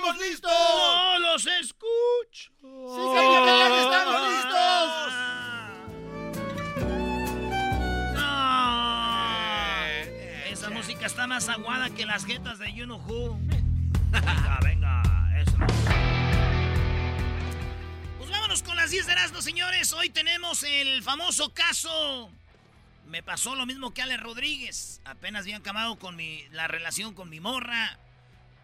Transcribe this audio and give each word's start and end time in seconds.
estamos 0.00 0.18
listos! 0.26 0.50
¡No 0.50 1.18
los 1.18 1.46
escucho! 1.46 2.50
¡Sí, 2.60 3.02
capitán, 3.14 3.72
estamos 3.72 4.20
listos! 4.32 5.12
¡No! 8.14 8.20
Esa 10.46 10.70
música 10.70 11.06
está 11.06 11.26
más 11.26 11.48
aguada 11.48 11.90
que 11.90 12.06
las 12.06 12.24
jetas 12.24 12.58
de 12.58 12.72
You 12.72 12.84
Know 12.86 12.98
Who. 13.06 13.38
Venga, 14.10 14.58
venga. 14.62 15.02
Eso. 15.40 15.56
Pues 18.18 18.30
vámonos 18.30 18.62
con 18.62 18.76
las 18.76 18.90
10 18.90 19.06
de 19.06 19.12
Erasmo, 19.12 19.42
señores. 19.42 19.92
Hoy 19.92 20.08
tenemos 20.10 20.62
el 20.64 21.02
famoso 21.02 21.52
caso. 21.52 22.30
Me 23.06 23.22
pasó 23.22 23.54
lo 23.54 23.66
mismo 23.66 23.92
que 23.92 24.02
Ale 24.02 24.16
Rodríguez. 24.16 25.00
Apenas 25.04 25.42
había 25.42 25.58
acabado 25.58 25.96
con 25.98 26.16
mi, 26.16 26.44
la 26.52 26.66
relación 26.68 27.14
con 27.14 27.28
mi 27.28 27.38
morra. 27.40 27.98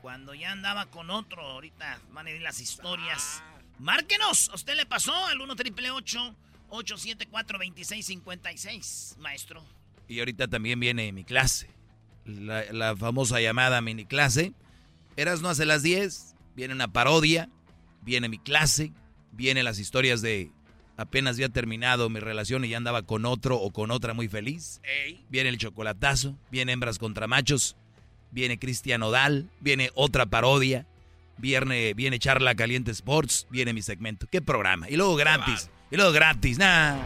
Cuando 0.02 0.34
ya 0.34 0.52
andaba 0.52 0.86
con 0.86 1.10
otro. 1.10 1.42
Ahorita 1.42 2.00
van 2.12 2.26
a 2.26 2.30
ir 2.30 2.40
las 2.40 2.60
historias. 2.60 3.42
Márquenos. 3.78 4.50
¿A 4.50 4.54
usted 4.54 4.76
le 4.76 4.86
pasó? 4.86 5.14
Al 5.26 5.40
1 5.40 5.56
triple 5.56 5.90
874 5.90 7.58
2656 7.58 9.16
maestro. 9.18 9.64
Y 10.08 10.18
ahorita 10.20 10.48
también 10.48 10.78
viene 10.78 11.12
mi 11.12 11.24
clase. 11.24 11.68
La, 12.24 12.64
la 12.72 12.96
famosa 12.96 13.40
llamada 13.40 13.80
mini 13.80 14.04
clase. 14.04 14.52
Eras 15.16 15.40
no 15.40 15.48
hace 15.48 15.66
las 15.66 15.82
10. 15.82 16.34
Viene 16.54 16.74
una 16.74 16.92
parodia. 16.92 17.48
Viene 18.02 18.28
mi 18.28 18.38
clase. 18.38 18.92
Vienen 19.32 19.64
las 19.64 19.78
historias 19.78 20.22
de 20.22 20.50
apenas 20.96 21.36
había 21.36 21.48
terminado 21.50 22.08
mi 22.08 22.20
relación 22.20 22.64
y 22.64 22.70
ya 22.70 22.78
andaba 22.78 23.02
con 23.02 23.26
otro 23.26 23.56
o 23.58 23.70
con 23.70 23.90
otra 23.90 24.14
muy 24.14 24.28
feliz. 24.28 24.80
Viene 25.28 25.50
el 25.50 25.58
chocolatazo. 25.58 26.36
Viene 26.50 26.72
hembras 26.72 26.98
contra 26.98 27.26
machos. 27.26 27.76
Viene 28.31 28.59
Cristian 28.59 29.03
Odal. 29.03 29.48
Viene 29.60 29.91
otra 29.94 30.26
parodia. 30.26 30.87
Viene, 31.38 31.94
viene 31.94 32.19
Charla 32.19 32.54
Caliente 32.54 32.91
Sports. 32.91 33.47
Viene 33.50 33.72
mi 33.72 33.82
segmento. 33.82 34.26
¿Qué 34.31 34.41
programa? 34.42 34.88
Y 34.88 34.97
luego 34.97 35.16
gratis. 35.16 35.70
Y 35.91 35.97
luego 35.97 36.12
gratis. 36.12 36.59
Nah. 36.59 36.97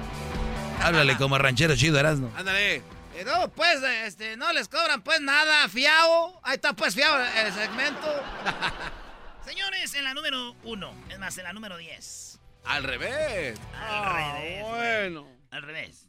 Háblale 0.82 1.16
como 1.16 1.36
ranchero 1.38 1.76
chido, 1.76 1.98
Erasno. 1.98 2.31
Ándale. 2.36 2.76
Eh, 2.76 3.25
no, 3.26 3.48
pues, 3.50 3.82
este, 4.06 4.36
no 4.36 4.53
les 4.53 4.69
cobran 4.69 5.03
pues 5.03 5.20
nada, 5.20 5.69
fiao. 5.69 6.41
Ahí 6.42 6.54
está 6.54 6.72
pues 6.72 6.94
fiao 6.94 7.19
el 7.44 7.52
segmento. 7.52 8.06
Señores, 9.44 9.92
en 9.94 10.04
la 10.04 10.14
número 10.14 10.54
uno, 10.64 10.94
es 11.10 11.19
más, 11.19 11.37
en 11.37 11.44
la 11.44 11.52
número 11.52 11.76
10. 11.76 12.38
Al 12.64 12.84
revés. 12.84 13.58
Al 13.75 14.04
Ah, 14.04 14.34
revés. 14.38 14.64
Bueno. 14.64 15.28
Al 15.50 15.62
revés. 15.62 16.08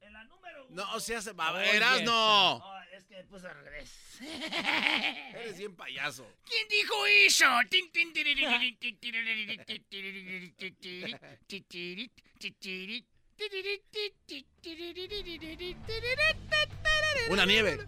En 0.00 0.12
la 0.12 0.24
número 0.24 0.66
uno. 0.70 0.82
No, 0.84 0.94
o 0.94 1.00
sea, 1.00 1.20
se 1.20 1.32
va. 1.32 1.52
Oh, 3.18 3.26
puse 3.26 3.48
al 3.48 3.64
revés. 3.64 3.90
Eres 5.34 5.58
bien 5.58 5.74
payaso. 5.74 6.30
¿Quién 6.44 6.68
dijo 6.68 7.06
eso? 7.06 7.46
Una 17.30 17.46
nieve. 17.46 17.78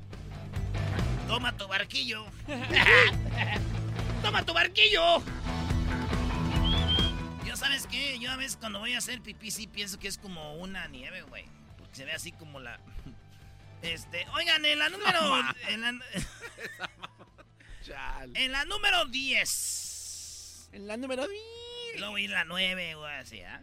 Toma 1.26 1.56
tu 1.56 1.69
barquillo. 1.69 2.26
Toma 4.22 4.44
tu 4.44 4.52
barquillo. 4.52 5.22
Yo 7.46 7.56
sabes 7.56 7.86
qué, 7.86 8.19
yo 8.19 8.30
a 8.30 8.36
veces 8.36 8.56
cuando 8.56 8.78
voy 8.78 8.94
a 8.94 8.98
hacer 8.98 9.20
pipí 9.20 9.50
sí 9.50 9.66
pienso 9.66 9.98
que 9.98 10.08
es 10.08 10.19
como 10.19 10.54
una 10.54 10.86
nieve, 10.88 11.22
güey. 11.22 11.44
Porque 11.78 11.96
se 11.96 12.04
ve 12.04 12.12
así 12.12 12.32
como 12.32 12.60
la... 12.60 12.80
Este, 13.82 14.26
oigan, 14.34 14.64
en 14.64 14.78
la 14.78 14.88
número... 14.88 15.18
En 15.68 15.80
la, 15.80 15.92
Chale. 17.82 18.44
en 18.44 18.52
la 18.52 18.64
número 18.66 19.06
10. 19.06 20.68
En 20.72 20.86
la 20.86 20.96
número 20.96 21.26
Luego 21.98 22.19
ir 22.19 22.30
la 22.30 22.44
9, 22.44 22.94
güey, 22.94 23.14
así, 23.14 23.40
¿ah? 23.42 23.62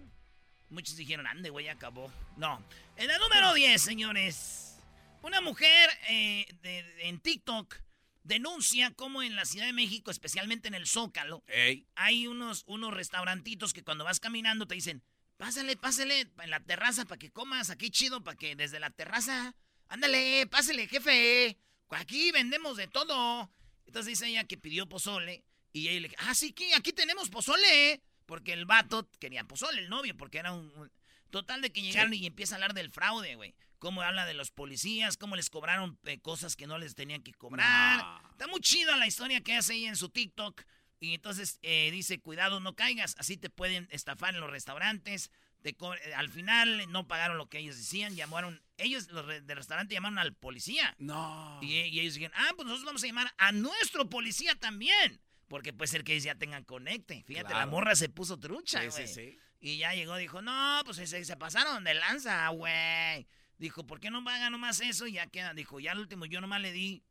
Muchos 0.69 0.95
dijeron, 0.97 1.27
ande, 1.27 1.49
güey, 1.49 1.69
acabó. 1.69 2.11
No. 2.35 2.61
En 2.97 3.07
la 3.07 3.17
número 3.19 3.53
10, 3.53 3.81
señores. 3.81 4.79
Una 5.21 5.39
mujer 5.39 5.89
eh, 6.09 6.45
de- 6.61 6.83
de- 6.83 7.07
en 7.09 7.19
TikTok 7.19 7.75
denuncia 8.23 8.91
cómo 8.91 9.23
en 9.23 9.35
la 9.35 9.45
Ciudad 9.45 9.65
de 9.67 9.73
México, 9.73 10.11
especialmente 10.11 10.67
en 10.67 10.73
el 10.73 10.87
Zócalo, 10.87 11.43
Ey. 11.47 11.87
hay 11.95 12.27
unos, 12.27 12.63
unos 12.67 12.93
restaurantitos 12.93 13.71
que 13.71 13.83
cuando 13.83 14.03
vas 14.03 14.19
caminando 14.19 14.67
te 14.67 14.75
dicen, 14.75 15.01
pásale, 15.37 15.77
pásale 15.77 16.27
en 16.39 16.49
la 16.49 16.59
terraza 16.59 17.05
para 17.05 17.19
que 17.19 17.31
comas, 17.31 17.69
aquí 17.69 17.89
chido, 17.89 18.23
para 18.23 18.35
que 18.37 18.55
desde 18.57 18.81
la 18.81 18.89
terraza, 18.89 19.55
ándale, 19.89 20.47
pásale, 20.47 20.87
jefe, 20.87 21.57
aquí 21.89 22.31
vendemos 22.31 22.77
de 22.77 22.87
todo. 22.87 23.51
Entonces 23.85 24.07
dice 24.11 24.27
ella 24.27 24.43
que 24.43 24.57
pidió 24.57 24.87
pozole 24.89 25.43
y 25.73 25.87
ella 25.89 26.07
le 26.07 26.15
ah, 26.19 26.33
sí, 26.35 26.51
que 26.53 26.73
aquí 26.75 26.91
tenemos 26.93 27.29
pozole, 27.29 28.01
porque 28.25 28.53
el 28.53 28.65
vato 28.65 29.09
quería 29.19 29.43
pozole, 29.45 29.79
el 29.81 29.89
novio, 29.89 30.15
porque 30.17 30.37
era 30.39 30.51
un... 30.53 30.71
un- 30.77 30.91
Total 31.29 31.61
de 31.61 31.73
que 31.73 31.81
llegaron 31.81 32.13
y 32.13 32.25
empieza 32.25 32.55
a 32.55 32.57
hablar 32.57 32.73
del 32.73 32.89
fraude, 32.89 33.35
güey. 33.35 33.53
Cómo 33.79 34.01
habla 34.01 34.25
de 34.25 34.33
los 34.33 34.49
policías, 34.49 35.17
cómo 35.17 35.35
les 35.35 35.49
cobraron 35.49 35.99
eh, 36.05 36.19
cosas 36.21 36.55
que 36.55 36.67
no 36.67 36.77
les 36.77 36.95
tenían 36.95 37.21
que 37.21 37.33
cobrar. 37.33 37.97
No. 38.01 38.29
Está 38.31 38.47
muy 38.47 38.61
chida 38.61 38.95
la 38.95 39.07
historia 39.07 39.41
que 39.41 39.53
hace 39.53 39.73
ella 39.75 39.89
en 39.89 39.97
su 39.97 40.07
TikTok. 40.07 40.63
Y 41.01 41.13
entonces 41.15 41.59
eh, 41.63 41.89
dice, 41.91 42.21
cuidado, 42.21 42.61
no 42.61 42.77
caigas, 42.77 43.13
así 43.19 43.35
te 43.35 43.49
pueden 43.49 43.89
estafar 43.91 44.35
en 44.35 44.39
los 44.39 44.49
restaurantes. 44.49 45.29
Te 45.73 46.09
eh, 46.09 46.13
al 46.15 46.29
final 46.29 46.91
no 46.91 47.07
pagaron 47.07 47.37
lo 47.37 47.47
que 47.49 47.59
ellos 47.59 47.77
decían, 47.77 48.15
llamaron, 48.15 48.61
ellos 48.77 49.07
los 49.09 49.25
re- 49.25 49.41
del 49.41 49.57
restaurante 49.57 49.93
llamaron 49.93 50.19
al 50.19 50.33
policía. 50.35 50.95
No. 50.99 51.59
Y, 51.61 51.73
y 51.75 51.99
ellos 51.99 52.13
dijeron, 52.15 52.33
ah, 52.37 52.51
pues 52.55 52.65
nosotros 52.65 52.85
vamos 52.85 53.03
a 53.03 53.07
llamar 53.07 53.33
a 53.37 53.51
nuestro 53.51 54.09
policía 54.09 54.55
también. 54.55 55.21
Porque 55.47 55.71
puede 55.73 55.87
ser 55.87 56.03
que 56.03 56.13
ellos 56.13 56.25
ya 56.25 56.35
tengan 56.35 56.63
conecte. 56.65 57.23
Fíjate, 57.25 57.53
la 57.53 57.65
morra 57.67 57.95
se 57.95 58.09
puso 58.09 58.37
trucha, 58.39 58.81
Sí, 58.91 59.07
sí, 59.07 59.13
sí. 59.13 59.39
Y 59.59 59.77
ya 59.77 59.93
llegó, 59.95 60.15
dijo, 60.17 60.41
no, 60.41 60.81
pues 60.85 60.97
se, 60.97 61.25
se 61.25 61.37
pasaron 61.37 61.83
de 61.83 61.93
lanza, 61.95 62.47
güey. 62.49 63.27
Dijo, 63.57 63.87
¿por 63.87 63.99
qué 63.99 64.11
no 64.11 64.23
pagan 64.23 64.51
nomás 64.51 64.81
eso? 64.81 65.07
Y 65.07 65.13
ya 65.13 65.27
queda. 65.27 65.53
Dijo, 65.53 65.79
ya 65.79 65.93
al 65.93 65.99
último 65.99 66.25
yo 66.25 66.41
nomás 66.41 66.61
le 66.61 66.71
di 66.73 67.03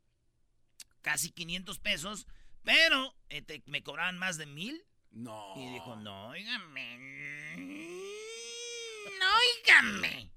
casi 1.01 1.31
500 1.31 1.79
pesos, 1.79 2.27
pero 2.63 3.15
eh, 3.29 3.41
te- 3.41 3.63
me 3.65 3.81
cobraban 3.83 4.17
más 4.17 4.37
de 4.37 4.45
mil. 4.45 4.81
No. 5.11 5.53
Y 5.57 5.73
dijo, 5.73 5.95
no, 5.95 6.27
oígame. 6.29 6.97
No, 9.19 9.25
oígame. 9.37 10.31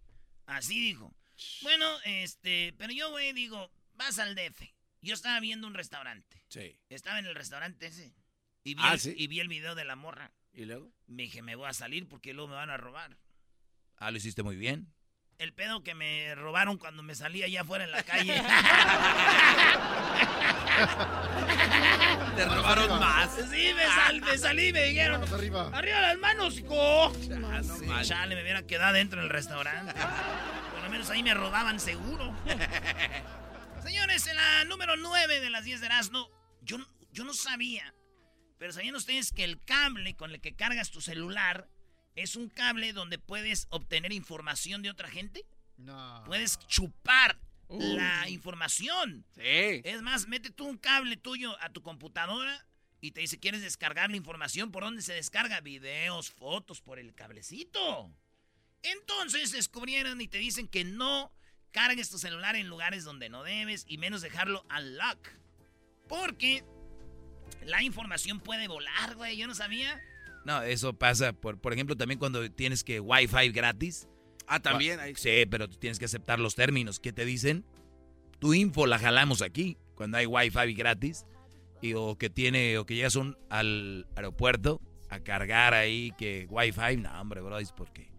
Así 0.46 0.80
dijo. 0.80 1.14
Bueno, 1.62 1.86
este, 2.04 2.74
pero 2.78 2.92
yo, 2.92 3.10
güey, 3.10 3.32
digo, 3.32 3.70
vas 3.94 4.18
al 4.18 4.34
DF. 4.34 4.62
Yo 5.02 5.14
estaba 5.14 5.40
viendo 5.40 5.66
un 5.66 5.74
restaurante. 5.74 6.42
Sí. 6.48 6.78
Estaba 6.88 7.18
en 7.18 7.26
el 7.26 7.34
restaurante 7.34 7.86
ese. 7.86 8.12
Y 8.62 8.74
vi, 8.74 8.82
Ah, 8.84 8.94
el, 8.94 9.00
¿sí? 9.00 9.14
y 9.16 9.26
vi 9.28 9.40
el 9.40 9.48
video 9.48 9.74
de 9.74 9.84
la 9.84 9.96
morra. 9.96 10.32
¿Y 10.52 10.64
luego? 10.66 10.92
Me 11.06 11.22
dije, 11.22 11.40
me 11.42 11.54
voy 11.56 11.68
a 11.68 11.72
salir 11.72 12.06
porque 12.08 12.34
luego 12.34 12.48
me 12.48 12.56
van 12.56 12.70
a 12.70 12.76
robar. 12.76 13.16
Ah, 13.96 14.10
lo 14.10 14.18
hiciste 14.18 14.42
muy 14.42 14.56
bien. 14.56 14.92
El 15.40 15.54
pedo 15.54 15.82
que 15.82 15.94
me 15.94 16.34
robaron 16.34 16.76
cuando 16.76 17.02
me 17.02 17.14
salí 17.14 17.42
allá 17.42 17.62
afuera 17.62 17.84
en 17.84 17.92
la 17.92 18.02
calle. 18.02 18.34
Te 22.36 22.44
robaron 22.44 23.00
más. 23.00 23.30
sí, 23.50 23.72
me, 23.74 23.86
sal- 23.86 24.20
me 24.20 24.36
salí 24.36 24.68
y 24.68 24.72
me 24.74 24.82
dijeron, 24.84 25.20
Manos 25.20 25.32
arriba. 25.32 25.70
arriba 25.72 26.00
las 26.02 26.18
manos, 26.18 26.58
hijo. 26.58 27.06
Ah, 27.06 27.12
no 27.64 27.78
Sí, 27.78 27.86
mal. 27.86 28.04
chale, 28.04 28.34
me 28.34 28.42
hubiera 28.42 28.66
quedado 28.66 28.92
dentro 28.92 29.18
del 29.20 29.30
restaurante. 29.30 29.94
Por 30.74 30.82
lo 30.84 30.90
menos 30.90 31.08
ahí 31.08 31.22
me 31.22 31.32
robaban 31.32 31.80
seguro. 31.80 32.36
Señores, 33.82 34.26
en 34.26 34.36
la 34.36 34.64
número 34.66 34.96
9 34.98 35.40
de 35.40 35.48
las 35.48 35.64
10 35.64 35.80
de 35.80 35.86
Erasmo, 35.86 36.28
yo, 36.60 36.76
yo 37.12 37.24
no 37.24 37.32
sabía, 37.32 37.94
pero 38.58 38.74
sabían 38.74 38.94
ustedes 38.94 39.32
que 39.32 39.44
el 39.44 39.58
cable 39.64 40.16
con 40.16 40.32
el 40.32 40.42
que 40.42 40.54
cargas 40.54 40.90
tu 40.90 41.00
celular 41.00 41.66
es 42.16 42.36
un 42.36 42.48
cable 42.48 42.92
donde 42.92 43.18
puedes 43.18 43.66
obtener 43.70 44.12
información 44.12 44.82
de 44.82 44.90
otra 44.90 45.08
gente. 45.08 45.44
No. 45.76 46.22
Puedes 46.26 46.58
chupar 46.66 47.38
la 47.68 48.28
información. 48.28 49.24
Sí. 49.34 49.82
Es 49.84 50.02
más, 50.02 50.28
mete 50.28 50.50
tú 50.50 50.66
un 50.66 50.76
cable 50.76 51.16
tuyo 51.16 51.56
a 51.62 51.70
tu 51.70 51.82
computadora 51.82 52.66
y 53.00 53.12
te 53.12 53.20
dice, 53.20 53.38
¿quieres 53.38 53.62
descargar 53.62 54.10
la 54.10 54.16
información? 54.16 54.72
¿Por 54.72 54.82
dónde 54.82 55.02
se 55.02 55.14
descarga? 55.14 55.60
Videos, 55.60 56.30
fotos, 56.30 56.80
por 56.80 56.98
el 56.98 57.14
cablecito. 57.14 58.10
Entonces 58.82 59.52
descubrieron 59.52 60.20
y 60.20 60.28
te 60.28 60.38
dicen 60.38 60.68
que 60.68 60.84
no 60.84 61.32
cargues 61.70 62.10
tu 62.10 62.18
celular 62.18 62.56
en 62.56 62.68
lugares 62.68 63.04
donde 63.04 63.28
no 63.28 63.42
debes 63.42 63.84
y 63.86 63.98
menos 63.98 64.20
dejarlo 64.22 64.64
al 64.68 64.96
lock. 64.96 65.28
Porque 66.08 66.64
la 67.64 67.82
información 67.82 68.40
puede 68.40 68.68
volar, 68.68 69.14
güey. 69.14 69.36
Yo 69.36 69.46
no 69.46 69.54
sabía. 69.54 70.02
No, 70.44 70.62
eso 70.62 70.94
pasa, 70.94 71.32
por, 71.32 71.60
por 71.60 71.72
ejemplo, 71.72 71.96
también 71.96 72.18
cuando 72.18 72.50
tienes 72.50 72.82
que 72.82 73.00
Wi-Fi 73.00 73.50
gratis. 73.50 74.08
Ah, 74.46 74.60
también. 74.60 74.98
Ahí. 75.00 75.14
Sí, 75.16 75.44
pero 75.50 75.68
tú 75.68 75.76
tienes 75.76 75.98
que 75.98 76.06
aceptar 76.06 76.40
los 76.40 76.54
términos. 76.54 76.98
¿Qué 76.98 77.12
te 77.12 77.24
dicen? 77.24 77.64
Tu 78.38 78.54
info 78.54 78.86
la 78.86 78.98
jalamos 78.98 79.42
aquí, 79.42 79.76
cuando 79.94 80.16
hay 80.16 80.26
Wi-Fi 80.26 80.74
gratis. 80.74 81.26
Y, 81.82 81.94
o 81.94 82.16
que 82.16 82.30
tiene, 82.30 82.76
o 82.78 82.84
que 82.84 82.94
llegas 82.94 83.16
un, 83.16 83.38
al 83.48 84.06
aeropuerto 84.16 84.80
a 85.08 85.20
cargar 85.20 85.74
ahí 85.74 86.12
que 86.18 86.46
Wi-Fi. 86.50 86.96
No, 86.96 87.20
hombre, 87.20 87.40
bro, 87.40 87.58
es 87.58 87.72
porque. 87.72 88.10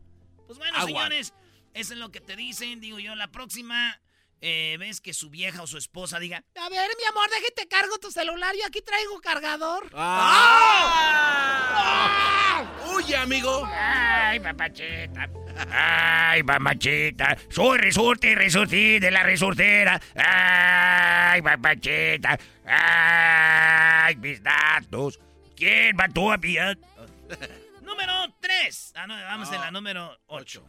Pues 0.48 0.58
bueno, 0.58 0.78
Agua. 0.78 0.88
señores, 0.88 1.34
eso 1.74 1.94
es 1.94 2.00
lo 2.00 2.12
que 2.12 2.22
te 2.22 2.36
dicen. 2.36 2.80
Digo 2.80 3.00
yo, 3.00 3.16
la 3.16 3.32
próxima 3.32 4.00
eh, 4.42 4.76
vez 4.80 5.00
que 5.00 5.14
su 5.14 5.30
vieja 5.30 5.62
o 5.62 5.68
su 5.68 5.78
esposa 5.78 6.20
diga, 6.20 6.44
a 6.56 6.70
ver, 6.70 6.90
mi 6.98 7.06
amor, 7.06 7.30
déjate 7.30 7.68
cargo 7.68 8.00
tu 8.00 8.12
celular, 8.12 8.56
yo 8.56 8.66
aquí 8.66 8.82
traigo 8.82 9.22
cargador. 9.22 9.90
¡Ah! 9.94 11.32
¡Huye, 12.88 13.16
amigo! 13.16 13.64
Ay, 13.72 14.40
papachita. 14.40 15.30
Ay, 15.72 16.42
mamachita. 16.44 17.38
Soy 17.50 17.78
resorte 17.78 18.32
y 18.32 18.36
resortí 18.36 19.00
de 19.00 19.12
la 19.12 19.24
resortera. 19.24 20.02
Ay, 20.16 21.42
papachita. 21.42 22.40
Ay, 22.66 24.16
mis 24.16 24.42
datos. 24.42 25.20
¿Quién 25.56 25.96
mató 25.96 26.32
a 26.32 26.38
mi... 26.38 26.56
número 27.82 28.36
3. 28.40 28.94
Ah, 28.96 29.06
no, 29.08 29.14
vamos 29.16 29.52
en 29.52 29.62
la 29.62 29.72
número 29.72 30.20
8. 30.28 30.66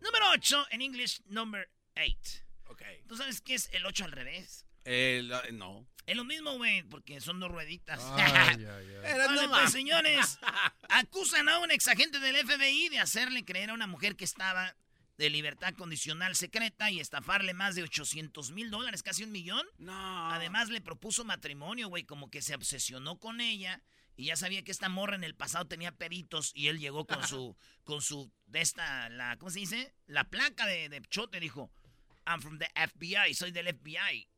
Número 0.00 0.30
8, 0.32 0.66
en 0.70 0.82
inglés, 0.82 1.22
number 1.26 1.68
8. 1.96 2.45
Ok. 2.68 2.82
¿Tú 3.08 3.16
sabes 3.16 3.40
qué 3.40 3.54
es 3.54 3.68
el 3.72 3.86
8 3.86 4.04
al 4.04 4.12
revés? 4.12 4.66
El, 4.84 5.32
eh, 5.32 5.52
no. 5.52 5.86
Es 6.06 6.16
lo 6.16 6.24
mismo, 6.24 6.56
güey, 6.56 6.84
porque 6.84 7.20
son 7.20 7.40
dos 7.40 7.50
rueditas. 7.50 8.00
Ay, 8.00 8.64
ay, 8.64 8.66
ay. 9.04 9.18
Vale, 9.18 9.48
pues, 9.48 9.72
señores, 9.72 10.38
acusan 10.88 11.48
a 11.48 11.58
un 11.58 11.72
exagente 11.72 12.20
del 12.20 12.36
FBI 12.46 12.88
de 12.90 13.00
hacerle 13.00 13.44
creer 13.44 13.70
a 13.70 13.74
una 13.74 13.88
mujer 13.88 14.14
que 14.14 14.24
estaba 14.24 14.76
de 15.18 15.30
libertad 15.30 15.74
condicional 15.74 16.36
secreta 16.36 16.90
y 16.90 17.00
estafarle 17.00 17.54
más 17.54 17.74
de 17.74 17.82
800 17.82 18.52
mil 18.52 18.70
dólares, 18.70 19.02
casi 19.02 19.24
un 19.24 19.32
millón. 19.32 19.66
No. 19.78 20.30
Además, 20.30 20.68
le 20.68 20.80
propuso 20.80 21.24
matrimonio, 21.24 21.88
güey, 21.88 22.04
como 22.04 22.30
que 22.30 22.42
se 22.42 22.54
obsesionó 22.54 23.18
con 23.18 23.40
ella 23.40 23.82
y 24.14 24.26
ya 24.26 24.36
sabía 24.36 24.62
que 24.62 24.70
esta 24.70 24.88
morra 24.88 25.16
en 25.16 25.24
el 25.24 25.34
pasado 25.34 25.66
tenía 25.66 25.92
peritos 25.92 26.52
y 26.54 26.68
él 26.68 26.78
llegó 26.78 27.06
con 27.06 27.26
su, 27.26 27.56
con 27.84 28.00
su, 28.00 28.32
de 28.46 28.60
esta, 28.60 29.08
la, 29.08 29.36
¿cómo 29.38 29.50
se 29.50 29.60
dice? 29.60 29.94
La 30.06 30.24
placa 30.24 30.66
de, 30.66 30.88
de 30.88 31.02
chote, 31.02 31.40
dijo, 31.40 31.72
I'm 32.26 32.40
from 32.40 32.58
the 32.58 32.68
FBI, 32.74 33.34
soy 33.34 33.50
del 33.52 33.66
FBI. 33.74 34.28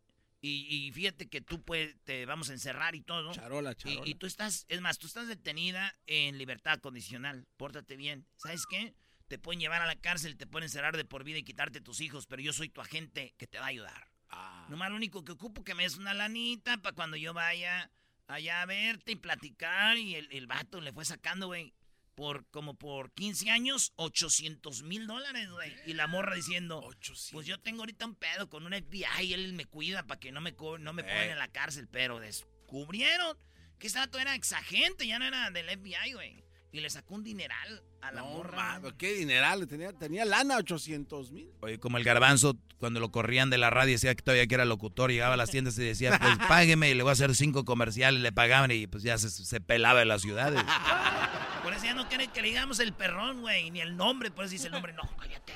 Y, 0.41 0.67
y 0.87 0.93
fíjate 0.93 1.29
que 1.29 1.41
tú 1.41 1.65
pues, 1.65 1.97
te 2.05 2.25
vamos 2.25 2.49
a 2.51 2.53
encerrar 2.53 2.95
y 2.95 3.01
todo. 3.01 3.33
Charola, 3.33 3.73
Y, 3.73 3.75
charola. 3.75 4.03
y 4.09 4.15
tú 4.15 4.27
estás, 4.27 4.67
es 4.69 4.81
más, 4.81 4.99
tú 4.99 5.07
estás 5.09 5.27
detenida 5.27 5.97
en 6.07 6.39
libertad 6.39 6.79
condicional. 6.81 7.47
Pórtate 7.57 7.97
bien. 7.97 8.25
¿Sabes 8.37 8.65
qué? 8.71 8.95
Te 9.27 9.39
pueden 9.39 9.61
llevar 9.61 9.83
a 9.83 9.87
la 9.87 9.97
cárcel, 9.97 10.37
te 10.37 10.47
pueden 10.47 10.65
encerrar 10.67 10.97
de 10.97 11.05
por 11.05 11.25
vida 11.25 11.39
y 11.39 11.43
quitarte 11.43 11.81
tus 11.81 12.01
hijos, 12.01 12.27
pero 12.27 12.41
yo 12.41 12.53
soy 12.53 12.69
tu 12.69 12.81
agente 12.81 13.35
que 13.37 13.47
te 13.49 13.59
va 13.59 13.65
a 13.65 13.69
ayudar. 13.69 14.09
Ah. 14.31 14.67
Nomás 14.71 14.91
lo 14.91 14.97
único 14.97 15.25
que 15.25 15.33
ocupo 15.33 15.65
que 15.65 15.75
me 15.75 15.83
des 15.83 15.97
una 15.97 16.15
lanita 16.15 16.79
para 16.79 16.95
cuando 16.95 17.17
yo 17.17 17.35
vaya 17.35 17.91
allá 18.29 18.63
a 18.63 18.67
verte 18.67 19.13
y 19.13 19.17
platicar. 19.17 19.99
Y 19.99 20.15
el, 20.15 20.29
el 20.31 20.47
vato 20.47 20.81
le 20.81 20.93
fue 20.93 21.05
sacando, 21.05 21.49
güey, 21.49 21.75
por 22.19 22.45
como 22.51 22.75
por 22.75 23.13
15 23.13 23.49
años, 23.51 23.93
800 23.95 24.83
mil 24.83 25.07
dólares, 25.07 25.49
güey. 25.51 25.73
Y 25.87 25.93
la 25.93 26.09
morra 26.09 26.35
diciendo, 26.35 26.81
800. 26.81 27.29
pues 27.33 27.47
yo 27.47 27.59
tengo 27.61 27.83
ahorita 27.83 28.07
un 28.07 28.17
pedo 28.17 28.49
con 28.49 28.67
un 28.67 28.73
FBI 28.73 29.23
y 29.27 29.33
él 29.35 29.53
me 29.53 29.67
cuida 29.67 30.03
para 30.05 30.19
que 30.19 30.33
no 30.33 30.41
me, 30.41 30.53
no 30.81 30.93
me 30.93 31.03
Eh. 31.03 31.05
pongan 31.05 31.31
en 31.31 31.39
la 31.39 31.47
cárcel. 31.47 31.87
Pero 31.87 32.19
descubrieron 32.19 33.37
que 33.79 33.87
ese 33.87 34.01
vato 34.01 34.19
era 34.19 34.35
exagente, 34.35 35.07
ya 35.07 35.21
no 35.21 35.27
era 35.27 35.53
del 35.53 35.69
FBI, 35.69 36.13
güey. 36.15 36.45
Y 36.73 36.81
le 36.81 36.91
sacó 36.91 37.15
un 37.15 37.23
dineral 37.23 37.83
a 38.03 38.11
la 38.11 38.21
No, 38.23 38.27
morra. 38.31 38.81
ma, 38.81 38.97
qué 38.99 39.15
dineral. 39.15 39.67
Tenía, 39.69 39.93
tenía 39.93 40.25
lana, 40.25 40.57
800 40.57 41.31
mil. 41.31 41.49
Oye, 41.61 41.79
como 41.79 41.99
el 41.99 42.05
garbanzo, 42.05 42.59
cuando 42.79 42.99
lo 43.01 43.11
corrían 43.13 43.49
de 43.49 43.59
la 43.59 43.71
radio, 43.71 43.93
decía 43.93 44.15
que 44.17 44.23
todavía 44.23 44.47
que 44.49 44.55
era 44.57 44.65
locutor, 44.65 45.11
llegaba 45.13 45.35
a 45.35 45.37
las 45.39 45.51
tiendas 45.51 45.79
y 45.79 45.85
decía, 45.85 46.19
pues 46.19 46.37
págueme 46.49 46.91
y 46.91 46.95
le 46.95 47.05
voy 47.05 47.11
a 47.11 47.13
hacer 47.13 47.35
cinco 47.37 47.65
comerciales, 47.65 48.21
le 48.21 48.33
pagaban 48.33 48.71
y 48.73 48.87
pues 48.89 49.05
ya 49.05 49.17
se, 49.19 49.31
se 49.31 49.61
pelaba 49.61 50.03
en 50.03 50.09
las 50.09 50.21
ciudades. 50.23 50.61
Ya 51.89 51.95
no 51.95 52.07
quieren 52.07 52.31
que 52.31 52.43
le 52.43 52.49
digamos 52.49 52.81
el 52.81 52.93
perrón, 52.93 53.41
güey, 53.41 53.71
ni 53.71 53.81
el 53.81 53.97
nombre. 53.97 54.31
Por 54.31 54.45
eso 54.45 54.53
dice 54.53 54.67
el 54.67 54.73
nombre. 54.73 54.93
No, 54.93 55.05
cállate. 55.17 55.55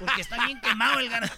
Porque 0.00 0.22
está 0.22 0.44
bien 0.44 0.60
quemado 0.60 0.98
el 0.98 1.08
gar... 1.08 1.30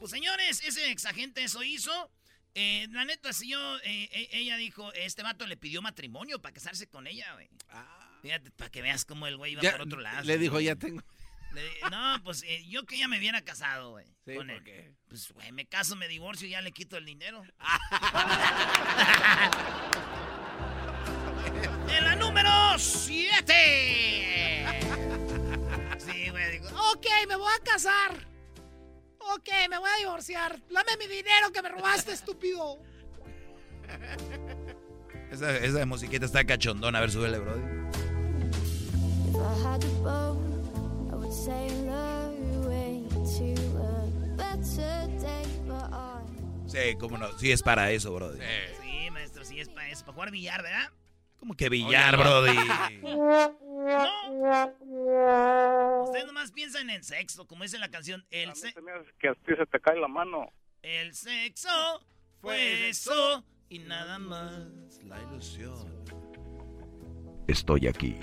Pues 0.00 0.10
señores, 0.10 0.64
ese 0.64 0.90
exagente 0.90 1.44
eso 1.44 1.62
hizo. 1.62 2.10
Eh, 2.56 2.88
la 2.90 3.04
neta, 3.04 3.32
si 3.32 3.50
yo, 3.50 3.76
eh, 3.84 4.08
eh, 4.10 4.28
ella 4.32 4.56
dijo, 4.56 4.92
este 4.94 5.22
vato 5.22 5.46
le 5.46 5.56
pidió 5.56 5.80
matrimonio 5.80 6.42
para 6.42 6.54
casarse 6.54 6.88
con 6.88 7.06
ella, 7.06 7.34
güey. 7.34 7.48
Fíjate, 8.20 8.50
para 8.50 8.68
que 8.68 8.82
veas 8.82 9.04
cómo 9.04 9.28
el 9.28 9.36
güey 9.36 9.52
iba 9.52 9.62
Ya, 9.62 9.70
por 9.76 9.82
otro 9.82 10.00
lado. 10.00 10.24
le 10.24 10.38
dijo, 10.38 10.58
ya 10.58 10.74
tengo. 10.74 11.04
Le 11.52 11.70
no, 11.88 12.20
pues 12.24 12.42
eh, 12.48 12.64
yo 12.66 12.84
que 12.84 12.98
ya 12.98 13.06
me 13.06 13.18
hubiera 13.18 13.42
casado, 13.42 13.90
güey. 13.92 14.06
Sí, 14.24 14.34
con 14.34 14.48
¿por 14.48 14.56
él. 14.56 14.64
qué? 14.64 14.92
Pues, 15.06 15.30
güey, 15.30 15.52
me 15.52 15.66
caso, 15.66 15.94
me 15.94 16.08
divorcio 16.08 16.48
y 16.48 16.50
ya 16.50 16.62
le 16.62 16.72
quito 16.72 16.96
el 16.96 17.04
dinero. 17.06 17.44
en 21.90 22.04
la 22.04 22.16
número 22.16 22.50
7. 22.78 23.52
Sí, 25.98 26.30
güey, 26.30 26.52
digo, 26.52 26.68
ok, 26.92 27.06
me 27.28 27.36
voy 27.36 27.52
a 27.54 27.64
casar. 27.64 28.26
Ok, 29.18 29.48
me 29.68 29.78
voy 29.78 29.90
a 29.94 29.98
divorciar. 29.98 30.60
Dame 30.70 30.96
mi 30.98 31.06
dinero 31.06 31.50
que 31.52 31.62
me 31.62 31.68
robaste, 31.68 32.12
estúpido. 32.12 32.78
Esa, 35.30 35.56
esa 35.58 35.84
musiquita 35.86 36.26
está 36.26 36.44
cachondona, 36.44 36.98
a 36.98 37.00
ver, 37.00 37.10
súbele, 37.10 37.38
bro. 37.38 37.56
If 39.28 39.34
I 39.34 39.62
had 39.62 39.84
a 39.84 39.88
boat, 40.02 40.38
I 41.10 41.14
would 41.16 41.32
sail 41.32 41.88
away 41.90 43.06
to 43.10 43.54
a 43.82 44.06
better 44.36 45.08
day, 45.20 45.44
but 45.66 45.92
I 45.92 46.16
Sí, 46.68 46.96
cómo 46.98 47.16
no, 47.16 47.36
sí 47.38 47.52
es 47.52 47.62
para 47.62 47.90
eso, 47.92 48.12
bro. 48.12 48.32
Sí, 48.34 49.10
maestro, 49.10 49.44
sí, 49.44 49.60
es 49.60 49.68
para 49.68 49.88
eso, 49.88 50.04
para 50.04 50.14
jugar 50.14 50.30
billar, 50.30 50.62
¿verdad? 50.62 50.90
Como 51.46 51.54
que 51.56 51.68
billar, 51.68 52.16
Oye, 52.16 52.24
brody. 52.24 52.58
No. 53.86 54.72
Ustedes 56.02 56.26
nomás 56.26 56.50
piensan 56.50 56.90
en 56.90 57.04
sexo, 57.04 57.46
como 57.46 57.62
dice 57.62 57.78
la 57.78 57.88
canción. 57.88 58.26
El, 58.30 58.52
se- 58.56 58.74
que 59.20 59.28
a 59.28 59.34
ti 59.34 59.54
se 59.56 59.64
te 59.66 59.78
cae 59.78 59.96
la 60.00 60.08
mano. 60.08 60.50
el 60.82 61.14
sexo 61.14 61.68
fue 62.40 62.88
eso 62.88 63.44
y 63.68 63.78
nada 63.78 64.18
más. 64.18 64.66
La 65.04 65.22
ilusión. 65.22 65.86
Estoy 67.46 67.86
aquí. 67.86 68.16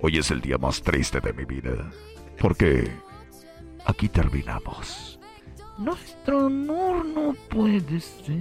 Hoy 0.00 0.18
es 0.18 0.32
el 0.32 0.40
día 0.40 0.58
más 0.58 0.82
triste 0.82 1.20
de 1.20 1.32
mi 1.32 1.44
vida. 1.44 1.92
Porque 2.40 2.90
aquí 3.84 4.08
terminamos. 4.08 5.20
Nuestro 5.78 6.46
amor 6.46 7.04
no 7.06 7.34
puede 7.48 8.00
ser. 8.00 8.34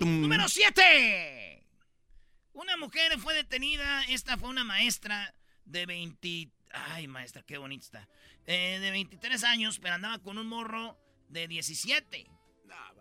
Número 0.00 0.48
7. 0.48 1.36
Una 2.52 2.76
mujer 2.76 3.18
fue 3.18 3.34
detenida. 3.34 4.02
Esta 4.04 4.36
fue 4.36 4.48
una 4.48 4.64
maestra 4.64 5.34
de 5.64 5.86
20. 5.86 6.50
Ay, 6.72 7.06
maestra, 7.08 7.42
qué 7.42 7.58
bonita 7.58 7.84
está. 7.84 8.08
Eh, 8.46 8.78
de 8.80 8.90
23 8.90 9.44
años, 9.44 9.78
pero 9.80 9.94
andaba 9.94 10.18
con 10.18 10.38
un 10.38 10.46
morro 10.46 10.98
de 11.28 11.46
17. 11.48 12.30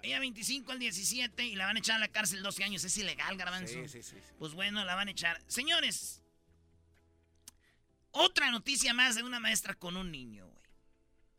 Ella 0.02 0.20
25 0.20 0.72
al 0.72 0.80
17 0.80 1.44
y 1.44 1.56
la 1.56 1.66
van 1.66 1.76
a 1.76 1.80
echar 1.80 1.98
a 1.98 2.00
la 2.00 2.08
cárcel 2.08 2.42
12 2.42 2.64
años. 2.64 2.84
Es 2.86 2.98
ilegal, 2.98 3.36
garbanzo. 3.38 3.74
Sí, 3.74 3.88
sí, 3.90 4.02
sí, 4.02 4.16
sí. 4.16 4.34
Pues 4.38 4.54
bueno, 4.54 4.86
la 4.86 4.96
van 4.96 5.10
a 5.10 5.12
echar. 5.12 5.42
Señores, 5.48 6.22
otra 8.12 8.50
noticia 8.52 8.94
más 8.94 9.16
de 9.16 9.24
una 9.24 9.40
maestra 9.40 9.74
con 9.76 9.98
un 9.98 10.12
niño, 10.12 10.48
güey. 10.48 10.66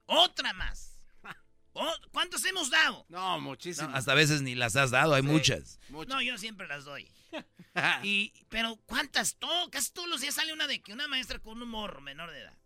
Otra 0.07 0.53
más. 0.53 0.99
Oh, 1.73 1.95
¿Cuántos 2.11 2.45
hemos 2.47 2.69
dado? 2.69 3.07
No, 3.09 3.41
muchísimo. 3.41 3.89
No, 3.89 3.97
hasta 3.97 4.11
a 4.11 4.17
veces 4.17 4.43
ni 4.43 4.57
las 4.57 4.75
has 4.75 4.91
dado, 4.91 5.15
hay 5.15 5.23
Sí. 5.23 5.29
muchas. 5.29 5.79
No, 5.89 6.21
yo 6.21 6.37
siempre 6.37 6.67
las 6.67 6.85
doy. 6.85 7.09
y, 8.03 8.33
pero 8.49 8.77
¿cuántas? 8.87 9.37
Todo, 9.37 9.71
casi 9.71 9.93
todos 9.93 10.09
los 10.09 10.21
días 10.21 10.35
sale 10.35 10.53
una 10.53 10.67
de 10.67 10.81
que 10.81 10.93
una 10.93 11.09
maestra 11.09 11.39
con 11.39 11.61
un 11.63 11.69
morro 11.69 12.01
menor 12.01 12.31
de 12.31 12.41
edad. 12.41 12.59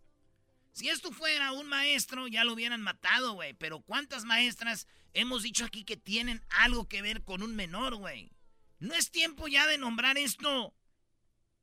Si 0.73 0.89
esto 0.89 1.13
fuera 1.13 1.53
un 1.53 1.69
maestro, 1.69 2.27
ya 2.27 2.43
lo 2.43 2.53
hubieran 2.53 2.83
matado, 2.83 3.35
güey. 3.35 3.55
Pero 3.55 3.81
¿cuántas 3.83 4.25
maestras 4.25 4.89
hemos 5.13 5.45
dicho 5.45 5.65
aquí 5.65 5.85
que 5.85 5.97
tienen 5.97 6.45
algo 6.49 6.89
que 6.89 7.01
ver 7.01 7.23
con 7.23 7.43
un 7.43 7.55
menor, 7.55 7.95
güey? 7.95 8.33
No 8.81 8.95
es 8.95 9.11
tiempo 9.11 9.47
ya 9.47 9.69
de 9.69 9.79
nombrar 9.79 10.19
esto 10.19 10.75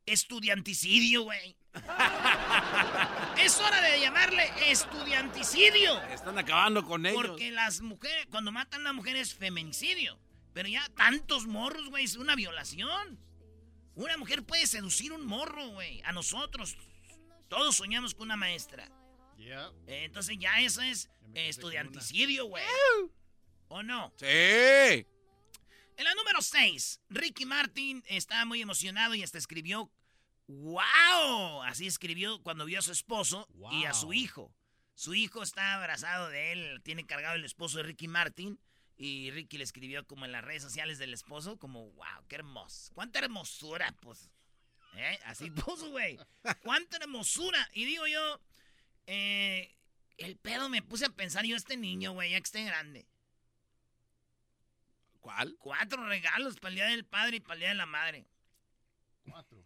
estudianticidio, 0.05 1.24
güey. 1.24 1.58
es 3.38 3.60
hora 3.60 3.81
de 3.81 4.00
llamarle 4.00 4.50
estudianticidio. 4.70 6.01
Están 6.03 6.38
acabando 6.38 6.86
con 6.86 7.05
ellos. 7.05 7.22
Porque 7.22 7.51
las 7.51 7.81
mujeres, 7.81 8.27
cuando 8.29 8.51
matan 8.51 8.79
a 8.79 8.84
una 8.84 8.93
mujer 8.93 9.15
es 9.17 9.34
feminicidio. 9.34 10.17
Pero 10.53 10.67
ya 10.67 10.88
tantos 10.96 11.48
morros, 11.48 11.89
güey, 11.89 12.05
es 12.05 12.15
una 12.15 12.36
violación. 12.36 13.20
Una 13.96 14.17
mujer 14.17 14.43
puede 14.43 14.67
seducir 14.67 15.13
un 15.13 15.25
morro, 15.25 15.67
güey. 15.70 16.01
A 16.03 16.12
nosotros. 16.12 16.77
Todos 17.48 17.75
soñamos 17.75 18.13
con 18.13 18.27
una 18.27 18.38
maestra. 18.38 18.89
Eh, 19.88 20.05
entonces 20.05 20.38
ya 20.39 20.62
eso 20.62 20.81
es 20.81 21.10
eh, 21.34 21.50
estudianticidio, 21.50 22.46
güey. 22.46 22.63
¿O 23.67 23.84
no? 23.84 24.13
Sí. 24.17 24.25
En 24.25 26.05
la 26.05 26.13
número 26.15 26.41
6, 26.41 27.01
Ricky 27.10 27.46
Martin 27.46 28.03
está 28.08 28.46
muy 28.46 28.62
emocionado 28.62 29.15
y 29.15 29.24
hasta 29.24 29.38
escribió 29.38 29.91
¡Wow! 30.48 31.63
Así 31.63 31.88
escribió 31.88 32.41
cuando 32.41 32.65
vio 32.65 32.79
a 32.79 32.81
su 32.81 32.91
esposo 32.91 33.48
y 33.72 33.86
a 33.86 33.93
su 33.93 34.12
hijo. 34.13 34.53
Su 34.96 35.13
hijo 35.13 35.41
está 35.43 35.75
abrazado 35.75 36.29
de 36.29 36.51
él, 36.51 36.81
tiene 36.84 37.05
cargado 37.05 37.36
el 37.36 37.46
esposo 37.46 37.77
de 37.77 37.84
Ricky 37.84 38.08
Martin. 38.08 38.60
Y 39.03 39.31
Ricky 39.31 39.58
le 39.58 39.63
escribió 39.63 40.05
como 40.05 40.25
en 40.25 40.31
las 40.31 40.43
redes 40.43 40.62
sociales 40.62 41.00
del 41.00 41.12
esposo, 41.12 41.58
como, 41.58 41.89
wow, 41.93 42.27
qué 42.27 42.36
hermoso. 42.36 42.93
Cuánta 42.93 43.17
hermosura, 43.17 43.91
pues. 44.00 44.29
¿Eh? 44.96 45.20
Así 45.25 45.50
puso, 45.65 45.89
güey. 45.89 46.20
Cuánta 46.62 46.98
hermosura. 46.98 47.67
Y 47.74 47.86
digo 47.86 48.05
yo, 48.05 48.39
eh, 49.08 49.75
el 50.17 50.38
pedo 50.38 50.70
me 50.70 50.84
puse 50.84 51.05
a 51.05 51.10
pensar 51.10 51.46
yo, 51.46 51.55
este 51.55 51.77
niño, 51.77 52.12
güey, 52.12 52.29
ya 52.29 52.38
que 52.38 52.43
esté 52.43 52.63
grande. 52.63 53.08
¿Cuál? 55.20 55.55
Cuatro 55.58 56.08
regalos 56.08 56.58
para 56.58 56.70
el 56.70 56.75
Día 56.75 56.86
del 56.86 57.03
Padre 57.03 57.38
y 57.38 57.39
para 57.39 57.55
el 57.55 57.60
Día 57.62 57.70
de 57.70 57.75
la 57.75 57.88
Madre. 57.88 58.27
Cuatro. 59.27 59.61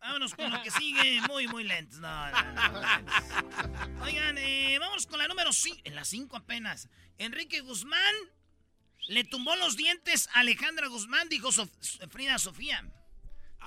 Vámonos 0.00 0.34
con 0.34 0.50
lo 0.50 0.62
que 0.62 0.70
sigue. 0.70 1.20
Muy, 1.28 1.46
muy 1.48 1.64
lentos. 1.64 1.98
No, 1.98 2.30
no, 2.30 2.52
no. 2.72 4.04
Oigan, 4.04 4.38
eh, 4.38 4.78
vamos 4.78 5.06
con 5.06 5.18
la 5.18 5.28
número 5.28 5.52
5. 5.52 5.80
En 5.84 5.94
la 5.94 6.04
5 6.04 6.36
apenas. 6.36 6.88
Enrique 7.18 7.60
Guzmán 7.60 8.14
le 9.08 9.24
tumbó 9.24 9.56
los 9.56 9.76
dientes 9.76 10.28
a 10.34 10.40
Alejandra 10.40 10.86
Guzmán, 10.88 11.28
dijo 11.28 11.48
Sof- 11.48 12.08
Frida 12.10 12.38
Sofía. 12.38 12.82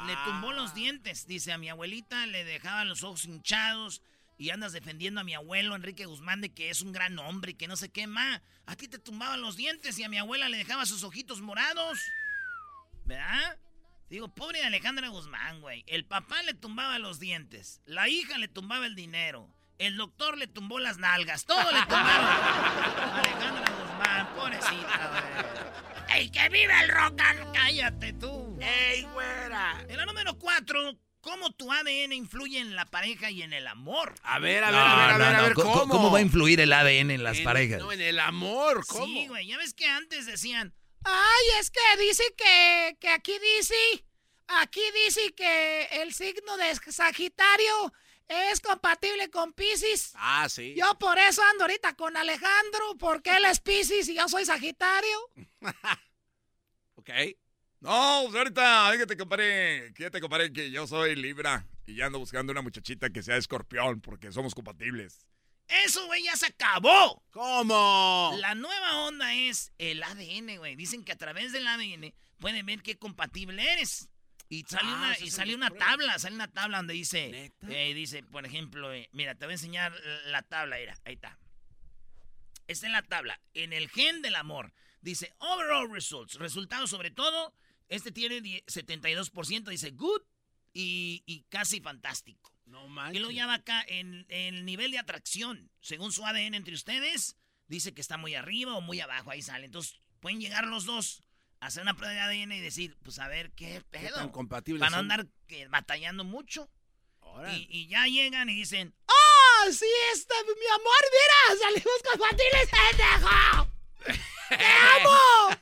Le 0.08 0.16
tumbó 0.26 0.52
los 0.54 0.74
dientes. 0.74 1.28
Dice, 1.28 1.52
a 1.52 1.58
mi 1.58 1.70
abuelita 1.70 2.26
le 2.26 2.44
dejaba 2.46 2.84
los 2.86 3.04
ojos 3.04 3.26
hinchados 3.26 4.02
y 4.40 4.50
andas 4.50 4.74
defendiendo 4.74 5.22
a 5.22 5.24
mi 5.24 5.36
abuelo 5.36 5.76
Enrique 5.76 6.06
Guzmán 6.06 6.42
de 6.42 6.52
que 6.54 6.70
es 6.72 6.82
un 6.82 6.92
gran 6.92 7.20
hombre 7.20 7.52
y 7.52 7.56
que 7.56 7.68
no 7.68 7.76
sé 7.76 7.92
qué 7.92 8.08
más. 8.08 8.42
A 8.66 8.76
ti 8.76 8.88
te 8.88 8.98
tumbaban 8.98 9.42
los 9.42 9.56
dientes 9.56 10.00
y 10.00 10.04
a 10.04 10.10
mi 10.10 10.18
abuela 10.18 10.50
le 10.50 10.58
dejaba 10.58 10.86
sus 10.88 11.04
ojitos 11.04 11.42
morados. 11.42 12.00
¿Verdad? 13.06 13.60
Digo, 14.14 14.28
pobre 14.28 14.60
de 14.60 14.66
Alejandra 14.66 15.08
Guzmán, 15.08 15.60
güey. 15.60 15.84
El 15.88 16.06
papá 16.06 16.44
le 16.44 16.54
tumbaba 16.54 17.00
los 17.00 17.20
dientes. 17.20 17.82
La 17.88 18.08
hija 18.10 18.38
le 18.38 18.48
tumbaba 18.48 18.86
el 18.86 18.94
dinero. 18.94 19.50
El 19.80 19.98
doctor 19.98 20.38
le 20.38 20.46
tumbó 20.46 20.78
las 20.78 21.00
nalgas. 21.00 21.46
Todo 21.46 21.64
le 21.72 21.80
tumbaron. 21.82 22.28
a 22.28 23.18
Alejandra 23.22 23.72
Guzmán, 23.74 24.28
pobrecita, 24.36 25.10
güey. 25.10 26.20
¡Ey, 26.20 26.30
que 26.30 26.48
vive 26.50 26.80
el 26.84 26.90
rock 26.90 27.20
and... 27.22 27.54
¡Cállate 27.56 28.14
tú! 28.14 28.56
¡Ey, 28.62 29.02
güera! 29.02 29.84
En 29.90 29.98
la 29.98 30.06
número 30.06 30.38
4, 30.38 30.96
¿cómo 31.20 31.50
tu 31.50 31.74
ADN 31.74 32.14
influye 32.14 32.60
en 32.60 32.76
la 32.76 32.86
pareja 32.86 33.32
y 33.32 33.42
en 33.42 33.52
el 33.52 33.66
amor? 33.66 34.14
A 34.22 34.38
ver, 34.38 34.64
a 34.64 34.70
No, 34.70 34.78
ver, 34.78 34.86
a 34.86 34.96
ver, 34.96 35.10
a 35.10 35.12
no, 35.14 35.18
ver, 35.18 35.28
a 35.28 35.38
no, 35.38 35.44
ver, 35.46 35.54
¿cómo- 35.56 35.72
¿cómo? 35.74 35.88
¿Cómo 35.92 36.12
va 36.12 36.20
a 36.20 36.22
influir 36.22 36.60
el 36.60 36.72
ADN 36.72 37.10
en 37.10 37.24
las 37.24 37.40
En- 37.40 37.44
parejas? 37.46 37.80
No, 37.80 37.92
en 37.92 38.02
el 38.02 38.20
amor, 38.20 38.86
¿cómo? 38.86 39.08
Sí, 39.08 39.26
güey. 39.28 39.48
Ya 39.48 39.58
ves 39.58 39.74
que 39.74 39.88
antes 39.88 40.28
decían, 40.28 40.76
ay, 41.04 41.60
es 41.60 41.70
que 41.70 41.80
dice 42.00 42.24
que, 42.38 42.98
que 43.00 43.10
aquí 43.10 43.38
dice, 43.40 44.06
aquí 44.48 44.82
dice 45.06 45.34
que 45.34 45.84
el 46.02 46.14
signo 46.14 46.58
de 46.58 46.76
Sagitario 46.76 47.94
es 48.28 48.62
compatible 48.62 49.30
con 49.30 49.54
Pisces. 49.54 50.12
Ah, 50.16 50.48
sí. 50.50 50.74
Yo 50.76 50.98
por 50.98 51.18
eso 51.20 51.42
ando 51.52 51.66
ahorita 51.66 51.96
con 51.96 52.16
Alejandro, 52.18 52.98
porque 52.98 53.36
él 53.36 53.46
es 53.46 53.60
Pisces 53.60 54.08
y 54.10 54.16
yo 54.16 54.28
soy 54.28 54.46
Sagitario. 54.46 55.30
Ok. 56.96 57.10
No, 57.82 58.22
pues 58.28 58.36
ahorita, 58.38 59.18
compadre, 59.18 59.94
que 59.94 60.10
te 60.10 60.22
compadre 60.22 60.54
que 60.54 60.72
yo 60.72 60.88
soy 60.88 61.18
Libra 61.18 61.68
y 61.86 61.96
ya 61.96 62.06
ando 62.06 62.18
buscando 62.18 62.52
una 62.52 62.62
muchachita 62.62 63.10
que 63.10 63.22
sea 63.22 63.36
escorpión 63.36 64.00
porque 64.00 64.32
somos 64.32 64.56
compatibles. 64.56 65.28
Eso, 65.68 66.06
güey, 66.08 66.24
ya 66.24 66.36
se 66.36 66.48
acabó. 66.48 67.24
¿Cómo? 67.32 68.34
La 68.40 68.54
nueva 68.56 69.00
onda 69.02 69.34
es 69.34 69.72
el 69.78 70.04
ADN, 70.04 70.58
güey. 70.58 70.76
Dicen 70.76 71.04
que 71.04 71.12
a 71.14 71.18
través 71.18 71.52
del 71.52 71.68
ADN 71.68 72.14
pueden 72.40 72.66
ver 72.66 72.82
qué 72.84 72.98
compatible 72.98 73.64
eres. 73.74 74.10
Y 74.50 74.64
sale 74.64 74.90
Ah, 74.92 74.96
una, 74.98 75.20
y 75.20 75.32
sale 75.32 75.56
una 75.56 75.70
pruebas. 75.70 75.88
tabla, 75.90 76.20
sale 76.20 76.36
una 76.36 76.52
tabla 76.52 76.78
donde 76.78 76.94
dice, 76.94 77.52
eh, 77.70 77.94
dice, 77.96 78.22
por 78.24 78.46
ejemplo, 78.46 78.94
eh, 78.94 79.10
mira, 79.12 79.34
te 79.36 79.46
voy 79.46 79.54
a 79.54 79.56
enseñar 79.56 79.94
la 80.26 80.44
tabla, 80.44 80.78
mira, 80.78 80.96
ahí 81.06 81.14
está. 81.16 81.40
Está 82.68 82.86
en 82.86 82.92
la 82.94 83.02
tabla, 83.02 83.42
en 83.54 83.74
el 83.74 83.90
gen 83.90 84.22
del 84.22 84.36
amor. 84.36 84.74
Dice, 85.02 85.34
overall 85.40 85.92
results, 85.92 86.36
resultados 86.36 86.90
sobre 86.92 87.10
todo, 87.10 87.54
este 87.90 88.12
tiene 88.12 88.42
die- 88.42 88.64
72%, 88.68 89.72
dice 89.72 89.92
good 89.92 90.22
y, 90.72 91.24
y 91.26 91.44
casi 91.50 91.82
fantástico. 91.82 92.53
No 92.74 92.86
Y 92.86 92.90
manches. 92.90 93.22
luego 93.22 93.32
ya 93.32 93.46
va 93.46 93.54
acá 93.54 93.86
en 93.88 94.26
el 94.30 94.66
nivel 94.66 94.90
de 94.92 94.98
atracción. 94.98 95.70
Según 95.80 96.12
su 96.12 96.26
ADN 96.26 96.56
entre 96.56 96.74
ustedes, 96.74 97.38
dice 97.68 97.94
que 97.94 98.02
está 98.02 98.18
muy 98.18 98.34
arriba 98.34 98.74
o 98.76 98.82
muy 98.82 99.00
abajo. 99.00 99.30
Ahí 99.30 99.44
sale. 99.44 99.66
Entonces, 99.68 100.02
pueden 100.20 100.40
llegar 100.42 100.66
los 100.66 100.86
dos 100.86 101.24
a 101.60 101.68
hacer 101.68 101.84
una 101.84 101.94
prueba 101.96 102.14
de 102.14 102.20
ADN 102.22 102.52
y 102.54 102.60
decir, 102.62 102.98
pues 103.04 103.20
a 103.20 103.28
ver 103.28 103.52
qué 103.52 103.84
¿Qué 103.92 104.00
pedo. 104.00 104.16
tan 104.16 104.30
compatibles 104.30 104.80
Para 104.80 104.90
no 104.90 104.98
son? 104.98 105.12
andar 105.12 105.28
que, 105.48 105.68
batallando 105.68 106.24
mucho. 106.24 106.68
Y, 107.56 107.68
y 107.70 107.88
ya 107.88 108.06
llegan 108.08 108.50
y 108.50 108.56
dicen, 108.56 108.94
¡Oh, 109.08 109.72
sí, 109.72 109.86
este, 110.14 110.34
mi 110.44 110.68
amor, 110.76 111.04
mira! 111.14 111.62
¡Salimos 111.64 112.02
compatibles, 112.12 112.70
pendejo! 112.70 113.74
¡Te 114.50 114.66
amo! 115.00 115.60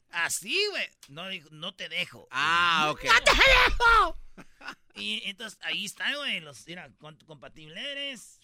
Así, 0.10 0.58
güey. 0.70 0.88
No, 1.08 1.24
no 1.50 1.74
te 1.74 1.88
dejo. 1.88 2.26
Ah, 2.30 2.88
ok. 2.92 3.04
¡No 3.04 3.20
te 3.22 3.30
dejo! 3.32 4.18
Y 4.96 5.22
entonces 5.24 5.58
ahí 5.62 5.84
está, 5.84 6.14
güey. 6.16 6.40
Los, 6.40 6.66
mira, 6.66 6.90
con- 6.98 7.18
compatible 7.26 7.80
eres. 7.90 8.38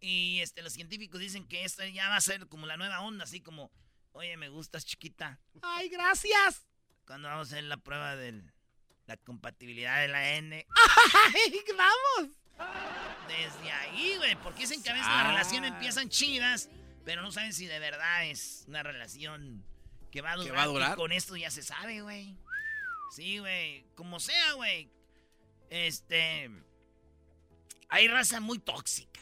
Y 0.00 0.40
este, 0.40 0.62
los 0.62 0.72
científicos 0.74 1.20
dicen 1.20 1.46
que 1.48 1.64
esto 1.64 1.84
ya 1.86 2.08
va 2.08 2.16
a 2.16 2.20
ser 2.20 2.46
como 2.48 2.66
la 2.66 2.76
nueva 2.76 3.00
onda, 3.00 3.24
así 3.24 3.40
como, 3.40 3.72
oye, 4.12 4.36
me 4.36 4.48
gustas 4.48 4.84
chiquita. 4.84 5.40
Ay, 5.62 5.88
gracias. 5.88 6.66
Cuando 7.06 7.28
vamos 7.28 7.48
a 7.48 7.54
hacer 7.54 7.64
la 7.64 7.76
prueba 7.78 8.14
de 8.16 8.42
la 9.06 9.16
compatibilidad 9.16 10.00
de 10.02 10.08
la 10.08 10.34
N. 10.34 10.66
¡Ay, 11.34 11.60
vamos! 11.76 12.36
Desde 13.28 13.70
ahí, 13.72 14.16
güey, 14.16 14.34
porque 14.36 14.60
dicen 14.60 14.82
que 14.82 14.90
a 14.90 14.92
veces 14.94 15.06
las 15.08 15.24
Ah. 15.24 15.28
relaciones 15.28 15.72
empiezan 15.72 16.08
chidas, 16.08 16.68
pero 17.04 17.22
no 17.22 17.30
saben 17.32 17.52
si 17.52 17.66
de 17.66 17.78
verdad 17.78 18.26
es 18.26 18.64
una 18.66 18.82
relación 18.82 19.64
que 20.10 20.20
va 20.20 20.32
a 20.32 20.36
durar. 20.36 20.56
va 20.56 20.62
a 20.62 20.66
durar? 20.66 20.92
Y 20.92 20.96
con 20.96 21.12
esto 21.12 21.36
ya 21.36 21.50
se 21.50 21.62
sabe, 21.62 22.00
güey. 22.02 22.36
Sí, 23.14 23.38
güey. 23.38 23.84
Como 23.94 24.20
sea, 24.20 24.52
güey. 24.54 24.90
Este. 25.70 26.50
Hay 27.88 28.08
raza 28.08 28.40
muy 28.40 28.58
tóxica. 28.58 29.20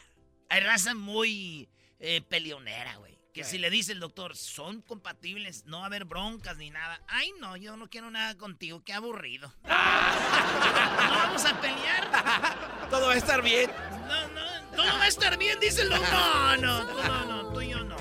Hay 0.49 0.61
raza 0.61 0.93
muy 0.93 1.69
eh, 1.99 2.21
peleonera, 2.21 2.95
güey. 2.97 3.15
Que 3.33 3.43
si 3.43 3.57
le 3.57 3.69
dice 3.69 3.91
el 3.91 3.99
doctor, 3.99 4.37
son 4.37 4.81
compatibles, 4.81 5.65
no 5.65 5.79
va 5.79 5.83
a 5.83 5.87
haber 5.87 6.05
broncas 6.05 6.55
ni 6.55 6.69
nada. 6.69 7.01
Ay, 7.09 7.33
no, 7.41 7.57
yo 7.57 7.75
no 7.75 7.89
quiero 7.89 8.09
nada 8.09 8.37
contigo, 8.37 8.81
qué 8.85 8.93
aburrido. 8.93 9.53
no 9.63 9.69
vamos 9.69 11.43
a 11.43 11.59
pelear. 11.59 12.89
Todo 12.89 13.07
va 13.07 13.13
a 13.13 13.17
estar 13.17 13.43
bien. 13.43 13.69
No, 14.07 14.27
no, 14.29 14.75
todo 14.77 14.85
va 14.85 15.03
a 15.03 15.07
estar 15.09 15.37
bien, 15.37 15.59
dice 15.59 15.81
el 15.81 15.89
doctor. 15.89 16.09
No, 16.13 16.55
no, 16.57 16.87
tú 16.87 16.93
no, 16.93 17.25
no, 17.25 17.53
tú 17.53 17.61
y 17.61 17.71
yo 17.71 17.83
no. 17.83 17.97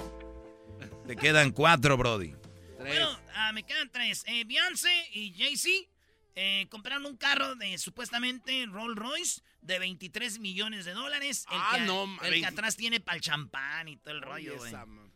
Te 1.05 1.17
quedan 1.17 1.51
cuatro, 1.51 1.97
Brody. 1.97 2.37
Bueno, 2.79 3.19
ah, 3.35 3.51
me 3.53 3.65
quedan 3.65 3.91
tres. 3.91 4.23
Eh, 4.27 4.45
Beyoncé 4.45 5.09
y 5.15 5.35
Jay-Z 5.37 5.94
eh, 6.37 6.67
compraron 6.71 7.07
un 7.07 7.17
carro 7.17 7.55
de 7.57 7.79
supuestamente 7.79 8.67
Rolls 8.67 8.97
Royce 8.97 9.43
de 9.61 9.79
23 9.79 10.39
millones 10.41 10.85
de 10.85 10.93
dólares. 10.93 11.47
El 11.51 11.59
Ah, 11.61 11.73
que, 11.77 11.81
no, 11.83 12.05
El 12.05 12.21
que 12.21 12.31
20. 12.31 12.47
atrás 12.49 12.77
tiene 12.77 13.01
pa'l 13.01 13.21
champán 13.21 13.89
y 13.89 13.97
todo 13.97 14.15
el 14.15 14.23
rollo, 14.23 14.57
güey. 14.59 14.73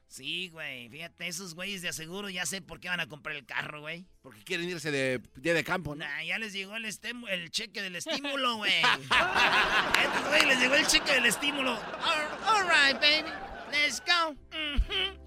Sí, 0.08 0.48
güey. 0.48 0.88
Fíjate, 0.88 1.28
esos 1.28 1.54
güeyes 1.54 1.82
de 1.82 1.90
aseguro 1.90 2.30
ya 2.30 2.46
sé 2.46 2.62
por 2.62 2.80
qué 2.80 2.88
van 2.88 3.00
a 3.00 3.08
comprar 3.08 3.36
el 3.36 3.44
carro, 3.44 3.82
güey. 3.82 4.06
Porque 4.22 4.42
quieren 4.42 4.68
irse 4.68 4.90
de 4.90 5.20
día 5.36 5.52
de 5.52 5.62
campo, 5.64 5.94
¿no? 5.94 6.04
Nah, 6.04 6.22
ya 6.22 6.38
les 6.38 6.54
llegó 6.54 6.76
el, 6.76 7.50
cheque 7.50 7.82
del 7.82 7.94
estímulo, 7.96 8.56
güey. 8.56 8.72
A 9.10 10.02
estos 10.02 10.28
güeyes 10.28 10.46
les 10.46 10.60
llegó 10.60 10.74
el 10.76 10.86
cheque 10.86 11.12
del 11.12 11.26
estímulo. 11.26 11.72
All, 11.74 12.28
all 12.46 12.64
right, 12.64 12.98
baby. 12.98 13.28
Let's 13.70 14.00
go. 14.00 14.30
Ujú. 14.30 15.18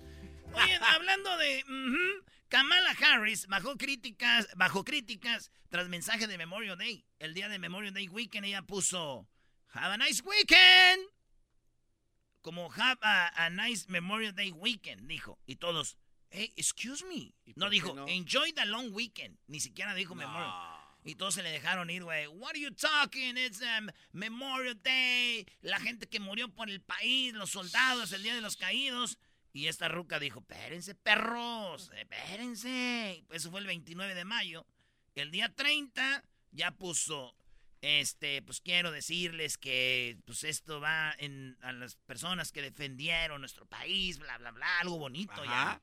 Oye, 0.53 0.79
hablando 0.81 1.37
de... 1.37 1.63
ujú, 1.63 2.25
Kamala 2.51 2.91
Harris 2.99 3.47
bajó 3.47 3.77
críticas, 3.77 4.45
bajo 4.57 4.83
críticas 4.83 5.51
tras 5.69 5.87
mensaje 5.87 6.27
de 6.27 6.37
Memorial 6.37 6.77
Day. 6.77 7.05
El 7.17 7.33
día 7.33 7.47
de 7.47 7.57
Memorial 7.57 7.93
Day 7.93 8.09
Weekend 8.09 8.45
ella 8.45 8.61
puso... 8.61 9.25
Have 9.69 9.93
a 9.93 9.97
nice 9.97 10.21
weekend. 10.21 11.07
Como 12.41 12.69
have 12.73 12.99
a, 13.03 13.45
a 13.45 13.49
nice 13.49 13.85
Memorial 13.87 14.35
Day 14.35 14.51
weekend, 14.51 15.07
dijo. 15.07 15.39
Y 15.45 15.55
todos... 15.55 15.97
Hey, 16.29 16.51
excuse 16.57 17.05
me. 17.05 17.33
¿Y 17.45 17.53
No 17.55 17.69
dijo, 17.69 17.93
no? 17.93 18.05
enjoy 18.09 18.51
the 18.51 18.65
long 18.65 18.93
weekend. 18.93 19.37
Ni 19.47 19.61
siquiera 19.61 19.93
dijo 19.93 20.13
Memorial. 20.13 20.51
Y 21.05 21.15
todos 21.15 21.35
se 21.35 21.43
le 21.43 21.51
dejaron 21.51 21.89
ir, 21.89 22.03
güey. 22.03 22.27
What 22.27 22.49
are 22.49 22.59
you 22.59 22.71
talking? 22.71 23.37
It's 23.37 23.61
um, 23.61 23.87
Memorial 24.11 24.75
Day. 24.83 25.47
La 25.61 25.79
gente 25.79 26.05
que 26.05 26.19
murió 26.19 26.49
por 26.49 26.69
el 26.69 26.81
país, 26.81 27.33
los 27.33 27.51
soldados, 27.51 28.11
el 28.11 28.23
Día 28.23 28.35
de 28.35 28.41
los 28.41 28.57
Caídos. 28.57 29.17
Y 29.53 29.67
esta 29.67 29.89
ruca 29.89 30.19
dijo, 30.19 30.39
espérense, 30.39 30.95
perros, 30.95 31.91
espérense. 31.97 33.25
Eso 33.31 33.51
fue 33.51 33.59
el 33.59 33.67
29 33.67 34.15
de 34.15 34.25
mayo. 34.25 34.65
El 35.15 35.31
día 35.31 35.53
30 35.53 36.23
ya 36.51 36.71
puso, 36.71 37.35
este, 37.81 38.41
pues 38.43 38.61
quiero 38.61 38.91
decirles 38.91 39.57
que 39.57 40.17
pues 40.25 40.43
esto 40.45 40.79
va 40.79 41.13
en, 41.17 41.57
a 41.61 41.73
las 41.73 41.95
personas 41.95 42.51
que 42.51 42.61
defendieron 42.61 43.41
nuestro 43.41 43.65
país, 43.65 44.19
bla, 44.19 44.37
bla, 44.37 44.51
bla, 44.51 44.79
algo 44.79 44.97
bonito 44.97 45.43
ya. 45.43 45.81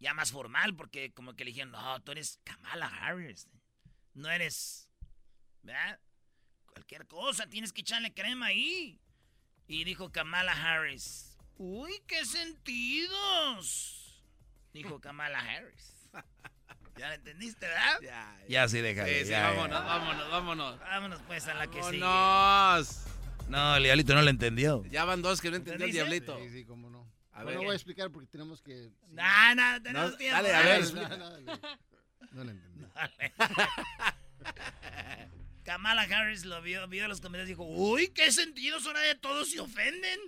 Ya 0.00 0.12
más 0.12 0.32
formal, 0.32 0.74
porque 0.74 1.12
como 1.12 1.34
que 1.34 1.44
le 1.44 1.52
dijeron, 1.52 1.70
no, 1.70 2.02
tú 2.02 2.12
eres 2.12 2.38
Kamala 2.44 2.86
Harris. 2.86 3.48
No 4.12 4.28
eres, 4.28 4.90
¿verdad? 5.62 5.98
Cualquier 6.66 7.06
cosa, 7.06 7.48
tienes 7.48 7.72
que 7.72 7.80
echarle 7.80 8.12
crema 8.12 8.46
ahí. 8.46 9.00
Y 9.66 9.84
dijo 9.84 10.12
Kamala 10.12 10.52
Harris, 10.52 11.33
uy, 11.58 12.02
qué 12.06 12.24
sentidos. 12.24 14.22
Dijo 14.72 15.00
Kamala 15.00 15.40
Harris. 15.40 15.92
¿Ya 16.96 17.08
lo 17.08 17.14
entendiste, 17.14 17.66
verdad? 17.66 18.00
Ya, 18.02 18.38
Ya 18.48 18.68
sí, 18.68 18.80
déjale. 18.80 19.18
Sí, 19.18 19.24
sí, 19.24 19.30
ya, 19.30 19.50
vámonos, 19.50 19.78
ya. 19.80 19.84
vámonos, 19.84 20.30
vámonos. 20.30 20.78
Vámonos 20.78 21.20
pues 21.26 21.46
a 21.48 21.54
la 21.54 21.66
que 21.66 21.82
sigue. 21.82 21.98
Vámonos. 22.00 23.04
No, 23.48 23.76
el 23.76 23.82
diablito 23.82 24.14
no 24.14 24.22
lo 24.22 24.30
entendió. 24.30 24.84
Ya 24.86 25.04
van 25.04 25.20
dos 25.20 25.40
que 25.40 25.50
no 25.50 25.56
entendió 25.56 25.86
el 25.86 25.92
diablito. 25.92 26.38
Sí, 26.38 26.50
sí, 26.50 26.64
cómo 26.64 26.88
no. 26.90 27.12
A 27.32 27.40
No 27.40 27.46
ver. 27.46 27.54
lo 27.56 27.62
voy 27.64 27.72
a 27.72 27.74
explicar 27.74 28.10
porque 28.10 28.28
tenemos 28.28 28.62
que... 28.62 28.84
sí. 28.84 28.92
No, 29.10 29.54
no, 29.56 29.82
tenemos 29.82 30.12
No, 30.12 30.16
tiempo. 30.16 30.36
dale, 30.42 30.54
a 30.54 30.62
ver, 30.62 30.78
No, 30.80 30.84
explica. 30.84 31.16
no, 31.16 31.40
no, 31.40 31.60
no 32.32 32.44
lo 32.44 32.50
entendí. 32.50 32.84
Kamala 35.64 36.02
Harris 36.02 36.44
lo 36.44 36.60
vio, 36.62 36.86
vio 36.88 37.08
los 37.08 37.20
comentarios 37.20 37.48
y 37.48 37.52
dijo, 37.52 37.64
uy, 37.64 38.08
qué 38.08 38.30
sentidos 38.30 38.86
ahora 38.86 39.00
de 39.00 39.14
todos 39.14 39.50
se 39.50 39.60
ofenden. 39.60 40.18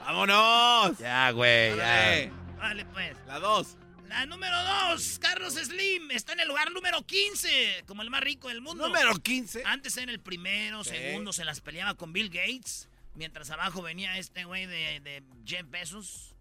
¡Vámonos! 0.00 0.98
Ya, 0.98 1.30
güey, 1.32 1.76
ya. 1.76 2.30
Vale, 2.58 2.84
pues. 2.86 3.16
La 3.26 3.38
dos. 3.38 3.76
La 4.08 4.24
número 4.24 4.56
dos, 4.62 5.18
Carlos 5.18 5.54
Slim, 5.54 6.12
está 6.12 6.32
en 6.32 6.40
el 6.40 6.48
lugar 6.48 6.70
número 6.70 7.04
15, 7.04 7.82
como 7.86 8.02
el 8.02 8.10
más 8.10 8.20
rico 8.22 8.48
del 8.48 8.60
mundo. 8.60 8.86
Número 8.86 9.14
15. 9.16 9.62
Antes 9.66 9.96
era 9.96 10.12
el 10.12 10.20
primero, 10.20 10.84
Sí. 10.84 10.90
segundo, 10.90 11.32
se 11.32 11.44
las 11.44 11.60
peleaba 11.60 11.94
con 11.94 12.12
Bill 12.12 12.28
Gates. 12.28 12.88
Mientras 13.14 13.50
abajo 13.50 13.82
venía 13.82 14.16
este 14.16 14.44
güey 14.44 14.66
de, 14.66 15.00
de 15.00 15.22
Jeff 15.44 15.66
Bezos, 15.68 16.34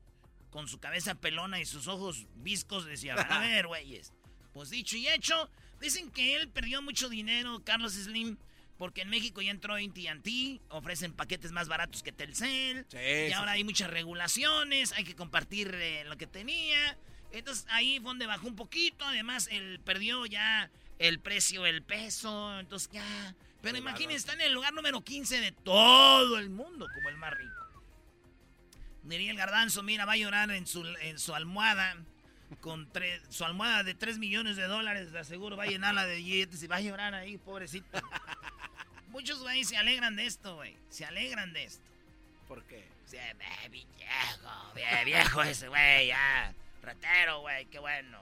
con 0.51 0.67
su 0.67 0.79
cabeza 0.79 1.15
pelona 1.15 1.59
y 1.59 1.65
sus 1.65 1.87
ojos 1.87 2.27
viscos, 2.35 2.85
decía, 2.85 3.15
a 3.15 3.39
ver, 3.39 3.65
güeyes. 3.65 4.13
Pues 4.53 4.69
dicho 4.69 4.95
y 4.95 5.07
hecho, 5.07 5.49
dicen 5.81 6.11
que 6.11 6.35
él 6.35 6.47
perdió 6.49 6.83
mucho 6.83 7.09
dinero, 7.09 7.61
Carlos 7.65 7.93
Slim, 7.93 8.37
porque 8.77 9.01
en 9.01 9.09
México 9.09 9.41
ya 9.41 9.51
entró 9.51 9.75
AT&T, 9.75 10.61
ofrecen 10.69 11.13
paquetes 11.13 11.51
más 11.51 11.67
baratos 11.67 12.03
que 12.03 12.11
Telcel, 12.11 12.85
Sí, 12.89 12.97
y 12.97 13.27
sí, 13.27 13.33
ahora 13.33 13.53
hay 13.53 13.63
muchas 13.63 13.89
regulaciones, 13.89 14.91
hay 14.93 15.03
que 15.03 15.15
compartir 15.15 15.73
eh, 15.75 16.03
lo 16.05 16.17
que 16.17 16.27
tenía. 16.27 16.97
Entonces 17.31 17.65
ahí 17.69 17.99
fue 17.99 18.09
donde 18.09 18.27
bajó 18.27 18.47
un 18.47 18.55
poquito, 18.55 19.05
además 19.05 19.47
él 19.51 19.79
perdió 19.83 20.25
ya 20.25 20.69
el 20.99 21.19
precio, 21.19 21.65
el 21.65 21.83
peso, 21.83 22.59
entonces 22.59 22.89
ya... 22.91 23.35
Pero 23.61 23.77
imagínense, 23.77 24.17
está 24.17 24.33
en 24.33 24.41
el 24.41 24.53
lugar 24.53 24.73
número 24.73 25.01
15 25.01 25.39
de 25.41 25.51
todo 25.51 26.37
el 26.37 26.49
mundo 26.49 26.85
como 26.93 27.09
el 27.09 27.17
más 27.17 27.33
rico. 27.33 27.51
Diría 29.03 29.31
el 29.31 29.37
garbanzo, 29.37 29.83
mira, 29.83 30.05
va 30.05 30.13
a 30.13 30.17
llorar 30.17 30.49
en 30.51 30.65
su, 30.67 30.85
en 31.01 31.17
su 31.19 31.33
almohada, 31.35 31.95
con 32.61 32.91
tre- 32.91 33.21
su 33.29 33.43
almohada 33.43 33.83
de 33.83 33.93
3 33.95 34.17
millones 34.19 34.55
de 34.55 34.63
dólares, 34.67 35.11
de 35.11 35.23
seguro 35.23 35.57
va 35.57 35.63
a 35.63 35.67
llenarla 35.67 36.05
de 36.05 36.15
billetes 36.17 36.61
y 36.63 36.67
va 36.67 36.77
a 36.77 36.81
llorar 36.81 37.13
ahí, 37.15 37.37
pobrecito. 37.37 37.85
Muchos 39.15 39.39
güeyes 39.39 39.69
se 39.69 39.77
alegran 39.77 40.17
de 40.17 40.25
esto, 40.25 40.55
güey, 40.55 40.75
se 40.89 41.05
alegran 41.05 41.53
de 41.53 41.63
esto. 41.63 41.85
¿Por 42.49 42.61
qué? 42.65 42.83
Sí, 43.05 43.15
viejo, 43.71 45.05
viejo 45.05 45.41
ese 45.41 45.69
güey, 45.69 46.07
ya. 46.07 46.53
Ratero, 46.83 47.39
güey, 47.39 47.65
qué 47.67 47.79
bueno. 47.79 48.19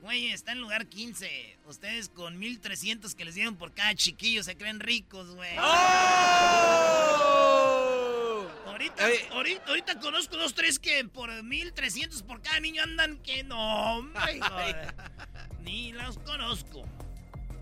Güey, 0.00 0.30
está 0.30 0.52
en 0.52 0.60
lugar 0.60 0.86
15. 0.86 1.58
Ustedes 1.66 2.08
con 2.08 2.38
1300 2.38 3.16
que 3.16 3.24
les 3.24 3.34
dieron 3.34 3.56
por 3.56 3.72
cada 3.74 3.96
chiquillo 3.96 4.44
se 4.44 4.56
creen 4.56 4.78
ricos, 4.78 5.34
güey. 5.34 5.56
Ahorita, 8.66 9.06
Oye. 9.06 9.28
ahorita, 9.32 9.64
ahorita 9.66 9.98
conozco 9.98 10.36
dos, 10.36 10.54
tres 10.54 10.78
que 10.78 11.04
por 11.04 11.42
1300 11.42 12.22
por 12.22 12.40
cada 12.42 12.60
niño 12.60 12.80
andan 12.84 13.18
que 13.18 13.42
no, 13.42 13.96
hombre. 13.96 14.40
Ni 15.62 15.90
los 15.90 16.16
conozco. 16.18 16.86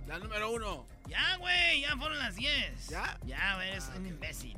La 0.06 0.18
número 0.18 0.50
uno. 0.50 0.86
Ya, 1.08 1.36
güey, 1.38 1.80
ya 1.80 1.96
fueron 1.96 2.18
las 2.18 2.36
10. 2.36 2.88
¿Ya? 2.88 3.18
Ya, 3.24 3.54
güey, 3.56 3.70
eres 3.70 3.90
un 3.96 4.06
imbécil. 4.06 4.56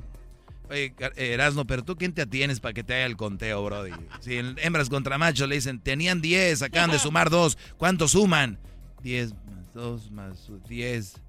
Oye, 0.69 0.93
eh, 0.99 1.33
Erasmo, 1.33 1.65
pero 1.65 1.83
tú 1.83 1.95
quién 1.95 2.13
te 2.13 2.21
atienes 2.21 2.59
para 2.59 2.73
que 2.73 2.83
te 2.83 2.93
haga 2.93 3.05
el 3.05 3.15
conteo, 3.15 3.63
Brody. 3.63 3.93
Si 4.19 4.37
en 4.37 4.57
hembras 4.59 4.89
contra 4.89 5.17
machos 5.17 5.47
le 5.47 5.55
dicen, 5.55 5.79
tenían 5.79 6.21
10, 6.21 6.61
acaban 6.61 6.91
de 6.91 6.99
sumar 7.03 7.29
2, 7.29 7.57
¿cuánto 7.77 8.07
suman? 8.07 8.59
10 9.01 9.33
más 9.33 9.73
2 9.73 10.11
más 10.11 10.51
10, 10.67 11.21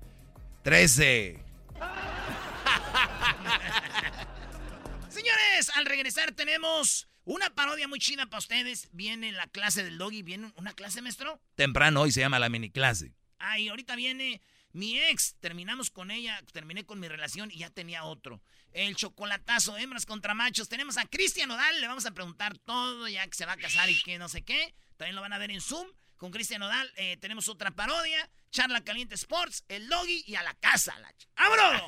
13. 0.62 1.44
Señores, 5.08 5.70
al 5.76 5.86
regresar 5.86 6.32
tenemos 6.32 7.08
una 7.24 7.50
parodia 7.50 7.86
muy 7.86 8.00
chida 8.00 8.26
para 8.26 8.38
ustedes. 8.38 8.88
Viene 8.92 9.30
la 9.32 9.46
clase 9.46 9.84
del 9.84 9.98
doggy. 9.98 10.22
¿Viene 10.22 10.52
una 10.56 10.72
clase, 10.72 11.02
maestro? 11.02 11.40
Temprano 11.54 12.00
hoy 12.00 12.10
se 12.10 12.20
llama 12.20 12.38
la 12.38 12.48
mini 12.48 12.70
clase. 12.70 13.12
Ah, 13.38 13.58
y 13.58 13.68
ahorita 13.68 13.96
viene 13.96 14.40
mi 14.72 14.98
ex. 14.98 15.36
Terminamos 15.40 15.90
con 15.90 16.10
ella, 16.10 16.42
terminé 16.52 16.84
con 16.84 17.00
mi 17.00 17.08
relación 17.08 17.50
y 17.50 17.58
ya 17.58 17.70
tenía 17.70 18.04
otro. 18.04 18.40
El 18.72 18.96
chocolatazo, 18.96 19.76
hembras 19.78 20.06
contra 20.06 20.34
machos. 20.34 20.68
Tenemos 20.68 20.98
a 20.98 21.06
Cristian 21.06 21.50
Odal. 21.50 21.80
Le 21.80 21.86
vamos 21.86 22.06
a 22.06 22.12
preguntar 22.12 22.58
todo 22.58 23.08
ya 23.08 23.26
que 23.26 23.36
se 23.36 23.46
va 23.46 23.52
a 23.52 23.56
casar 23.56 23.88
y 23.90 24.00
que 24.02 24.18
no 24.18 24.28
sé 24.28 24.42
qué. 24.42 24.74
También 24.96 25.16
lo 25.16 25.22
van 25.22 25.32
a 25.32 25.38
ver 25.38 25.50
en 25.50 25.60
Zoom. 25.60 25.88
Con 26.16 26.32
Cristian 26.32 26.62
Odal 26.62 26.92
eh, 26.96 27.16
tenemos 27.18 27.48
otra 27.48 27.70
parodia. 27.70 28.28
Charla 28.50 28.82
Caliente 28.82 29.14
Sports, 29.14 29.64
el 29.68 29.88
doggy 29.88 30.24
y 30.26 30.34
a 30.34 30.42
la 30.42 30.54
casa. 30.54 30.98
La 30.98 31.14
¡Vámonos! 31.36 31.82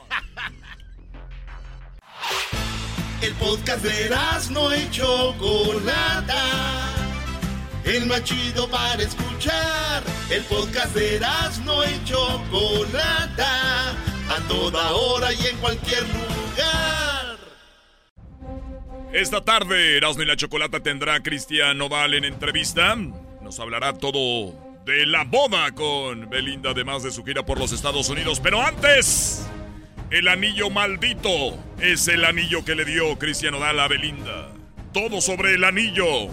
El 3.23 3.35
podcast 3.35 3.85
de 3.85 4.11
no 4.51 4.75
y 4.75 4.91
Chocolata. 4.91 6.31
El 7.91 8.07
más 8.07 8.23
chido 8.23 8.69
para 8.71 9.03
escuchar. 9.03 10.05
El 10.31 10.45
podcast 10.45 10.95
de 10.95 11.21
no 11.65 11.83
y 11.85 12.05
Chocolata. 12.05 13.91
A 14.29 14.39
toda 14.47 14.93
hora 14.93 15.33
y 15.33 15.47
en 15.49 15.57
cualquier 15.57 16.03
lugar. 16.03 17.37
Esta 19.13 19.41
tarde, 19.45 19.97
Erasmo 19.97 20.23
y 20.23 20.27
la 20.27 20.37
Chocolata 20.37 20.79
tendrá 20.81 21.15
a 21.15 21.23
Cristian 21.23 21.77
Nodal 21.79 22.15
en 22.15 22.25
entrevista. 22.25 22.95
Nos 22.95 23.59
hablará 23.59 23.93
todo 23.95 24.55
de 24.85 25.05
la 25.07 25.25
boda 25.25 25.73
con 25.73 26.31
Belinda, 26.31 26.71
además 26.71 27.03
de 27.03 27.11
su 27.11 27.25
gira 27.25 27.45
por 27.45 27.59
los 27.59 27.73
Estados 27.73 28.09
Unidos. 28.09 28.39
Pero 28.39 28.63
antes, 28.63 29.49
El 30.11 30.27
anillo 30.27 30.71
maldito 30.71 31.57
es 31.81 32.09
el 32.09 32.25
anillo 32.25 32.65
que 32.65 32.75
le 32.75 32.85
dio 32.85 33.17
Cristian 33.17 33.55
Odal 33.55 33.79
a 33.79 33.87
Belinda. 33.87 34.49
Todo 34.93 35.21
sobre 35.21 35.55
el 35.55 35.63
anillo, 35.63 36.27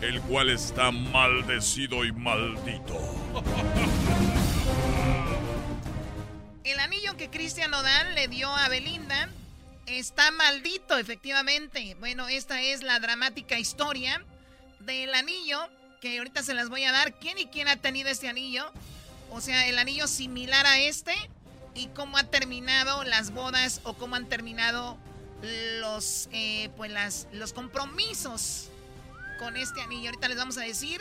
el 0.00 0.20
cual 0.22 0.50
está 0.50 0.90
maldecido 0.90 2.04
y 2.04 2.12
maldito. 2.12 2.98
El 6.64 6.78
anillo 6.78 7.16
que 7.16 7.30
Cristian 7.30 7.70
Nodal 7.70 8.14
le 8.14 8.28
dio 8.28 8.48
a 8.48 8.68
Belinda 8.68 9.28
está 9.86 10.30
maldito, 10.30 10.96
efectivamente. 10.98 11.96
Bueno, 11.98 12.28
esta 12.28 12.62
es 12.62 12.82
la 12.82 13.00
dramática 13.00 13.58
historia 13.58 14.22
del 14.80 15.14
anillo 15.14 15.68
que 16.00 16.18
ahorita 16.18 16.42
se 16.42 16.54
las 16.54 16.68
voy 16.68 16.84
a 16.84 16.92
dar. 16.92 17.14
¿Quién 17.14 17.38
y 17.38 17.46
quién 17.46 17.68
ha 17.68 17.76
tenido 17.76 18.08
este 18.08 18.28
anillo? 18.28 18.70
O 19.30 19.40
sea, 19.40 19.66
el 19.66 19.78
anillo 19.78 20.06
similar 20.06 20.66
a 20.66 20.78
este 20.78 21.14
y 21.74 21.88
cómo 21.88 22.18
ha 22.18 22.24
terminado 22.24 23.02
las 23.04 23.32
bodas 23.32 23.80
o 23.84 23.94
cómo 23.94 24.14
han 24.14 24.28
terminado 24.28 24.96
los, 25.80 26.28
eh, 26.32 26.70
pues 26.76 26.90
las, 26.90 27.26
los 27.32 27.52
compromisos 27.52 28.70
con 29.38 29.56
este 29.56 29.80
anillo. 29.80 30.08
Ahorita 30.10 30.28
les 30.28 30.36
vamos 30.36 30.58
a 30.58 30.62
decir, 30.62 31.00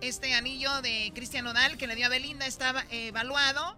este 0.00 0.34
anillo 0.34 0.82
de 0.82 1.12
Cristian 1.14 1.44
Nodal 1.44 1.76
que 1.76 1.86
le 1.86 1.94
dio 1.96 2.06
a 2.06 2.08
Belinda 2.08 2.46
estaba 2.46 2.84
evaluado 2.90 3.76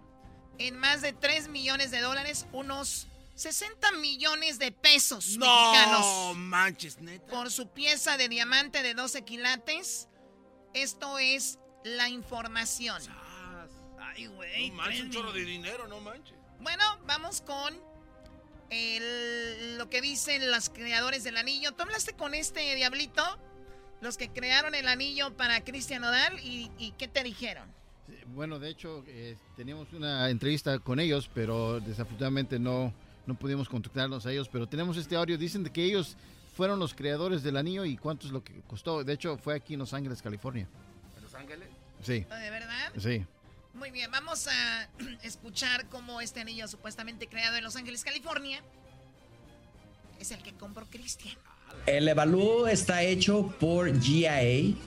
en 0.58 0.76
más 0.78 1.02
de 1.02 1.12
3 1.12 1.48
millones 1.48 1.90
de 1.90 2.00
dólares, 2.00 2.46
unos 2.52 3.06
60 3.34 3.92
millones 3.92 4.58
de 4.58 4.72
pesos 4.72 5.36
No 5.36 5.46
mexicanos. 5.72 6.36
manches, 6.36 6.98
neta. 7.00 7.26
Por 7.30 7.50
su 7.50 7.68
pieza 7.68 8.16
de 8.16 8.28
diamante 8.28 8.82
de 8.82 8.94
12 8.94 9.22
quilates. 9.24 10.08
Esto 10.72 11.18
es 11.18 11.58
la 11.84 12.08
información. 12.08 13.02
Ay, 14.00 14.26
güey. 14.26 14.70
No 14.70 14.76
manches, 14.76 15.00
un 15.02 15.10
chorro 15.10 15.32
de 15.32 15.44
dinero, 15.44 15.86
no 15.88 16.00
manches. 16.00 16.34
Bueno, 16.60 16.82
vamos 17.04 17.42
con 17.42 17.78
el- 18.70 19.76
lo 19.78 19.88
que 19.90 20.00
dicen 20.00 20.50
los 20.50 20.70
creadores 20.70 21.22
del 21.24 21.36
anillo. 21.36 21.72
¿Tú 21.72 21.82
hablaste 21.82 22.14
con 22.14 22.34
este 22.34 22.74
diablito? 22.74 23.22
Los 24.00 24.16
que 24.16 24.28
crearon 24.28 24.74
el 24.74 24.88
anillo 24.88 25.37
para 25.37 25.62
Cristian 25.64 26.04
Odal 26.04 26.38
y, 26.40 26.70
y 26.78 26.92
¿qué 26.92 27.09
te 27.09 27.22
dijeron? 27.22 27.68
Bueno, 28.26 28.59
de 28.59 28.68
hecho, 28.70 29.04
eh, 29.09 29.37
teníamos 29.56 29.92
una 29.92 30.28
entrevista 30.30 30.78
con 30.78 31.00
ellos, 31.00 31.30
pero 31.32 31.80
desafortunadamente 31.80 32.59
no, 32.59 32.92
no 33.26 33.35
pudimos 33.35 33.68
contactarnos 33.68 34.26
a 34.26 34.32
ellos. 34.32 34.48
Pero 34.48 34.68
tenemos 34.68 34.96
este 34.96 35.16
audio, 35.16 35.38
dicen 35.38 35.64
de 35.64 35.72
que 35.72 35.82
ellos 35.85 36.16
fueron 36.56 36.78
los 36.78 36.94
creadores 36.94 37.42
del 37.42 37.56
anillo 37.56 37.85
y 37.85 37.96
cuánto 37.96 38.26
es 38.26 38.32
lo 38.32 38.42
que 38.44 38.61
costó. 38.66 39.02
De 39.04 39.12
hecho, 39.12 39.37
fue 39.38 39.54
aquí 39.54 39.74
en 39.74 39.80
Los 39.80 39.92
Ángeles, 39.92 40.22
California. 40.22 40.68
¿En 41.16 41.22
Los 41.22 41.35
Ángeles? 41.35 41.68
Sí, 42.02 42.20
¿De 42.20 42.50
verdad? 42.50 42.92
sí. 42.98 43.24
Muy 43.74 43.90
bien, 43.90 44.11
vamos 44.11 44.48
a 44.48 44.88
escuchar 45.22 45.87
cómo 45.90 46.22
este 46.22 46.40
anillo 46.40 46.66
supuestamente 46.66 47.26
creado 47.28 47.56
en 47.56 47.64
Los 47.64 47.76
Ángeles, 47.76 48.04
California, 48.04 48.62
es 50.18 50.30
el 50.30 50.42
que 50.42 50.54
compró 50.54 50.87
Cristian. 50.87 51.37
El 51.86 52.08
Evalúo 52.08 52.66
está 52.66 53.02
hecho 53.02 53.54
por 53.60 54.00
GIA, 54.00 54.40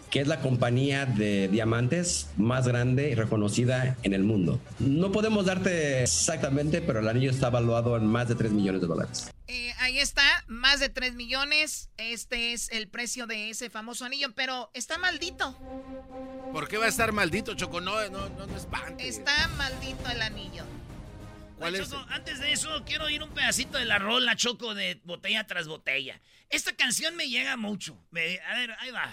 que 0.10 0.20
es 0.20 0.28
la 0.28 0.42
compañía 0.42 1.06
de 1.06 1.48
diamantes 1.48 2.30
más 2.36 2.68
grande 2.68 3.10
y 3.10 3.16
reconocida 3.16 3.96
en 4.04 4.14
el 4.14 4.24
mundo. 4.24 4.60
No 4.80 5.12
podemos 5.12 5.46
darte 5.46 6.04
exactamente, 6.04 6.82
pero 6.82 7.00
el 7.00 7.08
anillo 7.08 7.32
está 7.32 7.48
evaluado 7.48 7.96
en 7.96 8.06
más 8.06 8.28
de 8.28 8.36
3 8.36 8.52
millones 8.52 8.82
de 8.82 8.88
dólares. 8.88 9.32
Eh, 9.48 9.74
ahí 9.80 9.98
está, 10.00 10.44
más 10.48 10.80
de 10.80 10.90
3 10.90 11.16
millones. 11.16 11.90
Este 11.98 12.54
es 12.54 12.70
el 12.72 12.88
precio 12.88 13.28
de 13.28 13.50
ese 13.50 13.70
famoso 13.70 14.06
anillo, 14.06 14.34
pero 14.36 14.70
está 14.74 14.98
maldito. 14.98 15.58
¿Por 16.54 16.68
qué 16.68 16.78
va 16.78 16.86
a 16.86 16.90
estar 16.90 17.12
maldito, 17.14 17.54
Choco? 17.56 17.80
No, 17.80 18.00
no, 18.10 18.30
no, 18.30 18.46
no 18.46 18.58
espante. 18.58 19.08
Está 19.08 19.48
maldito 19.58 20.10
el 20.12 20.22
anillo. 20.22 20.64
¿Cuál 21.58 21.74
Oye, 21.74 21.84
es? 21.84 21.90
Choco, 21.90 22.06
Antes 22.10 22.40
de 22.40 22.52
eso, 22.52 22.84
quiero 22.86 23.06
oír 23.06 23.22
un 23.22 23.30
pedacito 23.30 23.78
de 23.78 23.86
la 23.86 24.00
rola 24.00 24.36
Choco 24.36 24.74
de 24.76 25.00
botella 25.04 25.46
tras 25.46 25.68
botella. 25.68 26.20
Esta 26.50 26.72
canción 26.76 27.16
me 27.16 27.28
llega 27.30 27.58
mucho. 27.58 27.96
Me- 28.12 28.40
a 28.50 28.56
ver, 28.56 28.72
ahí 28.80 28.90
va. 28.92 29.08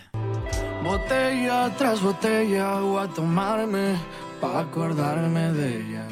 Botella 0.83 1.71
tras 1.77 2.01
botella 2.01 2.81
voy 2.81 3.05
a 3.05 3.09
tomarme 3.09 3.95
pa' 4.41 4.61
acordarme 4.61 5.53
de 5.53 5.81
ella. 5.81 6.05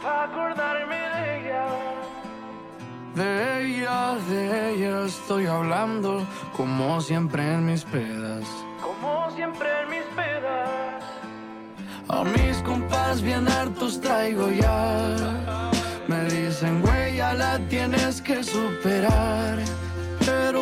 Pa' 0.00 0.24
acordarme 0.24 0.96
de 0.96 1.40
ella. 1.40 1.64
De 3.16 3.66
ella, 3.66 4.14
de 4.28 4.74
ella 4.74 5.06
estoy 5.06 5.46
hablando 5.46 6.24
como 6.56 7.00
siempre 7.00 7.42
en 7.54 7.66
mis 7.66 7.82
pedas. 7.84 8.44
Como 8.80 9.28
siempre 9.34 9.68
en 9.82 9.90
mis 9.90 10.06
pedas. 10.14 11.02
A 12.08 12.22
mis 12.24 12.56
compas 12.62 13.20
bien 13.22 13.48
hartos 13.48 14.00
traigo 14.00 14.48
ya. 14.52 15.70
Me 16.06 16.24
dicen, 16.26 16.80
güey, 16.82 17.16
ya 17.16 17.34
la 17.34 17.58
tienes 17.68 18.20
que 18.20 18.44
superar. 18.44 19.58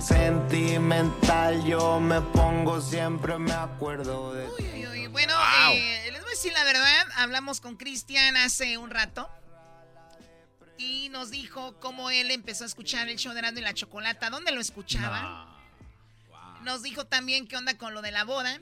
Sentimental 0.00 1.62
yo 1.64 2.00
me 2.00 2.22
pongo, 2.22 2.80
siempre 2.80 3.38
me 3.38 3.52
acuerdo 3.52 4.32
de 4.32 4.46
ti. 4.56 4.64
Uy, 4.64 4.86
uy, 4.86 5.06
Bueno, 5.08 5.34
eh, 5.72 6.08
les 6.10 6.20
voy 6.20 6.28
a 6.28 6.30
decir 6.30 6.52
la 6.54 6.64
verdad. 6.64 7.06
Hablamos 7.16 7.60
con 7.60 7.76
Cristian 7.76 8.36
hace 8.36 8.78
un 8.78 8.88
rato. 8.90 9.28
Y 10.78 11.10
nos 11.10 11.30
dijo 11.30 11.78
cómo 11.80 12.10
él 12.10 12.30
empezó 12.30 12.64
a 12.64 12.66
escuchar 12.66 13.10
el 13.10 13.18
show 13.18 13.34
de 13.34 13.40
Erasmo 13.40 13.58
y 13.58 13.62
la 13.62 13.74
Chocolata. 13.74 14.30
¿Dónde 14.30 14.52
lo 14.52 14.60
escuchaba? 14.62 15.60
Nos 16.62 16.82
dijo 16.82 17.04
también 17.06 17.46
qué 17.46 17.56
onda 17.58 17.76
con 17.76 17.92
lo 17.92 18.00
de 18.00 18.10
la 18.10 18.24
boda. 18.24 18.58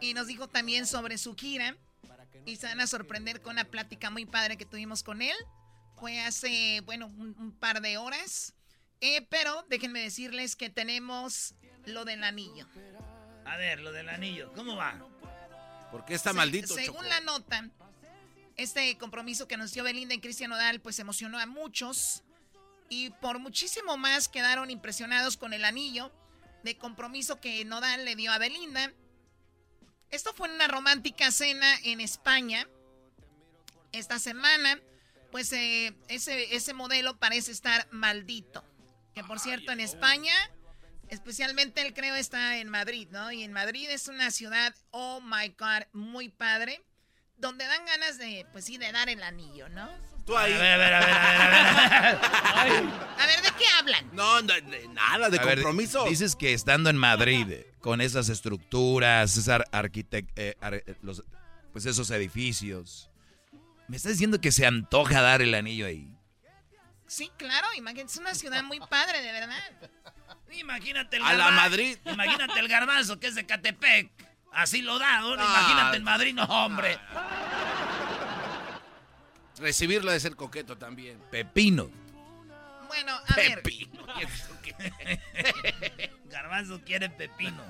Y 0.00 0.14
nos 0.14 0.28
dijo 0.28 0.48
también 0.48 0.86
sobre 0.86 1.18
su 1.18 1.34
gira. 1.34 1.76
Y 2.46 2.56
se 2.56 2.68
van 2.68 2.80
a 2.80 2.86
sorprender 2.86 3.42
con 3.42 3.54
una 3.54 3.64
plática 3.64 4.10
muy 4.10 4.26
padre 4.26 4.56
que 4.56 4.64
tuvimos 4.64 5.02
con 5.02 5.22
él. 5.22 5.36
Fue 5.96 6.20
hace, 6.20 6.80
bueno, 6.84 7.06
un, 7.06 7.34
un 7.38 7.50
par 7.50 7.80
de 7.80 7.98
horas. 7.98 8.54
Eh, 9.04 9.26
pero 9.28 9.64
déjenme 9.68 10.00
decirles 10.00 10.54
que 10.56 10.70
tenemos 10.70 11.54
lo 11.86 12.04
del 12.04 12.22
anillo. 12.22 12.66
A 13.44 13.56
ver, 13.56 13.80
lo 13.80 13.90
del 13.90 14.08
anillo, 14.08 14.52
¿cómo 14.54 14.76
va? 14.76 15.04
¿Por 15.90 16.04
qué 16.04 16.14
está 16.14 16.30
Se- 16.30 16.36
maldito, 16.36 16.72
Según 16.74 16.98
Choco? 17.02 17.08
la 17.08 17.20
nota, 17.20 17.68
este 18.56 18.96
compromiso 18.98 19.48
que 19.48 19.56
anunció 19.56 19.82
Belinda 19.82 20.14
y 20.14 20.20
Cristian 20.20 20.52
Odal, 20.52 20.80
pues 20.80 20.98
emocionó 21.00 21.38
a 21.38 21.46
muchos. 21.46 22.22
Y 22.88 23.10
por 23.10 23.38
muchísimo 23.40 23.96
más 23.96 24.28
quedaron 24.28 24.70
impresionados 24.70 25.36
con 25.36 25.52
el 25.52 25.64
anillo 25.64 26.12
de 26.62 26.76
compromiso 26.78 27.40
que 27.40 27.64
Nodal 27.64 28.04
le 28.04 28.14
dio 28.14 28.30
a 28.30 28.38
Belinda. 28.38 28.92
Esto 30.10 30.32
fue 30.34 30.46
en 30.48 30.54
una 30.54 30.68
romántica 30.68 31.32
cena 31.32 31.74
en 31.84 32.00
España. 32.00 32.68
Esta 33.92 34.18
semana, 34.20 34.78
pues 35.32 35.52
eh, 35.54 35.94
ese, 36.08 36.54
ese 36.54 36.72
modelo 36.74 37.18
parece 37.18 37.50
estar 37.50 37.88
maldito. 37.90 38.62
Que 39.14 39.22
por 39.24 39.38
cierto, 39.38 39.72
en 39.72 39.80
España, 39.80 40.32
especialmente 41.08 41.82
él 41.82 41.92
creo 41.94 42.14
está 42.14 42.58
en 42.58 42.68
Madrid, 42.68 43.08
¿no? 43.10 43.30
Y 43.32 43.42
en 43.42 43.52
Madrid 43.52 43.88
es 43.90 44.08
una 44.08 44.30
ciudad, 44.30 44.74
oh 44.90 45.20
my 45.20 45.48
God, 45.58 45.82
muy 45.92 46.28
padre. 46.28 46.82
Donde 47.36 47.66
dan 47.66 47.84
ganas 47.86 48.18
de, 48.18 48.46
pues 48.52 48.64
sí, 48.64 48.78
de 48.78 48.92
dar 48.92 49.08
el 49.08 49.22
anillo, 49.22 49.68
¿no? 49.68 49.88
Tú 50.24 50.36
ahí. 50.38 50.52
A 50.52 50.58
ver, 50.58 50.72
a 50.74 50.76
ver, 50.78 50.94
a 50.94 51.00
ver, 51.00 51.10
a 51.10 51.48
ver, 51.50 52.20
a 52.54 52.64
ver. 52.64 52.84
A 53.18 53.26
ver, 53.26 53.42
¿de 53.42 53.48
qué 53.58 53.64
hablan? 53.80 54.08
No, 54.12 54.40
no, 54.42 54.54
de 54.54 54.88
nada 54.88 55.28
de 55.28 55.38
A 55.40 55.44
ver, 55.44 55.54
compromiso. 55.56 56.04
dices 56.08 56.36
que 56.36 56.52
estando 56.52 56.88
en 56.90 56.96
Madrid, 56.96 57.48
con 57.80 58.00
esas 58.00 58.28
estructuras, 58.28 59.36
esas 59.36 59.62
arquitect- 59.72 60.30
eh, 60.36 60.54
ar- 60.60 60.74
eh, 60.74 60.94
los, 61.02 61.24
pues 61.72 61.86
esos 61.86 62.10
edificios, 62.12 63.10
¿me 63.88 63.96
estás 63.96 64.12
diciendo 64.12 64.40
que 64.40 64.52
se 64.52 64.64
antoja 64.64 65.20
dar 65.20 65.42
el 65.42 65.54
anillo 65.54 65.86
ahí? 65.86 66.08
Sí, 67.12 67.30
claro, 67.36 67.68
imagínate, 67.76 68.10
es 68.10 68.16
una 68.16 68.34
ciudad 68.34 68.62
muy 68.62 68.80
padre, 68.80 69.20
de 69.20 69.32
verdad. 69.32 69.62
Imagínate 70.50 71.18
el 71.18 71.22
A 71.22 71.34
la 71.34 71.50
Madrid. 71.50 71.98
Imagínate 72.06 72.58
el 72.58 72.68
garbanzo 72.68 73.20
que 73.20 73.26
es 73.26 73.34
de 73.34 73.44
Catepec. 73.44 74.10
Así 74.50 74.80
lo 74.80 74.98
da, 74.98 75.20
¿no? 75.20 75.34
Ah. 75.38 75.44
Imagínate 75.44 75.98
en 75.98 76.04
Madrid, 76.04 76.32
no, 76.32 76.44
hombre. 76.44 76.98
Recibirlo 79.58 80.10
de 80.10 80.20
ser 80.20 80.36
coqueto 80.36 80.78
también. 80.78 81.20
Pepino. 81.30 81.90
Bueno, 82.86 83.12
a 83.12 83.34
ver. 83.34 83.62
Pepino. 83.62 84.06
Garbanzo 86.30 86.80
quiere 86.80 87.10
pepino. 87.10 87.62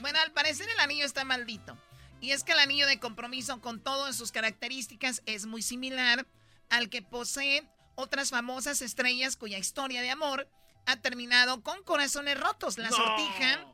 Bueno, 0.00 0.18
al 0.20 0.32
parecer 0.32 0.68
el 0.68 0.80
anillo 0.80 1.04
está 1.04 1.24
maldito. 1.24 1.78
Y 2.20 2.32
es 2.32 2.42
que 2.42 2.50
el 2.50 2.58
anillo 2.58 2.88
de 2.88 2.98
compromiso 2.98 3.60
con 3.60 3.78
todas 3.78 4.16
sus 4.16 4.32
características 4.32 5.22
es 5.26 5.46
muy 5.46 5.62
similar 5.62 6.26
al 6.70 6.88
que 6.88 7.02
poseen 7.02 7.70
otras 7.96 8.30
famosas 8.30 8.82
estrellas 8.82 9.36
cuya 9.36 9.58
historia 9.58 10.02
de 10.02 10.10
amor 10.10 10.48
ha 10.86 10.96
terminado 10.96 11.62
con 11.62 11.82
corazones 11.82 12.38
rotos. 12.38 12.78
La 12.78 12.90
sortija, 12.90 13.66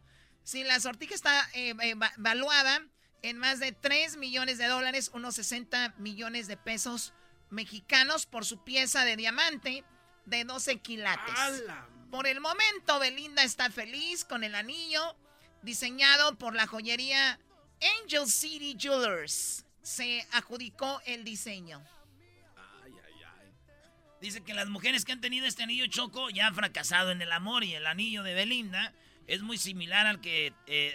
sí, 0.43 0.65
la 0.65 0.81
sortija 0.81 1.15
está 1.15 1.49
eh, 1.53 1.75
eh, 1.83 1.95
valuada 2.17 2.81
en 3.21 3.37
más 3.39 3.61
de 3.61 3.73
3 3.73 4.17
millones 4.17 4.59
de 4.59 4.67
dólares, 4.67 5.11
unos 5.13 5.35
60 5.37 5.95
millones 5.99 6.49
de 6.49 6.57
pesos 6.57 7.13
mexicanos 7.51 8.27
por 8.27 8.45
su 8.45 8.65
pieza 8.65 9.05
de 9.05 9.17
diamante 9.17 9.85
de 10.25 10.45
12 10.45 10.79
quilates. 10.79 11.35
Por 12.11 12.27
el 12.27 12.41
momento, 12.41 12.99
Belinda 12.99 13.43
está 13.45 13.71
feliz 13.71 14.25
con 14.25 14.45
el 14.45 14.55
anillo 14.55 15.17
diseñado 15.63 16.37
por 16.37 16.55
la 16.55 16.67
joyería 16.67 17.39
Angel 18.03 18.27
City 18.27 18.77
Jewelers. 18.79 19.65
Se 19.83 20.27
adjudicó 20.33 21.01
el 21.07 21.25
diseño. 21.25 21.85
Dice 24.23 24.41
que 24.45 24.55
las 24.55 24.69
mujeres 24.69 25.05
que 25.05 25.11
han 25.11 25.21
tenido 25.21 25.47
este 25.47 25.65
anillo 25.65 25.85
choco 25.89 26.31
ya 26.31 26.47
han 26.47 26.55
fracasado 26.55 27.11
en 27.11 27.21
el 27.21 27.33
amor 27.33 27.65
y 27.65 27.75
el 27.75 27.89
anillo 27.89 28.23
de 28.23 28.35
Belinda 28.35 28.95
es 29.27 29.43
muy 29.43 29.59
similar 29.59 30.07
al 30.07 30.21
que 30.21 30.55
eh, 30.69 30.95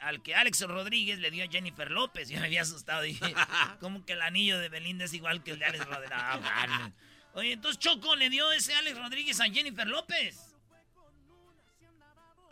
al, 0.00 0.22
que 0.22 0.34
Alex 0.34 0.62
Rodríguez 0.62 1.18
le 1.18 1.30
dio 1.30 1.44
a 1.44 1.48
Jennifer 1.48 1.90
López. 1.90 2.28
Yo 2.30 2.40
me 2.40 2.46
había 2.46 2.62
asustado. 2.62 3.02
Dije, 3.02 3.34
¿cómo 3.80 4.06
que 4.06 4.14
el 4.14 4.22
anillo 4.22 4.58
de 4.58 4.70
Belinda 4.70 5.04
es 5.04 5.12
igual 5.12 5.44
que 5.44 5.50
el 5.50 5.58
de 5.58 5.66
Alex 5.66 5.84
Rodríguez? 5.84 6.92
Oye, 7.34 7.52
entonces 7.52 7.78
Choco 7.78 8.16
le 8.16 8.30
dio 8.30 8.50
ese 8.52 8.72
Alex 8.74 8.96
Rodríguez 8.98 9.40
a 9.40 9.44
Jennifer 9.44 9.86
López. 9.86 10.54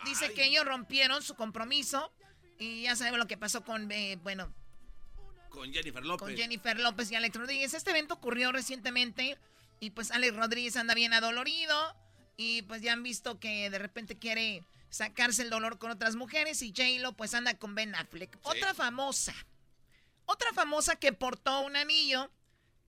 Dice 0.04 0.34
que 0.34 0.44
ellos 0.44 0.66
rompieron 0.66 1.22
su 1.22 1.36
compromiso 1.36 2.12
y 2.58 2.82
ya 2.82 2.96
sabemos 2.96 3.18
lo 3.18 3.26
que 3.26 3.38
pasó 3.38 3.64
con, 3.64 3.90
eh, 3.90 4.18
bueno... 4.22 4.52
Con 5.48 5.72
Jennifer 5.72 6.04
López. 6.04 6.28
Con 6.28 6.36
Jennifer 6.36 6.78
López 6.78 7.10
y 7.10 7.14
Alex 7.14 7.34
Rodríguez. 7.34 7.72
Este 7.72 7.92
evento 7.92 8.14
ocurrió 8.14 8.52
recientemente 8.52 9.38
y 9.82 9.90
pues 9.90 10.12
Alex 10.12 10.36
Rodríguez 10.36 10.76
anda 10.76 10.94
bien 10.94 11.12
adolorido 11.12 11.76
y 12.36 12.62
pues 12.62 12.82
ya 12.82 12.92
han 12.92 13.02
visto 13.02 13.40
que 13.40 13.68
de 13.68 13.80
repente 13.80 14.16
quiere 14.16 14.64
sacarse 14.90 15.42
el 15.42 15.50
dolor 15.50 15.78
con 15.78 15.90
otras 15.90 16.14
mujeres 16.14 16.62
y 16.62 16.68
J-Lo 16.68 17.14
pues 17.14 17.34
anda 17.34 17.58
con 17.58 17.74
Ben 17.74 17.92
Affleck. 17.96 18.38
Otra 18.44 18.74
famosa. 18.74 19.34
Otra 20.24 20.52
famosa 20.52 20.94
que 20.94 21.12
portó 21.12 21.62
un 21.62 21.74
anillo 21.74 22.30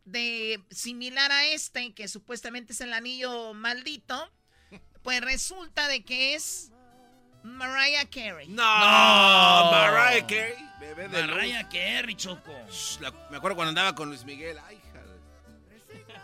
de 0.05 0.63
similar 0.71 1.33
a 1.33 1.47
este, 1.47 1.93
que 1.95 2.07
supuestamente 2.07 2.75
es 2.75 2.81
el 2.81 2.93
anillo 2.93 3.55
maldito, 3.55 4.31
pues 5.03 5.21
resulta 5.21 5.89
de 5.89 6.05
que 6.05 6.35
es 6.35 6.71
Mariah 7.43 8.09
Carey. 8.09 8.47
No, 8.51 8.63
Mariah 8.63 10.25
Carey, 10.29 10.71
bebé 10.79 11.09
de 11.09 11.27
Mariah 11.27 11.69
Carey, 11.69 12.15
Choco. 12.15 12.55
me 13.33 13.37
acuerdo 13.37 13.57
cuando 13.57 13.71
andaba 13.71 13.97
con 13.97 14.11
Luis 14.11 14.25
Miguel. 14.25 14.59
Ay, 14.65 14.81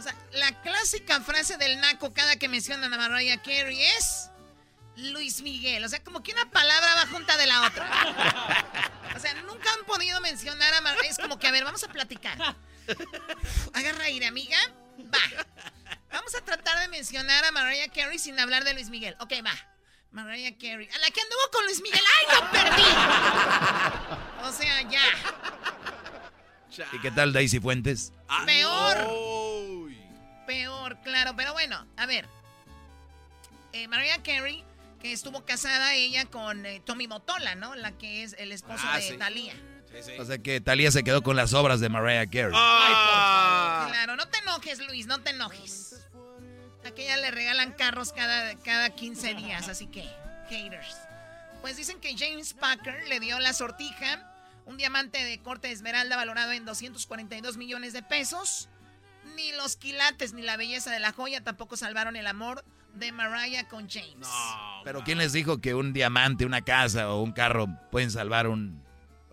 o 0.01 0.03
sea, 0.03 0.15
la 0.33 0.51
clásica 0.63 1.21
frase 1.21 1.59
del 1.59 1.79
naco 1.79 2.15
cada 2.15 2.37
que 2.37 2.49
mencionan 2.49 2.93
a 2.95 2.97
Mariah 2.97 3.37
Carey 3.43 3.83
es 3.99 4.31
Luis 4.97 5.43
Miguel. 5.43 5.85
O 5.85 5.89
sea, 5.91 6.03
como 6.03 6.23
que 6.23 6.33
una 6.33 6.51
palabra 6.51 6.95
va 6.95 7.07
junta 7.09 7.37
de 7.37 7.47
la 7.47 7.67
otra. 7.67 8.65
O 9.15 9.19
sea, 9.19 9.35
nunca 9.43 9.71
han 9.75 9.85
podido 9.85 10.19
mencionar 10.23 10.73
a 10.73 10.81
Mariah. 10.81 11.11
Es 11.11 11.19
como 11.19 11.39
que, 11.39 11.49
a 11.49 11.51
ver, 11.51 11.65
vamos 11.65 11.85
a 11.85 11.89
platicar. 11.89 12.57
Agarra 13.75 14.05
aire, 14.05 14.27
amiga. 14.27 14.57
Va. 14.99 15.45
Vamos 16.11 16.35
a 16.35 16.41
tratar 16.41 16.79
de 16.81 16.89
mencionar 16.89 17.45
a 17.45 17.53
Mariah 17.53 17.91
Carey 17.93 18.19
sin 18.19 18.41
hablar 18.41 18.65
de 18.65 18.73
Luis 18.73 18.89
Miguel. 18.89 19.15
Ok, 19.21 19.35
va. 19.45 19.53
Mariah 20.13 20.57
Carey. 20.57 20.89
A 20.95 20.99
la 20.99 21.11
que 21.11 21.21
anduvo 21.21 21.43
con 21.53 21.67
Luis 21.67 21.83
Miguel. 21.83 22.01
¡Ay, 22.19 22.27
lo 22.37 22.51
perdí! 22.51 22.89
O 24.49 24.53
sea, 24.53 24.81
ya. 24.89 25.03
¿Y 26.91 27.01
qué 27.01 27.11
tal 27.11 27.35
Daisy 27.35 27.61
Fuentes? 27.61 28.15
Peor. 28.47 29.40
Peor, 30.51 30.97
claro. 31.05 31.35
Pero 31.37 31.53
bueno, 31.53 31.87
a 31.97 32.07
ver. 32.07 32.27
Eh, 33.73 33.87
Mariah 33.87 34.21
Carey, 34.21 34.65
que 35.01 35.13
estuvo 35.13 35.45
casada 35.45 35.95
ella 35.95 36.25
con 36.25 36.67
eh, 36.67 36.83
Tommy 36.85 37.07
Motola, 37.07 37.55
¿no? 37.55 37.77
La 37.77 37.93
que 37.93 38.25
es 38.25 38.35
el 38.37 38.51
esposo 38.51 38.83
ah, 38.85 38.99
de 38.99 39.13
Thalía. 39.13 39.55
O 40.19 40.25
sea 40.25 40.39
que 40.39 40.61
Talía 40.61 40.91
se 40.91 41.05
quedó 41.05 41.23
con 41.23 41.37
las 41.37 41.55
obras 41.55 41.79
de 41.79 41.89
Mariah 41.89 42.27
Carey. 42.27 42.51
Ah. 42.53 43.87
Claro, 43.93 44.17
no 44.17 44.27
te 44.27 44.39
enojes, 44.39 44.85
Luis, 44.85 45.07
no 45.07 45.21
te 45.21 45.31
enojes. 45.31 46.09
Aquella 46.85 47.17
le 47.19 47.31
regalan 47.31 47.73
carros 47.73 48.13
cada, 48.13 48.57
cada 48.57 48.91
15 48.91 49.35
días, 49.35 49.69
así 49.69 49.87
que, 49.87 50.03
haters. 50.49 50.97
Pues 51.61 51.77
dicen 51.77 52.01
que 52.01 52.17
James 52.19 52.55
Packer 52.55 53.07
le 53.07 53.21
dio 53.21 53.39
la 53.39 53.53
sortija, 53.53 54.29
un 54.67 54.77
diamante 54.77 55.23
de 55.23 55.39
corte 55.39 55.71
esmeralda 55.71 56.17
valorado 56.17 56.51
en 56.51 56.65
242 56.65 57.57
millones 57.57 57.93
de 57.93 58.03
pesos. 58.03 58.69
Ni 59.37 59.53
los 59.53 59.77
quilates 59.77 60.33
ni 60.33 60.43
la 60.43 60.57
belleza 60.57 60.91
de 60.91 61.01
la 61.01 61.13
joya 61.13 61.43
tampoco 61.43 61.77
salvaron 61.77 62.17
el 62.17 62.27
amor 62.27 62.65
de 62.95 63.13
Mariah 63.13 63.69
con 63.69 63.89
James. 63.89 64.29
Pero 64.85 65.03
¿quién 65.05 65.19
les 65.19 65.33
dijo 65.33 65.61
que 65.61 65.75
un 65.75 65.93
diamante, 65.93 66.45
una 66.45 66.63
casa 66.63 67.11
o 67.11 67.23
un 67.23 67.33
carro 67.33 67.69
pueden 67.91 68.11
salvar 68.11 68.47
un 68.49 68.83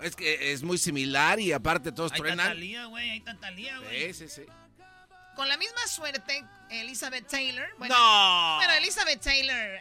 es 0.02 0.16
que 0.16 0.52
es 0.54 0.64
muy 0.64 0.78
similar 0.78 1.40
y 1.40 1.52
aparte 1.52 1.92
todos 1.92 2.12
hay 2.12 2.20
truenan. 2.20 2.52
Hay 2.52 2.86
güey, 2.86 3.10
hay 3.10 3.20
tanta 3.22 3.50
güey. 3.52 4.14
Sí, 4.14 4.28
sí, 4.28 4.30
sí. 4.30 4.46
Con 5.36 5.48
la 5.48 5.58
misma 5.58 5.86
suerte, 5.88 6.44
Elizabeth 6.70 7.28
Taylor. 7.28 7.68
Bueno, 7.78 7.96
no. 7.96 8.56
Bueno, 8.58 8.74
Elizabeth 8.74 9.22
Taylor 9.22 9.80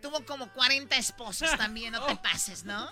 tuvo 0.00 0.24
como 0.26 0.52
40 0.52 0.96
esposos 0.96 1.50
también, 1.58 1.92
no 1.92 2.04
te 2.04 2.16
pases, 2.16 2.64
¿no? 2.64 2.90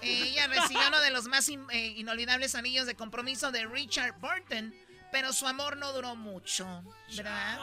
Ella 0.00 0.48
recibió 0.48 0.88
uno 0.88 1.00
de 1.00 1.10
los 1.10 1.26
más 1.26 1.48
eh, 1.48 1.86
inolvidables 1.96 2.54
anillos 2.56 2.86
de 2.86 2.94
compromiso 2.96 3.52
de 3.52 3.66
Richard 3.66 4.14
Burton, 4.20 4.74
pero 5.12 5.32
su 5.32 5.46
amor 5.46 5.76
no 5.76 5.92
duró 5.92 6.16
mucho, 6.16 6.82
¿verdad? 7.14 7.58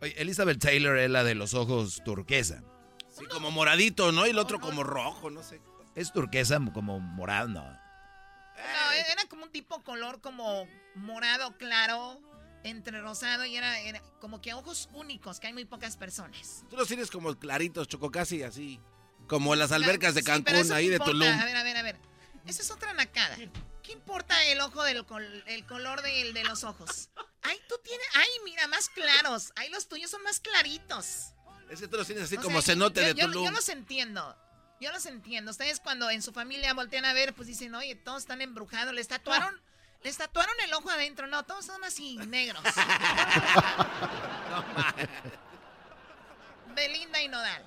Oye, 0.00 0.14
Elizabeth 0.20 0.58
Taylor 0.58 0.98
es 0.98 1.08
la 1.08 1.24
de 1.24 1.34
los 1.34 1.54
ojos 1.54 2.02
turquesa. 2.04 2.62
Sí, 3.08 3.24
como 3.26 3.50
moradito, 3.50 4.12
¿no? 4.12 4.26
Y 4.26 4.30
el 4.30 4.38
otro 4.38 4.60
como 4.60 4.82
rojo, 4.82 5.30
no 5.30 5.42
sé. 5.42 5.60
Es 5.94 6.12
turquesa 6.12 6.60
como 6.74 7.00
morado, 7.00 7.48
¿no? 7.48 7.62
No, 7.64 8.92
era 8.92 9.24
como 9.28 9.44
un 9.44 9.50
tipo 9.50 9.82
color 9.82 10.20
como 10.20 10.66
morado 10.96 11.56
claro, 11.56 12.20
entre 12.64 13.00
rosado 13.00 13.44
y 13.44 13.56
era, 13.56 13.72
como 14.20 14.40
que 14.40 14.52
ojos 14.52 14.88
únicos, 14.92 15.38
que 15.38 15.46
hay 15.46 15.52
muy 15.52 15.64
pocas 15.64 15.96
personas. 15.96 16.64
Tú 16.68 16.76
los 16.76 16.88
tienes 16.88 17.10
como 17.10 17.34
claritos, 17.36 17.86
choco 17.88 18.10
casi 18.10 18.42
así. 18.42 18.80
Como 19.28 19.54
las 19.54 19.72
albercas 19.72 20.14
de 20.14 20.22
Cancún, 20.22 20.72
ahí 20.72 20.88
de 20.88 20.98
Tulum. 20.98 21.28
A 21.28 21.44
ver, 21.44 21.56
a 21.56 21.62
ver, 21.62 21.76
a 21.76 21.82
ver. 21.82 21.96
Esa 22.46 22.62
es 22.62 22.70
otra 22.70 22.94
nacada. 22.94 23.36
¿Qué 23.88 23.94
importa 23.94 24.44
el 24.44 24.60
ojo 24.60 24.84
del 24.84 25.04
el 25.46 25.64
color 25.64 26.02
de, 26.02 26.34
de 26.34 26.44
los 26.44 26.62
ojos? 26.62 27.08
Ay, 27.40 27.58
tú 27.70 27.76
tienes. 27.82 28.06
Ay, 28.16 28.28
mira, 28.44 28.66
más 28.66 28.90
claros. 28.90 29.50
Ay, 29.56 29.70
los 29.70 29.88
tuyos 29.88 30.10
son 30.10 30.22
más 30.24 30.40
claritos. 30.40 31.32
Es 31.70 31.80
que 31.80 31.88
tú 31.88 31.96
los 31.96 32.06
tienes 32.06 32.24
así 32.24 32.36
como 32.36 32.60
cenote 32.60 33.00
de 33.00 33.14
Tulum. 33.14 33.46
Yo 33.46 33.50
los 33.50 33.70
entiendo. 33.70 34.36
Yo 34.78 34.92
los 34.92 35.06
entiendo. 35.06 35.52
Ustedes 35.52 35.80
cuando 35.80 36.10
en 36.10 36.20
su 36.20 36.34
familia 36.34 36.74
voltean 36.74 37.06
a 37.06 37.14
ver, 37.14 37.32
pues 37.32 37.48
dicen, 37.48 37.74
oye, 37.74 37.94
todos 37.94 38.24
están 38.24 38.42
embrujados. 38.42 38.92
Le 38.92 39.02
tatuaron, 39.06 39.58
les 40.04 40.18
tatuaron 40.18 40.54
el 40.66 40.74
ojo 40.74 40.90
adentro. 40.90 41.26
No, 41.26 41.46
todos 41.46 41.64
son 41.64 41.82
así 41.82 42.18
negros. 42.26 42.62
Belinda 46.76 47.22
y 47.22 47.28
Nodal. 47.28 47.64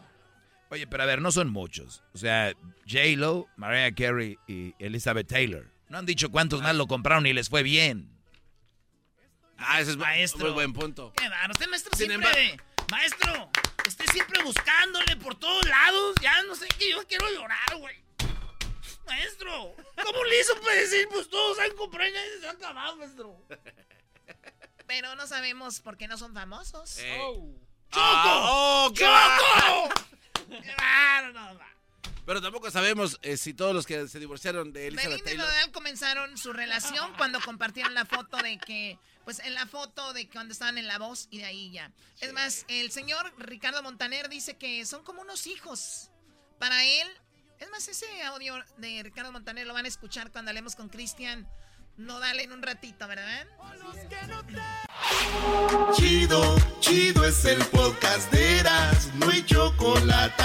Oye, 0.70 0.86
pero 0.86 1.02
a 1.02 1.08
ver, 1.08 1.20
no 1.20 1.32
son 1.32 1.50
muchos. 1.50 2.04
O 2.14 2.20
sea, 2.20 2.54
J-Lo, 2.88 3.48
Mariah 3.56 3.96
Carey 3.96 4.38
y 4.48 4.76
Elizabeth 4.78 5.28
Taylor. 5.28 5.81
No 5.92 5.98
han 5.98 6.06
dicho 6.06 6.32
cuántos 6.32 6.62
más 6.62 6.74
lo 6.74 6.88
compraron 6.88 7.26
y 7.28 7.34
les 7.34 7.50
fue 7.50 7.64
bien. 7.64 8.18
Ah, 9.58 9.82
ese 9.82 9.92
es 9.92 9.98
maestro. 9.98 10.46
Muy 10.46 10.52
buen 10.52 10.72
punto. 10.72 11.12
Qué 11.18 11.30
Usted, 11.50 11.68
maestro, 11.68 11.98
siempre... 11.98 12.58
Maestro, 12.90 13.52
Esté 13.86 14.08
siempre 14.08 14.42
buscándole 14.42 15.18
por 15.18 15.36
todos 15.36 15.68
lados. 15.68 16.16
Ya 16.22 16.44
no 16.44 16.56
sé 16.56 16.66
qué, 16.80 16.92
yo 16.92 17.06
quiero 17.10 17.30
llorar, 17.30 17.76
güey. 17.78 18.02
Maestro, 19.06 19.76
¿cómo 20.02 20.24
le 20.24 20.40
hizo 20.40 20.58
para 20.62 20.76
decir, 20.76 21.10
pues 21.12 21.30
todos 21.30 21.60
han 21.60 21.76
comprado 21.76 22.10
y 22.10 22.40
se 22.40 22.48
han 22.48 22.56
acabado, 22.56 22.96
maestro? 22.96 23.46
Pero 24.88 25.14
no 25.18 25.28
sabemos 25.28 25.82
por 25.82 25.98
qué 25.98 26.08
no 26.08 26.18
son 26.18 26.34
famosos. 26.34 27.00
Eh. 27.00 27.20
Oh. 27.22 27.54
¡Choco! 27.90 28.02
Ah, 28.02 28.90
¡Choco! 28.94 30.06
Claro, 30.78 31.34
no, 31.34 31.60
Pero 32.26 32.42
tampoco 32.42 32.70
sabemos 32.72 33.20
eh, 33.22 33.38
si 33.38 33.54
todos 33.54 33.74
los 33.74 33.86
que 33.86 34.08
se 34.08 34.20
divorciaron 34.20 34.72
de 34.72 34.88
Elizabeth 34.88 35.24
Belinda 35.24 35.34
y 35.34 35.38
Nodal 35.38 35.72
comenzaron 35.72 36.38
su 36.38 36.54
relación 36.54 37.14
cuando 37.18 37.40
compartieron 37.42 37.94
la 37.94 38.06
foto 38.06 38.38
de 38.38 38.58
que 38.58 38.98
pues 39.26 39.40
en 39.40 39.54
la 39.54 39.68
foto 39.68 40.14
de 40.14 40.28
cuando 40.30 40.52
estaban 40.52 40.78
en 40.78 40.88
La 40.88 40.98
Voz 40.98 41.28
y 41.30 41.40
de 41.40 41.46
ahí 41.46 41.72
ya. 41.72 41.92
Es 42.20 42.34
más, 42.34 42.66
el 42.68 42.92
señor 42.92 43.32
Ricardo 43.38 43.84
Montaner 43.84 44.30
dice 44.30 44.58
que 44.58 44.86
son 44.86 45.04
como 45.04 45.22
unos 45.22 45.46
hijos. 45.48 46.10
Para 46.60 46.84
él, 46.84 47.08
es 47.60 47.70
más, 47.70 47.88
ese 47.88 48.24
audio 48.24 48.56
de 48.78 49.02
Ricardo 49.04 49.32
Montaner 49.32 49.68
lo 49.68 49.74
van 49.74 49.86
a 49.86 49.88
escuchar 49.88 50.32
cuando 50.32 50.50
hablemos 50.50 50.76
con 50.76 50.90
Cristian 50.90 51.48
dale 51.98 52.44
en 52.44 52.52
un 52.52 52.62
ratito, 52.62 53.08
¿verdad? 53.08 53.48
Chido, 55.96 56.56
chido 56.80 57.26
es 57.26 57.46
el 57.46 57.64
podcast 57.66 58.32
de 58.32 58.60
Eras, 58.60 59.14
no 59.16 59.30
hay 59.30 59.44
chocolate. 59.46 60.44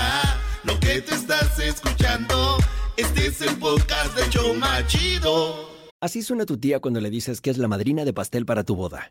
Lo 0.66 0.78
que 0.80 1.00
te 1.00 1.14
estás 1.14 1.58
escuchando, 1.60 2.56
este 2.96 3.28
es 3.28 3.40
el 3.40 3.56
podcast 3.56 4.16
de 4.16 4.28
Choma 4.30 4.84
Chido. 4.86 5.70
Así 6.00 6.22
suena 6.22 6.44
tu 6.44 6.58
tía 6.58 6.80
cuando 6.80 7.00
le 7.00 7.08
dices 7.08 7.40
que 7.40 7.50
es 7.50 7.58
la 7.58 7.68
madrina 7.68 8.04
de 8.04 8.12
pastel 8.12 8.44
para 8.44 8.64
tu 8.64 8.74
boda. 8.74 9.10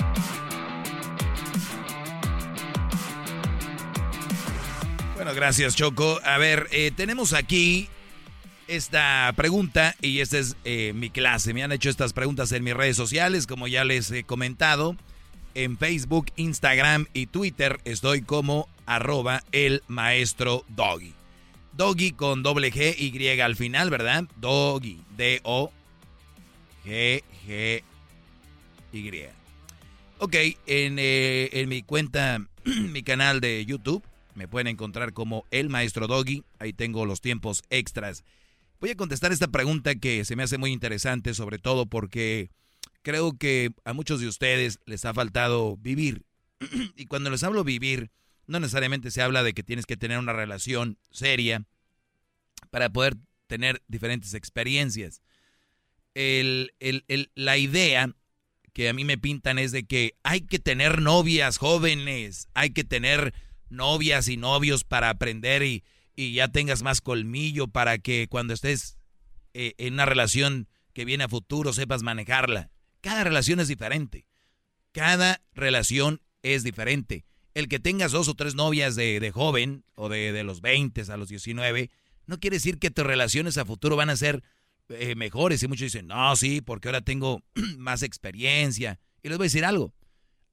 Gracias 5.33 5.75
Choco. 5.75 6.19
A 6.23 6.37
ver, 6.37 6.67
eh, 6.71 6.91
tenemos 6.95 7.33
aquí 7.33 7.87
esta 8.67 9.31
pregunta 9.35 9.95
y 10.01 10.19
esta 10.19 10.39
es 10.39 10.55
eh, 10.63 10.93
mi 10.93 11.09
clase. 11.09 11.53
Me 11.53 11.63
han 11.63 11.71
hecho 11.71 11.89
estas 11.89 12.13
preguntas 12.13 12.51
en 12.51 12.63
mis 12.63 12.73
redes 12.73 12.97
sociales, 12.97 13.47
como 13.47 13.67
ya 13.67 13.83
les 13.83 14.11
he 14.11 14.23
comentado. 14.23 14.95
En 15.53 15.77
Facebook, 15.77 16.27
Instagram 16.37 17.07
y 17.13 17.25
Twitter 17.25 17.79
estoy 17.83 18.21
como 18.21 18.69
arroba 18.85 19.43
el 19.51 19.83
maestro 19.87 20.63
Doggy. 20.69 21.13
Doggy 21.73 22.11
con 22.11 22.43
doble 22.43 22.71
G 22.71 22.95
Y 22.97 23.39
al 23.39 23.55
final, 23.55 23.89
¿verdad? 23.89 24.25
Doggy. 24.37 25.01
D-O-G-G-Y. 25.17 25.71
Ok, 30.19 30.35
en, 30.67 30.99
eh, 30.99 31.49
en 31.53 31.69
mi 31.69 31.81
cuenta, 31.81 32.39
mi 32.65 33.03
canal 33.03 33.41
de 33.41 33.65
YouTube, 33.65 34.03
me 34.35 34.47
pueden 34.47 34.67
encontrar 34.67 35.13
como 35.13 35.45
el 35.51 35.69
maestro 35.69 36.07
Doggy. 36.07 36.43
Ahí 36.59 36.73
tengo 36.73 37.05
los 37.05 37.21
tiempos 37.21 37.63
extras. 37.69 38.23
Voy 38.79 38.89
a 38.89 38.95
contestar 38.95 39.31
esta 39.31 39.47
pregunta 39.47 39.95
que 39.95 40.25
se 40.25 40.35
me 40.35 40.43
hace 40.43 40.57
muy 40.57 40.71
interesante, 40.71 41.33
sobre 41.33 41.59
todo 41.59 41.85
porque 41.85 42.49
creo 43.03 43.37
que 43.37 43.71
a 43.85 43.93
muchos 43.93 44.19
de 44.19 44.27
ustedes 44.27 44.79
les 44.85 45.05
ha 45.05 45.13
faltado 45.13 45.77
vivir. 45.77 46.23
y 46.95 47.05
cuando 47.05 47.29
les 47.29 47.43
hablo 47.43 47.63
vivir, 47.63 48.11
no 48.47 48.59
necesariamente 48.59 49.11
se 49.11 49.21
habla 49.21 49.43
de 49.43 49.53
que 49.53 49.63
tienes 49.63 49.85
que 49.85 49.97
tener 49.97 50.19
una 50.19 50.33
relación 50.33 50.97
seria 51.11 51.63
para 52.69 52.89
poder 52.89 53.17
tener 53.47 53.83
diferentes 53.87 54.33
experiencias. 54.33 55.21
La 56.13 57.57
idea 57.57 58.15
que 58.73 58.89
a 58.89 58.93
mí 58.93 59.03
me 59.03 59.17
pintan 59.17 59.59
es 59.59 59.71
de 59.71 59.83
que 59.83 60.15
hay 60.23 60.41
que 60.41 60.59
tener 60.59 61.01
novias 61.01 61.57
jóvenes, 61.57 62.47
hay 62.53 62.71
que 62.71 62.83
tener 62.83 63.33
novias 63.71 64.27
y 64.27 64.37
novios 64.37 64.83
para 64.83 65.09
aprender 65.09 65.63
y, 65.63 65.83
y 66.15 66.33
ya 66.33 66.47
tengas 66.47 66.83
más 66.83 67.01
colmillo 67.01 67.67
para 67.67 67.97
que 67.97 68.27
cuando 68.29 68.53
estés 68.53 68.97
eh, 69.53 69.73
en 69.77 69.95
una 69.95 70.05
relación 70.05 70.67
que 70.93 71.05
viene 71.05 71.23
a 71.23 71.29
futuro 71.29 71.73
sepas 71.73 72.03
manejarla. 72.03 72.69
Cada 73.01 73.23
relación 73.23 73.59
es 73.59 73.67
diferente. 73.67 74.27
Cada 74.91 75.41
relación 75.53 76.21
es 76.43 76.63
diferente. 76.63 77.25
El 77.53 77.67
que 77.67 77.79
tengas 77.79 78.11
dos 78.11 78.27
o 78.27 78.35
tres 78.35 78.55
novias 78.55 78.95
de, 78.95 79.19
de 79.19 79.31
joven 79.31 79.83
o 79.95 80.09
de, 80.09 80.31
de, 80.31 80.43
los 80.43 80.61
20 80.61 81.01
a 81.11 81.17
los 81.17 81.29
19, 81.29 81.89
no 82.27 82.39
quiere 82.39 82.57
decir 82.57 82.77
que 82.77 82.91
tus 82.91 83.05
relaciones 83.05 83.57
a 83.57 83.65
futuro 83.65 83.95
van 83.95 84.09
a 84.09 84.15
ser 84.15 84.43
eh, 84.89 85.15
mejores. 85.15 85.63
Y 85.63 85.67
muchos 85.67 85.85
dicen, 85.85 86.07
no, 86.07 86.35
sí, 86.35 86.61
porque 86.61 86.87
ahora 86.87 87.01
tengo 87.01 87.43
más 87.77 88.03
experiencia. 88.03 88.99
Y 89.23 89.29
les 89.29 89.37
voy 89.37 89.45
a 89.45 89.47
decir 89.47 89.65
algo. 89.65 89.93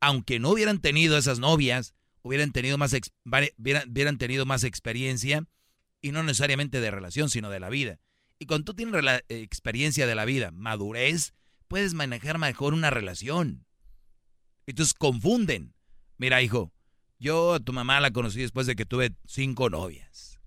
Aunque 0.01 0.39
no 0.39 0.51
hubieran 0.51 0.81
tenido 0.81 1.19
esas 1.19 1.39
novias, 1.39 1.95
hubieran 2.23 2.53
tenido 2.53 2.79
más, 2.79 2.95
tenido 4.19 4.47
más 4.47 4.65
experiencia, 4.65 5.45
y 6.01 6.13
no 6.13 6.23
necesariamente 6.23 6.81
de 6.81 6.91
relación, 6.91 7.29
sino 7.31 7.51
de 7.51 7.61
la 7.61 7.69
vida. 7.69 7.99
Y 8.39 8.47
cuando 8.47 8.67
tú 8.67 8.75
tienes 8.75 9.23
experiencia 9.29 10.07
de 10.07 10.15
la 10.15 10.25
vida, 10.25 10.51
madurez, 10.53 11.35
puedes 11.67 11.95
manejar 11.95 12.39
mejor 12.39 12.73
una 12.73 12.91
relación. 12.91 13.67
Entonces 14.67 14.95
confunden. 14.95 15.75
Mira, 16.19 16.43
hijo, 16.43 16.73
yo 17.19 17.55
a 17.55 17.61
tu 17.61 17.73
mamá 17.73 18.01
la 18.01 18.11
conocí 18.11 18.41
después 18.41 18.67
de 18.67 18.77
que 18.77 18.87
tuve 18.87 19.13
cinco 19.27 19.71
novias. 19.71 20.39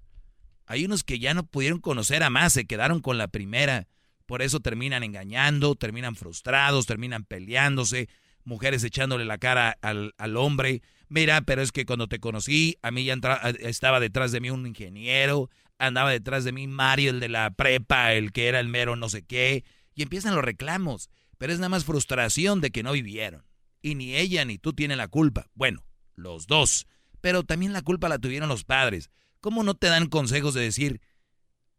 Hay 0.65 0.85
unos 0.85 1.03
que 1.03 1.19
ya 1.19 1.33
no 1.33 1.45
pudieron 1.45 1.79
conocer 1.79 2.23
a 2.23 2.29
más, 2.29 2.53
se 2.53 2.65
quedaron 2.65 3.01
con 3.01 3.17
la 3.17 3.27
primera. 3.27 3.87
Por 4.25 4.41
eso 4.41 4.61
terminan 4.61 5.03
engañando, 5.03 5.75
terminan 5.75 6.15
frustrados, 6.15 6.85
terminan 6.85 7.25
peleándose, 7.25 8.07
mujeres 8.45 8.83
echándole 8.85 9.25
la 9.25 9.37
cara 9.37 9.77
al, 9.81 10.13
al 10.17 10.37
hombre. 10.37 10.81
Mira, 11.11 11.41
pero 11.41 11.61
es 11.61 11.73
que 11.73 11.85
cuando 11.85 12.07
te 12.07 12.21
conocí, 12.21 12.77
a 12.81 12.89
mí 12.89 13.03
ya 13.03 13.17
estaba 13.59 13.99
detrás 13.99 14.31
de 14.31 14.39
mí 14.39 14.49
un 14.49 14.65
ingeniero, 14.65 15.49
andaba 15.77 16.09
detrás 16.09 16.45
de 16.45 16.53
mí 16.53 16.67
Mario, 16.67 17.09
el 17.09 17.19
de 17.19 17.27
la 17.27 17.51
prepa, 17.51 18.13
el 18.13 18.31
que 18.31 18.47
era 18.47 18.61
el 18.61 18.69
mero 18.69 18.95
no 18.95 19.09
sé 19.09 19.21
qué, 19.21 19.65
y 19.93 20.03
empiezan 20.03 20.35
los 20.35 20.45
reclamos. 20.45 21.09
Pero 21.37 21.51
es 21.51 21.59
nada 21.59 21.67
más 21.67 21.83
frustración 21.83 22.61
de 22.61 22.71
que 22.71 22.81
no 22.81 22.93
vivieron. 22.93 23.43
Y 23.81 23.95
ni 23.95 24.15
ella 24.15 24.45
ni 24.45 24.57
tú 24.57 24.71
tienen 24.71 24.99
la 24.99 25.09
culpa. 25.09 25.47
Bueno, 25.53 25.83
los 26.15 26.47
dos. 26.47 26.87
Pero 27.19 27.43
también 27.43 27.73
la 27.73 27.81
culpa 27.81 28.07
la 28.07 28.17
tuvieron 28.17 28.47
los 28.47 28.63
padres. 28.63 29.09
¿Cómo 29.41 29.63
no 29.63 29.73
te 29.73 29.87
dan 29.87 30.07
consejos 30.07 30.53
de 30.53 30.61
decir, 30.61 31.01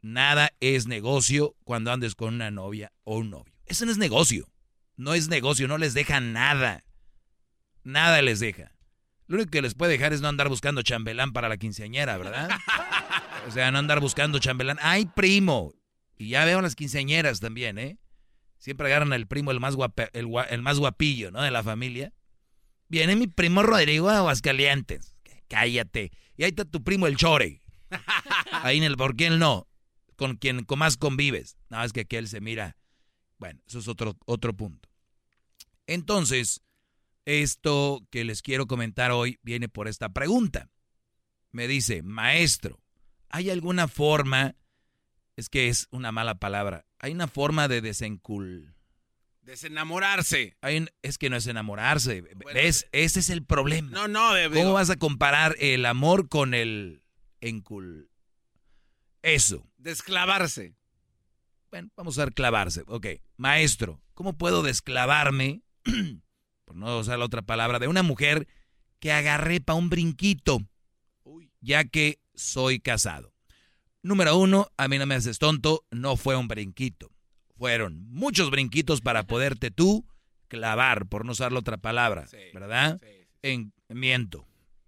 nada 0.02 0.52
es 0.60 0.86
negocio 0.86 1.56
cuando 1.64 1.90
andes 1.90 2.14
con 2.14 2.34
una 2.34 2.50
novia 2.50 2.92
o 3.04 3.16
un 3.16 3.30
novio? 3.30 3.54
Eso 3.64 3.86
no 3.86 3.92
es 3.92 3.98
negocio. 3.98 4.52
No 4.98 5.14
es 5.14 5.28
negocio, 5.28 5.68
no 5.68 5.78
les 5.78 5.94
deja 5.94 6.20
nada. 6.20 6.84
Nada 7.82 8.20
les 8.20 8.38
deja. 8.38 8.72
Lo 9.26 9.36
único 9.36 9.50
que 9.50 9.62
les 9.62 9.74
puede 9.74 9.92
dejar 9.92 10.12
es 10.12 10.20
no 10.20 10.28
andar 10.28 10.48
buscando 10.48 10.82
chambelán 10.82 11.32
para 11.32 11.48
la 11.48 11.56
quinceañera, 11.56 12.18
¿verdad? 12.18 12.50
o 13.48 13.50
sea, 13.50 13.70
no 13.70 13.78
andar 13.78 14.00
buscando 14.00 14.38
chambelán. 14.38 14.78
¡Ay, 14.82 15.06
primo! 15.06 15.74
Y 16.16 16.28
ya 16.28 16.44
veo 16.44 16.60
las 16.60 16.74
quinceañeras 16.74 17.40
también, 17.40 17.78
¿eh? 17.78 17.98
Siempre 18.58 18.86
agarran 18.86 19.12
al 19.12 19.26
primo 19.26 19.50
el 19.50 19.58
más, 19.58 19.76
el, 20.12 20.28
el, 20.50 20.62
más 20.62 20.78
guapillo, 20.78 21.30
¿no? 21.30 21.42
De 21.42 21.50
la 21.50 21.62
familia. 21.62 22.12
Viene 22.88 23.16
mi 23.16 23.26
primo 23.26 23.62
Rodrigo 23.62 24.08
de 24.08 24.16
Aguascalientes. 24.18 25.16
Cállate. 25.48 26.12
Y 26.36 26.44
ahí 26.44 26.50
está 26.50 26.64
tu 26.64 26.84
primo 26.84 27.06
el 27.06 27.16
Chore. 27.16 27.60
Ahí 28.52 28.78
en 28.78 28.84
el 28.84 28.96
por 28.96 29.16
qué 29.16 29.26
él 29.26 29.38
no. 29.38 29.66
Con 30.16 30.36
quien 30.36 30.64
con 30.64 30.78
más 30.78 30.96
convives. 30.96 31.56
Nada 31.70 31.82
más 31.82 31.92
que 31.92 32.02
aquel 32.02 32.28
se 32.28 32.40
mira. 32.40 32.76
Bueno, 33.38 33.60
eso 33.66 33.80
es 33.80 33.88
otro, 33.88 34.16
otro 34.24 34.54
punto. 34.54 34.88
Entonces, 35.86 36.62
esto 37.24 38.06
que 38.10 38.24
les 38.24 38.42
quiero 38.42 38.66
comentar 38.66 39.10
hoy 39.10 39.38
viene 39.42 39.68
por 39.68 39.88
esta 39.88 40.08
pregunta. 40.10 40.70
Me 41.50 41.68
dice, 41.68 42.02
maestro, 42.02 42.80
¿hay 43.28 43.50
alguna 43.50 43.88
forma? 43.88 44.56
Es 45.36 45.48
que 45.48 45.68
es 45.68 45.88
una 45.90 46.12
mala 46.12 46.36
palabra. 46.36 46.86
Hay 46.98 47.12
una 47.12 47.28
forma 47.28 47.68
de 47.68 47.80
desencul... 47.80 48.74
Desenamorarse. 49.42 50.56
Hay 50.60 50.76
un... 50.76 50.88
es 51.02 51.18
que 51.18 51.28
no 51.28 51.36
es 51.36 51.46
enamorarse. 51.46 52.22
Bueno, 52.36 52.60
¿Ves? 52.60 52.86
Ese 52.92 53.20
es 53.20 53.28
el 53.28 53.44
problema. 53.44 53.90
No, 53.90 54.06
no. 54.06 54.34
De, 54.34 54.48
¿Cómo 54.50 54.72
vas 54.72 54.88
a 54.90 54.96
comparar 54.96 55.56
el 55.58 55.84
amor 55.84 56.28
con 56.28 56.54
el 56.54 57.02
encul... 57.40 58.08
Eso. 59.22 59.68
Desclavarse. 59.78 60.74
Bueno, 61.70 61.90
vamos 61.96 62.18
a 62.18 62.24
ver 62.26 62.34
clavarse. 62.34 62.84
Ok. 62.86 63.06
Maestro, 63.36 64.02
¿cómo 64.14 64.36
puedo 64.36 64.62
desclavarme, 64.62 65.62
por 66.72 66.78
no 66.78 66.98
usar 66.98 67.18
la 67.18 67.26
otra 67.26 67.42
palabra, 67.42 67.78
de 67.78 67.86
una 67.86 68.02
mujer 68.02 68.48
que 68.98 69.12
agarré 69.12 69.60
para 69.60 69.78
un 69.78 69.90
brinquito, 69.90 70.62
ya 71.60 71.84
que 71.84 72.18
soy 72.34 72.80
casado? 72.80 73.34
Número 74.02 74.36
uno, 74.38 74.68
a 74.78 74.88
mí 74.88 74.98
no 74.98 75.04
me 75.04 75.14
haces 75.14 75.38
tonto, 75.38 75.84
no 75.90 76.16
fue 76.16 76.34
un 76.34 76.48
brinquito. 76.48 77.10
Fueron 77.56 78.08
muchos 78.08 78.50
brinquitos 78.50 79.02
para 79.02 79.22
poderte 79.26 79.70
tú 79.70 80.06
clavar, 80.48 81.06
por 81.06 81.26
no 81.26 81.32
usar 81.32 81.52
la 81.52 81.60
otra 81.60 81.76
palabra, 81.76 82.26
sí, 82.26 82.38
¿verdad? 82.54 82.98
Sí, 83.00 83.06
sí. 83.06 83.28
En 83.42 83.72
miento. 83.88 84.46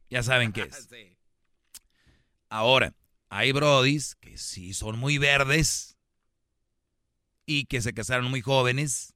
Ya 0.08 0.22
saben 0.22 0.52
qué 0.52 0.62
es. 0.62 0.88
Ahora, 2.48 2.94
hay 3.28 3.52
brodis 3.52 4.14
que 4.16 4.38
sí 4.38 4.72
son 4.72 4.98
muy 4.98 5.18
verdes 5.18 5.98
y 7.44 7.66
que 7.66 7.82
se 7.82 7.92
casaron 7.92 8.30
muy 8.30 8.40
jóvenes. 8.40 9.13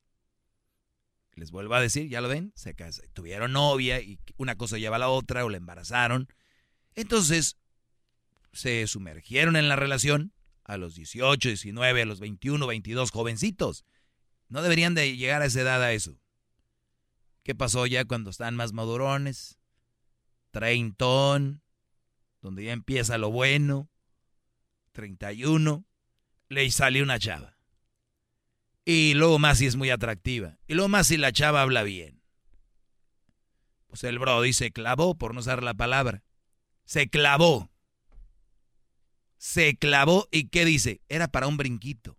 Les 1.38 1.52
vuelvo 1.52 1.74
a 1.74 1.80
decir, 1.80 2.08
ya 2.08 2.20
lo 2.20 2.28
ven, 2.28 2.52
se 2.56 2.74
casaron, 2.74 3.10
tuvieron 3.12 3.52
novia 3.52 4.00
y 4.00 4.18
una 4.36 4.56
cosa 4.56 4.76
lleva 4.76 4.96
a 4.96 4.98
la 4.98 5.08
otra 5.08 5.44
o 5.44 5.48
la 5.48 5.56
embarazaron. 5.56 6.28
Entonces, 6.94 7.56
se 8.52 8.86
sumergieron 8.88 9.54
en 9.54 9.68
la 9.68 9.76
relación 9.76 10.32
a 10.64 10.76
los 10.76 10.96
18, 10.96 11.48
19, 11.48 12.02
a 12.02 12.04
los 12.04 12.18
21, 12.18 12.66
22, 12.66 13.10
jovencitos. 13.12 13.84
No 14.48 14.62
deberían 14.62 14.94
de 14.94 15.16
llegar 15.16 15.42
a 15.42 15.46
esa 15.46 15.60
edad 15.60 15.82
a 15.82 15.92
eso. 15.92 16.20
¿Qué 17.44 17.54
pasó 17.54 17.86
ya 17.86 18.04
cuando 18.04 18.30
están 18.30 18.56
más 18.56 18.72
madurones? 18.72 19.58
Treintón, 20.50 21.62
donde 22.42 22.64
ya 22.64 22.72
empieza 22.72 23.16
lo 23.16 23.30
bueno. 23.30 23.88
31, 24.92 25.86
le 26.48 26.70
sale 26.70 27.02
una 27.02 27.18
chava. 27.18 27.57
Y 28.90 29.12
luego 29.12 29.38
más 29.38 29.58
si 29.58 29.66
es 29.66 29.76
muy 29.76 29.90
atractiva. 29.90 30.56
Y 30.66 30.72
luego 30.72 30.88
más 30.88 31.08
si 31.08 31.18
la 31.18 31.30
chava 31.30 31.60
habla 31.60 31.82
bien. 31.82 32.22
Pues 33.86 34.02
el 34.02 34.18
Brody 34.18 34.54
se 34.54 34.70
clavó, 34.70 35.14
por 35.14 35.34
no 35.34 35.40
usar 35.40 35.62
la 35.62 35.74
palabra. 35.74 36.24
Se 36.86 37.10
clavó. 37.10 37.70
Se 39.36 39.76
clavó 39.76 40.26
y 40.30 40.48
¿qué 40.48 40.64
dice? 40.64 41.02
Era 41.10 41.28
para 41.28 41.48
un 41.48 41.58
brinquito. 41.58 42.18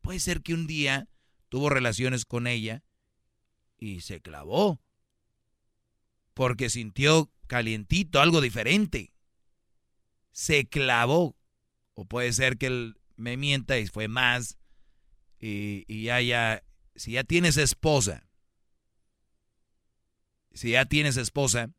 Puede 0.00 0.18
ser 0.18 0.42
que 0.42 0.52
un 0.52 0.66
día 0.66 1.08
tuvo 1.48 1.70
relaciones 1.70 2.24
con 2.24 2.48
ella 2.48 2.82
y 3.78 4.00
se 4.00 4.20
clavó. 4.20 4.80
Porque 6.34 6.70
sintió 6.70 7.30
calientito, 7.46 8.20
algo 8.20 8.40
diferente. 8.40 9.12
Se 10.32 10.66
clavó. 10.66 11.36
O 11.94 12.04
puede 12.04 12.32
ser 12.32 12.58
que 12.58 12.66
él 12.66 13.00
me 13.14 13.36
mienta 13.36 13.78
y 13.78 13.86
fue 13.86 14.08
más. 14.08 14.59
Y, 15.40 15.84
y 15.88 16.04
ya, 16.04 16.20
ya, 16.20 16.62
si 16.94 17.12
ya 17.12 17.24
tienes 17.24 17.56
esposa, 17.56 18.26
si 20.52 20.72
ya 20.72 20.84
tienes 20.84 21.16
esposa, 21.16 21.70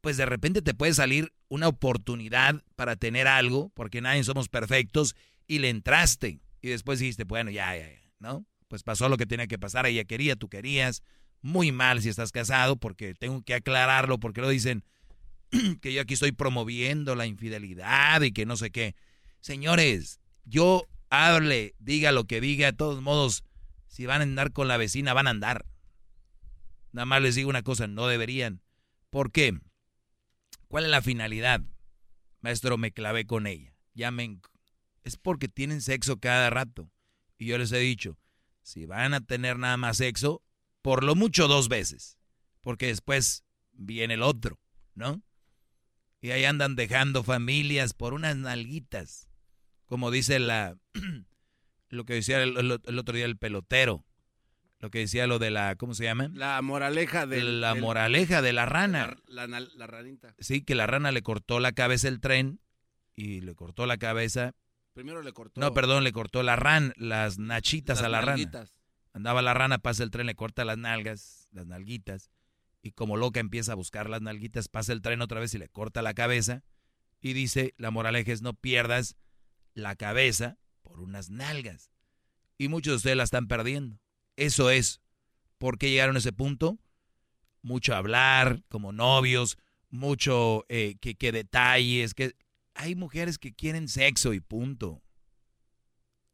pues 0.00 0.16
de 0.16 0.26
repente 0.26 0.62
te 0.62 0.74
puede 0.74 0.94
salir 0.94 1.32
una 1.48 1.68
oportunidad 1.68 2.62
para 2.76 2.96
tener 2.96 3.26
algo, 3.26 3.70
porque 3.74 4.00
nadie 4.00 4.22
somos 4.24 4.48
perfectos, 4.48 5.16
y 5.46 5.58
le 5.58 5.68
entraste. 5.68 6.40
Y 6.60 6.68
después 6.68 6.98
dijiste, 6.98 7.24
bueno, 7.24 7.50
ya, 7.50 7.76
ya, 7.76 7.88
ya, 7.88 8.00
¿no? 8.18 8.46
Pues 8.68 8.82
pasó 8.82 9.08
lo 9.08 9.16
que 9.16 9.26
tenía 9.26 9.46
que 9.46 9.58
pasar, 9.58 9.86
ella 9.86 10.04
quería, 10.04 10.36
tú 10.36 10.48
querías. 10.48 11.02
Muy 11.42 11.70
mal 11.70 12.02
si 12.02 12.08
estás 12.08 12.32
casado, 12.32 12.76
porque 12.76 13.14
tengo 13.14 13.42
que 13.42 13.54
aclararlo, 13.54 14.18
porque 14.18 14.40
lo 14.40 14.48
dicen 14.48 14.84
que 15.80 15.92
yo 15.92 16.02
aquí 16.02 16.14
estoy 16.14 16.32
promoviendo 16.32 17.14
la 17.14 17.26
infidelidad 17.26 18.22
y 18.22 18.32
que 18.32 18.46
no 18.46 18.56
sé 18.56 18.70
qué. 18.70 18.96
Señores, 19.40 20.20
yo 20.44 20.86
hable, 21.10 21.74
diga 21.78 22.12
lo 22.12 22.24
que 22.24 22.40
diga, 22.40 22.66
de 22.66 22.76
todos 22.76 23.02
modos, 23.02 23.44
si 23.86 24.06
van 24.06 24.20
a 24.20 24.24
andar 24.24 24.52
con 24.52 24.68
la 24.68 24.76
vecina, 24.76 25.14
van 25.14 25.26
a 25.26 25.30
andar. 25.30 25.66
Nada 26.92 27.06
más 27.06 27.22
les 27.22 27.34
digo 27.34 27.50
una 27.50 27.62
cosa, 27.62 27.86
no 27.86 28.06
deberían. 28.06 28.62
¿Por 29.10 29.32
qué? 29.32 29.58
¿Cuál 30.68 30.84
es 30.84 30.90
la 30.90 31.02
finalidad? 31.02 31.60
Maestro, 32.40 32.78
me 32.78 32.92
clavé 32.92 33.26
con 33.26 33.46
ella. 33.46 33.74
Ya 33.94 34.10
me... 34.10 34.40
Es 35.04 35.16
porque 35.16 35.48
tienen 35.48 35.80
sexo 35.80 36.18
cada 36.18 36.50
rato. 36.50 36.90
Y 37.38 37.46
yo 37.46 37.58
les 37.58 37.70
he 37.72 37.78
dicho, 37.78 38.18
si 38.62 38.86
van 38.86 39.14
a 39.14 39.20
tener 39.20 39.58
nada 39.58 39.76
más 39.76 39.98
sexo, 39.98 40.42
por 40.82 41.04
lo 41.04 41.14
mucho 41.14 41.48
dos 41.48 41.68
veces. 41.68 42.18
Porque 42.62 42.86
después 42.86 43.44
viene 43.72 44.14
el 44.14 44.22
otro, 44.22 44.58
¿no? 44.94 45.22
Y 46.20 46.30
ahí 46.30 46.44
andan 46.44 46.76
dejando 46.76 47.22
familias 47.22 47.94
por 47.94 48.14
unas 48.14 48.36
nalguitas. 48.36 49.25
Como 49.86 50.10
dice 50.10 50.38
la... 50.38 50.76
lo 51.88 52.04
que 52.04 52.14
decía 52.14 52.42
el, 52.42 52.56
el- 52.56 52.80
el 52.84 52.98
otro 52.98 53.14
día 53.16 53.24
el 53.24 53.36
pelotero. 53.38 54.04
Lo 54.78 54.90
que 54.90 54.98
decía 54.98 55.26
lo 55.26 55.38
de 55.38 55.50
la... 55.50 55.76
¿Cómo 55.76 55.94
se 55.94 56.04
llama? 56.04 56.28
La 56.34 56.60
moraleja 56.60 57.26
de 57.26 57.42
la 57.42 57.74
moraleja 57.74 58.42
de 58.42 58.52
la 58.52 58.66
rana. 58.66 59.16
La, 59.26 59.46
la, 59.46 59.60
la 59.60 59.86
ranita. 59.86 60.34
Sí, 60.38 60.62
que 60.62 60.74
la 60.74 60.86
rana 60.86 61.12
le 61.12 61.22
cortó 61.22 61.60
la 61.60 61.72
cabeza 61.72 62.08
el 62.08 62.20
tren 62.20 62.60
y 63.14 63.40
le 63.40 63.54
cortó 63.54 63.86
la 63.86 63.96
cabeza. 63.96 64.54
Primero 64.92 65.22
le 65.22 65.32
cortó. 65.32 65.60
No, 65.60 65.72
perdón, 65.72 66.04
le 66.04 66.12
cortó 66.12 66.42
la 66.42 66.56
ran, 66.56 66.92
las 66.96 67.38
nachitas 67.38 67.98
Las 67.98 68.06
a 68.06 68.08
la 68.10 68.22
nalguitas. 68.22 68.68
rana. 68.70 68.72
Andaba 69.14 69.40
la 69.40 69.54
rana, 69.54 69.78
pasa 69.78 70.02
el 70.02 70.10
tren, 70.10 70.26
le 70.26 70.34
corta 70.34 70.64
las 70.66 70.76
nalgas, 70.76 71.48
las 71.52 71.66
nalguitas. 71.66 72.30
Y 72.82 72.92
como 72.92 73.16
loca 73.16 73.40
empieza 73.40 73.72
a 73.72 73.76
buscar 73.76 74.10
las 74.10 74.20
nalguitas, 74.20 74.68
pasa 74.68 74.92
el 74.92 75.00
tren 75.00 75.22
otra 75.22 75.40
vez 75.40 75.54
y 75.54 75.58
le 75.58 75.68
corta 75.70 76.02
la 76.02 76.12
cabeza. 76.12 76.62
Y 77.22 77.32
dice, 77.32 77.72
la 77.78 77.90
moraleja 77.90 78.30
es 78.32 78.42
no 78.42 78.52
pierdas 78.52 79.16
la 79.76 79.94
cabeza 79.94 80.58
por 80.82 81.00
unas 81.00 81.30
nalgas. 81.30 81.92
Y 82.58 82.68
muchos 82.68 82.92
de 82.92 82.96
ustedes 82.96 83.16
la 83.16 83.24
están 83.24 83.46
perdiendo. 83.46 84.00
Eso 84.34 84.70
es. 84.70 85.00
¿Por 85.58 85.78
qué 85.78 85.90
llegaron 85.90 86.16
a 86.16 86.18
ese 86.18 86.32
punto? 86.32 86.78
Mucho 87.62 87.94
hablar, 87.94 88.62
como 88.68 88.92
novios, 88.92 89.58
mucho 89.90 90.64
eh, 90.68 90.96
que, 91.00 91.14
que 91.14 91.30
detalles, 91.30 92.14
que 92.14 92.34
hay 92.74 92.94
mujeres 92.94 93.38
que 93.38 93.54
quieren 93.54 93.88
sexo 93.88 94.32
y 94.32 94.40
punto. 94.40 95.02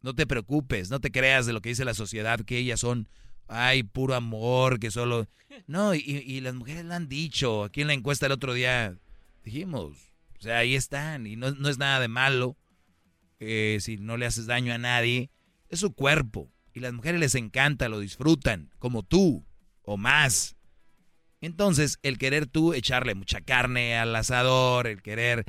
No 0.01 0.15
te 0.15 0.27
preocupes, 0.27 0.91
no 0.91 1.01
te 1.01 1.11
creas 1.11 1.47
de 1.47 1.53
lo 1.53 1.61
que 1.61 1.71
dice 1.71 1.85
la 1.85 1.95
sociedad, 1.95 2.41
que 2.41 2.59
ellas 2.59 2.81
son, 2.81 3.09
ay, 3.49 3.83
puro 3.83 4.15
amor, 4.15 4.79
que 4.79 4.91
solo... 4.91 5.29
No, 5.67 5.95
y, 5.95 6.41
las 6.41 6.55
mujeres 6.55 6.85
lo 6.85 6.95
han 6.95 7.09
dicho. 7.09 7.65
Aquí 7.65 7.83
en 7.83 7.89
la 7.89 7.93
encuesta 7.93 8.27
el 8.27 8.33
otro 8.33 8.55
día 8.55 8.97
dijimos, 9.45 9.97
o 10.39 10.43
sea, 10.43 10.59
ahí 10.59 10.75
están, 10.75 11.27
y 11.27 11.37
no, 11.37 11.53
no 11.53 11.69
es 11.69 11.79
nada 11.79 12.01
de 12.01 12.09
malo, 12.09 12.57
eh, 13.45 13.79
si 13.81 13.97
no 13.97 14.17
le 14.17 14.27
haces 14.27 14.47
daño 14.47 14.73
a 14.73 14.79
nadie, 14.79 15.29
es 15.69 15.81
su 15.81 15.93
cuerpo. 15.95 16.53
Y 16.73 16.79
las 16.81 16.93
mujeres 16.93 17.19
les 17.21 17.35
encanta, 17.35 17.89
lo 17.89 17.99
disfrutan, 17.99 18.71
como 18.79 19.03
tú, 19.03 19.45
o 19.83 19.97
más. 19.97 20.55
Entonces, 21.41 21.99
el 22.03 22.19
querer 22.19 22.47
tú 22.47 22.73
echarle 22.73 23.17
mucha 23.17 23.41
carne 23.41 23.99
al 23.99 24.15
asador, 24.15 24.87
el 24.87 25.03
querer 25.03 25.45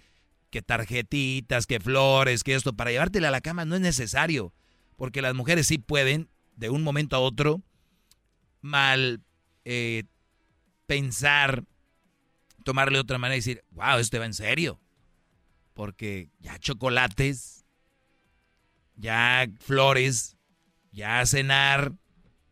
que 0.49 0.63
tarjetitas, 0.63 1.67
que 1.67 1.79
flores, 1.79 2.43
que 2.43 2.55
esto, 2.55 2.73
para 2.73 2.89
llevártela 2.89 3.27
a 3.27 3.31
la 3.31 3.41
cama 3.41 3.63
no 3.63 3.75
es 3.75 3.81
necesario. 3.81 4.53
Porque 4.97 5.21
las 5.21 5.35
mujeres 5.35 5.67
sí 5.67 5.77
pueden, 5.77 6.29
de 6.55 6.71
un 6.71 6.81
momento 6.81 7.15
a 7.15 7.19
otro, 7.19 7.61
mal 8.61 9.21
eh, 9.65 10.05
pensar, 10.87 11.63
tomarle 12.63 12.97
otra 12.97 13.19
manera 13.19 13.35
y 13.35 13.39
decir, 13.39 13.63
wow, 13.69 13.99
esto 13.99 14.17
va 14.17 14.25
en 14.25 14.33
serio. 14.33 14.81
Porque 15.75 16.29
ya 16.39 16.57
chocolates, 16.57 17.62
ya 18.95 19.47
flores, 19.59 20.37
ya 20.91 21.25
cenar, 21.25 21.93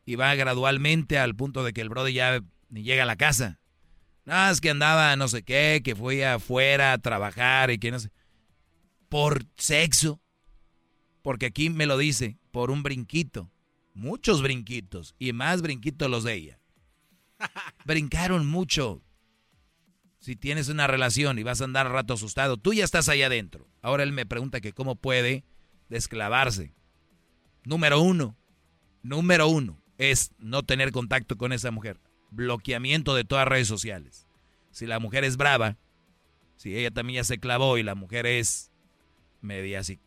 y 0.05 0.15
va 0.15 0.35
gradualmente 0.35 1.17
al 1.17 1.35
punto 1.35 1.63
de 1.63 1.73
que 1.73 1.81
el 1.81 1.89
brother 1.89 2.13
ya 2.13 2.43
ni 2.69 2.83
llega 2.83 3.03
a 3.03 3.07
la 3.07 3.15
casa. 3.15 3.59
No, 4.25 4.49
es 4.49 4.61
que 4.61 4.69
andaba 4.69 5.15
no 5.15 5.27
sé 5.27 5.43
qué, 5.43 5.81
que 5.83 5.95
fui 5.95 6.21
afuera 6.21 6.93
a 6.93 6.97
trabajar 6.97 7.71
y 7.71 7.79
que 7.79 7.91
no 7.91 7.99
sé. 7.99 8.11
Por 9.09 9.45
sexo. 9.57 10.21
Porque 11.21 11.47
aquí 11.47 11.69
me 11.69 11.85
lo 11.85 11.97
dice, 11.97 12.37
por 12.51 12.71
un 12.71 12.83
brinquito. 12.83 13.51
Muchos 13.93 14.41
brinquitos. 14.41 15.15
Y 15.19 15.33
más 15.33 15.61
brinquitos 15.61 16.09
los 16.09 16.23
de 16.23 16.33
ella. 16.33 16.59
Brincaron 17.85 18.47
mucho. 18.47 19.01
Si 20.19 20.35
tienes 20.35 20.69
una 20.69 20.87
relación 20.87 21.39
y 21.39 21.43
vas 21.43 21.61
a 21.61 21.65
andar 21.65 21.91
rato 21.91 22.13
asustado, 22.13 22.57
tú 22.57 22.73
ya 22.73 22.83
estás 22.83 23.09
allá 23.09 23.25
adentro. 23.25 23.67
Ahora 23.81 24.03
él 24.03 24.11
me 24.11 24.25
pregunta 24.25 24.61
que 24.61 24.71
cómo 24.71 24.95
puede 24.95 25.43
desclavarse. 25.91 26.73
Número 27.63 28.01
uno. 28.01 28.35
Número 29.03 29.47
uno 29.47 29.81
es 29.97 30.31
no 30.39 30.63
tener 30.63 30.91
contacto 30.91 31.37
con 31.37 31.53
esa 31.53 31.69
mujer. 31.69 31.99
Bloqueamiento 32.31 33.13
de 33.13 33.23
todas 33.25 33.43
las 33.45 33.51
redes 33.51 33.67
sociales. 33.67 34.25
Si 34.71 34.87
la 34.87 34.99
mujer 34.99 35.23
es 35.25 35.37
brava, 35.37 35.77
si 36.55 36.75
ella 36.77 36.91
también 36.91 37.17
ya 37.17 37.23
se 37.25 37.39
clavó 37.39 37.77
y 37.77 37.83
la 37.83 37.93
mujer 37.93 38.25
es 38.25 38.71
media 39.41 39.81
psi- 39.81 39.99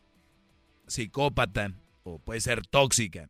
psicópata 0.87 1.71
o 2.03 2.19
puede 2.19 2.41
ser 2.41 2.65
tóxica, 2.65 3.29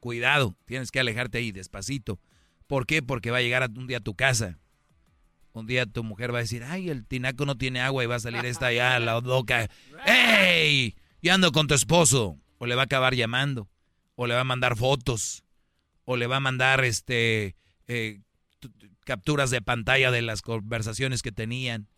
cuidado, 0.00 0.56
tienes 0.64 0.90
que 0.90 1.00
alejarte 1.00 1.38
ahí 1.38 1.52
despacito. 1.52 2.18
¿Por 2.66 2.86
qué? 2.86 3.02
Porque 3.02 3.30
va 3.30 3.38
a 3.38 3.42
llegar 3.42 3.70
un 3.76 3.86
día 3.86 3.98
a 3.98 4.00
tu 4.00 4.14
casa. 4.14 4.58
Un 5.52 5.66
día 5.66 5.86
tu 5.86 6.02
mujer 6.04 6.34
va 6.34 6.38
a 6.38 6.42
decir, 6.42 6.64
ay, 6.64 6.90
el 6.90 7.06
tinaco 7.06 7.46
no 7.46 7.56
tiene 7.56 7.80
agua 7.80 8.02
y 8.02 8.06
va 8.06 8.16
a 8.16 8.20
salir 8.20 8.44
esta 8.44 8.72
ya, 8.72 8.98
la 8.98 9.20
loca. 9.20 9.70
¡Ey! 10.06 10.96
Con 11.52 11.66
tu 11.66 11.74
esposo. 11.74 12.38
O 12.58 12.66
le 12.66 12.76
va 12.76 12.82
a 12.82 12.84
acabar 12.84 13.14
llamando. 13.14 13.68
O 14.14 14.28
le 14.28 14.34
va 14.34 14.42
a 14.42 14.44
mandar 14.44 14.76
fotos. 14.76 15.42
O 16.04 16.16
le 16.16 16.28
va 16.28 16.36
a 16.36 16.40
mandar 16.40 16.84
este 16.84 17.56
eh, 17.88 18.20
capturas 19.04 19.50
de 19.50 19.60
pantalla 19.60 20.12
de 20.12 20.22
las 20.22 20.40
conversaciones 20.40 21.22
que 21.22 21.32
tenían. 21.32 21.88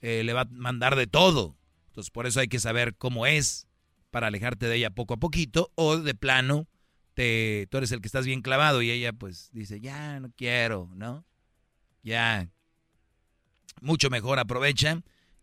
Eh, 0.00 0.22
le 0.22 0.32
va 0.32 0.42
a 0.42 0.48
mandar 0.50 0.94
de 0.94 1.08
todo. 1.08 1.56
Entonces 1.88 2.12
por 2.12 2.26
eso 2.26 2.38
hay 2.38 2.46
que 2.46 2.60
saber 2.60 2.94
cómo 2.94 3.26
es 3.26 3.66
para 4.12 4.28
alejarte 4.28 4.66
de 4.66 4.76
ella 4.76 4.90
poco 4.90 5.14
a 5.14 5.16
poquito. 5.16 5.72
O 5.74 5.96
de 5.96 6.14
plano, 6.14 6.68
te, 7.14 7.66
tú 7.70 7.78
eres 7.78 7.90
el 7.90 8.00
que 8.00 8.06
estás 8.06 8.26
bien 8.26 8.42
clavado 8.42 8.80
y 8.80 8.92
ella 8.92 9.12
pues 9.12 9.50
dice, 9.52 9.80
ya 9.80 10.20
no 10.20 10.30
quiero, 10.36 10.88
¿no? 10.94 11.24
Ya. 12.04 12.48
Mucho 13.80 14.08
mejor 14.08 14.38
aprovecha 14.38 15.02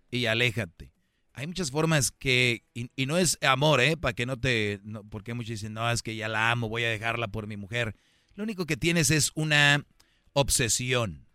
y 0.09 0.25
aléjate. 0.27 0.94
Hay 1.35 1.47
muchas 1.47 1.69
formas 1.69 2.11
que, 2.11 2.63
y, 2.73 2.89
y 2.95 3.05
no 3.05 3.17
es 3.17 3.37
amor, 3.41 3.81
¿eh? 3.81 3.97
Para 3.97 4.13
que 4.13 4.25
no 4.25 4.39
te, 4.39 4.79
no, 4.83 5.03
porque 5.03 5.33
muchos 5.33 5.49
dicen, 5.49 5.73
no, 5.73 5.89
es 5.91 6.01
que 6.01 6.15
ya 6.15 6.29
la 6.29 6.49
amo, 6.49 6.69
voy 6.69 6.85
a 6.85 6.89
dejarla 6.89 7.27
por 7.27 7.45
mi 7.45 7.57
mujer. 7.57 7.95
Lo 8.35 8.43
único 8.43 8.65
que 8.65 8.77
tienes 8.77 9.11
es 9.11 9.31
una 9.35 9.85
obsesión. 10.33 11.27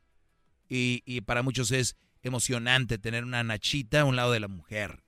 Y, 0.69 1.03
y 1.05 1.21
para 1.21 1.43
muchos 1.43 1.71
es 1.71 1.97
emocionante 2.23 2.99
tener 2.99 3.25
una 3.25 3.45
nachita 3.45 4.01
a 4.01 4.05
un 4.05 4.17
lado 4.17 4.33
de 4.33 4.41
la 4.41 4.49
mujer. 4.49 5.03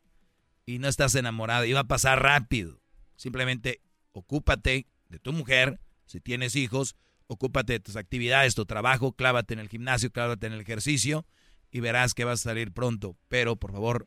Y 0.66 0.78
no 0.78 0.88
estás 0.88 1.14
enamorado, 1.14 1.64
y 1.64 1.72
va 1.72 1.80
a 1.80 1.84
pasar 1.84 2.22
rápido. 2.22 2.80
Simplemente 3.16 3.80
ocúpate 4.12 4.86
de 5.09 5.18
tu 5.18 5.32
mujer, 5.32 5.80
si 6.07 6.20
tienes 6.20 6.55
hijos, 6.55 6.97
ocúpate 7.28 7.74
de 7.74 7.80
tus 7.80 7.97
actividades, 7.97 8.55
tu 8.55 8.66
trabajo, 8.66 9.12
clávate 9.12 9.55
en 9.55 9.61
el 9.61 9.68
gimnasio, 9.68 10.11
clávate 10.11 10.47
en 10.47 10.53
el 10.53 10.61
ejercicio 10.61 11.26
y 11.70 11.80
verás 11.80 12.12
que 12.14 12.24
vas 12.24 12.40
a 12.40 12.51
salir 12.51 12.72
pronto. 12.72 13.16
Pero 13.28 13.57
por 13.57 13.72
favor, 13.72 14.07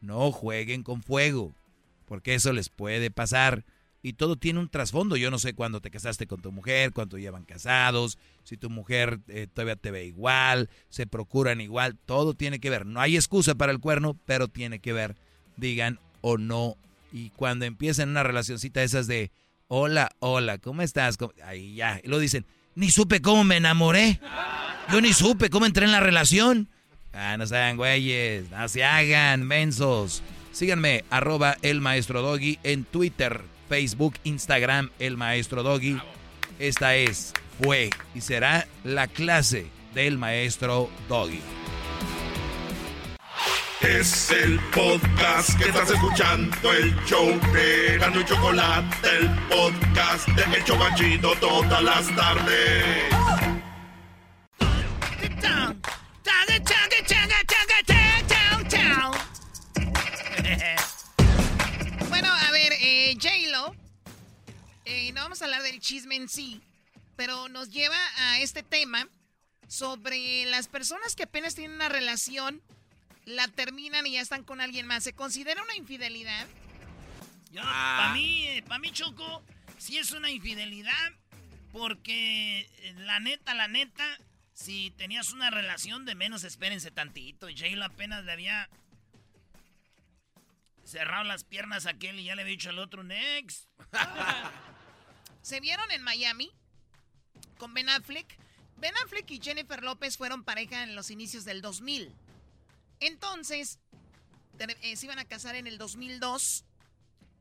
no 0.00 0.32
jueguen 0.32 0.82
con 0.82 1.02
fuego, 1.02 1.54
porque 2.06 2.34
eso 2.34 2.52
les 2.52 2.68
puede 2.68 3.10
pasar. 3.10 3.64
Y 4.02 4.12
todo 4.12 4.36
tiene 4.36 4.60
un 4.60 4.68
trasfondo. 4.68 5.16
Yo 5.16 5.30
no 5.30 5.38
sé 5.38 5.54
cuándo 5.54 5.80
te 5.80 5.90
casaste 5.90 6.26
con 6.26 6.42
tu 6.42 6.52
mujer, 6.52 6.92
cuánto 6.92 7.16
llevan 7.16 7.44
casados, 7.44 8.18
si 8.42 8.58
tu 8.58 8.68
mujer 8.68 9.20
eh, 9.28 9.46
todavía 9.50 9.76
te 9.76 9.90
ve 9.90 10.04
igual, 10.04 10.68
se 10.90 11.06
procuran 11.06 11.62
igual. 11.62 11.96
Todo 12.04 12.34
tiene 12.34 12.60
que 12.60 12.68
ver. 12.68 12.84
No 12.84 13.00
hay 13.00 13.16
excusa 13.16 13.54
para 13.54 13.72
el 13.72 13.80
cuerno, 13.80 14.18
pero 14.26 14.48
tiene 14.48 14.80
que 14.80 14.92
ver, 14.92 15.16
digan 15.56 16.00
o 16.20 16.36
no. 16.36 16.76
Y 17.12 17.30
cuando 17.30 17.64
empiezan 17.64 18.10
una 18.10 18.22
relacioncita 18.22 18.82
esas 18.82 19.06
de, 19.06 19.32
hola, 19.68 20.10
hola, 20.18 20.58
¿cómo 20.58 20.82
estás? 20.82 21.16
Ahí 21.42 21.74
ya. 21.76 22.00
Y 22.04 22.08
lo 22.08 22.18
dicen, 22.18 22.44
ni 22.74 22.90
supe 22.90 23.22
cómo 23.22 23.42
me 23.44 23.56
enamoré. 23.56 24.20
Yo 24.92 25.00
ni 25.00 25.14
supe 25.14 25.48
cómo 25.48 25.64
entré 25.64 25.86
en 25.86 25.92
la 25.92 26.00
relación. 26.00 26.68
Ah, 27.14 27.36
no 27.36 27.46
sean 27.46 27.76
güeyes, 27.76 28.50
no 28.50 28.68
se 28.68 28.84
hagan 28.84 29.46
mensos. 29.46 30.22
Síganme, 30.52 31.04
arroba 31.10 31.56
el 31.62 31.80
maestro 31.80 32.22
Doggy 32.22 32.58
en 32.62 32.84
Twitter, 32.84 33.42
Facebook, 33.68 34.14
Instagram, 34.24 34.90
el 34.98 35.16
maestro 35.16 35.62
Doggy. 35.62 36.00
Esta 36.58 36.96
es, 36.96 37.32
fue 37.62 37.90
y 38.14 38.20
será 38.20 38.66
la 38.82 39.06
clase 39.06 39.66
del 39.94 40.18
maestro 40.18 40.90
Doggy. 41.08 41.40
Es 43.80 44.30
el 44.30 44.58
podcast 44.74 45.58
que 45.58 45.64
estás 45.68 45.90
escuchando, 45.90 46.72
el 46.72 46.94
show 47.04 47.38
de 47.52 47.98
Gano 47.98 48.20
y 48.20 48.24
Chocolate, 48.24 49.08
el 49.20 49.28
podcast 49.48 50.26
de 50.28 50.56
El 50.56 50.64
Chobachito 50.64 51.34
todas 51.38 51.82
las 51.82 52.16
tardes. 52.16 53.14
Bueno, 62.08 62.32
a 62.32 62.50
ver, 62.52 62.72
eh, 62.80 63.16
J-Lo, 63.20 63.74
eh, 64.84 65.10
no 65.12 65.22
vamos 65.22 65.42
a 65.42 65.46
hablar 65.46 65.62
del 65.62 65.80
chisme 65.80 66.14
en 66.14 66.28
sí, 66.28 66.60
pero 67.16 67.48
nos 67.48 67.70
lleva 67.70 67.96
a 68.18 68.38
este 68.38 68.62
tema 68.62 69.08
sobre 69.66 70.44
las 70.46 70.68
personas 70.68 71.16
que 71.16 71.24
apenas 71.24 71.56
tienen 71.56 71.74
una 71.74 71.88
relación, 71.88 72.62
la 73.24 73.48
terminan 73.48 74.06
y 74.06 74.12
ya 74.12 74.20
están 74.20 74.44
con 74.44 74.60
alguien 74.60 74.86
más. 74.86 75.02
¿Se 75.02 75.12
considera 75.12 75.60
una 75.62 75.74
infidelidad? 75.76 76.46
Para 77.54 78.12
mí, 78.14 78.62
para 78.66 78.78
mí, 78.78 78.92
Choco, 78.92 79.42
sí 79.78 79.98
es 79.98 80.12
una 80.12 80.30
infidelidad. 80.30 81.12
Porque 81.72 82.60
eh, 82.60 82.94
la 82.98 83.18
neta, 83.18 83.54
la 83.54 83.66
neta, 83.66 84.04
si 84.54 84.92
tenías 84.92 85.32
una 85.32 85.50
relación 85.50 86.04
de 86.06 86.14
menos, 86.14 86.44
espérense 86.44 86.90
tantito. 86.90 87.48
J-Lo 87.48 87.84
apenas 87.84 88.24
le 88.24 88.32
había 88.32 88.70
cerrado 90.84 91.24
las 91.24 91.44
piernas 91.44 91.86
a 91.86 91.90
aquel 91.90 92.20
y 92.20 92.24
ya 92.24 92.36
le 92.36 92.42
había 92.42 92.52
dicho 92.52 92.70
al 92.70 92.78
otro, 92.78 93.02
next. 93.02 93.68
Se 95.42 95.60
vieron 95.60 95.90
en 95.90 96.02
Miami 96.02 96.50
con 97.58 97.74
Ben 97.74 97.88
Affleck. 97.88 98.38
Ben 98.76 98.94
Affleck 99.04 99.30
y 99.30 99.40
Jennifer 99.40 99.82
López 99.82 100.16
fueron 100.16 100.44
pareja 100.44 100.84
en 100.84 100.94
los 100.94 101.10
inicios 101.10 101.44
del 101.44 101.60
2000. 101.60 102.14
Entonces, 103.00 103.80
eh, 104.58 104.96
se 104.96 105.06
iban 105.06 105.18
a 105.18 105.24
casar 105.24 105.56
en 105.56 105.66
el 105.66 105.78
2002, 105.78 106.64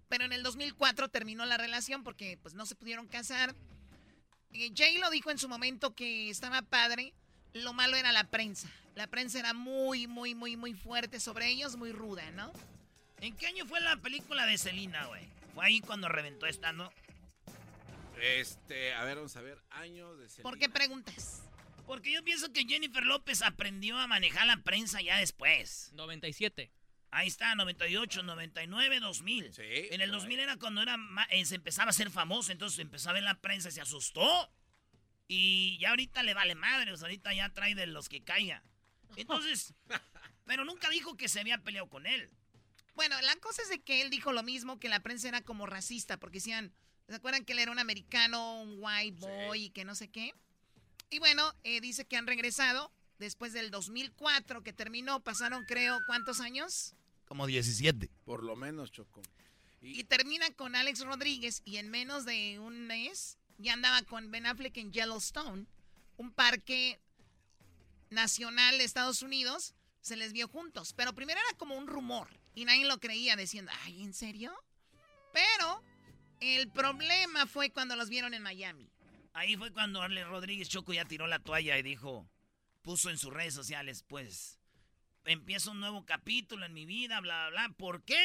pero 0.09 0.26
en 0.26 0.34
el 0.34 0.41
2004 0.41 1.09
terminó 1.09 1.45
la 1.45 1.57
relación 1.57 2.03
porque 2.03 2.39
pues 2.41 2.55
no 2.55 2.66
se 2.66 2.76
pudieron 2.76 3.07
casar. 3.07 3.55
Eh, 4.54 4.72
Jay 4.76 4.97
lo 4.97 5.10
dijo 5.10 5.32
en 5.32 5.38
su 5.38 5.49
momento 5.49 5.95
que 5.95 6.30
estaba 6.30 6.62
padre, 6.62 7.14
lo 7.54 7.74
malo 7.74 7.97
era 7.97 8.12
la 8.12 8.26
prensa. 8.26 8.70
La 8.95 9.08
prensa 9.08 9.39
era 9.39 9.54
muy, 9.54 10.08
muy, 10.08 10.36
muy, 10.36 10.56
muy 10.56 10.74
fuerte 10.74 11.20
sobre 11.20 11.47
ellos, 11.47 11.76
muy 11.76 11.91
ruda, 11.91 12.30
¿no? 12.32 12.51
¿En 13.20 13.36
qué 13.36 13.47
año 13.47 13.66
fue 13.66 13.80
la 13.80 13.97
película 13.97 14.45
de 14.45 14.58
Selena, 14.58 15.06
güey? 15.08 15.28
Fue 15.56 15.66
ahí 15.66 15.82
cuando 15.82 16.08
reventó 16.10 16.45
esta, 16.45 16.72
¿no? 16.72 16.91
Este, 18.22 18.93
a 18.93 19.04
ver, 19.04 19.16
vamos 19.18 19.36
a 19.36 19.41
ver, 19.41 19.60
años 19.72 20.18
de 20.20 20.43
¿Por 20.43 20.58
qué 20.60 20.70
preguntas? 20.70 21.43
Porque 21.88 22.14
yo 22.14 22.24
pienso 22.24 22.54
que 22.54 22.66
Jennifer 22.66 23.04
López 23.04 23.41
aprendió 23.41 23.97
a 23.97 24.08
manejar 24.08 24.45
la 24.45 24.58
prensa 24.58 25.01
ya 25.01 25.18
después. 25.18 25.91
97. 25.95 26.72
Ahí 27.16 27.28
está, 27.28 27.53
98, 27.55 28.24
99, 28.24 28.99
2000. 28.99 29.53
Sí. 29.53 29.61
En 29.91 30.01
el 30.01 30.11
2000 30.11 30.39
era 30.39 30.57
cuando 30.57 30.82
era 30.82 30.97
ma- 30.97 31.28
eh, 31.30 31.45
se 31.45 31.55
empezaba 31.55 31.89
a 31.91 31.93
ser 31.93 32.09
famoso, 32.09 32.51
entonces 32.51 32.80
empezó 32.80 33.09
a 33.09 33.14
ver 33.14 33.24
la 33.24 33.39
prensa 33.39 33.70
y 33.70 33.72
se 33.74 33.82
asustó. 33.82 34.51
Y 35.28 35.78
ya 35.80 35.91
ahorita 35.91 36.24
le 36.24 36.34
vale 36.34 36.55
madre, 36.55 36.91
o 36.91 36.97
sea, 36.97 37.05
ahorita 37.05 37.34
ya 37.34 37.49
trae 37.49 37.76
de 37.76 37.88
los 37.88 38.09
que 38.09 38.24
caiga. 38.24 38.64
Entonces, 39.16 39.74
pero 40.45 40.66
nunca 40.66 40.89
dijo 40.89 41.16
que 41.16 41.30
se 41.30 41.39
había 41.39 41.57
peleado 41.59 41.88
con 41.89 42.05
él. 42.05 42.30
Bueno, 42.95 43.20
la 43.22 43.36
cosa 43.38 43.61
es 43.64 43.70
de 43.70 43.82
que 43.82 44.01
él 44.01 44.09
dijo 44.09 44.34
lo 44.34 44.43
mismo, 44.43 44.80
que 44.80 44.89
la 44.89 44.99
prensa 44.99 45.28
era 45.28 45.41
como 45.41 45.66
racista, 45.66 46.20
porque 46.20 46.38
decían, 46.38 46.74
¿se 47.07 47.16
acuerdan 47.16 47.45
que 47.45 47.53
él 47.53 47.59
era 47.59 47.72
un 47.72 47.80
americano, 47.80 48.61
un 48.61 48.78
white 48.80 49.20
boy 49.20 49.66
y 49.66 49.70
que 49.72 49.86
no 49.86 49.95
sé 49.95 50.09
qué? 50.09 50.34
Y 51.09 51.20
bueno, 51.20 51.53
eh, 51.64 51.80
dice 51.82 52.05
que 52.05 52.18
han 52.18 52.28
regresado 52.28 52.91
después 53.20 53.53
del 53.53 53.72
2004 53.72 54.64
que 54.64 54.74
terminó, 54.74 55.24
pasaron 55.24 55.64
creo, 55.66 55.99
¿cuántos 56.07 56.39
años? 56.39 56.95
Como 57.34 57.47
17. 57.47 58.11
Por 58.25 58.43
lo 58.43 58.55
menos, 58.55 58.91
Choco. 58.91 59.19
Y 59.81 60.03
termina 60.03 60.51
con 60.51 60.75
Alex 60.75 60.99
Rodríguez 60.99 61.63
y 61.65 61.77
en 61.77 61.89
menos 61.89 62.25
de 62.25 62.59
un 62.59 62.86
mes 62.86 63.39
ya 63.57 63.73
andaba 63.73 64.03
con 64.03 64.29
Ben 64.29 64.45
Affleck 64.45 64.77
en 64.77 64.93
Yellowstone, 64.93 65.65
un 66.17 66.31
parque 66.31 66.99
nacional 68.11 68.77
de 68.77 68.84
Estados 68.84 69.23
Unidos, 69.23 69.73
se 69.99 70.15
les 70.15 70.31
vio 70.31 70.47
juntos. 70.47 70.93
Pero 70.93 71.15
primero 71.15 71.39
era 71.39 71.57
como 71.57 71.75
un 71.75 71.88
rumor 71.88 72.27
y 72.53 72.65
nadie 72.65 72.86
lo 72.86 72.99
creía 72.99 73.36
diciendo, 73.36 73.71
ay, 73.81 74.03
¿en 74.03 74.13
serio? 74.13 74.53
Pero 75.34 75.81
el 76.39 76.69
problema 76.69 77.47
fue 77.47 77.71
cuando 77.71 77.95
los 77.95 78.09
vieron 78.09 78.36
en 78.36 78.43
Miami. 78.43 78.91
Ahí 79.34 79.57
fue 79.57 79.73
cuando 79.73 80.03
Arle 80.03 80.23
Rodríguez 80.23 80.69
Choco 80.69 80.93
ya 80.93 81.05
tiró 81.05 81.25
la 81.25 81.39
toalla 81.39 81.79
y 81.79 81.81
dijo, 81.81 82.29
puso 82.84 83.09
en 83.09 83.17
sus 83.17 83.34
redes 83.34 83.55
sociales, 83.55 84.05
pues, 84.07 84.59
empieza 85.26 85.71
un 85.71 85.80
nuevo 85.80 86.05
capítulo 86.05 86.65
en 86.65 86.74
mi 86.74 86.86
vida, 86.86 87.19
bla, 87.21 87.49
bla, 87.49 87.67
bla. 87.67 87.76
¿Por 87.78 88.03
qué? 88.03 88.19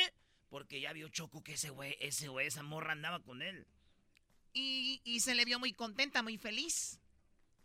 Porque 0.49 0.81
ya 0.81 0.93
vio 0.93 1.09
Choco 1.09 1.43
que 1.43 1.55
ese 1.55 1.71
güey, 1.71 1.97
ese 2.01 2.29
güey, 2.29 2.47
esa 2.47 2.63
morra 2.63 2.93
andaba 2.93 3.21
con 3.21 3.43
él. 3.43 3.67
Y, 4.53 5.01
y 5.05 5.21
se 5.21 5.35
le 5.35 5.45
vio 5.45 5.59
muy 5.59 5.73
contenta, 5.73 6.23
muy 6.23 6.39
feliz. 6.39 7.01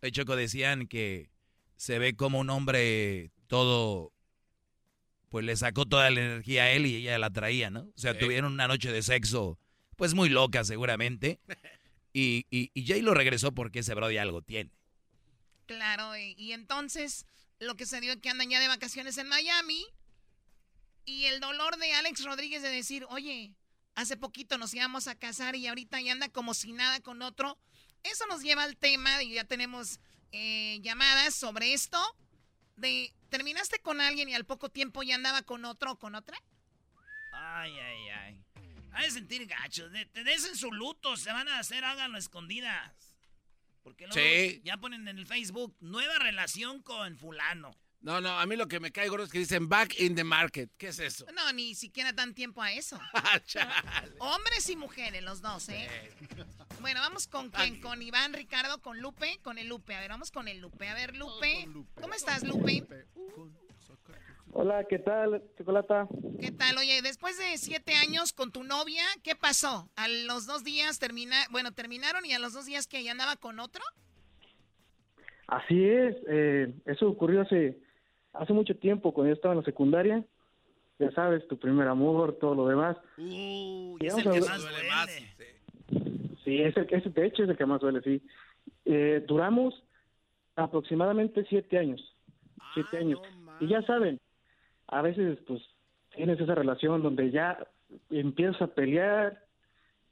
De 0.02 0.12
Choco 0.12 0.36
decían 0.36 0.88
que 0.88 1.30
se 1.78 1.98
ve 2.00 2.16
como 2.16 2.40
un 2.40 2.50
hombre 2.50 3.32
todo, 3.48 4.12
pues 5.30 5.46
le 5.46 5.56
sacó 5.56 5.86
toda 5.86 6.10
la 6.12 6.20
energía 6.22 6.64
a 6.64 6.72
él 6.72 6.86
y 6.86 6.96
ella 6.98 7.18
la 7.18 7.30
traía, 7.30 7.70
¿no? 7.70 7.82
O 7.84 7.94
sea, 7.98 8.14
Sí. 8.14 8.20
tuvieron 8.20 8.52
una 8.54 8.68
noche 8.68 8.92
de 8.92 9.02
sexo, 9.02 9.58
pues 9.96 10.14
muy 10.14 10.30
loca 10.30 10.64
seguramente. 10.64 11.40
Y, 12.16 12.46
y, 12.52 12.70
y 12.76 12.86
Jay 12.86 13.02
lo 13.02 13.16
regresó 13.16 13.54
porque 13.54 13.80
ese 13.80 13.96
brody 13.96 14.18
algo 14.18 14.44
tiene. 14.44 14.70
Claro, 15.66 16.16
y, 16.16 16.36
y 16.38 16.52
entonces 16.52 17.26
lo 17.60 17.76
que 17.76 17.86
se 17.86 18.02
dio 18.02 18.14
es 18.14 18.20
que 18.20 18.30
andan 18.30 18.50
ya 18.50 18.60
de 18.60 18.68
vacaciones 18.68 19.18
en 19.18 19.28
Miami. 19.28 19.86
Y 21.06 21.26
el 21.26 21.40
dolor 21.40 21.78
de 21.78 21.94
Alex 21.94 22.24
Rodríguez 22.24 22.62
de 22.62 22.70
decir, 22.70 23.06
oye, 23.10 23.56
hace 23.96 24.18
poquito 24.18 24.58
nos 24.58 24.74
íbamos 24.74 25.08
a 25.08 25.16
casar 25.16 25.56
y 25.56 25.68
ahorita 25.68 26.00
ya 26.02 26.14
anda 26.14 26.30
como 26.30 26.54
si 26.54 26.72
nada 26.72 27.00
con 27.02 27.22
otro. 27.22 27.58
Eso 28.04 28.26
nos 28.28 28.42
lleva 28.42 28.64
al 28.64 28.78
tema, 28.78 29.24
y 29.24 29.34
ya 29.34 29.46
tenemos 29.46 30.00
eh, 30.32 30.80
llamadas 30.82 31.36
sobre 31.36 31.74
esto, 31.74 31.98
de 32.76 33.14
terminaste 33.30 33.80
con 33.80 34.02
alguien 34.02 34.30
y 34.30 34.36
al 34.36 34.46
poco 34.46 34.70
tiempo 34.70 35.04
ya 35.04 35.16
andaba 35.16 35.42
con 35.44 35.64
otro 35.66 35.94
o 35.94 36.00
con 36.00 36.16
otra. 36.16 36.38
Ay, 37.32 37.72
ay, 37.72 38.10
ay. 38.10 38.46
Ha 38.92 39.04
de 39.04 39.12
sentir 39.12 39.48
gachos. 39.48 39.92
Te 40.12 40.24
des 40.24 40.46
en 40.46 40.56
su 40.56 40.72
luto, 40.72 41.18
se 41.18 41.32
van 41.32 41.48
a 41.48 41.60
hacer, 41.60 41.84
háganlo 41.84 42.18
escondidas. 42.18 43.13
Porque 43.84 44.08
luego 44.08 44.20
Sí. 44.22 44.62
ya 44.64 44.78
ponen 44.78 45.08
en 45.08 45.18
el 45.18 45.26
Facebook, 45.28 45.76
nueva 45.82 46.18
relación 46.20 46.82
con 46.82 47.18
fulano. 47.18 47.78
No, 48.00 48.20
no, 48.20 48.38
a 48.38 48.46
mí 48.46 48.58
lo 48.58 48.68
que 48.68 48.82
me 48.82 48.92
cae 48.92 49.08
gordo 49.08 49.24
es 49.26 49.32
que 49.32 49.40
dicen 49.40 49.70
back 49.70 49.98
in 50.00 50.14
the 50.16 50.26
market. 50.26 50.70
¿Qué 50.78 50.88
es 50.90 51.00
eso? 51.00 51.26
No, 51.34 51.54
ni 51.54 51.74
siquiera 51.74 52.12
dan 52.12 52.34
tiempo 52.34 52.62
a 52.62 52.72
eso. 52.74 53.00
Hombres 54.20 54.70
y 54.70 54.76
mujeres, 54.76 55.24
los 55.24 55.42
dos, 55.42 55.70
¿eh? 55.70 55.88
Bueno, 56.82 57.00
vamos 57.00 57.28
con 57.28 57.50
quién, 57.50 57.80
con 57.80 58.02
Iván, 58.02 58.34
Ricardo, 58.34 58.82
con 58.82 59.00
Lupe, 59.00 59.40
con 59.42 59.58
el 59.58 59.68
Lupe. 59.70 59.96
A 59.96 60.02
ver, 60.02 60.10
vamos 60.10 60.32
con 60.32 60.50
el 60.50 60.60
Lupe. 60.60 60.90
A 60.90 60.94
ver, 60.96 61.16
Lupe. 61.16 61.66
¿Cómo 62.02 62.14
estás, 62.14 62.44
Lupe? 62.44 62.86
Hola, 64.52 64.86
¿qué 64.88 65.00
tal, 65.00 65.42
Chocolata? 65.58 66.08
¿Qué 66.40 66.52
tal? 66.52 66.78
Oye, 66.78 67.02
después 67.02 67.38
de 67.38 67.58
siete 67.58 67.94
años 67.96 68.34
con 68.34 68.52
tu 68.52 68.64
novia, 68.64 69.04
¿qué 69.24 69.36
pasó? 69.36 69.90
A 69.96 70.08
los 70.08 70.46
dos 70.46 70.64
días 70.64 71.00
termina, 71.00 71.36
bueno, 71.52 71.72
terminaron 71.72 72.26
y 72.26 72.34
a 72.34 72.40
los 72.40 72.54
dos 72.54 72.66
días 72.66 72.88
que 72.88 73.04
ya 73.04 73.12
andaba 73.12 73.36
con 73.36 73.60
otro. 73.60 73.82
Así 75.48 75.84
es, 75.84 76.16
eh, 76.28 76.74
eso 76.86 77.10
ocurrió 77.10 77.42
hace, 77.42 77.80
hace 78.34 78.54
mucho 78.54 78.76
tiempo, 78.78 79.14
cuando 79.14 79.30
yo 79.30 79.36
estaba 79.36 79.54
en 79.54 79.60
la 79.60 79.66
secundaria. 79.66 80.24
Ya 81.00 81.12
sabes, 81.12 81.48
tu 81.48 81.58
primer 81.58 81.88
amor, 81.88 82.38
todo 82.40 82.54
lo 82.54 82.68
demás. 82.68 82.96
Uy, 83.18 83.98
Y 84.00 84.06
es 84.06 84.16
el 84.16 84.24
que 84.24 84.42
más 84.42 84.62
duele. 84.62 85.34
Sí, 86.44 86.62
es 86.62 86.78
el, 86.78 86.88
ese, 86.92 87.10
de 87.10 87.26
hecho 87.26 87.44
es 87.44 87.50
el 87.50 87.58
que 87.58 87.66
más 87.66 87.82
duele, 87.82 88.02
sí. 88.02 88.22
Eh, 88.86 89.24
duramos 89.28 89.74
aproximadamente 90.56 91.46
siete 91.50 91.78
años. 91.80 92.16
Siete 92.74 92.98
años. 92.98 93.20
Y 93.60 93.68
ya 93.68 93.82
saben, 93.84 94.20
a 94.98 95.02
veces 95.02 95.40
pues 95.48 95.62
tienes 96.16 96.40
esa 96.40 96.56
relación 96.56 97.02
donde 97.02 97.32
ya 97.32 97.58
empiezas 98.10 98.62
a 98.62 98.68
pelear, 98.68 99.44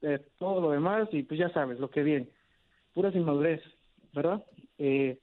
eh, 0.02 0.20
todo 0.40 0.60
lo 0.62 0.72
demás, 0.72 1.08
y 1.12 1.24
pues 1.24 1.40
ya 1.40 1.50
sabes 1.54 1.80
lo 1.80 1.90
que 1.90 2.02
viene. 2.04 2.28
Puras 2.94 3.14
inmadurez, 3.16 3.62
¿verdad? 4.14 4.44
Eh, 4.78 5.20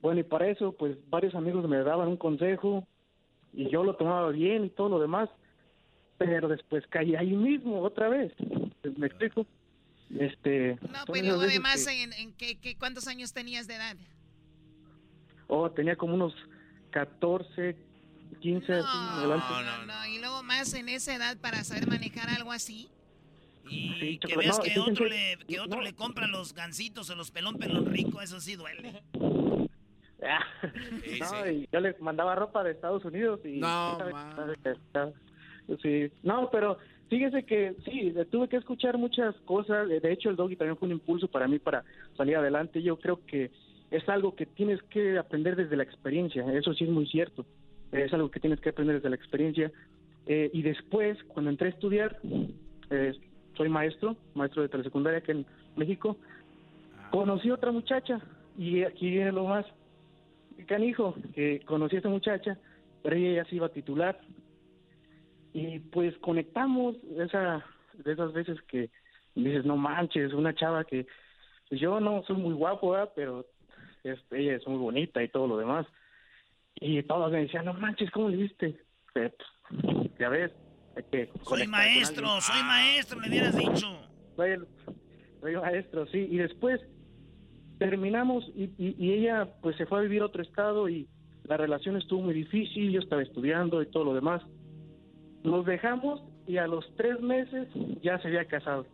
bueno, 0.00 0.20
y 0.20 0.24
para 0.24 0.48
eso, 0.48 0.72
pues 0.72 0.96
varios 1.08 1.34
amigos 1.34 1.66
me 1.68 1.78
daban 1.78 2.08
un 2.08 2.16
consejo 2.18 2.86
y 3.52 3.68
yo 3.70 3.82
lo 3.82 3.96
tomaba 3.96 4.30
bien 4.30 4.64
y 4.66 4.70
todo 4.70 4.90
lo 4.90 5.00
demás, 5.00 5.30
pero 6.18 6.48
después 6.48 6.86
caí 6.88 7.16
ahí 7.16 7.32
mismo 7.34 7.80
otra 7.80 8.08
vez. 8.08 8.32
¿Me 8.96 9.06
explico? 9.06 9.46
Este, 10.18 10.78
No, 10.82 10.98
pero 11.12 11.40
además, 11.40 11.86
que- 11.86 12.02
en, 12.02 12.12
en 12.12 12.32
qué, 12.34 12.58
qué- 12.60 12.76
¿cuántos 12.78 13.08
años 13.08 13.32
tenías 13.32 13.66
de 13.66 13.74
edad? 13.76 13.96
oh, 15.48 15.70
tenía 15.70 15.96
como 15.96 16.14
unos 16.14 16.34
14, 16.90 17.76
15, 18.40 18.72
así, 18.72 18.86
en 18.96 19.18
adelante. 19.18 19.46
No, 19.50 19.86
no, 19.86 20.06
y 20.06 20.18
luego 20.18 20.42
más 20.42 20.72
en 20.74 20.88
esa 20.88 21.14
edad 21.14 21.36
para 21.40 21.64
saber 21.64 21.88
manejar 21.88 22.28
algo 22.30 22.52
así. 22.52 22.88
Sí, 23.68 24.18
Que 24.18 24.36
ves 24.36 24.56
No, 24.56 24.62
que 24.62 24.78
otro, 24.78 25.06
le, 25.06 25.36
que 25.46 25.60
otro 25.60 25.82
le 25.82 25.92
compra 25.94 26.26
los 26.26 26.54
gansitos 26.54 27.10
o 27.10 27.14
los 27.14 27.30
pelón 27.30 27.58
pelón 27.58 27.86
rico, 27.86 28.22
eso 28.22 28.40
sí 28.40 28.56
duele. 28.56 29.02
no, 31.20 31.50
y 31.50 31.68
yo 31.70 31.80
le 31.80 31.94
mandaba 32.00 32.34
ropa 32.34 32.64
de 32.64 32.72
Estados 32.72 33.04
Unidos 33.04 33.40
y 33.44 33.58
No, 33.58 33.98
sí, 35.82 36.10
no, 36.22 36.50
pero 36.50 36.78
fíjese 37.10 37.44
que 37.44 37.74
sí, 37.84 38.14
tuve 38.30 38.48
que 38.48 38.56
escuchar 38.56 38.96
muchas 38.96 39.34
cosas. 39.44 39.88
De 39.88 40.12
hecho, 40.12 40.30
el 40.30 40.36
doggy 40.36 40.56
también 40.56 40.78
fue 40.78 40.86
un 40.86 40.92
impulso 40.92 41.28
para 41.28 41.46
mí 41.46 41.58
para 41.58 41.84
salir 42.16 42.36
adelante. 42.36 42.82
Yo 42.82 42.98
creo 42.98 43.24
que 43.26 43.50
es 43.90 44.08
algo 44.08 44.34
que 44.34 44.46
tienes 44.46 44.82
que 44.84 45.18
aprender 45.18 45.56
desde 45.56 45.76
la 45.76 45.82
experiencia. 45.82 46.44
Eso 46.52 46.72
sí 46.74 46.84
es 46.84 46.90
muy 46.90 47.06
cierto. 47.06 47.44
Es 47.92 48.12
algo 48.12 48.30
que 48.30 48.40
tienes 48.40 48.60
que 48.60 48.70
aprender 48.70 48.96
desde 48.96 49.10
la 49.10 49.16
experiencia. 49.16 49.72
Eh, 50.26 50.50
y 50.52 50.62
después, 50.62 51.22
cuando 51.24 51.50
entré 51.50 51.68
a 51.68 51.70
estudiar, 51.70 52.18
eh, 52.90 53.12
soy 53.56 53.68
maestro, 53.68 54.16
maestro 54.34 54.62
de 54.62 54.68
telesecundaria 54.68 55.20
aquí 55.20 55.32
en 55.32 55.46
México, 55.76 56.16
conocí 57.10 57.48
a 57.48 57.54
otra 57.54 57.72
muchacha 57.72 58.20
y 58.56 58.82
aquí 58.82 59.10
viene 59.10 59.32
lo 59.32 59.44
más 59.44 59.64
canijo, 60.66 61.14
que 61.34 61.60
conocí 61.60 61.96
a 61.96 61.98
esa 62.00 62.08
muchacha, 62.08 62.58
pero 63.02 63.16
ella 63.16 63.42
ya 63.42 63.48
se 63.48 63.56
iba 63.56 63.66
a 63.66 63.72
titular. 63.72 64.20
Y 65.54 65.78
pues 65.78 66.16
conectamos 66.18 66.96
esa, 67.16 67.64
de 67.94 68.12
esas 68.12 68.32
veces 68.32 68.60
que 68.62 68.90
dices, 69.34 69.64
no 69.64 69.76
manches, 69.76 70.32
una 70.32 70.54
chava 70.54 70.84
que 70.84 71.06
pues 71.68 71.80
yo 71.80 72.00
no 72.00 72.22
soy 72.24 72.36
muy 72.36 72.54
guapo, 72.54 72.90
¿verdad? 72.90 73.12
pero 73.14 73.46
este, 74.02 74.40
ella 74.40 74.56
es 74.56 74.66
muy 74.66 74.78
bonita 74.78 75.22
y 75.22 75.28
todo 75.28 75.46
lo 75.46 75.58
demás. 75.58 75.86
Y 76.80 77.02
todos 77.04 77.30
me 77.32 77.40
decían, 77.42 77.64
no 77.64 77.74
manches, 77.74 78.10
¿cómo 78.10 78.28
le 78.28 78.36
viste? 78.36 78.78
Pues, 79.12 79.32
ya 80.18 80.28
ves, 80.28 80.52
hay 80.96 81.02
que 81.10 81.30
Soy 81.44 81.66
maestro, 81.66 82.40
soy 82.40 82.62
maestro, 82.62 83.18
me 83.18 83.28
hubieras 83.28 83.56
dicho. 83.56 83.98
Soy, 84.36 84.50
el- 84.50 84.68
soy 85.40 85.56
maestro, 85.56 86.06
sí. 86.06 86.26
Y 86.30 86.36
después 86.38 86.80
terminamos 87.78 88.44
y, 88.54 88.64
y- 88.78 88.96
y 88.98 89.12
ella 89.12 89.48
pues 89.62 89.76
se 89.76 89.86
fue 89.86 89.98
a 89.98 90.02
vivir 90.02 90.22
a 90.22 90.26
otro 90.26 90.42
estado 90.42 90.88
y 90.88 91.08
la 91.44 91.56
relación 91.56 91.96
estuvo 91.96 92.22
muy 92.22 92.34
difícil, 92.34 92.90
yo 92.92 93.00
estaba 93.00 93.22
estudiando 93.22 93.80
y 93.82 93.86
todo 93.90 94.04
lo 94.04 94.14
demás. 94.14 94.42
Nos 95.44 95.64
dejamos 95.64 96.20
y 96.46 96.58
a 96.58 96.66
los 96.66 96.84
tres 96.96 97.20
meses 97.20 97.68
ya 98.02 98.18
se 98.20 98.28
había 98.28 98.44
casado. 98.46 98.86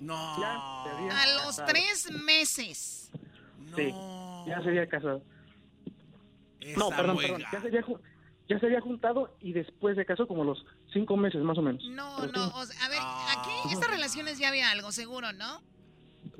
No. 0.00 0.14
Ya 0.40 0.60
se 0.84 0.90
había 0.90 1.22
A 1.22 1.44
los 1.46 1.64
tres 1.66 2.10
meses. 2.24 3.10
Sí, 3.76 3.90
ya 4.46 4.60
se 4.62 4.68
había 4.68 4.88
casado. 4.88 5.22
No, 6.76 6.88
perdón, 6.90 7.16
perdón. 7.18 7.42
Ya 7.52 7.60
se, 7.60 7.66
había, 7.68 7.82
ju- 7.82 8.00
ya 8.48 8.58
se 8.58 8.66
había 8.66 8.80
juntado 8.80 9.36
y 9.40 9.52
después 9.52 9.96
se 9.96 10.04
casó 10.04 10.26
como 10.26 10.44
los 10.44 10.64
cinco 10.92 11.16
meses 11.16 11.42
más 11.42 11.58
o 11.58 11.62
menos. 11.62 11.82
No, 11.90 12.16
Pero 12.20 12.32
no, 12.32 12.46
sí. 12.46 12.52
o 12.56 12.66
sea, 12.66 12.84
a 12.84 12.88
ver, 12.88 12.98
aquí 13.38 13.72
estas 13.74 13.90
relaciones 13.90 14.38
ya 14.38 14.48
había 14.48 14.70
algo, 14.70 14.92
seguro, 14.92 15.32
¿no? 15.32 15.62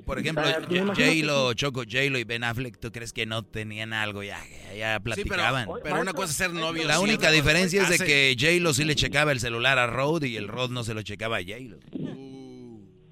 Por 0.05 0.19
ejemplo, 0.19 0.43
Ah, 0.45 0.59
J-Lo, 0.67 1.53
Choco, 1.53 1.81
J-Lo 1.83 2.17
y 2.17 2.23
Ben 2.25 2.43
Affleck, 2.43 2.77
¿tú 2.77 2.91
crees 2.91 3.13
que 3.13 3.25
no 3.25 3.43
tenían 3.43 3.93
algo? 3.93 4.21
Ya, 4.21 4.37
ya, 4.77 4.99
platicaban. 4.99 5.65
pero, 5.65 5.79
pero 5.81 6.01
una 6.01 6.11
cosa 6.13 6.31
es 6.31 6.35
ser 6.37 6.51
novio. 6.53 6.85
La 6.85 6.99
única 6.99 7.31
diferencia 7.31 7.81
es 7.83 7.89
de 7.89 7.95
Hace- 7.95 8.05
que 8.05 8.35
J-Lo 8.37 8.73
sí 8.73 8.83
le 8.83 8.95
checaba 8.95 9.31
el 9.31 9.39
celular 9.39 9.79
a 9.79 9.87
Rod 9.87 10.23
y 10.23 10.35
el 10.35 10.49
Rod 10.49 10.71
no 10.71 10.83
se 10.83 10.93
lo 10.93 11.03
checaba 11.03 11.37
a 11.37 11.41
J-Lo. 11.41 11.77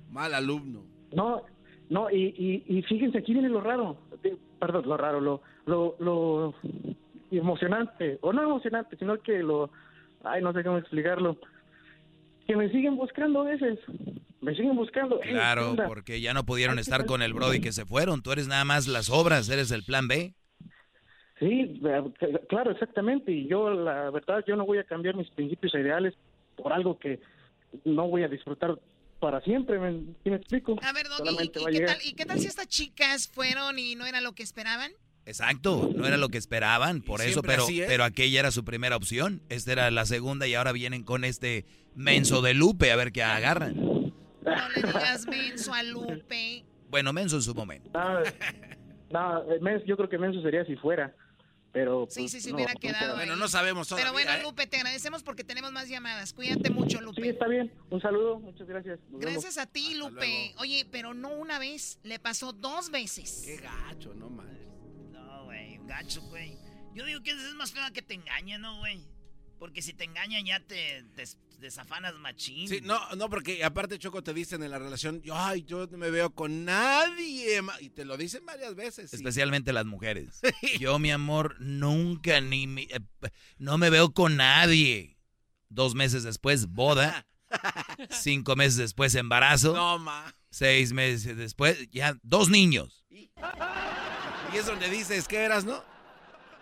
Mal 0.10 0.34
alumno. 0.34 0.84
No, 1.14 1.42
no, 1.90 2.10
y, 2.10 2.34
y, 2.68 2.78
y 2.78 2.82
fíjense, 2.84 3.18
aquí 3.20 3.34
viene 3.34 3.50
lo 3.50 3.62
raro, 3.62 3.98
perdón, 4.60 4.84
lo 4.88 4.98
raro, 4.98 5.22
lo, 5.22 5.42
lo, 5.66 5.96
lo 6.00 6.56
emocionante, 7.38 8.20
o 8.22 8.34
no 8.34 8.44
emocionante, 8.44 8.98
sino 8.98 9.20
que 9.22 9.40
lo, 9.40 9.72
ay, 10.24 10.42
no 10.42 10.54
sé 10.54 10.64
cómo 10.64 10.78
explicarlo, 10.78 11.38
que 12.48 12.56
me 12.56 12.70
siguen 12.70 12.96
buscando 12.98 13.42
a 13.42 13.46
veces, 13.46 13.80
me 14.42 14.54
siguen 14.56 14.76
buscando. 14.76 15.22
"Ey, 15.22 15.28
¿qué 15.30 15.34
Claro, 15.34 15.72
onda?". 15.72 15.88
porque 15.88 16.20
ya 16.22 16.34
no 16.34 16.46
pudieron 16.46 16.80
estar 16.80 17.06
con 17.06 17.22
el 17.22 17.34
Brody 17.34 17.62
que 17.62 17.72
se 17.72 17.86
fueron. 17.86 18.22
Tú 18.22 18.32
eres 18.32 18.48
nada 18.48 18.66
más 18.66 18.88
las 18.88 19.10
obras, 19.10 19.50
eres 19.50 19.72
el 19.72 19.84
plan 19.84 20.08
B. 20.08 20.34
Sí, 21.40 21.82
eh, 21.84 22.04
claro, 22.50 22.72
exactamente, 22.72 23.32
y 23.32 23.48
yo, 23.48 23.72
la 23.72 24.12
verdad, 24.12 24.44
yo 24.48 24.56
no 24.56 24.66
voy 24.66 24.78
a 24.78 24.84
cambiar 24.84 25.16
mis 25.16 25.30
principios 25.32 25.74
e 25.74 25.80
ideales 25.80 26.14
por 26.56 26.72
algo 26.72 27.00
que 27.00 27.20
no 27.84 28.08
voy 28.08 28.24
a 28.24 28.28
disfrutar 28.28 28.78
para 29.20 29.42
siempre, 29.42 29.80
¿me, 29.80 29.92
¿sí 30.24 30.30
me 30.30 30.36
explico? 30.36 30.76
A 30.84 30.94
ver, 30.94 31.08
Doggy, 31.08 31.44
¿y, 31.44 31.50
qué 31.50 31.82
tal, 31.86 31.98
¿y 32.04 32.14
qué 32.14 32.26
tal 32.26 32.40
si 32.40 32.48
estas 32.48 32.68
chicas 32.68 33.28
fueron 33.28 33.80
y 33.80 33.96
no 33.96 34.06
era 34.06 34.22
lo 34.22 34.34
que 34.34 34.44
esperaban? 34.44 34.92
Exacto, 35.26 35.92
no 35.96 36.06
era 36.08 36.18
lo 36.18 36.30
que 36.30 36.38
esperaban, 36.38 37.02
por 37.02 37.22
eso, 37.22 37.42
pero, 37.42 37.68
es. 37.68 37.88
pero 37.88 38.04
aquella 38.04 38.40
era 38.40 38.52
su 38.52 38.66
primera 38.66 38.96
opción. 38.96 39.42
Esta 39.50 39.72
era 39.72 39.92
la 39.92 40.06
segunda 40.06 40.48
y 40.48 40.56
ahora 40.56 40.72
vienen 40.72 41.04
con 41.04 41.24
este 41.24 41.66
menso 41.96 42.42
de 42.42 42.54
Lupe 42.54 42.92
a 42.92 42.96
ver 42.96 43.12
qué 43.12 43.24
agarran. 43.24 43.76
No 43.76 44.70
le 44.76 44.82
digas 44.82 45.28
menso 45.28 45.74
a 45.74 45.84
Lupe. 45.84 46.66
Bueno, 46.90 47.14
menso 47.14 47.36
en 47.38 47.42
su 47.44 47.54
momento. 47.54 47.90
No, 47.94 48.20
no, 49.12 49.54
eh, 49.54 49.60
Menso- 49.62 49.86
yo 49.86 49.96
creo 49.96 50.10
que 50.10 50.18
Menso 50.18 50.42
sería 50.42 50.66
si 50.66 50.76
fuera, 50.76 51.16
pero... 51.72 52.08
Sí, 52.10 52.22
pues, 52.22 52.32
sí, 52.32 52.42
se 52.42 52.50
no, 52.50 52.56
hubiera 52.56 52.74
quedado 52.74 53.16
Bueno, 53.16 53.36
no 53.36 53.48
sabemos 53.48 53.88
Pero 53.90 54.02
todavía, 54.10 54.26
bueno, 54.26 54.40
¿eh? 54.40 54.44
Lupe, 54.44 54.68
te 54.68 54.78
agradecemos 54.78 55.24
porque 55.24 55.44
tenemos 55.44 55.72
más 55.72 55.88
llamadas. 55.88 56.34
Cuídate 56.34 56.70
mucho, 56.70 57.00
Lupe. 57.00 57.22
Sí, 57.22 57.30
está 57.30 57.48
bien. 57.48 57.72
Un 57.90 58.02
saludo, 58.02 58.40
muchas 58.40 58.68
gracias. 58.68 59.00
Nos 59.10 59.20
vemos. 59.20 59.34
Gracias 59.44 59.58
a 59.58 59.68
ti, 59.68 59.94
Lupe. 59.96 60.54
Oye, 60.58 60.86
pero 60.92 61.14
no 61.14 61.30
una 61.30 61.60
vez, 61.60 62.00
le 62.04 62.20
pasó 62.20 62.52
dos 62.52 62.90
veces. 62.90 63.44
Qué 63.46 63.58
gacho, 63.58 64.14
no 64.16 64.30
mal. 64.30 64.61
Gacho, 65.92 66.22
güey. 66.22 66.58
Yo 66.96 67.06
digo 67.06 67.22
que 67.22 67.32
es 67.32 67.54
más 67.56 67.74
fea 67.74 67.92
que 67.92 68.02
te 68.02 68.14
engañen, 68.14 68.62
¿no, 68.62 68.78
güey? 68.80 69.02
Porque 69.60 69.82
si 69.82 69.92
te 69.94 70.06
engañan 70.06 70.46
ya 70.46 70.60
te 70.62 71.04
des- 71.18 71.38
desafanas 71.60 72.16
machín. 72.16 72.68
Sí, 72.70 72.80
no, 72.82 72.98
no, 73.18 73.30
porque 73.30 73.62
aparte 73.64 74.00
Choco 74.00 74.24
te 74.24 74.34
dicen 74.34 74.64
en 74.64 74.72
la 74.72 74.80
relación, 74.80 75.22
yo, 75.22 75.36
ay, 75.38 75.64
yo 75.64 75.86
no 75.88 75.98
me 75.98 76.10
veo 76.10 76.34
con 76.34 76.64
nadie, 76.66 77.62
ma-", 77.62 77.80
y 77.82 77.90
te 77.90 78.06
lo 78.06 78.16
dicen 78.16 78.46
varias 78.46 78.74
veces. 78.76 79.10
sí. 79.12 79.18
Especialmente 79.18 79.74
las 79.74 79.86
mujeres. 79.86 80.40
Yo, 80.80 80.98
mi 80.98 81.12
amor, 81.12 81.58
nunca 81.60 82.40
ni... 82.40 82.68
mi- 82.68 82.88
eh, 82.90 83.00
no 83.58 83.78
me 83.78 83.90
veo 83.90 84.14
con 84.14 84.38
nadie. 84.38 85.18
Dos 85.70 85.94
meses 85.94 86.24
después, 86.24 86.68
boda. 86.68 87.28
Cinco 88.10 88.56
meses 88.56 88.78
después, 88.78 89.14
embarazo. 89.16 89.74
No, 89.74 90.00
ma. 90.00 90.34
Seis 90.50 90.94
meses 90.94 91.36
después, 91.38 91.90
ya 91.92 92.18
dos 92.24 92.50
niños. 92.50 93.06
Y 94.54 94.58
es 94.58 94.66
donde 94.66 94.90
dices, 94.90 95.28
¿qué 95.28 95.44
eras, 95.44 95.64
no? 95.66 95.84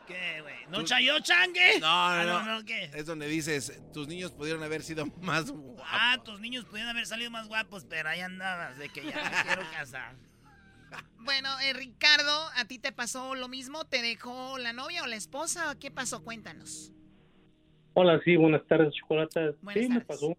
¿Qué, 0.07 0.41
güey? 0.41 0.55
¿No 0.69 0.83
chayó 0.83 1.19
changue? 1.19 1.79
No, 1.79 1.87
Ah, 1.87 2.23
no, 2.25 2.39
no, 2.39 2.45
no. 2.45 2.59
no, 2.59 2.65
¿qué? 2.65 2.85
Es 2.95 3.05
donde 3.05 3.27
dices, 3.27 3.81
tus 3.93 4.07
niños 4.07 4.31
pudieron 4.31 4.63
haber 4.63 4.81
sido 4.81 5.05
más 5.21 5.51
guapos. 5.51 5.85
Ah, 5.87 6.17
tus 6.23 6.39
niños 6.39 6.65
pudieron 6.65 6.89
haber 6.89 7.05
salido 7.05 7.29
más 7.31 7.47
guapos, 7.47 7.85
pero 7.85 8.09
ahí 8.09 8.19
andabas, 8.21 8.77
de 8.77 8.89
que 8.89 9.01
ya 9.03 9.23
me 9.23 9.47
quiero 9.47 9.61
casar. 9.71 10.15
Bueno, 11.19 11.49
eh, 11.59 11.73
Ricardo, 11.73 12.47
¿a 12.55 12.65
ti 12.65 12.79
te 12.79 12.91
pasó 12.91 13.35
lo 13.35 13.47
mismo? 13.47 13.85
¿Te 13.85 14.01
dejó 14.01 14.57
la 14.57 14.73
novia 14.73 15.03
o 15.03 15.05
la 15.05 15.17
esposa? 15.17 15.77
¿Qué 15.79 15.91
pasó? 15.91 16.23
Cuéntanos. 16.23 16.91
Hola, 17.93 18.19
sí, 18.25 18.35
buenas 18.37 18.65
tardes, 18.67 18.91
Chocolata. 18.95 19.51
Buenas 19.61 19.83
sí, 19.83 19.89
me 19.89 20.01
pasó 20.01 20.35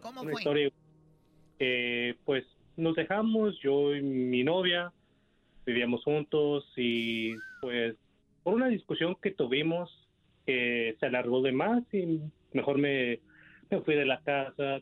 ¿Cómo 0.00 0.20
una 0.22 0.30
fue? 0.30 0.40
historia. 0.42 0.70
Eh, 1.58 2.14
pues 2.24 2.44
nos 2.76 2.94
dejamos, 2.94 3.54
yo 3.60 3.92
y 3.96 4.02
mi 4.02 4.44
novia, 4.44 4.92
vivíamos 5.68 6.02
juntos 6.02 6.64
y 6.76 7.34
pues 7.60 7.94
por 8.42 8.54
una 8.54 8.68
discusión 8.68 9.16
que 9.20 9.32
tuvimos, 9.32 9.90
que 10.46 10.96
se 10.98 11.06
alargó 11.06 11.42
de 11.42 11.52
más 11.52 11.82
y 11.92 12.22
mejor 12.54 12.78
me, 12.78 13.20
me 13.70 13.80
fui 13.82 13.94
de 13.94 14.06
la 14.06 14.18
casa, 14.20 14.80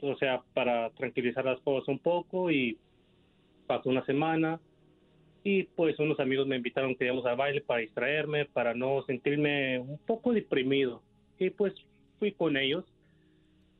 o 0.00 0.16
sea, 0.16 0.40
para 0.54 0.90
tranquilizar 0.90 1.44
las 1.44 1.58
cosas 1.62 1.88
un 1.88 1.98
poco 1.98 2.52
y 2.52 2.78
pasó 3.66 3.90
una 3.90 4.06
semana 4.06 4.60
y 5.42 5.64
pues 5.64 5.98
unos 5.98 6.20
amigos 6.20 6.46
me 6.46 6.54
invitaron 6.54 6.94
que 6.94 7.06
íbamos 7.06 7.26
al 7.26 7.36
baile 7.36 7.60
para 7.60 7.80
distraerme, 7.80 8.44
para 8.44 8.74
no 8.74 9.02
sentirme 9.06 9.80
un 9.80 9.98
poco 9.98 10.32
deprimido. 10.32 11.02
Y 11.36 11.50
pues 11.50 11.74
fui 12.20 12.30
con 12.30 12.56
ellos 12.56 12.84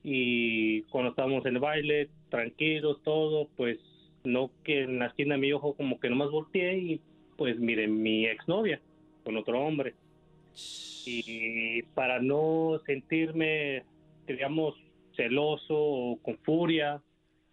y 0.02 0.82
cuando 0.84 1.11
estábamos 1.11 1.46
en 1.46 1.54
el 1.54 1.61
baile, 1.61 2.09
tranquilos, 2.30 3.00
todo, 3.04 3.48
pues 3.56 3.78
no 4.29 4.51
que 4.62 4.83
en 4.83 4.99
la 4.99 5.07
esquina 5.07 5.35
de 5.35 5.41
mi 5.41 5.53
ojo 5.53 5.74
como 5.74 5.99
que 5.99 6.11
nomás 6.11 6.31
volteé 6.31 6.79
y 6.79 7.01
pues 7.37 7.59
mire 7.59 7.89
mi 7.89 8.26
exnovia 8.26 8.81
con 9.24 9.37
otro 9.37 9.61
hombre. 9.61 9.95
Y 11.07 11.83
para 11.95 12.20
no 12.20 12.81
sentirme, 12.85 13.85
digamos, 14.26 14.74
celoso 15.16 15.74
o 15.76 16.18
con 16.22 16.37
furia, 16.39 17.01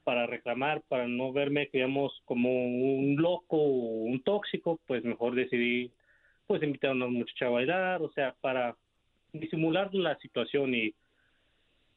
para 0.03 0.27
reclamar, 0.27 0.81
para 0.87 1.07
no 1.07 1.31
verme, 1.31 1.69
digamos, 1.71 2.21
como 2.25 2.49
un 2.65 3.15
loco 3.17 3.57
o 3.57 4.03
un 4.03 4.21
tóxico, 4.21 4.79
pues 4.85 5.03
mejor 5.03 5.35
decidí, 5.35 5.91
pues 6.47 6.61
invitar 6.61 6.91
a 6.91 6.93
una 6.93 7.07
muchacha 7.07 7.47
a 7.47 7.49
bailar, 7.49 8.01
o 8.01 8.11
sea, 8.11 8.35
para 8.41 8.75
disimular 9.33 9.93
la 9.93 10.17
situación 10.19 10.75
y, 10.75 10.93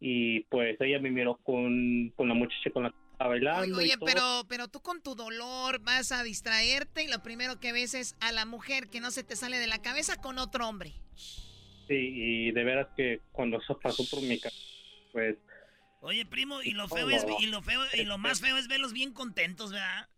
y 0.00 0.40
pues 0.44 0.80
ella 0.80 0.98
me 1.00 1.10
miró 1.10 1.36
con, 1.42 2.12
con 2.16 2.28
la 2.28 2.34
muchacha 2.34 2.70
con 2.70 2.84
la 2.84 2.94
bailando. 3.26 3.78
Oye, 3.78 3.94
y 3.94 3.96
todo. 3.96 4.06
pero, 4.06 4.44
pero 4.48 4.68
tú 4.68 4.80
con 4.80 5.02
tu 5.02 5.14
dolor 5.14 5.80
vas 5.80 6.12
a 6.12 6.22
distraerte 6.22 7.02
y 7.02 7.08
lo 7.08 7.22
primero 7.22 7.58
que 7.58 7.72
ves 7.72 7.94
es 7.94 8.16
a 8.20 8.32
la 8.32 8.44
mujer 8.44 8.88
que 8.88 9.00
no 9.00 9.10
se 9.10 9.24
te 9.24 9.36
sale 9.36 9.58
de 9.58 9.66
la 9.66 9.82
cabeza 9.82 10.20
con 10.20 10.38
otro 10.38 10.68
hombre. 10.68 10.94
Sí, 11.16 11.94
y 11.94 12.52
de 12.52 12.64
veras 12.64 12.88
que 12.96 13.22
cuando 13.32 13.58
eso 13.58 13.78
pasó 13.78 14.04
por 14.08 14.22
mi 14.22 14.38
casa, 14.38 14.56
pues 15.12 15.36
Oye, 16.00 16.24
primo, 16.26 16.62
y 16.62 16.72
lo 16.72 16.88
feo 16.88 17.10
es, 17.10 17.26
y 17.40 17.46
lo 17.46 17.60
feo, 17.60 17.80
y 17.92 18.04
lo 18.04 18.18
más 18.18 18.40
feo 18.40 18.56
es 18.56 18.68
verlos 18.68 18.92
bien 18.92 19.12
contentos, 19.12 19.72
¿verdad? 19.72 20.08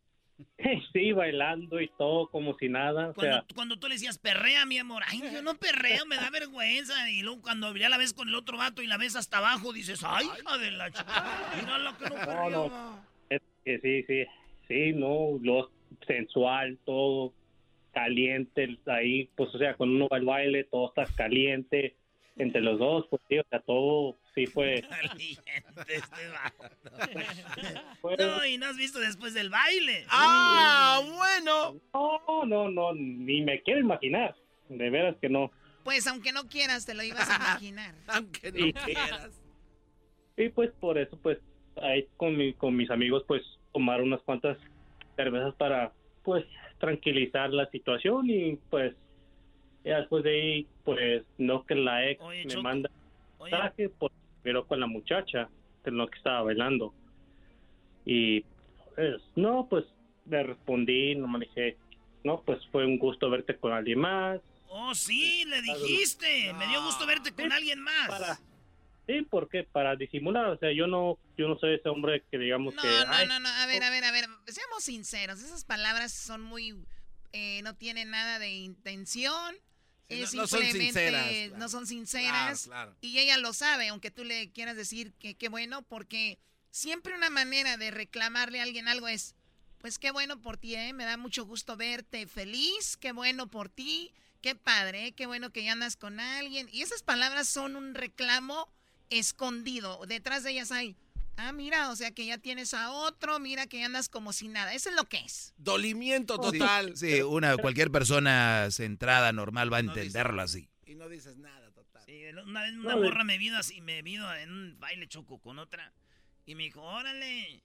sí, 0.92 1.12
bailando 1.12 1.80
y 1.80 1.88
todo 1.98 2.28
como 2.28 2.56
si 2.58 2.68
nada, 2.68 3.10
o 3.10 3.14
Cuando, 3.14 3.36
sea, 3.36 3.44
cuando 3.54 3.78
tú 3.78 3.88
le 3.88 3.94
decías, 3.94 4.18
perrea, 4.18 4.66
mi 4.66 4.78
amor. 4.78 5.02
Ay, 5.06 5.22
yo 5.32 5.42
no 5.42 5.54
perreo, 5.54 6.06
me 6.06 6.16
da 6.16 6.30
vergüenza. 6.30 7.10
Y 7.10 7.22
luego 7.22 7.42
cuando 7.42 7.74
ya 7.76 7.88
la 7.88 7.98
ves 7.98 8.12
con 8.12 8.28
el 8.28 8.34
otro 8.34 8.58
vato 8.58 8.82
y 8.82 8.86
la 8.86 8.96
ves 8.96 9.16
hasta 9.16 9.38
abajo, 9.38 9.72
dices, 9.72 10.02
ay, 10.04 10.26
hija 10.26 10.58
de 10.58 10.70
la 10.70 10.90
chica. 10.90 11.52
Mira 11.60 11.78
lo 11.78 11.96
que 11.96 12.04
no 12.04 12.10
no, 12.10 12.16
perreaba. 12.16 12.50
no, 12.50 13.04
es 13.30 13.42
que 13.64 13.78
sí, 13.80 14.02
sí, 14.06 14.24
sí, 14.68 14.92
no, 14.92 15.38
lo 15.42 15.70
sensual, 16.06 16.78
todo 16.84 17.32
caliente 17.92 18.78
ahí, 18.86 19.28
pues 19.36 19.54
o 19.54 19.58
sea, 19.58 19.74
cuando 19.74 19.96
uno 19.96 20.08
va 20.08 20.18
al 20.18 20.24
baile, 20.24 20.64
todo 20.64 20.88
está 20.88 21.04
caliente 21.16 21.96
entre 22.40 22.62
los 22.62 22.78
dos, 22.78 23.06
pues 23.10 23.20
sí, 23.28 23.38
o 23.38 23.44
sea, 23.50 23.60
todo 23.60 24.16
sí 24.34 24.46
fue... 24.46 24.82
Este 25.88 26.28
vato. 26.28 26.74
No, 28.18 28.46
y 28.46 28.56
no 28.56 28.66
has 28.66 28.76
visto 28.76 28.98
después 28.98 29.34
del 29.34 29.50
baile. 29.50 30.04
¡Ah, 30.08 31.00
bueno! 31.04 31.80
No, 31.92 32.44
no, 32.46 32.70
no, 32.70 32.94
ni 32.94 33.42
me 33.42 33.62
quiero 33.62 33.80
imaginar, 33.80 34.34
de 34.68 34.90
veras 34.90 35.16
que 35.20 35.28
no. 35.28 35.50
Pues 35.84 36.06
aunque 36.06 36.32
no 36.32 36.48
quieras, 36.48 36.86
te 36.86 36.94
lo 36.94 37.02
ibas 37.02 37.28
a 37.28 37.36
imaginar. 37.36 37.94
Aunque 38.08 38.52
no 38.52 38.72
quieras. 38.84 39.40
Y 40.36 40.48
pues 40.48 40.70
por 40.80 40.98
eso, 40.98 41.18
pues, 41.22 41.38
ahí 41.76 42.06
con, 42.16 42.36
mi, 42.36 42.54
con 42.54 42.76
mis 42.76 42.90
amigos, 42.90 43.24
pues, 43.26 43.42
tomar 43.72 44.00
unas 44.00 44.20
cuantas 44.22 44.58
cervezas 45.16 45.54
para, 45.56 45.92
pues, 46.22 46.44
tranquilizar 46.78 47.50
la 47.50 47.66
situación 47.70 48.28
y, 48.28 48.56
pues, 48.70 48.94
ya 49.84 49.98
después 49.98 50.24
de 50.24 50.30
ahí, 50.30 50.66
pues, 50.84 51.24
no 51.38 51.64
que 51.64 51.74
la 51.74 52.08
ex 52.10 52.20
Oye, 52.22 52.44
me 52.44 52.50
Choco, 52.50 52.62
manda 52.62 52.90
mensaje, 53.40 53.88
pues, 53.88 54.12
pero 54.42 54.66
con 54.66 54.80
la 54.80 54.86
muchacha 54.86 55.48
de 55.84 55.90
lo 55.90 56.08
que 56.08 56.18
estaba 56.18 56.42
bailando. 56.42 56.94
Y, 58.04 58.42
pues, 58.94 59.20
no, 59.36 59.66
pues, 59.68 59.84
le 60.26 60.42
respondí, 60.42 61.14
no 61.14 61.28
me 61.28 61.40
dije, 61.40 61.76
no, 62.24 62.42
pues, 62.42 62.60
fue 62.70 62.84
un 62.84 62.98
gusto 62.98 63.30
verte 63.30 63.56
con 63.56 63.72
alguien 63.72 64.00
más. 64.00 64.40
Oh, 64.68 64.94
sí, 64.94 65.44
le 65.46 65.62
dijiste. 65.62 66.52
Me 66.54 66.66
dio 66.68 66.82
gusto 66.84 67.06
verte 67.06 67.32
con 67.32 67.52
alguien 67.52 67.80
más. 67.80 68.08
Para- 68.08 68.38
Sí, 69.06 69.26
porque 69.28 69.64
para 69.64 69.96
disimular, 69.96 70.46
o 70.46 70.58
sea, 70.58 70.70
yo 70.72 70.86
no, 70.86 71.18
yo 71.36 71.48
no 71.48 71.58
soy 71.58 71.74
ese 71.74 71.88
hombre 71.88 72.22
que 72.30 72.38
digamos 72.38 72.74
No, 72.74 72.82
que, 72.82 72.88
no, 72.88 73.04
ay, 73.08 73.26
no, 73.26 73.40
no, 73.40 73.48
a 73.48 73.66
ver, 73.66 73.82
a 73.82 73.90
ver, 73.90 74.04
a 74.04 74.12
ver, 74.12 74.26
seamos 74.46 74.84
sinceros, 74.84 75.40
esas 75.42 75.64
palabras 75.64 76.12
son 76.12 76.42
muy, 76.42 76.76
eh, 77.32 77.60
no 77.62 77.74
tienen 77.74 78.10
nada 78.10 78.38
de 78.38 78.50
intención, 78.50 79.56
es 80.10 80.34
no- 80.34 80.42
no 80.42 80.46
son 80.48 80.60
simplemente, 80.60 80.84
sinceras, 81.00 81.28
claro. 81.30 81.56
no 81.58 81.68
son 81.68 81.86
sinceras, 81.86 82.62
Claro, 82.64 82.90
claro. 82.92 82.96
y 83.00 83.18
ella 83.18 83.36
lo 83.38 83.52
sabe, 83.52 83.88
aunque 83.88 84.10
tú 84.10 84.24
le 84.24 84.50
quieras 84.52 84.76
decir 84.76 85.12
que 85.14 85.34
qué 85.36 85.48
bueno, 85.48 85.82
porque 85.82 86.38
siempre 86.70 87.14
una 87.14 87.30
manera 87.30 87.76
de 87.76 87.90
reclamarle 87.90 88.60
a 88.60 88.64
alguien 88.64 88.88
algo 88.88 89.08
es, 89.08 89.34
pues 89.78 89.98
qué 89.98 90.10
bueno 90.10 90.40
por 90.40 90.56
ti, 90.58 90.74
¿eh? 90.74 90.92
me 90.92 91.04
da 91.04 91.16
mucho 91.16 91.44
gusto 91.46 91.76
verte 91.76 92.26
feliz, 92.26 92.96
qué 92.96 93.12
bueno 93.12 93.46
por 93.50 93.68
ti, 93.68 94.12
qué 94.42 94.54
padre, 94.54 95.06
¿eh? 95.08 95.12
qué 95.12 95.26
bueno 95.26 95.50
que 95.52 95.64
ya 95.64 95.72
andas 95.72 95.96
con 95.96 96.20
alguien, 96.20 96.68
y 96.72 96.82
esas 96.82 97.02
palabras 97.02 97.48
son 97.48 97.76
un 97.76 97.94
reclamo 97.94 98.68
escondido, 99.10 100.04
detrás 100.06 100.42
de 100.44 100.50
ellas 100.52 100.70
hay... 100.72 100.96
Ah, 101.36 101.52
mira, 101.52 101.90
o 101.90 101.96
sea 101.96 102.10
que 102.10 102.26
ya 102.26 102.38
tienes 102.38 102.74
a 102.74 102.90
otro, 102.90 103.38
mira 103.38 103.66
que 103.66 103.82
andas 103.82 104.08
como 104.08 104.32
si 104.32 104.48
nada. 104.48 104.74
Eso 104.74 104.90
es 104.90 104.96
lo 104.96 105.04
que 105.04 105.18
es. 105.18 105.54
Dolimiento 105.56 106.38
total. 106.38 106.96
Sí, 106.96 107.22
una, 107.22 107.56
cualquier 107.56 107.90
persona 107.90 108.68
centrada 108.70 109.32
normal 109.32 109.72
va 109.72 109.78
a 109.78 109.80
entenderlo 109.80 110.42
así. 110.42 110.68
Y 110.84 110.94
no 110.94 111.08
dices 111.08 111.38
nada 111.38 111.70
total. 111.72 112.02
Sí, 112.04 112.24
una 112.44 112.62
vez 112.62 112.74
una 112.74 112.96
morra 112.96 113.24
me 113.24 113.38
vino 113.38 113.56
así, 113.56 113.80
me 113.80 114.02
vino 114.02 114.32
en 114.34 114.50
un 114.50 114.80
baile 114.80 115.08
choco 115.08 115.38
con 115.38 115.58
otra. 115.58 115.92
Y 116.46 116.54
me 116.54 116.64
dijo, 116.64 116.82
órale, 116.82 117.62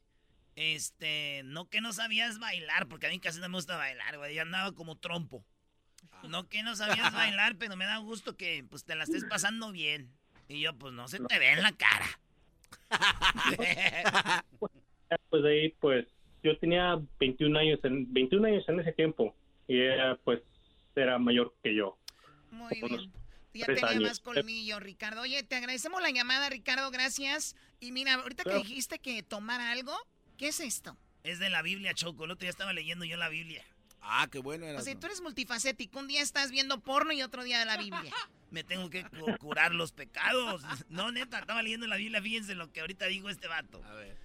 este, 0.56 1.42
no 1.44 1.70
que 1.70 1.82
no 1.82 1.92
sabías 1.92 2.40
bailar, 2.40 2.88
porque 2.88 3.08
a 3.08 3.10
mí 3.10 3.20
casi 3.20 3.40
no 3.40 3.50
me 3.50 3.58
gusta 3.58 3.76
bailar, 3.78 4.18
güey. 4.18 4.36
Yo 4.36 4.42
andaba 4.42 4.72
como 4.74 4.98
trompo. 4.98 5.46
No 6.24 6.48
que 6.48 6.64
no 6.64 6.76
sabías 6.76 7.14
bailar, 7.14 7.58
pero 7.58 7.76
me 7.76 7.86
da 7.86 7.98
gusto 7.98 8.38
que 8.38 8.64
pues 8.70 8.86
te 8.86 8.96
la 8.96 9.04
estés 9.04 9.26
pasando 9.26 9.72
bien. 9.72 10.12
Y 10.48 10.62
yo, 10.62 10.78
pues 10.78 10.94
no 10.94 11.08
se 11.08 11.20
te 11.20 11.40
ve 11.40 11.52
en 11.52 11.62
la 11.62 11.72
cara. 11.72 12.20
pues 15.30 15.44
de 15.44 15.50
ahí, 15.50 15.70
pues, 15.80 16.06
yo 16.44 16.58
tenía 16.60 17.00
21 17.20 17.60
años, 17.60 17.80
en, 17.84 18.12
21 18.14 18.48
años 18.48 18.64
en 18.68 18.80
ese 18.80 18.94
tiempo, 18.94 19.36
y 19.68 19.82
ella, 19.82 20.18
pues, 20.24 20.42
era 20.96 21.18
mayor 21.18 21.54
que 21.64 21.76
yo. 21.76 21.98
Muy 22.52 22.82
bien. 22.82 23.12
Ya 23.54 23.68
tenía 23.68 23.88
años. 23.88 24.04
más 24.04 24.20
colmillo, 24.20 24.80
Ricardo. 24.80 25.22
Oye, 25.22 25.42
te 25.44 25.56
agradecemos 25.56 26.02
la 26.02 26.10
llamada, 26.10 26.50
Ricardo, 26.50 26.92
gracias. 26.92 27.56
Y 27.80 27.92
mira, 27.94 28.16
ahorita 28.16 28.44
que 28.44 28.50
Claro. 28.50 28.64
dijiste 28.64 29.00
que 29.00 29.24
tomar 29.24 29.62
algo, 29.62 29.94
¿qué 30.38 30.50
es 30.50 30.60
esto? 30.60 30.98
Es 31.24 31.40
de 31.40 31.50
la 31.50 31.62
Biblia, 31.62 31.94
Choco. 31.94 32.26
El 32.26 32.32
otro 32.32 32.42
día 32.42 32.50
estaba 32.50 32.74
leyendo 32.74 33.06
yo 33.06 33.16
la 33.18 33.30
Biblia. 33.30 33.64
Ah, 34.02 34.28
qué 34.32 34.40
bueno 34.40 34.66
era. 34.66 34.80
O 34.80 34.82
sea, 34.82 34.94
tú 35.00 35.08
eres 35.08 35.22
multifacético. 35.22 36.00
Un 36.00 36.08
día 36.08 36.22
estás 36.22 36.52
viendo 36.52 36.80
porno 36.82 37.14
y 37.14 37.22
otro 37.22 37.44
día 37.44 37.58
de 37.60 37.66
la 37.66 37.78
Biblia. 37.78 38.14
Me 38.56 38.64
tengo 38.64 38.90
que 38.90 39.04
cu- 39.04 39.38
curar 39.38 39.74
los 39.76 39.92
pecados. 39.92 40.64
No, 40.88 41.12
neta, 41.12 41.40
estaba 41.40 41.62
leyendo 41.62 41.88
la 41.88 41.98
Biblia. 41.98 42.22
Fíjense 42.22 42.56
lo 42.56 42.72
que 42.72 42.80
ahorita 42.80 43.06
dijo 43.08 43.30
este 43.30 43.50
vato. 43.50 43.84
A 43.84 43.94
ver. 43.96 44.18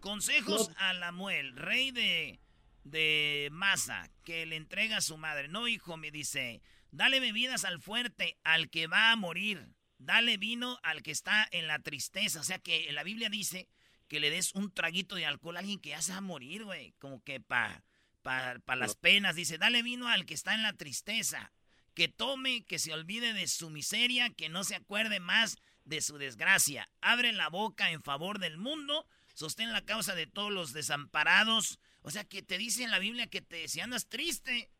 Consejos 0.00 0.70
a 0.76 0.92
Lamuel, 0.92 1.56
rey 1.56 1.90
de, 1.90 2.38
de 2.84 3.48
Masa, 3.50 4.10
que 4.24 4.44
le 4.44 4.56
entrega 4.56 4.98
a 4.98 5.00
su 5.00 5.16
madre. 5.16 5.48
No, 5.48 5.68
hijo, 5.68 5.96
me 5.96 6.10
dice, 6.10 6.60
dale 6.90 7.18
bebidas 7.18 7.64
al 7.64 7.80
fuerte, 7.80 8.36
al 8.44 8.68
que 8.68 8.86
va 8.88 9.10
a 9.10 9.16
morir. 9.16 9.66
Dale 9.96 10.36
vino 10.36 10.78
al 10.82 11.02
que 11.02 11.10
está 11.10 11.48
en 11.50 11.66
la 11.66 11.78
tristeza. 11.78 12.40
O 12.40 12.44
sea 12.44 12.58
que 12.58 12.92
la 12.92 13.02
Biblia 13.04 13.30
dice 13.30 13.68
que 14.06 14.20
le 14.20 14.28
des 14.28 14.54
un 14.54 14.70
traguito 14.70 15.14
de 15.16 15.24
alcohol 15.24 15.56
a 15.56 15.60
alguien 15.60 15.80
que 15.80 15.88
ya 15.90 16.02
se 16.02 16.12
va 16.12 16.18
a 16.18 16.20
morir, 16.20 16.64
güey. 16.64 16.92
Como 16.98 17.24
que 17.24 17.40
para 17.40 17.82
pa, 18.20 18.58
pa 18.64 18.76
las 18.76 18.96
penas. 18.96 19.34
Dice, 19.34 19.56
dale 19.56 19.82
vino 19.82 20.08
al 20.08 20.26
que 20.26 20.34
está 20.34 20.54
en 20.54 20.62
la 20.62 20.74
tristeza. 20.74 21.52
Que 21.98 22.06
tome, 22.06 22.64
que 22.64 22.78
se 22.78 22.92
olvide 22.94 23.32
de 23.32 23.48
su 23.48 23.70
miseria, 23.70 24.30
que 24.30 24.48
no 24.48 24.62
se 24.62 24.76
acuerde 24.76 25.18
más 25.18 25.56
de 25.84 26.00
su 26.00 26.16
desgracia. 26.16 26.88
Abre 27.00 27.32
la 27.32 27.48
boca 27.48 27.90
en 27.90 28.04
favor 28.04 28.38
del 28.38 28.56
mundo, 28.56 29.04
sostén 29.34 29.72
la 29.72 29.84
causa 29.84 30.14
de 30.14 30.28
todos 30.28 30.52
los 30.52 30.72
desamparados. 30.72 31.80
O 32.02 32.12
sea, 32.12 32.22
que 32.22 32.40
te 32.40 32.56
dice 32.56 32.84
en 32.84 32.92
la 32.92 33.00
Biblia 33.00 33.26
que 33.26 33.40
te, 33.40 33.66
si 33.66 33.80
andas 33.80 34.08
triste, 34.08 34.70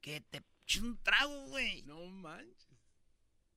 que 0.00 0.22
te 0.22 0.42
eches 0.62 0.80
un 0.80 0.96
trago, 1.02 1.48
güey. 1.48 1.82
No 1.82 2.02
manches. 2.06 2.66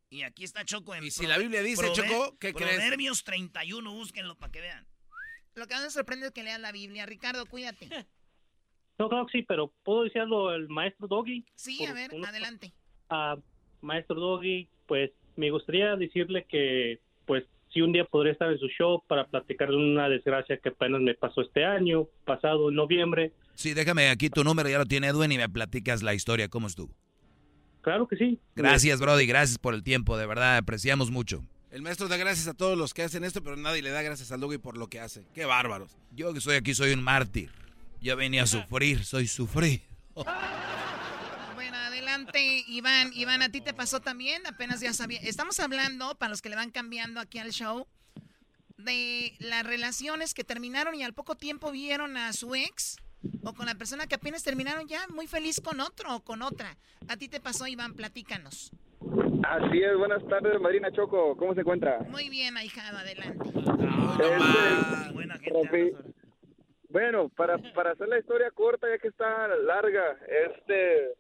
Y 0.09 0.23
aquí 0.23 0.43
está 0.43 0.65
Choco 0.65 0.93
en 0.93 1.05
Y 1.05 1.11
si 1.11 1.27
la 1.27 1.37
Biblia 1.37 1.63
dice, 1.63 1.89
Choco, 1.93 2.37
¿qué 2.39 2.53
crees? 2.53 2.75
Proverbios 2.75 3.23
31, 3.23 3.89
búsquenlo 3.89 4.35
para 4.37 4.51
que 4.51 4.59
vean. 4.59 4.85
Lo 5.55 5.65
que 5.65 5.75
más 5.75 5.83
me 5.85 5.91
sorprende 5.91 6.25
es 6.25 6.33
que 6.33 6.43
leas 6.43 6.59
la 6.59 6.73
Biblia. 6.73 7.05
Ricardo, 7.05 7.45
cuídate. 7.45 7.87
No, 8.99 9.27
sí, 9.31 9.43
pero 9.43 9.71
¿puedo 9.83 10.05
decir 10.05 10.21
algo 10.21 10.49
al 10.49 10.67
maestro 10.69 11.07
Doggy? 11.07 11.45
Sí, 11.53 11.77
Por 11.77 11.89
a 11.89 11.93
ver, 11.93 12.11
unos- 12.15 12.27
adelante. 12.27 12.73
A 13.09 13.37
maestro 13.81 14.19
Doggy, 14.19 14.67
pues 14.87 15.11
me 15.35 15.51
gustaría 15.51 15.95
decirle 15.95 16.45
que, 16.49 16.99
pues, 17.25 17.43
si 17.73 17.81
un 17.81 17.91
día 17.91 18.05
podría 18.05 18.33
estar 18.33 18.51
en 18.51 18.59
su 18.59 18.67
show 18.69 19.03
para 19.07 19.25
platicar 19.25 19.69
de 19.69 19.75
una 19.75 20.09
desgracia 20.09 20.57
que 20.57 20.69
apenas 20.69 21.01
me 21.01 21.13
pasó 21.13 21.41
este 21.41 21.65
año, 21.65 22.07
pasado 22.25 22.69
en 22.69 22.75
noviembre. 22.75 23.33
Sí, 23.55 23.73
déjame 23.73 24.09
aquí 24.09 24.29
tu 24.29 24.43
número, 24.43 24.69
ya 24.69 24.77
lo 24.77 24.85
tiene 24.85 25.07
Edwin 25.07 25.31
y 25.31 25.37
me 25.37 25.49
platicas 25.49 26.01
la 26.01 26.13
historia, 26.13 26.47
cómo 26.47 26.67
estuvo. 26.67 26.93
Claro 27.81 28.07
que 28.07 28.17
sí. 28.17 28.39
Gracias, 28.55 28.99
Brody, 28.99 29.25
gracias 29.25 29.59
por 29.59 29.73
el 29.73 29.83
tiempo, 29.83 30.17
de 30.17 30.25
verdad, 30.25 30.57
apreciamos 30.57 31.11
mucho. 31.11 31.43
El 31.69 31.81
maestro 31.81 32.07
da 32.07 32.17
gracias 32.17 32.47
a 32.47 32.53
todos 32.53 32.77
los 32.77 32.93
que 32.93 33.03
hacen 33.03 33.23
esto, 33.23 33.43
pero 33.43 33.55
nadie 33.57 33.81
le 33.81 33.89
da 33.89 34.01
gracias 34.01 34.31
al 34.31 34.39
Doggy 34.39 34.57
por 34.57 34.77
lo 34.77 34.87
que 34.87 34.99
hace. 34.99 35.27
Qué 35.33 35.45
bárbaros. 35.45 35.97
Yo 36.11 36.31
que 36.31 36.39
estoy 36.39 36.55
aquí 36.55 36.73
soy 36.73 36.91
un 36.93 37.03
mártir. 37.03 37.51
Yo 38.01 38.15
venía 38.15 38.43
a 38.43 38.47
sufrir, 38.47 39.03
soy 39.03 39.27
sufrir. 39.27 39.81
Adelante, 42.17 42.63
Iván. 42.67 43.11
Iván, 43.13 43.43
¿a 43.43 43.49
ti 43.49 43.61
te 43.61 43.75
pasó 43.75 43.99
también? 43.99 44.45
Apenas 44.47 44.81
ya 44.81 44.91
sabía. 44.91 45.19
Estamos 45.21 45.59
hablando, 45.59 46.15
para 46.15 46.31
los 46.31 46.41
que 46.41 46.49
le 46.49 46.55
van 46.55 46.71
cambiando 46.71 47.19
aquí 47.19 47.37
al 47.37 47.51
show, 47.51 47.85
de 48.77 49.35
las 49.39 49.63
relaciones 49.63 50.33
que 50.33 50.43
terminaron 50.43 50.95
y 50.95 51.03
al 51.03 51.13
poco 51.13 51.35
tiempo 51.35 51.71
vieron 51.71 52.17
a 52.17 52.33
su 52.33 52.55
ex 52.55 52.97
o 53.43 53.53
con 53.53 53.67
la 53.67 53.75
persona 53.75 54.07
que 54.07 54.15
apenas 54.15 54.43
terminaron 54.43 54.87
ya 54.87 55.07
muy 55.09 55.27
feliz 55.27 55.61
con 55.61 55.79
otro 55.79 56.15
o 56.15 56.23
con 56.23 56.41
otra. 56.41 56.75
¿A 57.07 57.17
ti 57.17 57.27
te 57.27 57.39
pasó, 57.39 57.67
Iván? 57.67 57.93
Platícanos. 57.93 58.71
Así 59.43 59.83
es, 59.83 59.95
buenas 59.95 60.27
tardes, 60.27 60.59
Marina 60.59 60.91
Choco, 60.91 61.37
¿cómo 61.37 61.53
se 61.53 61.61
encuentra? 61.61 61.99
Muy 62.09 62.29
bien, 62.29 62.57
ahijado, 62.57 62.97
adelante. 62.97 63.47
Este, 63.47 65.51
Rofi- 65.51 65.93
bueno, 66.89 67.29
para, 67.29 67.57
para 67.73 67.91
hacer 67.91 68.07
la 68.07 68.17
historia 68.19 68.49
corta, 68.51 68.87
ya 68.89 68.97
que 68.97 69.09
está 69.09 69.47
larga, 69.65 70.17
este, 70.49 71.13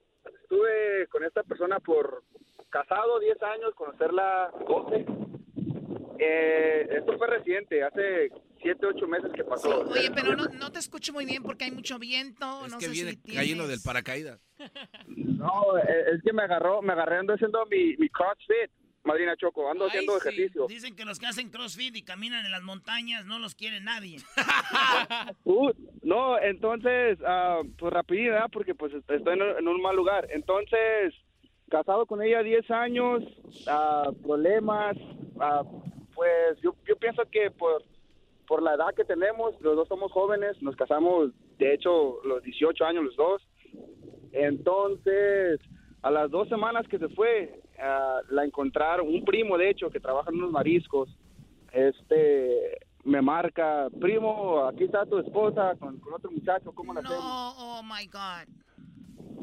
estuve 0.43 1.07
con 1.07 1.23
esta 1.23 1.43
persona 1.43 1.79
por 1.79 2.23
casado 2.69 3.19
10 3.19 3.41
años, 3.43 3.75
conocerla 3.75 4.51
12. 4.67 5.05
Eh, 6.19 6.87
esto 6.91 7.17
fue 7.17 7.27
reciente, 7.27 7.83
hace 7.83 8.31
7, 8.61 8.85
8 8.85 9.07
meses 9.07 9.31
que 9.33 9.43
pasó. 9.43 9.81
Oye, 9.81 10.11
pero 10.13 10.35
no, 10.35 10.45
no 10.45 10.71
te 10.71 10.79
escucho 10.79 11.13
muy 11.13 11.25
bien 11.25 11.43
porque 11.43 11.65
hay 11.65 11.71
mucho 11.71 11.99
viento. 11.99 12.65
Es 12.65 12.71
no 12.71 12.79
que 12.79 12.85
sé 12.85 12.91
viene 12.91 13.11
si 13.11 13.17
tienes... 13.17 13.41
cayendo 13.41 13.67
del 13.67 13.79
paracaídas. 13.81 14.39
No, 15.07 15.77
eh, 15.77 16.05
es 16.15 16.23
que 16.23 16.33
me 16.33 16.43
agarró, 16.43 16.81
me 16.81 16.93
agarré 16.93 17.17
ando 17.17 17.33
haciendo 17.33 17.63
mi, 17.67 17.95
mi 17.97 18.09
CrossFit, 18.09 18.71
Madrina 19.07 19.35
Choco, 19.37 19.71
ando 19.71 19.85
Ay, 19.85 19.89
haciendo 19.89 20.13
sí. 20.13 20.17
ejercicio. 20.19 20.67
Dicen 20.67 20.95
que 20.95 21.05
los 21.05 21.17
que 21.17 21.25
hacen 21.25 21.49
CrossFit 21.49 21.95
y 21.95 22.03
caminan 22.03 22.45
en 22.45 22.51
las 22.51 22.61
montañas 22.61 23.25
no 23.25 23.39
los 23.39 23.55
quiere 23.55 23.81
nadie. 23.81 24.17
Uh, 25.43 25.71
no, 26.03 26.37
entonces, 26.39 27.17
ah, 27.25 27.61
pues 27.77 27.93
rapidito, 27.93 28.33
¿verdad? 28.33 28.49
Porque 28.51 28.75
pues 28.75 28.93
estoy 28.93 29.17
en, 29.17 29.41
en 29.41 29.67
un 29.67 29.81
mal 29.81 29.95
lugar. 29.95 30.27
Entonces, 30.31 31.13
casado 31.69 32.05
con 32.05 32.21
ella 32.21 32.43
10 32.43 32.69
años, 32.71 33.23
ah, 33.67 34.11
problemas, 34.21 34.97
ah, 35.39 35.63
pues 36.13 36.59
yo, 36.61 36.75
yo 36.85 36.95
pienso 36.97 37.23
que 37.31 37.49
por, 37.51 37.83
por 38.45 38.61
la 38.61 38.73
edad 38.75 38.93
que 38.95 39.05
tenemos, 39.05 39.59
los 39.61 39.75
dos 39.75 39.87
somos 39.87 40.11
jóvenes, 40.11 40.61
nos 40.61 40.75
casamos, 40.75 41.31
de 41.57 41.73
hecho, 41.73 42.19
los 42.23 42.43
18 42.43 42.85
años 42.85 43.05
los 43.05 43.15
dos. 43.15 43.41
Entonces, 44.33 45.59
a 46.01 46.11
las 46.11 46.29
dos 46.29 46.47
semanas 46.49 46.87
que 46.87 46.99
se 46.99 47.07
fue, 47.09 47.61
ah, 47.79 48.19
la 48.29 48.43
encontraron, 48.45 49.07
un 49.07 49.23
primo 49.25 49.57
de 49.57 49.69
hecho, 49.69 49.89
que 49.89 49.99
trabaja 49.99 50.29
en 50.29 50.37
unos 50.37 50.51
mariscos, 50.51 51.09
este 51.71 52.77
me 53.03 53.21
marca, 53.21 53.87
primo, 54.01 54.65
aquí 54.65 54.83
está 54.83 55.05
tu 55.05 55.17
esposa 55.19 55.75
con, 55.79 55.97
con 55.99 56.13
otro 56.13 56.29
muchacho, 56.29 56.73
¿cómo 56.73 56.93
la 56.93 56.99
hacemos? 56.99 57.23
No, 57.23 57.79
oh 57.79 57.83
my 57.83 58.05
God. 58.07 58.53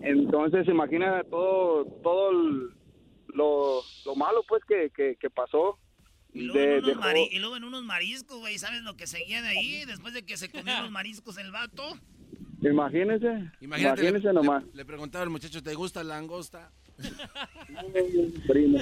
Entonces, 0.02 0.68
imagina 0.68 1.22
todo, 1.30 1.86
todo 2.02 2.30
el- 2.30 2.70
lo, 3.28 3.80
lo 4.04 4.14
malo 4.16 4.42
pues 4.48 4.62
que, 4.66 4.90
que, 4.90 5.16
que 5.16 5.30
pasó. 5.30 5.78
Y 6.34 6.42
luego, 6.42 6.58
De- 6.60 6.64
en 6.76 6.84
unos 6.84 6.88
dejó- 6.96 7.00
mari- 7.00 7.28
y 7.32 7.38
luego 7.38 7.56
en 7.56 7.64
unos 7.64 7.84
mariscos, 7.84 8.38
güey. 8.38 8.58
¿Sabes 8.58 8.82
lo 8.82 8.94
que 8.96 9.06
seguía 9.06 9.40
de 9.40 9.48
ahí 9.48 9.84
después 9.86 10.12
de 10.12 10.24
que 10.26 10.36
se 10.36 10.50
comió 10.50 10.74
los 10.82 10.90
mariscos 10.90 11.38
el 11.38 11.50
vato? 11.50 11.82
Imagínense, 12.60 13.26
Imagínate, 13.60 14.00
imagínense 14.02 14.28
le, 14.28 14.32
nomás. 14.34 14.64
le- 14.66 14.74
le 14.74 14.84
preguntaba 14.84 15.24
al 15.24 15.30
muchacho, 15.30 15.62
¿te 15.62 15.74
gusta 15.74 16.02
la 16.04 16.16
langosta? 16.16 16.70
Primo. 18.46 18.78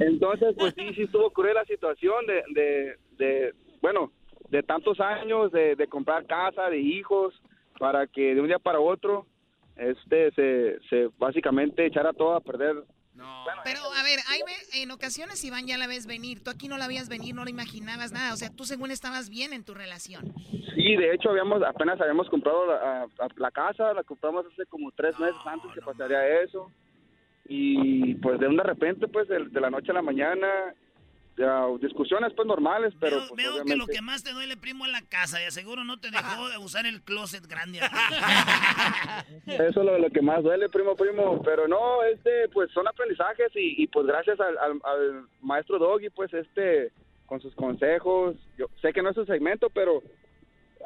Entonces, 0.00 0.54
pues 0.58 0.74
sí, 0.74 0.94
sí 0.94 1.02
estuvo 1.02 1.30
cruel 1.30 1.54
la 1.54 1.64
situación 1.64 2.26
de, 2.26 2.42
de, 2.54 2.96
de 3.18 3.54
bueno, 3.80 4.12
de 4.50 4.62
tantos 4.62 5.00
años 5.00 5.50
de, 5.52 5.76
de 5.76 5.86
comprar 5.86 6.26
casa, 6.26 6.68
de 6.68 6.78
hijos, 6.78 7.34
para 7.78 8.06
que 8.06 8.34
de 8.34 8.40
un 8.40 8.48
día 8.48 8.58
para 8.58 8.80
otro, 8.80 9.26
este, 9.76 10.30
se, 10.32 10.78
se 10.88 11.08
básicamente 11.18 11.86
echara 11.86 12.12
todo 12.12 12.34
a 12.34 12.40
perder. 12.40 12.84
Pero, 13.64 13.80
a 13.80 14.02
ver, 14.02 14.18
hay 14.30 14.40
en 14.82 14.90
ocasiones 14.90 15.44
Iván 15.44 15.66
ya 15.66 15.76
la 15.76 15.86
ves 15.86 16.06
venir. 16.06 16.42
Tú 16.42 16.50
aquí 16.50 16.68
no 16.68 16.78
la 16.78 16.88
veías 16.88 17.08
venir, 17.08 17.34
no 17.34 17.44
la 17.44 17.50
imaginabas 17.50 18.10
nada. 18.10 18.32
O 18.32 18.36
sea, 18.36 18.50
tú 18.50 18.64
según 18.64 18.90
estabas 18.90 19.28
bien 19.28 19.52
en 19.52 19.64
tu 19.64 19.74
relación. 19.74 20.32
Sí, 20.74 20.96
de 20.96 21.14
hecho, 21.14 21.30
habíamos 21.30 21.62
apenas 21.62 22.00
habíamos 22.00 22.28
comprado 22.30 22.66
la 23.36 23.50
casa, 23.50 23.92
la 23.92 24.02
compramos 24.02 24.46
hace 24.46 24.64
como 24.66 24.90
tres 24.92 25.18
meses 25.18 25.36
antes 25.44 25.70
que 25.72 25.82
pasaría 25.82 26.40
eso. 26.40 26.70
Y 27.48 28.14
pues 28.16 28.38
de 28.40 28.46
un 28.48 28.56
de 28.56 28.62
repente, 28.62 29.08
pues 29.08 29.28
de, 29.28 29.46
de 29.48 29.60
la 29.60 29.70
noche 29.70 29.90
a 29.90 29.94
la 29.94 30.02
mañana, 30.02 30.46
ya, 31.36 31.64
discusiones 31.80 32.32
pues 32.36 32.46
normales, 32.46 32.92
pero 33.00 33.18
pues, 33.28 33.32
Veo 33.42 33.64
que 33.64 33.74
lo 33.76 33.86
que 33.86 34.00
más 34.02 34.22
te 34.22 34.32
duele, 34.32 34.56
primo, 34.56 34.84
es 34.86 34.92
la 34.92 35.02
casa. 35.02 35.42
Y 35.42 35.46
aseguro 35.46 35.82
no 35.82 35.98
te 35.98 36.10
dejó 36.10 36.48
de 36.48 36.58
usar 36.58 36.86
el 36.86 37.02
closet 37.02 37.46
grande. 37.46 37.80
Eso 39.46 39.66
es 39.80 39.86
lo, 39.86 39.98
lo 39.98 40.10
que 40.10 40.22
más 40.22 40.42
duele, 40.42 40.68
primo, 40.68 40.94
primo. 40.96 41.42
Pero 41.42 41.66
no, 41.68 42.02
este, 42.04 42.48
pues 42.52 42.70
son 42.72 42.86
aprendizajes 42.86 43.50
y, 43.56 43.82
y, 43.82 43.86
pues 43.86 44.06
gracias 44.06 44.38
al, 44.40 44.56
al- 44.58 44.80
al 44.84 45.24
maestro 45.40 45.78
Doggy, 45.78 46.10
pues 46.10 46.32
este, 46.34 46.92
con 47.26 47.40
sus 47.40 47.54
consejos. 47.54 48.36
Yo 48.58 48.66
sé 48.80 48.92
que 48.92 49.02
no 49.02 49.10
es 49.10 49.14
su 49.16 49.24
segmento, 49.24 49.68
pero 49.70 50.02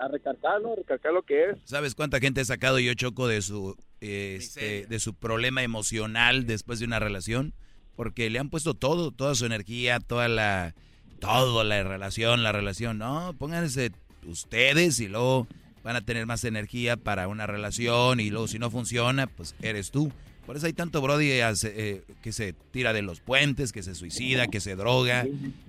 a 0.00 0.08
recalcarlo, 0.08 0.72
a 0.72 0.76
recalcar 0.76 1.12
lo 1.12 1.22
que 1.22 1.50
es. 1.50 1.56
¿Sabes 1.64 1.94
cuánta 1.94 2.20
gente 2.20 2.40
he 2.40 2.44
sacado 2.44 2.78
yo 2.78 2.94
choco 2.94 3.28
de 3.28 3.42
su 3.42 3.76
eh, 4.00 4.36
este, 4.38 4.86
de 4.86 4.98
su 4.98 5.14
problema 5.14 5.62
emocional 5.62 6.46
después 6.46 6.78
de 6.78 6.86
una 6.86 6.98
relación? 6.98 7.54
Porque 7.94 8.28
le 8.28 8.38
han 8.38 8.50
puesto 8.50 8.74
todo, 8.74 9.10
toda 9.10 9.34
su 9.34 9.46
energía, 9.46 10.00
toda 10.00 10.28
la 10.28 10.74
todo 11.18 11.64
la 11.64 11.82
relación, 11.82 12.42
la 12.42 12.52
relación. 12.52 12.98
No, 12.98 13.34
pónganse 13.38 13.92
ustedes 14.26 15.00
y 15.00 15.08
luego 15.08 15.46
van 15.82 15.96
a 15.96 16.00
tener 16.00 16.26
más 16.26 16.44
energía 16.44 16.96
para 16.96 17.28
una 17.28 17.46
relación 17.46 18.20
y 18.20 18.30
luego 18.30 18.48
si 18.48 18.58
no 18.58 18.70
funciona, 18.70 19.26
pues 19.26 19.54
eres 19.62 19.90
tú. 19.90 20.12
Por 20.44 20.56
eso 20.56 20.66
hay 20.66 20.72
tanto 20.72 21.00
Brody 21.00 21.30
eh, 21.32 22.02
que 22.22 22.32
se 22.32 22.52
tira 22.52 22.92
de 22.92 23.02
los 23.02 23.20
puentes, 23.20 23.72
que 23.72 23.82
se 23.82 23.94
suicida, 23.94 24.46
que 24.46 24.60
se 24.60 24.76
droga. 24.76 25.26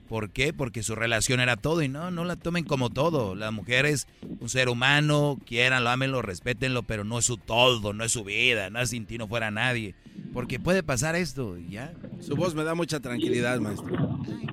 ¿Por 0.08 0.30
qué? 0.32 0.54
Porque 0.54 0.84
su 0.84 0.96
relación 0.96 1.40
era 1.40 1.58
todo 1.58 1.82
y 1.82 1.90
no, 1.90 2.12
no 2.12 2.24
la 2.24 2.36
tomen 2.38 2.64
como 2.64 2.90
todo. 2.90 3.36
La 3.36 3.52
mujer 3.52 3.86
es 3.86 4.08
un 4.40 4.48
ser 4.48 4.70
humano, 4.70 5.38
quieranlo, 5.46 5.90
ámenlo, 5.90 6.22
respétenlo, 6.22 6.84
pero 6.84 7.04
no 7.04 7.20
es 7.20 7.26
su 7.26 7.38
todo, 7.38 7.94
no 7.94 8.04
es 8.04 8.12
su 8.12 8.24
vida, 8.24 8.70
no 8.70 8.80
es 8.80 8.90
sin 8.90 9.06
ti 9.06 9.18
no 9.18 9.28
fuera 9.28 9.52
nadie. 9.52 9.96
Porque 10.34 10.60
puede 10.60 10.84
pasar 10.84 11.16
esto 11.16 11.58
y 11.58 11.72
ya. 11.72 11.94
Su 12.22 12.36
voz 12.36 12.56
me 12.56 12.64
da 12.64 12.74
mucha 12.74 13.00
tranquilidad, 13.00 13.60
maestro. 13.60 13.96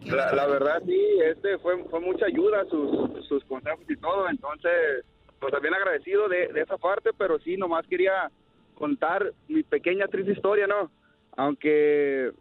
La, 0.04 0.32
la 0.34 0.46
verdad, 0.46 0.82
sí, 0.86 1.00
este 1.24 1.58
fue, 1.58 1.82
fue 1.84 2.00
mucha 2.00 2.26
ayuda, 2.26 2.64
sus, 2.68 3.26
sus 3.26 3.44
consejos 3.44 3.84
y 3.88 3.96
todo. 3.96 4.28
Entonces, 4.28 5.04
pues 5.40 5.52
también 5.52 5.74
agradecido 5.74 6.28
de, 6.28 6.48
de 6.48 6.62
esa 6.62 6.78
parte, 6.78 7.10
pero 7.16 7.38
sí, 7.38 7.56
nomás 7.56 7.86
quería 7.86 8.30
contar 8.74 9.32
mi 9.48 9.62
pequeña 9.62 10.08
triste 10.08 10.32
historia, 10.32 10.66
¿no? 10.66 10.90
Aunque, 11.36 12.32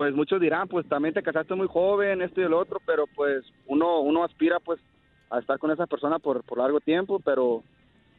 pues 0.00 0.14
muchos 0.14 0.40
dirán, 0.40 0.66
pues 0.66 0.88
también 0.88 1.12
te 1.12 1.22
casaste 1.22 1.54
muy 1.54 1.66
joven, 1.68 2.22
esto 2.22 2.40
y 2.40 2.44
el 2.44 2.54
otro, 2.54 2.80
pero 2.86 3.06
pues 3.06 3.44
uno, 3.66 4.00
uno 4.00 4.24
aspira, 4.24 4.58
pues, 4.58 4.80
a 5.28 5.40
estar 5.40 5.58
con 5.58 5.70
esa 5.72 5.86
persona 5.86 6.18
por, 6.18 6.42
por 6.42 6.56
largo 6.56 6.80
tiempo, 6.80 7.20
pero 7.20 7.62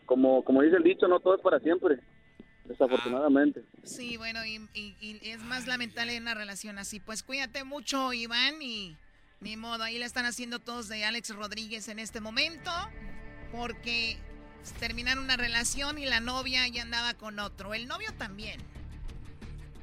como, 0.05 0.43
como 0.43 0.61
dice 0.61 0.75
el 0.77 0.83
dicho, 0.83 1.07
no 1.07 1.19
todo 1.19 1.33
es 1.33 1.41
para 1.41 1.59
siempre, 1.59 1.97
desafortunadamente. 2.65 3.63
Sí, 3.81 4.15
bueno, 4.15 4.45
y, 4.45 4.57
y- 4.75 4.95
y 5.01 5.19
es 5.31 5.41
más 5.41 5.65
lamentable 5.65 6.15
en 6.15 6.21
una 6.21 6.35
relación 6.35 6.77
así. 6.77 6.99
Pues 6.99 7.23
cuídate 7.23 7.63
mucho, 7.63 8.13
Iván, 8.13 8.61
y 8.61 8.95
ni 9.39 9.57
modo, 9.57 9.83
ahí 9.83 9.97
la 9.97 10.05
están 10.05 10.25
haciendo 10.25 10.59
todos 10.59 10.87
de 10.87 11.03
Alex 11.03 11.35
Rodríguez 11.35 11.87
en 11.87 11.97
este 11.97 12.21
momento, 12.21 12.69
porque 13.51 14.17
terminaron 14.79 15.23
una 15.23 15.35
relación 15.35 15.97
y 15.97 16.05
la 16.05 16.19
novia 16.19 16.67
ya 16.67 16.83
andaba 16.83 17.15
con 17.15 17.39
otro. 17.39 17.73
El 17.73 17.87
novio 17.87 18.09
también. 18.19 18.61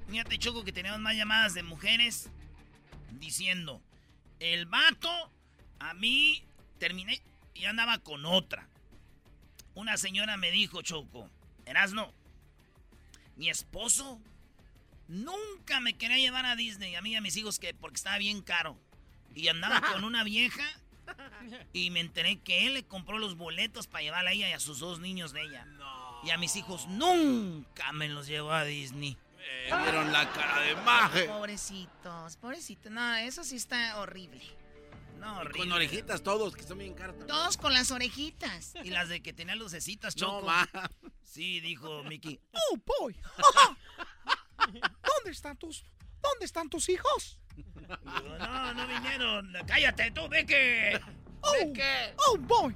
Fíjate, 0.08 0.38
Choco, 0.38 0.64
que 0.64 0.72
tenemos 0.72 0.98
más 1.00 1.14
llamadas 1.14 1.52
de 1.52 1.62
mujeres 1.62 2.30
diciendo, 3.18 3.82
el 4.40 4.64
vato 4.64 5.10
a 5.78 5.92
mí 5.92 6.42
terminé 6.78 7.20
y 7.54 7.66
andaba 7.66 7.98
con 7.98 8.24
otra. 8.24 8.68
Una 9.74 9.98
señora 9.98 10.38
me 10.38 10.50
dijo, 10.50 10.80
Choco, 10.80 11.28
Erasno, 11.66 12.12
mi 13.36 13.50
esposo 13.50 14.18
nunca 15.08 15.80
me 15.80 15.96
quería 15.96 16.16
llevar 16.16 16.46
a 16.46 16.56
Disney, 16.56 16.94
a 16.94 17.02
mí 17.02 17.12
y 17.12 17.16
a 17.16 17.20
mis 17.20 17.36
hijos, 17.36 17.58
que 17.58 17.74
porque 17.74 17.96
estaba 17.96 18.16
bien 18.16 18.40
caro. 18.40 18.78
Y 19.34 19.48
andaba 19.48 19.80
con 19.92 20.04
una 20.04 20.24
vieja 20.24 20.64
y 21.74 21.90
me 21.90 22.00
enteré 22.00 22.40
que 22.40 22.66
él 22.66 22.74
le 22.74 22.84
compró 22.84 23.18
los 23.18 23.36
boletos 23.36 23.86
para 23.86 24.02
llevarla 24.02 24.30
a 24.30 24.32
ella 24.32 24.48
y 24.48 24.52
a 24.52 24.60
sus 24.60 24.78
dos 24.78 25.00
niños 25.00 25.32
de 25.32 25.42
ella. 25.42 25.66
Y 26.24 26.30
a 26.30 26.38
mis 26.38 26.56
hijos 26.56 26.86
nunca 26.88 27.92
me 27.92 28.08
los 28.08 28.26
llevó 28.26 28.52
a 28.52 28.64
Disney. 28.64 29.18
Vieron 29.82 30.12
la 30.12 30.30
cara 30.32 30.60
de 30.62 30.76
maje. 30.76 31.24
Pobrecitos, 31.24 32.36
pobrecitos. 32.36 32.90
No, 32.92 33.14
eso 33.16 33.44
sí 33.44 33.56
está 33.56 33.98
horrible. 33.98 34.42
No, 35.18 35.38
horrible. 35.38 35.58
con 35.58 35.72
orejitas 35.72 36.22
todos, 36.22 36.54
que 36.54 36.62
son 36.62 36.78
bien 36.78 36.94
caras. 36.94 37.16
también. 37.18 37.26
Todos 37.28 37.56
con 37.56 37.72
las 37.72 37.90
orejitas. 37.90 38.74
Y 38.84 38.90
las 38.90 39.08
de 39.08 39.20
que 39.20 39.32
tenía 39.32 39.56
lucecitas, 39.56 40.16
No, 40.16 40.26
Choco. 40.40 40.46
ma. 40.46 40.68
Sí, 41.22 41.60
dijo 41.60 42.02
Mickey. 42.04 42.40
¡Oh, 42.52 42.76
boy! 43.00 43.14
¿Dónde 44.58 44.80
¿dónde 45.02 45.30
están 45.30 45.56
tus, 45.56 45.84
dónde 46.22 46.46
están 46.46 46.68
tus 46.70 46.88
hijos? 46.88 47.38
no, 48.38 48.74
no 48.74 48.86
vinieron. 48.86 49.52
Cállate 49.66 50.10
tú, 50.12 50.28
Vicky. 50.28 50.54
Oh, 51.40 51.72
oh 52.28 52.38
boy. 52.38 52.74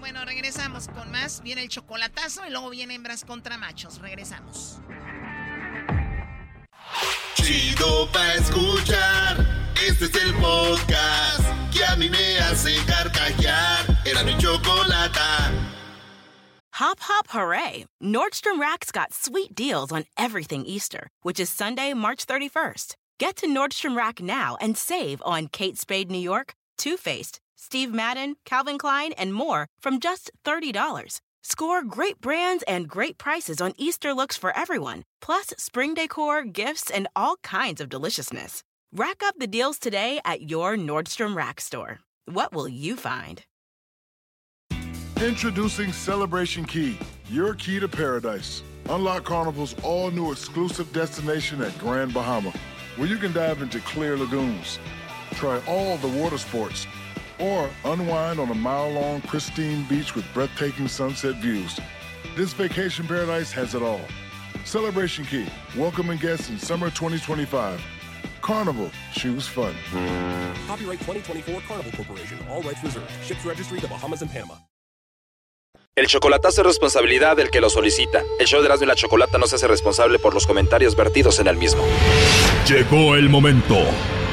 Bueno, 0.00 0.24
regresamos 0.24 0.88
con 0.88 1.10
más. 1.12 1.42
Viene 1.42 1.62
el 1.62 1.68
chocolatazo 1.68 2.46
y 2.46 2.50
luego 2.50 2.70
viene 2.70 2.94
hembras 2.94 3.24
contra 3.24 3.56
machos. 3.58 3.98
Regresamos. 4.00 4.80
Chido 7.34 8.10
pa 8.10 8.34
escuchar. 8.34 9.46
Este 9.86 10.06
es 10.06 10.14
el 10.16 10.34
podcast 10.34 11.44
que 11.72 11.84
a 11.84 11.96
mí 11.96 12.08
me 12.10 12.38
hace 12.38 12.74
carcajear. 12.86 14.00
Era 14.04 14.24
mi 14.24 14.36
chocolata. 14.38 15.52
Hop, 16.80 16.98
hop, 17.00 17.26
hooray! 17.28 17.84
Nordstrom 18.02 18.58
Rack's 18.58 18.90
got 18.90 19.12
sweet 19.12 19.54
deals 19.54 19.92
on 19.92 20.04
everything 20.16 20.64
Easter, 20.64 21.08
which 21.22 21.38
is 21.38 21.50
Sunday, 21.50 21.92
March 21.92 22.26
31st. 22.26 22.94
Get 23.18 23.36
to 23.36 23.46
Nordstrom 23.46 23.94
Rack 23.94 24.22
now 24.22 24.56
and 24.62 24.78
save 24.78 25.20
on 25.26 25.48
Kate 25.48 25.76
Spade 25.76 26.10
New 26.10 26.18
York, 26.18 26.54
Too 26.78 26.96
Faced, 26.96 27.38
Steve 27.62 27.92
Madden, 27.92 28.36
Calvin 28.46 28.78
Klein, 28.78 29.12
and 29.18 29.34
more 29.34 29.66
from 29.80 30.00
just 30.00 30.30
$30. 30.46 31.20
Score 31.42 31.82
great 31.82 32.18
brands 32.18 32.64
and 32.66 32.88
great 32.88 33.18
prices 33.18 33.60
on 33.60 33.74
Easter 33.76 34.14
looks 34.14 34.34
for 34.34 34.56
everyone, 34.56 35.04
plus 35.20 35.52
spring 35.58 35.92
decor, 35.92 36.42
gifts, 36.42 36.90
and 36.90 37.06
all 37.14 37.36
kinds 37.42 37.82
of 37.82 37.90
deliciousness. 37.90 38.62
Rack 38.92 39.22
up 39.22 39.34
the 39.38 39.46
deals 39.46 39.78
today 39.78 40.20
at 40.24 40.50
your 40.50 40.74
Nordstrom 40.76 41.36
Rack 41.36 41.60
store. 41.60 42.00
What 42.24 42.54
will 42.54 42.66
you 42.68 42.96
find? 42.96 43.42
Introducing 45.20 45.92
Celebration 45.92 46.64
Key, 46.64 46.98
your 47.28 47.52
key 47.52 47.78
to 47.78 47.88
paradise. 47.88 48.62
Unlock 48.88 49.24
Carnival's 49.24 49.74
all 49.82 50.10
new 50.10 50.32
exclusive 50.32 50.90
destination 50.94 51.60
at 51.60 51.78
Grand 51.78 52.14
Bahama, 52.14 52.54
where 52.96 53.08
you 53.08 53.18
can 53.18 53.34
dive 53.34 53.60
into 53.60 53.80
clear 53.80 54.16
lagoons, 54.16 54.78
try 55.34 55.60
all 55.66 55.98
the 55.98 56.08
water 56.08 56.38
sports, 56.38 56.86
or 57.40 57.70
unwind 57.84 58.38
on 58.38 58.50
a 58.50 58.54
mile 58.54 58.90
long 58.90 59.20
pristine 59.22 59.84
beach 59.84 60.14
with 60.14 60.24
breathtaking 60.34 60.88
sunset 60.88 61.36
views. 61.36 61.80
This 62.36 62.52
vacation 62.52 63.06
paradise 63.06 63.50
has 63.52 63.74
it 63.74 63.82
all. 63.82 64.00
Celebration 64.64 65.24
Key, 65.24 65.46
welcoming 65.76 66.18
guests 66.18 66.50
in 66.50 66.58
summer 66.58 66.90
2025. 66.90 67.80
Carnival, 68.42 68.90
choose 69.12 69.46
fun. 69.46 69.74
Copyright 70.66 71.00
2024 71.00 71.60
Carnival 71.66 71.92
Corporation. 71.92 72.38
All 72.50 72.62
rights 72.62 72.82
reserved. 72.82 73.10
Ships 73.24 73.44
registry 73.44 73.80
the 73.80 73.88
Bahamas 73.88 74.22
and 74.22 74.30
Panama. 74.30 74.54
El 75.96 76.06
chocolatazo 76.06 76.62
es 76.62 76.66
responsabilidad 76.66 77.36
del 77.36 77.50
que 77.50 77.60
lo 77.60 77.68
solicita. 77.68 78.22
El 78.38 78.46
show 78.46 78.60
de 78.60 78.66
Erasmo 78.66 78.84
y 78.84 78.88
la 78.88 78.94
Chocolata 78.94 79.38
no 79.38 79.46
se 79.46 79.56
hace 79.56 79.66
responsable 79.66 80.18
por 80.18 80.34
los 80.34 80.46
comentarios 80.46 80.96
vertidos 80.96 81.40
en 81.40 81.48
el 81.48 81.56
mismo. 81.56 81.84
Llegó 82.66 83.16
el 83.16 83.28
momento 83.28 83.76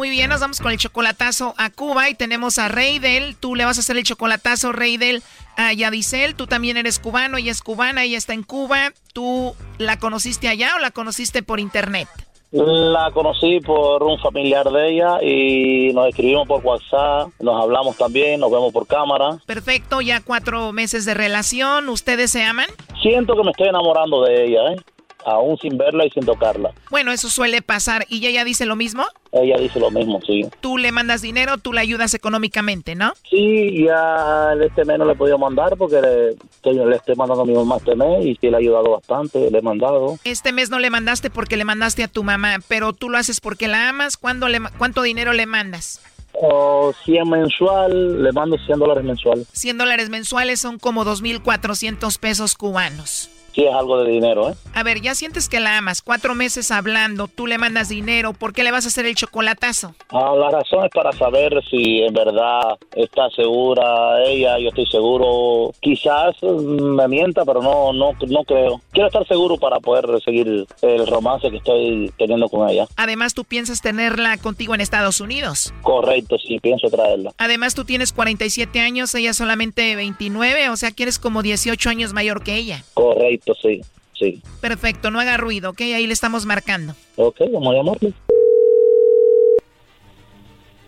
Muy 0.00 0.08
bien, 0.08 0.30
nos 0.30 0.40
vamos 0.40 0.60
con 0.60 0.72
el 0.72 0.78
chocolatazo 0.78 1.52
a 1.58 1.68
Cuba 1.68 2.08
y 2.08 2.14
tenemos 2.14 2.58
a 2.58 2.68
Reidel. 2.68 3.36
Tú 3.38 3.54
le 3.54 3.66
vas 3.66 3.76
a 3.76 3.80
hacer 3.82 3.98
el 3.98 4.02
chocolatazo, 4.02 4.72
Reidel, 4.72 5.22
a 5.58 5.74
Yadisel. 5.74 6.36
Tú 6.36 6.46
también 6.46 6.78
eres 6.78 6.98
cubano, 6.98 7.36
ella 7.36 7.52
es 7.52 7.60
cubana, 7.60 8.02
ella 8.02 8.16
está 8.16 8.32
en 8.32 8.42
Cuba. 8.42 8.94
¿Tú 9.12 9.54
la 9.76 9.98
conociste 9.98 10.48
allá 10.48 10.74
o 10.74 10.78
la 10.78 10.90
conociste 10.90 11.42
por 11.42 11.60
internet? 11.60 12.08
La 12.52 13.10
conocí 13.12 13.60
por 13.60 14.02
un 14.02 14.18
familiar 14.18 14.68
de 14.70 14.90
ella 14.90 15.22
y 15.22 15.92
nos 15.92 16.08
escribimos 16.08 16.48
por 16.48 16.64
WhatsApp, 16.64 17.28
nos 17.38 17.62
hablamos 17.62 17.96
también, 17.96 18.40
nos 18.40 18.50
vemos 18.50 18.72
por 18.72 18.88
cámara. 18.88 19.38
Perfecto, 19.46 20.00
ya 20.00 20.20
cuatro 20.20 20.72
meses 20.72 21.04
de 21.04 21.14
relación. 21.14 21.88
¿Ustedes 21.90 22.32
se 22.32 22.42
aman? 22.42 22.66
Siento 23.02 23.36
que 23.36 23.44
me 23.44 23.52
estoy 23.52 23.68
enamorando 23.68 24.24
de 24.24 24.46
ella, 24.46 24.72
¿eh? 24.72 24.76
Aún 25.24 25.58
sin 25.58 25.76
verla 25.78 26.06
y 26.06 26.10
sin 26.10 26.24
tocarla. 26.24 26.72
Bueno, 26.90 27.12
eso 27.12 27.28
suele 27.28 27.62
pasar. 27.62 28.06
¿Y 28.08 28.26
ella 28.26 28.44
dice 28.44 28.66
lo 28.66 28.76
mismo? 28.76 29.04
Ella 29.32 29.58
dice 29.58 29.78
lo 29.78 29.90
mismo, 29.90 30.20
sí. 30.26 30.44
Tú 30.60 30.76
le 30.76 30.90
mandas 30.90 31.22
dinero, 31.22 31.58
tú 31.58 31.72
le 31.72 31.80
ayudas 31.80 32.14
económicamente, 32.14 32.94
¿no? 32.94 33.12
Sí, 33.28 33.84
ya 33.84 34.54
este 34.60 34.84
mes 34.84 34.98
no 34.98 35.04
le 35.04 35.12
he 35.12 35.16
podido 35.16 35.38
mandar 35.38 35.76
porque 35.76 36.00
le, 36.00 36.36
que 36.62 36.74
yo 36.74 36.84
le 36.84 36.96
estoy 36.96 37.14
mandando 37.14 37.42
a 37.42 37.46
mi 37.46 37.54
mamá 37.54 37.76
este 37.76 37.94
mes 37.94 38.26
y 38.26 38.34
sí 38.36 38.50
le 38.50 38.56
ha 38.56 38.58
ayudado 38.58 38.90
bastante, 38.90 39.50
le 39.50 39.58
he 39.58 39.62
mandado. 39.62 40.18
Este 40.24 40.52
mes 40.52 40.70
no 40.70 40.78
le 40.78 40.90
mandaste 40.90 41.30
porque 41.30 41.56
le 41.56 41.64
mandaste 41.64 42.02
a 42.02 42.08
tu 42.08 42.24
mamá, 42.24 42.56
pero 42.66 42.92
tú 42.92 43.08
lo 43.08 43.18
haces 43.18 43.40
porque 43.40 43.68
la 43.68 43.88
amas. 43.88 44.16
¿Cuándo 44.16 44.48
le, 44.48 44.60
¿Cuánto 44.78 45.02
dinero 45.02 45.32
le 45.32 45.46
mandas? 45.46 46.00
O 46.32 46.92
100 47.04 47.28
mensual, 47.28 48.22
le 48.22 48.32
mando 48.32 48.56
100 48.56 48.78
dólares 48.78 49.04
mensual. 49.04 49.46
100 49.52 49.78
dólares 49.78 50.10
mensuales 50.10 50.60
son 50.60 50.78
como 50.78 51.04
2.400 51.04 52.18
pesos 52.18 52.54
cubanos. 52.54 53.30
Sí, 53.54 53.64
es 53.64 53.74
algo 53.74 54.02
de 54.02 54.10
dinero, 54.10 54.50
¿eh? 54.50 54.54
A 54.74 54.82
ver, 54.82 55.00
ya 55.00 55.14
sientes 55.14 55.48
que 55.48 55.60
la 55.60 55.78
amas. 55.78 56.02
Cuatro 56.02 56.34
meses 56.34 56.70
hablando, 56.70 57.28
tú 57.28 57.46
le 57.46 57.58
mandas 57.58 57.88
dinero. 57.88 58.32
¿Por 58.32 58.52
qué 58.52 58.62
le 58.62 58.70
vas 58.70 58.84
a 58.84 58.88
hacer 58.88 59.06
el 59.06 59.14
chocolatazo? 59.14 59.94
Ah, 60.10 60.34
la 60.36 60.50
razón 60.50 60.84
es 60.84 60.90
para 60.92 61.12
saber 61.12 61.60
si 61.68 62.02
en 62.02 62.14
verdad 62.14 62.78
está 62.94 63.28
segura 63.30 64.22
ella. 64.24 64.58
Yo 64.58 64.68
estoy 64.68 64.86
seguro. 64.86 65.72
Quizás 65.80 66.36
mm, 66.42 66.94
me 66.94 67.08
mienta, 67.08 67.44
pero 67.44 67.62
no, 67.62 67.92
no, 67.92 68.12
no 68.28 68.44
creo. 68.44 68.80
Quiero 68.92 69.08
estar 69.08 69.26
seguro 69.26 69.56
para 69.56 69.80
poder 69.80 70.06
seguir 70.22 70.66
el 70.82 71.06
romance 71.06 71.50
que 71.50 71.56
estoy 71.56 72.12
teniendo 72.16 72.48
con 72.48 72.68
ella. 72.68 72.86
Además, 72.96 73.34
tú 73.34 73.44
piensas 73.44 73.80
tenerla 73.82 74.36
contigo 74.38 74.74
en 74.74 74.80
Estados 74.80 75.20
Unidos. 75.20 75.74
Correcto, 75.82 76.36
sí, 76.38 76.58
pienso 76.60 76.88
traerla. 76.88 77.32
Además, 77.38 77.74
tú 77.74 77.84
tienes 77.84 78.12
47 78.12 78.80
años, 78.80 79.14
ella 79.14 79.32
solamente 79.32 79.96
29, 79.96 80.68
o 80.70 80.76
sea 80.76 80.92
que 80.92 81.04
eres 81.04 81.18
como 81.18 81.42
18 81.42 81.88
años 81.90 82.12
mayor 82.12 82.42
que 82.42 82.56
ella. 82.56 82.84
Correcto, 82.94 83.39
sí, 83.60 83.80
sí. 84.18 84.42
Perfecto, 84.60 85.10
no 85.10 85.20
haga 85.20 85.36
ruido, 85.36 85.70
¿ok? 85.70 85.80
Ahí 85.80 86.06
le 86.06 86.12
estamos 86.12 86.46
marcando. 86.46 86.94
Ok, 87.16 87.40
vamos 87.52 87.74
a 87.74 87.76
llamarle. 87.76 88.12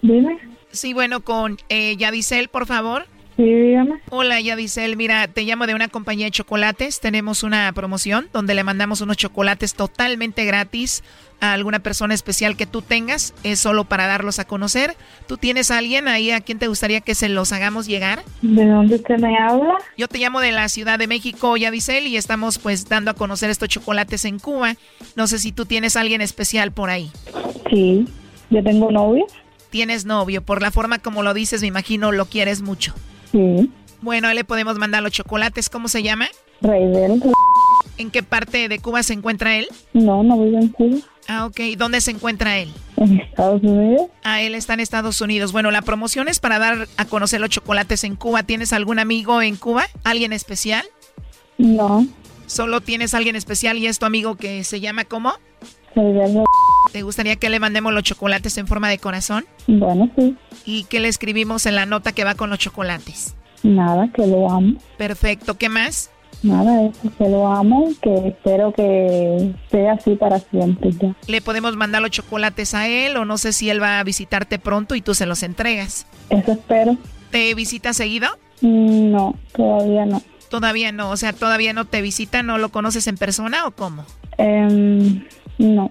Dime. 0.03 0.39
Sí, 0.71 0.95
bueno, 0.95 1.21
con 1.21 1.59
eh, 1.69 1.97
Yadisel, 1.97 2.49
por 2.49 2.67
favor. 2.67 3.07
Sí, 3.37 3.45
dígame. 3.45 4.01
Hola, 4.11 4.41
Yadisel. 4.41 4.97
Mira, 4.97 5.27
te 5.27 5.43
llamo 5.43 5.67
de 5.67 5.75
una 5.75 5.89
compañía 5.89 6.27
de 6.27 6.31
chocolates. 6.33 7.01
Tenemos 7.01 7.43
una 7.43 7.73
promoción 7.73 8.29
donde 8.33 8.55
le 8.55 8.65
mandamos 8.65 9.01
unos 9.01 9.17
chocolates 9.17 9.75
totalmente 9.75 10.45
gratis 10.45 11.03
a 11.41 11.55
alguna 11.55 11.81
persona 11.81 12.15
especial 12.15 12.57
que 12.57 12.67
tú 12.67 12.83
tengas. 12.83 13.35
Es 13.43 13.59
solo 13.59 13.85
para 13.85 14.07
darlos 14.07 14.39
a 14.39 14.45
conocer. 14.45 14.97
¿Tú 15.27 15.39
tienes 15.39 15.71
a 15.71 15.79
alguien 15.79 16.09
ahí 16.09 16.31
a 16.31 16.41
quien 16.41 16.59
te 16.59 16.69
gustaría 16.69 17.01
que 17.01 17.15
se 17.15 17.29
los 17.29 17.53
hagamos 17.53 17.87
llegar? 17.87 18.23
¿De 18.43 18.67
dónde 18.67 18.97
usted 18.97 19.19
me 19.19 19.37
habla? 19.39 19.79
Yo 19.97 20.09
te 20.09 20.19
llamo 20.19 20.41
de 20.41 20.53
la 20.53 20.69
Ciudad 20.69 20.99
de 20.99 21.07
México, 21.07 21.57
Yadisel, 21.57 22.07
y 22.07 22.17
estamos 22.17 22.59
pues 22.59 22.89
dando 22.89 23.11
a 23.11 23.15
conocer 23.15 23.51
estos 23.51 23.69
chocolates 23.71 24.25
en 24.27 24.39
Cuba. 24.39 24.77
No 25.17 25.27
sé 25.27 25.39
si 25.39 25.53
tú 25.53 25.65
tienes 25.65 25.97
a 25.97 26.01
alguien 26.03 26.21
especial 26.21 26.71
por 26.71 26.91
ahí. 26.91 27.11
Sí, 27.71 28.07
yo 28.51 28.63
tengo 28.63 28.93
novio. 28.93 29.27
Tienes 29.71 30.05
novio. 30.05 30.43
Por 30.43 30.61
la 30.61 30.71
forma 30.71 30.99
como 30.99 31.23
lo 31.23 31.33
dices, 31.33 31.63
me 31.63 31.69
imagino 31.69 32.13
lo 32.13 32.27
quieres 32.27 32.61
mucho. 32.61 32.95
Sí. 33.33 33.71
Bueno, 34.01 34.29
ahí 34.29 34.35
le 34.35 34.45
podemos 34.45 34.79
mandar 34.79 35.03
los 35.03 35.13
chocolates. 35.13 35.71
¿Cómo 35.71 35.89
se 35.89 36.03
llama? 36.03 36.29
Raidel. 36.61 37.23
¿En 37.99 38.11
qué 38.11 38.23
parte 38.23 38.69
de 38.69 38.79
Cuba 38.79 39.03
se 39.03 39.13
encuentra 39.13 39.57
él? 39.57 39.69
No, 39.93 40.23
no 40.23 40.39
vive 40.43 40.59
en 40.59 40.69
Cuba. 40.69 40.99
Ah, 41.29 41.47
ok. 41.47 41.61
¿Dónde 41.77 42.01
se 42.01 42.11
encuentra 42.11 42.59
él? 42.59 42.73
En 42.97 43.21
Estados 43.21 43.63
Unidos. 43.63 44.09
Ah, 44.25 44.43
él 44.43 44.55
está 44.55 44.75
en 44.75 44.81
Estados 44.81 45.21
Unidos. 45.21 45.53
Bueno, 45.53 45.71
la 45.71 45.83
promoción 45.83 46.29
es 46.29 46.41
para 46.41 46.59
dar 46.59 46.89
a 46.97 47.05
conocer 47.05 47.41
los 47.41 47.51
chocolates 47.51 48.05
en 48.05 48.17
Cuba. 48.17 48.43
¿Tienes 48.43 48.73
algún 48.73 48.99
amigo 48.99 49.41
en 49.43 49.57
Cuba? 49.57 49.85
¿Alguien 50.05 50.33
especial? 50.33 50.85
No. 51.59 52.07
¿Solo 52.47 52.81
tienes 52.81 53.15
alguien 53.15 53.37
especial 53.37 53.79
y 53.79 53.87
es 53.87 53.99
tu 53.99 54.07
amigo 54.07 54.37
que 54.37 54.65
se 54.65 54.81
llama 54.81 55.05
cómo? 55.05 55.33
Raidel. 55.95 56.43
¿Te 56.93 57.03
gustaría 57.03 57.37
que 57.37 57.49
le 57.49 57.59
mandemos 57.59 57.93
los 57.93 58.03
chocolates 58.03 58.59
en 58.59 58.67
forma 58.67 58.89
de 58.91 58.99
corazón? 58.99 59.45
Bueno, 59.67 60.11
sí. 60.17 60.37
¿Y 60.67 60.85
qué 60.85 61.01
le 61.01 61.09
escribimos 61.09 61.65
en 61.67 61.75
la 61.75 61.87
nota 61.87 62.13
que 62.13 62.25
va 62.25 62.35
con 62.35 62.51
los 62.51 62.59
chocolates? 62.59 63.35
Nada, 63.63 64.09
que 64.15 64.27
lo 64.27 64.51
amo. 64.51 64.75
Perfecto. 64.99 65.57
¿Qué 65.57 65.69
más? 65.69 66.11
Nada, 66.43 66.83
eso, 66.83 67.01
que 67.17 67.29
lo 67.29 67.47
amo, 67.47 67.89
que 68.03 68.29
espero 68.29 68.73
que 68.73 69.55
sea 69.71 69.93
así 69.93 70.17
para 70.17 70.39
siempre 70.41 70.91
ya. 70.93 71.15
¿Le 71.29 71.41
podemos 71.41 71.77
mandar 71.77 72.03
los 72.03 72.11
chocolates 72.11 72.75
a 72.75 72.89
él 72.89 73.17
o 73.17 73.25
no 73.25 73.39
sé 73.39 73.53
si 73.53 73.71
él 73.71 73.81
va 73.81 74.01
a 74.01 74.05
visitarte 74.05 74.59
pronto 74.59 74.95
y 74.97 75.01
tú 75.03 75.15
se 75.15 75.25
los 75.25 75.43
entregas? 75.45 76.07
Eso 76.31 76.53
espero. 76.53 76.97
¿Te 77.31 77.55
visita 77.55 77.93
seguido? 77.93 78.29
Mm, 78.61 79.13
No, 79.13 79.37
todavía 79.57 80.05
no. 80.05 80.21
Todavía 80.51 80.93
no, 80.93 81.11
o 81.11 81.17
sea, 81.17 81.33
todavía 81.33 81.73
no 81.73 81.87
te 81.87 82.03
visita, 82.03 82.43
¿no 82.43 82.59
lo 82.59 82.69
conoces 82.71 83.07
en 83.07 83.17
persona 83.17 83.65
o 83.67 83.71
cómo? 83.71 84.05
Em, 84.37 85.25
no. 85.59 85.91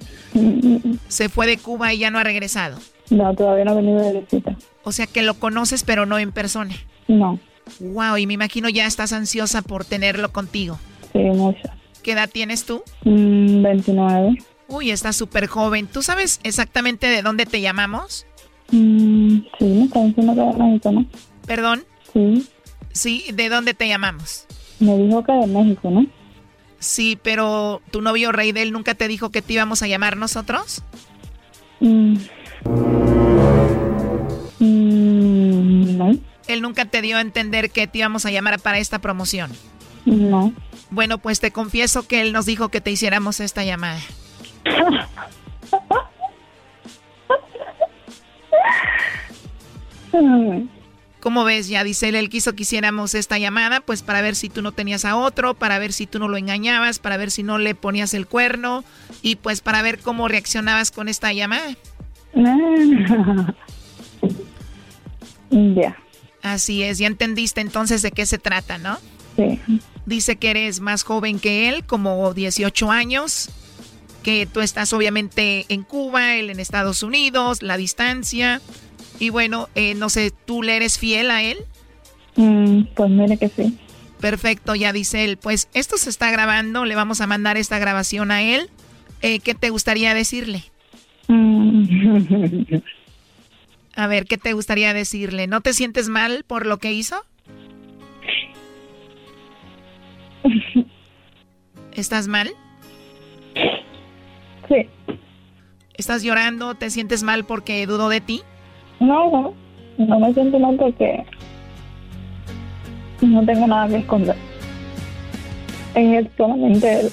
Se 1.07 1.29
fue 1.29 1.47
de 1.47 1.57
Cuba 1.57 1.93
y 1.93 1.99
ya 1.99 2.11
no 2.11 2.19
ha 2.19 2.23
regresado. 2.23 2.77
No, 3.09 3.33
todavía 3.35 3.65
no 3.65 3.73
he 3.73 3.75
venido 3.75 3.99
de 4.01 4.21
visita. 4.21 4.55
O 4.83 4.91
sea 4.91 5.07
que 5.07 5.21
lo 5.21 5.35
conoces 5.35 5.83
pero 5.83 6.05
no 6.05 6.17
en 6.19 6.31
persona. 6.31 6.75
No. 7.07 7.39
Wow, 7.79 8.17
y 8.17 8.27
me 8.27 8.33
imagino 8.33 8.69
ya 8.69 8.85
estás 8.85 9.13
ansiosa 9.13 9.61
por 9.61 9.85
tenerlo 9.85 10.31
contigo. 10.31 10.79
Sí, 11.13 11.19
mucho. 11.19 11.69
¿Qué 12.03 12.13
edad 12.13 12.29
tienes 12.31 12.65
tú? 12.65 12.83
29. 13.03 14.31
Mm, 14.31 14.35
Uy, 14.73 14.91
estás 14.91 15.15
súper 15.15 15.47
joven. 15.47 15.87
¿Tú 15.87 16.01
sabes 16.01 16.39
exactamente 16.43 17.07
de 17.07 17.21
dónde 17.21 17.45
te 17.45 17.61
llamamos? 17.61 18.25
Mm, 18.71 19.39
sí, 19.59 19.65
me 19.65 19.83
está 19.83 20.03
diciendo 20.03 20.33
que 20.33 20.41
de 20.41 20.63
México, 20.63 20.91
¿no? 20.91 21.05
¿Perdón? 21.45 21.83
Sí. 22.13 22.47
Sí, 22.93 23.25
¿de 23.33 23.49
dónde 23.49 23.73
te 23.73 23.87
llamamos? 23.87 24.45
Me 24.79 24.97
dijo 24.97 25.23
que 25.23 25.33
de 25.33 25.47
México, 25.47 25.89
¿no? 25.91 26.05
Sí, 26.81 27.17
pero 27.21 27.79
tu 27.91 28.01
novio 28.01 28.31
Reidel 28.31 28.71
nunca 28.71 28.95
te 28.95 29.07
dijo 29.07 29.29
que 29.29 29.43
te 29.43 29.53
íbamos 29.53 29.83
a 29.83 29.87
llamar 29.87 30.17
nosotros? 30.17 30.81
Mm. 31.79 32.15
Mm, 34.57 35.97
no. 35.97 36.17
Él 36.47 36.61
nunca 36.63 36.85
te 36.85 37.03
dio 37.03 37.17
a 37.17 37.21
entender 37.21 37.69
que 37.69 37.85
te 37.85 37.99
íbamos 37.99 38.25
a 38.25 38.31
llamar 38.31 38.59
para 38.59 38.79
esta 38.79 38.97
promoción. 38.97 39.51
No. 40.05 40.53
Bueno, 40.89 41.19
pues 41.19 41.39
te 41.39 41.51
confieso 41.51 42.07
que 42.07 42.21
él 42.21 42.33
nos 42.33 42.47
dijo 42.47 42.69
que 42.69 42.81
te 42.81 42.89
hiciéramos 42.89 43.39
esta 43.39 43.63
llamada. 43.63 43.99
¿Cómo 51.21 51.43
ves? 51.43 51.67
Ya 51.67 51.83
dice 51.83 52.09
él, 52.09 52.15
él 52.15 52.29
quiso 52.29 52.53
que 52.53 52.63
hiciéramos 52.63 53.13
esta 53.13 53.37
llamada, 53.37 53.81
pues 53.81 54.01
para 54.01 54.21
ver 54.21 54.35
si 54.35 54.49
tú 54.49 54.61
no 54.63 54.71
tenías 54.71 55.05
a 55.05 55.15
otro, 55.15 55.53
para 55.53 55.77
ver 55.77 55.93
si 55.93 56.07
tú 56.07 56.17
no 56.17 56.27
lo 56.27 56.35
engañabas, 56.35 56.97
para 56.97 57.15
ver 57.15 57.29
si 57.29 57.43
no 57.43 57.59
le 57.59 57.75
ponías 57.75 58.15
el 58.15 58.25
cuerno 58.25 58.83
y 59.21 59.35
pues 59.35 59.61
para 59.61 59.83
ver 59.83 59.99
cómo 59.99 60.27
reaccionabas 60.27 60.91
con 60.91 61.07
esta 61.07 61.31
llamada. 61.31 61.75
Ya. 65.53 65.97
Así 66.41 66.81
es, 66.81 66.97
ya 66.97 67.07
entendiste 67.07 67.59
entonces 67.59 68.01
de 68.01 68.11
qué 68.11 68.25
se 68.25 68.37
trata, 68.37 68.77
¿no? 68.77 68.97
Sí. 69.35 69.59
Dice 70.05 70.37
que 70.37 70.49
eres 70.49 70.79
más 70.79 71.03
joven 71.03 71.39
que 71.39 71.67
él, 71.67 71.83
como 71.83 72.33
18 72.33 72.89
años, 72.89 73.49
que 74.23 74.45
tú 74.45 74.61
estás 74.61 74.93
obviamente 74.93 75.65
en 75.67 75.83
Cuba, 75.83 76.35
él 76.35 76.49
en 76.49 76.61
Estados 76.61 77.03
Unidos, 77.03 77.61
la 77.61 77.75
distancia. 77.75 78.61
Y 79.21 79.29
bueno, 79.29 79.69
eh, 79.75 79.93
no 79.93 80.09
sé, 80.09 80.31
¿tú 80.31 80.63
le 80.63 80.75
eres 80.75 80.97
fiel 80.97 81.29
a 81.29 81.43
él? 81.43 81.59
Mm, 82.37 82.85
pues 82.95 83.09
mire 83.11 83.37
que 83.37 83.49
sí. 83.49 83.77
Perfecto, 84.19 84.73
ya 84.73 84.91
dice 84.93 85.23
él. 85.23 85.37
Pues 85.37 85.69
esto 85.75 85.97
se 85.97 86.09
está 86.09 86.31
grabando, 86.31 86.85
le 86.85 86.95
vamos 86.95 87.21
a 87.21 87.27
mandar 87.27 87.55
esta 87.55 87.77
grabación 87.77 88.31
a 88.31 88.41
él. 88.41 88.71
Eh, 89.21 89.37
¿Qué 89.37 89.53
te 89.53 89.69
gustaría 89.69 90.15
decirle? 90.15 90.63
Mm. 91.27 91.83
A 93.95 94.07
ver, 94.07 94.25
¿qué 94.25 94.39
te 94.39 94.53
gustaría 94.53 94.91
decirle? 94.91 95.45
¿No 95.45 95.61
te 95.61 95.73
sientes 95.73 96.09
mal 96.09 96.43
por 96.43 96.65
lo 96.65 96.79
que 96.79 96.91
hizo? 96.91 97.23
¿Estás 101.93 102.27
mal? 102.27 102.55
Sí. 104.67 104.89
¿Estás 105.93 106.23
llorando? 106.23 106.73
¿Te 106.73 106.89
sientes 106.89 107.21
mal 107.21 107.45
porque 107.45 107.85
dudó 107.85 108.09
de 108.09 108.19
ti? 108.19 108.41
No, 109.01 109.31
no. 109.31 109.53
No 109.97 110.19
me 110.19 110.33
siento 110.33 110.57
mal 110.59 110.75
porque 110.77 111.25
no 113.21 113.43
tengo 113.45 113.67
nada 113.67 113.87
que 113.87 113.97
esconder. 113.97 114.35
Él 115.95 116.29
solamente 116.37 117.01
él. 117.01 117.11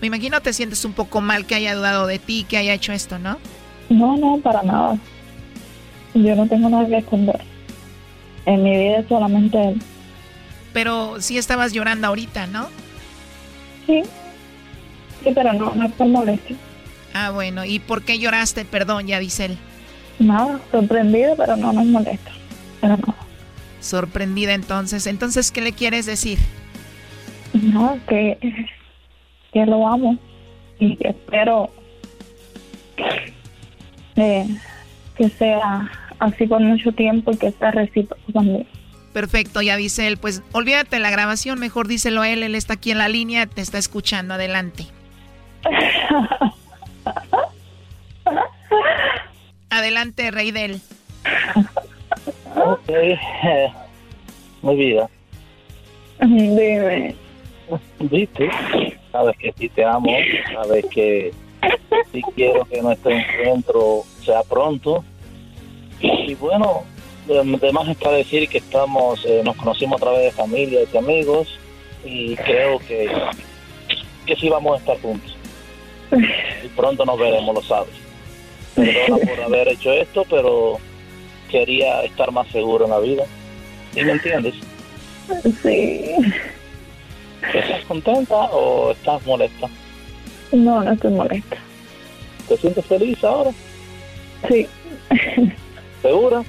Me 0.00 0.08
imagino 0.08 0.40
te 0.40 0.52
sientes 0.52 0.84
un 0.84 0.92
poco 0.92 1.20
mal 1.20 1.46
que 1.46 1.54
haya 1.54 1.74
dudado 1.74 2.06
de 2.06 2.18
ti, 2.18 2.44
que 2.48 2.58
haya 2.58 2.74
hecho 2.74 2.92
esto, 2.92 3.18
¿no? 3.18 3.38
No, 3.88 4.16
no, 4.16 4.38
para 4.38 4.62
nada. 4.62 4.98
Yo 6.12 6.34
no 6.34 6.46
tengo 6.46 6.68
nada 6.68 6.86
que 6.86 6.98
esconder. 6.98 7.40
En 8.44 8.64
mi 8.64 8.70
vida 8.70 8.98
es 8.98 9.08
solamente 9.08 9.68
él. 9.68 9.82
Pero 10.72 11.20
sí 11.20 11.38
estabas 11.38 11.72
llorando 11.72 12.08
ahorita, 12.08 12.48
¿no? 12.48 12.66
Sí. 13.86 14.02
Sí, 15.22 15.30
pero 15.32 15.52
no, 15.52 15.72
no 15.74 15.86
es 15.86 15.92
por 15.92 16.08
molestia. 16.08 16.56
Ah, 17.14 17.30
bueno. 17.30 17.64
¿Y 17.64 17.78
por 17.78 18.02
qué 18.02 18.18
lloraste? 18.18 18.64
Perdón, 18.64 19.06
ya 19.06 19.20
dice 19.20 19.44
él. 19.46 19.58
Nada, 20.18 20.60
sorprendida, 20.70 21.34
pero 21.36 21.56
no 21.56 21.72
nos 21.72 21.86
molesta. 21.86 22.30
Pero 22.80 22.96
no. 22.96 23.14
Sorprendida 23.80 24.54
entonces. 24.54 25.06
Entonces, 25.06 25.50
¿qué 25.50 25.60
le 25.60 25.72
quieres 25.72 26.06
decir? 26.06 26.38
No, 27.52 27.98
que, 28.08 28.38
que 29.52 29.66
lo 29.66 29.86
amo 29.86 30.18
y 30.78 30.96
que 30.96 31.08
espero 31.08 31.70
eh, 34.16 34.46
que 35.16 35.28
sea 35.30 35.90
así 36.18 36.46
por 36.46 36.60
mucho 36.60 36.92
tiempo 36.92 37.32
y 37.32 37.36
que 37.36 37.50
sea 37.52 37.72
recíproco 37.72 38.32
también. 38.32 38.66
Perfecto, 39.12 39.60
ya 39.60 39.76
dice 39.76 40.06
él. 40.06 40.16
Pues 40.16 40.42
olvídate 40.52 40.98
la 40.98 41.10
grabación, 41.10 41.60
mejor 41.60 41.88
díselo 41.88 42.22
a 42.22 42.30
él. 42.30 42.42
Él 42.42 42.54
está 42.54 42.74
aquí 42.74 42.92
en 42.92 42.98
la 42.98 43.08
línea, 43.08 43.46
te 43.46 43.60
está 43.60 43.78
escuchando. 43.78 44.34
Adelante. 44.34 44.86
Adelante, 49.72 50.30
Rey 50.30 50.50
del. 50.50 50.82
Ok, 52.54 52.90
mi 54.62 54.76
vida. 54.76 55.08
Dime. 56.20 57.16
¿Viste? 58.00 58.50
Sabes 59.10 59.34
que 59.38 59.54
sí 59.58 59.70
te 59.70 59.82
amo, 59.82 60.10
sabes 60.52 60.84
que 60.90 61.32
sí 62.12 62.20
quiero 62.34 62.66
que 62.66 62.82
nuestro 62.82 63.12
encuentro 63.12 64.02
sea 64.22 64.42
pronto. 64.42 65.02
Y 66.02 66.34
bueno, 66.34 66.82
además 67.26 67.88
está 67.88 68.10
decir 68.10 68.50
que 68.50 68.58
estamos, 68.58 69.24
eh, 69.24 69.40
nos 69.42 69.56
conocimos 69.56 70.02
a 70.02 70.04
través 70.04 70.24
de 70.24 70.30
familia 70.32 70.82
y 70.82 70.86
de 70.86 70.98
amigos 70.98 71.58
y 72.04 72.36
creo 72.36 72.78
que, 72.80 73.10
que 74.26 74.36
sí 74.36 74.50
vamos 74.50 74.74
a 74.74 74.80
estar 74.80 75.00
juntos. 75.00 75.34
Y 76.62 76.68
pronto 76.76 77.06
nos 77.06 77.18
veremos, 77.18 77.54
lo 77.54 77.62
sabes. 77.62 78.11
Perdona 78.74 79.16
por 79.18 79.40
haber 79.40 79.68
hecho 79.68 79.92
esto, 79.92 80.24
pero 80.28 80.78
quería 81.50 82.02
estar 82.02 82.32
más 82.32 82.48
seguro 82.48 82.84
en 82.84 82.90
la 82.90 82.98
vida. 83.00 83.24
¿Sí 83.94 84.02
me 84.02 84.12
entiendes? 84.12 84.54
Sí. 85.62 86.14
¿Estás 87.54 87.84
contenta 87.86 88.36
o 88.52 88.92
estás 88.92 89.24
molesta? 89.26 89.68
No, 90.52 90.82
no 90.82 90.92
estoy 90.92 91.12
molesta. 91.12 91.56
¿Te 92.48 92.56
sientes 92.56 92.84
feliz 92.86 93.22
ahora? 93.24 93.50
Sí. 94.48 94.66
¿Segura? 96.02 96.42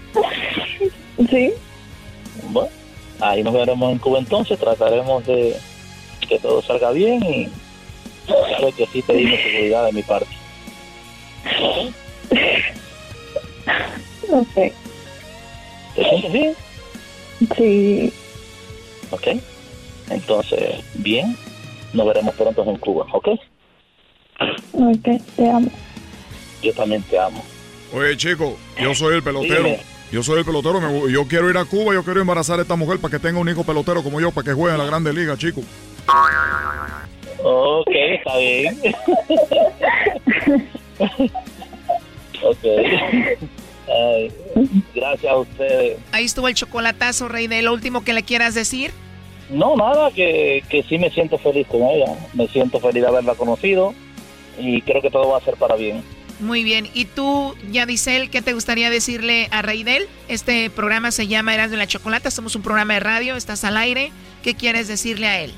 Sí. 1.30 1.54
Bueno, 2.50 2.70
ahí 3.20 3.44
nos 3.44 3.54
veremos 3.54 3.92
en 3.92 4.00
Cuba 4.00 4.20
entonces, 4.20 4.60
trataremos 4.60 5.26
de 5.26 5.56
que 6.28 6.40
todo 6.40 6.62
salga 6.62 6.92
bien 6.92 7.24
y 7.24 7.50
sabes 8.58 8.76
que 8.76 8.88
sí 8.88 9.02
te 9.02 9.14
dimos 9.14 9.40
seguridad 9.40 9.86
de 9.86 9.94
mi 9.94 10.04
parte. 10.04 10.28
Ok. 14.30 14.54
¿Te 15.96 16.04
sientes 16.10 16.32
bien? 16.34 16.56
Sí. 17.58 18.14
Ok. 19.12 19.28
Entonces, 20.10 20.84
bien, 20.96 21.38
nos 21.94 22.08
veremos 22.08 22.34
pronto 22.36 22.64
en 22.64 22.78
Cuba, 22.78 23.06
¿ok? 23.12 23.28
Ok, 24.74 25.08
te 25.36 25.50
amo. 25.50 25.70
Yo 26.62 26.74
también 26.74 27.02
te 27.04 27.18
amo. 27.20 27.44
Oye, 27.94 28.18
chico, 28.18 28.58
yo 28.82 28.94
soy 28.96 29.16
el 29.16 29.24
pelotero. 29.24 29.64
Dime. 29.64 29.80
Yo 30.12 30.22
soy 30.24 30.40
el 30.40 30.46
pelotero. 30.46 30.80
me- 30.82 31.12
yo 31.12 31.28
quiero 31.28 31.50
ir 31.50 31.58
a 31.58 31.66
Cuba. 31.66 31.94
Yo 31.94 32.04
quiero 32.04 32.22
embarazar 32.22 32.60
a 32.60 32.64
esta 32.64 32.76
mujer 32.76 33.00
para 33.00 33.12
que 33.12 33.20
tenga 33.20 33.40
un 33.40 33.50
hijo 33.50 33.64
pelotero 33.64 34.04
como 34.04 34.20
yo, 34.22 34.32
para 34.32 34.46
que 34.46 34.54
juegue 34.54 34.74
en 34.74 34.80
la 34.80 34.86
Grande 34.86 35.12
Liga, 35.14 35.38
chico. 35.38 35.62
Ok, 37.44 37.88
está 37.92 38.38
bien. 38.38 38.80
ok. 42.44 42.58
Ay, 43.86 44.32
gracias 44.96 45.32
a 45.32 45.38
ustedes. 45.38 45.98
Ahí 46.12 46.26
estuvo 46.26 46.48
el 46.48 46.56
chocolatazo, 46.56 47.28
Rey 47.28 47.48
del. 47.48 47.66
Lo 47.66 47.74
último 47.74 48.04
que 48.04 48.14
le 48.14 48.24
quieras 48.24 48.56
decir. 48.56 48.92
No, 49.50 49.76
nada, 49.76 50.10
que, 50.12 50.64
que 50.70 50.84
sí 50.84 50.98
me 50.98 51.10
siento 51.10 51.38
feliz 51.38 51.68
con 51.68 51.82
ella. 51.84 52.16
Me 52.34 52.48
siento 52.48 52.80
feliz 52.80 53.02
de 53.02 53.08
haberla 53.08 53.36
conocido 53.36 53.94
y 54.58 54.82
creo 54.82 55.02
que 55.02 55.10
todo 55.10 55.30
va 55.30 55.38
a 55.38 55.42
ser 55.42 55.56
para 55.56 55.76
bien. 55.76 56.02
Muy 56.40 56.64
bien. 56.64 56.88
¿Y 56.94 57.06
tú, 57.06 57.56
Yadisel, 57.72 58.30
qué 58.30 58.42
te 58.42 58.54
gustaría 58.54 58.90
decirle 58.90 59.48
a 59.52 59.62
Reidel? 59.62 60.08
Este 60.28 60.70
programa 60.70 61.12
se 61.12 61.28
llama 61.28 61.54
Eras 61.54 61.72
de 61.72 61.78
la 61.78 61.88
Chocolata. 61.88 62.32
Somos 62.32 62.56
un 62.56 62.64
programa 62.64 62.96
de 62.96 63.00
radio. 63.00 63.36
Estás 63.36 63.64
al 63.64 63.78
aire. 63.78 64.12
¿Qué 64.44 64.56
quieres 64.56 64.88
decirle 64.88 65.28
a 65.28 65.42
él? 65.42 65.52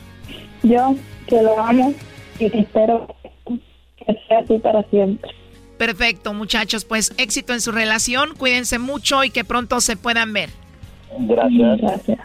Yo 0.64 0.96
que 1.28 1.42
lo 1.42 1.60
amo 1.60 1.94
y 2.40 2.50
que 2.50 2.60
espero 2.60 3.08
que 3.46 4.14
sea 4.28 4.40
así 4.40 4.60
para 4.60 4.84
siempre. 4.90 5.32
Perfecto, 5.78 6.34
muchachos. 6.34 6.86
Pues 6.86 7.14
éxito 7.18 7.54
en 7.54 7.62
su 7.62 7.72
relación. 7.72 8.34
Cuídense 8.36 8.80
mucho 8.80 9.24
y 9.24 9.30
que 9.30 9.44
pronto 9.44 9.80
se 9.82 9.96
puedan 9.98 10.34
ver. 10.34 10.50
Gracias. 11.20 11.80
Gracias. 11.82 12.20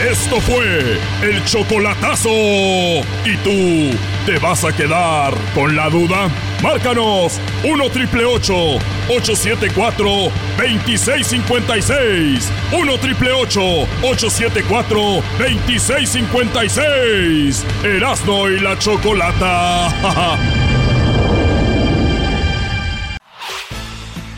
Esto 0.00 0.40
fue 0.40 0.98
el 1.22 1.44
chocolatazo. 1.44 2.30
¿Y 2.30 3.36
tú 3.44 3.90
te 4.26 4.38
vas 4.38 4.64
a 4.64 4.74
quedar 4.74 5.34
con 5.54 5.76
la 5.76 5.88
duda? 5.90 6.28
Márcanos 6.60 7.38
1 7.62 7.90
triple 7.90 8.24
874 8.24 10.32
2656. 10.56 12.50
1 12.72 12.98
triple 12.98 13.32
874 13.32 15.22
2656. 15.38 17.64
Erasno 17.84 18.50
y 18.50 18.58
la 18.58 18.76
chocolata. 18.78 20.56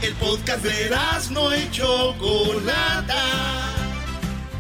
El 0.05 0.13
podcast 0.17 0.63
de 0.63 0.85
Erasno 0.85 1.57
y 1.57 1.71
chocolata. 1.71 3.23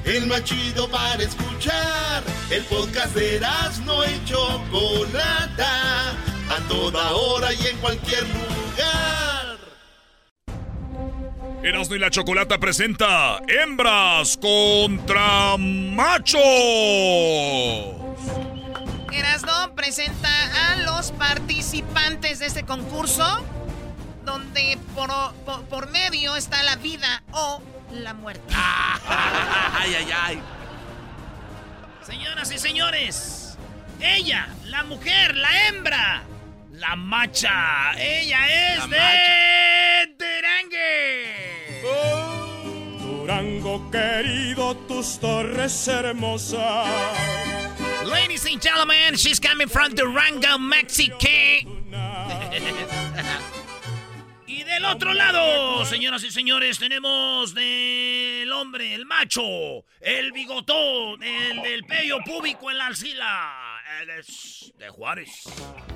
El 0.06 0.26
más 0.26 0.42
chido 0.44 0.88
para 0.88 1.22
escuchar. 1.22 2.22
El 2.48 2.64
podcast 2.64 3.14
de 3.14 3.36
Erasno 3.36 4.06
y 4.06 4.24
chocolata. 4.24 6.12
A 6.48 6.56
toda 6.66 7.12
hora 7.12 7.52
y 7.52 7.66
en 7.66 7.76
cualquier 7.76 8.22
lugar. 8.22 9.58
Erasno 11.62 11.94
y 11.94 11.98
la 11.98 12.08
chocolata 12.08 12.56
presenta 12.56 13.38
Hembras 13.46 14.38
contra 14.38 15.58
Machos. 15.58 16.40
Erasno 19.12 19.74
presenta 19.76 20.72
a 20.72 20.76
los 20.76 21.12
participantes 21.12 22.38
de 22.38 22.46
este 22.46 22.64
concurso, 22.64 23.44
donde 24.24 24.78
por, 24.94 25.10
por, 25.44 25.64
por 25.66 25.90
medio 25.90 26.36
está 26.36 26.62
la 26.62 26.76
vida 26.76 27.22
o 27.32 27.60
la 27.92 28.14
muerte. 28.14 28.42
ay, 28.54 29.94
ay, 29.94 30.10
ay. 30.12 30.40
Señoras 32.02 32.50
y 32.52 32.58
señores, 32.58 33.58
ella, 34.00 34.48
la 34.66 34.84
mujer, 34.84 35.34
la 35.36 35.68
hembra, 35.68 36.22
la 36.72 36.96
macha, 36.96 37.92
ella 37.96 38.74
es 38.74 38.78
La 38.90 38.96
de 38.96 40.14
Durangue. 40.18 41.82
Durango 43.00 43.90
querido, 43.90 44.76
tus 44.86 45.18
torres 45.18 45.88
hermosas. 45.88 46.88
Ladies 48.04 48.44
and 48.44 48.60
gentlemen, 48.60 49.16
she's 49.16 49.40
coming 49.40 49.68
from 49.68 49.94
Durango, 49.94 50.58
Mexico. 50.58 51.16
y 54.64 54.66
del 54.66 54.84
otro 54.84 55.12
lado, 55.12 55.84
señoras 55.84 56.22
y 56.24 56.30
señores, 56.30 56.78
tenemos 56.78 57.54
del 57.54 58.50
hombre, 58.52 58.94
el 58.94 59.06
macho, 59.06 59.42
el 60.00 60.32
bigotón, 60.32 61.22
el 61.22 61.62
del 61.62 61.84
pello 61.84 62.18
púbico 62.24 62.70
en 62.70 62.78
la 62.78 62.86
alcila. 62.86 63.80
Él 64.00 64.10
es 64.10 64.72
de 64.78 64.88
Juárez, 64.88 65.44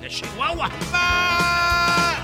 de 0.00 0.08
Chihuahua. 0.08 0.70
¡Va! 0.92 2.16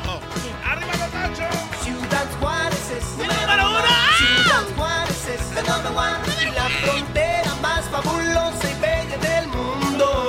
¡Arriba 0.64 0.92
los 0.98 1.14
machos! 1.14 1.82
Ciudad 1.82 2.26
Juárez 2.40 2.90
es 2.90 3.04
¡El 3.18 3.28
número 3.28 3.70
uno! 3.70 3.82
Ciudad 4.18 4.76
Juárez 4.76 5.26
es 5.28 5.54
the 5.54 5.62
number 5.62 5.92
one 5.92 6.18
y 6.42 6.54
la 6.54 6.68
frontera 6.68 7.54
más 7.60 7.88
fabulosa 7.90 8.70
y 8.70 8.80
bella 8.80 9.16
del 9.18 9.48
mundo. 9.48 10.23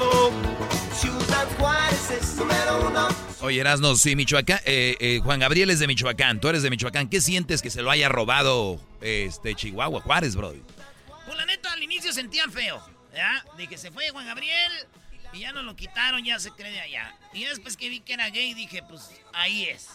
Oye, 3.42 3.60
Erasno, 3.60 3.96
sí, 3.96 4.16
Michoacán, 4.16 4.60
eh, 4.66 4.96
eh, 5.00 5.20
Juan 5.24 5.40
Gabriel 5.40 5.70
es 5.70 5.80
de 5.80 5.88
Michoacán, 5.88 6.40
tú 6.40 6.48
eres 6.48 6.64
de 6.64 6.70
Michoacán. 6.70 7.10
¿Qué 7.10 7.22
sientes 7.22 7.62
que 7.62 7.70
se 7.70 7.82
lo 7.82 7.92
haya 7.92 8.10
robado 8.10 8.80
este 9.02 9.54
Chihuahua, 9.56 10.02
Juárez, 10.02 10.36
bro? 10.36 10.54
Pues 11.26 11.38
la 11.38 11.46
neta, 11.46 11.72
al 11.72 11.84
inicio 11.84 12.12
sentían 12.12 12.52
feo, 12.52 12.84
¿ya? 13.14 13.44
De 13.58 13.68
que 13.68 13.78
se 13.78 13.92
fue 13.92 14.10
Juan 14.10 14.26
Gabriel 14.26 14.72
y 15.34 15.40
ya 15.40 15.52
no 15.52 15.62
lo 15.62 15.76
quitaron, 15.76 16.24
ya 16.24 16.40
se 16.40 16.52
cree 16.52 16.72
de 16.72 16.82
allá. 16.82 17.16
Y 17.34 17.42
ya 17.42 17.50
después 17.50 17.78
que 17.78 17.90
vi 17.90 18.00
que 18.00 18.14
era 18.14 18.30
gay, 18.30 18.54
dije, 18.54 18.82
pues 18.88 19.12
ahí 19.34 19.66
es. 19.66 19.90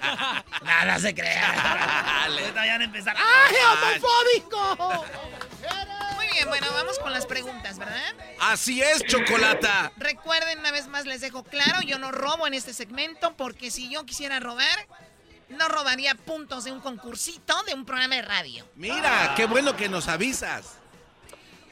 Nada 0.64 0.98
se 0.98 1.14
crea. 1.14 2.24
Ahorita 2.24 2.66
ya 2.66 2.72
van 2.72 2.80
a 2.80 2.84
empezar. 2.84 3.16
¡Ay, 3.16 3.56
homofóbico! 3.72 5.04
Muy 6.34 6.42
bien, 6.42 6.48
bueno, 6.48 6.66
vamos 6.74 6.98
con 6.98 7.12
las 7.12 7.26
preguntas, 7.26 7.78
¿verdad? 7.78 8.12
Así 8.40 8.82
es, 8.82 9.04
chocolata. 9.04 9.92
Recuerden, 9.96 10.58
una 10.58 10.72
vez 10.72 10.88
más 10.88 11.06
les 11.06 11.20
dejo 11.20 11.44
claro, 11.44 11.80
yo 11.82 12.00
no 12.00 12.10
robo 12.10 12.48
en 12.48 12.54
este 12.54 12.72
segmento 12.72 13.36
porque 13.36 13.70
si 13.70 13.88
yo 13.88 14.04
quisiera 14.04 14.40
robar, 14.40 14.88
no 15.48 15.68
robaría 15.68 16.16
puntos 16.16 16.64
de 16.64 16.72
un 16.72 16.80
concursito 16.80 17.54
de 17.68 17.74
un 17.74 17.84
programa 17.84 18.16
de 18.16 18.22
radio. 18.22 18.66
Mira, 18.74 19.34
qué 19.36 19.46
bueno 19.46 19.76
que 19.76 19.88
nos 19.88 20.08
avisas. 20.08 20.74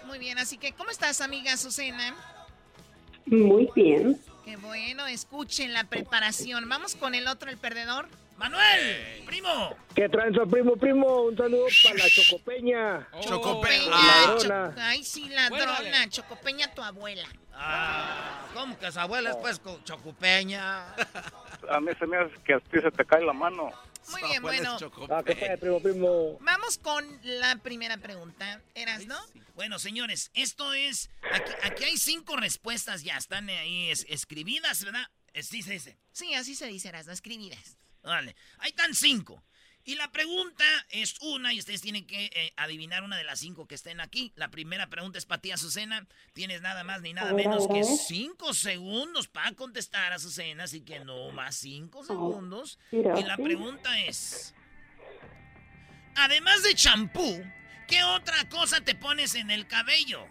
Muy 0.05 0.21
bien, 0.21 0.39
así 0.39 0.59
que, 0.59 0.71
¿cómo 0.71 0.91
estás, 0.91 1.21
amiga 1.21 1.55
Azucena? 1.55 2.15
Muy 3.27 3.69
bien. 3.75 4.17
Qué 4.45 4.55
bueno, 4.59 5.09
escuchen 5.09 5.73
la 5.73 5.89
preparación. 5.89 6.69
Vamos 6.69 6.95
con 6.95 7.17
el 7.17 7.27
otro, 7.27 7.51
el 7.51 7.59
perdedor. 7.59 8.09
Manuel, 8.43 9.23
primo. 9.25 9.77
¿Qué 9.95 10.09
tranza, 10.09 10.45
primo, 10.47 10.77
primo? 10.77 11.23
Un 11.23 11.37
saludo 11.37 11.67
para 11.85 11.97
la 11.97 12.11
Chocopeña. 12.11 13.09
Chocopeña. 13.21 13.89
Ladrona. 13.89 14.73
Cho- 14.75 14.81
Ay, 14.81 15.05
sí, 15.05 15.29
ladrona. 15.29 16.09
Chocopeña, 16.09 16.75
tu 16.75 16.83
abuela. 16.83 17.29
Ah, 17.55 18.49
¿Cómo 18.53 18.77
que 18.77 18.91
su 18.91 18.99
abuela 18.99 19.31
es 19.31 19.37
pues 19.37 19.61
co- 19.61 19.81
chocupeña? 19.85 20.93
A 21.71 21.81
mí 21.81 21.93
se 21.97 22.05
me 22.07 22.17
hace 22.17 22.35
que 22.45 22.55
a 22.55 22.59
ti 22.59 22.81
se 22.81 22.91
te 22.91 23.05
cae 23.05 23.25
la 23.25 23.33
mano. 23.33 23.71
Muy 24.11 24.23
bien, 24.25 24.43
bueno. 24.43 24.77
Ah, 25.09 25.23
¿qué 25.25 25.37
tal, 25.37 25.59
primo, 25.59 25.81
primo? 25.81 26.37
Vamos 26.41 26.79
con 26.79 27.07
la 27.23 27.55
primera 27.63 27.99
pregunta. 27.99 28.61
¿Eras, 28.75 29.07
no? 29.07 29.17
Bueno, 29.55 29.79
señores, 29.79 30.33
esto 30.35 30.73
es. 30.75 31.11
Aquí, 31.31 31.53
aquí 31.63 31.85
hay 31.85 31.97
cinco 31.97 32.37
respuestas 32.37 33.05
ya, 33.05 33.17
están 33.19 33.49
ahí 33.49 33.91
es- 33.91 34.05
escribidas, 34.09 34.85
¿verdad? 34.85 35.07
Sí, 35.41 35.63
se 35.63 35.75
dice. 35.75 35.97
Sí, 36.11 36.35
así 36.35 36.57
se 36.57 36.67
dice, 36.67 36.89
Erasno, 36.89 37.13
escribidas. 37.13 37.79
Vale, 38.03 38.35
ahí 38.59 38.71
están 38.71 38.95
cinco. 38.95 39.43
Y 39.85 39.97
la 39.97 40.13
pregunta 40.13 40.65
es 40.91 41.21
una 41.23 41.53
y 41.53 41.59
ustedes 41.59 41.81
tienen 41.83 42.07
que 42.07 42.27
eh, 42.27 42.53
adivinar 42.57 43.03
una 43.03 43.17
de 43.17 43.25
las 43.25 43.41
cinco 43.41 43.67
que 43.67 43.75
estén 43.75 44.01
aquí. 44.01 44.33
La 44.37 44.49
primera 44.49 44.87
pregunta 44.87 45.19
es 45.19 45.27
para 45.27 45.41
ti, 45.41 45.51
Azucena. 45.51 46.07
Tienes 46.35 46.63
nada 46.63 46.85
más 46.85 47.03
ni 47.03 47.13
nada 47.13 47.33
menos 47.33 47.67
que 47.67 47.83
cinco 47.83 48.55
segundos 48.55 49.27
para 49.27 49.53
contestar, 49.53 50.13
Azucena. 50.13 50.65
Así 50.65 50.83
que 50.83 51.01
no 51.01 51.33
más 51.33 51.57
cinco 51.57 52.05
segundos. 52.05 52.79
mira, 52.93 53.19
Y 53.19 53.25
la 53.25 53.37
pregunta 53.37 53.99
es... 54.01 54.55
Además 56.15 56.63
de 56.63 56.75
champú, 56.75 57.43
¿qué 57.89 58.05
otra 58.05 58.49
cosa 58.51 58.83
te 58.83 58.95
pones 58.95 59.35
en 59.35 59.51
el 59.51 59.67
cabello? 59.67 60.27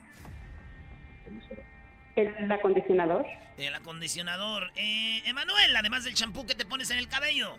¿El 2.15 2.51
acondicionador? 2.51 3.25
El 3.61 3.75
acondicionador. 3.75 4.71
Eh, 4.75 5.21
Emanuel, 5.25 5.75
además 5.75 6.03
del 6.03 6.15
champú, 6.15 6.47
¿qué 6.47 6.55
te 6.55 6.65
pones 6.65 6.89
en 6.89 6.97
el 6.97 7.07
cabello? 7.07 7.55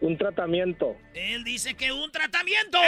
Un 0.00 0.16
tratamiento. 0.16 0.96
Él 1.12 1.42
dice 1.42 1.74
que 1.74 1.90
un 1.90 2.12
tratamiento. 2.12 2.78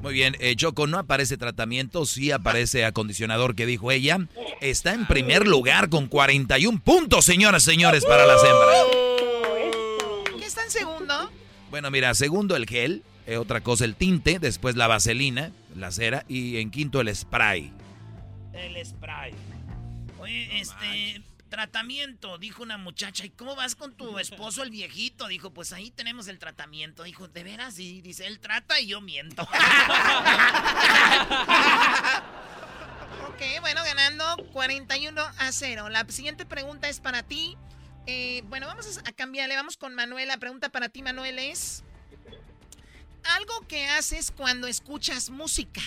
Muy 0.00 0.14
bien, 0.14 0.34
eh, 0.40 0.56
Choco, 0.56 0.86
no 0.86 0.98
aparece 0.98 1.36
tratamiento, 1.36 2.06
sí 2.06 2.30
aparece 2.32 2.86
acondicionador 2.86 3.54
que 3.54 3.66
dijo 3.66 3.90
ella. 3.90 4.16
Está 4.62 4.94
en 4.94 5.06
primer 5.06 5.46
lugar 5.46 5.90
con 5.90 6.06
41 6.06 6.80
puntos, 6.80 7.26
señoras 7.26 7.64
y 7.64 7.72
señores, 7.72 8.06
para 8.06 8.24
las 8.24 8.42
hembras. 8.42 8.76
¿Qué 10.38 10.46
está 10.46 10.64
en 10.64 10.70
segundo? 10.70 11.30
Bueno, 11.68 11.90
mira, 11.90 12.14
segundo 12.14 12.56
el 12.56 12.66
gel, 12.66 13.02
eh, 13.26 13.36
otra 13.36 13.60
cosa 13.60 13.84
el 13.84 13.94
tinte, 13.94 14.38
después 14.38 14.74
la 14.74 14.86
vaselina, 14.86 15.52
la 15.76 15.90
cera 15.90 16.24
y 16.28 16.56
en 16.56 16.70
quinto 16.70 17.02
el 17.02 17.14
spray. 17.14 17.74
El 18.52 18.84
spray. 18.84 19.34
Oye, 20.18 20.60
este. 20.60 21.22
Tratamiento, 21.50 22.38
dijo 22.38 22.62
una 22.62 22.78
muchacha. 22.78 23.26
¿Y 23.26 23.30
cómo 23.30 23.56
vas 23.56 23.74
con 23.74 23.96
tu 23.96 24.20
esposo, 24.20 24.62
el 24.62 24.70
viejito? 24.70 25.26
Dijo, 25.26 25.52
pues 25.52 25.72
ahí 25.72 25.90
tenemos 25.90 26.28
el 26.28 26.38
tratamiento. 26.38 27.02
Dijo, 27.02 27.26
¿de 27.26 27.42
veras? 27.42 27.76
Y 27.80 28.00
dice, 28.02 28.28
él 28.28 28.38
trata 28.38 28.78
y 28.78 28.86
yo 28.86 29.00
miento. 29.00 29.46
Ok, 33.40 33.60
bueno, 33.62 33.82
ganando 33.84 34.36
41 34.52 35.18
a 35.22 35.50
0. 35.50 35.88
La 35.88 36.06
siguiente 36.10 36.44
pregunta 36.44 36.90
es 36.90 37.00
para 37.00 37.22
ti. 37.22 37.56
Eh, 38.06 38.42
bueno, 38.48 38.66
vamos 38.66 38.98
a 38.98 39.12
cambiarle. 39.12 39.56
Vamos 39.56 39.78
con 39.78 39.94
Manuel. 39.94 40.28
La 40.28 40.36
pregunta 40.36 40.68
para 40.68 40.90
ti, 40.90 41.00
Manuel, 41.00 41.38
es... 41.38 41.82
Algo 43.24 43.66
que 43.66 43.88
haces 43.88 44.30
cuando 44.30 44.66
escuchas 44.66 45.30
música. 45.30 45.80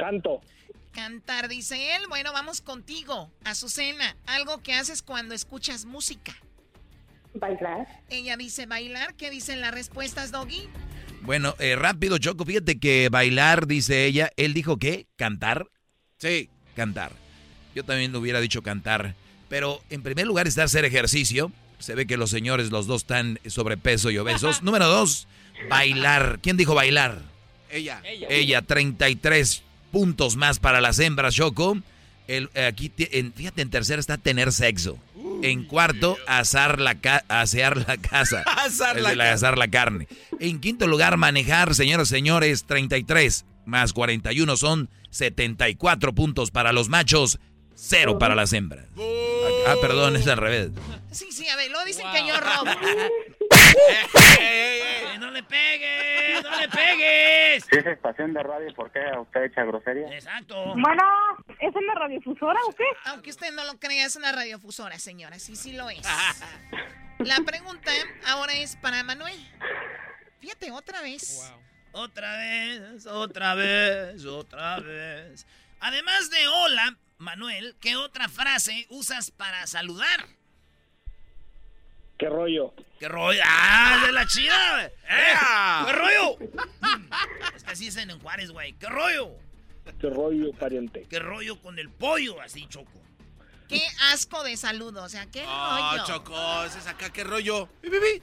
Canto. 0.00 0.40
Cantar, 0.92 1.48
dice 1.48 1.96
él. 1.96 2.02
Bueno, 2.08 2.32
vamos 2.32 2.60
contigo, 2.60 3.30
Azucena. 3.44 4.16
Algo 4.26 4.62
que 4.62 4.74
haces 4.74 5.02
cuando 5.02 5.34
escuchas 5.34 5.84
música. 5.84 6.34
Bailar. 7.34 7.86
Ella 8.08 8.36
dice 8.36 8.66
bailar. 8.66 9.14
¿Qué 9.14 9.30
dicen 9.30 9.60
las 9.60 9.72
respuestas, 9.72 10.32
Doggy? 10.32 10.68
Bueno, 11.22 11.54
eh, 11.58 11.76
rápido, 11.76 12.18
Choco, 12.18 12.44
fíjate 12.44 12.78
que 12.78 13.08
bailar, 13.10 13.66
dice 13.66 14.06
ella, 14.06 14.30
él 14.36 14.54
dijo 14.54 14.78
que 14.78 15.06
cantar. 15.16 15.68
Sí. 16.18 16.48
Cantar. 16.74 17.12
Yo 17.74 17.84
también 17.84 18.12
lo 18.12 18.18
hubiera 18.20 18.40
dicho 18.40 18.62
cantar. 18.62 19.14
Pero 19.48 19.82
en 19.90 20.02
primer 20.02 20.26
lugar 20.26 20.46
está 20.46 20.64
hacer 20.64 20.84
ejercicio. 20.84 21.52
Se 21.78 21.94
ve 21.94 22.06
que 22.06 22.16
los 22.16 22.30
señores, 22.30 22.70
los 22.70 22.86
dos 22.86 23.02
están 23.02 23.38
sobrepeso 23.46 24.10
y 24.10 24.18
obesos. 24.18 24.62
Número 24.62 24.86
dos, 24.86 25.28
bailar. 25.68 26.40
¿Quién 26.42 26.56
dijo 26.56 26.74
bailar? 26.74 27.22
Ella. 27.70 28.02
Ella, 28.04 28.62
33 28.62 29.62
puntos 29.90 30.36
más 30.36 30.58
para 30.58 30.80
las 30.80 30.98
hembras, 30.98 31.34
Choco. 31.34 31.78
El, 32.28 32.48
aquí, 32.66 32.92
en, 32.96 33.32
fíjate, 33.32 33.62
en 33.62 33.70
tercero 33.70 34.00
está 34.00 34.16
tener 34.16 34.52
sexo. 34.52 34.98
En 35.42 35.64
cuarto, 35.64 36.16
asar 36.26 36.80
la 36.80 36.96
asear 37.28 37.76
la 37.88 37.96
casa. 37.96 38.42
asar, 38.64 39.00
la, 39.00 39.14
la, 39.14 39.32
asar 39.32 39.58
la 39.58 39.68
carne. 39.68 40.06
En 40.38 40.60
quinto 40.60 40.86
lugar, 40.86 41.16
manejar, 41.16 41.74
señoras 41.74 42.08
y 42.08 42.14
señores, 42.14 42.64
33 42.64 43.44
más 43.64 43.92
41 43.92 44.56
son 44.56 44.90
74 45.10 46.12
puntos 46.12 46.50
para 46.50 46.72
los 46.72 46.88
machos, 46.88 47.38
cero 47.74 48.18
para 48.18 48.34
las 48.34 48.52
hembras. 48.52 48.86
Ah, 49.66 49.74
perdón, 49.80 50.16
es 50.16 50.26
al 50.26 50.38
revés. 50.38 50.70
Sí, 51.10 51.32
sí, 51.32 51.48
a 51.48 51.56
ver, 51.56 51.70
lo 51.70 51.84
dicen 51.84 52.06
que 52.12 52.26
yo 52.26 52.34
robo. 52.38 52.64
¡No 55.18 55.30
le 55.30 55.42
pegues! 55.42 56.42
¡No 56.42 56.60
le 56.60 56.68
pegues! 56.68 57.64
Si 57.70 57.76
es 57.76 57.86
estación 57.86 58.32
de 58.32 58.42
radio, 58.42 58.72
¿por 58.74 58.90
qué 58.92 59.00
usted 59.18 59.44
echa 59.44 59.64
grosería? 59.64 60.06
Exacto. 60.14 60.56
Bueno, 60.76 61.02
¿es 61.58 61.74
una 61.74 61.94
radiofusora 61.94 62.58
o 62.68 62.72
qué? 62.72 62.84
Aunque 63.06 63.30
usted 63.30 63.52
no 63.52 63.64
lo 63.64 63.78
crea, 63.78 64.06
es 64.06 64.16
una 64.16 64.32
radiofusora, 64.32 64.98
señora. 64.98 65.38
Sí, 65.38 65.56
sí 65.56 65.72
lo 65.72 65.90
es. 65.90 66.02
La 67.18 67.36
pregunta 67.44 67.90
ahora 68.28 68.54
es 68.54 68.76
para 68.76 69.02
Manuel. 69.02 69.38
Fíjate, 70.40 70.70
otra 70.70 71.02
vez. 71.02 71.52
Otra 71.92 72.36
vez, 72.36 73.06
otra 73.06 73.54
vez, 73.54 74.24
otra 74.24 74.80
vez. 74.80 75.46
Además 75.80 76.30
de 76.30 76.48
hola, 76.48 76.96
Manuel, 77.18 77.76
¿qué 77.80 77.96
otra 77.96 78.28
frase 78.28 78.86
usas 78.88 79.30
para 79.30 79.66
saludar? 79.66 80.26
¿Qué 82.20 82.28
rollo? 82.28 82.74
¿Qué 82.98 83.08
rollo? 83.08 83.40
¡Ah, 83.46 84.02
de 84.04 84.12
la 84.12 84.26
chida! 84.26 84.84
¿Eh? 84.84 84.92
¿Qué 85.86 85.92
rollo? 85.92 86.36
es 87.56 87.64
que 87.64 87.70
así 87.70 87.84
dicen 87.86 88.10
en 88.10 88.20
Juárez, 88.20 88.50
güey. 88.50 88.74
¿Qué 88.74 88.88
rollo? 88.88 89.30
¿Qué 89.98 90.10
rollo, 90.10 90.52
pariente? 90.52 91.06
¿Qué 91.08 91.18
rollo 91.18 91.58
con 91.62 91.78
el 91.78 91.88
pollo? 91.88 92.38
Así, 92.42 92.66
Choco. 92.68 93.00
Qué 93.68 93.82
asco 94.12 94.44
de 94.44 94.58
saludo, 94.58 95.02
o 95.02 95.08
sea, 95.08 95.30
qué 95.30 95.46
oh, 95.46 95.92
rollo. 95.92 96.04
Choco, 96.04 96.64
ese 96.64 96.80
es 96.80 96.86
acá, 96.88 97.10
qué 97.10 97.24
rollo. 97.24 97.70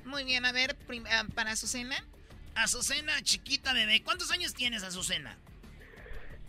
Muy 0.06 0.26
bien, 0.26 0.45
a 0.45 0.52
ver, 0.52 0.78
ah, 1.10 1.26
para 1.34 1.52
Azucena. 1.52 1.98
Azucena, 2.53 3.24
chiquita 3.24 3.74
bebé, 3.74 4.03
¿cuántos 4.03 4.30
años 4.30 4.53
tienes, 4.53 4.84
Azucena? 4.84 5.40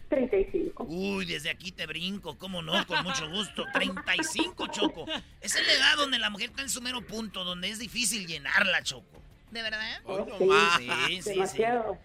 35. 0.09 0.87
Uy, 0.89 1.27
desde 1.27 1.51
aquí 1.51 1.73
te 1.73 1.87
brinco, 1.87 2.39
¿cómo 2.39 2.63
no? 2.63 2.87
Con 2.87 3.05
mucho 3.05 3.29
gusto. 3.31 3.67
35, 3.73 4.69
Choco. 4.69 5.05
Es 5.41 5.55
la 5.55 5.73
edad 5.73 5.97
donde 5.97 6.19
la 6.19 6.31
mujer 6.31 6.51
está 6.51 6.63
en 6.63 6.71
su 6.71 6.81
mero 6.81 7.05
punto, 7.07 7.45
donde 7.45 7.69
es 7.69 7.79
difícil 7.79 8.27
llenarla, 8.27 8.83
Choco. 8.83 9.23
¿De 9.51 9.63
verdad? 9.63 10.01
Oh, 10.05 10.27
sí, 10.39 10.49
sí, 11.07 11.23
sí, 11.23 11.31
demasiado. 11.31 11.99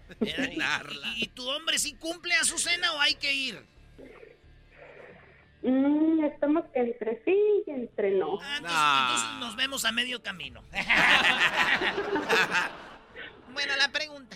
¿Y, 1.18 1.28
tu 1.28 1.46
hombre 1.50 1.78
sí 1.78 1.94
cumple 1.96 2.34
a 2.36 2.44
su 2.44 2.58
cena 2.58 2.94
o 2.94 3.02
hay 3.02 3.16
que 3.16 3.34
ir? 3.34 3.66
Mm, 5.62 6.24
estamos 6.26 6.64
entre 6.74 7.22
sí 7.24 7.38
y 7.66 7.72
entre 7.72 8.12
no. 8.12 8.40
Ah, 8.42 8.58
entonces, 8.58 9.30
nos 9.40 9.56
vemos 9.58 9.86
a 9.86 9.92
medio 9.92 10.24
camino. 10.24 10.64
bueno, 13.54 13.76
la 13.78 13.92
pregunta. 13.92 14.36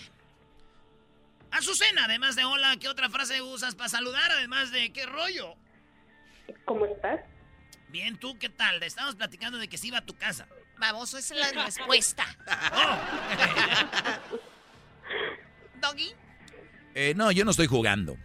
Azucena, 1.58 2.06
además 2.06 2.36
de 2.36 2.46
hola, 2.46 2.78
¿qué 2.80 2.88
otra 2.88 3.10
frase 3.10 3.42
usas 3.42 3.74
para 3.74 3.90
saludar? 3.90 4.30
Además 4.32 4.72
de 4.72 4.94
qué 4.94 5.08
rollo. 5.08 5.56
¿Cómo 6.66 6.86
estás? 6.86 7.20
Bien, 7.90 8.16
¿tú 8.18 8.38
qué 8.38 8.48
tal? 8.48 8.84
Estamos 8.84 9.16
platicando 9.16 9.58
de 9.58 9.68
que 9.68 9.80
se 9.80 9.88
iba 9.88 9.98
a 9.98 10.06
tu 10.06 10.16
casa. 10.16 10.48
Baboso, 10.78 11.18
esa 11.18 11.34
es 11.34 11.56
la 11.56 11.66
respuesta. 11.66 12.26
Oh. 12.74 13.00
¿Doggy? 15.82 16.12
Eh, 16.94 17.14
no, 17.16 17.32
yo 17.32 17.46
no 17.46 17.52
estoy 17.52 17.68
jugando. 17.68 18.18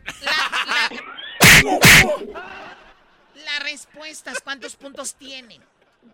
Las 3.34 3.62
respuestas, 3.62 4.40
¿cuántos 4.42 4.76
puntos 4.76 5.14
tienen? 5.14 5.62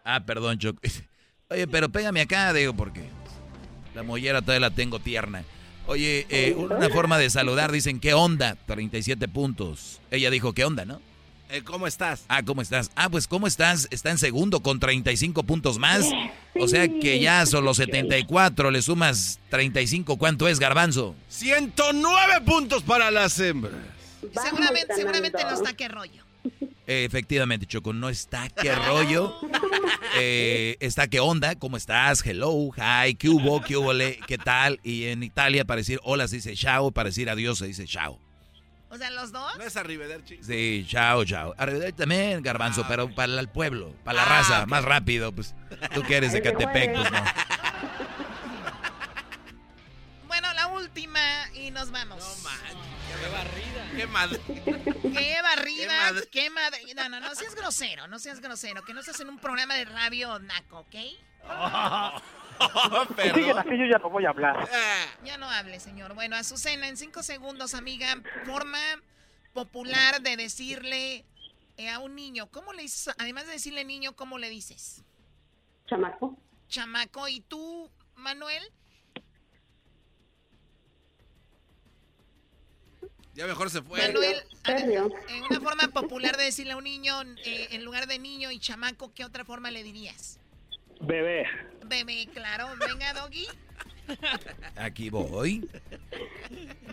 Ah, 0.05 0.21
perdón, 0.25 0.59
Choco. 0.59 0.81
Oye, 1.49 1.67
pero 1.67 1.89
pégame 1.89 2.21
acá, 2.21 2.53
digo, 2.53 2.75
porque 2.75 3.09
la 3.95 4.03
mollera 4.03 4.41
todavía 4.41 4.69
la 4.69 4.75
tengo 4.75 4.99
tierna. 5.01 5.45
Oye, 5.89 6.27
eh, 6.29 6.55
una 6.55 6.91
forma 6.91 7.17
de 7.17 7.31
saludar, 7.31 7.73
dicen, 7.73 7.99
¿qué 7.99 8.13
onda? 8.13 8.57
37 8.67 9.27
puntos. 9.27 10.03
Ella 10.11 10.31
dijo, 10.31 10.53
¿qué 10.53 10.67
onda, 10.67 10.85
no? 10.85 11.01
Eh, 11.49 11.63
¿Cómo 11.65 11.87
estás? 11.87 12.27
Ah, 12.29 12.43
¿cómo 12.43 12.61
estás? 12.61 12.91
Ah, 12.95 13.09
pues 13.09 13.27
¿cómo 13.27 13.47
estás? 13.47 13.89
Está 13.91 14.11
en 14.11 14.19
segundo 14.19 14.61
con 14.61 14.81
35 14.81 15.45
puntos 15.45 15.79
más. 15.79 16.05
O 16.61 16.69
sea 16.69 16.89
que 16.89 17.21
ya 17.21 17.47
son 17.47 17.65
los 17.65 17.79
74, 17.79 18.71
le 18.71 18.83
sumas 18.83 19.41
35. 19.49 20.19
¿Cuánto 20.19 20.47
es, 20.47 20.59
Garbanzo? 20.59 21.15
109 21.29 22.43
puntos 22.45 22.83
para 22.83 23.11
las 23.11 23.41
hembras. 23.41 23.73
Seguramente, 24.45 24.95
seguramente 24.95 25.43
no 25.43 25.55
está 25.55 25.73
qué 25.73 25.89
rollo. 25.89 26.28
Efectivamente, 26.87 27.67
Choco, 27.67 27.93
no 27.93 28.09
está 28.09 28.49
qué 28.49 28.75
rollo. 28.75 29.35
Eh, 30.17 30.77
está 30.81 31.07
qué 31.07 31.21
onda, 31.21 31.55
¿cómo 31.57 31.77
estás? 31.77 32.25
Hello, 32.25 32.71
hi, 32.77 33.15
qué 33.15 33.29
hubo, 33.29 33.61
qué 33.63 33.77
hubo, 33.77 33.93
qué 34.27 34.39
tal. 34.39 34.81
Y 34.83 35.05
en 35.05 35.23
Italia 35.23 35.65
para 35.65 35.79
decir 35.79 36.01
hola 36.03 36.27
se 36.29 36.37
dice 36.37 36.55
chao, 36.55 36.91
para 36.91 37.11
decir 37.11 37.29
adiós 37.29 37.59
se 37.59 37.67
dice 37.67 37.85
chao. 37.85 38.19
O 38.91 38.97
sea, 38.97 39.11
los 39.11 39.33
dos. 39.33 39.59
¿No 39.59 39.65
es 39.65 39.77
arrivederci? 39.77 40.39
Sí, 40.43 40.87
chao, 40.89 41.25
chao. 41.25 41.55
Arrivederci 41.59 41.93
también, 41.93 42.43
garbanzo, 42.43 42.83
ah, 42.85 42.89
pero 42.89 43.15
para 43.15 43.39
el 43.39 43.49
pueblo, 43.49 43.95
para 44.03 44.17
la 44.17 44.23
ah, 44.23 44.29
raza, 44.29 44.67
más 44.67 44.83
rápido, 44.85 45.31
pues. 45.33 45.55
Tú 45.95 46.03
que 46.03 46.17
eres 46.17 46.33
de 46.33 46.41
Catepec, 46.41 46.95
pues 46.95 47.11
no. 47.11 47.19
Última 50.89 51.21
y 51.55 51.71
nos 51.71 51.91
vamos. 51.91 52.19
No 52.19 52.51
manches. 52.51 52.77
Qué 53.21 53.29
barrida. 53.29 53.91
Qué 53.97 54.07
madre. 54.07 54.41
Qué 55.03 55.43
barrida. 55.43 56.23
Qué 56.31 56.51
madre. 56.51 56.79
No, 56.95 57.09
no, 57.11 57.21
no 57.21 57.35
seas 57.35 57.55
grosero, 57.55 58.09
no 58.09 58.19
seas 58.19 58.41
grosero. 58.41 58.83
Que 58.85 58.95
no 58.95 59.01
estás 59.01 59.21
en 59.21 59.29
un 59.29 59.39
programa 59.39 59.75
de 59.75 59.85
radio 59.85 60.39
naco, 60.39 60.81
¿ok? 60.81 60.95
Oh, 61.51 62.23
yo 63.17 63.85
ya 63.85 63.99
no 63.99 64.11
voy 64.11 64.25
a 64.25 64.31
hablar. 64.31 64.69
Ya 65.25 65.37
no 65.37 65.51
hable, 65.51 65.79
señor. 65.79 66.15
Bueno, 66.15 66.37
Azucena, 66.37 66.89
en 66.89 66.97
cinco 66.97 67.23
segundos, 67.23 67.75
amiga, 67.75 68.09
forma 68.45 68.81
popular 69.53 70.23
de 70.23 70.37
decirle 70.37 71.25
eh, 71.77 71.91
a 71.91 71.99
un 71.99 72.15
niño, 72.15 72.49
¿cómo 72.51 72.73
le 72.73 72.83
dices? 72.83 73.15
Además 73.19 73.47
de 73.47 73.53
decirle 73.53 73.85
niño, 73.85 74.17
¿cómo 74.17 74.39
le 74.39 74.49
dices? 74.49 75.05
Chamaco. 75.87 76.37
Chamaco. 76.69 77.29
¿Y 77.29 77.41
tú, 77.41 77.91
Manuel? 78.17 78.63
Ya 83.39 83.47
mejor 83.47 83.71
se 83.71 83.81
fue. 83.83 84.01
Manuel, 84.01 84.37
en 84.67 85.45
una 85.49 85.61
forma 85.61 85.87
popular 85.93 86.37
de 86.37 86.43
decirle 86.43 86.73
a 86.73 86.77
un 86.77 86.83
niño, 86.83 87.23
eh, 87.45 87.69
en 87.71 87.85
lugar 87.85 88.09
de 88.09 88.19
niño 88.19 88.51
y 88.51 88.59
chamaco, 88.59 89.15
¿qué 89.15 89.25
otra 89.25 89.45
forma 89.45 89.71
le 89.71 89.85
dirías? 89.85 90.41
Bebé. 91.01 91.47
Bebé, 91.87 92.29
claro. 92.35 92.67
Venga, 92.81 93.13
Doggy. 93.13 93.47
Aquí 94.75 95.09
voy. 95.09 95.71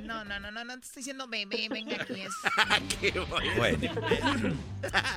No, 0.03 0.23
no, 0.23 0.39
no, 0.39 0.51
no, 0.51 0.63
no 0.63 0.77
te 0.77 0.85
estoy 0.85 0.99
diciendo 0.99 1.27
bebé, 1.27 1.67
venga 1.67 1.95
aquí 1.99 2.21
es. 2.21 2.33
Aquí 2.69 3.09
voy. 3.27 3.49
Bueno. 3.57 3.91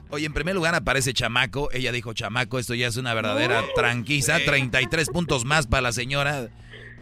Oye, 0.08 0.24
en 0.24 0.32
primer 0.32 0.54
lugar 0.54 0.74
aparece 0.74 1.12
chamaco. 1.12 1.70
Ella 1.72 1.92
dijo 1.92 2.14
chamaco, 2.14 2.58
esto 2.58 2.74
ya 2.74 2.86
es 2.86 2.96
una 2.96 3.12
verdadera 3.12 3.62
tranquiza. 3.74 4.38
33 4.38 5.10
puntos 5.10 5.44
más 5.44 5.66
para 5.66 5.82
la 5.82 5.92
señora 5.92 6.48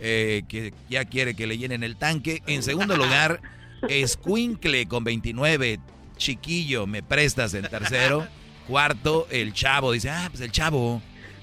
eh, 0.01 0.43
que 0.49 0.75
ya 0.89 1.05
quiere 1.05 1.37
que 1.37 1.47
le 1.47 1.59
llenen 1.59 1.85
el 1.85 1.97
tanque. 1.97 2.43
En 2.49 2.65
segundo 2.65 2.97
lugar, 2.97 3.41
Escuincle 3.89 4.87
con 4.87 5.05
29. 5.05 5.81
Chiquillo, 6.17 6.87
me 6.87 7.03
prestas 7.03 7.55
en 7.55 7.69
tercero. 7.69 8.27
Cuarto, 8.67 9.29
el 9.31 9.53
chavo. 9.53 9.93
Dice, 9.93 10.11
ah, 10.11 10.29
pues 10.31 10.41
el 10.41 10.53
chavo. 10.53 11.03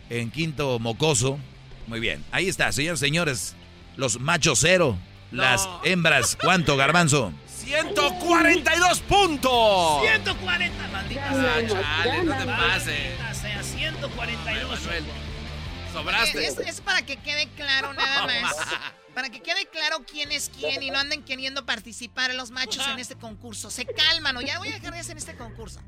En 0.10 0.32
quinto, 0.32 0.80
mocoso. 0.80 1.40
Muy 1.88 2.00
bien. 2.00 2.24
Ahí 2.32 2.48
está, 2.48 2.72
señores, 2.72 3.00
señores. 3.00 3.56
Los 3.96 4.20
machos 4.20 4.60
cero. 4.62 4.98
Las 5.32 5.68
hembras, 5.84 6.38
¿cuánto, 6.40 6.78
garbanzo? 6.78 7.34
142 7.48 9.00
puntos. 9.02 10.02
140, 10.02 10.88
maldita 10.90 11.30
chale, 11.68 12.24
no 12.24 12.38
te 12.38 12.46
pases. 12.46 13.40
Sea 13.42 13.64
142. 13.64 14.80
Sobraste. 15.92 16.46
Es, 16.46 16.58
es 16.60 16.82
para 16.82 17.02
que 17.02 17.18
quede 17.18 17.48
claro 17.56 17.94
nada 17.94 18.28
más. 18.42 18.56
Para 19.14 19.30
que 19.30 19.42
quede 19.42 19.68
claro 19.68 20.04
quién 20.10 20.32
es 20.32 20.50
quién 20.50 20.82
y 20.82 20.90
no 20.90 20.98
anden 20.98 21.24
queriendo 21.24 21.66
participar 21.66 22.34
los 22.34 22.52
machos 22.52 22.86
en 22.88 23.00
este 23.00 23.16
concurso. 23.16 23.70
Se 23.70 23.86
calman, 23.86 24.38
o 24.38 24.42
ya 24.42 24.58
voy 24.58 24.70
a 24.70 24.74
dejar 24.74 24.94
de 24.94 25.00
hacer 25.00 25.18
este 25.18 25.36
concurso. 25.36 25.80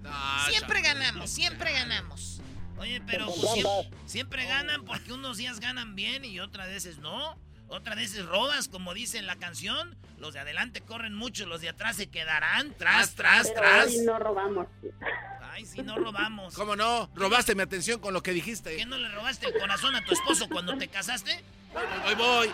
siempre 0.50 0.82
ganamos, 0.82 1.30
siempre 1.30 1.74
ganamos. 1.74 2.42
Oye, 2.78 3.02
pero 3.08 3.28
pues, 3.28 3.66
siempre, 4.06 4.46
ganan 4.46 4.84
porque 4.84 5.14
unos 5.14 5.38
días 5.38 5.60
ganan 5.60 5.96
bien 5.96 6.26
y 6.26 6.40
otras 6.40 6.68
veces 6.68 6.98
no. 7.00 7.38
Otras 7.68 7.96
veces 7.96 8.26
robas, 8.26 8.68
como 8.68 8.94
dice 8.94 9.18
en 9.18 9.26
la 9.26 9.38
canción. 9.38 9.98
Los 10.20 10.34
de 10.34 10.42
adelante 10.42 10.82
corren 10.82 11.16
mucho, 11.16 11.46
los 11.46 11.62
de 11.62 11.70
atrás 11.70 11.96
se 11.96 12.08
quedarán 12.08 12.74
tras, 12.78 13.16
tras, 13.16 13.52
tras. 13.54 13.88
Hoy 13.88 13.98
no 14.06 14.20
robamos. 14.20 14.68
Ay, 15.52 15.66
si 15.66 15.82
no 15.82 15.96
robamos. 15.96 16.54
¿Cómo 16.54 16.76
no? 16.76 17.10
Robaste 17.16 17.56
mi 17.56 17.64
atención 17.64 18.00
con 18.00 18.14
lo 18.14 18.22
que 18.22 18.34
dijiste. 18.34 18.76
¿Qué 18.76 18.86
no 18.86 18.98
le 18.98 19.10
robaste 19.10 19.48
el 19.48 19.58
corazón 19.58 19.96
a 19.96 20.04
tu 20.04 20.14
esposo 20.14 20.48
cuando 20.48 20.78
te 20.78 20.88
casaste? 20.90 21.44
Hoy 22.06 22.16
voy. 22.16 22.52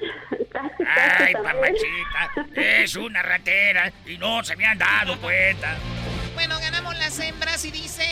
Ay, 1.18 1.32
papachita, 1.32 2.46
es 2.54 2.96
una 2.96 3.22
ratera 3.22 3.92
y 4.06 4.18
no 4.18 4.42
se 4.42 4.56
me 4.56 4.66
han 4.66 4.78
dado 4.78 5.18
cuenta. 5.20 5.76
Bueno, 6.34 6.58
las 7.00 7.18
hembras 7.18 7.64
y 7.64 7.70
dice... 7.70 8.04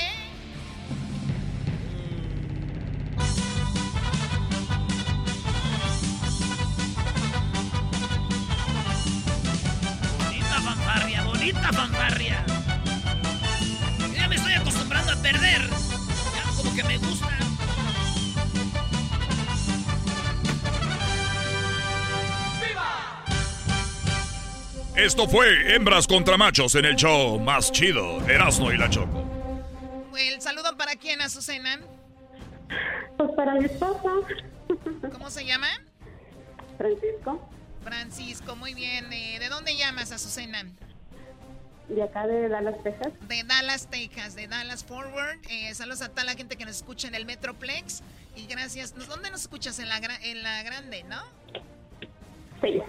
Bonita 10.18 10.60
fanfarria, 10.62 11.22
bonita 11.22 11.72
fanfarria. 11.72 12.44
Ya 14.16 14.28
me 14.28 14.36
estoy 14.36 14.54
acostumbrando 14.54 15.12
a 15.12 15.16
perder. 15.16 15.62
Ya 16.34 16.56
como 16.56 16.74
que 16.74 16.84
me 16.84 16.96
gusta. 16.96 17.47
Esto 24.98 25.28
fue 25.28 25.74
Hembras 25.74 26.06
contra 26.06 26.36
Machos 26.36 26.74
en 26.74 26.84
el 26.84 26.96
show 26.96 27.38
más 27.38 27.70
chido, 27.70 28.20
Erasmo 28.28 28.72
y 28.72 28.76
la 28.76 28.90
Choco. 28.90 29.24
El 30.18 30.40
saludo 30.40 30.76
para 30.76 30.96
quién, 30.96 31.20
Azucena. 31.20 31.78
Pues 33.16 33.30
para 33.36 33.54
mi 33.54 33.64
esposo. 33.66 34.26
¿Cómo 35.12 35.30
se 35.30 35.44
llama? 35.44 35.68
Francisco, 36.76 37.48
Francisco, 37.84 38.56
muy 38.56 38.74
bien. 38.74 39.12
Eh, 39.12 39.38
¿De 39.38 39.48
dónde 39.48 39.76
llamas, 39.76 40.10
Azucena? 40.12 40.64
de 41.88 42.02
acá 42.02 42.26
de 42.26 42.48
Dallas, 42.50 42.74
Texas. 42.82 43.12
De 43.28 43.42
Dallas, 43.44 43.88
Texas, 43.88 44.34
de 44.34 44.46
Dallas 44.46 44.84
Forward. 44.84 45.38
Eh, 45.48 45.72
saludos 45.74 46.02
a 46.02 46.10
toda 46.10 46.24
la 46.24 46.34
gente 46.34 46.56
que 46.56 46.66
nos 46.66 46.76
escucha 46.76 47.08
en 47.08 47.14
el 47.14 47.24
Metroplex. 47.24 48.02
Y 48.36 48.46
gracias. 48.46 48.94
¿Dónde 49.08 49.30
nos 49.30 49.40
escuchas? 49.42 49.78
En 49.78 49.88
la, 49.88 49.98
gra- 50.00 50.18
en 50.22 50.42
la 50.42 50.62
grande, 50.64 51.04
¿no? 51.04 51.22
Sí. 52.60 52.82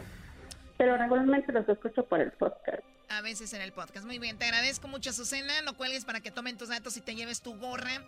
Pero 0.80 0.95
regularmente 0.95 1.51
los 1.51 1.68
escucho 1.68 2.06
por 2.06 2.22
el 2.22 2.31
podcast. 2.31 2.81
A 3.10 3.22
veces 3.22 3.53
en 3.53 3.61
el 3.61 3.73
podcast. 3.73 4.06
Muy 4.06 4.18
bien, 4.18 4.38
te 4.38 4.45
agradezco 4.45 4.88
mucho, 4.88 5.10
Azucena. 5.10 5.61
No 5.64 5.76
cuelgues 5.76 6.06
para 6.06 6.22
que 6.22 6.31
tomen 6.31 6.57
tus 6.57 6.69
datos 6.69 6.95
y 6.95 7.01
te 7.01 7.15
lleves 7.15 7.41
tu 7.41 7.60
gorra 7.60 8.01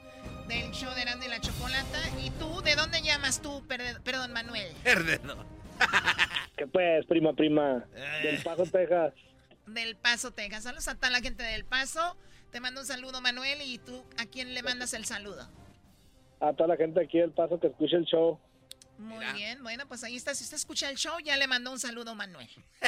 del 0.47 0.71
show 0.71 0.89
de 0.95 1.01
Erasmo 1.01 1.25
y 1.25 1.27
la 1.27 1.41
Chocolata. 1.41 1.99
¿Y 2.23 2.29
tú? 2.31 2.61
¿De 2.61 2.75
dónde 2.75 3.01
llamas 3.01 3.41
tú? 3.41 3.61
Perde- 3.67 3.99
perdón, 4.05 4.31
Manuel. 4.31 4.71
¿Qué 6.55 6.65
pues, 6.65 7.05
prima, 7.07 7.33
prima? 7.33 7.83
Del 8.23 8.41
Paso, 8.41 8.63
Texas. 8.63 9.13
Del 9.67 9.97
Paso, 9.97 10.31
Texas. 10.31 10.63
Saludos 10.63 10.87
a 10.87 10.95
toda 10.95 11.09
la 11.09 11.19
gente 11.19 11.43
del 11.43 11.65
Paso. 11.65 12.15
Te 12.51 12.61
mando 12.61 12.79
un 12.79 12.87
saludo, 12.87 13.19
Manuel. 13.19 13.61
¿Y 13.65 13.79
tú 13.79 14.01
a 14.17 14.25
quién 14.27 14.53
le 14.53 14.63
mandas 14.63 14.93
el 14.93 15.03
saludo? 15.03 15.45
A 16.39 16.53
toda 16.53 16.69
la 16.69 16.77
gente 16.77 17.03
aquí 17.03 17.19
del 17.19 17.31
Paso 17.31 17.59
que 17.59 17.67
escucha 17.67 17.97
el 17.97 18.05
show. 18.05 18.39
Muy 19.01 19.25
bien, 19.33 19.61
bueno, 19.63 19.85
pues 19.87 20.03
ahí 20.03 20.15
está. 20.15 20.33
Si 20.35 20.43
usted 20.43 20.57
escucha 20.57 20.89
el 20.89 20.95
show, 20.95 21.17
ya 21.23 21.35
le 21.37 21.47
mandó 21.47 21.71
un 21.71 21.79
saludo, 21.79 22.13
Manuel. 22.15 22.47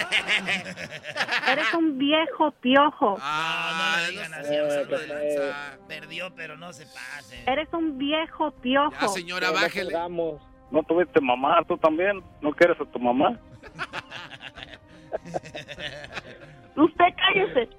Eres 1.48 1.73
un 1.73 1.98
viejo 1.98 2.52
piojo. 2.61 3.18
Ah, 3.19 3.95
no 3.98 4.02
le 4.06 4.11
digan 4.11 4.34
así, 4.34 4.53
Eh, 4.53 4.61
Rosario 4.64 4.88
qué 4.88 4.98
de 4.98 5.07
Lanza. 5.07 5.77
Perdió, 5.88 6.35
pero 6.35 6.56
no 6.57 6.72
se 6.72 6.85
pase. 6.85 7.44
Eres 7.48 7.68
un 7.73 7.98
viejo 7.98 8.52
piojo. 8.61 9.07
señora, 9.10 9.48
Ya 9.48 9.53
bájele. 9.61 9.91
colgamos. 9.91 10.41
¿No 10.72 10.84
tuviste 10.84 11.19
mamá 11.22 11.64
tú 11.68 11.77
también? 11.77 12.23
¿No 12.41 12.52
quieres 12.52 12.80
a 12.80 12.85
tu 12.85 12.99
mamá? 12.99 13.38
Usted 16.76 17.06
cállese. 17.18 17.69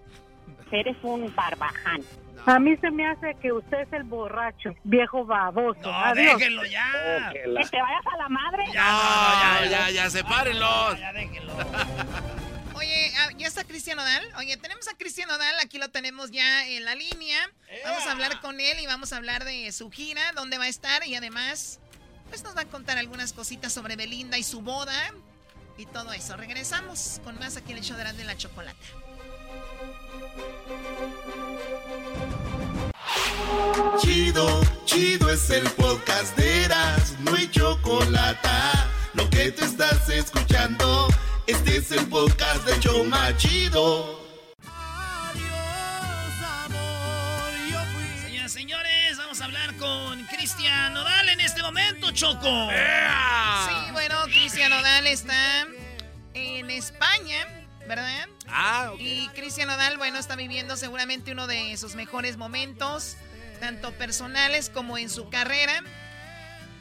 Eres 0.70 0.96
un 1.02 1.32
barbaján. 1.34 2.00
A 2.46 2.58
mí 2.58 2.76
se 2.76 2.90
me 2.90 3.06
hace 3.06 3.34
que 3.40 3.52
usted 3.52 3.80
es 3.80 3.92
el 3.92 4.04
borracho, 4.04 4.74
viejo 4.84 5.24
baboso. 5.24 5.80
No, 5.82 5.92
Adiós. 5.92 6.38
déjenlo 6.38 6.64
ya. 6.66 7.30
Que 7.32 7.40
te 7.40 7.80
vayas 7.80 8.06
a 8.12 8.16
la 8.18 8.28
madre. 8.28 8.64
Ya, 8.72 8.92
no, 8.92 9.64
ya, 9.64 9.70
ya, 9.70 9.90
ya, 9.90 10.10
sepárenlos. 10.10 10.98
Ya, 10.98 11.12
déjenlo. 11.12 11.54
Oye, 12.74 13.12
ah, 13.18 13.30
¿ya 13.38 13.46
está 13.46 13.64
Cristian 13.64 13.98
Odal? 13.98 14.22
Oye, 14.36 14.56
tenemos 14.58 14.88
a 14.88 14.96
Cristian 14.96 15.30
Odal, 15.30 15.54
aquí 15.62 15.78
lo 15.78 15.88
tenemos 15.88 16.32
ya 16.32 16.66
en 16.68 16.84
la 16.84 16.94
línea. 16.94 17.38
Vamos 17.84 18.06
a 18.06 18.12
hablar 18.12 18.40
con 18.40 18.60
él 18.60 18.78
y 18.78 18.86
vamos 18.86 19.12
a 19.12 19.16
hablar 19.16 19.44
de 19.44 19.72
su 19.72 19.90
gira, 19.90 20.20
dónde 20.34 20.58
va 20.58 20.64
a 20.64 20.68
estar 20.68 21.06
y 21.06 21.14
además, 21.14 21.80
pues 22.28 22.42
nos 22.42 22.54
va 22.56 22.62
a 22.62 22.66
contar 22.66 22.98
algunas 22.98 23.32
cositas 23.32 23.72
sobre 23.72 23.96
Belinda 23.96 24.36
y 24.36 24.42
su 24.42 24.60
boda 24.60 25.12
y 25.78 25.86
todo 25.86 26.12
eso. 26.12 26.36
Regresamos 26.36 27.20
con 27.24 27.38
más 27.38 27.56
aquí 27.56 27.72
en 27.72 27.78
el 27.78 27.84
show 27.84 27.96
de 27.96 28.02
Erasmo 28.02 28.20
y 28.20 28.24
la 28.24 28.36
Chocolata. 28.36 28.76
Chido, 34.00 34.60
chido 34.84 35.30
es 35.30 35.50
el 35.50 35.68
podcast 35.70 36.36
de 36.36 36.64
Eras, 36.64 37.14
no 37.20 37.34
hay 37.34 37.50
chocolate. 37.50 38.48
Lo 39.14 39.28
que 39.30 39.52
te 39.52 39.64
estás 39.64 40.08
escuchando, 40.08 41.08
este 41.46 41.76
es 41.76 41.90
el 41.92 42.06
podcast 42.08 42.64
de 42.66 42.78
Choma 42.80 43.36
Chido. 43.36 44.20
Señoras 48.22 48.50
y 48.50 48.54
señores, 48.54 49.18
vamos 49.18 49.40
a 49.40 49.44
hablar 49.44 49.74
con 49.76 50.24
Cristian 50.26 50.94
Nodal 50.94 51.28
en 51.28 51.40
este 51.40 51.62
momento, 51.62 52.10
Choco. 52.10 52.68
Sí, 52.70 53.92
bueno, 53.92 54.16
Cristian 54.24 54.72
Odal 54.72 55.06
está 55.06 55.66
en 56.34 56.70
España, 56.70 57.46
¿verdad? 57.88 58.28
Ah, 58.48 58.90
ok. 58.92 59.00
Y 59.00 59.28
Cristian 59.34 59.70
Odal, 59.70 59.96
bueno, 59.96 60.18
está 60.18 60.36
viviendo 60.36 60.76
seguramente 60.76 61.32
uno 61.32 61.46
de 61.46 61.76
sus 61.76 61.94
mejores 61.94 62.36
momentos, 62.36 63.16
tanto 63.64 63.92
personales 63.92 64.68
como 64.68 64.98
en 64.98 65.08
su 65.08 65.30
carrera. 65.30 65.82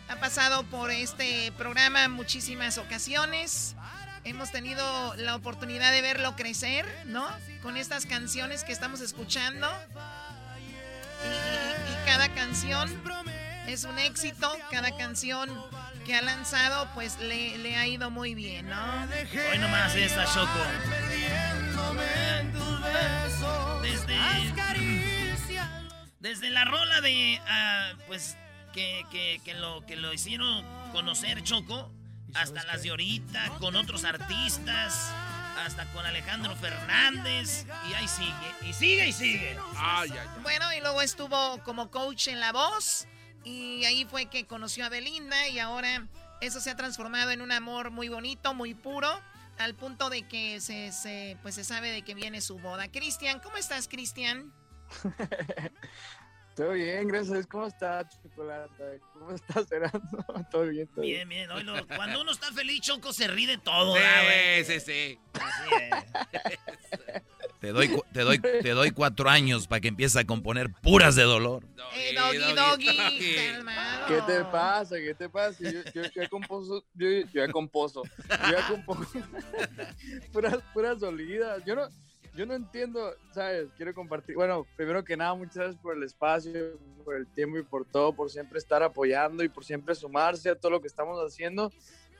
Ha 0.09 0.17
pasado 0.17 0.63
por 0.63 0.91
este 0.91 1.53
programa 1.53 2.09
muchísimas 2.09 2.77
ocasiones. 2.77 3.77
Hemos 4.25 4.51
tenido 4.51 5.15
la 5.15 5.37
oportunidad 5.37 5.93
de 5.93 6.01
verlo 6.01 6.35
crecer, 6.35 6.85
¿no? 7.05 7.25
Con 7.61 7.77
estas 7.77 8.05
canciones 8.05 8.65
que 8.65 8.73
estamos 8.73 8.99
escuchando. 8.99 9.65
Y, 11.23 12.05
cada 12.05 12.27
canción 12.33 12.89
es 13.65 13.85
un 13.85 13.97
éxito. 13.97 14.53
Cada 14.69 14.93
canción 14.97 15.49
que 16.05 16.15
ha 16.15 16.21
lanzado, 16.21 16.89
pues 16.93 17.17
le, 17.19 17.57
le 17.59 17.77
ha 17.77 17.87
ido 17.87 18.11
muy 18.11 18.35
bien, 18.35 18.67
¿no? 18.67 19.07
Hoy 19.51 19.57
nomás 19.57 19.95
esta, 19.95 20.25
Choco. 20.25 20.59
Desde, 23.81 24.17
desde 26.23 26.49
la 26.49 26.63
rola 26.63 27.01
de, 27.01 27.39
ah, 27.47 27.91
pues, 28.07 28.37
que, 28.73 29.03
que- 29.11 29.41
que 29.43 29.53
lo, 29.55 29.85
que 29.85 29.97
lo 29.97 30.13
hicieron 30.13 30.65
conocer 30.93 31.43
Choco, 31.43 31.91
hasta 32.33 32.63
las 32.63 32.81
de 32.81 32.89
ahorita, 32.91 33.49
con 33.59 33.75
otros 33.75 34.05
artistas, 34.05 35.11
hasta 35.63 35.85
con 35.91 36.05
Alejandro 36.05 36.55
Fernández, 36.55 37.65
y 37.89 37.93
ahí 37.93 38.07
sigue, 38.07 38.69
y 38.69 38.73
sigue, 38.73 39.07
y 39.09 39.11
sigue. 39.13 39.57
Ay, 39.75 40.09
ay, 40.11 40.17
ay. 40.19 40.27
Bueno, 40.41 40.73
y 40.73 40.79
luego 40.79 41.01
estuvo 41.01 41.61
como 41.63 41.91
coach 41.91 42.29
en 42.29 42.39
La 42.39 42.51
Voz. 42.51 43.05
Y 43.45 43.83
ahí 43.83 44.05
fue 44.05 44.27
que 44.27 44.45
conoció 44.47 44.85
a 44.85 44.89
Belinda. 44.89 45.49
Y 45.49 45.59
ahora 45.59 46.07
eso 46.39 46.61
se 46.61 46.71
ha 46.71 46.77
transformado 46.77 47.31
en 47.31 47.41
un 47.41 47.51
amor 47.51 47.91
muy 47.91 48.07
bonito, 48.07 48.53
muy 48.53 48.73
puro. 48.73 49.21
Al 49.59 49.75
punto 49.75 50.09
de 50.09 50.25
que 50.27 50.61
se, 50.61 50.93
se- 50.93 51.37
pues 51.43 51.53
se 51.55 51.63
sabe 51.65 51.91
de 51.91 52.01
que 52.03 52.15
viene 52.15 52.39
su 52.39 52.57
boda. 52.57 52.89
Cristian, 52.89 53.39
¿cómo 53.41 53.57
estás, 53.57 53.87
Cristian? 53.89 54.51
Todo 56.55 56.71
bien, 56.73 57.07
gracias. 57.07 57.47
¿Cómo 57.47 57.65
estás, 57.65 58.05
Chocolata? 58.21 58.83
¿Cómo 59.13 59.31
estás, 59.31 59.71
Erasmo? 59.71 60.23
Todo 60.51 60.67
bien, 60.67 60.87
todo 60.87 61.01
Bien, 61.01 61.27
bien. 61.27 61.49
Hoy 61.49 61.63
lo- 61.63 61.87
cuando 61.87 62.21
uno 62.21 62.31
está 62.31 62.51
feliz, 62.51 62.81
Choco 62.81 63.11
se 63.11 63.27
ríe 63.27 63.47
de 63.47 63.57
todo, 63.57 63.95
Sí, 63.95 64.63
sí, 64.65 64.79
sí. 64.79 65.19
Así 65.33 65.75
es. 65.75 67.23
Te 67.59 67.71
doy, 67.71 67.97
te 68.11 68.21
doy, 68.23 68.39
te 68.39 68.71
doy 68.71 68.91
cuatro 68.91 69.29
años 69.29 69.67
para 69.67 69.79
que 69.79 69.87
empieces 69.87 70.17
a 70.17 70.25
componer 70.25 70.69
puras 70.81 71.15
de 71.15 71.23
dolor. 71.23 71.63
Eh, 71.95 72.13
doggy, 72.13 72.53
doggy, 72.53 73.35
calmado. 73.37 74.05
¿Qué 74.07 74.21
te 74.27 74.43
pasa? 74.43 74.95
¿Qué 74.97 75.15
te 75.15 75.29
pasa? 75.29 75.57
Yo, 75.63 75.69
yo, 75.93 76.01
yo 76.03 76.09
ya 76.13 76.27
composo, 76.27 76.83
yo, 76.93 77.07
yo 77.09 77.25
ya 77.31 77.47
composo, 77.53 78.03
yo 78.03 78.51
ya 78.51 78.67
composo 78.67 79.07
puras, 80.33 80.57
puras 80.73 80.99
dolidas. 80.99 81.63
Yo 81.65 81.75
no, 81.75 81.87
yo 82.35 82.45
no 82.45 82.53
entiendo, 82.55 83.13
¿sabes? 83.31 83.69
Quiero 83.77 83.93
compartir. 83.93 84.35
Bueno, 84.35 84.65
primero 84.75 85.03
que 85.03 85.15
nada, 85.17 85.33
muchas 85.35 85.55
gracias 85.55 85.81
por 85.81 85.95
el 85.95 86.03
espacio, 86.03 86.77
por 87.03 87.15
el 87.15 87.27
tiempo 87.27 87.57
y 87.57 87.63
por 87.63 87.85
todo, 87.85 88.13
por 88.13 88.29
siempre 88.29 88.57
estar 88.59 88.81
apoyando 88.83 89.43
y 89.43 89.49
por 89.49 89.63
siempre 89.65 89.93
sumarse 89.95 90.49
a 90.49 90.55
todo 90.55 90.71
lo 90.71 90.81
que 90.81 90.87
estamos 90.87 91.19
haciendo. 91.19 91.71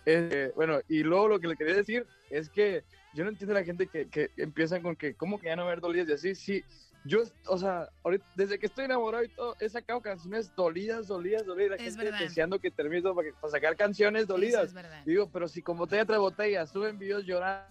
Eh, 0.06 0.52
bueno, 0.56 0.80
y 0.88 1.04
luego 1.04 1.28
lo 1.30 1.40
que 1.40 1.48
le 1.48 1.56
quería 1.56 1.76
decir 1.76 2.06
es 2.30 2.50
que 2.50 2.84
yo 3.14 3.24
no 3.24 3.30
entiendo 3.30 3.56
a 3.56 3.60
la 3.60 3.66
gente 3.66 3.88
que, 3.88 4.08
que 4.10 4.30
empiezan 4.38 4.82
con 4.82 4.96
que, 4.96 5.16
¿cómo 5.16 5.40
que 5.40 5.48
ya 5.48 5.56
no 5.56 5.66
ver 5.66 5.80
dolidas 5.82 6.10
y 6.10 6.14
así? 6.14 6.36
Sí, 6.36 6.64
yo, 7.06 7.24
o 7.48 7.58
sea, 7.58 7.90
ahorita, 8.04 8.26
desde 8.36 8.60
que 8.60 8.66
estoy 8.66 8.86
enamorado 8.86 9.24
y 9.24 9.30
todo, 9.30 9.56
he 9.60 9.68
sacado 9.70 10.02
canciones 10.02 10.54
dolidas, 10.56 11.08
dolidas, 11.08 11.46
dolidas. 11.46 11.72
La 11.72 11.76
Es 11.78 11.96
gente 11.96 12.06
verdad. 12.06 12.20
deseando 12.20 12.60
que 12.60 12.72
termine 12.72 13.02
para, 13.14 13.32
para 13.40 13.52
sacar 13.52 13.76
canciones 13.76 14.26
dolidas. 14.28 14.66
es 14.68 14.74
verdad. 14.74 15.04
Digo, 15.06 15.30
pero 15.32 15.48
si 15.48 15.62
con 15.62 15.78
botella 15.78 16.06
tras 16.06 16.20
botella 16.20 16.66
suben 16.66 16.98
videos 16.98 17.26
llorando 17.26 17.68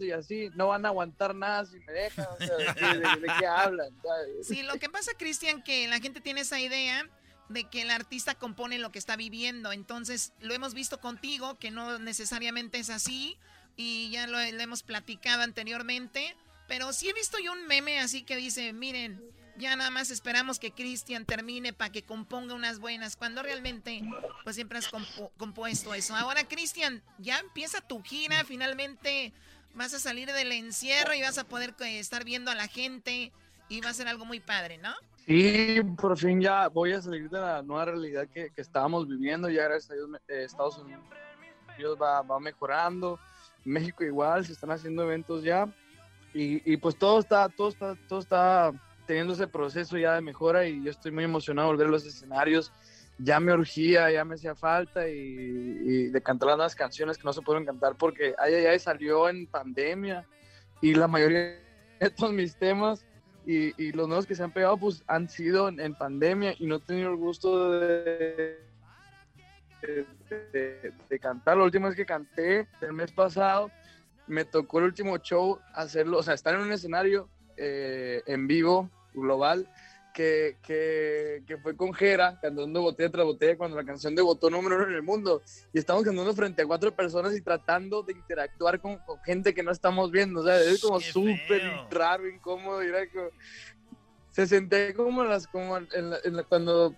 y 0.00 0.10
así, 0.10 0.50
no 0.54 0.68
van 0.68 0.84
a 0.84 0.88
aguantar 0.88 1.34
nada 1.34 1.64
si 1.66 1.78
me 1.80 1.92
dejan. 1.92 2.26
O 2.26 2.36
sea, 2.38 2.56
¿de, 2.56 2.74
qué- 2.74 2.86
de- 2.98 3.20
de 3.20 3.32
qué 3.38 3.46
hablan? 3.46 3.90
¿sabes? 4.02 4.46
Sí, 4.46 4.62
lo 4.62 4.74
que 4.78 4.88
pasa, 4.88 5.12
Cristian, 5.18 5.62
que 5.62 5.88
la 5.88 6.00
gente 6.00 6.20
tiene 6.20 6.40
esa 6.42 6.60
idea 6.60 7.08
de 7.48 7.64
que 7.64 7.82
el 7.82 7.90
artista 7.90 8.34
compone 8.34 8.78
lo 8.78 8.90
que 8.92 8.98
está 8.98 9.16
viviendo. 9.16 9.72
Entonces, 9.72 10.32
lo 10.40 10.52
hemos 10.54 10.74
visto 10.74 11.00
contigo, 11.00 11.58
que 11.58 11.70
no 11.70 11.98
necesariamente 11.98 12.78
es 12.78 12.90
así, 12.90 13.36
y 13.76 14.10
ya 14.10 14.26
lo, 14.26 14.38
lo 14.38 14.60
hemos 14.60 14.82
platicado 14.82 15.42
anteriormente. 15.42 16.36
Pero 16.66 16.92
sí 16.92 17.08
he 17.08 17.12
visto 17.14 17.38
yo 17.38 17.52
un 17.52 17.66
meme 17.66 17.98
así 18.00 18.22
que 18.22 18.36
dice, 18.36 18.72
miren, 18.72 19.22
Ya 19.56 19.74
nada 19.74 19.90
más 19.90 20.10
esperamos 20.12 20.58
que 20.60 20.70
Cristian 20.70 21.24
termine 21.24 21.72
para 21.72 21.90
que 21.90 22.02
componga 22.04 22.54
unas 22.54 22.78
buenas, 22.78 23.16
cuando 23.16 23.42
realmente 23.42 24.02
pues 24.44 24.54
siempre 24.54 24.78
has 24.78 24.88
compuesto 25.36 25.94
eso. 25.94 26.14
Ahora 26.14 26.46
Cristian, 26.46 27.02
ya 27.18 27.38
empieza 27.40 27.80
tu 27.80 28.00
gira, 28.02 28.44
finalmente 28.44 29.32
vas 29.78 29.94
a 29.94 29.98
salir 29.98 30.30
del 30.32 30.52
encierro 30.52 31.14
y 31.14 31.22
vas 31.22 31.38
a 31.38 31.44
poder 31.44 31.74
eh, 31.80 31.98
estar 31.98 32.24
viendo 32.24 32.50
a 32.50 32.54
la 32.54 32.66
gente 32.66 33.32
y 33.68 33.80
va 33.80 33.90
a 33.90 33.94
ser 33.94 34.08
algo 34.08 34.24
muy 34.24 34.40
padre, 34.40 34.78
¿no? 34.78 34.92
Sí, 35.26 35.80
por 35.96 36.18
fin 36.18 36.40
ya 36.40 36.68
voy 36.68 36.92
a 36.92 37.00
salir 37.00 37.30
de 37.30 37.38
la 37.38 37.62
nueva 37.62 37.86
realidad 37.86 38.26
que, 38.28 38.50
estábamos 38.56 39.06
viviendo, 39.06 39.48
ya 39.48 39.64
gracias 39.64 39.90
a 39.90 39.94
Dios 39.94 40.08
eh, 40.28 40.44
Estados 40.44 40.78
Unidos 40.78 41.02
va, 42.00 42.22
va 42.22 42.40
mejorando, 42.40 43.18
México 43.64 44.02
igual, 44.04 44.44
se 44.44 44.52
están 44.52 44.70
haciendo 44.70 45.04
eventos 45.04 45.42
ya 45.42 45.66
y, 46.34 46.72
y 46.72 46.76
pues 46.78 46.96
todo 46.96 47.20
está, 47.20 47.48
todo 47.48 47.68
está, 47.68 47.94
todo 48.08 48.18
está 48.18 48.72
teniendo 49.06 49.32
ese 49.32 49.46
proceso 49.46 49.96
ya 49.96 50.14
de 50.14 50.20
mejora 50.20 50.66
y 50.66 50.82
yo 50.84 50.90
estoy 50.90 51.10
muy 51.10 51.24
emocionado 51.24 51.68
de 51.68 51.72
volver 51.72 51.88
a 51.88 51.90
los 51.90 52.04
escenarios. 52.04 52.72
Ya 53.18 53.40
me 53.40 53.52
urgía, 53.52 54.10
ya 54.10 54.24
me 54.24 54.34
hacía 54.34 54.54
falta 54.54 55.08
y, 55.08 56.08
de 56.08 56.22
cantar 56.22 56.48
las 56.48 56.56
nuevas 56.56 56.74
canciones 56.74 57.18
que 57.18 57.24
no 57.24 57.32
se 57.32 57.42
pueden 57.42 57.64
cantar 57.64 57.96
porque 57.96 58.34
Ay, 58.38 58.54
ay, 58.54 58.66
ay 58.66 58.78
salió 58.78 59.28
en 59.28 59.46
pandemia 59.46 60.24
y 60.80 60.94
la 60.94 61.08
mayoría 61.08 61.58
de 62.00 62.10
todos 62.10 62.32
mis 62.32 62.56
temas 62.56 63.04
y, 63.44 63.72
y, 63.82 63.92
los 63.92 64.06
nuevos 64.06 64.26
que 64.26 64.34
se 64.34 64.42
han 64.42 64.52
pegado 64.52 64.76
pues 64.76 65.02
han 65.06 65.28
sido 65.28 65.68
en, 65.68 65.94
pandemia 65.94 66.54
y 66.58 66.66
no 66.66 66.76
he 66.76 66.80
tenido 66.80 67.10
el 67.10 67.16
gusto 67.16 67.80
de, 67.80 68.58
de, 69.82 70.92
de, 71.08 71.18
cantar. 71.18 71.56
La 71.56 71.64
última 71.64 71.88
vez 71.88 71.96
que 71.96 72.04
canté 72.04 72.68
el 72.82 72.92
mes 72.92 73.10
pasado 73.10 73.70
me 74.26 74.44
tocó 74.44 74.78
el 74.78 74.84
último 74.84 75.16
show 75.18 75.58
hacerlo, 75.74 76.18
o 76.18 76.22
sea, 76.22 76.34
estar 76.34 76.54
en 76.54 76.60
un 76.60 76.72
escenario 76.72 77.28
eh, 77.56 78.22
en 78.26 78.46
vivo 78.46 78.90
global 79.14 79.68
que, 80.18 80.56
que, 80.64 81.44
que, 81.46 81.58
fue 81.58 81.76
con 81.76 81.94
Jera 81.94 82.40
cantando 82.42 82.82
botella 82.82 83.08
tras 83.08 83.24
botella 83.24 83.56
cuando 83.56 83.76
la 83.76 83.84
canción 83.84 84.16
debutó 84.16 84.50
número 84.50 84.74
uno 84.74 84.88
en 84.88 84.94
el 84.94 85.02
mundo. 85.02 85.42
Y 85.72 85.78
estamos 85.78 86.02
cantando 86.02 86.34
frente 86.34 86.62
a 86.62 86.66
cuatro 86.66 86.92
personas 86.92 87.36
y 87.36 87.40
tratando 87.40 88.02
de 88.02 88.14
interactuar 88.14 88.80
con, 88.80 88.98
gente 89.24 89.54
que 89.54 89.62
no 89.62 89.70
estamos 89.70 90.10
viendo. 90.10 90.40
O 90.40 90.44
sea, 90.44 90.60
es 90.60 90.80
como 90.82 90.98
súper 90.98 91.62
raro, 91.88 92.28
incómodo. 92.28 92.80
se 94.32 94.46
senté 94.48 94.92
como, 94.92 95.22
las, 95.22 95.46
como 95.46 95.76
en 95.76 96.42
cuando 96.48 96.96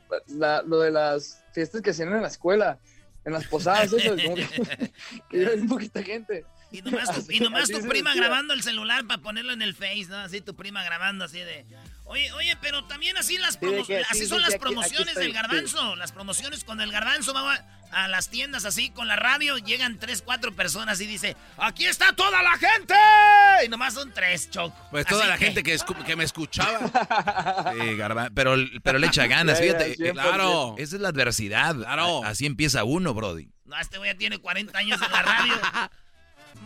lo 0.65 0.81
de 0.81 0.91
las 0.91 1.45
fiestas 1.53 1.83
que 1.83 1.91
hacían 1.91 2.15
en 2.15 2.23
la 2.23 2.29
escuela, 2.29 2.79
en 3.27 3.35
las 3.35 3.47
posadas, 3.49 3.93
eso, 3.93 4.17
como 4.25 4.35
que, 4.35 4.47
que 5.29 5.47
hay 5.47 5.69
poquita 5.69 6.03
gente. 6.03 6.47
Y 6.73 6.83
nomás 6.83 7.69
tu, 7.69 7.81
prima 7.89 8.15
grabando 8.15 8.55
el 8.55 8.63
celular 8.63 9.07
para 9.07 9.21
ponerlo 9.21 9.53
en 9.53 9.63
el 9.63 9.75
Face, 9.75 10.07
¿no? 10.09 10.19
Así 10.19 10.41
tu 10.41 10.55
prima 10.55 10.83
grabando 10.85 11.25
así 11.25 11.39
de... 11.39 11.67
Oye, 12.05 12.33
oye, 12.33 12.57
pero 12.61 12.85
también 12.85 13.17
así 13.17 13.39
las 13.39 13.57
así 14.09 14.27
son 14.27 14.41
las 14.43 14.57
promociones 14.57 15.15
del 15.15 15.33
garbanzo. 15.33 15.95
Las 15.95 16.11
promociones 16.11 16.65
con 16.65 16.81
el 16.81 16.91
garbanzo 16.91 17.33
va 17.33 17.65
a 17.93 18.09
las 18.09 18.29
tiendas 18.29 18.65
así 18.65 18.91
con 18.91 19.09
la 19.09 19.17
radio, 19.17 19.59
llegan 19.59 19.99
tres, 19.99 20.23
cuatro 20.23 20.53
personas 20.53 21.01
y 21.01 21.07
dice, 21.07 21.37
aquí 21.57 21.87
está 21.87 22.13
toda 22.13 22.43
la 22.43 22.57
gente. 22.57 22.95
Y 23.65 23.69
nomás 23.69 23.95
son 23.95 24.13
tres, 24.13 24.51
Choco. 24.51 24.77
Pues 24.91 25.07
toda 25.07 25.27
la 25.27 25.37
gente 25.37 25.63
que, 25.63 25.79
que 26.05 26.17
me 26.17 26.25
escuchaba. 26.25 26.79
sí, 27.75 27.97
pero, 28.35 28.57
pero 28.83 28.99
le 28.99 29.07
echa 29.07 29.27
ganas, 29.27 29.61
fíjate. 29.61 29.97
claro. 30.13 30.75
Esa 30.79 30.97
es 30.97 31.03
la 31.03 31.09
adversidad. 31.09 31.77
Claro. 31.77 32.25
Así 32.25 32.47
empieza 32.47 32.83
uno, 32.85 33.15
Brody. 33.15 33.49
No, 33.67 33.79
este 33.79 33.99
güey 33.99 34.11
ya 34.11 34.19
tiene 34.19 34.39
40 34.39 34.77
años 34.77 35.01
en 35.01 35.13
la 35.13 35.23
radio. 35.23 35.55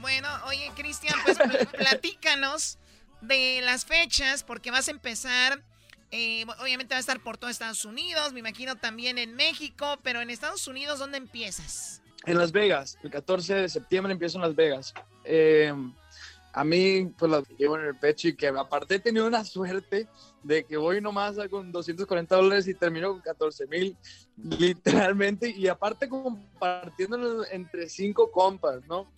Bueno, 0.04 0.28
oye, 0.48 0.70
Cristian, 0.76 1.14
pues 1.24 1.38
platícanos 1.78 2.78
de 3.22 3.62
las 3.62 3.86
fechas, 3.86 4.44
porque 4.44 4.70
vas 4.70 4.88
a 4.88 4.90
empezar, 4.90 5.62
eh, 6.10 6.44
obviamente 6.60 6.92
va 6.92 6.98
a 6.98 7.00
estar 7.00 7.20
por 7.20 7.38
todo 7.38 7.48
Estados 7.48 7.86
Unidos, 7.86 8.34
me 8.34 8.40
imagino 8.40 8.76
también 8.76 9.16
en 9.16 9.34
México, 9.34 9.98
pero 10.02 10.20
en 10.20 10.28
Estados 10.28 10.68
Unidos, 10.68 10.98
¿dónde 10.98 11.16
empiezas? 11.16 12.02
En 12.26 12.36
Las 12.36 12.52
Vegas, 12.52 12.98
el 13.02 13.10
14 13.10 13.54
de 13.54 13.68
septiembre 13.70 14.12
empiezo 14.12 14.36
en 14.36 14.42
Las 14.42 14.54
Vegas. 14.54 14.92
Eh, 15.24 15.72
a 16.52 16.64
mí, 16.64 17.06
pues 17.16 17.30
lo 17.30 17.42
llevo 17.56 17.78
en 17.78 17.86
el 17.86 17.96
pecho 17.96 18.28
y 18.28 18.36
que 18.36 18.48
aparte 18.48 18.96
he 18.96 19.00
tenido 19.00 19.26
una 19.26 19.42
suerte 19.42 20.06
de 20.44 20.62
que 20.64 20.76
voy 20.76 21.00
nomás 21.00 21.36
con 21.50 21.72
240 21.72 22.36
dólares 22.36 22.68
y 22.68 22.74
termino 22.74 23.10
con 23.10 23.20
14 23.20 23.66
mil, 23.66 23.96
literalmente, 24.36 25.50
y 25.50 25.66
aparte 25.68 26.08
compartiéndolo 26.08 27.44
entre 27.50 27.88
cinco 27.88 28.30
compas, 28.30 28.86
¿no? 28.86 29.08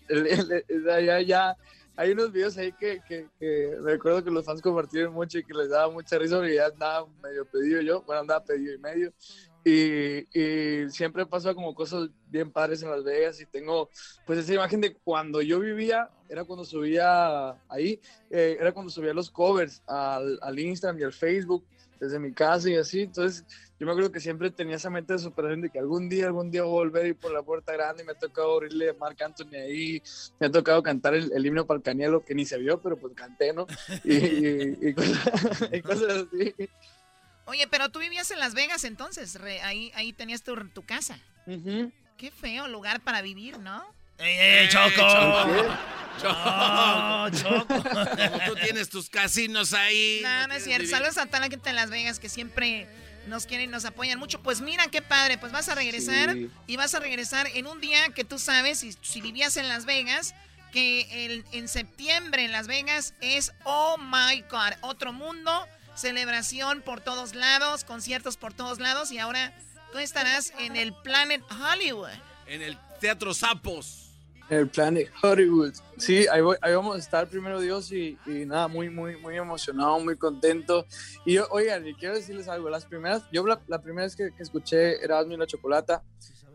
ya, 1.05 1.21
ya, 1.21 1.57
hay 1.97 2.13
unos 2.13 2.31
videos 2.31 2.57
ahí 2.59 2.73
que, 2.73 3.01
que, 3.09 3.27
que, 3.41 3.75
recuerdo 3.83 4.23
que 4.23 4.31
los 4.31 4.45
fans 4.45 4.63
compartieron 4.63 5.15
mucho 5.15 5.39
y 5.39 5.45
que 5.45 5.55
les 5.55 5.71
daba 5.71 5.91
mucha 5.91 6.19
risa 6.19 6.37
porque 6.37 6.55
ya 6.55 6.67
andaba 6.67 7.07
medio 7.23 7.45
pedido 7.47 7.81
yo, 7.81 8.03
bueno, 8.03 8.21
andaba 8.21 8.45
pedido 8.45 8.75
y 8.75 8.79
medio, 8.79 9.13
y, 9.69 10.29
y, 10.33 10.89
siempre 10.91 11.27
pasa 11.27 11.53
como 11.53 11.75
cosas 11.75 12.09
bien 12.29 12.53
padres 12.53 12.85
en 12.85 12.91
Las 12.91 13.03
Vegas 13.03 13.41
y 13.41 13.47
tengo 13.47 13.91
pues 14.25 14.39
esa 14.39 14.55
imagen 14.55 14.81
de 14.81 14.95
cuando 14.95 15.43
yo 15.43 15.59
vivía, 15.59 16.09
era 16.29 16.45
cuando 16.45 16.65
subía 16.65 17.51
ahí, 17.69 18.01
eh, 18.31 18.57
era 18.61 18.71
cuando 18.71 18.93
subía 18.93 19.13
los 19.13 19.29
covers 19.29 19.83
al, 19.89 20.39
al, 20.41 20.57
Instagram 20.57 21.01
y 21.01 21.03
al 21.03 21.13
Facebook 21.13 21.65
desde 21.99 22.21
mi 22.21 22.33
casa 22.33 22.71
y 22.71 22.77
así, 22.77 23.01
entonces 23.01 23.45
yo 23.81 23.87
me 23.87 23.91
acuerdo 23.91 24.13
que 24.13 24.21
siempre 24.21 24.53
tenía 24.53 24.77
esa 24.77 24.89
mente 24.89 25.15
de 25.15 25.19
superación 25.19 25.63
de 25.63 25.71
que 25.71 25.81
algún 25.81 26.09
día, 26.09 26.27
algún 26.27 26.49
día 26.53 26.61
a 26.61 26.67
volver 26.67 27.09
y 27.09 27.15
por 27.15 27.33
la 27.33 27.43
puerta 27.43 27.73
grande 27.73 28.05
y 28.05 28.07
me 28.07 28.13
ha 28.13 28.19
tocado 28.19 28.55
abrirle 28.55 28.91
a 28.91 28.95
Marc 28.95 29.21
Anthony 29.21 29.57
ahí, 29.57 30.01
me 30.39 30.47
ha 30.47 30.51
tocado 30.53 30.81
cantar 30.81 31.15
el, 31.15 31.33
el 31.33 31.45
himno 31.45 31.67
para 31.67 31.79
el 31.79 31.83
Cañelo 31.83 32.25
que 32.25 32.37
ni 32.37 32.45
se 32.45 32.57
vio, 32.59 32.81
pero 32.81 32.97
pues 32.97 33.15
canté, 33.15 33.53
¿no? 33.53 33.67
Y, 34.05 34.89
y, 34.89 34.95
cosas, 34.95 35.71
y 35.73 35.83
cosas 35.83 36.27
así. 36.33 36.55
Oye, 37.47 37.67
pero 37.69 37.89
tú 37.89 38.01
vivías 38.01 38.31
en 38.31 38.41
Las 38.41 38.55
Vegas 38.55 38.85
entonces, 38.85 39.39
ahí, 39.63 39.93
ahí 39.95 40.13
tenías 40.13 40.43
tu, 40.43 40.55
tu 40.69 40.85
casa. 40.85 41.19
Qué 42.17 42.31
feo 42.31 42.69
lugar 42.69 43.01
para 43.01 43.23
vivir, 43.23 43.59
¿no? 43.59 43.85
¡Ey, 44.19 44.37
ey, 44.37 44.69
Choco! 44.69 45.07
Choco. 46.21 47.31
Choco. 47.31 47.85
Tú 48.47 48.55
tienes 48.57 48.89
tus 48.89 49.11
casinos 49.11 49.75
ahí. 49.75 50.21
No, 50.23 50.49
no, 50.49 50.55
es 50.55 50.65
cierto. 50.65 50.89
Saludos 50.89 51.19
a 51.19 51.27
toda 51.27 51.41
la 51.41 51.49
gente 51.49 51.69
en 51.69 51.77
Las 51.77 51.91
Vegas 51.91 52.19
que 52.19 52.29
siempre 52.29 52.89
nos 53.27 53.47
quieren 53.47 53.69
y 53.69 53.73
nos 53.73 53.85
apoyan 53.85 54.19
mucho. 54.19 54.43
Pues 54.43 54.61
mira 54.61 54.89
qué 54.89 55.03
padre, 55.03 55.39
pues 55.39 55.53
vas 55.53 55.69
a 55.69 55.75
regresar 55.75 56.37
y 56.67 56.77
vas 56.77 56.95
a 56.95 57.01
regresar 57.01 57.47
en 57.55 57.67
un 57.67 57.81
día 57.81 58.09
que 58.15 58.25
tú 58.25 58.39
sabes, 58.39 58.79
si, 58.81 58.97
si 59.03 59.21
vivías 59.21 59.57
en 59.57 59.69
Las 59.69 59.85
Vegas, 59.85 60.35
que 60.73 61.27
el, 61.27 61.45
en 61.53 61.69
septiembre 61.69 62.45
en 62.45 62.53
Las 62.53 62.67
Vegas 62.67 63.15
es, 63.21 63.53
oh 63.65 63.97
my 63.99 64.41
God, 64.51 64.73
otro 64.81 65.13
mundo 65.13 65.69
celebración 65.97 66.83
por 66.83 67.01
todos 67.01 67.35
lados, 67.35 67.85
conciertos 67.85 68.37
por 68.37 68.53
todos 68.53 68.79
lados 68.81 69.11
y 69.11 69.19
ahora 69.19 69.53
tú 69.93 69.99
estarás 69.99 70.53
en 70.59 70.77
el 70.77 70.95
Planet 70.95 71.43
Hollywood. 71.51 72.11
En 72.47 72.63
el 72.63 72.79
Teatro 73.01 73.35
Sapos. 73.35 74.03
El 74.49 74.69
Planet 74.69 75.11
Hollywood. 75.23 75.75
Sí, 75.97 76.27
ahí, 76.29 76.41
vamos 76.41 76.97
a 76.97 76.99
estar 76.99 77.27
primero 77.27 77.61
Dios 77.61 77.91
y, 77.91 78.17
nada, 78.27 78.69
muy, 78.69 78.89
muy, 78.89 79.17
muy 79.17 79.37
emocionado, 79.37 79.99
muy 79.99 80.17
contento. 80.17 80.87
Y 81.25 81.35
yo, 81.35 81.49
oigan, 81.51 81.83
quiero 81.99 82.15
decirles 82.15 82.47
algo. 82.47 82.71
Las 82.71 82.85
primeras, 82.85 83.25
yo 83.33 83.45
la, 83.45 83.83
primera 83.83 84.05
vez 84.05 84.15
que, 84.15 84.31
escuché 84.39 85.03
Erasmo 85.03 85.33
y 85.33 85.37
la 85.37 85.47
Chocolata, 85.47 86.05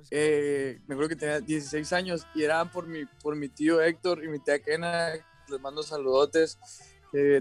eh, 0.10 0.80
me 0.88 0.96
acuerdo 0.96 1.10
que 1.10 1.16
tenía 1.18 1.42
16 1.42 1.92
años 1.94 2.26
y 2.34 2.44
era 2.44 2.64
por 2.72 2.88
mi, 2.88 3.06
por 3.22 3.36
mi 3.36 3.50
tío 3.50 3.82
Héctor 3.82 4.24
y 4.24 4.30
mi 4.30 4.40
tía 4.40 4.60
Kena. 4.60 5.12
Les 5.50 5.60
mando 5.60 5.84
saludotes 5.84 6.58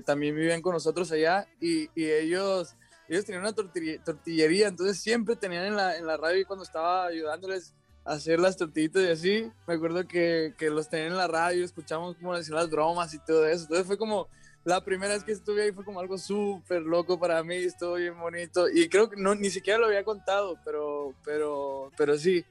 también 0.04 0.34
vivían 0.34 0.62
con 0.62 0.74
nosotros 0.74 1.10
allá 1.12 1.46
y, 1.60 1.88
y 1.94 2.10
ellos, 2.10 2.74
ellos 3.08 3.24
tenían 3.24 3.42
una 3.42 3.52
tortillería, 3.52 4.68
entonces 4.68 4.98
siempre 5.00 5.36
tenían 5.36 5.66
en 5.66 5.76
la, 5.76 5.96
en 5.96 6.06
la 6.06 6.16
radio 6.16 6.46
cuando 6.46 6.64
estaba 6.64 7.06
ayudándoles 7.06 7.74
a 8.04 8.14
hacer 8.14 8.40
las 8.40 8.56
tortillitas 8.56 9.02
y 9.02 9.08
así, 9.08 9.52
me 9.66 9.74
acuerdo 9.74 10.06
que, 10.06 10.54
que 10.58 10.70
los 10.70 10.88
tenían 10.88 11.12
en 11.12 11.18
la 11.18 11.28
radio, 11.28 11.64
escuchamos 11.64 12.16
cómo 12.16 12.36
decían 12.36 12.56
las 12.56 12.70
bromas 12.70 13.14
y 13.14 13.18
todo 13.18 13.46
eso, 13.46 13.64
entonces 13.64 13.86
fue 13.86 13.98
como 13.98 14.28
la 14.64 14.84
primera 14.84 15.14
vez 15.14 15.24
que 15.24 15.32
estuve 15.32 15.62
ahí 15.62 15.72
fue 15.72 15.84
como 15.84 16.00
algo 16.00 16.18
súper 16.18 16.82
loco 16.82 17.18
para 17.18 17.42
mí, 17.42 17.56
estuvo 17.56 17.94
bien 17.94 18.18
bonito. 18.18 18.68
Y 18.68 18.90
creo 18.90 19.08
que 19.08 19.16
no, 19.16 19.34
ni 19.34 19.48
siquiera 19.48 19.78
lo 19.78 19.86
había 19.86 20.04
contado, 20.04 20.58
pero, 20.64 21.14
pero, 21.24 21.90
pero 21.96 22.18
sí, 22.18 22.44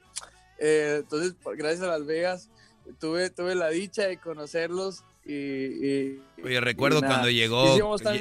eh, 0.58 0.96
entonces 1.00 1.36
gracias 1.56 1.82
a 1.82 1.98
Las 1.98 2.06
Vegas 2.06 2.50
tuve, 2.98 3.30
tuve 3.30 3.54
la 3.54 3.68
dicha 3.68 4.08
de 4.08 4.18
conocerlos 4.18 5.04
y, 5.24 6.18
Oye, 6.42 6.60
recuerdo 6.60 7.00
cuando 7.00 7.30
llegó, 7.30 7.76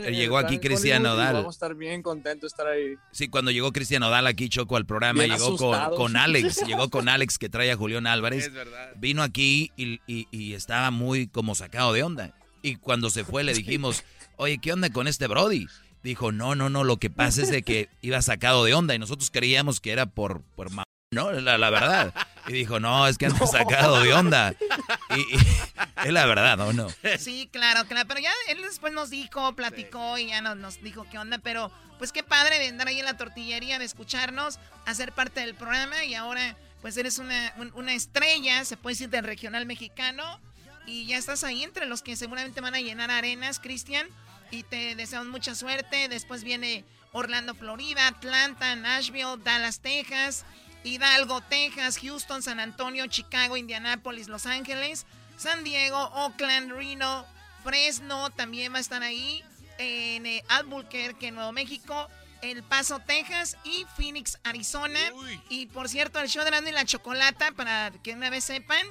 llegó 0.09 0.37
aquí 0.37 0.59
Cristian 0.59 1.03
Nodal. 1.03 1.35
Vamos 1.35 1.55
a 1.55 1.57
estar 1.57 1.75
bien 1.75 2.01
contentos 2.01 2.41
de 2.41 2.47
estar 2.47 2.67
ahí. 2.67 2.95
Sí, 3.11 3.29
cuando 3.29 3.51
llegó 3.51 3.71
Cristian 3.71 4.01
Nodal 4.01 4.27
aquí, 4.27 4.49
Choco, 4.49 4.75
al 4.75 4.85
programa, 4.85 5.25
llegó 5.25 5.55
con, 5.55 5.95
con, 5.95 6.17
Alex, 6.17 6.65
llegó 6.67 6.89
con 6.89 7.07
Alex 7.07 7.37
que 7.37 7.49
trae 7.49 7.71
a 7.71 7.77
Julián 7.77 8.07
Álvarez. 8.07 8.51
Vino 8.97 9.23
aquí 9.23 9.71
y, 9.77 9.99
y, 10.07 10.53
estaba 10.53 10.91
muy 10.91 11.27
como 11.27 11.55
sacado 11.55 11.93
de 11.93 12.03
onda. 12.03 12.35
Y 12.61 12.75
cuando 12.75 13.09
se 13.09 13.23
fue 13.23 13.43
le 13.43 13.53
dijimos, 13.53 14.03
oye, 14.35 14.57
¿qué 14.57 14.73
onda 14.73 14.89
con 14.89 15.07
este 15.07 15.27
Brody? 15.27 15.67
Dijo, 16.03 16.31
no, 16.31 16.55
no, 16.55 16.69
no, 16.69 16.83
lo 16.83 16.97
que 16.97 17.09
pasa 17.09 17.41
es 17.41 17.49
de 17.49 17.61
que 17.61 17.89
iba 18.01 18.21
sacado 18.21 18.65
de 18.65 18.73
onda 18.73 18.93
y 18.95 18.99
nosotros 18.99 19.31
creíamos 19.31 19.79
que 19.79 19.91
era 19.91 20.05
por, 20.05 20.41
por 20.55 20.69
¿no? 21.11 21.31
La, 21.31 21.57
la, 21.57 21.69
verdad. 21.69 22.13
Y 22.47 22.53
dijo, 22.53 22.79
no, 22.79 23.07
es 23.07 23.17
que 23.17 23.27
anda 23.27 23.47
sacado 23.47 24.01
de 24.01 24.13
onda. 24.13 24.55
es 26.05 26.13
la 26.13 26.25
verdad, 26.25 26.59
¿o 26.59 26.73
no? 26.73 26.87
Sí, 27.17 27.49
claro, 27.51 27.85
claro. 27.87 28.07
Pero 28.07 28.21
ya 28.21 28.31
él 28.47 28.61
después 28.61 28.93
nos 28.93 29.09
dijo, 29.09 29.55
platicó 29.55 30.17
y 30.17 30.27
ya 30.27 30.41
nos, 30.41 30.57
nos 30.57 30.81
dijo 30.81 31.05
qué 31.09 31.17
onda. 31.17 31.37
Pero 31.39 31.71
pues 31.97 32.11
qué 32.11 32.23
padre 32.23 32.59
de 32.59 32.67
andar 32.67 32.87
ahí 32.87 32.99
en 32.99 33.05
la 33.05 33.17
tortillería, 33.17 33.79
de 33.79 33.85
escucharnos, 33.85 34.59
hacer 34.85 35.11
parte 35.11 35.41
del 35.41 35.55
programa. 35.55 36.03
Y 36.05 36.15
ahora, 36.15 36.55
pues 36.81 36.95
eres 36.97 37.19
una, 37.19 37.53
una 37.73 37.93
estrella, 37.93 38.63
se 38.65 38.77
puede 38.77 38.93
decir, 38.93 39.09
del 39.09 39.25
regional 39.25 39.65
mexicano. 39.65 40.39
Y 40.85 41.05
ya 41.05 41.17
estás 41.17 41.43
ahí 41.43 41.63
entre 41.63 41.85
los 41.85 42.01
que 42.01 42.15
seguramente 42.15 42.61
van 42.61 42.75
a 42.75 42.79
llenar 42.79 43.11
arenas, 43.11 43.59
Cristian. 43.59 44.07
Y 44.51 44.63
te 44.63 44.95
deseamos 44.95 45.27
mucha 45.27 45.55
suerte. 45.55 46.07
Después 46.07 46.43
viene 46.43 46.85
Orlando, 47.11 47.55
Florida, 47.55 48.07
Atlanta, 48.07 48.75
Nashville, 48.75 49.37
Dallas, 49.43 49.79
Texas. 49.79 50.45
Hidalgo, 50.83 51.41
Texas, 51.41 51.97
Houston, 51.99 52.41
San 52.41 52.59
Antonio, 52.59 53.07
Chicago, 53.07 53.57
Indianápolis, 53.57 54.27
Los 54.27 54.45
Ángeles, 54.45 55.05
San 55.37 55.63
Diego, 55.63 55.97
Oakland, 55.97 56.71
Reno, 56.71 57.25
Fresno 57.63 58.29
también 58.29 58.73
va 58.73 58.77
a 58.77 58.81
estar 58.81 59.03
ahí, 59.03 59.43
en 59.77 60.25
eh, 60.25 60.43
Albuquerque, 60.49 61.31
Nuevo 61.31 61.51
México, 61.51 62.07
El 62.41 62.63
Paso, 62.63 62.99
Texas 62.99 63.57
y 63.63 63.85
Phoenix, 63.95 64.39
Arizona. 64.43 64.99
Y 65.49 65.67
por 65.67 65.89
cierto, 65.89 66.19
el 66.19 66.27
show 66.27 66.43
de 66.43 66.51
Grande 66.51 66.71
y 66.71 66.73
la 66.73 66.85
Chocolata, 66.85 67.51
para 67.53 67.91
que 68.03 68.13
una 68.13 68.29
vez 68.29 68.43
sepan, 68.43 68.85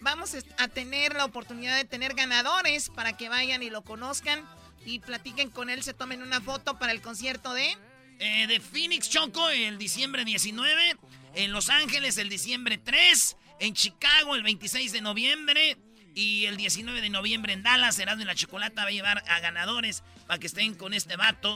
vamos 0.00 0.36
a 0.58 0.68
tener 0.68 1.14
la 1.14 1.24
oportunidad 1.24 1.76
de 1.76 1.84
tener 1.84 2.14
ganadores 2.14 2.90
para 2.90 3.16
que 3.16 3.28
vayan 3.28 3.62
y 3.62 3.70
lo 3.70 3.82
conozcan 3.82 4.44
y 4.84 5.00
platiquen 5.00 5.50
con 5.50 5.70
él, 5.70 5.82
se 5.82 5.94
tomen 5.94 6.22
una 6.22 6.40
foto 6.40 6.78
para 6.78 6.92
el 6.92 7.00
concierto 7.00 7.52
de... 7.52 7.76
Eh, 8.18 8.46
de 8.46 8.60
Phoenix 8.60 9.10
Choco 9.10 9.50
el 9.50 9.76
diciembre 9.78 10.24
19, 10.24 10.96
en 11.34 11.52
Los 11.52 11.68
Ángeles 11.68 12.16
el 12.16 12.28
diciembre 12.28 12.78
3, 12.78 13.36
en 13.60 13.74
Chicago 13.74 14.34
el 14.34 14.42
26 14.42 14.92
de 14.92 15.00
noviembre 15.02 15.76
y 16.14 16.46
el 16.46 16.56
19 16.56 17.02
de 17.02 17.10
noviembre 17.10 17.52
en 17.52 17.62
Dallas, 17.62 17.98
Erasmo 17.98 18.22
y 18.22 18.24
la 18.24 18.34
Chocolata 18.34 18.84
va 18.84 18.88
a 18.88 18.92
llevar 18.92 19.22
a 19.28 19.40
ganadores 19.40 20.02
para 20.26 20.38
que 20.38 20.46
estén 20.46 20.74
con 20.74 20.94
este 20.94 21.16
vato. 21.16 21.54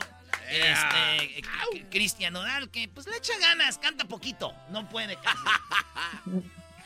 Este, 0.49 1.39
eh, 1.39 1.43
Cristian 1.89 2.33
Nodal, 2.33 2.69
que 2.69 2.87
pues 2.87 3.07
le 3.07 3.17
echa 3.17 3.37
ganas, 3.39 3.79
canta 3.79 4.05
poquito, 4.05 4.53
no 4.69 4.87
puede. 4.87 5.17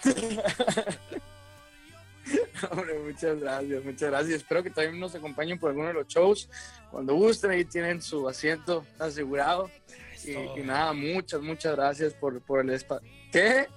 Hombre, 2.72 2.98
muchas 3.00 3.40
gracias, 3.40 3.84
muchas 3.84 4.10
gracias. 4.10 4.36
Espero 4.38 4.64
que 4.64 4.70
también 4.70 5.00
nos 5.00 5.16
acompañen 5.16 5.60
por 5.60 5.70
alguno 5.70 5.90
de 5.90 5.94
los 5.94 6.08
shows. 6.08 6.50
Cuando 6.92 7.14
gusten, 7.14 7.52
ahí 7.52 7.66
tienen 7.66 8.02
su 8.02 8.28
asiento 8.28 8.86
asegurado. 9.00 9.70
Y, 10.24 10.62
nada, 10.62 10.94
muchas, 10.94 11.42
muchas 11.42 11.76
gracias 11.76 12.14
por, 12.14 12.42
por 12.42 12.62
el 12.62 12.72
espacio. 12.72 13.08
¿Qué? 13.32 13.68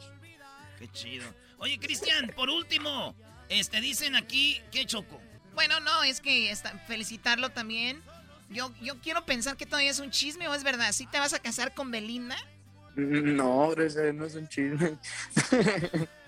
Qué 0.79 0.89
chido. 0.93 1.27
Oye, 1.59 1.79
Cristian, 1.79 2.33
por 2.35 2.49
último, 2.49 3.15
este, 3.49 3.81
dicen 3.81 4.17
aquí, 4.17 4.63
¿qué 4.71 4.87
choco? 4.87 5.21
Bueno, 5.55 5.81
no, 5.81 6.05
es 6.05 6.21
que 6.21 6.55
felicitarlo 6.87 7.51
también. 7.51 8.01
Yo, 8.49 8.73
yo 8.81 8.99
quiero 9.01 9.27
pensar 9.27 9.57
que 9.57 9.67
todavía 9.67 9.91
es 9.91 9.99
un 9.99 10.11
chisme 10.11 10.49
o 10.49 10.55
es 10.55 10.65
verdad. 10.65 10.93
¿Sí 10.93 11.07
te 11.07 11.19
vas 11.19 11.35
a 11.35 11.39
casar 11.41 11.75
con 11.75 11.91
Belinda? 11.91 12.37
No, 12.95 13.75
no 13.75 14.27
es 14.27 14.35
un 14.35 14.49
chisme. 14.49 14.99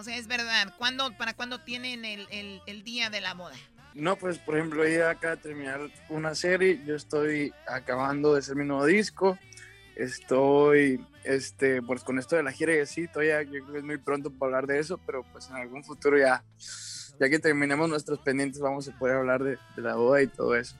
O 0.00 0.02
sea, 0.02 0.16
es 0.16 0.28
verdad. 0.28 0.72
¿Cuándo, 0.78 1.14
¿Para 1.18 1.34
cuándo 1.34 1.60
tienen 1.60 2.06
el, 2.06 2.26
el, 2.66 2.84
día 2.84 3.10
de 3.10 3.20
la 3.20 3.34
boda? 3.34 3.54
No, 3.92 4.16
pues 4.16 4.38
por 4.38 4.56
ejemplo, 4.56 4.82
ella 4.82 5.10
acaba 5.10 5.36
de 5.36 5.42
terminar 5.42 5.90
una 6.08 6.34
serie, 6.34 6.80
yo 6.86 6.96
estoy 6.96 7.52
acabando 7.68 8.32
de 8.32 8.38
hacer 8.38 8.56
mi 8.56 8.64
nuevo 8.64 8.86
disco, 8.86 9.38
estoy, 9.96 11.04
este, 11.24 11.82
pues 11.82 12.02
con 12.02 12.18
esto 12.18 12.34
de 12.34 12.42
la 12.42 12.50
gira 12.50 12.74
y 12.74 12.78
así, 12.78 13.08
todavía 13.08 13.42
yo 13.42 13.50
creo 13.50 13.72
que 13.72 13.78
es 13.78 13.84
muy 13.84 13.98
pronto 13.98 14.30
para 14.30 14.46
hablar 14.46 14.66
de 14.66 14.78
eso, 14.78 14.96
pero 15.04 15.22
pues 15.32 15.50
en 15.50 15.56
algún 15.56 15.84
futuro 15.84 16.16
ya, 16.16 16.42
ya 17.18 17.28
que 17.28 17.38
terminemos 17.38 17.86
nuestros 17.86 18.20
pendientes 18.20 18.58
vamos 18.58 18.88
a 18.88 18.98
poder 18.98 19.16
hablar 19.16 19.42
de, 19.42 19.58
de 19.76 19.82
la 19.82 19.96
boda 19.96 20.22
y 20.22 20.28
todo 20.28 20.56
eso. 20.56 20.76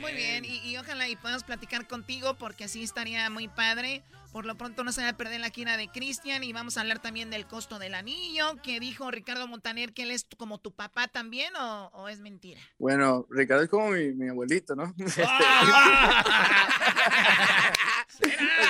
Muy 0.00 0.12
bien, 0.12 0.46
y, 0.46 0.70
y, 0.70 0.78
ojalá 0.78 1.06
y 1.06 1.16
podamos 1.16 1.44
platicar 1.44 1.86
contigo 1.86 2.34
porque 2.38 2.64
así 2.64 2.82
estaría 2.82 3.28
muy 3.28 3.48
padre. 3.48 4.02
Por 4.34 4.46
lo 4.46 4.56
pronto 4.56 4.82
no 4.82 4.90
se 4.90 5.00
va 5.00 5.10
a 5.10 5.16
perder 5.16 5.38
la 5.38 5.50
gira 5.50 5.76
de 5.76 5.86
Cristian 5.86 6.42
y 6.42 6.52
vamos 6.52 6.76
a 6.76 6.80
hablar 6.80 7.00
también 7.00 7.30
del 7.30 7.46
costo 7.46 7.78
del 7.78 7.94
anillo, 7.94 8.60
que 8.64 8.80
dijo 8.80 9.08
Ricardo 9.12 9.46
Montaner 9.46 9.92
que 9.92 10.02
él 10.02 10.10
es 10.10 10.26
como 10.36 10.58
tu 10.58 10.74
papá 10.74 11.06
también 11.06 11.52
o, 11.54 12.08
es 12.08 12.18
mentira. 12.18 12.60
Bueno, 12.76 13.28
Ricardo 13.30 13.62
es 13.62 13.68
como 13.68 13.90
mi, 13.90 14.28
abuelito, 14.28 14.74
¿no? 14.74 14.92
es 14.98 15.06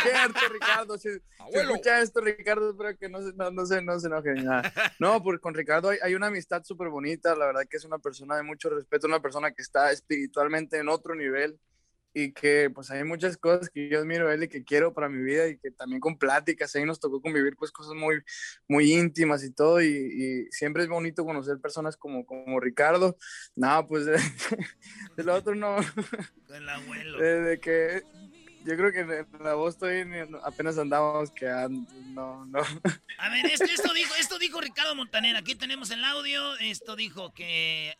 cierto, 0.03 0.41
Ricardo. 0.53 0.99
Si, 0.99 1.09
escucha 1.55 2.03
esto, 2.03 2.21
Ricardo, 2.21 2.73
espero 2.73 2.99
que 2.99 3.09
no 3.09 3.23
se, 3.23 3.33
no, 3.33 3.51
no 3.51 3.65
se, 3.65 3.81
no 3.81 3.99
se 3.99 4.09
enoje. 4.09 4.35
Nada. 4.35 4.71
No, 4.99 5.23
porque 5.23 5.41
con 5.41 5.55
Ricardo 5.55 5.89
hay, 5.89 5.97
hay 6.03 6.15
una 6.15 6.27
amistad 6.27 6.63
súper 6.63 6.91
bonita. 6.91 7.35
La 7.35 7.47
verdad 7.47 7.63
que 7.67 7.79
es 7.79 7.87
una 7.87 7.99
persona 7.99 8.37
de 8.37 8.43
mucho 8.43 8.69
respeto, 8.69 9.07
una 9.07 9.23
persona 9.23 9.51
que 9.51 9.63
está 9.63 9.91
espiritualmente 9.93 10.77
en 10.77 10.91
otro 10.91 11.15
nivel 11.15 11.59
y 12.15 12.33
que 12.33 12.71
pues 12.73 12.93
hay 12.93 13.03
muchas 13.03 13.37
cosas 13.37 13.69
que 13.69 13.89
yo 13.89 13.99
admiro 13.99 14.31
él 14.31 14.45
y 14.45 14.49
que 14.49 14.63
quiero 14.63 14.95
para 14.95 15.09
mi 15.09 15.21
vida 15.23 15.49
y 15.49 15.59
que 15.59 15.73
también 15.73 16.01
con 16.01 16.17
pláticas, 16.17 16.75
ahí 16.77 16.85
nos 16.85 17.01
tocó 17.01 17.21
convivir 17.21 17.57
pues 17.57 17.73
cosas 17.73 17.95
muy, 17.95 18.23
muy 18.69 18.93
íntimas 18.93 19.43
y 19.43 19.51
todo 19.51 19.83
y, 19.83 20.47
siempre 20.51 20.85
es 20.85 20.89
bonito 20.89 21.25
conocer 21.25 21.59
personas 21.59 21.97
como, 21.97 22.25
como 22.25 22.61
Ricardo. 22.61 23.17
No, 23.57 23.87
pues 23.89 24.07
de, 25.17 25.25
lo 25.25 25.35
otro 25.35 25.57
no. 25.57 25.77
El 26.49 26.69
abuelo. 26.69 27.19
De, 27.45 27.59
que 27.59 28.03
yo 28.65 28.77
creo 28.77 28.93
que 28.93 29.01
en 29.01 29.45
la 29.45 29.55
voz 29.55 29.77
todavía 29.77 30.27
apenas 30.43 30.79
andamos 30.79 31.31
quedando, 31.31 31.87
no, 32.09 32.47
no. 32.47 32.61
A 33.19 33.29
ver, 33.29 33.47
esto, 33.47 33.93
dijo, 33.95 34.15
esto 34.19 34.39
dijo 34.39 34.61
Ricardo 34.61 34.95
Montaner, 34.95 35.37
aquí 35.37 35.55
tenemos 35.55 35.91
el 35.91 36.03
audio, 36.05 36.57
esto 36.59 36.97
dijo 36.97 37.33
que 37.33 37.97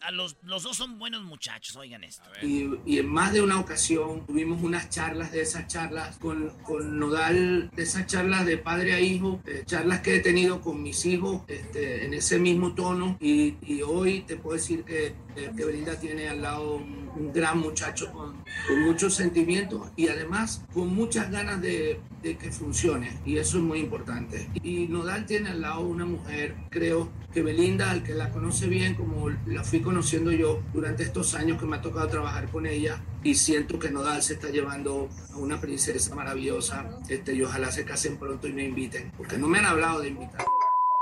a 0.00 0.10
los, 0.10 0.36
los, 0.42 0.62
dos 0.64 0.76
son 0.76 0.98
buenos 0.98 1.22
muchachos, 1.22 1.76
oigan 1.76 2.04
esto. 2.04 2.28
Y, 2.42 2.68
y, 2.84 2.98
en 2.98 3.06
más 3.06 3.32
de 3.32 3.42
una 3.42 3.60
ocasión 3.60 4.26
tuvimos 4.26 4.62
unas 4.62 4.90
charlas 4.90 5.30
de 5.30 5.42
esas 5.42 5.68
charlas 5.68 6.18
con, 6.18 6.50
con 6.64 6.98
Nodal, 6.98 7.70
de 7.74 7.82
esas 7.82 8.06
charlas 8.06 8.46
de 8.46 8.58
padre 8.58 8.94
a 8.94 9.00
hijo, 9.00 9.40
eh, 9.46 9.62
charlas 9.64 10.00
que 10.00 10.16
he 10.16 10.20
tenido 10.20 10.60
con 10.60 10.82
mis 10.82 11.06
hijos 11.06 11.42
este, 11.48 12.06
en 12.06 12.14
ese 12.14 12.38
mismo 12.38 12.74
tono 12.74 13.16
y, 13.20 13.56
y 13.62 13.82
hoy 13.82 14.22
te 14.22 14.36
puedo 14.36 14.56
decir 14.56 14.84
que, 14.84 15.14
que 15.56 15.64
Belinda 15.64 15.98
tiene 15.98 16.28
al 16.28 16.42
lado 16.42 16.76
un, 16.76 16.98
gran 17.34 17.58
muchacho 17.58 18.12
con, 18.12 18.44
con 18.68 18.82
muchos 18.84 19.14
sentimientos 19.14 19.90
y 19.96 20.06
además 20.06 20.64
con 20.72 20.94
muchas 20.94 21.32
ganas 21.32 21.60
de, 21.60 22.00
que 22.22 22.52
funcione 22.52 23.18
y 23.24 23.38
eso 23.38 23.58
es 23.58 23.64
muy 23.64 23.80
importante. 23.80 24.48
Y 24.62 24.86
Nodal 24.86 25.26
tiene 25.26 25.50
al 25.50 25.62
lado 25.62 25.80
una 25.80 26.04
mujer, 26.04 26.54
creo 26.70 27.10
que 27.32 27.42
Belinda, 27.42 27.90
al 27.90 28.02
que 28.02 28.14
la 28.14 28.30
conoce 28.30 28.68
bien 28.68 28.94
como 28.94 29.30
la 29.46 29.64
fui 29.64 29.80
conociendo 29.80 30.30
yo 30.30 30.62
durante 30.72 31.02
estos 31.02 31.34
años 31.34 31.58
que 31.58 31.66
me 31.66 31.76
ha 31.76 31.82
tocado 31.82 32.08
trabajar 32.08 32.48
con 32.50 32.66
ella 32.66 33.02
y 33.24 33.34
siento 33.34 33.78
que 33.78 33.90
Nodal 33.90 34.22
se 34.22 34.34
está 34.34 34.50
llevando 34.50 35.08
a 35.32 35.38
una 35.38 35.60
princesa 35.60 36.14
maravillosa 36.14 36.88
este, 37.08 37.34
y 37.34 37.42
ojalá 37.42 37.72
se 37.72 37.84
casen 37.84 38.18
pronto 38.18 38.46
y 38.46 38.52
me 38.52 38.64
inviten, 38.64 39.12
porque 39.16 39.38
no 39.38 39.48
me 39.48 39.58
han 39.58 39.66
hablado 39.66 40.00
de 40.00 40.08
invitar. 40.08 40.44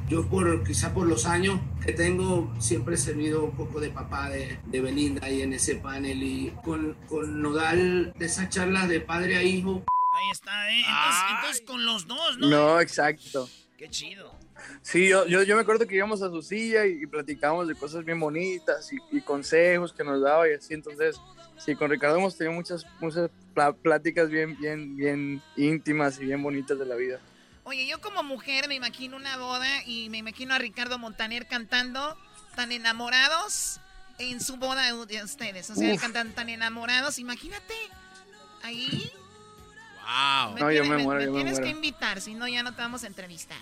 Yo 0.09 0.25
por 0.29 0.63
quizá 0.63 0.95
por 0.95 1.07
los 1.09 1.27
años 1.27 1.61
que 1.85 1.93
tengo 1.93 2.55
siempre 2.61 2.95
he 2.95 2.99
servido 2.99 3.45
un 3.45 3.57
poco 3.57 3.81
de 3.81 3.91
papá 3.91 4.31
de, 4.31 4.59
de 4.65 4.81
Belinda 4.81 5.27
ahí 5.27 5.43
en 5.43 5.53
ese 5.53 5.77
panel 5.77 6.23
y 6.23 6.53
con, 6.65 6.95
con 7.09 7.43
Nodal 7.43 8.13
de 8.17 8.27
esas 8.27 8.49
charlas 8.49 8.89
de 8.89 9.01
padre 9.01 9.37
a 9.37 9.43
hijo. 9.43 9.83
Ahí 10.13 10.31
está, 10.31 10.71
¿eh? 10.71 10.83
Entonces, 11.37 11.63
con 11.67 11.85
los 11.85 12.07
dos, 12.07 12.39
¿no? 12.39 12.49
No, 12.49 12.81
exacto. 12.81 13.49
Qué 13.77 13.91
chido. 13.91 14.33
Sí, 14.81 15.09
yo, 15.09 15.27
yo, 15.27 15.43
yo 15.43 15.57
me 15.57 15.63
acuerdo 15.63 15.87
que 15.87 15.97
íbamos 15.97 16.23
a 16.23 16.31
su 16.31 16.41
silla 16.41 16.87
y, 16.87 17.05
platicábamos 17.07 17.67
de 17.67 17.75
cosas 17.75 18.05
bien 18.05 18.21
bonitas 18.21 18.91
y, 18.93 19.17
y, 19.17 19.21
consejos 19.21 19.93
que 19.93 20.05
nos 20.05 20.23
daba 20.23 20.49
y 20.49 20.55
así. 20.55 20.73
Entonces, 20.73 21.21
sí, 21.59 21.75
con 21.75 21.91
Ricardo 21.91 22.17
hemos 22.17 22.37
tenido 22.37 22.55
muchas, 22.55 22.87
muchas 23.01 23.29
pláticas 23.83 24.31
bien, 24.31 24.57
bien, 24.57 24.97
bien 24.97 25.43
íntimas 25.57 26.21
y 26.21 26.27
bien 26.27 26.43
bonitas 26.43 26.79
de 26.79 26.87
la 26.87 26.95
vida. 26.95 27.21
Oye, 27.69 27.85
yo 27.85 28.01
como 28.01 28.23
mujer 28.23 28.69
me 28.69 28.77
imagino 28.77 29.17
una 29.17 29.37
boda 29.39 29.83
y 29.87 30.09
me 30.09 30.19
imagino 30.19 30.55
a 30.55 30.59
Ricardo 30.59 31.01
Montaner 31.01 31.49
cantando 31.49 32.17
tan 32.55 32.71
enamorados 32.71 33.81
en 34.19 34.41
su 34.41 34.57
boda 34.57 34.95
de 35.05 35.25
ustedes. 35.25 35.69
O 35.71 35.75
sea, 35.75 35.97
cantan 35.97 36.33
tan 36.33 36.49
enamorados. 36.49 37.19
Imagínate 37.19 37.75
ahí. 38.63 39.11
Wow. 39.97 40.59
no, 40.61 40.71
yo 40.71 40.85
me, 40.85 40.99
muero, 40.99 41.33
me, 41.33 41.43
tienes 41.43 41.59
que 41.59 41.71
invitar, 41.71 42.21
si 42.21 42.35
no 42.35 42.47
ya 42.47 42.63
no 42.63 42.73
te 42.73 42.83
vamos 42.83 43.03
a 43.03 43.09
entrevistar. 43.09 43.59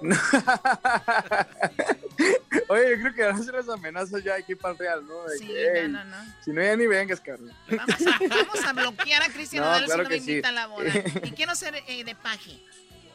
Oye, 2.68 2.90
yo 2.90 3.00
creo 3.00 3.14
que 3.14 3.24
van 3.24 3.36
a 3.36 3.42
ser 3.42 3.54
las 3.54 3.68
amenazas 3.68 4.22
ya 4.22 4.36
aquí 4.36 4.54
para 4.54 4.72
el 4.72 4.78
Real, 4.78 5.04
¿no? 5.06 5.14
sí, 5.38 5.52
no, 5.82 5.88
no, 5.88 6.04
no. 6.04 6.16
Si 6.44 6.52
no, 6.52 6.62
ya 6.62 6.76
ni 6.76 6.86
vengas, 6.86 7.20
Carlos. 7.20 7.52
Vamos 7.68 8.06
a, 8.06 8.18
vamos 8.28 8.64
a 8.64 8.72
bloquear 8.72 9.22
a 9.22 9.28
Cristian 9.28 9.64
no, 9.64 9.78
si 9.78 9.86
no 9.96 10.08
me 10.08 10.16
invita 10.16 10.48
a 10.48 10.52
la 10.52 10.66
boda. 10.66 10.88
Y 11.24 11.30
quiero 11.32 11.54
ser 11.54 11.74
eh, 11.86 12.04
de 12.04 12.14
paje. 12.14 12.60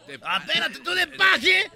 De 0.07 0.19
ah, 0.23 0.43
espérate, 0.45 0.79
¿tú 0.79 0.91
de 0.91 1.07
paje? 1.07 1.71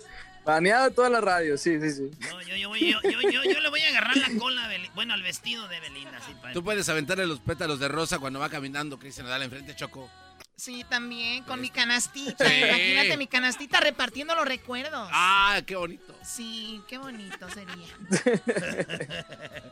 Baneado 0.46 0.92
toda 0.92 1.10
la 1.10 1.22
radio, 1.22 1.58
sí, 1.58 1.80
sí, 1.80 1.92
sí. 1.92 2.12
No, 2.30 2.42
yo, 2.42 2.56
yo, 2.56 2.76
yo, 2.76 3.02
yo, 3.04 3.44
yo, 3.44 3.60
le 3.60 3.70
voy 3.70 3.82
a 3.82 3.90
agarrar 3.90 4.16
la 4.16 4.30
cola, 4.40 4.70
bueno, 4.96 5.14
al 5.14 5.22
vestido 5.22 5.68
de 5.68 5.80
Belinda. 5.82 6.20
Sí, 6.26 6.34
Tú 6.54 6.64
puedes 6.64 6.88
aventarle 6.88 7.28
los 7.28 7.42
pétalos 7.42 7.80
de 7.80 7.90
rosa 7.90 8.20
cuando 8.20 8.40
va 8.40 8.50
caminando 8.50 8.98
Cristian 8.98 9.26
Nadal 9.26 9.44
enfrente, 9.44 9.76
Choco. 9.76 10.10
Sí, 10.58 10.84
también, 10.90 11.44
con 11.44 11.62
mi 11.62 11.70
canastita. 11.70 12.44
Imagínate 12.52 13.16
mi 13.16 13.28
canastita 13.28 13.80
repartiendo 13.80 14.34
los 14.34 14.48
recuerdos. 14.48 15.08
Ah, 15.14 15.62
qué 15.66 15.76
bonito. 15.76 16.16
Sí, 16.24 16.82
qué 16.88 16.98
bonito 16.98 17.48
sería. 17.50 17.88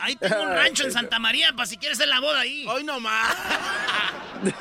Ahí 0.00 0.16
tengo 0.16 0.42
un 0.42 0.50
rancho 0.50 0.84
en 0.84 0.92
Santa 0.92 1.20
María, 1.20 1.52
para 1.52 1.66
si 1.66 1.76
quieres 1.76 1.98
hacer 1.98 2.08
la 2.08 2.18
boda 2.18 2.40
ahí. 2.40 2.66
Hoy 2.66 2.82
nomás. 2.82 3.36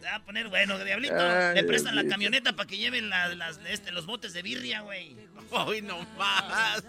Se 0.00 0.06
va 0.06 0.16
a 0.16 0.20
poner 0.20 0.48
bueno, 0.48 0.78
diablito. 0.78 1.14
Le 1.54 1.64
prestan 1.64 1.96
la 1.96 2.06
camioneta 2.06 2.54
para 2.54 2.68
que 2.68 2.76
lleven 2.76 3.08
las, 3.08 3.58
este, 3.68 3.90
los 3.92 4.04
botes 4.04 4.32
de 4.32 4.42
birria, 4.42 4.80
güey. 4.80 5.16
Hoy 5.50 5.80
nomás. 5.80 6.82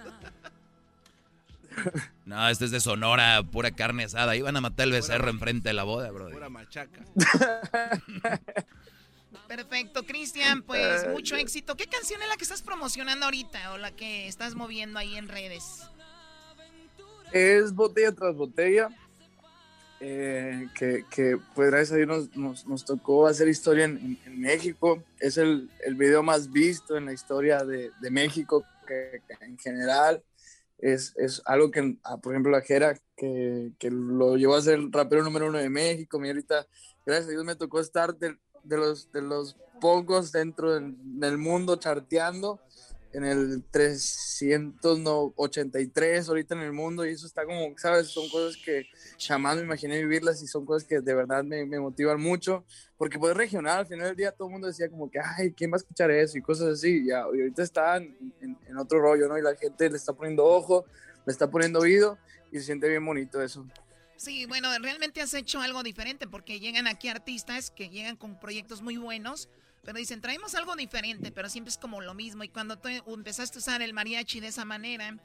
No, 2.26 2.50
este 2.50 2.66
es 2.66 2.72
de 2.72 2.80
Sonora, 2.80 3.44
pura 3.44 3.72
carne 3.72 4.04
asada. 4.04 4.36
Iban 4.36 4.58
a 4.58 4.62
matar 4.62 4.88
el 4.88 4.94
becerro 4.94 5.30
enfrente 5.30 5.70
de 5.70 5.74
la 5.74 5.84
boda, 5.84 6.12
bro. 6.12 6.30
Pura 6.30 6.50
machaca. 6.50 7.02
Perfecto, 9.48 10.06
Cristian, 10.06 10.62
pues 10.62 11.08
mucho 11.10 11.38
éxito. 11.38 11.76
¿Qué 11.76 11.88
canción 11.88 12.22
es 12.22 12.28
la 12.28 12.36
que 12.36 12.44
estás 12.44 12.62
promocionando 12.62 13.26
ahorita 13.26 13.74
o 13.74 13.78
la 13.78 13.96
que 13.96 14.28
estás 14.28 14.56
moviendo 14.56 15.00
ahí 15.00 15.16
en 15.16 15.30
redes? 15.30 15.84
Es 17.32 17.74
botella 17.74 18.12
tras 18.12 18.36
botella. 18.36 18.90
Eh, 20.00 20.68
que, 20.76 21.06
que, 21.10 21.40
pues 21.56 21.72
gracias 21.72 21.94
a 21.94 21.96
Dios 21.96 22.30
nos, 22.36 22.68
nos, 22.68 22.86
tocó 22.86 23.26
hacer 23.26 23.48
historia 23.48 23.86
en, 23.86 24.20
México. 24.28 25.04
Es 25.20 25.38
el, 25.38 25.72
el, 25.84 25.96
video 25.96 26.22
más 26.22 26.52
visto 26.52 26.98
en 26.98 27.06
la 27.06 27.14
historia 27.14 27.64
de, 27.64 27.90
de 28.00 28.12
México 28.12 28.64
que, 28.86 29.22
en 29.42 29.58
general. 29.58 30.22
Es, 30.80 31.14
es 31.18 31.42
algo 31.46 31.72
que, 31.72 31.98
ah, 32.04 32.18
por 32.18 32.34
ejemplo, 32.34 32.52
la 32.52 32.62
Jera, 32.62 32.98
que, 33.16 33.72
que, 33.80 33.90
lo 33.90 34.38
llevó 34.38 34.56
a 34.56 34.62
ser 34.62 34.80
rapero 34.92 35.24
número 35.24 35.48
uno 35.48 35.58
de 35.58 35.70
México. 35.70 36.20
Mi 36.20 36.28
ahorita, 36.28 36.68
gracias 37.06 37.28
a 37.28 37.32
Dios, 37.32 37.44
me 37.44 37.56
tocó 37.56 37.80
estar 37.80 38.16
de, 38.18 38.38
los, 38.64 39.12
de 39.12 39.22
los 39.22 39.56
pocos 39.82 40.32
dentro 40.32 40.72
del 40.74 41.38
mundo 41.38 41.78
charteando 41.78 42.60
en 43.14 43.24
el 43.24 43.64
383 43.72 46.30
ahorita 46.30 46.56
en 46.56 46.62
el 46.62 46.74
mundo 46.74 47.06
y 47.06 47.12
eso 47.12 47.26
está 47.26 47.46
como, 47.46 47.74
¿sabes? 47.78 48.08
Son 48.08 48.28
cosas 48.30 48.58
que 48.58 48.88
jamás 49.20 49.56
me 49.58 49.64
imaginé 49.64 50.00
vivirlas 50.00 50.42
y 50.42 50.48
son 50.48 50.66
cosas 50.66 50.88
que 50.88 51.00
de 51.00 51.14
verdad 51.14 51.44
me, 51.44 51.66
me 51.66 51.80
motivan 51.80 52.22
mucho 52.22 52.66
porque 52.98 53.20
pues 53.20 53.36
regional, 53.36 53.80
al 53.80 53.88
final 53.88 54.08
del 54.08 54.16
día 54.16 54.32
todo 54.32 54.48
el 54.48 54.54
mundo 54.54 54.68
decía 54.68 54.90
como 54.90 55.10
que, 55.10 55.20
ay, 55.20 55.54
¿quién 55.54 55.72
va 55.72 55.76
a 55.76 55.78
escuchar 55.78 56.12
eso? 56.12 56.38
Y 56.38 56.42
cosas 56.42 56.74
así, 56.74 57.06
y 57.06 57.12
ahorita 57.12 57.64
están 57.64 58.04
en, 58.42 58.58
en, 58.68 58.78
otro 58.78 59.00
rollo, 59.00 59.28
¿no? 59.28 59.38
Y 59.38 59.42
la 59.42 59.56
gente 59.56 59.90
le 59.90 59.98
está 59.98 60.14
poniendo 60.14 60.46
ojo, 60.46 60.86
le 61.26 61.32
está 61.32 61.50
poniendo 61.50 61.80
oído 61.80 62.18
y 62.52 62.58
se 62.58 62.66
siente 62.66 62.90
bien 62.90 63.06
bonito 63.06 63.42
eso. 63.42 63.66
Sí, 64.18 64.48
bueno, 64.48 64.68
realmente 64.82 65.22
has 65.22 65.34
hecho 65.36 65.62
algo 65.62 65.84
diferente 65.84 66.28
porque 66.28 66.60
llegan 66.60 66.88
aquí 66.88 67.08
artistas 67.08 67.70
que 67.70 67.90
llegan 67.90 68.16
con 68.16 68.40
proyectos 68.40 68.82
muy 68.82 68.98
buenos 68.98 69.48
pero 69.84 69.98
dicen, 69.98 70.22
traemos 70.22 70.56
algo 70.56 70.76
diferente, 70.76 71.32
pero 71.32 71.50
siempre 71.50 71.70
es 71.70 71.78
como 71.78 72.02
lo 72.02 72.14
mismo. 72.14 72.44
Y 72.44 72.50
cuando 72.50 72.78
tú 72.78 72.90
empezaste 72.90 73.58
a 73.58 73.60
usar 73.60 73.82
el 73.82 73.94
mariachi 73.94 74.40
de 74.40 74.48
esa 74.48 74.66
manera, 74.66 75.18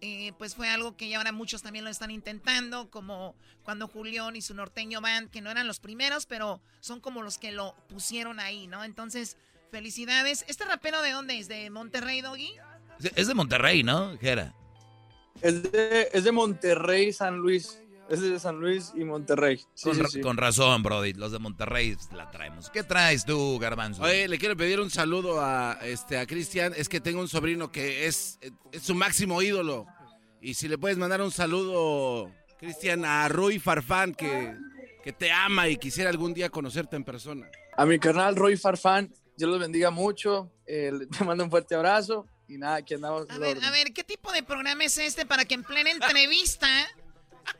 eh, 0.00 0.32
pues 0.38 0.54
fue 0.54 0.68
algo 0.68 0.96
que 0.96 1.08
ya 1.08 1.18
ahora 1.18 1.32
muchos 1.32 1.62
también 1.62 1.84
lo 1.84 1.90
están 1.90 2.10
intentando, 2.10 2.88
como 2.90 3.34
cuando 3.64 3.88
Julián 3.88 4.36
y 4.36 4.42
su 4.42 4.54
norteño 4.54 5.00
band, 5.00 5.30
que 5.30 5.40
no 5.40 5.50
eran 5.50 5.66
los 5.66 5.80
primeros, 5.80 6.26
pero 6.26 6.60
son 6.80 7.00
como 7.00 7.22
los 7.22 7.38
que 7.38 7.52
lo 7.52 7.74
pusieron 7.88 8.38
ahí, 8.40 8.66
¿no? 8.66 8.84
Entonces, 8.84 9.36
felicidades. 9.70 10.44
¿Este 10.48 10.64
rapero 10.64 11.02
de 11.02 11.10
dónde 11.10 11.38
es? 11.38 11.48
¿De 11.48 11.68
Monterrey, 11.70 12.20
Doggy? 12.20 12.54
Es 13.14 13.26
de 13.26 13.34
Monterrey, 13.34 13.82
¿no, 13.82 14.16
Jera? 14.18 14.54
Es 15.40 15.62
de, 15.62 16.08
es 16.12 16.24
de 16.24 16.32
Monterrey, 16.32 17.12
San 17.12 17.36
Luis. 17.36 17.78
Es 18.08 18.22
de 18.22 18.38
San 18.38 18.56
Luis 18.58 18.92
y 18.94 19.04
Monterrey. 19.04 19.60
con, 20.22 20.38
razón, 20.38 20.82
Brody. 20.82 21.12
Los 21.12 21.30
de 21.32 21.38
Monterrey 21.38 21.94
la 22.14 22.30
traemos. 22.30 22.70
¿Qué 22.70 22.82
traes 22.82 23.26
tú, 23.26 23.58
Garbanzo? 23.58 24.02
Oye, 24.02 24.28
le 24.28 24.38
quiero 24.38 24.56
pedir 24.56 24.80
un 24.80 24.88
saludo 24.88 25.40
a 25.42 25.78
este 25.82 26.18
a 26.18 26.26
Cristian. 26.26 26.72
Es 26.74 26.88
que 26.88 27.00
tengo 27.00 27.20
un 27.20 27.28
sobrino 27.28 27.70
que 27.70 28.06
es, 28.06 28.38
es 28.72 28.82
su 28.82 28.94
máximo 28.94 29.42
ídolo. 29.42 29.86
Y 30.40 30.54
si 30.54 30.68
le 30.68 30.78
puedes 30.78 30.96
mandar 30.96 31.20
un 31.20 31.30
saludo, 31.30 32.32
Cristian, 32.58 33.04
a 33.04 33.28
Rui 33.28 33.58
Farfán, 33.58 34.14
que, 34.14 34.56
que 35.04 35.12
te 35.12 35.30
ama 35.30 35.68
y 35.68 35.76
quisiera 35.76 36.08
algún 36.08 36.32
día 36.32 36.48
conocerte 36.48 36.96
en 36.96 37.04
persona. 37.04 37.50
A 37.76 37.84
mi 37.84 37.98
carnal 37.98 38.36
Rui 38.36 38.56
Farfán, 38.56 39.12
Dios 39.36 39.50
los 39.50 39.60
bendiga 39.60 39.90
mucho. 39.90 40.50
Eh, 40.66 40.92
te 41.16 41.24
mando 41.24 41.44
un 41.44 41.50
fuerte 41.50 41.74
abrazo. 41.74 42.26
Y 42.48 42.56
nada, 42.56 42.76
aquí 42.76 42.94
andamos. 42.94 43.28
A 43.28 43.36
ver, 43.36 43.62
a 43.62 43.70
ver, 43.70 43.92
¿qué 43.92 44.02
tipo 44.02 44.32
de 44.32 44.42
programa 44.42 44.84
es 44.84 44.96
este 44.96 45.26
para 45.26 45.44
que 45.44 45.54
en 45.54 45.62
plena 45.62 45.90
entrevista 45.90 46.66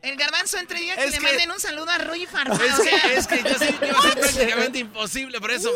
el 0.01 0.15
garbanzo 0.15 0.57
entre 0.57 0.79
que, 0.79 1.09
le 1.09 1.19
manden 1.19 1.51
un 1.51 1.59
saludo 1.59 1.89
a 1.89 1.97
Rui 1.97 2.25
Farfán. 2.25 2.61
Es, 2.61 2.79
que, 2.79 3.17
es 3.17 3.27
que 3.27 3.49
yo 3.49 3.57
sé 3.57 3.73
que 3.75 3.87
iba 3.87 3.99
a 3.99 4.01
ser 4.01 4.19
prácticamente 4.19 4.79
imposible, 4.79 5.39
por 5.39 5.51
eso 5.51 5.71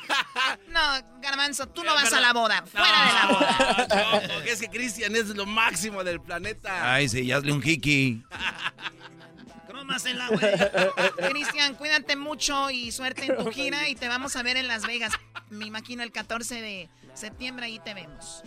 No, 0.68 1.20
garbanzo, 1.20 1.68
tú 1.68 1.82
no, 1.82 1.94
vas 1.94 2.12
a 2.12 2.20
la 2.20 2.32
boda. 2.32 2.64
Fuera 2.66 3.06
de 3.06 3.12
la 3.12 3.26
boda. 3.26 4.22
No, 4.28 4.34
porque 4.34 4.52
es 4.52 4.60
que 4.60 4.68
Cristian 4.68 5.14
es 5.16 5.28
lo 5.28 5.46
máximo 5.46 6.04
del 6.04 6.20
planeta. 6.20 6.94
Ay, 6.94 7.08
sí, 7.08 7.30
hazle 7.32 7.52
un 7.52 7.62
hiki. 7.64 8.22
Cromas 9.66 10.04
en 10.06 10.18
la 10.18 10.28
güey. 10.28 11.30
Cristian, 11.30 11.74
cuídate 11.74 12.16
mucho 12.16 12.70
y 12.70 12.92
suerte 12.92 13.26
en 13.26 13.36
tu 13.36 13.50
gira 13.50 13.88
y 13.88 13.94
te 13.94 14.08
vamos 14.08 14.36
a 14.36 14.42
ver 14.42 14.56
en 14.56 14.68
Las 14.68 14.86
Vegas. 14.86 15.12
Me 15.48 15.66
imagino 15.66 16.02
el 16.02 16.12
14 16.12 16.60
de 16.60 16.88
septiembre 17.14 17.66
ahí 17.66 17.80
te 17.80 17.94
vemos. 17.94 18.42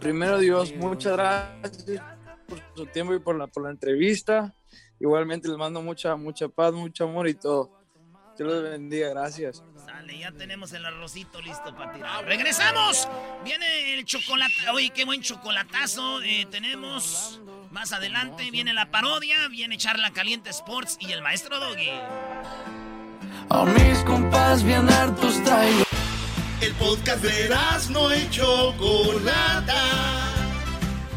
Primero 0.00 0.38
Dios, 0.38 0.72
muchas 0.74 1.12
gracias 1.12 2.15
por 2.46 2.60
su 2.74 2.86
tiempo 2.86 3.14
y 3.14 3.18
por 3.18 3.36
la, 3.36 3.46
por 3.46 3.64
la 3.64 3.70
entrevista. 3.70 4.54
Igualmente 4.98 5.48
les 5.48 5.56
mando 5.56 5.82
mucha, 5.82 6.16
mucha 6.16 6.48
paz, 6.48 6.72
mucho 6.72 7.04
amor 7.04 7.28
y 7.28 7.34
todo. 7.34 7.70
Dios 8.36 8.52
los 8.52 8.62
bendiga, 8.62 9.08
gracias. 9.10 9.62
Sale, 9.84 10.18
ya 10.18 10.32
tenemos 10.32 10.72
el 10.72 10.84
arrocito 10.84 11.40
listo 11.40 11.74
para 11.74 11.92
tirar. 11.92 12.24
¡Regresamos! 12.24 13.08
Viene 13.44 13.94
el 13.94 14.04
chocolate. 14.04 14.52
Oye, 14.72 14.90
qué 14.90 15.04
buen 15.04 15.22
chocolatazo. 15.22 16.22
Eh, 16.22 16.46
tenemos 16.50 17.40
más 17.70 17.92
adelante. 17.92 18.50
Viene 18.50 18.74
la 18.74 18.90
parodia, 18.90 19.48
viene 19.48 19.78
Charla 19.78 20.12
Caliente 20.12 20.50
Sports 20.50 20.98
y 21.00 21.12
el 21.12 21.22
maestro 21.22 21.58
Doggy. 21.58 21.90
A 23.48 23.64
mis 23.64 23.98
compas 24.00 24.62
bien 24.62 24.88
hartos 24.90 25.42
traigo. 25.44 25.84
El 26.60 26.74
podcast 26.74 27.22
de 27.22 27.54
no 27.90 28.14
y 28.14 28.28
Chocolata 28.30 30.35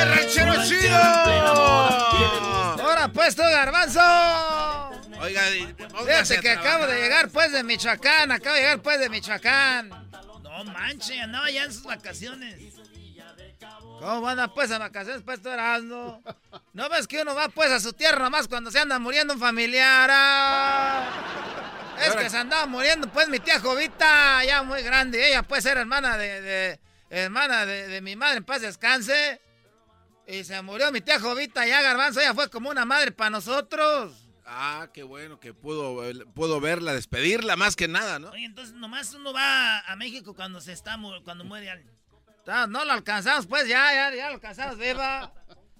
¡Eh, 0.00 0.04
ranchero 0.04 0.54
chido! 0.64 0.96
¡Ahora 2.82 3.08
puesto 3.12 3.42
garbanzo! 3.42 4.00
Oiga, 5.20 5.42
Fíjate 6.06 6.40
que 6.40 6.50
acabo 6.50 6.86
de 6.86 7.00
llegar 7.00 7.28
pues 7.28 7.52
de 7.52 7.62
Michoacán, 7.62 8.32
acabo 8.32 8.54
de 8.54 8.62
llegar 8.62 8.80
pues 8.80 8.98
de 9.00 9.10
Michoacán. 9.10 9.90
No 10.42 10.64
manche, 10.64 11.20
andaba 11.20 11.50
ya 11.50 11.64
en 11.64 11.72
sus 11.72 11.84
vacaciones. 11.84 12.56
¿Cómo 13.98 14.22
van 14.22 14.50
pues 14.54 14.70
a 14.70 14.78
vacaciones 14.78 15.22
pues 15.22 15.42
tú 15.42 15.50
Erasmo? 15.50 16.22
¿No 16.72 16.88
ves 16.88 17.06
que 17.06 17.20
uno 17.20 17.34
va 17.34 17.50
pues 17.50 17.70
a 17.70 17.80
su 17.80 17.92
tierra 17.92 18.18
nomás 18.18 18.48
cuando 18.48 18.70
se 18.70 18.78
anda 18.78 18.98
muriendo 18.98 19.34
un 19.34 19.40
familiar? 19.40 20.08
Ah? 20.10 21.04
Es 22.02 22.16
que 22.16 22.30
se 22.30 22.38
andaba 22.38 22.64
muriendo, 22.64 23.08
pues, 23.12 23.28
mi 23.28 23.40
tía 23.40 23.60
Jovita, 23.60 24.42
ya 24.44 24.62
muy 24.62 24.82
grande. 24.82 25.28
Ella 25.28 25.42
puede 25.42 25.60
ser 25.60 25.76
hermana 25.76 26.16
de, 26.16 26.40
de 26.40 26.80
hermana 27.10 27.66
de, 27.66 27.88
de, 27.88 28.00
mi 28.00 28.16
madre, 28.16 28.38
en 28.38 28.44
paz 28.44 28.62
descanse. 28.62 29.38
Y 30.30 30.44
se 30.44 30.62
murió 30.62 30.92
mi 30.92 31.00
tía 31.00 31.18
Jovita, 31.18 31.66
ya 31.66 31.82
Garbanzo, 31.82 32.20
ella 32.20 32.34
fue 32.34 32.48
como 32.48 32.70
una 32.70 32.84
madre 32.84 33.10
para 33.10 33.30
nosotros. 33.30 34.14
Ah, 34.46 34.88
qué 34.94 35.02
bueno 35.02 35.40
que 35.40 35.54
pudo, 35.54 36.02
puedo 36.34 36.60
verla, 36.60 36.92
despedirla 36.92 37.56
más 37.56 37.74
que 37.74 37.88
nada, 37.88 38.18
¿no? 38.18 38.30
Oye, 38.30 38.44
entonces 38.44 38.74
nomás 38.74 39.12
uno 39.14 39.32
va 39.32 39.80
a 39.80 39.96
México 39.96 40.34
cuando 40.34 40.60
se 40.60 40.72
está 40.72 40.98
cuando 41.24 41.44
muere 41.44 41.70
alguien. 41.70 41.92
No, 42.68 42.84
lo 42.84 42.92
alcanzamos, 42.92 43.46
pues 43.46 43.66
ya, 43.66 43.92
ya, 43.92 44.14
ya 44.14 44.28
lo 44.28 44.34
alcanzamos, 44.34 44.78
viva. 44.78 45.32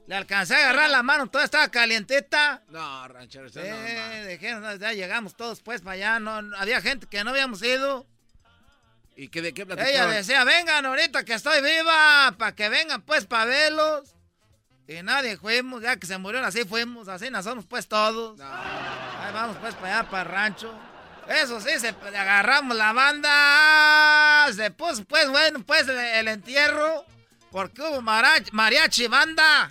Le 0.06 0.16
alcancé 0.16 0.56
a 0.56 0.59
agarrar 0.59 0.90
la 0.90 1.05
mano, 1.05 1.28
toda 1.28 1.44
estaba 1.44 1.68
calientita. 1.68 2.62
No, 2.68 3.06
ranchero, 3.06 3.48
eh, 3.55 4.27
dijeron, 4.28 4.78
ya 4.81 4.93
llegamos 4.93 5.36
todos 5.36 5.62
pues 5.62 5.81
para 5.81 5.93
allá, 5.93 6.18
no, 6.18 6.56
había 6.56 6.81
gente 6.81 7.06
que 7.06 7.22
no 7.22 7.31
habíamos 7.31 7.62
ido. 7.62 8.06
¿Y 9.14 9.28
qué, 9.28 9.43
de 9.43 9.55
qué 9.55 9.64
platicaban? 9.64 9.94
Ella 9.94 10.06
decía, 10.09 10.43
vengan 10.44 10.86
ahorita 10.86 11.24
que 11.24 11.35
estoy 11.35 11.62
viva, 11.62 12.35
para 12.36 12.55
que 12.55 12.68
vengan 12.68 13.02
pues 13.02 13.27
para 13.27 13.44
verlos. 13.44 14.16
Y 14.91 15.05
nadie 15.05 15.37
fuimos, 15.37 15.83
ya 15.83 15.97
que 15.97 16.05
se 16.05 16.19
murieron 16.19 16.45
así 16.45 16.65
fuimos, 16.65 17.07
así 17.07 17.31
nacimos 17.31 17.65
pues 17.65 17.87
todos. 17.87 18.41
Ahí 18.41 19.33
vamos 19.33 19.57
pues 19.61 19.73
para 19.77 20.01
allá, 20.01 20.11
para 20.11 20.23
el 20.25 20.29
rancho. 20.29 20.75
Eso 21.29 21.61
sí, 21.61 21.79
se 21.79 21.91
agarramos 21.91 22.77
la 22.77 22.93
banda, 22.93 24.53
se 24.53 24.73
puso 24.73 25.05
pues 25.05 25.31
bueno 25.31 25.62
pues 25.65 25.87
el, 25.87 26.27
entierro, 26.27 27.05
porque 27.53 27.83
hubo 27.83 28.03
mariachi 28.03 29.07
banda. 29.07 29.71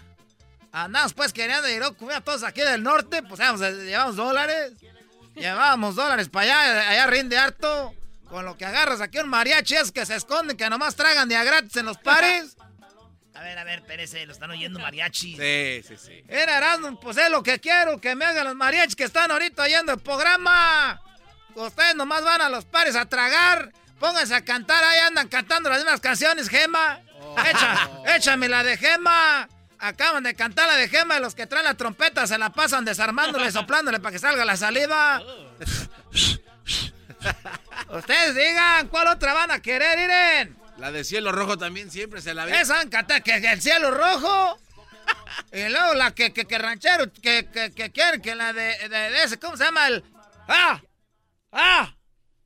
Andamos 0.72 1.14
pues 1.14 1.34
queriendo 1.34 1.68
ir 1.68 1.84
a 1.84 2.22
todos 2.22 2.44
aquí 2.44 2.62
del 2.62 2.82
norte, 2.82 3.22
pues 3.22 3.42
llevamos 3.42 4.16
dólares. 4.16 4.72
Llevábamos 5.36 5.96
dólares 5.96 6.30
para 6.30 6.62
allá, 6.62 6.92
allá 6.92 7.08
rinde 7.08 7.38
harto. 7.38 7.94
Con 8.30 8.46
lo 8.46 8.56
que 8.56 8.64
agarras 8.64 9.02
aquí 9.02 9.18
un 9.18 9.28
mariachi 9.28 9.76
es 9.76 9.92
que 9.92 10.06
se 10.06 10.16
esconden, 10.16 10.56
que 10.56 10.70
nomás 10.70 10.96
tragan 10.96 11.28
día 11.28 11.44
gratis 11.44 11.76
en 11.76 11.88
los 11.88 11.98
pares. 11.98 12.56
A 13.40 13.42
ver, 13.42 13.58
a 13.58 13.64
ver, 13.64 13.82
Pérez, 13.84 14.14
lo 14.26 14.34
están 14.34 14.52
oyendo 14.52 14.80
mariachis. 14.80 15.38
Sí, 15.38 15.82
sí, 15.88 15.96
sí. 15.96 16.24
Era 16.28 16.58
Erasmo, 16.58 17.00
pues 17.00 17.16
es 17.16 17.32
lo 17.32 17.42
que 17.42 17.58
quiero, 17.60 18.02
que 18.02 18.14
me 18.14 18.26
hagan 18.26 18.44
los 18.44 18.56
mariachis 18.56 18.98
que 18.98 19.06
están 19.06 19.32
ahorita 19.32 19.64
oyendo 19.64 19.94
el 19.94 20.00
programa. 20.00 21.02
Ustedes 21.56 21.96
nomás 21.96 22.22
van 22.26 22.42
a 22.42 22.50
los 22.50 22.66
pares 22.66 22.98
a 22.98 23.06
tragar. 23.06 23.72
Pónganse 23.98 24.36
a 24.36 24.44
cantar, 24.44 24.84
ahí 24.84 25.00
andan 25.08 25.30
cantando 25.30 25.70
las 25.70 25.80
mismas 25.80 26.02
canciones, 26.02 26.50
Gema. 26.50 27.00
Oh. 27.22 27.36
échame 28.14 28.50
la 28.50 28.62
de 28.62 28.76
Gema. 28.76 29.48
Acaban 29.80 30.24
de 30.24 30.34
cantar 30.36 30.68
la 30.68 30.76
de 30.76 30.90
Gema 30.90 31.18
y 31.18 31.22
los 31.22 31.34
que 31.34 31.48
traen 31.48 31.64
la 31.64 31.76
trompeta 31.76 32.28
se 32.28 32.38
la 32.38 32.50
pasan 32.50 32.84
desarmándole, 32.84 33.50
soplándole 33.54 34.02
para 34.02 34.12
que 34.12 34.20
salga 34.20 34.44
la 34.44 34.58
saliva. 34.58 35.22
Ustedes 37.90 38.36
digan, 38.36 38.90
¿cuál 38.90 39.08
otra 39.08 39.34
van 39.34 39.52
a 39.52 39.62
querer, 39.62 39.98
Iren? 39.98 40.59
La 40.80 40.92
de 40.94 41.04
cielo 41.04 41.34
rojo 41.34 41.58
también 41.58 41.92
siempre 41.92 42.22
se 42.22 42.34
la 42.34 42.46
ve. 42.46 42.60
Esa 42.60 42.82
encanta 42.82 43.20
que 43.20 43.36
el 43.36 43.62
cielo 43.62 43.92
rojo. 43.92 44.58
y 45.52 45.68
luego 45.68 45.94
la 45.94 46.12
que, 46.12 46.32
que, 46.32 46.46
que 46.46 46.58
ranchero, 46.58 47.12
que, 47.12 47.50
que, 47.52 47.72
que 47.72 47.92
quieren, 47.92 48.22
que 48.22 48.34
la 48.34 48.54
de, 48.54 48.88
de, 48.88 49.24
ese, 49.24 49.38
¿cómo 49.38 49.58
se 49.58 49.66
llama? 49.66 49.88
El. 49.88 50.04
¡Ah! 50.48 50.82
¡Ah! 51.52 51.96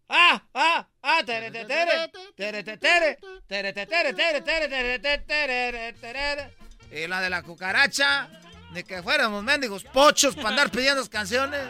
¡Ah! 0.09 0.43
¡Ah! 0.53 0.87
¡Ah! 1.03 1.21
¡Tere, 1.25 1.51
tere, 1.51 1.65
tere! 1.65 2.11
¡Tere, 2.35 2.63
tere, 2.63 2.77
tere! 2.77 3.17
¡Tere, 3.47 3.73
tere, 3.73 4.13
tere, 4.13 4.41
tere, 4.41 5.19
tere, 5.19 5.93
tere, 5.93 6.51
Y 6.91 7.07
la 7.07 7.21
de 7.21 7.29
la 7.29 7.43
cucaracha, 7.43 8.29
de 8.73 8.83
que 8.83 9.03
fuéramos 9.03 9.43
mendigos 9.43 9.83
pochos 9.83 10.35
para 10.35 10.49
andar 10.49 10.71
pidiendo 10.71 11.07
canciones. 11.07 11.61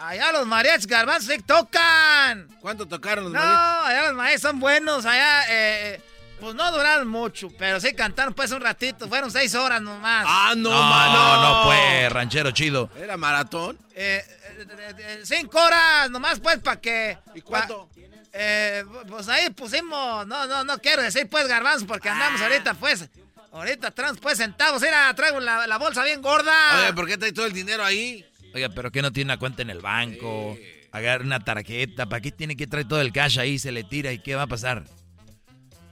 Allá 0.00 0.32
los 0.32 0.46
mariachis 0.46 0.86
garbanzos 0.86 1.34
sí 1.34 1.42
tocan. 1.42 2.48
¿Cuánto 2.60 2.86
tocaron 2.86 3.24
los 3.24 3.32
no, 3.32 3.38
No, 3.38 3.84
allá 3.84 4.06
los 4.08 4.14
mariachis 4.14 4.40
son 4.40 4.58
buenos. 4.58 5.04
Allá, 5.04 5.42
eh, 5.50 6.00
pues 6.40 6.54
no 6.54 6.72
duraron 6.72 7.06
mucho, 7.06 7.50
pero 7.58 7.80
sí 7.80 7.92
cantaron 7.92 8.32
pues 8.32 8.50
un 8.50 8.62
ratito. 8.62 9.08
Fueron 9.08 9.30
seis 9.30 9.54
horas 9.54 9.82
nomás. 9.82 10.24
Ah, 10.26 10.54
no, 10.56 10.70
no, 10.70 11.12
no, 11.12 11.42
no 11.42 11.64
pues, 11.64 12.10
ranchero 12.12 12.50
chido. 12.52 12.90
¿Era 12.96 13.18
maratón? 13.18 13.78
Eh, 13.94 14.24
eh, 14.58 15.20
cinco 15.24 15.62
horas 15.62 16.10
nomás 16.10 16.40
pues 16.40 16.58
para 16.60 16.80
que... 16.80 17.18
¿Y 17.34 17.42
cuánto? 17.42 17.90
eh, 18.32 18.84
pues 19.08 19.28
ahí 19.28 19.50
pusimos, 19.50 20.26
no, 20.26 20.46
no, 20.46 20.64
no 20.64 20.78
quiero 20.78 21.02
decir 21.02 21.28
pues 21.28 21.46
garbanzos 21.46 21.86
porque 21.86 22.08
andamos 22.08 22.40
ah. 22.40 22.44
ahorita 22.44 22.74
pues... 22.74 23.08
Ahorita 23.52 23.90
traemos 23.90 24.20
pues 24.20 24.38
centavos, 24.38 24.80
mira, 24.80 25.12
traigo 25.14 25.40
la, 25.40 25.66
la 25.66 25.76
bolsa 25.76 26.04
bien 26.04 26.22
gorda. 26.22 26.54
Oye, 26.82 26.92
¿por 26.92 27.08
qué 27.08 27.18
trae 27.18 27.32
todo 27.32 27.46
el 27.46 27.52
dinero 27.52 27.84
ahí? 27.84 28.24
Oiga, 28.54 28.68
pero 28.70 28.90
que 28.90 29.02
no 29.02 29.12
tiene 29.12 29.32
una 29.32 29.38
cuenta 29.38 29.62
en 29.62 29.70
el 29.70 29.80
banco, 29.80 30.58
agarra 30.92 31.24
una 31.24 31.40
tarjeta, 31.40 32.06
¿para 32.06 32.20
qué 32.20 32.32
tiene 32.32 32.56
que 32.56 32.66
traer 32.66 32.88
todo 32.88 33.00
el 33.00 33.12
cash 33.12 33.38
ahí, 33.38 33.58
se 33.58 33.72
le 33.72 33.84
tira 33.84 34.12
y 34.12 34.18
qué 34.18 34.34
va 34.34 34.42
a 34.42 34.46
pasar? 34.46 34.84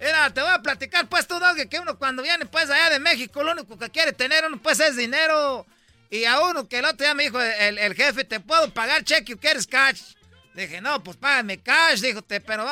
Mira, 0.01 0.33
te 0.33 0.41
voy 0.41 0.51
a 0.51 0.63
platicar 0.63 1.09
pues 1.09 1.27
tú, 1.27 1.39
Doggy, 1.39 1.69
que 1.69 1.79
uno 1.79 1.99
cuando 1.99 2.23
viene 2.23 2.47
pues 2.47 2.71
allá 2.71 2.91
de 2.91 3.01
México, 3.01 3.43
lo 3.43 3.53
único 3.53 3.79
que 3.79 3.91
quiere 3.91 4.13
tener 4.13 4.45
uno 4.47 4.61
pues 4.61 4.79
es 4.81 4.97
dinero. 4.97 5.67
Y 6.11 6.25
a 6.25 6.41
uno 6.41 6.69
que 6.69 6.79
el 6.79 6.85
otro 6.85 7.05
día 7.05 7.15
me 7.15 7.25
dijo 7.25 7.41
el, 7.41 7.95
jefe, 7.95 8.25
¿te 8.25 8.41
puedo 8.41 8.73
pagar 8.73 9.05
cheque 9.05 9.35
o 9.35 9.39
quieres 9.39 9.67
cash? 9.67 10.15
Dije, 10.55 10.81
no, 10.81 11.03
pues 11.03 11.17
págame 11.17 11.59
cash, 11.59 12.01
dijo, 12.01 12.23
pero 12.23 12.67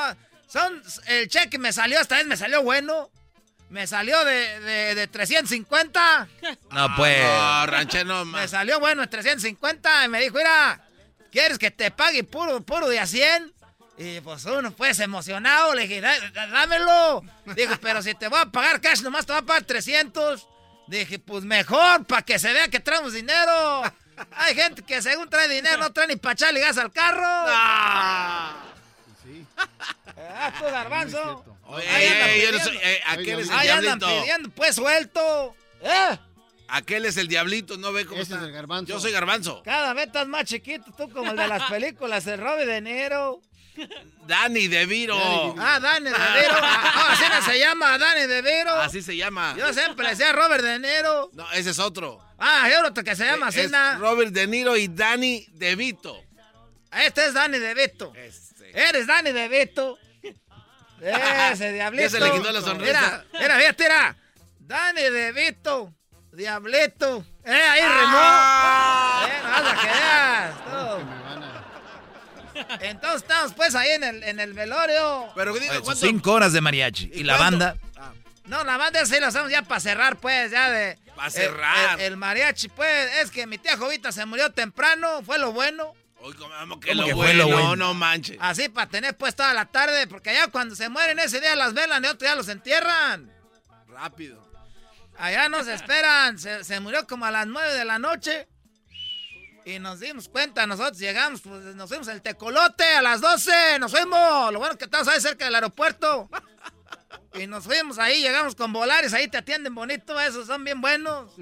son, 0.47 0.83
el 1.07 1.29
cheque 1.29 1.59
me 1.59 1.73
salió, 1.73 2.01
esta 2.01 2.17
vez 2.17 2.27
me 2.27 2.37
salió 2.37 2.63
bueno. 2.63 3.11
Me 3.69 3.87
salió 3.87 4.25
de, 4.25 4.61
de, 4.61 4.95
de 4.95 5.07
350. 5.09 6.29
No, 6.71 6.97
pues. 6.97 7.23
No, 7.23 7.67
ranchero, 7.67 8.25
Me 8.25 8.47
salió 8.47 8.79
bueno 8.81 9.03
en 9.03 9.11
350 9.11 10.05
y 10.05 10.09
me 10.09 10.21
dijo, 10.21 10.37
mira, 10.37 10.81
¿quieres 11.33 11.59
que 11.59 11.71
te 11.71 11.91
pague 11.91 12.23
puro, 12.25 12.61
puro 12.63 12.89
de 12.89 13.01
a 13.01 13.07
100? 13.07 13.53
Y 13.99 14.21
pues 14.21 14.45
uno 14.45 14.71
pues 14.73 15.01
emocionado, 15.01 15.75
le 15.75 15.89
dije, 15.89 16.01
dámelo. 16.33 17.23
Dijo, 17.57 17.75
pero 17.81 18.03
si 18.03 18.15
te 18.15 18.29
voy 18.29 18.41
a 18.41 18.47
pagar 18.47 18.81
cash, 18.81 19.03
nomás 19.03 19.27
te 19.27 19.33
voy 19.33 19.43
a 19.43 19.47
pagar 19.47 19.65
300. 19.65 20.47
Dije, 20.87 21.19
pues 21.19 21.45
mejor, 21.45 22.05
para 22.05 22.23
que 22.23 22.39
se 22.39 22.53
vea 22.53 22.69
que 22.69 22.79
traemos 22.79 23.13
dinero. 23.13 23.83
Hay 24.37 24.55
gente 24.55 24.83
que 24.83 25.03
según 25.03 25.29
trae 25.29 25.49
dinero 25.49 25.79
no 25.79 25.93
trae 25.93 26.07
ni 26.07 26.17
para 26.17 26.35
echarle 26.35 26.61
gas 26.61 26.79
al 26.79 26.93
carro. 26.93 27.27
Ah, 27.27 28.55
sí. 29.23 29.45
Ah, 30.17 30.53
tú, 30.59 30.65
garbanzo. 30.65 31.56
Oye, 31.69 32.43
yo 32.45 32.53
no 32.53 32.59
soy. 32.65 32.79
Eh, 32.83 33.01
aquel 33.07 33.41
es 33.41 33.49
el 33.49 33.55
Ahí 33.55 33.67
diablito. 33.67 33.93
andan 33.93 34.21
pidiendo, 34.23 34.51
pues 34.51 34.75
suelto. 34.77 35.55
¿Eh? 35.83 36.19
Aquel 36.69 37.05
es 37.05 37.17
el 37.17 37.29
diablito, 37.29 37.77
no 37.77 37.93
ve 37.93 38.07
cómo 38.07 38.21
Ese 38.21 38.33
está. 38.33 38.43
es 38.45 38.49
el 38.49 38.53
garbanzo. 38.55 38.93
Yo 38.93 39.01
soy 39.01 39.13
garbanzo. 39.13 39.63
Cada 39.65 39.93
vez 39.95 40.07
estás 40.07 40.27
más 40.27 40.45
chiquito, 40.45 40.85
tú 40.97 41.09
como 41.11 41.31
el 41.31 41.37
de 41.37 41.47
las 41.49 41.63
películas, 41.71 42.27
el 42.27 42.41
Robbie 42.41 42.67
de 42.67 42.81
Niro. 42.81 43.41
Dani 44.27 44.69
De 44.69 44.87
Viro. 44.87 45.17
Ah, 45.59 45.79
Dani 45.79 46.07
De 46.07 46.11
Viro. 46.11 46.55
Ah, 46.63 47.09
así 47.13 47.25
no 47.31 47.43
se 47.53 47.59
llama, 47.59 47.99
Dani 47.99 48.27
De 48.27 48.43
Viro. 48.43 48.73
Así 48.73 49.03
se 49.03 49.17
llama. 49.17 49.55
Yo 49.59 49.73
siempre 49.75 50.09
decía 50.09 50.33
Robert 50.33 50.65
De 50.65 50.79
Niro. 50.79 51.31
No, 51.35 51.51
ese 51.53 51.71
es 51.71 51.79
otro. 51.79 52.19
Ah, 52.39 52.65
hay 52.65 52.73
otro 52.85 53.05
que 53.05 53.15
se 53.15 53.25
llama 53.27 53.49
así, 53.49 53.63
Robert 53.99 54.31
De 54.33 54.47
Niro 54.47 54.77
y 54.77 54.89
Dani 54.89 55.47
De 55.53 55.77
Vito. 55.77 56.21
Este 56.91 57.27
es 57.27 57.35
Dani 57.35 57.59
De 57.59 57.75
Vito. 57.75 58.13
Este. 58.17 58.71
Eres 58.89 59.07
Dani 59.07 59.33
De 59.33 59.49
Vito. 59.49 59.99
Ese 61.01 61.73
diablito. 61.73 62.05
Ya 62.05 62.11
se 62.11 62.21
le 62.21 62.33
quitó 62.33 62.53
la 62.53 62.61
sonrisa. 62.61 63.25
Mira, 63.33 63.57
mira, 63.57 63.75
mira. 63.79 64.17
Dani 64.61 65.03
De 65.03 65.33
Vito. 65.33 65.93
Diablito. 66.33 67.25
Eh, 67.45 67.53
ahí 67.53 67.81
ah. 67.83 69.27
remó. 69.27 69.33
Eh, 69.33 69.41
no 69.43 69.51
vas 69.51 69.73
a 69.73 69.77
quedar. 69.81 70.67
Entonces 72.81 73.23
estamos 73.23 73.53
pues 73.55 73.75
ahí 73.75 73.91
en 73.91 74.05
el, 74.05 74.23
en 74.23 74.41
el 74.41 74.53
velorio. 74.53 75.29
Pero 75.35 75.55
Cinco 75.95 76.33
horas 76.33 76.53
de 76.53 76.61
mariachi. 76.61 77.11
¿Y, 77.15 77.25
la 77.25 77.37
banda? 77.37 77.77
Ah. 77.97 78.13
No, 78.47 78.65
la 78.65 78.77
banda 78.77 79.05
sí 79.07 79.19
la 79.21 79.29
hacemos 79.29 79.51
ya 79.51 79.63
para 79.63 79.81
cerrar, 79.81 80.17
pues, 80.17 80.51
ya 80.51 80.71
de. 80.71 80.99
Para 81.15 81.31
cerrar. 81.31 82.01
El, 82.01 82.17
mariachi, 82.17 82.69
pues, 82.69 83.11
es 83.23 83.31
que 83.31 83.47
mi 83.47 83.59
tía 83.59 83.77
Jovita 83.77 84.13
se 84.13 84.25
murió 84.27 84.51
temprano, 84.51 85.23
fue 85.25 85.39
lo 85.39 85.53
bueno. 85.53 85.95
Uy, 86.27 86.35
que 86.81 86.95
lo, 86.95 87.15
bueno, 87.15 87.49
No, 87.49 87.77
no 87.77 87.95
manches. 87.95 88.37
Así 88.41 88.69
para 88.69 88.89
tener 88.89 89.17
pues 89.17 89.37
toda 89.37 89.55
la 89.55 89.67
tarde, 89.67 90.07
porque 90.09 90.31
allá 90.31 90.49
cuando 90.49 90.75
se 90.75 90.89
mueren 90.89 91.19
ese 91.21 91.41
día 91.41 91.55
las 91.55 91.73
velan 91.73 92.03
y 92.05 92.09
otro 92.09 92.27
día 92.27 92.35
los 92.35 92.49
entierran. 92.49 93.33
Rápido. 93.87 94.45
Allá 95.19 95.49
nos 95.49 95.67
esperan, 95.69 96.39
se, 96.39 96.65
se 96.65 96.81
murió 96.81 97.07
como 97.07 97.27
a 97.27 97.31
las 97.31 97.47
nueve 97.47 97.75
de 97.75 97.85
la 97.85 97.99
noche. 97.99 98.49
Y 99.65 99.79
nos 99.81 99.99
dimos 99.99 100.29
cuenta, 100.29 100.67
nosotros 100.67 100.99
llegamos, 100.99 101.43
pues 101.43 101.75
nos 101.75 101.89
fuimos 101.89 102.07
el 102.09 102.23
tecolote 102.23 102.85
a 102.85 103.03
las 103.03 103.21
12, 103.21 103.79
nos 103.81 103.91
fuimos. 103.91 104.53
Lo 104.53 104.61
bueno 104.61 104.77
que 104.79 104.85
estamos 104.85 105.09
ahí 105.09 105.21
cerca 105.21 105.45
del 105.45 105.57
aeropuerto. 105.57 106.29
Y 107.35 107.47
nos 107.47 107.65
fuimos 107.65 107.99
ahí, 107.99 108.23
llegamos 108.23 108.55
con 108.55 108.73
Volares, 108.73 109.13
ahí 109.13 109.29
te 109.29 109.39
atienden 109.39 109.75
bonito, 109.75 110.19
esos 110.21 110.47
son 110.47 110.65
bien 110.65 110.81
buenos. 110.81 111.33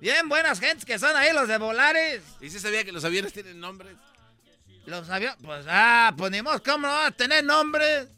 Bien 0.00 0.28
buenas 0.28 0.58
gentes 0.58 0.84
que 0.84 0.98
son 0.98 1.14
ahí 1.14 1.32
los 1.32 1.46
de 1.46 1.58
Volares. 1.58 2.22
¿Y 2.40 2.50
si 2.50 2.58
sabía 2.58 2.84
que 2.84 2.90
los 2.90 3.04
aviones 3.04 3.32
tienen 3.32 3.60
nombres? 3.60 3.96
Los 4.86 5.08
aviones, 5.10 5.38
pues 5.42 5.66
ah, 5.68 6.12
ponemos 6.16 6.60
pues, 6.60 6.72
cómo 6.72 6.86
no 6.86 6.92
va 6.92 7.06
a 7.06 7.10
tener 7.10 7.44
nombres. 7.44 8.08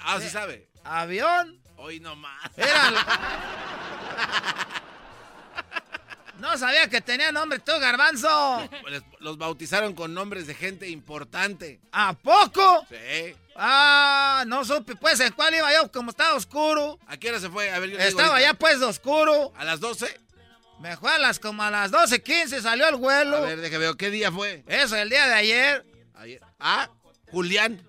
Ah, 0.00 0.18
sí 0.20 0.28
sabe. 0.28 0.68
Avión. 0.84 1.60
Hoy 1.76 2.00
nomás. 2.00 2.50
Era... 2.56 2.92
No 6.38 6.58
sabía 6.58 6.88
que 6.88 7.00
tenía 7.00 7.32
nombre 7.32 7.58
tú, 7.58 7.72
garbanzo. 7.80 8.68
Pues 8.82 9.02
los 9.20 9.38
bautizaron 9.38 9.94
con 9.94 10.12
nombres 10.12 10.46
de 10.46 10.54
gente 10.54 10.88
importante. 10.88 11.80
¿A 11.92 12.12
poco? 12.12 12.86
Sí. 12.90 13.34
Ah, 13.56 14.44
no 14.46 14.64
supe, 14.64 14.96
pues, 14.96 15.18
¿en 15.20 15.32
cuál 15.32 15.54
iba 15.54 15.72
yo? 15.72 15.90
Como 15.90 16.10
estaba 16.10 16.34
oscuro. 16.34 16.98
¿A 17.06 17.16
qué 17.16 17.30
hora 17.30 17.40
se 17.40 17.48
fue? 17.48 17.70
A 17.70 17.78
ver, 17.78 17.90
yo 17.90 17.98
Estaba 17.98 18.40
ya, 18.40 18.52
pues, 18.54 18.82
oscuro. 18.82 19.52
¿A 19.56 19.64
las 19.64 19.80
12? 19.80 20.20
Me 20.78 20.94
fue 20.98 21.10
a 21.10 21.18
las, 21.18 21.38
como 21.38 21.62
a 21.62 21.70
las 21.70 21.90
12.15, 21.90 22.60
salió 22.60 22.86
el 22.88 22.96
vuelo. 22.96 23.38
A 23.38 23.40
ver, 23.40 23.60
déjame 23.62 23.86
ver, 23.86 23.96
¿qué 23.96 24.10
día 24.10 24.30
fue? 24.30 24.62
Eso, 24.66 24.94
el 24.96 25.08
día 25.08 25.26
de 25.26 25.34
ayer. 25.34 25.86
Ayer. 26.16 26.40
Ah, 26.58 26.88
Julián. 27.30 27.80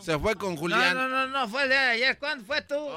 Se 0.00 0.18
fue 0.18 0.34
con 0.36 0.56
Julián. 0.56 0.94
No, 0.96 1.08
no, 1.08 1.26
no, 1.26 1.26
no, 1.26 1.48
fue 1.48 1.64
el 1.64 1.68
día 1.68 1.82
de 1.82 1.90
ayer. 1.92 2.18
¿Cuándo 2.18 2.44
fue 2.44 2.62
tú? 2.62 2.88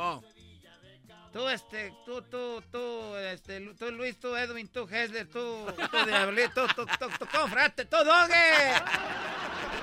Tú, 1.33 1.49
este, 1.49 1.93
tú, 2.05 2.21
tú, 2.21 2.63
tú, 2.71 3.15
este, 3.17 3.59
tú, 3.77 3.91
Luis, 3.91 4.17
tú, 4.17 4.37
Edwin, 4.37 4.69
tú, 4.69 4.87
Hesler, 4.89 5.27
tú, 5.27 5.67
tú, 5.91 6.05
Diablito, 6.05 6.65
tú, 6.67 6.85
tú, 6.85 7.07
tú, 7.19 7.25
confrate, 7.29 7.83
tú, 7.83 7.97
Doge. 7.97 8.73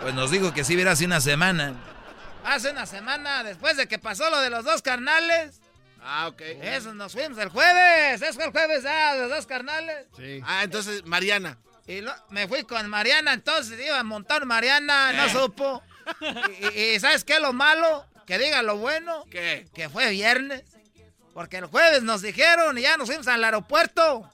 Pues 0.01 0.15
nos 0.15 0.31
dijo 0.31 0.55
que 0.55 0.65
sí 0.65 0.75
hubiera 0.75 0.93
hace 0.93 1.05
una 1.05 1.21
semana. 1.21 1.75
Hace 2.43 2.71
una 2.71 2.87
semana, 2.87 3.45
después 3.45 3.77
de 3.77 3.87
que 3.87 3.99
pasó 3.99 4.31
lo 4.31 4.41
de 4.41 4.49
los 4.49 4.65
dos 4.65 4.81
carnales. 4.81 5.61
Ah, 6.01 6.29
ok. 6.29 6.41
Eso, 6.41 6.95
nos 6.95 7.13
fuimos 7.13 7.37
el 7.37 7.51
jueves. 7.51 8.23
Eso 8.23 8.33
fue 8.33 8.47
el 8.47 8.51
jueves, 8.51 8.85
ah, 8.87 9.17
los 9.19 9.29
dos 9.29 9.47
carnales. 9.47 10.07
Sí. 10.17 10.41
Ah, 10.47 10.65
entonces, 10.65 11.05
Mariana. 11.05 11.59
Y 11.87 12.01
me 12.31 12.47
fui 12.47 12.63
con 12.63 12.89
Mariana, 12.89 13.33
entonces 13.33 13.79
iba 13.85 13.99
a 13.99 14.05
montar 14.05 14.47
Mariana, 14.47 15.13
no 15.13 15.27
eh. 15.27 15.31
supo. 15.31 15.83
Y, 16.75 16.99
¿sabes 17.01 17.25
qué? 17.25 17.41
Lo 17.41 17.53
malo, 17.53 18.07
que 18.27 18.39
diga 18.39 18.63
lo 18.63 18.77
bueno. 18.77 19.25
¿Qué? 19.31 19.67
Que 19.75 19.89
fue 19.89 20.11
viernes. 20.11 20.65
Porque 21.35 21.59
el 21.59 21.67
jueves 21.67 22.03
nos 22.03 22.23
dijeron 22.23 22.77
y 22.77 22.83
ya 22.83 22.97
nos 22.97 23.09
fuimos 23.09 23.27
al 23.27 23.43
aeropuerto. 23.43 24.31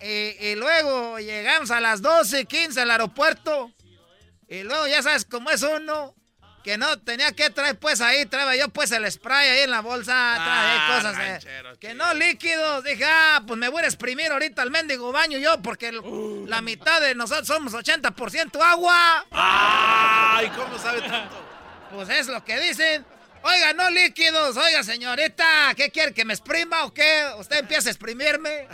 Y, 0.00 0.54
luego 0.54 1.18
llegamos 1.18 1.70
a 1.70 1.80
las 1.80 2.02
12, 2.02 2.44
15 2.44 2.80
al 2.80 2.90
aeropuerto. 2.90 3.72
Y 4.48 4.62
luego 4.62 4.86
ya 4.86 5.02
sabes 5.02 5.24
cómo 5.24 5.50
es 5.50 5.62
uno. 5.62 6.14
Que 6.68 6.76
no 6.76 6.98
tenía 6.98 7.32
que 7.32 7.48
traer 7.48 7.78
pues 7.78 8.02
ahí, 8.02 8.26
traía 8.26 8.60
yo 8.60 8.68
pues 8.68 8.92
el 8.92 9.10
spray 9.10 9.48
ahí 9.48 9.60
en 9.60 9.70
la 9.70 9.80
bolsa, 9.80 10.12
ah, 10.14 10.96
cosas. 10.96 11.16
Eh, 11.18 11.62
que 11.80 11.94
no 11.94 12.12
líquidos. 12.12 12.84
Dije, 12.84 13.06
ah, 13.06 13.42
pues 13.46 13.58
me 13.58 13.70
voy 13.70 13.84
a 13.84 13.86
exprimir 13.86 14.30
ahorita 14.30 14.60
al 14.60 14.70
mendigo 14.70 15.10
baño 15.10 15.38
yo, 15.38 15.62
porque 15.62 15.92
la 16.46 16.60
mitad 16.60 17.00
de 17.00 17.14
nosotros 17.14 17.46
somos 17.46 17.72
80% 17.72 18.60
agua. 18.62 19.24
¡Ay! 19.30 20.50
¿Cómo 20.50 20.78
sabe 20.78 21.00
tanto? 21.00 21.42
Pues 21.90 22.10
es 22.10 22.26
lo 22.26 22.44
que 22.44 22.60
dicen. 22.60 23.06
Oiga, 23.44 23.72
no 23.72 23.88
líquidos. 23.88 24.54
Oiga, 24.58 24.82
señorita, 24.82 25.72
¿qué 25.74 25.90
quiere? 25.90 26.12
¿Que 26.12 26.26
me 26.26 26.34
exprima 26.34 26.84
o 26.84 26.92
qué? 26.92 27.30
Usted 27.38 27.60
empieza 27.60 27.88
a 27.88 27.92
exprimirme. 27.92 28.68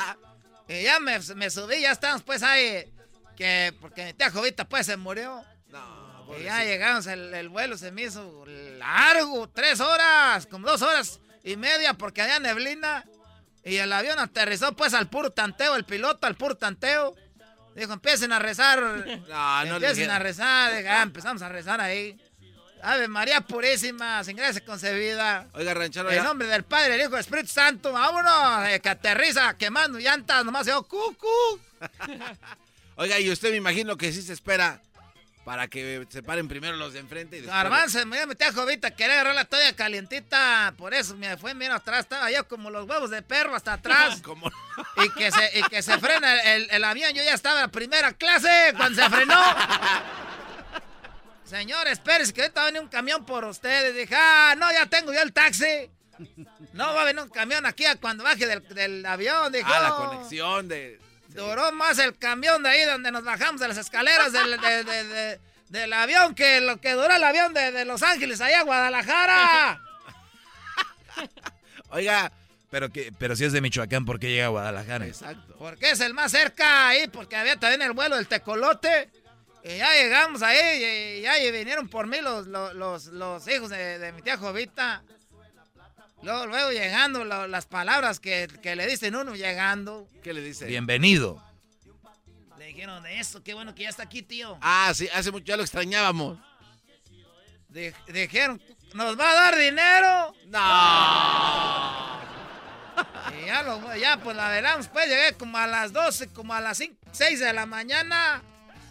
y 0.68 0.82
ya 0.84 0.98
me, 0.98 1.20
subí, 1.50 1.82
ya 1.82 1.90
estamos 1.90 2.22
pues 2.22 2.42
ahí. 2.42 2.90
Que 3.36 3.74
porque 3.82 4.06
mi 4.06 4.14
tía 4.14 4.30
Jovita 4.30 4.66
pues 4.66 4.86
se 4.86 4.96
murió. 4.96 5.44
No, 6.26 6.38
y 6.38 6.44
ya 6.44 6.64
llegamos, 6.64 7.06
el, 7.06 7.48
vuelo 7.48 7.76
se 7.76 7.90
me 7.92 8.02
hizo 8.02 8.44
largo, 8.78 9.48
tres 9.48 9.80
horas, 9.80 10.46
como 10.46 10.68
dos 10.68 10.82
horas 10.82 11.20
y 11.42 11.56
media 11.56 11.94
porque 11.94 12.22
había 12.22 12.38
neblina. 12.38 13.04
Y 13.64 13.76
el 13.76 13.92
avión 13.92 14.18
aterrizó 14.18 14.74
pues 14.74 14.92
al 14.92 15.08
puro 15.08 15.30
tanteo, 15.30 15.76
el 15.76 15.84
piloto 15.84 16.26
al 16.26 16.36
puro 16.36 16.56
tanteo. 16.56 17.14
Dijo, 17.74 17.92
empiecen 17.92 18.32
a 18.32 18.38
rezar. 18.38 18.80
No, 19.28 19.64
no 19.64 19.76
empiecen 19.76 20.10
a 20.10 20.18
rezar. 20.18 20.72
Ah, 20.86 21.02
empezamos 21.02 21.42
a 21.42 21.48
rezar 21.48 21.80
ahí. 21.80 22.16
Ave 22.84 23.08
María 23.08 23.40
Purísima, 23.40 24.22
sin 24.24 24.36
gracia 24.36 24.62
concebida. 24.62 25.48
Oiga, 25.54 25.72
ranchero. 25.72 26.10
En 26.12 26.22
nombre 26.22 26.46
del 26.46 26.64
Padre, 26.64 26.96
el 26.96 27.00
Hijo, 27.00 27.12
del 27.12 27.20
Espíritu 27.20 27.48
Santo, 27.48 27.92
vámonos, 27.92 28.68
eh, 28.68 28.78
que 28.80 28.90
aterriza 28.90 29.56
quemando 29.56 29.98
llantas, 29.98 30.44
nomás 30.44 30.66
yo, 30.66 30.82
cucu. 30.82 31.26
Oiga, 32.96 33.18
y 33.18 33.30
usted 33.30 33.50
me 33.50 33.56
imagino 33.56 33.96
que 33.96 34.12
sí 34.12 34.20
se 34.20 34.34
espera 34.34 34.82
para 35.44 35.68
que 35.68 36.06
se 36.08 36.22
paren 36.22 36.48
primero 36.48 36.76
los 36.76 36.94
de 36.94 37.00
enfrente 37.00 37.38
y 37.38 37.40
después... 37.42 37.92
se 37.92 38.06
me 38.06 38.26
metí 38.26 38.44
a 38.44 38.52
Jovita, 38.52 38.92
quería 38.92 39.14
agarrar 39.14 39.34
la 39.34 39.44
toalla 39.44 39.76
calientita, 39.76 40.74
por 40.78 40.94
eso 40.94 41.14
me 41.16 41.36
fue 41.36 41.54
mira 41.54 41.76
atrás, 41.76 42.00
estaba 42.00 42.30
yo 42.30 42.48
como 42.48 42.70
los 42.70 42.88
huevos 42.88 43.10
de 43.10 43.22
perro 43.22 43.54
hasta 43.54 43.74
atrás. 43.74 44.22
y, 44.96 45.08
que 45.10 45.30
se, 45.30 45.58
y 45.58 45.62
que 45.64 45.82
se 45.82 45.98
frena 45.98 46.54
el, 46.54 46.68
el 46.70 46.84
avión, 46.84 47.12
yo 47.12 47.22
ya 47.22 47.34
estaba 47.34 47.62
en 47.62 47.70
primera 47.70 48.12
clase 48.12 48.72
cuando 48.76 49.02
se 49.02 49.10
frenó. 49.10 49.40
Señor, 51.44 51.86
espérese 51.88 52.32
que 52.32 52.40
ahorita 52.40 52.60
va 52.60 52.66
a 52.66 52.70
venir 52.70 52.82
un 52.82 52.88
camión 52.88 53.24
por 53.24 53.44
ustedes. 53.44 53.94
Dije, 53.94 54.14
ah, 54.16 54.54
no, 54.56 54.72
ya 54.72 54.86
tengo 54.86 55.12
yo 55.12 55.20
el 55.20 55.32
taxi. 55.32 55.90
No 56.72 56.94
va 56.94 57.02
a 57.02 57.04
venir 57.04 57.22
un 57.22 57.28
camión 57.28 57.66
aquí 57.66 57.84
cuando 58.00 58.24
baje 58.24 58.46
del, 58.46 59.04
avión. 59.06 59.52
Dije, 59.52 59.64
ah, 59.66 59.80
la 59.80 59.90
conexión 59.90 60.68
de... 60.68 61.00
Duró 61.34 61.72
más 61.72 61.98
el 61.98 62.16
camión 62.16 62.62
de 62.62 62.68
ahí 62.68 62.84
donde 62.84 63.10
nos 63.10 63.24
bajamos 63.24 63.60
de 63.60 63.66
las 63.66 63.76
escaleras 63.76 64.32
del, 64.32 65.92
avión 65.92 66.34
que 66.36 66.60
lo 66.60 66.80
que 66.80 66.92
duró 66.92 67.12
el 67.12 67.24
avión 67.24 67.52
de, 67.52 67.84
Los 67.84 68.04
Ángeles 68.04 68.40
allá 68.40 68.60
a 68.60 68.62
Guadalajara. 68.62 69.82
Oiga, 71.90 72.30
pero 72.70 72.90
que, 72.90 73.12
pero 73.18 73.34
si 73.34 73.44
es 73.44 73.52
de 73.52 73.60
Michoacán, 73.60 74.04
¿por 74.04 74.20
qué 74.20 74.30
llega 74.30 74.46
a 74.46 74.50
Guadalajara? 74.50 75.06
Exacto. 75.06 75.56
Porque 75.58 75.90
es 75.90 76.00
el 76.00 76.14
más 76.14 76.30
cerca 76.30 76.88
ahí, 76.88 77.08
porque 77.08 77.34
había 77.34 77.58
también 77.58 77.82
el 77.82 77.92
vuelo 77.92 78.14
del 78.16 78.28
tecolote. 78.28 79.10
Y 79.64 79.78
ya 79.78 79.90
llegamos 79.92 80.42
ahí, 80.42 81.18
y 81.18 81.22
ya 81.22 81.34
vinieron 81.50 81.88
por 81.88 82.06
mí 82.06 82.18
los, 82.20 82.46
los, 82.46 83.48
hijos 83.48 83.70
de, 83.70 84.12
mi 84.14 84.22
tía 84.22 84.36
Jovita. 84.36 85.02
Luego, 86.24 86.46
luego 86.46 86.70
llegando 86.70 87.22
las 87.24 87.66
palabras 87.66 88.18
que, 88.18 88.48
le 88.62 88.86
dicen 88.86 89.14
uno 89.14 89.34
llegando. 89.34 90.08
¿Qué 90.22 90.32
le 90.32 90.40
dice? 90.40 90.64
Bienvenido. 90.64 91.42
Le 92.58 92.66
dijeron 92.66 93.02
de 93.02 93.20
eso, 93.20 93.42
qué 93.42 93.52
bueno 93.52 93.74
que 93.74 93.82
ya 93.82 93.90
está 93.90 94.04
aquí, 94.04 94.22
tío. 94.22 94.56
Ah, 94.62 94.90
sí, 94.94 95.06
hace 95.12 95.30
mucho 95.30 95.44
ya 95.44 95.58
lo 95.58 95.62
extrañábamos. 95.62 96.38
dijeron, 98.08 98.62
¿nos 98.94 99.20
va 99.20 99.30
a 99.30 99.34
dar 99.34 99.56
dinero? 99.56 100.34
No. 100.46 102.14
Y 103.36 103.46
ya, 103.46 103.62
lo, 103.62 103.96
ya 103.96 104.18
pues 104.18 104.34
la 104.34 104.48
velamos, 104.48 104.88
pues 104.88 105.08
llegué 105.08 105.34
como 105.34 105.58
a 105.58 105.66
las 105.66 105.92
12, 105.92 106.32
como 106.32 106.54
a 106.54 106.60
las 106.60 106.78
5, 106.78 106.96
6 107.12 107.40
de 107.40 107.52
la 107.52 107.66
mañana. 107.66 108.42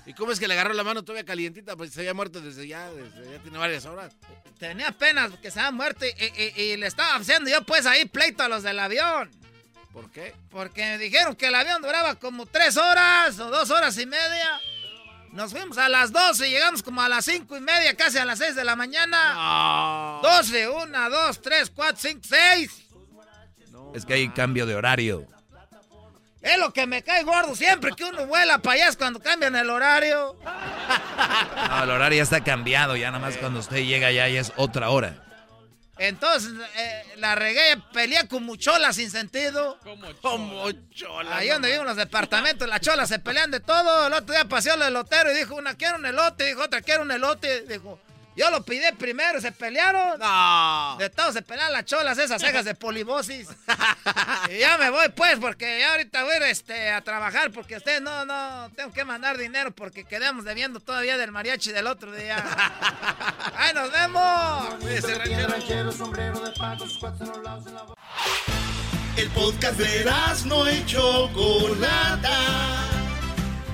¿Y 0.05 0.13
cómo 0.13 0.31
es 0.31 0.39
que 0.39 0.47
le 0.47 0.53
agarró 0.53 0.73
la 0.73 0.83
mano 0.83 1.03
todavía 1.03 1.25
calientita? 1.25 1.75
Pues 1.75 1.91
se 1.91 2.01
había 2.01 2.13
muerto 2.13 2.41
desde 2.41 2.67
ya, 2.67 2.91
desde 2.91 3.31
ya 3.31 3.39
tiene 3.39 3.57
varias 3.57 3.85
horas. 3.85 4.13
Tenía 4.59 4.89
apenas 4.89 5.31
que 5.41 5.49
se 5.49 5.59
había 5.59 5.71
muerto 5.71 6.05
y, 6.05 6.77
le 6.77 6.87
estaba 6.87 7.15
haciendo 7.15 7.49
yo 7.49 7.63
pues 7.63 7.85
ahí 7.85 8.05
pleito 8.05 8.43
a 8.43 8.49
los 8.49 8.63
del 8.63 8.79
avión. 8.79 9.31
¿Por 9.93 10.09
qué? 10.11 10.33
Porque 10.49 10.81
me 10.81 10.97
dijeron 10.97 11.35
que 11.35 11.47
el 11.47 11.55
avión 11.55 11.81
duraba 11.81 12.15
como 12.15 12.45
tres 12.45 12.77
horas 12.77 13.39
o 13.39 13.49
dos 13.49 13.69
horas 13.69 13.97
y 13.97 14.05
media. 14.05 14.59
Nos 15.31 15.51
fuimos 15.51 15.77
a 15.79 15.89
las 15.89 16.11
12 16.11 16.47
y 16.47 16.51
llegamos 16.51 16.83
como 16.83 17.01
a 17.01 17.09
las 17.09 17.25
cinco 17.25 17.57
y 17.57 17.59
media, 17.59 17.95
casi 17.95 18.19
a 18.19 18.25
las 18.25 18.37
6 18.37 18.55
de 18.55 18.63
la 18.63 18.75
mañana. 18.75 19.33
No. 19.33 20.21
12, 20.21 20.69
1, 20.69 21.09
2, 21.09 21.41
3, 21.41 21.71
4, 21.71 21.97
5, 21.99 22.19
6. 22.23 22.83
es 23.95 24.05
que 24.05 24.13
hay 24.13 24.29
cambio 24.29 24.67
de 24.67 24.75
horario. 24.75 25.25
Es 26.43 26.57
lo 26.57 26.73
que 26.73 26.85
me 26.85 27.01
cae 27.03 27.23
gordo 27.23 27.55
siempre 27.55 27.93
que 27.95 28.03
uno 28.03 28.27
vuela 28.27 28.57
para 28.57 28.75
allá 28.75 28.89
es 28.89 28.97
cuando 28.97 29.21
cambian 29.21 29.55
el 29.55 29.69
horario. 29.69 30.35
No, 31.69 31.83
el 31.83 31.89
horario 31.89 32.17
ya 32.17 32.23
está 32.23 32.43
cambiado, 32.43 32.97
ya 32.97 33.11
nada 33.11 33.25
más 33.25 33.37
cuando 33.37 33.61
usted 33.61 33.77
llega 33.77 34.07
allá 34.07 34.27
ya 34.27 34.41
es 34.41 34.51
otra 34.57 34.89
hora. 34.89 35.15
Entonces, 35.97 36.51
eh, 36.75 37.03
la 37.17 37.35
regué, 37.35 37.81
peleé 37.93 38.27
como 38.27 38.57
chola 38.57 38.91
sin 38.91 39.09
sentido. 39.09 39.79
Como 40.21 40.71
chola. 40.93 41.37
Ahí 41.37 41.47
donde 41.47 41.71
viven 41.71 41.85
los 41.85 41.95
departamentos, 41.95 42.67
las 42.67 42.81
cholas 42.81 43.07
se 43.07 43.19
pelean 43.19 43.51
de 43.51 43.61
todo. 43.61 44.07
El 44.07 44.13
otro 44.13 44.33
día 44.33 44.45
paseó 44.45 44.73
el 44.73 44.81
elotero 44.81 45.31
y 45.31 45.35
dijo, 45.35 45.55
una 45.55 45.75
quiero 45.75 45.95
un 45.95 46.05
elote, 46.05 46.45
dijo 46.45 46.63
otra 46.63 46.81
quiero 46.81 47.03
un 47.03 47.11
elote. 47.11 47.61
Dijo, 47.67 47.99
yo 48.35 48.49
lo 48.49 48.63
pidí 48.63 48.83
primero, 48.97 49.39
se 49.39 49.51
pelearon. 49.51 50.19
No. 50.19 50.97
De 50.97 51.09
todos 51.09 51.33
se 51.33 51.41
pelean 51.41 51.71
las 51.71 51.85
cholas, 51.85 52.17
esas 52.17 52.41
cejas 52.41 52.65
de 52.65 52.75
polibosis. 52.75 53.47
y 54.49 54.59
ya 54.59 54.77
me 54.77 54.89
voy 54.89 55.09
pues, 55.15 55.37
porque 55.39 55.79
ya 55.79 55.91
ahorita 55.91 56.23
voy 56.23 56.33
este, 56.47 56.91
a 56.91 57.01
trabajar, 57.01 57.51
porque 57.51 57.77
ustedes 57.77 58.01
no, 58.01 58.25
no, 58.25 58.71
tengo 58.75 58.91
que 58.91 59.05
mandar 59.05 59.37
dinero 59.37 59.71
porque 59.71 60.03
quedamos 60.03 60.45
debiendo 60.45 60.79
todavía 60.79 61.17
del 61.17 61.31
mariachi 61.31 61.71
del 61.71 61.87
otro 61.87 62.11
día. 62.13 62.37
¡Ay, 63.55 63.73
nos 63.73 63.91
vemos! 63.91 64.73
El 69.15 69.29
podcast 69.29 69.77
de 69.77 70.11
no 70.45 70.67
hecho 70.67 71.29
Chocolata 71.29 73.02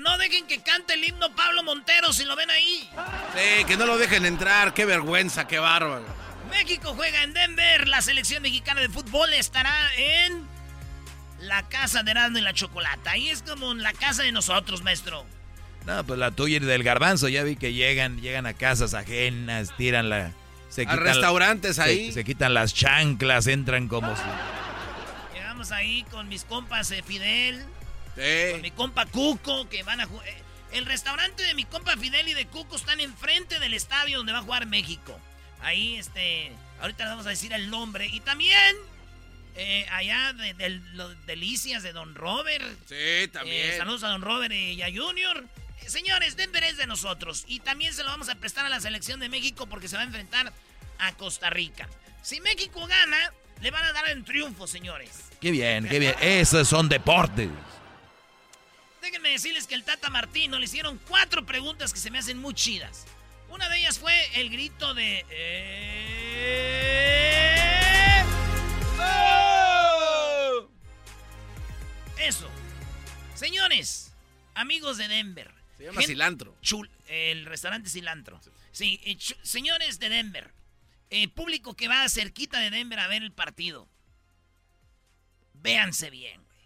No 0.00 0.18
dejen 0.18 0.46
que 0.46 0.60
cante 0.60 0.94
el 0.94 1.04
himno 1.04 1.34
Pablo 1.34 1.62
Montero 1.62 2.12
si 2.12 2.24
lo 2.24 2.34
ven 2.34 2.50
ahí. 2.50 2.88
Sí, 3.34 3.64
que 3.64 3.76
no 3.76 3.86
lo 3.86 3.96
dejen 3.98 4.26
entrar, 4.26 4.74
qué 4.74 4.84
vergüenza, 4.84 5.46
qué 5.46 5.58
bárbaro. 5.58 6.04
México 6.50 6.94
juega 6.96 7.22
en 7.22 7.34
Denver, 7.34 7.86
la 7.88 8.02
selección 8.02 8.42
mexicana 8.42 8.80
de 8.80 8.88
fútbol 8.88 9.32
estará 9.34 9.72
en 9.96 10.46
la 11.40 11.68
casa 11.68 12.02
de 12.02 12.10
Erasmo 12.10 12.38
y 12.38 12.40
la 12.40 12.54
Chocolata. 12.54 13.12
Ahí 13.12 13.28
es 13.28 13.42
como 13.42 13.74
la 13.74 13.92
casa 13.92 14.22
de 14.22 14.32
nosotros, 14.32 14.82
maestro. 14.82 15.24
No, 15.86 16.04
pues 16.04 16.18
la 16.18 16.30
tuya 16.30 16.56
y 16.56 16.60
del 16.60 16.82
garbanzo, 16.82 17.28
ya 17.28 17.42
vi 17.44 17.56
que 17.56 17.72
llegan, 17.72 18.20
llegan 18.20 18.46
a 18.46 18.54
casas 18.54 18.94
ajenas, 18.94 19.76
tiran 19.76 20.08
la... 20.08 20.32
Se 20.68 20.84
a 20.86 20.96
restaurantes 20.96 21.78
ahí. 21.78 22.12
Se, 22.12 22.24
quitan 22.24 22.52
las 22.52 22.74
chanclas, 22.74 23.46
entran 23.46 23.88
como 23.88 24.14
si... 24.14 24.22
Llegamos 25.34 25.72
ahí 25.72 26.04
con 26.10 26.28
mis 26.28 26.44
compas 26.44 26.90
de 26.90 27.02
Fidel, 27.02 27.64
con 28.52 28.62
mi 28.62 28.70
compa 28.70 29.06
Cuco, 29.06 29.68
que 29.68 29.82
van 29.82 30.00
a 30.00 30.06
jugar... 30.06 30.26
Eh, 30.28 30.48
el 30.72 30.84
restaurante 30.84 31.42
de 31.42 31.54
mi 31.54 31.64
compa 31.64 31.96
Fidel 31.96 32.28
y 32.28 32.34
de 32.34 32.46
Cuco 32.46 32.76
están 32.76 33.00
enfrente 33.00 33.58
del 33.58 33.74
estadio 33.74 34.18
donde 34.18 34.32
va 34.32 34.38
a 34.40 34.42
jugar 34.42 34.66
México. 34.66 35.18
Ahí, 35.60 35.96
este, 35.96 36.52
ahorita 36.80 37.04
les 37.04 37.10
vamos 37.10 37.26
a 37.26 37.30
decir 37.30 37.52
el 37.52 37.70
nombre. 37.70 38.06
Y 38.06 38.20
también, 38.20 38.76
eh, 39.56 39.86
allá 39.90 40.32
de, 40.34 40.80
los 40.92 41.26
delicias 41.26 41.82
de 41.82 41.92
Don 41.92 42.14
Robert. 42.14 42.64
Sí, 42.86 43.28
también. 43.32 43.72
Eh, 43.72 43.78
saludos 43.78 44.04
a 44.04 44.08
Don 44.08 44.22
Robert 44.22 44.52
y 44.52 44.82
a 44.82 44.86
Junior. 44.86 45.44
Eh, 45.80 45.88
señores, 45.88 46.36
Denver 46.36 46.62
es 46.64 46.76
de 46.76 46.86
nosotros. 46.86 47.44
Y 47.46 47.60
también 47.60 47.94
se 47.94 48.02
lo 48.02 48.10
vamos 48.10 48.28
a 48.28 48.34
prestar 48.34 48.66
a 48.66 48.68
la 48.68 48.80
selección 48.80 49.20
de 49.20 49.28
México 49.28 49.66
porque 49.66 49.88
se 49.88 49.96
va 49.96 50.02
a 50.02 50.06
enfrentar 50.06 50.52
a 50.98 51.12
Costa 51.14 51.50
Rica. 51.50 51.88
Si 52.22 52.40
México 52.40 52.86
gana, 52.86 53.32
le 53.62 53.70
van 53.70 53.84
a 53.84 53.92
dar 53.92 54.08
el 54.10 54.22
triunfo, 54.24 54.66
señores. 54.66 55.10
Qué 55.40 55.50
bien, 55.50 55.88
qué 55.88 55.98
bien. 55.98 56.14
Esos 56.20 56.68
son 56.68 56.88
deportes. 56.88 57.48
Déjenme 59.08 59.30
decirles 59.30 59.66
que 59.66 59.74
el 59.74 59.84
Tata 59.84 60.10
Martino 60.10 60.58
le 60.58 60.66
hicieron 60.66 61.00
cuatro 61.08 61.46
preguntas 61.46 61.94
que 61.94 61.98
se 61.98 62.10
me 62.10 62.18
hacen 62.18 62.36
muy 62.36 62.52
chidas. 62.52 63.06
Una 63.48 63.66
de 63.70 63.78
ellas 63.78 63.98
fue 63.98 64.12
el 64.38 64.50
grito 64.50 64.92
de... 64.92 65.24
Eh, 65.30 66.62
¡Oh! 69.00 70.68
Eso. 72.18 72.50
Señores, 73.34 74.12
amigos 74.54 74.98
de 74.98 75.08
Denver. 75.08 75.50
Se 75.78 75.84
llama 75.84 76.02
Cilantro. 76.02 76.54
el 77.06 77.46
restaurante 77.46 77.88
Cilantro. 77.88 78.38
Sí, 78.72 79.00
señores 79.42 79.98
de 79.98 80.10
Denver. 80.10 80.52
Eh, 81.08 81.28
público 81.28 81.74
que 81.74 81.88
va 81.88 82.06
cerquita 82.10 82.60
de 82.60 82.68
Denver 82.68 83.00
a 83.00 83.08
ver 83.08 83.22
el 83.22 83.32
partido. 83.32 83.88
Véanse 85.54 86.10
bien, 86.10 86.44
güey. 86.44 86.58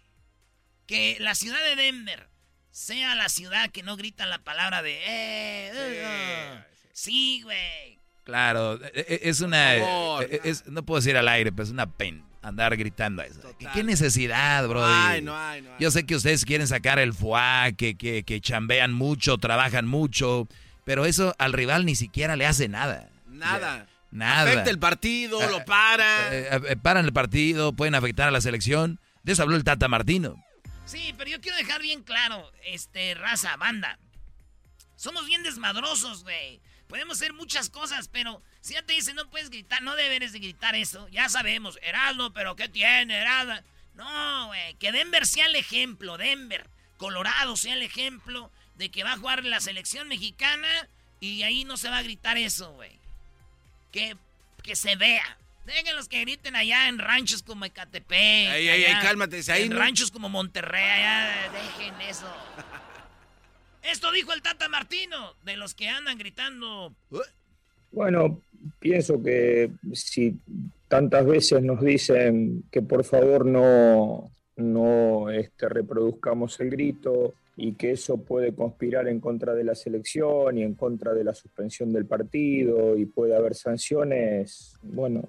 Que 0.87 1.15
la 1.21 1.35
ciudad 1.35 1.63
de 1.63 1.77
Denver 1.77 2.32
sea 2.73 3.15
la 3.15 3.29
ciudad 3.29 3.69
que 3.69 3.83
no 3.83 3.95
grita 3.95 4.25
la 4.25 4.39
palabra 4.39 4.81
de... 4.81 4.99
Eh, 5.05 6.63
Sí, 6.91 7.41
güey. 7.43 7.99
Claro, 8.23 8.79
e, 8.83 8.91
e, 8.95 9.29
es 9.29 9.41
una... 9.41 9.75
E, 9.75 10.53
no 10.67 10.83
puedo 10.83 10.99
decir 10.99 11.17
al 11.17 11.27
aire, 11.27 11.51
pero 11.51 11.63
es 11.63 11.71
una 11.71 11.87
pena 11.87 12.23
andar 12.41 12.75
gritando 12.75 13.21
eso. 13.21 13.39
¿Qué, 13.73 13.83
necesidad, 13.83 14.67
bro? 14.67 14.85
No 15.21 15.21
no 15.21 15.79
Yo 15.79 15.91
sé 15.91 16.05
que 16.05 16.15
ustedes 16.15 16.45
quieren 16.45 16.67
sacar 16.67 16.99
el 16.99 17.13
fuá, 17.13 17.71
que, 17.71 17.95
que, 17.95 18.23
que 18.23 18.41
chambean 18.41 18.91
mucho, 18.93 19.37
trabajan 19.37 19.87
mucho, 19.87 20.47
pero 20.83 21.05
eso 21.05 21.33
al 21.39 21.53
rival 21.53 21.85
ni 21.85 21.95
siquiera 21.95 22.35
le 22.35 22.45
hace 22.45 22.67
nada. 22.67 23.09
Nada. 23.27 23.87
Nada. 24.11 24.43
Afecta 24.43 24.69
el 24.69 24.77
partido, 24.77 25.39
lo 25.49 25.59
eh, 25.59 25.63
para. 25.65 26.35
Eh, 26.35 26.61
eh, 26.69 26.75
paran 26.75 27.05
el 27.05 27.13
partido, 27.13 27.73
pueden 27.73 27.95
afectar 27.95 28.27
a 28.27 28.31
la 28.31 28.41
selección. 28.41 28.99
De 29.23 29.33
eso 29.33 29.41
habló 29.41 29.55
el 29.55 29.63
Tata 29.63 29.87
Martino. 29.87 30.35
Sí, 30.85 31.13
pero 31.17 31.29
yo 31.29 31.41
quiero 31.41 31.57
dejar 31.57 31.81
bien 31.81 32.03
claro, 32.03 32.51
este, 32.65 33.15
raza, 33.15 33.55
banda. 33.57 33.97
Somos 34.95 35.25
bien 35.25 35.43
desmadrosos, 35.43 36.23
güey. 36.23 36.61
Podemos 36.87 37.17
hacer 37.17 37.33
muchas 37.33 37.69
cosas, 37.69 38.07
pero 38.09 38.41
si 38.61 38.73
ya 38.73 38.83
te 38.83 38.93
dicen 38.93 39.15
no 39.15 39.29
puedes 39.29 39.49
gritar, 39.49 39.81
no 39.81 39.95
deberes 39.95 40.31
de 40.33 40.39
gritar 40.39 40.75
eso. 40.75 41.07
Ya 41.09 41.29
sabemos, 41.29 41.79
Erasmo, 41.81 42.31
pero 42.33 42.55
¿qué 42.55 42.69
tiene, 42.69 43.17
Erasmo? 43.17 43.55
No, 43.95 44.47
güey, 44.47 44.75
que 44.75 44.91
Denver 44.91 45.25
sea 45.25 45.45
el 45.45 45.55
ejemplo, 45.55 46.17
Denver, 46.17 46.69
Colorado 46.97 47.55
sea 47.55 47.73
el 47.73 47.81
ejemplo 47.81 48.51
de 48.75 48.89
que 48.89 49.03
va 49.03 49.13
a 49.13 49.17
jugar 49.17 49.43
la 49.43 49.59
selección 49.59 50.07
mexicana 50.07 50.89
y 51.19 51.43
ahí 51.43 51.63
no 51.63 51.77
se 51.77 51.89
va 51.89 51.99
a 51.99 52.03
gritar 52.03 52.37
eso, 52.37 52.71
güey. 52.73 52.99
Que, 53.91 54.17
que 54.61 54.75
se 54.75 54.95
vea. 54.95 55.37
Dejen 55.65 55.95
los 55.95 56.09
que 56.09 56.19
griten 56.21 56.55
allá 56.55 56.89
en 56.89 56.99
ranchos 56.99 57.41
como 57.41 57.65
Ecatepec. 57.65 58.49
Ay, 58.49 58.67
ay, 58.67 58.83
ay, 58.83 59.01
cálmate. 59.01 59.41
Ahí 59.49 59.63
en 59.63 59.75
ranchos 59.75 60.11
como 60.11 60.27
Monterrey, 60.29 60.83
allá, 60.83 61.51
dejen 61.51 62.01
eso. 62.01 62.27
Esto 63.81 64.11
dijo 64.11 64.33
el 64.33 64.41
Tata 64.41 64.69
Martino, 64.69 65.35
de 65.43 65.57
los 65.57 65.73
que 65.73 65.89
andan 65.89 66.17
gritando. 66.17 66.93
Bueno, 67.91 68.41
pienso 68.79 69.21
que 69.21 69.71
si 69.93 70.37
tantas 70.87 71.25
veces 71.25 71.61
nos 71.61 71.81
dicen 71.81 72.63
que 72.71 72.81
por 72.81 73.03
favor 73.03 73.45
no, 73.45 74.31
no 74.55 75.29
este, 75.29 75.67
reproduzcamos 75.69 76.59
el 76.59 76.69
grito 76.69 77.35
y 77.55 77.73
que 77.73 77.91
eso 77.91 78.17
puede 78.17 78.53
conspirar 78.53 79.07
en 79.07 79.19
contra 79.19 79.53
de 79.53 79.63
la 79.63 79.75
selección 79.75 80.57
y 80.57 80.63
en 80.63 80.73
contra 80.73 81.13
de 81.13 81.23
la 81.23 81.35
suspensión 81.35 81.93
del 81.93 82.05
partido 82.05 82.97
y 82.97 83.05
puede 83.05 83.35
haber 83.35 83.53
sanciones, 83.53 84.75
bueno, 84.81 85.27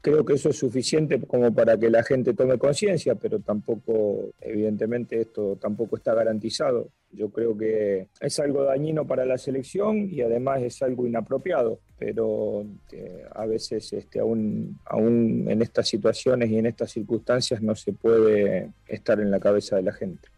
creo 0.00 0.24
que 0.24 0.34
eso 0.34 0.48
es 0.48 0.56
suficiente 0.56 1.20
como 1.20 1.52
para 1.52 1.76
que 1.76 1.90
la 1.90 2.02
gente 2.02 2.32
tome 2.32 2.58
conciencia, 2.58 3.16
pero 3.16 3.40
tampoco, 3.40 4.30
evidentemente, 4.40 5.20
esto 5.20 5.56
tampoco 5.60 5.96
está 5.96 6.14
garantizado. 6.14 6.88
Yo 7.12 7.28
creo 7.30 7.56
que 7.58 8.08
es 8.20 8.40
algo 8.40 8.64
dañino 8.64 9.06
para 9.06 9.26
la 9.26 9.36
selección 9.36 10.08
y 10.10 10.22
además 10.22 10.62
es 10.62 10.80
algo 10.80 11.06
inapropiado, 11.06 11.80
pero 11.98 12.64
eh, 12.92 13.24
a 13.32 13.44
veces 13.44 13.92
este, 13.92 14.20
aún, 14.20 14.78
aún 14.86 15.46
en 15.48 15.60
estas 15.60 15.88
situaciones 15.88 16.50
y 16.50 16.58
en 16.58 16.66
estas 16.66 16.92
circunstancias 16.92 17.60
no 17.60 17.74
se 17.74 17.92
puede 17.92 18.70
estar 18.86 19.20
en 19.20 19.30
la 19.30 19.40
cabeza 19.40 19.76
de 19.76 19.82
la 19.82 19.92
gente. 19.92 20.28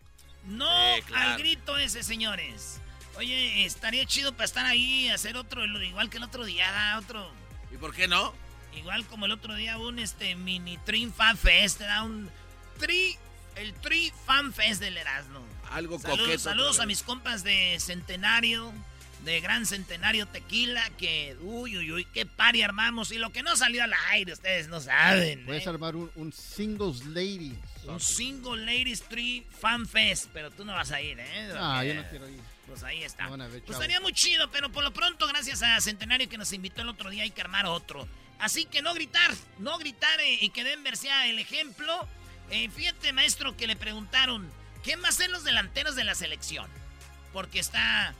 No 0.44 0.68
al 1.14 1.38
grito 1.38 1.76
ese, 1.78 2.02
señores. 2.02 2.80
Oye, 3.16 3.64
estaría 3.64 4.06
chido 4.06 4.32
para 4.32 4.44
estar 4.44 4.64
ahí 4.64 5.06
y 5.06 5.08
hacer 5.10 5.36
otro, 5.36 5.64
igual 5.64 6.08
que 6.10 6.16
el 6.16 6.22
otro 6.24 6.44
día, 6.44 6.96
otro. 6.98 7.30
¿Y 7.70 7.76
por 7.76 7.94
qué 7.94 8.08
no? 8.08 8.34
Igual 8.74 9.04
como 9.06 9.26
el 9.26 9.32
otro 9.32 9.54
día, 9.54 9.76
un 9.76 9.98
este 9.98 10.34
mini 10.34 10.78
Trin 10.78 11.12
Fan 11.12 11.36
Fest, 11.36 11.80
da 11.80 12.02
un 12.02 12.30
tri, 12.78 13.16
el 13.56 13.74
Tri 13.74 14.12
Fan 14.26 14.52
Fest 14.52 14.80
del 14.80 14.96
Erasmo. 14.96 15.44
Algo 15.70 16.00
coqueto. 16.00 16.38
Saludos 16.38 16.80
a 16.80 16.86
mis 16.86 17.02
compas 17.02 17.44
de 17.44 17.76
Centenario, 17.80 18.72
de 19.24 19.40
Gran 19.40 19.66
Centenario 19.66 20.26
Tequila, 20.26 20.88
que 20.98 21.36
uy, 21.40 21.76
uy, 21.78 21.92
uy, 21.92 22.04
qué 22.06 22.26
pari 22.26 22.62
armamos. 22.62 23.12
Y 23.12 23.18
lo 23.18 23.30
que 23.30 23.42
no 23.42 23.56
salió 23.56 23.82
al 23.84 23.92
aire, 24.10 24.32
ustedes 24.32 24.68
no 24.68 24.80
saben. 24.80 25.44
Puedes 25.46 25.66
¿eh? 25.66 25.70
armar 25.70 25.96
un, 25.96 26.10
un 26.16 26.32
Singles 26.32 27.04
Ladies. 27.06 27.58
Un 27.84 28.00
Single 28.00 28.64
Ladies 28.64 29.02
Tree 29.02 29.44
Fan 29.60 29.86
Fest, 29.86 30.28
pero 30.32 30.50
tú 30.50 30.64
no 30.64 30.72
vas 30.72 30.92
a 30.92 31.00
ir, 31.00 31.18
¿eh? 31.18 31.52
Ah, 31.56 31.84
yo 31.84 31.94
no 31.94 32.08
quiero 32.08 32.28
ir. 32.28 32.40
Pues 32.66 32.84
ahí 32.84 33.02
está. 33.02 33.28
pues 33.28 33.70
estaría 33.70 34.00
muy 34.00 34.12
chido, 34.12 34.50
pero 34.50 34.70
por 34.70 34.84
lo 34.84 34.92
pronto, 34.92 35.26
gracias 35.26 35.62
a 35.62 35.80
Centenario 35.80 36.28
que 36.28 36.38
nos 36.38 36.52
invitó 36.52 36.82
el 36.82 36.88
otro 36.88 37.10
día, 37.10 37.24
hay 37.24 37.30
que 37.30 37.40
armar 37.40 37.66
otro. 37.66 38.08
Así 38.38 38.64
que 38.64 38.82
no 38.82 38.94
gritar, 38.94 39.30
no 39.58 39.78
gritar 39.78 40.20
eh, 40.20 40.38
y 40.40 40.50
que 40.50 40.64
Denver 40.64 40.96
sea 40.96 41.26
el 41.26 41.38
ejemplo. 41.38 42.08
Eh, 42.50 42.68
fíjate, 42.70 43.12
maestro, 43.12 43.56
que 43.56 43.66
le 43.66 43.76
preguntaron, 43.76 44.50
¿qué 44.82 44.96
más 44.96 45.10
hacen 45.10 45.32
los 45.32 45.44
delanteros 45.44 45.96
de 45.96 46.04
la 46.04 46.14
selección? 46.14 46.68
Porque 47.32 47.58
está, 47.58 48.14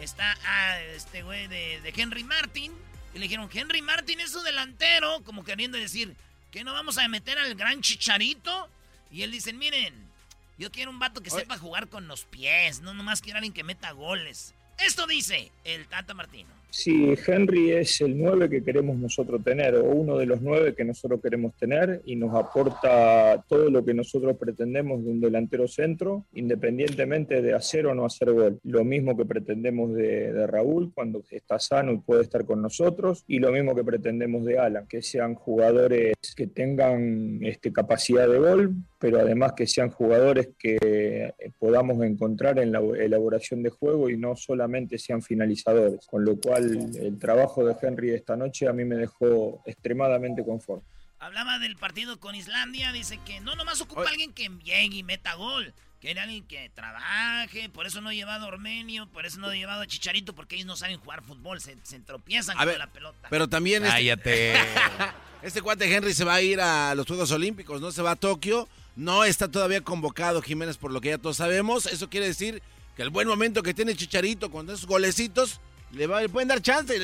está, 0.00 0.36
ah, 0.44 0.80
este 0.80 1.22
güey 1.22 1.46
de, 1.46 1.80
de 1.80 1.92
Henry 1.96 2.24
Martin. 2.24 2.72
Y 3.14 3.18
le 3.18 3.22
dijeron, 3.24 3.48
Henry 3.52 3.82
Martin 3.82 4.20
es 4.20 4.32
su 4.32 4.40
delantero, 4.42 5.22
como 5.24 5.44
queriendo 5.44 5.78
decir, 5.78 6.16
que 6.50 6.64
no 6.64 6.72
vamos 6.72 6.98
a 6.98 7.08
meter 7.08 7.38
al 7.38 7.54
gran 7.54 7.80
chicharito. 7.80 8.68
Y 9.10 9.22
él 9.22 9.32
dice, 9.32 9.52
miren, 9.52 9.94
yo 10.58 10.70
quiero 10.70 10.90
un 10.90 10.98
vato 10.98 11.22
que 11.22 11.30
sepa 11.30 11.58
jugar 11.58 11.88
con 11.88 12.06
los 12.06 12.24
pies, 12.24 12.80
no 12.80 12.92
nomás 12.92 13.22
quiero 13.22 13.38
alguien 13.38 13.54
que 13.54 13.64
meta 13.64 13.92
goles. 13.92 14.54
Esto 14.78 15.06
dice 15.06 15.50
el 15.64 15.86
Tata 15.88 16.14
Martino. 16.14 16.59
Sí, 16.70 17.14
Henry 17.26 17.72
es 17.72 18.00
el 18.00 18.16
9 18.16 18.48
que 18.48 18.62
queremos 18.62 18.96
nosotros 18.96 19.42
tener, 19.42 19.74
o 19.74 19.84
uno 19.84 20.16
de 20.16 20.26
los 20.26 20.40
9 20.40 20.74
que 20.74 20.84
nosotros 20.84 21.20
queremos 21.20 21.54
tener, 21.56 22.00
y 22.04 22.14
nos 22.14 22.34
aporta 22.34 23.44
todo 23.48 23.68
lo 23.70 23.84
que 23.84 23.92
nosotros 23.92 24.36
pretendemos 24.36 25.04
de 25.04 25.10
un 25.10 25.20
delantero 25.20 25.66
centro, 25.66 26.26
independientemente 26.32 27.42
de 27.42 27.54
hacer 27.54 27.86
o 27.86 27.94
no 27.94 28.04
hacer 28.04 28.32
gol. 28.32 28.60
Lo 28.62 28.84
mismo 28.84 29.16
que 29.16 29.24
pretendemos 29.24 29.94
de, 29.94 30.32
de 30.32 30.46
Raúl 30.46 30.92
cuando 30.94 31.22
está 31.30 31.58
sano 31.58 31.92
y 31.92 31.98
puede 31.98 32.22
estar 32.22 32.44
con 32.44 32.62
nosotros, 32.62 33.24
y 33.26 33.40
lo 33.40 33.50
mismo 33.50 33.74
que 33.74 33.84
pretendemos 33.84 34.44
de 34.44 34.58
Alan, 34.58 34.86
que 34.86 35.02
sean 35.02 35.34
jugadores 35.34 36.14
que 36.36 36.46
tengan 36.46 37.40
este, 37.42 37.72
capacidad 37.72 38.28
de 38.28 38.38
gol, 38.38 38.74
pero 39.00 39.18
además 39.18 39.54
que 39.56 39.66
sean 39.66 39.90
jugadores 39.90 40.50
que 40.58 41.34
podamos 41.58 42.04
encontrar 42.04 42.58
en 42.58 42.70
la 42.70 42.80
elaboración 42.80 43.62
de 43.62 43.70
juego 43.70 44.10
y 44.10 44.18
no 44.18 44.36
solamente 44.36 44.98
sean 44.98 45.22
finalizadores, 45.22 46.06
con 46.06 46.22
lo 46.22 46.36
cual 46.36 46.94
el 46.94 47.18
trabajo 47.18 47.64
de 47.64 47.74
Henry 47.80 48.10
esta 48.10 48.36
noche 48.36 48.68
a 48.68 48.74
mí 48.74 48.84
me 48.84 48.96
dejó 48.96 49.62
extremadamente 49.64 50.44
conforme. 50.44 50.84
Hablaba 51.18 51.58
del 51.58 51.76
partido 51.76 52.20
con 52.20 52.34
Islandia, 52.34 52.92
dice 52.92 53.18
que 53.24 53.40
no 53.40 53.56
nomás 53.56 53.80
ocupa 53.80 54.04
alguien 54.06 54.34
que 54.34 54.50
llegue 54.64 54.96
y 54.96 55.02
meta 55.02 55.34
gol, 55.34 55.72
que 55.98 56.10
era 56.10 56.24
alguien 56.24 56.44
que 56.44 56.70
trabaje, 56.74 57.70
por 57.70 57.86
eso 57.86 58.02
no 58.02 58.10
ha 58.10 58.14
llevado 58.14 58.44
a 58.44 58.48
Ormenio, 58.48 59.06
por 59.06 59.24
eso 59.24 59.38
no 59.38 59.46
ha 59.46 59.54
llevado 59.54 59.80
a 59.80 59.86
Chicharito, 59.86 60.34
porque 60.34 60.56
ellos 60.56 60.66
no 60.66 60.76
saben 60.76 60.98
jugar 60.98 61.22
fútbol, 61.22 61.58
se, 61.62 61.76
se 61.84 62.00
tropiezan 62.00 62.54
con 62.54 62.78
la 62.78 62.86
pelota. 62.86 63.28
Pero 63.30 63.48
también 63.48 63.82
este, 63.84 63.94
Cállate. 63.94 64.54
este 65.42 65.62
cuate 65.62 65.94
Henry 65.94 66.12
se 66.12 66.24
va 66.24 66.34
a 66.34 66.42
ir 66.42 66.60
a 66.60 66.94
los 66.94 67.06
Juegos 67.06 67.30
Olímpicos, 67.32 67.80
no 67.80 67.92
se 67.92 68.02
va 68.02 68.12
a 68.12 68.16
Tokio, 68.16 68.68
no 69.00 69.24
está 69.24 69.50
todavía 69.50 69.80
convocado 69.80 70.42
Jiménez 70.42 70.76
por 70.76 70.92
lo 70.92 71.00
que 71.00 71.08
ya 71.08 71.18
todos 71.18 71.38
sabemos, 71.38 71.86
eso 71.86 72.10
quiere 72.10 72.26
decir 72.26 72.62
que 72.94 73.02
el 73.02 73.08
buen 73.08 73.26
momento 73.26 73.62
que 73.62 73.72
tiene 73.72 73.96
Chicharito 73.96 74.50
con 74.50 74.68
esos 74.68 74.86
golecitos 74.86 75.58
le, 75.92 76.06
va, 76.06 76.20
pueden 76.28 76.48
dar 76.48 76.60
chance. 76.60 76.94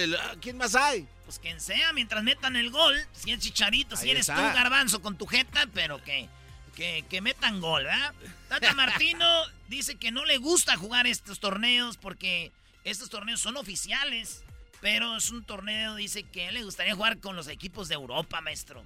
¿Quién 0.43 0.59
más 0.59 0.75
hay? 0.75 1.09
Pues 1.25 1.39
quien 1.39 1.59
sea, 1.59 1.95
mientras 1.95 2.23
metan 2.23 2.55
el 2.55 2.71
gol. 2.71 2.95
Si 3.13 3.33
es 3.33 3.41
Chicharito, 3.41 3.97
si 3.97 4.11
eres 4.11 4.27
tú, 4.27 4.35
Garbanzo, 4.35 5.01
con 5.01 5.17
tu 5.17 5.27
jeta, 5.27 5.67
pero 5.73 6.03
que, 6.05 6.29
que, 6.75 7.05
que 7.09 7.21
metan 7.23 7.63
gol, 7.63 7.85
¿verdad? 7.85 8.13
Tata 8.49 8.73
Martino 8.75 9.27
dice 9.69 9.97
que 9.97 10.13
no 10.13 10.27
le 10.27 10.37
gusta 10.37 10.77
jugar 10.77 11.07
estos 11.07 11.41
torneos 11.41 11.97
porque 11.97 12.53
estos 12.85 13.09
torneos 13.09 13.41
son 13.41 13.57
oficiales. 13.57 14.43
Pero 14.83 15.17
es 15.17 15.31
un 15.31 15.43
torneo, 15.43 15.95
dice 15.95 16.25
que 16.25 16.53
le 16.53 16.63
gustaría 16.63 16.95
jugar 16.95 17.19
con 17.19 17.35
los 17.35 17.49
equipos 17.49 17.89
de 17.89 17.95
Europa, 17.95 18.43
maestro. 18.43 18.85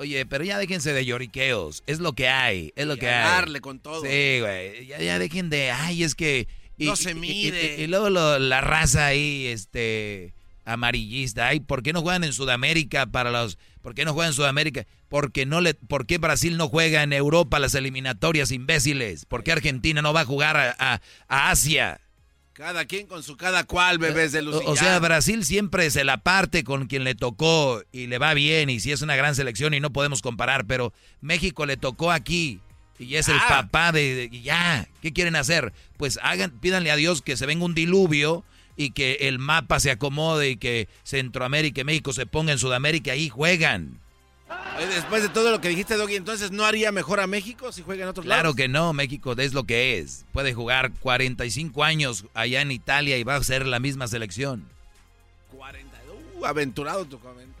Oye, 0.00 0.24
pero 0.24 0.44
ya 0.44 0.56
déjense 0.56 0.94
de 0.94 1.04
lloriqueos. 1.04 1.82
Es 1.86 2.00
lo 2.00 2.14
que 2.14 2.26
hay, 2.26 2.72
es 2.74 2.86
lo 2.86 2.96
que 2.96 3.10
hay. 3.10 3.22
Darle 3.22 3.60
con 3.60 3.80
todo. 3.80 4.00
Sí, 4.00 4.40
güey. 4.40 4.86
Ya, 4.86 4.98
ya 4.98 5.18
dejen 5.18 5.50
de, 5.50 5.72
ay, 5.72 6.04
es 6.04 6.14
que 6.14 6.48
no 6.78 6.96
se 6.96 7.12
mide. 7.14 7.76
Y, 7.78 7.86
luego 7.86 8.08
la 8.08 8.60
raza 8.62 9.04
ahí, 9.04 9.44
este, 9.48 10.32
amarillista. 10.64 11.48
Ay, 11.48 11.60
¿por 11.60 11.82
qué 11.82 11.92
no 11.92 12.00
juegan 12.00 12.24
en 12.24 12.32
Sudamérica 12.32 13.04
para 13.04 13.30
los... 13.30 13.58
¿Por 13.82 13.94
qué 13.94 14.06
no 14.06 14.14
juegan 14.14 14.30
en 14.30 14.36
Sudamérica? 14.36 14.86
Porque 15.10 15.44
no 15.44 15.60
le, 15.60 15.74
¿Por 15.74 16.06
qué 16.06 16.16
Brasil 16.16 16.56
no 16.56 16.68
juega 16.68 17.02
en 17.02 17.12
Europa 17.12 17.58
las 17.58 17.74
eliminatorias, 17.74 18.52
imbéciles? 18.52 19.26
¿Por 19.26 19.44
qué 19.44 19.52
Argentina 19.52 20.00
no 20.00 20.14
va 20.14 20.22
a 20.22 20.24
jugar 20.24 20.56
a, 20.56 21.02
Asia? 21.28 22.00
Cada 22.60 22.84
quien 22.84 23.06
con 23.06 23.22
su 23.22 23.38
cada 23.38 23.64
cual, 23.64 23.96
bebés 23.96 24.32
de 24.32 24.42
luz. 24.42 24.60
O, 24.66 24.76
sea, 24.76 24.98
Brasil 24.98 25.46
siempre 25.46 25.90
se 25.90 26.04
la 26.04 26.18
parte 26.18 26.62
con 26.62 26.88
quien 26.88 27.04
le 27.04 27.14
tocó 27.14 27.82
y 27.90 28.06
le 28.06 28.18
va 28.18 28.34
bien 28.34 28.68
y 28.68 28.80
si 28.80 28.92
es 28.92 29.00
una 29.00 29.16
gran 29.16 29.34
selección 29.34 29.72
y 29.72 29.80
no 29.80 29.94
podemos 29.94 30.20
comparar, 30.20 30.66
pero 30.66 30.92
México 31.22 31.64
le 31.64 31.78
tocó 31.78 32.12
aquí 32.12 32.60
y 32.98 33.14
es 33.14 33.30
el 33.30 33.38
ah. 33.38 33.46
papá 33.48 33.92
de, 33.92 34.28
ya, 34.42 34.86
¿qué 35.00 35.10
quieren 35.14 35.36
hacer? 35.36 35.72
Pues 35.96 36.20
hagan, 36.22 36.50
pídanle 36.50 36.90
a 36.90 36.96
Dios 36.96 37.22
que 37.22 37.38
se 37.38 37.46
venga 37.46 37.64
un 37.64 37.74
diluvio 37.74 38.44
y 38.76 38.90
que 38.90 39.14
el 39.22 39.38
mapa 39.38 39.80
se 39.80 39.90
acomode 39.90 40.50
y 40.50 40.56
que 40.58 40.86
Centroamérica 41.02 41.80
y 41.80 41.84
México 41.84 42.12
se 42.12 42.26
pongan 42.26 42.52
en 42.52 42.58
Sudamérica 42.58 43.16
y 43.16 43.30
juegan. 43.30 43.98
Después 44.78 45.22
de 45.22 45.28
todo 45.28 45.50
lo 45.50 45.60
que 45.60 45.68
dijiste, 45.68 45.96
Doggy, 45.96 46.16
entonces 46.16 46.50
¿no 46.50 46.64
haría 46.64 46.90
mejor 46.90 47.20
a 47.20 47.26
México 47.26 47.70
si 47.70 47.82
juega 47.82 48.04
en 48.04 48.08
otros 48.08 48.24
claro 48.24 48.42
lados? 48.42 48.56
Claro 48.56 48.66
que 48.66 48.72
no, 48.72 48.92
México 48.92 49.34
es 49.36 49.52
lo 49.52 49.64
que 49.64 49.98
es. 49.98 50.24
Puede 50.32 50.54
jugar 50.54 50.92
45 51.00 51.84
años 51.84 52.24
allá 52.34 52.62
en 52.62 52.70
Italia 52.70 53.18
y 53.18 53.24
va 53.24 53.36
a 53.36 53.44
ser 53.44 53.66
la 53.66 53.78
misma 53.78 54.08
selección. 54.08 54.66
40, 55.56 55.96
uh, 56.38 56.46
aventurado 56.46 57.04
tu 57.04 57.18
comentario. 57.18 57.59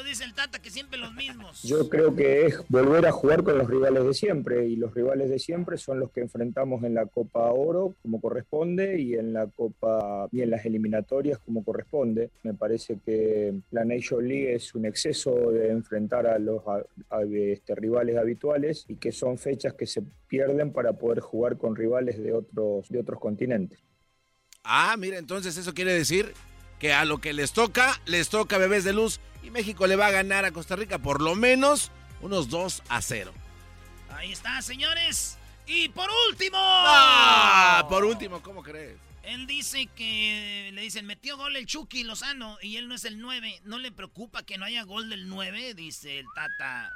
Entonces 0.00 0.18
dice 0.18 0.30
el 0.30 0.34
Tata 0.34 0.62
que 0.62 0.70
siempre 0.70 0.98
los 0.98 1.12
mismos. 1.12 1.62
Yo 1.62 1.90
creo 1.90 2.16
que 2.16 2.46
es 2.46 2.64
volver 2.70 3.04
a 3.04 3.12
jugar 3.12 3.42
con 3.42 3.58
los 3.58 3.68
rivales 3.68 4.02
de 4.02 4.14
siempre 4.14 4.66
y 4.66 4.76
los 4.76 4.94
rivales 4.94 5.28
de 5.28 5.38
siempre 5.38 5.76
son 5.76 6.00
los 6.00 6.10
que 6.10 6.20
enfrentamos 6.20 6.82
en 6.84 6.94
la 6.94 7.04
Copa 7.04 7.52
Oro 7.52 7.94
como 8.00 8.18
corresponde 8.18 8.98
y 8.98 9.14
en 9.14 9.34
la 9.34 9.46
Copa 9.48 10.26
y 10.32 10.40
en 10.40 10.50
las 10.50 10.64
eliminatorias 10.64 11.38
como 11.38 11.62
corresponde. 11.62 12.30
Me 12.44 12.54
parece 12.54 12.98
que 13.04 13.52
la 13.72 13.84
Nation 13.84 14.26
League 14.26 14.54
es 14.54 14.74
un 14.74 14.86
exceso 14.86 15.34
de 15.50 15.68
enfrentar 15.68 16.26
a 16.26 16.38
los 16.38 16.62
este, 17.30 17.74
rivales 17.74 18.16
habituales 18.16 18.86
y 18.88 18.96
que 18.96 19.12
son 19.12 19.36
fechas 19.36 19.74
que 19.74 19.86
se 19.86 20.02
pierden 20.28 20.72
para 20.72 20.94
poder 20.94 21.20
jugar 21.20 21.58
con 21.58 21.76
rivales 21.76 22.16
de 22.22 22.32
otros 22.32 22.88
de 22.88 23.00
otros 23.00 23.20
continentes. 23.20 23.78
Ah, 24.64 24.96
mira, 24.98 25.18
entonces 25.18 25.58
eso 25.58 25.74
quiere 25.74 25.92
decir 25.92 26.32
que 26.80 26.92
a 26.92 27.04
lo 27.04 27.20
que 27.20 27.32
les 27.32 27.52
toca, 27.52 28.00
les 28.06 28.30
toca 28.30 28.58
bebés 28.58 28.82
de 28.82 28.94
luz 28.94 29.20
y 29.42 29.50
México 29.50 29.86
le 29.86 29.96
va 29.96 30.06
a 30.06 30.10
ganar 30.10 30.44
a 30.44 30.50
Costa 30.50 30.74
Rica 30.74 30.98
por 30.98 31.20
lo 31.20 31.36
menos 31.36 31.92
unos 32.22 32.48
2 32.48 32.82
a 32.88 33.02
0. 33.02 33.32
Ahí 34.10 34.32
está, 34.32 34.60
señores. 34.62 35.36
Y 35.66 35.90
por 35.90 36.08
último. 36.28 36.56
Ah, 36.58 37.86
por 37.88 38.04
último, 38.04 38.42
¿cómo 38.42 38.62
crees? 38.62 38.96
Él 39.22 39.46
dice 39.46 39.86
que 39.94 40.70
le 40.72 40.80
dicen, 40.80 41.06
metió 41.06 41.36
gol 41.36 41.54
el 41.54 41.66
Chucky 41.66 42.02
Lozano 42.02 42.56
y 42.62 42.76
él 42.78 42.88
no 42.88 42.94
es 42.94 43.04
el 43.04 43.20
9. 43.20 43.60
¿No 43.64 43.78
le 43.78 43.92
preocupa 43.92 44.42
que 44.42 44.58
no 44.58 44.64
haya 44.64 44.82
gol 44.82 45.10
del 45.10 45.28
9? 45.28 45.74
Dice 45.74 46.18
el 46.18 46.26
Tata. 46.34 46.90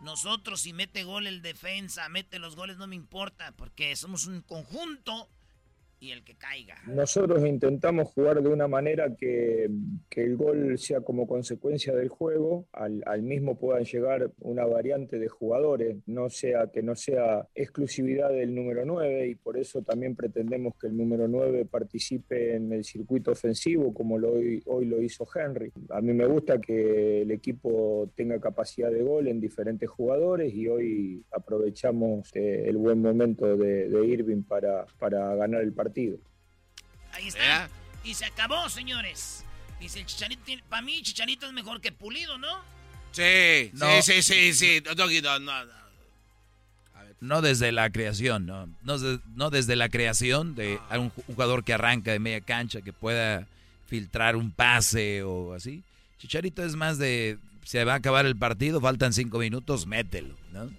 Nosotros 0.00 0.60
si 0.60 0.74
mete 0.74 1.02
gol 1.02 1.26
el 1.26 1.40
defensa, 1.40 2.08
mete 2.10 2.38
los 2.38 2.56
goles, 2.56 2.76
no 2.76 2.86
me 2.86 2.94
importa, 2.94 3.52
porque 3.52 3.96
somos 3.96 4.26
un 4.26 4.42
conjunto 4.42 5.28
el 6.10 6.24
que 6.24 6.34
caiga. 6.34 6.76
Nosotros 6.86 7.44
intentamos 7.46 8.08
jugar 8.08 8.42
de 8.42 8.48
una 8.48 8.68
manera 8.68 9.14
que, 9.14 9.68
el 10.14 10.36
gol 10.36 10.78
sea 10.78 11.00
como 11.00 11.26
consecuencia 11.26 11.94
del 11.94 12.08
juego, 12.08 12.66
al, 12.72 13.22
mismo 13.22 13.58
puedan 13.58 13.84
llegar 13.84 14.30
una 14.40 14.64
variante 14.64 15.18
de 15.18 15.28
jugadores, 15.28 15.96
no 16.06 16.30
sea 16.30 16.68
que 16.72 16.82
no 16.82 16.94
sea 16.94 17.48
exclusividad 17.54 18.30
del 18.30 18.54
número 18.54 18.84
9 18.84 19.28
y 19.28 19.34
por 19.34 19.56
eso 19.56 19.82
también 19.82 20.14
pretendemos 20.14 20.74
que 20.76 20.86
el 20.86 20.96
número 20.96 21.26
9 21.28 21.66
participe 21.66 22.54
en 22.54 22.72
el 22.72 22.84
circuito 22.84 23.32
ofensivo 23.32 23.92
como 23.92 24.18
lo, 24.18 24.32
hoy 24.32 24.84
lo 24.86 25.02
hizo 25.02 25.26
Henry. 25.34 25.72
A 25.90 26.00
mí 26.00 26.12
me 26.12 26.26
gusta 26.26 26.60
que 26.60 27.22
el 27.22 27.30
equipo 27.30 28.10
tenga 28.14 28.40
capacidad 28.40 28.90
de 28.90 29.02
gol 29.02 29.28
en 29.28 29.40
diferentes 29.40 29.88
jugadores 29.88 30.54
y 30.54 30.68
hoy 30.68 31.24
aprovechamos 31.32 32.30
eh, 32.34 32.64
el 32.66 32.76
buen 32.76 33.00
momento 33.00 33.56
de, 33.56 33.88
de 33.88 34.06
Irving 34.06 34.42
para, 34.42 34.86
para 34.98 35.34
ganar 35.34 35.62
el 35.62 35.72
partido. 35.72 35.93
Ahí 37.12 37.28
está. 37.28 37.68
Y 38.02 38.14
se 38.14 38.24
acabó, 38.24 38.68
señores. 38.68 39.44
Dice 39.80 40.00
el 40.00 40.06
Chicharito, 40.06 40.42
para 40.68 40.82
mí 40.82 41.02
Chicharito 41.02 41.46
es 41.46 41.52
mejor 41.52 41.80
que 41.80 41.92
Pulido, 41.92 42.38
¿no? 42.38 42.62
Sí, 43.12 43.70
sí, 44.02 44.22
sí, 44.22 44.54
sí, 44.54 44.82
no, 47.20 47.40
desde 47.40 47.72
la 47.72 47.90
creación, 47.90 48.44
no. 48.46 48.68
No, 48.82 49.50
desde 49.50 49.76
la 49.76 49.88
creación 49.88 50.54
de 50.54 50.78
un 50.90 51.10
jugador 51.10 51.64
que 51.64 51.72
arranca 51.72 52.12
de 52.12 52.18
media 52.18 52.40
cancha, 52.40 52.82
que 52.82 52.92
pueda 52.92 53.46
filtrar 53.86 54.36
un 54.36 54.50
pase 54.50 55.22
o 55.22 55.54
así. 55.54 55.82
Chicharito 56.18 56.64
es 56.64 56.76
más 56.76 56.98
de, 56.98 57.38
se 57.64 57.84
va 57.84 57.94
a 57.94 57.96
acabar 57.96 58.26
el 58.26 58.36
partido, 58.36 58.80
faltan 58.80 59.12
cinco 59.12 59.38
minutos, 59.38 59.86
mételo, 59.86 60.34
¿no? 60.52 60.70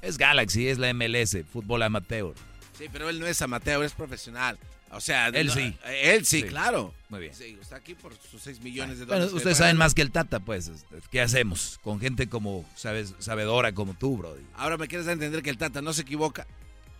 Es 0.00 0.18
Galaxy, 0.18 0.68
es 0.68 0.78
la 0.78 0.92
MLS, 0.94 1.38
fútbol 1.52 1.82
amateur. 1.82 2.34
Sí, 2.76 2.86
pero 2.92 3.08
él 3.08 3.20
no 3.20 3.26
es 3.26 3.40
amateur, 3.42 3.84
es 3.84 3.92
profesional. 3.92 4.58
O 4.92 5.00
sea, 5.00 5.28
él 5.28 5.50
sí. 5.50 5.74
Él 5.86 6.26
sí, 6.26 6.42
claro. 6.42 6.92
Muy 7.08 7.20
bien. 7.20 7.34
Sí, 7.34 7.56
está 7.60 7.76
aquí 7.76 7.94
por 7.94 8.12
sus 8.30 8.42
6 8.42 8.60
millones 8.60 8.98
de 8.98 9.06
dólares. 9.06 9.26
Bueno, 9.26 9.36
ustedes 9.38 9.56
saben 9.56 9.76
más 9.76 9.94
que 9.94 10.02
el 10.02 10.10
Tata, 10.10 10.40
pues. 10.40 10.70
¿Qué 11.10 11.20
hacemos 11.20 11.80
con 11.82 11.98
gente 11.98 12.28
como, 12.28 12.68
sabes, 12.76 13.14
sabedora 13.18 13.72
como 13.72 13.94
tú, 13.94 14.18
bro? 14.18 14.36
Ahora 14.54 14.76
me 14.76 14.88
quieres 14.88 15.06
entender 15.08 15.42
que 15.42 15.50
el 15.50 15.56
Tata 15.56 15.80
no 15.80 15.94
se 15.94 16.02
equivoca. 16.02 16.46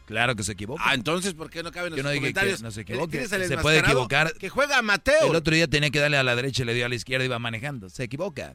Claro 0.07 0.35
que 0.35 0.43
se 0.43 0.53
equivoca. 0.53 0.83
Ah, 0.85 0.95
entonces, 0.95 1.35
¿por 1.35 1.51
qué 1.51 1.63
no 1.63 1.71
caben 1.71 1.95
los 1.95 2.03
no 2.03 2.13
comentarios? 2.13 2.59
Que 2.59 2.65
no 2.65 2.71
se 2.71 2.81
equivoque. 2.81 3.29
Se 3.29 3.59
puede 3.59 3.79
equivocar. 3.81 4.33
Que 4.35 4.49
juega 4.49 4.79
amateur. 4.79 5.25
El 5.29 5.37
otro 5.37 5.55
día 5.55 5.69
tenía 5.69 5.91
que 5.91 6.01
darle 6.01 6.17
a 6.17 6.23
la 6.23 6.35
derecha 6.35 6.63
y 6.63 6.67
le 6.67 6.75
dio 6.75 6.87
a 6.87 6.89
la 6.89 6.95
izquierda 6.95 7.25
y 7.25 7.27
iba 7.27 7.39
manejando. 7.39 7.91
Se 7.91 8.05
equivoca. 8.05 8.55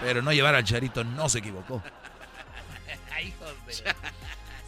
Pero 0.00 0.20
no 0.20 0.32
llevar 0.32 0.54
al 0.54 0.64
Charito 0.64 1.04
no 1.04 1.28
se 1.28 1.38
equivocó. 1.38 1.82
Hijos 3.22 3.54
de... 3.66 3.94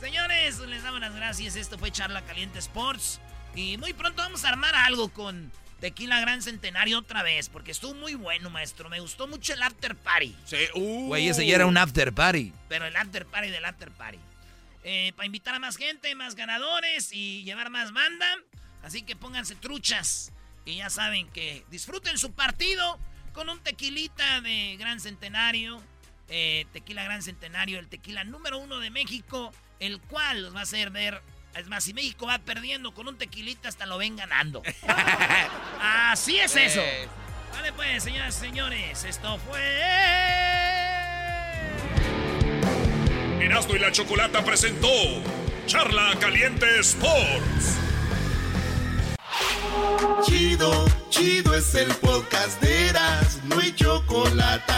Señores, 0.05 0.59
les 0.59 0.83
damos 0.83 1.01
las 1.01 1.15
gracias. 1.15 1.57
Esto 1.57 1.79
fue 1.79 1.91
Charla 1.91 2.21
Caliente 2.27 2.59
Sports. 2.59 3.23
Y 3.55 3.79
muy 3.79 3.95
pronto 3.95 4.21
vamos 4.21 4.45
a 4.45 4.51
armar 4.51 4.75
algo 4.75 5.09
con 5.09 5.51
Tequila 5.81 6.21
Gran 6.21 6.43
Centenario 6.43 6.99
otra 6.99 7.23
vez. 7.23 7.49
Porque 7.49 7.71
estuvo 7.71 7.95
muy 7.95 8.15
bueno, 8.15 8.51
maestro. 8.51 8.91
Me 8.91 9.01
gustó 9.01 9.27
mucho 9.27 9.55
el 9.55 9.63
after 9.63 9.97
party. 9.97 10.37
Sí, 10.45 10.59
uh. 10.75 11.07
Güey, 11.07 11.29
ese 11.29 11.47
ya 11.47 11.55
era 11.55 11.65
un 11.65 11.79
after 11.79 12.13
party. 12.13 12.53
Pero 12.69 12.85
el 12.85 12.95
after 12.95 13.25
party 13.25 13.49
del 13.49 13.65
after 13.65 13.91
party. 13.93 14.19
Eh, 14.83 15.15
para 15.17 15.25
invitar 15.25 15.55
a 15.55 15.59
más 15.59 15.79
gente, 15.79 16.15
más 16.15 16.35
ganadores 16.35 17.11
y 17.11 17.43
llevar 17.45 17.71
más 17.71 17.91
banda. 17.95 18.27
Así 18.83 19.01
que 19.01 19.17
pónganse 19.17 19.55
truchas. 19.55 20.33
Y 20.67 20.77
ya 20.77 20.91
saben 20.91 21.29
que 21.31 21.65
disfruten 21.71 22.19
su 22.19 22.33
partido 22.33 22.99
con 23.33 23.49
un 23.49 23.59
tequilita 23.61 24.43
de 24.43 24.77
Gran 24.79 25.01
Centenario. 25.01 25.83
Eh, 26.29 26.67
tequila 26.75 27.05
Gran 27.05 27.23
Centenario, 27.23 27.79
el 27.79 27.89
tequila 27.89 28.25
número 28.25 28.59
uno 28.59 28.81
de 28.81 28.91
México, 28.91 29.51
el 29.85 30.01
cual 30.01 30.43
los 30.43 30.55
va 30.55 30.61
a 30.61 30.63
hacer 30.63 30.91
ver. 30.91 31.23
Es 31.55 31.69
más, 31.69 31.85
si 31.85 31.95
México 31.95 32.27
va 32.27 32.39
perdiendo 32.39 32.93
con 32.93 33.07
un 33.07 33.17
tequilita, 33.17 33.69
hasta 33.69 33.87
lo 33.87 33.99
ven 33.99 34.17
ganando. 34.17 34.63
Así 35.81 36.39
es 36.39 36.57
eso. 36.57 36.83
Vale, 37.53 37.73
pues, 37.73 38.03
señoras 38.03 38.37
y 38.39 38.41
señores, 38.41 39.05
esto 39.05 39.39
fue. 39.39 39.61
Erasmo 43.41 43.77
y 43.77 43.79
la 43.79 43.93
Chocolata 43.93 44.45
presentó 44.45 44.89
Charla 45.67 46.17
Caliente 46.19 46.67
Sports. 46.81 47.79
Chido, 50.25 50.87
chido 51.11 51.55
es 51.55 51.75
el 51.75 51.95
podcast 51.97 52.61
de 52.61 52.89
Eras, 52.89 53.41
no 53.45 53.59
hay 53.61 53.75
chocolate. 53.75 54.73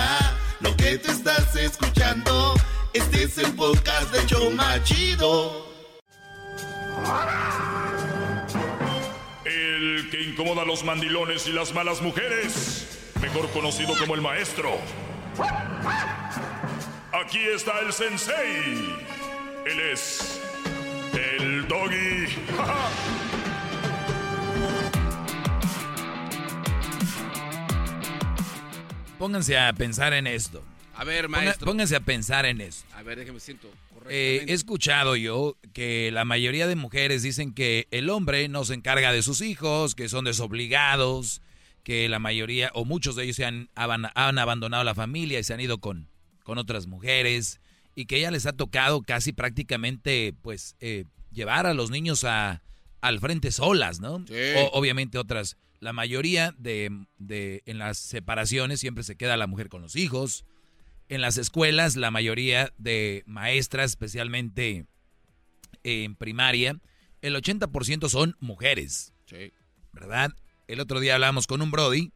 Lo 0.61 0.77
que 0.77 0.99
te 0.99 1.11
estás 1.11 1.55
escuchando, 1.57 2.55
este 2.97 3.25
es 3.25 3.37
el 3.39 3.53
podcast 3.55 4.11
de 4.11 4.27
Choma 4.27 4.83
Chido. 4.83 5.67
El 9.45 10.09
que 10.11 10.23
incomoda 10.23 10.63
a 10.63 10.65
los 10.65 10.83
mandilones 10.83 11.47
y 11.47 11.53
las 11.53 11.75
malas 11.75 12.01
mujeres, 12.01 13.11
mejor 13.21 13.51
conocido 13.51 13.95
como 13.99 14.15
el 14.15 14.23
maestro. 14.23 14.79
Aquí 17.13 17.41
está 17.55 17.81
el 17.81 17.93
sensei. 17.93 18.97
Él 19.67 19.81
es 19.93 20.41
el 21.13 21.69
doggy. 21.69 22.29
Pónganse 29.19 29.59
a 29.59 29.71
pensar 29.75 30.15
en 30.15 30.27
esto. 30.27 30.63
A 30.97 31.05
ver, 31.05 31.29
maestro. 31.29 31.67
Pónganse 31.67 31.97
a 31.97 32.01
pensar 32.01 32.47
en 32.47 32.61
esto. 32.61 32.87
A 32.95 33.03
ver, 33.03 33.19
déjeme 33.19 33.41
siento. 33.41 33.71
Eh, 34.09 34.45
he 34.49 34.53
escuchado 34.53 35.17
yo 35.17 35.57
que 35.73 36.11
la 36.13 36.25
mayoría 36.25 36.67
de 36.67 36.77
mujeres 36.77 37.23
dicen 37.23 37.53
que 37.53 37.89
el 37.91 38.09
hombre 38.09 38.49
no 38.49 38.65
se 38.65 38.75
encarga 38.75 39.13
de 39.13 39.23
sus 39.23 39.41
hijos, 39.41 39.95
que 39.95 40.09
son 40.09 40.25
desobligados, 40.25 41.43
que 41.83 42.09
la 42.09 42.19
mayoría 42.19 42.71
o 42.75 42.85
muchos 42.85 43.17
de 43.17 43.25
ellos 43.25 43.37
se 43.37 43.45
han, 43.45 43.69
han 43.75 44.39
abandonado 44.39 44.85
la 44.85 44.95
familia 44.95 45.39
y 45.39 45.45
se 45.45 45.55
han 45.55 45.61
ido 45.61 45.79
con, 45.79 46.09
con 46.45 46.59
otras 46.59 46.87
mujeres 46.87 47.61
y 47.95 48.07
que 48.07 48.21
ya 48.21 48.31
les 48.31 48.47
ha 48.47 48.53
tocado 48.53 49.03
casi 49.03 49.33
prácticamente 49.33 50.35
pues 50.43 50.77
eh, 50.81 51.05
llevar 51.33 51.67
a 51.67 51.75
los 51.75 51.91
niños 51.91 52.25
a, 52.25 52.63
al 53.01 53.21
frente 53.21 53.51
solas, 53.53 54.01
¿no? 54.01 54.25
O- 54.57 54.71
obviamente 54.79 55.19
otras, 55.19 55.57
la 55.81 55.93
mayoría 55.93 56.55
de, 56.59 56.91
de 57.19 57.63
en 57.67 57.79
las 57.79 57.99
separaciones 57.99 58.81
siempre 58.81 59.03
se 59.05 59.17
queda 59.17 59.37
la 59.37 59.47
mujer 59.47 59.69
con 59.69 59.83
los 59.83 59.97
hijos. 59.97 60.45
En 61.09 61.21
las 61.21 61.37
escuelas, 61.39 61.97
la 61.97 62.11
mayoría 62.11 62.73
de 62.79 63.23
maestras, 63.27 63.91
especialmente 63.91 64.87
en 65.85 66.17
primaria, 66.17 66.81
el 67.23 67.37
80% 67.37 68.09
son 68.09 68.37
mujeres. 68.41 69.13
Sí. 69.27 69.53
¿Verdad? 69.93 70.33
El 70.67 70.81
otro 70.81 70.99
día 71.01 71.15
hablábamos 71.15 71.47
con 71.47 71.63
un 71.63 71.71
Brody, 71.71 72.13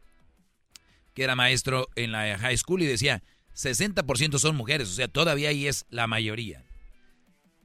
que 1.13 1.23
era 1.23 1.35
maestro 1.35 1.87
en 1.95 2.11
la 2.11 2.37
high 2.37 2.57
school, 2.57 2.81
y 2.81 2.85
decía, 2.85 3.23
60% 3.55 4.39
son 4.39 4.55
mujeres, 4.55 4.89
o 4.89 4.93
sea, 4.93 5.07
todavía 5.07 5.49
ahí 5.49 5.67
es 5.67 5.85
la 5.89 6.07
mayoría. 6.07 6.65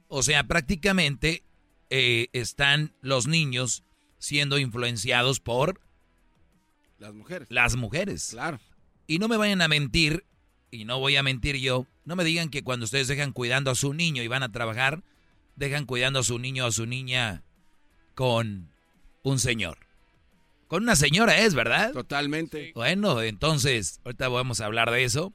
O 0.07 0.23
sea, 0.23 0.45
prácticamente 0.45 1.43
eh, 1.89 2.27
están 2.33 2.93
los 3.01 3.27
niños 3.27 3.83
siendo 4.17 4.57
influenciados 4.57 5.39
por 5.41 5.81
Las 6.97 7.13
mujeres. 7.13 7.47
las 7.51 7.75
mujeres. 7.75 8.29
Claro. 8.31 8.59
Y 9.07 9.19
no 9.19 9.27
me 9.27 9.37
vayan 9.37 9.61
a 9.61 9.67
mentir, 9.67 10.25
y 10.71 10.85
no 10.85 10.99
voy 10.99 11.15
a 11.15 11.23
mentir 11.23 11.57
yo, 11.57 11.87
no 12.05 12.15
me 12.15 12.23
digan 12.23 12.49
que 12.49 12.63
cuando 12.63 12.85
ustedes 12.85 13.07
dejan 13.07 13.31
cuidando 13.31 13.71
a 13.71 13.75
su 13.75 13.93
niño 13.93 14.23
y 14.23 14.27
van 14.27 14.43
a 14.43 14.51
trabajar, 14.51 15.03
dejan 15.55 15.85
cuidando 15.85 16.19
a 16.19 16.23
su 16.23 16.39
niño 16.39 16.65
o 16.65 16.67
a 16.67 16.71
su 16.71 16.85
niña 16.85 17.43
con 18.15 18.69
un 19.23 19.39
señor. 19.39 19.77
Con 20.67 20.83
una 20.83 20.95
señora 20.95 21.39
es, 21.39 21.53
¿verdad? 21.53 21.93
Totalmente. 21.93 22.71
Bueno, 22.75 23.21
entonces, 23.21 24.01
ahorita 24.03 24.27
vamos 24.27 24.59
a 24.59 24.65
hablar 24.65 24.91
de 24.91 25.03
eso. 25.03 25.33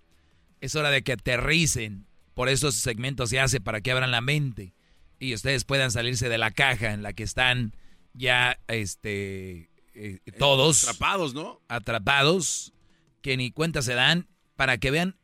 Es 0.61 0.77
hora 0.77 0.91
de 0.91 1.03
que 1.03 1.13
aterricen. 1.13 2.07
Por 2.35 2.49
eso 2.49 2.69
ese 2.69 2.81
segmento 2.81 3.27
se 3.27 3.41
hace 3.41 3.61
para 3.61 3.81
que 3.81 3.93
abran 3.93 4.11
la 4.11 4.21
mente 4.21 4.75
y 5.23 5.35
ustedes 5.35 5.65
puedan 5.65 5.93
salirse 5.93 6.29
de 6.29 6.37
la 6.37 6.51
caja 6.51 6.93
en 6.93 7.03
la 7.03 7.13
que 7.13 7.23
están 7.23 7.77
ya 8.13 8.59
este 8.67 9.71
eh, 9.95 10.19
todos 10.37 10.83
Atrapados, 10.83 11.33
¿no? 11.33 11.61
atrapados 11.69 12.73
que 13.21 13.37
ni 13.37 13.53
cuenta 13.53 13.83
se 13.83 13.95
dan 13.95 14.27
para 14.57 14.79
que 14.79 14.91
vean 14.91 15.17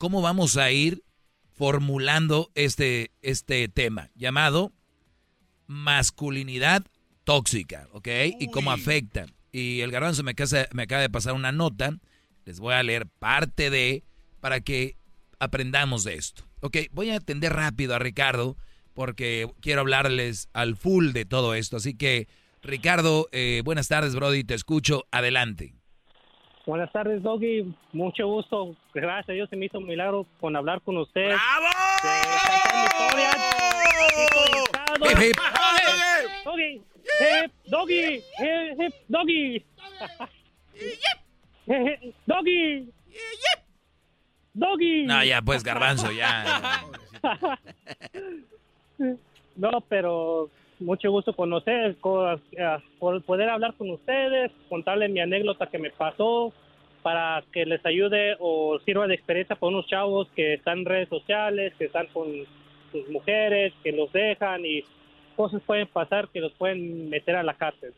cómo 0.00 0.22
vamos 0.22 0.56
a 0.56 0.70
ir 0.72 1.04
formulando 1.52 2.50
este, 2.54 3.10
este 3.20 3.68
tema 3.68 4.08
llamado 4.14 4.72
masculinidad 5.66 6.84
tóxica, 7.24 7.86
¿ok? 7.92 8.08
Y 8.40 8.48
cómo 8.50 8.72
afecta. 8.72 9.26
Y 9.52 9.82
el 9.82 9.90
garbanzo 9.90 10.22
me, 10.22 10.34
casa- 10.34 10.68
me 10.72 10.84
acaba 10.84 11.02
de 11.02 11.10
pasar 11.10 11.34
una 11.34 11.52
nota, 11.52 11.98
les 12.46 12.60
voy 12.60 12.72
a 12.72 12.82
leer 12.82 13.06
parte 13.18 13.68
de, 13.68 14.02
para 14.40 14.62
que 14.62 14.96
aprendamos 15.38 16.02
de 16.04 16.14
esto. 16.14 16.44
Ok, 16.60 16.78
voy 16.92 17.10
a 17.10 17.16
atender 17.16 17.52
rápido 17.52 17.94
a 17.94 17.98
Ricardo 17.98 18.56
porque 18.94 19.48
quiero 19.60 19.82
hablarles 19.82 20.48
al 20.54 20.76
full 20.76 21.12
de 21.12 21.26
todo 21.26 21.54
esto. 21.54 21.76
Así 21.76 21.94
que, 21.94 22.26
Ricardo, 22.62 23.28
eh, 23.32 23.60
buenas 23.66 23.88
tardes, 23.88 24.14
Brody, 24.14 24.44
te 24.44 24.54
escucho, 24.54 25.06
adelante. 25.10 25.74
Buenas 26.66 26.92
tardes, 26.92 27.22
Doggy. 27.22 27.74
Mucho 27.92 28.26
gusto. 28.26 28.76
Gracias 28.94 29.30
a 29.30 29.32
Dios 29.32 29.48
se 29.48 29.56
me 29.56 29.66
hizo 29.66 29.78
un 29.78 29.86
milagro 29.86 30.26
con 30.40 30.54
hablar 30.56 30.80
con 30.82 30.98
usted. 30.98 31.28
¡Bravo! 31.28 31.66
Hip, 35.08 35.18
hip. 35.18 35.36
Doggy, 36.44 36.82
hip, 37.20 37.52
Doggy, 37.66 38.14
hip, 38.38 38.80
hip, 38.80 38.94
Doggy. 39.08 39.64
Doggy. 42.26 42.92
Doggy. 44.54 45.06
No, 45.06 45.24
ya, 45.24 45.42
pues, 45.42 45.62
garbanzo, 45.62 46.10
ya. 46.12 46.84
No, 49.56 49.80
pero 49.88 50.48
mucho 50.80 51.10
gusto 51.10 51.34
conocer, 51.34 51.96
co- 52.00 52.32
eh, 52.32 52.38
por 52.98 53.22
poder 53.22 53.48
hablar 53.50 53.74
con 53.74 53.90
ustedes, 53.90 54.50
contarles 54.68 55.10
mi 55.10 55.20
anécdota 55.20 55.66
que 55.66 55.78
me 55.78 55.90
pasó 55.90 56.52
para 57.02 57.42
que 57.52 57.64
les 57.64 57.84
ayude 57.86 58.36
o 58.40 58.78
sirva 58.84 59.06
de 59.06 59.14
experiencia 59.14 59.56
para 59.56 59.68
unos 59.70 59.86
chavos 59.86 60.28
que 60.34 60.54
están 60.54 60.80
en 60.80 60.84
redes 60.86 61.08
sociales, 61.08 61.72
que 61.78 61.86
están 61.86 62.06
con 62.08 62.26
sus 62.92 63.08
mujeres, 63.08 63.72
que 63.82 63.92
los 63.92 64.12
dejan 64.12 64.64
y 64.66 64.82
cosas 65.36 65.62
pueden 65.62 65.86
pasar 65.86 66.28
que 66.28 66.40
los 66.40 66.52
pueden 66.54 67.08
meter 67.08 67.36
a 67.36 67.42
la 67.42 67.54
cárcel. 67.54 67.94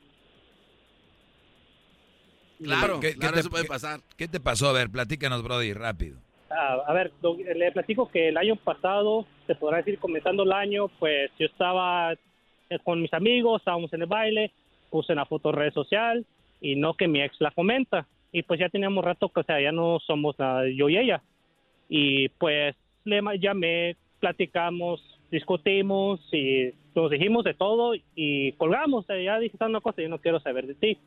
Claro, 2.62 3.00
¿Qué- 3.00 3.12
qué 3.14 3.18
claro, 3.18 3.34
te- 3.34 3.40
eso 3.40 3.50
puede 3.50 3.64
pasar. 3.64 4.00
¿Qué 4.16 4.28
te 4.28 4.38
pasó? 4.38 4.68
A 4.68 4.72
ver, 4.72 4.88
platícanos, 4.90 5.42
Brody, 5.42 5.72
rápido. 5.72 6.18
Ah, 6.50 6.76
a 6.86 6.92
ver, 6.92 7.10
le 7.56 7.72
platico 7.72 8.08
que 8.10 8.28
el 8.28 8.36
año 8.36 8.56
pasado, 8.56 9.26
se 9.46 9.54
podrá 9.54 9.78
decir 9.78 9.98
comenzando 9.98 10.42
el 10.44 10.52
año, 10.52 10.88
pues 11.00 11.30
yo 11.38 11.46
estaba 11.46 12.14
con 12.80 13.00
mis 13.00 13.12
amigos, 13.12 13.60
estábamos 13.60 13.92
en 13.92 14.02
el 14.02 14.06
baile, 14.08 14.52
puse 14.90 15.12
una 15.12 15.26
foto 15.26 15.50
en 15.50 15.56
red 15.56 15.72
social 15.72 16.26
y 16.60 16.76
no 16.76 16.94
que 16.94 17.08
mi 17.08 17.22
ex 17.22 17.40
la 17.40 17.50
comenta. 17.50 18.06
Y 18.32 18.42
pues 18.42 18.60
ya 18.60 18.68
teníamos 18.68 19.04
rato 19.04 19.28
que, 19.28 19.40
o 19.40 19.44
sea, 19.44 19.60
ya 19.60 19.72
no 19.72 19.98
somos 20.00 20.38
nada 20.38 20.64
yo 20.68 20.88
y 20.88 20.96
ella. 20.96 21.22
Y 21.88 22.28
pues 22.30 22.74
le 23.04 23.20
llamé, 23.38 23.96
platicamos, 24.20 25.02
discutimos 25.30 26.20
y 26.32 26.72
nos 26.94 27.10
dijimos 27.10 27.44
de 27.44 27.54
todo 27.54 27.94
y 28.14 28.52
colgamos. 28.52 29.06
Ya 29.06 29.38
dije, 29.38 29.56
"¿Sabes 29.58 29.70
una 29.70 29.80
cosa, 29.80 30.02
yo 30.02 30.08
no 30.08 30.18
quiero 30.18 30.40
saber 30.40 30.66
de 30.66 30.74
ti. 30.74 30.98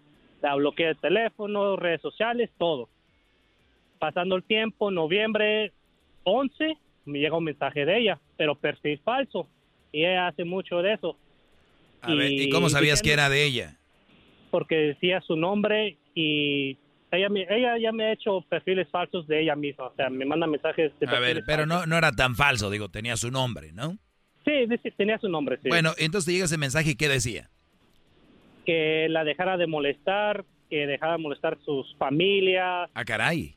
La 0.41 0.55
bloqueé 0.55 0.87
de 0.87 0.95
teléfono, 0.95 1.75
redes 1.75 2.01
sociales, 2.01 2.51
todo 2.57 2.89
pasando 3.99 4.35
el 4.35 4.43
tiempo, 4.43 4.91
noviembre 4.91 5.71
11, 6.23 6.77
me 7.05 7.19
llega 7.19 7.37
un 7.37 7.43
mensaje 7.43 7.85
de 7.85 7.97
ella, 7.97 8.19
pero 8.37 8.55
perfil 8.55 8.99
falso. 8.99 9.47
Y 9.91 10.05
ella 10.05 10.27
hace 10.27 10.43
mucho 10.43 10.81
de 10.81 10.93
eso. 10.93 11.17
A 12.07 12.15
ver, 12.15 12.31
¿y 12.31 12.49
cómo 12.49 12.69
sabías 12.69 13.01
que 13.01 13.11
era 13.13 13.29
de 13.29 13.45
ella? 13.45 13.77
Porque 14.51 14.75
decía 14.75 15.21
su 15.21 15.35
nombre 15.35 15.97
y 16.13 16.77
ella, 17.11 17.27
ella 17.49 17.77
ya 17.77 17.91
me 17.91 18.05
ha 18.05 18.13
hecho 18.13 18.41
perfiles 18.49 18.87
falsos 18.89 19.27
de 19.27 19.41
ella 19.41 19.55
misma. 19.55 19.87
O 19.87 19.95
sea, 19.95 20.09
me 20.09 20.25
manda 20.25 20.47
mensajes 20.47 20.91
de 20.99 21.07
A 21.07 21.19
ver, 21.19 21.43
pero 21.45 21.63
falsos. 21.63 21.67
no, 21.67 21.85
no 21.85 21.97
era 21.97 22.11
tan 22.11 22.35
falso, 22.35 22.69
digo, 22.69 22.89
tenía 22.89 23.17
su 23.17 23.31
nombre, 23.31 23.71
¿no? 23.73 23.97
Sí, 24.45 24.51
tenía 24.95 25.17
su 25.17 25.27
nombre, 25.27 25.57
sí. 25.61 25.69
Bueno, 25.69 25.91
entonces 25.97 26.25
te 26.27 26.33
llega 26.33 26.45
ese 26.45 26.57
mensaje 26.57 26.91
y 26.91 26.95
¿qué 26.95 27.07
decía? 27.09 27.49
Que 28.65 29.07
la 29.09 29.23
dejara 29.23 29.57
de 29.57 29.67
molestar, 29.67 30.45
que 30.69 30.85
dejara 30.87 31.13
de 31.13 31.17
molestar 31.19 31.57
sus 31.65 31.95
familias. 31.97 32.89
Ah, 32.93 33.05
caray. 33.05 33.55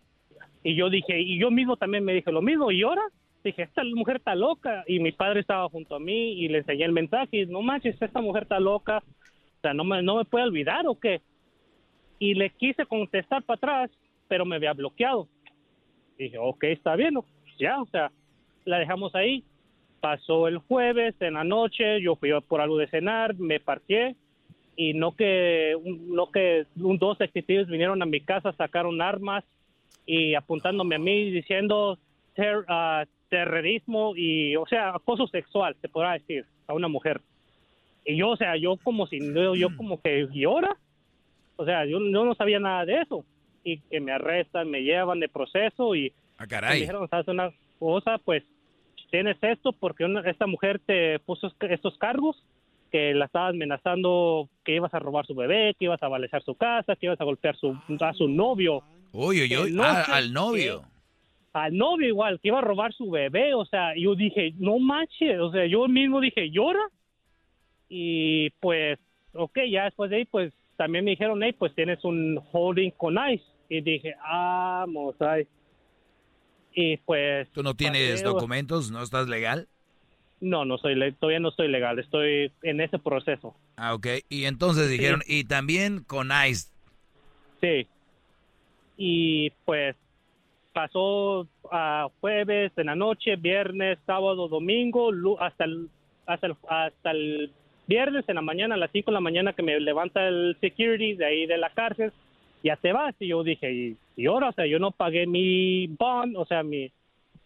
Y 0.64 0.74
yo 0.76 0.90
dije, 0.90 1.20
y 1.20 1.38
yo 1.38 1.50
mismo 1.50 1.76
también 1.76 2.04
me 2.04 2.12
dije 2.14 2.32
lo 2.32 2.42
mismo, 2.42 2.70
¿y 2.70 2.82
ahora? 2.82 3.02
Dije, 3.48 3.62
esta 3.62 3.82
mujer 3.84 4.16
está 4.16 4.34
loca. 4.34 4.84
Y 4.86 5.00
mi 5.00 5.12
padre 5.12 5.40
estaba 5.40 5.68
junto 5.68 5.96
a 5.96 6.00
mí 6.00 6.32
y 6.32 6.48
le 6.48 6.58
enseñé 6.58 6.84
el 6.84 6.92
mensaje. 6.92 7.28
Y, 7.32 7.46
no 7.46 7.62
manches, 7.62 8.00
esta 8.00 8.20
mujer 8.20 8.44
está 8.44 8.60
loca. 8.60 8.98
O 8.98 9.60
sea, 9.60 9.74
¿no 9.74 9.84
me, 9.84 10.02
no 10.02 10.16
me 10.16 10.24
puede 10.24 10.44
olvidar 10.44 10.86
o 10.86 10.98
qué? 10.98 11.20
y 12.18 12.34
le 12.34 12.50
quise 12.50 12.84
contestar 12.86 13.42
para 13.42 13.56
atrás, 13.56 13.90
pero 14.28 14.44
me 14.44 14.56
había 14.56 14.72
bloqueado. 14.72 15.28
Dije, 16.18 16.38
ok, 16.38 16.64
está 16.64 16.96
bien, 16.96 17.14
¿no? 17.14 17.24
ya, 17.58 17.80
o 17.80 17.86
sea, 17.86 18.10
la 18.64 18.78
dejamos 18.78 19.14
ahí. 19.14 19.44
Pasó 20.00 20.46
el 20.46 20.58
jueves 20.58 21.14
en 21.20 21.34
la 21.34 21.44
noche, 21.44 22.00
yo 22.00 22.14
fui 22.16 22.30
por 22.46 22.60
algo 22.60 22.78
de 22.78 22.86
cenar, 22.88 23.34
me 23.34 23.58
parqué 23.58 24.14
y 24.76 24.94
no 24.94 25.16
que 25.16 25.74
no 25.84 26.30
que 26.30 26.66
un, 26.76 26.98
dos 26.98 27.18
detectives 27.18 27.66
vinieron 27.66 28.00
a 28.00 28.06
mi 28.06 28.20
casa, 28.20 28.52
sacaron 28.52 29.02
armas 29.02 29.44
y 30.06 30.34
apuntándome 30.34 30.94
a 30.94 31.00
mí 31.00 31.32
diciendo 31.32 31.98
ter- 32.34 32.64
ah, 32.68 33.06
terrorismo 33.28 34.14
y, 34.16 34.56
o 34.56 34.66
sea, 34.66 34.90
acoso 34.90 35.26
sexual, 35.28 35.76
se 35.80 35.88
podrá 35.88 36.12
decir, 36.14 36.44
a 36.66 36.74
una 36.74 36.88
mujer. 36.88 37.20
Y 38.04 38.16
yo, 38.16 38.30
o 38.30 38.36
sea, 38.36 38.56
yo 38.56 38.76
como 38.82 39.06
si, 39.06 39.18
yo, 39.20 39.54
yo 39.54 39.76
como 39.76 40.00
que, 40.00 40.26
¿y 40.32 40.44
ahora? 40.44 40.76
O 41.56 41.64
sea, 41.64 41.84
yo, 41.84 41.98
yo 42.00 42.24
no 42.24 42.34
sabía 42.34 42.58
nada 42.60 42.84
de 42.84 43.02
eso. 43.02 43.24
Y 43.64 43.78
que 43.80 44.00
me 44.00 44.12
arrestan, 44.12 44.70
me 44.70 44.82
llevan 44.82 45.20
de 45.20 45.28
proceso 45.28 45.94
y 45.94 46.12
Ah, 46.38 46.42
me 46.42 46.48
caray. 46.48 46.80
dijeron, 46.80 47.08
¿sabes 47.08 47.28
una 47.28 47.50
cosa? 47.78 48.18
Pues 48.24 48.44
tienes 49.10 49.36
esto 49.42 49.72
porque 49.72 50.04
una- 50.04 50.20
esta 50.28 50.46
mujer 50.46 50.80
te 50.86 51.18
puso 51.20 51.48
es- 51.48 51.54
estos 51.70 51.98
cargos 51.98 52.42
que 52.90 53.12
la 53.12 53.26
estaba 53.26 53.48
amenazando 53.48 54.48
que 54.64 54.76
ibas 54.76 54.94
a 54.94 54.98
robar 54.98 55.26
su 55.26 55.34
bebé, 55.34 55.74
que 55.78 55.84
ibas 55.86 56.02
a 56.02 56.08
balear 56.08 56.42
su 56.42 56.54
casa, 56.54 56.96
que 56.96 57.06
ibas 57.06 57.20
a 57.20 57.24
golpear 57.24 57.56
su, 57.56 57.76
a 58.00 58.12
su 58.14 58.28
novio. 58.28 58.82
Uy, 59.12 59.42
uy, 59.42 59.48
Que 59.48 59.58
uy. 59.58 59.72
no 59.72 59.82
Ah, 59.82 60.04
al 60.08 60.32
novio. 60.32 60.82
Al 61.52 61.76
novio 61.76 62.06
igual, 62.06 62.38
que 62.40 62.48
iba 62.48 62.58
a 62.58 62.62
robar 62.62 62.92
su 62.92 63.10
bebé, 63.10 63.54
o 63.54 63.64
sea, 63.64 63.94
yo 63.96 64.14
dije, 64.14 64.52
no 64.58 64.78
manches, 64.78 65.40
o 65.40 65.50
sea, 65.50 65.66
yo 65.66 65.88
mismo 65.88 66.20
dije, 66.20 66.50
llora. 66.50 66.90
Y 67.88 68.50
pues, 68.60 68.98
ok, 69.32 69.58
ya 69.70 69.84
después 69.84 70.10
de 70.10 70.16
ahí, 70.16 70.24
pues 70.26 70.52
también 70.76 71.04
me 71.04 71.12
dijeron, 71.12 71.42
hey, 71.42 71.54
pues 71.58 71.74
tienes 71.74 72.04
un 72.04 72.40
holding 72.52 72.90
con 72.92 73.16
ICE. 73.16 73.44
Y 73.70 73.80
dije, 73.80 74.14
vamos, 74.22 75.16
ICE. 75.16 75.48
Y 76.74 76.96
pues... 76.98 77.48
¿Tú 77.52 77.62
no 77.62 77.74
tienes 77.74 78.22
documentos? 78.22 78.90
¿No 78.90 79.02
estás 79.02 79.28
legal? 79.28 79.68
No, 80.40 80.64
no 80.64 80.78
soy, 80.78 80.94
todavía 81.14 81.40
no 81.40 81.48
estoy 81.48 81.68
legal, 81.68 81.98
estoy 81.98 82.52
en 82.62 82.80
ese 82.80 82.98
proceso. 82.98 83.56
Ah, 83.76 83.94
ok. 83.94 84.06
Y 84.28 84.44
entonces 84.44 84.88
dijeron, 84.88 85.22
y 85.26 85.44
también 85.44 86.04
con 86.04 86.28
ICE. 86.28 86.70
Sí. 87.60 87.88
Y 88.96 89.50
pues 89.64 89.96
pasó 90.78 91.48
a 91.72 92.06
jueves 92.20 92.70
en 92.76 92.86
la 92.86 92.94
noche, 92.94 93.34
viernes, 93.34 93.98
sábado, 94.06 94.46
domingo, 94.46 95.10
hasta 95.40 95.64
el, 95.64 95.88
hasta 96.24 96.46
el, 96.46 96.54
hasta 96.68 97.10
el 97.10 97.50
viernes 97.88 98.24
en 98.28 98.36
la 98.36 98.42
mañana, 98.42 98.76
a 98.76 98.78
las 98.78 98.92
5 98.92 99.10
de 99.10 99.14
la 99.14 99.20
mañana 99.20 99.54
que 99.54 99.64
me 99.64 99.80
levanta 99.80 100.28
el 100.28 100.56
security 100.60 101.14
de 101.14 101.24
ahí 101.24 101.46
de 101.46 101.58
la 101.58 101.70
cárcel, 101.70 102.12
ya 102.62 102.76
te 102.76 102.92
vas. 102.92 103.12
Y 103.18 103.26
yo 103.26 103.42
dije, 103.42 103.72
¿y, 103.72 103.96
y 104.14 104.26
ahora? 104.26 104.50
O 104.50 104.52
sea, 104.52 104.66
yo 104.66 104.78
no 104.78 104.92
pagué 104.92 105.26
mi 105.26 105.88
bond, 105.88 106.36
o 106.36 106.44
sea, 106.46 106.62
mi, 106.62 106.88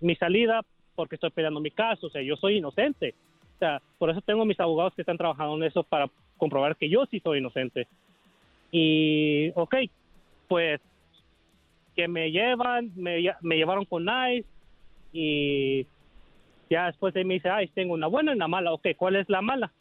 mi 0.01 0.15
salida 0.17 0.61
porque 0.95 1.15
estoy 1.15 1.31
peleando 1.31 1.59
mi 1.59 1.71
caso, 1.71 2.09
o 2.09 2.11
sea, 2.11 2.21
yo 2.21 2.37
soy 2.37 2.59
inocente. 2.59 3.15
O 3.57 3.59
sea, 3.61 3.81
por 3.97 4.11
eso 4.11 4.21
tengo 4.21 4.45
mis 4.45 4.61
abogados 4.61 4.93
que 4.95 5.01
están 5.01 5.17
trabajando 5.17 5.57
en 5.57 5.63
eso 5.63 5.85
para 5.85 6.07
comprobar 6.37 6.77
que 6.77 6.91
yo 6.91 7.07
sí 7.07 7.19
soy 7.21 7.39
inocente. 7.39 7.87
Y, 8.71 9.53
ok, 9.55 9.77
pues 10.49 10.83
que 11.95 12.09
me 12.09 12.31
llevan, 12.31 12.91
me, 12.97 13.23
me 13.43 13.57
llevaron 13.57 13.85
con 13.85 14.07
ICE 14.09 14.45
y 15.13 15.87
ya 16.71 16.87
después 16.87 17.13
de 17.15 17.25
me 17.25 17.35
dice, 17.35 17.49
ICE, 17.63 17.73
tengo 17.75 17.95
una 17.95 18.07
buena 18.07 18.33
y 18.33 18.37
una 18.37 18.49
mala. 18.49 18.73
Ok, 18.73 18.89
¿cuál 18.97 19.17
es 19.17 19.29
la 19.29 19.43
mala? 19.43 19.73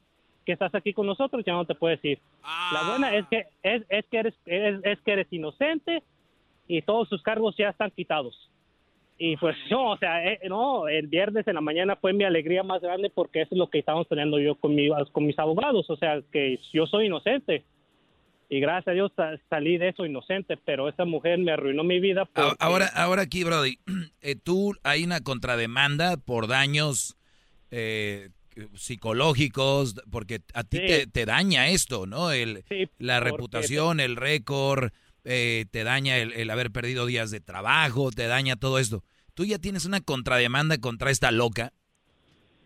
Que 0.46 0.52
estás 0.54 0.74
aquí 0.76 0.94
con 0.94 1.06
nosotros, 1.08 1.44
ya 1.46 1.54
no 1.54 1.66
te 1.66 1.76
puedo 1.76 1.96
decir. 1.96 2.20
La 2.74 2.90
buena 2.90 3.16
es 3.16 3.26
que 3.28 3.46
es, 3.64 3.84
es 3.90 4.06
que 4.08 4.18
eres, 4.18 4.34
es, 4.46 4.80
es 4.84 5.00
que 5.02 5.12
eres 5.14 5.28
inocente 5.32 6.04
y 6.68 6.82
todos 6.82 7.08
sus 7.10 7.22
cargos 7.22 7.56
ya 7.58 7.70
están 7.70 7.92
quitados. 7.92 8.50
Y 9.18 9.38
pues 9.38 9.56
no, 9.70 9.92
o 9.92 9.98
sea, 9.98 10.26
eh, 10.26 10.40
no, 10.50 10.88
el 10.88 11.06
viernes 11.08 11.48
en 11.48 11.54
la 11.56 11.62
mañana 11.62 11.96
fue 11.96 12.12
mi 12.12 12.24
alegría 12.24 12.64
más 12.64 12.82
grande 12.82 13.12
porque 13.14 13.42
eso 13.42 13.54
es 13.54 13.60
lo 13.60 13.70
que 13.70 13.78
estábamos 13.80 14.08
teniendo 14.08 14.40
yo 14.40 14.56
con, 14.56 14.74
mi- 14.74 14.90
con 15.12 15.26
mis 15.28 15.38
abogados, 15.38 15.88
o 15.92 15.96
sea, 15.96 16.22
que 16.32 16.58
yo 16.74 16.88
soy 16.88 17.06
inocente. 17.06 17.64
Y 18.53 18.60
gracias 18.60 18.90
a 18.90 18.91
Dios 18.91 19.14
sa- 19.15 19.38
salí 19.49 19.78
de 19.78 19.88
eso 19.90 20.06
inocente, 20.06 20.57
pero 20.57 20.90
esa 20.90 21.06
mujer 21.06 21.40
me 21.40 21.53
arruinó 21.53 21.86
mi 21.86 22.02
vida. 22.02 22.26
Porque- 22.26 22.57
Ahora, 22.60 22.88
ahora 22.94 23.22
aquí, 23.22 23.45
Brody, 23.45 23.80
eh, 24.22 24.36
tú 24.36 24.73
hay 24.84 25.06
una 25.06 25.22
contrademanda 25.22 26.18
por 26.18 26.48
daños 26.48 27.15
eh, 27.72 28.30
psicológicos, 28.73 29.95
porque 30.11 30.41
a 30.53 30.64
ti 30.65 30.80
Sí. 30.80 30.86
te, 30.86 31.07
te 31.07 31.26
daña 31.26 31.69
esto, 31.69 32.06
¿no? 32.06 32.32
El, 32.32 32.65
la 32.99 33.22
reputación, 33.22 34.02
el 34.02 34.18
récord, 34.18 34.91
eh, 35.23 35.65
te 35.72 35.86
daña 35.86 36.18
el, 36.18 36.34
el 36.34 36.49
haber 36.49 36.72
perdido 36.72 37.06
días 37.06 37.32
de 37.32 37.40
trabajo, 37.40 38.11
te 38.11 38.28
daña 38.28 38.57
todo 38.57 38.80
esto. 38.80 39.03
Tú 39.34 39.45
ya 39.45 39.60
tienes 39.60 39.86
una 39.86 40.02
contrademanda 40.02 40.78
contra 40.80 41.10
esta 41.10 41.32
loca. 41.32 41.72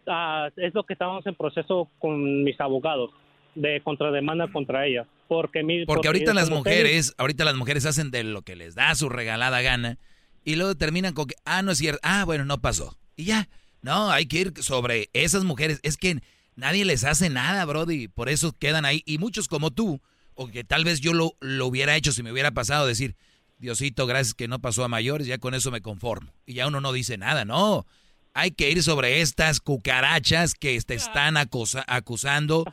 Ah, 0.07 0.49
es 0.57 0.73
lo 0.73 0.83
que 0.83 0.93
estábamos 0.93 1.27
en 1.27 1.35
proceso 1.35 1.91
con 1.99 2.43
mis 2.43 2.59
abogados 2.59 3.11
de 3.55 3.81
contrademanda 3.83 4.47
contra 4.51 4.85
ella. 4.85 5.07
Porque, 5.27 5.63
mi, 5.63 5.85
Porque 5.85 6.07
ahorita 6.07 6.33
las 6.33 6.49
mujeres, 6.49 7.13
ahorita 7.17 7.45
las 7.45 7.55
mujeres 7.55 7.85
hacen 7.85 8.11
de 8.11 8.23
lo 8.23 8.43
que 8.43 8.55
les 8.55 8.75
da 8.75 8.93
su 8.95 9.09
regalada 9.09 9.61
gana 9.61 9.97
y 10.43 10.55
luego 10.55 10.75
terminan 10.75 11.13
con 11.13 11.25
que, 11.27 11.35
ah, 11.45 11.61
no 11.63 11.71
es 11.71 11.79
cierto, 11.79 11.99
ah, 12.03 12.23
bueno, 12.25 12.45
no 12.45 12.61
pasó. 12.61 12.95
Y 13.15 13.25
ya, 13.25 13.49
no, 13.81 14.11
hay 14.11 14.27
que 14.27 14.39
ir 14.41 14.53
sobre 14.61 15.09
esas 15.13 15.43
mujeres. 15.43 15.79
Es 15.81 15.97
que 15.97 16.19
nadie 16.55 16.85
les 16.85 17.03
hace 17.03 17.29
nada, 17.29 17.65
Brody, 17.65 18.07
por 18.07 18.29
eso 18.29 18.53
quedan 18.53 18.85
ahí. 18.85 19.01
Y 19.05 19.17
muchos 19.17 19.47
como 19.47 19.71
tú, 19.71 19.99
o 20.35 20.47
que 20.47 20.63
tal 20.63 20.83
vez 20.83 21.01
yo 21.01 21.13
lo, 21.13 21.35
lo 21.39 21.65
hubiera 21.65 21.95
hecho 21.95 22.11
si 22.11 22.21
me 22.21 22.31
hubiera 22.31 22.51
pasado, 22.51 22.85
decir, 22.85 23.15
Diosito, 23.57 24.05
gracias 24.05 24.33
que 24.35 24.47
no 24.47 24.59
pasó 24.59 24.83
a 24.83 24.87
mayores, 24.89 25.25
ya 25.27 25.37
con 25.39 25.53
eso 25.55 25.71
me 25.71 25.81
conformo. 25.81 26.31
Y 26.45 26.53
ya 26.55 26.67
uno 26.67 26.81
no 26.81 26.91
dice 26.93 27.17
nada, 27.17 27.45
no. 27.45 27.87
Hay 28.33 28.51
que 28.51 28.69
ir 28.69 28.83
sobre 28.83 29.21
estas 29.21 29.61
cucarachas 29.61 30.53
que 30.55 30.79
te 30.81 30.93
están 30.93 31.37
acusa- 31.37 31.85
acusando 31.87 32.65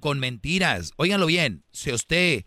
con 0.00 0.18
mentiras. 0.18 0.92
Óiganlo 0.96 1.26
bien, 1.26 1.64
si 1.72 1.90
a 1.90 1.94
usted 1.94 2.44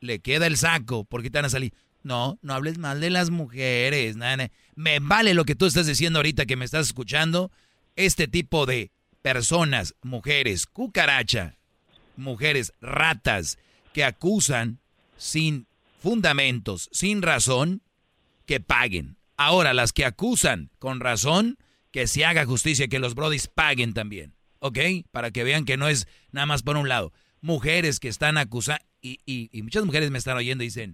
le 0.00 0.20
queda 0.20 0.46
el 0.46 0.56
saco, 0.56 1.04
¿por 1.04 1.22
qué 1.22 1.30
te 1.30 1.38
van 1.38 1.46
a 1.46 1.50
salir? 1.50 1.74
No, 2.02 2.38
no 2.42 2.54
hables 2.54 2.78
mal 2.78 3.00
de 3.00 3.10
las 3.10 3.30
mujeres. 3.30 4.16
nada. 4.16 4.50
Me 4.74 5.00
vale 5.00 5.34
lo 5.34 5.44
que 5.44 5.54
tú 5.54 5.66
estás 5.66 5.86
diciendo 5.86 6.18
ahorita 6.18 6.46
que 6.46 6.56
me 6.56 6.64
estás 6.64 6.86
escuchando. 6.86 7.50
Este 7.96 8.28
tipo 8.28 8.64
de 8.64 8.90
personas, 9.22 9.94
mujeres, 10.02 10.66
cucaracha, 10.66 11.58
mujeres, 12.16 12.72
ratas, 12.80 13.58
que 13.92 14.04
acusan 14.04 14.80
sin 15.16 15.66
fundamentos, 16.00 16.88
sin 16.92 17.20
razón, 17.20 17.82
que 18.46 18.60
paguen. 18.60 19.18
Ahora, 19.36 19.74
las 19.74 19.92
que 19.92 20.04
acusan 20.04 20.70
con 20.78 21.00
razón, 21.00 21.58
que 21.90 22.06
se 22.06 22.24
haga 22.24 22.46
justicia, 22.46 22.88
que 22.88 22.98
los 22.98 23.14
brodis 23.14 23.48
paguen 23.48 23.92
también. 23.92 24.34
¿Ok? 24.60 24.78
Para 25.10 25.30
que 25.30 25.42
vean 25.44 25.64
que 25.64 25.76
no 25.76 25.88
es 25.88 26.06
nada 26.30 26.46
más 26.46 26.62
por 26.62 26.76
un 26.76 26.88
lado. 26.88 27.12
Mujeres 27.40 27.98
que 28.00 28.08
están 28.08 28.38
acusando, 28.38 28.84
y, 29.02 29.18
y- 29.26 29.48
y 29.52 29.62
muchas 29.62 29.84
mujeres 29.84 30.10
me 30.10 30.18
están 30.18 30.36
oyendo 30.36 30.62
y 30.62 30.68
dicen, 30.68 30.92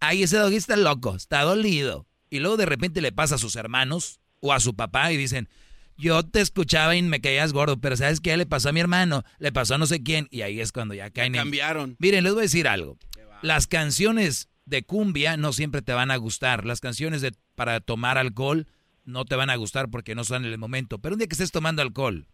ay, 0.00 0.22
ese 0.24 0.36
doggy 0.36 0.56
está 0.56 0.76
loco, 0.76 1.14
está 1.16 1.42
dolido. 1.42 2.06
Y 2.30 2.40
luego 2.40 2.56
de 2.56 2.66
repente 2.66 3.00
le 3.00 3.12
pasa 3.12 3.36
a 3.36 3.38
sus 3.38 3.56
hermanos 3.56 4.20
o 4.40 4.52
a 4.52 4.60
su 4.60 4.74
papá 4.74 5.12
y 5.12 5.16
dicen, 5.16 5.48
yo 5.96 6.22
te 6.24 6.40
escuchaba 6.40 6.94
y 6.94 7.02
me 7.02 7.20
caías 7.20 7.52
gordo, 7.52 7.80
pero 7.80 7.96
¿sabes 7.96 8.20
qué 8.20 8.36
le 8.36 8.46
pasó 8.46 8.68
a 8.68 8.72
mi 8.72 8.80
hermano? 8.80 9.24
Le 9.38 9.50
pasó 9.50 9.74
a 9.74 9.78
no 9.78 9.86
sé 9.86 10.02
quién. 10.02 10.28
Y 10.30 10.42
ahí 10.42 10.60
es 10.60 10.70
cuando 10.72 10.94
ya 10.94 11.10
caen 11.10 11.34
en... 11.34 11.40
cambiaron. 11.40 11.96
Miren, 11.98 12.22
les 12.24 12.32
voy 12.34 12.40
a 12.40 12.42
decir 12.42 12.68
algo. 12.68 12.98
Las 13.42 13.66
canciones 13.66 14.48
de 14.64 14.82
cumbia 14.82 15.36
no 15.36 15.52
siempre 15.52 15.80
te 15.82 15.92
van 15.92 16.10
a 16.10 16.16
gustar. 16.16 16.64
Las 16.66 16.80
canciones 16.80 17.20
de 17.20 17.32
para 17.54 17.80
tomar 17.80 18.18
alcohol 18.18 18.66
no 19.04 19.24
te 19.24 19.34
van 19.36 19.48
a 19.50 19.56
gustar 19.56 19.88
porque 19.88 20.14
no 20.14 20.24
son 20.24 20.44
en 20.44 20.52
el 20.52 20.58
momento. 20.58 20.98
Pero 20.98 21.14
un 21.14 21.18
día 21.18 21.26
que 21.28 21.34
estés 21.34 21.50
tomando 21.52 21.82
alcohol 21.82 22.26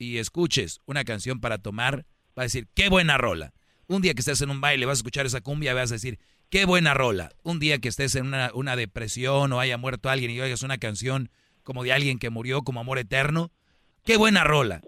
y 0.00 0.16
escuches 0.16 0.80
una 0.86 1.04
canción 1.04 1.40
para 1.40 1.58
tomar, 1.58 2.06
vas 2.34 2.42
a 2.42 2.42
decir, 2.44 2.68
qué 2.74 2.88
buena 2.88 3.18
rola. 3.18 3.52
Un 3.86 4.00
día 4.00 4.14
que 4.14 4.20
estés 4.20 4.40
en 4.40 4.50
un 4.50 4.60
baile 4.60 4.86
vas 4.86 4.98
a 4.98 5.00
escuchar 5.00 5.26
esa 5.26 5.42
cumbia, 5.42 5.74
vas 5.74 5.90
a 5.90 5.94
decir, 5.94 6.18
qué 6.48 6.64
buena 6.64 6.94
rola. 6.94 7.30
Un 7.42 7.60
día 7.60 7.78
que 7.78 7.88
estés 7.88 8.14
en 8.14 8.26
una, 8.26 8.50
una 8.54 8.76
depresión 8.76 9.52
o 9.52 9.60
haya 9.60 9.76
muerto 9.76 10.08
alguien 10.08 10.30
y 10.30 10.40
oigas 10.40 10.62
una 10.62 10.78
canción 10.78 11.30
como 11.64 11.84
de 11.84 11.92
alguien 11.92 12.18
que 12.18 12.30
murió 12.30 12.62
como 12.62 12.80
amor 12.80 12.98
eterno, 12.98 13.52
qué 14.04 14.16
buena 14.16 14.42
rola. 14.42 14.80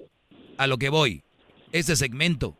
A 0.57 0.67
lo 0.67 0.79
que 0.79 0.89
voy, 0.89 1.25
este 1.73 1.95
segmento, 1.95 2.57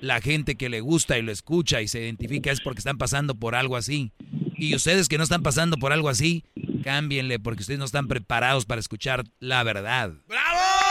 la 0.00 0.20
gente 0.22 0.56
que 0.56 0.70
le 0.70 0.80
gusta 0.80 1.18
y 1.18 1.22
lo 1.22 1.30
escucha 1.30 1.82
y 1.82 1.88
se 1.88 2.00
identifica 2.00 2.50
es 2.50 2.62
porque 2.62 2.78
están 2.78 2.96
pasando 2.96 3.34
por 3.34 3.54
algo 3.54 3.76
así. 3.76 4.12
Y 4.56 4.74
ustedes 4.74 5.08
que 5.08 5.18
no 5.18 5.24
están 5.24 5.42
pasando 5.42 5.76
por 5.76 5.92
algo 5.92 6.08
así, 6.08 6.44
cámbienle 6.82 7.38
porque 7.38 7.62
ustedes 7.62 7.78
no 7.78 7.84
están 7.84 8.08
preparados 8.08 8.64
para 8.64 8.80
escuchar 8.80 9.24
la 9.40 9.62
verdad. 9.62 10.12
¡Bravo, 10.26 10.81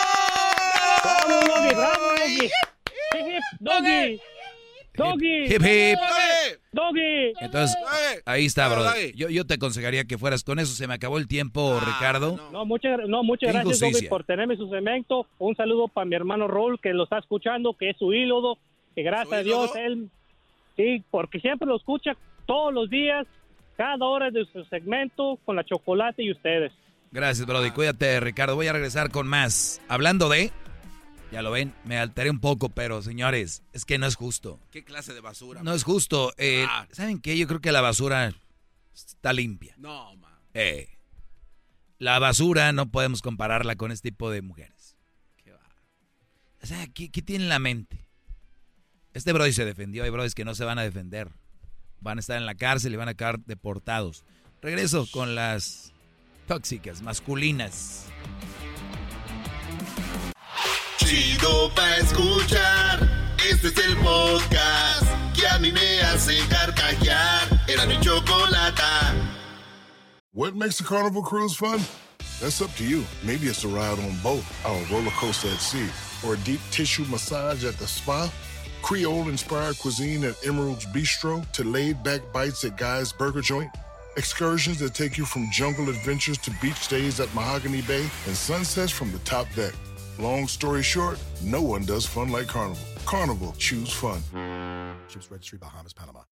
Doggy! 1.03 1.75
¡Bravo, 1.75 2.05
Doggy! 2.09 2.45
¡Hip, 2.45 3.27
hip, 3.27 3.43
¡Doggy! 3.59 4.19
¡Doggy! 4.93 5.45
Hip, 5.45 5.61
hip. 5.61 5.99
¡Doggy! 6.71 7.33
Entonces, 7.41 7.75
ahí 8.25 8.45
está, 8.45 8.67
bro. 8.67 8.83
Yo, 9.15 9.29
yo 9.29 9.45
te 9.45 9.55
aconsejaría 9.55 10.05
que 10.05 10.17
fueras 10.17 10.43
con 10.43 10.59
eso. 10.59 10.73
Se 10.73 10.87
me 10.87 10.93
acabó 10.93 11.17
el 11.17 11.27
tiempo, 11.27 11.79
Ricardo. 11.85 12.37
No, 12.51 12.65
muchas, 12.65 12.99
no, 13.07 13.23
muchas 13.23 13.53
gracias, 13.53 13.79
Doggy, 13.79 14.07
por 14.07 14.23
tenerme 14.23 14.57
su 14.57 14.69
cemento. 14.69 15.27
Un 15.39 15.55
saludo 15.55 15.87
para 15.87 16.05
mi 16.05 16.15
hermano 16.15 16.47
Raúl, 16.47 16.79
que 16.79 16.93
lo 16.93 17.05
está 17.05 17.19
escuchando, 17.19 17.73
que 17.73 17.89
es 17.91 17.97
su 17.97 18.13
ídolo. 18.13 18.57
Que 18.95 19.03
gracias 19.03 19.39
a 19.39 19.43
Dios, 19.43 19.75
él... 19.75 20.09
Sí, 20.77 21.03
porque 21.11 21.39
siempre 21.39 21.67
lo 21.67 21.75
escucha 21.75 22.15
todos 22.45 22.73
los 22.73 22.89
días, 22.89 23.27
cada 23.75 24.05
hora 24.05 24.31
de 24.31 24.45
su 24.45 24.63
segmento 24.65 25.37
con 25.45 25.55
la 25.55 25.63
chocolate 25.65 26.23
y 26.23 26.31
ustedes. 26.31 26.71
Gracias, 27.11 27.45
Brody. 27.45 27.71
Cuídate, 27.71 28.19
Ricardo. 28.21 28.55
Voy 28.55 28.67
a 28.67 28.73
regresar 28.73 29.11
con 29.11 29.27
más. 29.27 29.81
Hablando 29.89 30.29
de. 30.29 30.51
Ya 31.31 31.41
lo 31.41 31.51
ven, 31.51 31.73
me 31.85 31.97
alteré 31.97 32.29
un 32.29 32.39
poco, 32.39 32.69
pero 32.69 33.01
señores, 33.01 33.63
es 33.71 33.85
que 33.85 33.97
no 33.97 34.05
es 34.05 34.15
justo. 34.15 34.59
¿Qué 34.71 34.83
clase 34.83 35.13
de 35.13 35.21
basura? 35.21 35.63
No 35.63 35.73
es 35.73 35.83
justo. 35.83 36.33
Eh, 36.37 36.65
Ah. 36.67 36.87
¿Saben 36.91 37.19
qué? 37.21 37.37
Yo 37.37 37.47
creo 37.47 37.61
que 37.61 37.71
la 37.71 37.79
basura 37.81 38.33
está 38.93 39.31
limpia. 39.31 39.73
No, 39.77 40.15
man. 40.17 40.33
Eh, 40.53 40.89
la 41.99 42.19
basura 42.19 42.73
no 42.73 42.91
podemos 42.91 43.21
compararla 43.21 43.75
con 43.77 43.91
este 43.91 44.09
tipo 44.11 44.29
de 44.29 44.41
mujeres. 44.41 44.97
O 46.63 46.67
sea, 46.67 46.85
¿qué, 46.87 47.09
qué 47.09 47.21
tiene 47.23 47.45
en 47.45 47.49
la 47.49 47.57
mente? 47.57 48.05
Este 49.13 49.33
Brody 49.33 49.51
se 49.51 49.65
defendió. 49.65 50.03
Hay 50.03 50.11
Brodis 50.11 50.35
que 50.35 50.45
no 50.45 50.53
se 50.53 50.63
van 50.63 50.77
a 50.77 50.83
defender. 50.83 51.31
Van 52.01 52.17
a 52.17 52.21
estar 52.21 52.37
en 52.37 52.45
la 52.45 52.53
cárcel 52.53 52.93
y 52.93 52.97
van 52.97 53.07
a 53.09 53.15
quedar 53.15 53.39
deportados. 53.39 54.23
Regreso 54.61 55.07
con 55.11 55.33
las 55.33 55.91
tóxicas, 56.47 57.01
masculinas. 57.01 58.05
Chido 61.11 61.69
escuchar. 61.99 63.05
Este 63.37 63.67
es 63.67 63.77
el 63.85 63.97
podcast 63.97 65.03
que 65.35 65.45
a 65.45 65.59
mí 65.59 65.69
me 65.69 65.99
hace 66.03 66.39
carcajear. 66.47 67.49
Era 67.67 67.85
mi. 67.85 67.97
What 70.31 70.55
makes 70.55 70.79
a 70.79 70.85
carnival 70.85 71.21
cruise 71.21 71.53
fun? 71.53 71.81
That's 72.39 72.61
up 72.61 72.73
to 72.77 72.85
you. 72.85 73.03
Maybe 73.23 73.47
it's 73.47 73.65
a 73.65 73.67
ride 73.67 73.99
on 73.99 74.15
boat, 74.23 74.41
or 74.63 74.77
a 74.77 74.85
roller 74.89 75.11
coaster 75.19 75.49
at 75.49 75.59
sea, 75.59 75.89
or 76.25 76.35
a 76.35 76.37
deep 76.45 76.61
tissue 76.71 77.03
massage 77.09 77.65
at 77.65 77.77
the 77.77 77.87
spa. 77.87 78.31
Creole 78.81 79.27
inspired 79.27 79.77
cuisine 79.79 80.23
at 80.23 80.35
Emerald's 80.47 80.85
Bistro 80.85 81.45
to 81.51 81.65
laid 81.65 82.01
back 82.03 82.21
bites 82.31 82.63
at 82.63 82.77
Guy's 82.77 83.11
Burger 83.11 83.41
Joint. 83.41 83.69
Excursions 84.15 84.79
that 84.79 84.93
take 84.93 85.17
you 85.17 85.25
from 85.25 85.51
jungle 85.51 85.89
adventures 85.89 86.37
to 86.37 86.51
beach 86.61 86.77
stays 86.77 87.19
at 87.19 87.27
Mahogany 87.35 87.81
Bay 87.81 88.09
and 88.27 88.35
sunsets 88.35 88.93
from 88.93 89.11
the 89.11 89.19
top 89.19 89.47
deck. 89.57 89.73
Long 90.21 90.43
story 90.43 90.83
short, 90.83 91.17
no 91.43 91.63
one 91.63 91.83
does 91.83 92.05
fun 92.05 92.31
like 92.31 92.45
Carnival. 92.45 92.77
Carnival, 93.07 93.55
choose 93.57 93.91
fun. 93.91 94.21
Ships 95.07 95.31
Registry, 95.31 95.57
Bahamas, 95.57 95.95
Panama. 95.95 96.27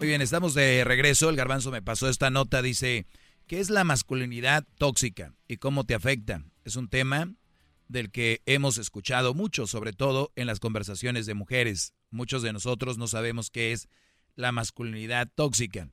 Muy 0.00 0.08
bien, 0.08 0.20
estamos 0.20 0.54
de 0.54 0.82
regreso. 0.82 1.30
El 1.30 1.36
garbanzo 1.36 1.70
me 1.70 1.80
pasó 1.80 2.08
esta 2.08 2.28
nota. 2.28 2.60
Dice, 2.60 3.06
¿qué 3.46 3.60
es 3.60 3.70
la 3.70 3.84
masculinidad 3.84 4.64
tóxica 4.76 5.32
y 5.46 5.58
cómo 5.58 5.84
te 5.84 5.94
afecta? 5.94 6.42
Es 6.64 6.74
un 6.74 6.88
tema 6.88 7.34
del 7.86 8.10
que 8.10 8.42
hemos 8.46 8.78
escuchado 8.78 9.32
mucho, 9.32 9.68
sobre 9.68 9.92
todo 9.92 10.32
en 10.34 10.48
las 10.48 10.58
conversaciones 10.58 11.24
de 11.26 11.34
mujeres. 11.34 11.94
Muchos 12.10 12.42
de 12.42 12.52
nosotros 12.52 12.98
no 12.98 13.06
sabemos 13.06 13.48
qué 13.48 13.70
es 13.70 13.86
la 14.34 14.50
masculinidad 14.50 15.28
tóxica. 15.32 15.88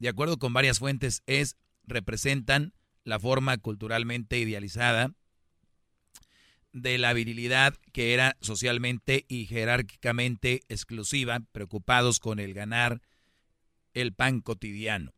De 0.00 0.08
acuerdo 0.08 0.38
con 0.38 0.52
varias 0.52 0.80
fuentes, 0.80 1.22
es 1.26 1.56
representan 1.86 2.72
la 3.04 3.20
forma 3.20 3.56
culturalmente 3.58 4.38
idealizada 4.38 5.14
de 6.72 6.98
la 6.98 7.12
virilidad 7.12 7.74
que 7.92 8.14
era 8.14 8.36
socialmente 8.40 9.24
y 9.28 9.46
jerárquicamente 9.46 10.62
exclusiva, 10.68 11.40
preocupados 11.52 12.18
con 12.18 12.38
el 12.38 12.54
ganar 12.54 13.02
el 13.92 14.14
pan 14.14 14.40
cotidiano. 14.40 15.12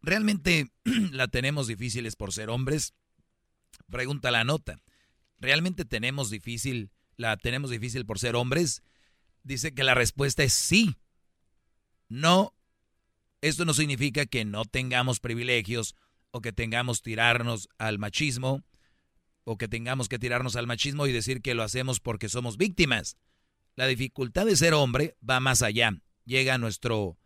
¿Realmente 0.00 0.70
la 0.84 1.28
tenemos 1.28 1.66
difíciles 1.66 2.16
por 2.16 2.32
ser 2.32 2.50
hombres? 2.50 2.94
Pregunta 3.90 4.30
la 4.30 4.44
nota. 4.44 4.80
¿Realmente 5.38 5.84
tenemos 5.84 6.30
difícil, 6.30 6.90
la 7.16 7.36
tenemos 7.36 7.70
difícil 7.70 8.06
por 8.06 8.18
ser 8.18 8.36
hombres? 8.36 8.82
Dice 9.42 9.74
que 9.74 9.84
la 9.84 9.94
respuesta 9.94 10.42
es 10.42 10.54
sí. 10.54 10.96
No. 12.08 12.54
Esto 13.44 13.66
no 13.66 13.74
significa 13.74 14.24
que 14.24 14.46
no 14.46 14.64
tengamos 14.64 15.20
privilegios 15.20 15.96
o 16.30 16.40
que 16.40 16.54
tengamos 16.54 17.02
tirarnos 17.02 17.68
al 17.76 17.98
machismo 17.98 18.64
o 19.44 19.58
que 19.58 19.68
tengamos 19.68 20.08
que 20.08 20.18
tirarnos 20.18 20.56
al 20.56 20.66
machismo 20.66 21.06
y 21.06 21.12
decir 21.12 21.42
que 21.42 21.52
lo 21.52 21.62
hacemos 21.62 22.00
porque 22.00 22.30
somos 22.30 22.56
víctimas. 22.56 23.18
La 23.76 23.86
dificultad 23.86 24.46
de 24.46 24.56
ser 24.56 24.72
hombre 24.72 25.18
va 25.28 25.40
más 25.40 25.60
allá, 25.60 25.92
llega 26.24 26.54
a 26.54 26.58
nuestro 26.58 27.18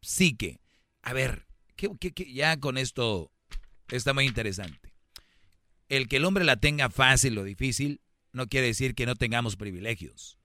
psique. 0.00 0.60
A 1.02 1.12
ver, 1.12 1.48
¿qué, 1.74 1.90
ya 2.32 2.60
con 2.60 2.78
esto 2.78 3.32
está 3.88 4.14
muy 4.14 4.26
interesante. 4.26 4.94
El 5.88 6.06
que 6.06 6.18
el 6.18 6.24
hombre 6.24 6.44
la 6.44 6.54
tenga 6.54 6.88
fácil 6.88 7.36
o 7.36 7.42
difícil 7.42 8.00
no 8.30 8.46
quiere 8.46 8.68
decir 8.68 8.94
que 8.94 9.06
no 9.06 9.16
tengamos 9.16 9.56
privilegios. 9.56 10.38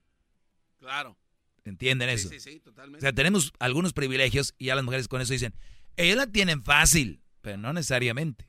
Claro. 0.80 1.16
¿Entienden 1.64 2.08
Sí, 2.10 2.14
eso? 2.14 2.28
sí, 2.30 2.40
sí, 2.40 2.56
O 2.58 2.62
totalmente. 2.62 3.00
sea, 3.00 3.12
tenemos 3.12 3.52
algunos 3.58 3.92
privilegios 3.92 4.54
y 4.58 4.66
ya 4.66 4.74
las 4.74 4.84
mujeres 4.84 5.08
con 5.08 5.20
eso 5.20 5.32
dicen, 5.32 5.54
ellas 5.96 6.16
la 6.16 6.26
tienen 6.26 6.62
fácil, 6.62 7.22
pero 7.40 7.56
no 7.58 7.72
necesariamente. 7.72 8.48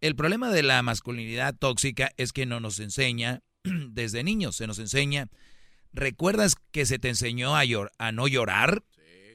El 0.00 0.14
problema 0.16 0.50
de 0.50 0.62
la 0.62 0.80
masculinidad 0.82 1.54
tóxica 1.56 2.12
es 2.16 2.32
que 2.32 2.46
no 2.46 2.60
nos 2.60 2.78
enseña 2.80 3.40
desde 3.64 4.22
niños, 4.24 4.56
se 4.56 4.66
nos 4.66 4.78
enseña. 4.78 5.28
¿Recuerdas 5.92 6.54
que 6.70 6.86
se 6.86 6.98
te 6.98 7.08
enseñó 7.08 7.56
a, 7.56 7.64
llor- 7.64 7.90
a 7.98 8.12
no 8.12 8.28
llorar? 8.28 8.84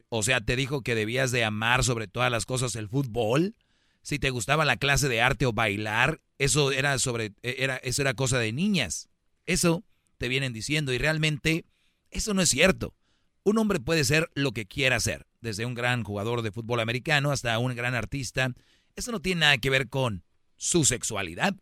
O 0.10 0.22
sea, 0.22 0.42
te 0.42 0.56
dijo 0.56 0.82
que 0.84 0.94
debías 0.96 1.32
de 1.32 1.44
amar 1.44 1.84
sobre 1.84 2.08
todas 2.08 2.32
las 2.32 2.46
cosas 2.46 2.76
el 2.76 2.88
fútbol. 2.88 3.56
Si 4.04 4.20
te 4.20 4.30
gustaba 4.30 4.64
la 4.64 4.78
clase 4.78 5.10
de 5.10 5.22
arte 5.22 5.46
o 5.48 5.54
bailar, 5.54 6.22
eso 6.38 6.72
era 6.72 7.00
sobre 7.00 7.34
era 7.42 7.78
eso 7.78 8.02
era 8.04 8.14
cosa 8.14 8.38
de 8.38 8.52
niñas. 8.54 9.10
Eso 9.48 9.84
te 10.20 10.28
vienen 10.28 10.54
diciendo 10.54 10.94
y 10.94 11.00
realmente 11.00 11.66
eso 12.12 12.34
no 12.36 12.42
es 12.44 12.50
cierto. 12.50 12.94
Un 13.44 13.58
hombre 13.58 13.80
puede 13.80 14.06
ser 14.06 14.30
lo 14.36 14.52
que 14.54 14.66
quiera 14.66 15.00
ser, 15.00 15.28
desde 15.42 15.66
un 15.66 15.74
gran 15.74 16.04
jugador 16.04 16.42
de 16.42 16.52
fútbol 16.52 16.80
americano 16.80 17.32
hasta 17.32 17.58
un 17.60 17.76
gran 17.76 17.94
artista. 17.94 18.54
Eso 18.96 19.12
no 19.12 19.22
tiene 19.22 19.42
nada 19.42 19.58
que 19.58 19.70
ver 19.70 19.90
con 19.90 20.24
su 20.56 20.86
sexualidad. 20.86 21.56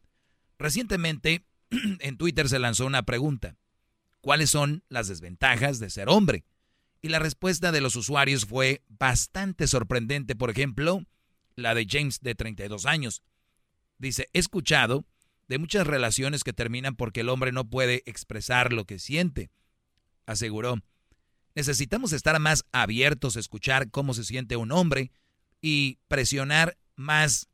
Recientemente 0.60 1.46
en 1.72 2.18
Twitter 2.18 2.48
se 2.50 2.60
lanzó 2.60 2.86
una 2.86 3.04
pregunta. 3.04 3.56
¿Cuáles 4.22 4.52
son 4.52 4.84
las 4.90 5.08
desventajas 5.08 5.80
de 5.80 5.90
ser 5.90 6.08
hombre? 6.08 6.46
Y 7.02 7.10
la 7.10 7.18
respuesta 7.18 7.72
de 7.72 7.82
los 7.82 7.96
usuarios 7.96 8.46
fue 8.46 8.84
bastante 8.88 9.66
sorprendente. 9.66 10.36
Por 10.36 10.52
ejemplo, 10.52 11.04
la 11.56 11.74
de 11.74 11.88
James 11.90 12.20
de 12.22 12.36
32 12.36 12.86
años. 12.86 13.24
Dice, 13.98 14.30
he 14.34 14.40
escuchado 14.40 15.06
de 15.48 15.58
muchas 15.58 15.88
relaciones 15.88 16.44
que 16.44 16.54
terminan 16.54 16.96
porque 16.96 17.22
el 17.22 17.30
hombre 17.30 17.52
no 17.52 17.68
puede 17.70 18.04
expresar 18.06 18.72
lo 18.72 18.86
que 18.86 19.00
siente. 19.00 19.50
Aseguró, 20.28 20.84
necesitamos 21.56 22.14
estar 22.14 22.40
más 22.40 22.66
abiertos 22.72 23.36
escuchar 23.36 23.90
cómo 23.92 24.14
se 24.14 24.24
siente 24.24 24.56
un 24.56 24.72
hombre 24.72 25.12
y 25.62 26.00
presionar 26.08 26.78
más 26.96 27.50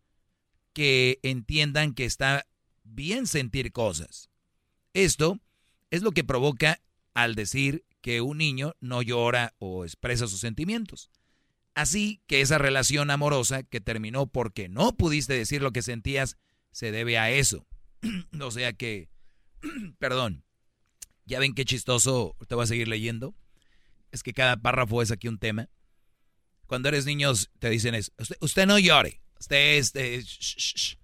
que 0.74 1.20
entiendan 1.24 1.94
que 1.94 2.06
está 2.06 2.46
bien 2.84 3.28
sentir 3.28 3.72
cosas. 3.72 4.30
Esto 4.94 5.40
es 5.92 6.04
lo 6.04 6.12
que 6.12 6.24
provoca 6.24 6.82
al 7.14 7.36
decir 7.36 7.84
que 8.02 8.22
un 8.22 8.38
niño 8.38 8.76
no 8.80 9.02
llora 9.02 9.54
o 9.60 9.84
expresa 9.84 10.28
sus 10.28 10.40
sentimientos. 10.40 11.10
Así 11.74 12.22
que 12.28 12.42
esa 12.42 12.58
relación 12.58 13.12
amorosa 13.12 13.64
que 13.64 13.82
terminó 13.82 14.28
porque 14.28 14.70
no 14.70 14.96
pudiste 14.96 15.34
decir 15.34 15.62
lo 15.62 15.72
que 15.72 15.82
sentías 15.82 16.38
se 16.72 16.92
debe 16.92 17.18
a 17.18 17.32
eso. 17.32 17.68
o 18.42 18.52
sea 18.52 18.74
que, 18.74 19.10
perdón, 20.00 20.44
ya 21.26 21.40
ven 21.40 21.54
qué 21.54 21.66
chistoso, 21.66 22.36
te 22.48 22.56
voy 22.56 22.64
a 22.64 22.68
seguir 22.68 22.88
leyendo. 22.88 23.36
Es 24.18 24.24
que 24.24 24.34
cada 24.34 24.58
párrafo 24.58 25.02
es 25.04 25.12
aquí 25.12 25.28
un 25.28 25.38
tema. 25.38 25.70
Cuando 26.66 26.90
eres 26.90 27.06
niño 27.06 27.32
te 27.60 27.70
dicen 27.70 27.94
es, 27.96 28.12
usted, 28.18 28.36
usted 28.42 28.66
no 28.66 28.80
llore, 28.80 29.22
usted 29.40 29.78
es... 29.78 29.92
eh, 29.96 30.22
sh". 30.24 30.98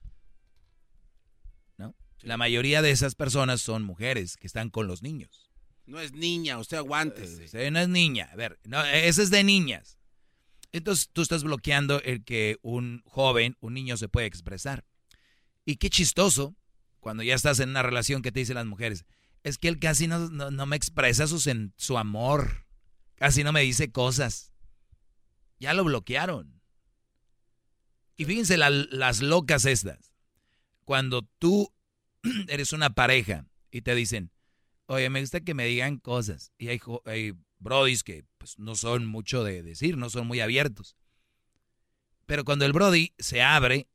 ¿No? 1.77 1.95
La 2.21 2.37
mayoría 2.37 2.81
de 2.81 2.89
esas 2.91 3.13
personas 3.15 3.61
son 3.61 3.83
mujeres 3.83 4.35
que 4.35 4.47
están 4.47 4.69
con 4.71 4.87
los 4.87 5.03
niños. 5.03 5.51
No 5.85 5.99
es 5.99 6.11
niña, 6.13 6.57
usted 6.57 6.77
aguante. 6.77 7.23
Usted 7.23 7.69
no 7.71 7.79
es 7.79 7.87
niña. 7.89 8.29
A 8.31 8.35
ver, 8.35 8.59
no, 8.65 8.83
ese 8.85 9.21
es 9.23 9.29
de 9.29 9.43
niñas. 9.43 9.99
Entonces 10.71 11.09
tú 11.13 11.21
estás 11.21 11.43
bloqueando 11.43 12.01
el 12.01 12.23
que 12.23 12.57
un 12.63 13.03
joven, 13.05 13.55
un 13.59 13.73
niño 13.75 13.95
se 13.97 14.09
puede 14.09 14.25
expresar. 14.27 14.85
Y 15.65 15.75
qué 15.75 15.89
chistoso 15.89 16.55
cuando 16.99 17.21
ya 17.21 17.35
estás 17.35 17.59
en 17.59 17.69
una 17.69 17.83
relación 17.83 18.21
que 18.23 18.31
te 18.31 18.39
dicen 18.39 18.55
las 18.55 18.65
mujeres, 18.65 19.05
es 19.43 19.57
que 19.57 19.67
él 19.67 19.77
casi 19.77 20.07
no, 20.07 20.29
no- 20.29 20.51
no 20.51 20.65
me 20.65 20.75
expresa 20.77 21.27
su, 21.27 21.39
su 21.75 21.97
amor, 21.97 22.65
casi 23.23 23.45
no 23.45 23.53
me 23.53 23.61
dice 23.61 23.89
cosas. 23.89 24.51
Ya 25.57 25.73
lo 25.73 25.85
bloquearon. 25.85 26.61
Y 28.17 28.25
fíjense 28.25 28.57
la- 28.57 28.69
las 28.69 29.21
locas 29.21 29.63
estas. 29.63 30.11
Cuando 30.83 31.21
tú 31.39 31.73
eres 32.49 32.73
una 32.73 32.89
pareja 32.89 33.47
y 33.71 33.81
te 33.81 33.95
dicen, 33.95 34.29
oye, 34.87 35.09
me 35.09 35.21
gusta 35.21 35.39
que 35.39 35.53
me 35.53 35.63
digan 35.67 35.99
cosas. 35.99 36.51
Y 36.57 36.67
hay, 36.67 36.81
hay 37.05 37.33
brodis 37.59 38.03
que 38.03 38.25
pues, 38.39 38.59
no 38.59 38.75
son 38.75 39.05
mucho 39.05 39.45
de 39.45 39.63
decir, 39.63 39.95
no 39.95 40.09
son 40.09 40.27
muy 40.27 40.41
abiertos. 40.41 40.97
Pero 42.25 42.43
cuando 42.43 42.65
el 42.65 42.73
brody 42.73 43.13
se 43.19 43.41
abre 43.41 43.87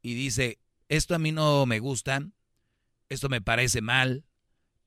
y 0.00 0.14
dice, 0.14 0.58
esto 0.88 1.14
a 1.14 1.18
mí 1.18 1.30
no 1.30 1.66
me 1.66 1.78
gusta, 1.78 2.26
esto 3.10 3.28
me 3.28 3.42
parece 3.42 3.82
mal, 3.82 4.24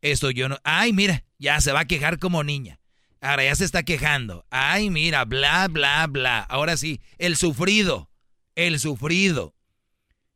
esto 0.01 0.31
yo 0.31 0.49
no... 0.49 0.57
Ay, 0.63 0.91
mira, 0.91 1.23
ya 1.37 1.61
se 1.61 1.71
va 1.71 1.81
a 1.81 1.85
quejar 1.85 2.17
como 2.17 2.43
niña. 2.43 2.80
Ahora 3.21 3.43
ya 3.43 3.55
se 3.55 3.65
está 3.65 3.83
quejando. 3.83 4.45
Ay, 4.49 4.89
mira, 4.89 5.25
bla, 5.25 5.67
bla, 5.67 6.07
bla. 6.07 6.39
Ahora 6.41 6.75
sí, 6.75 6.99
el 7.19 7.37
sufrido, 7.37 8.09
el 8.55 8.79
sufrido. 8.79 9.55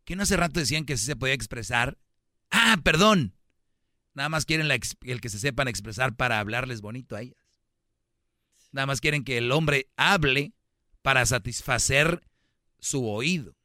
¿Que 0.05 0.15
no 0.15 0.21
hace 0.21 0.37
rato 0.37 0.59
decían 0.59 0.85
que 0.85 0.95
sí 0.95 1.05
se 1.05 1.15
podía 1.15 1.33
expresar? 1.33 1.97
Ah, 2.51 2.77
perdón. 2.83 3.35
Nada 4.13 4.29
más 4.29 4.45
quieren 4.45 4.69
el 4.69 5.21
que 5.21 5.29
se 5.29 5.39
sepan 5.39 5.67
expresar 5.67 6.15
para 6.15 6.39
hablarles 6.39 6.81
bonito 6.81 7.15
a 7.15 7.21
ellas. 7.21 7.37
Nada 8.71 8.85
más 8.85 9.01
quieren 9.01 9.23
que 9.23 9.39
el 9.39 9.51
hombre 9.51 9.89
hable 9.97 10.53
para 11.01 11.25
satisfacer 11.25 12.21
su 12.79 13.09
oído. 13.09 13.55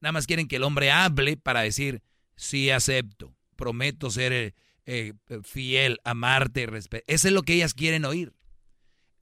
Nada 0.00 0.12
más 0.12 0.26
quieren 0.26 0.48
que 0.48 0.56
el 0.56 0.62
hombre 0.62 0.90
hable 0.90 1.36
para 1.36 1.60
decir, 1.60 2.02
sí 2.36 2.70
acepto, 2.70 3.36
prometo 3.54 4.10
ser 4.10 4.32
eh, 4.32 4.54
eh, 4.86 5.12
fiel, 5.44 6.00
amarte, 6.04 6.66
respeto. 6.66 7.04
Eso 7.06 7.28
es 7.28 7.34
lo 7.34 7.42
que 7.42 7.54
ellas 7.54 7.74
quieren 7.74 8.04
oír. 8.04 8.32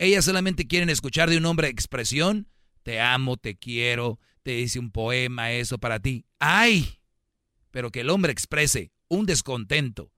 Ellas 0.00 0.24
solamente 0.24 0.66
quieren 0.66 0.88
escuchar 0.88 1.28
de 1.28 1.36
un 1.36 1.44
hombre 1.44 1.68
expresión, 1.68 2.48
te 2.84 3.02
amo, 3.02 3.36
te 3.36 3.58
quiero, 3.58 4.18
te 4.42 4.52
dice 4.52 4.78
un 4.78 4.90
poema, 4.90 5.52
eso 5.52 5.76
para 5.76 6.00
ti. 6.00 6.24
¡Ay! 6.38 7.00
Pero 7.70 7.90
que 7.90 8.00
el 8.00 8.08
hombre 8.08 8.32
exprese 8.32 8.92
un 9.08 9.26
descontento 9.26 10.10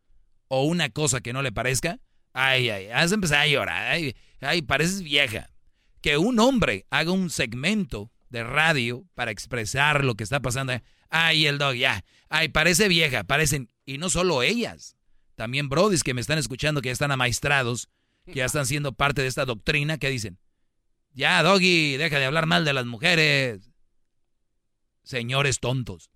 o 0.46 0.62
una 0.62 0.90
cosa 0.90 1.20
que 1.20 1.32
no 1.32 1.42
le 1.42 1.50
parezca, 1.50 1.98
ay, 2.32 2.70
ay, 2.70 2.90
has 2.90 3.10
empezado 3.10 3.42
a 3.42 3.48
llorar, 3.48 3.90
ay, 3.90 4.14
ay, 4.40 4.62
pareces 4.62 5.02
vieja. 5.02 5.50
Que 6.00 6.16
un 6.16 6.38
hombre 6.38 6.86
haga 6.90 7.10
un 7.10 7.28
segmento 7.28 8.12
de 8.28 8.44
radio 8.44 9.04
para 9.14 9.32
expresar 9.32 10.04
lo 10.04 10.14
que 10.14 10.22
está 10.22 10.38
pasando. 10.38 10.74
Ay, 11.10 11.46
el 11.46 11.58
dog, 11.58 11.74
ya. 11.74 12.04
Ay, 12.28 12.50
parece 12.50 12.86
vieja, 12.86 13.24
parecen. 13.24 13.68
Y 13.84 13.98
no 13.98 14.10
solo 14.10 14.44
ellas. 14.44 14.96
También 15.34 15.68
brodis 15.68 16.04
que 16.04 16.14
me 16.14 16.20
están 16.20 16.38
escuchando, 16.38 16.82
que 16.82 16.90
ya 16.90 16.92
están 16.92 17.10
amaestrados, 17.10 17.88
que 18.26 18.34
ya 18.34 18.44
están 18.44 18.66
siendo 18.66 18.92
parte 18.92 19.22
de 19.22 19.28
esta 19.28 19.44
doctrina, 19.44 19.98
que 19.98 20.10
dicen, 20.10 20.38
ya, 21.14 21.42
Doggy, 21.42 21.96
deja 21.96 22.18
de 22.18 22.24
hablar 22.24 22.46
mal 22.46 22.64
de 22.64 22.72
las 22.72 22.86
mujeres. 22.86 23.70
Señores 25.02 25.60
tontos. 25.60 26.10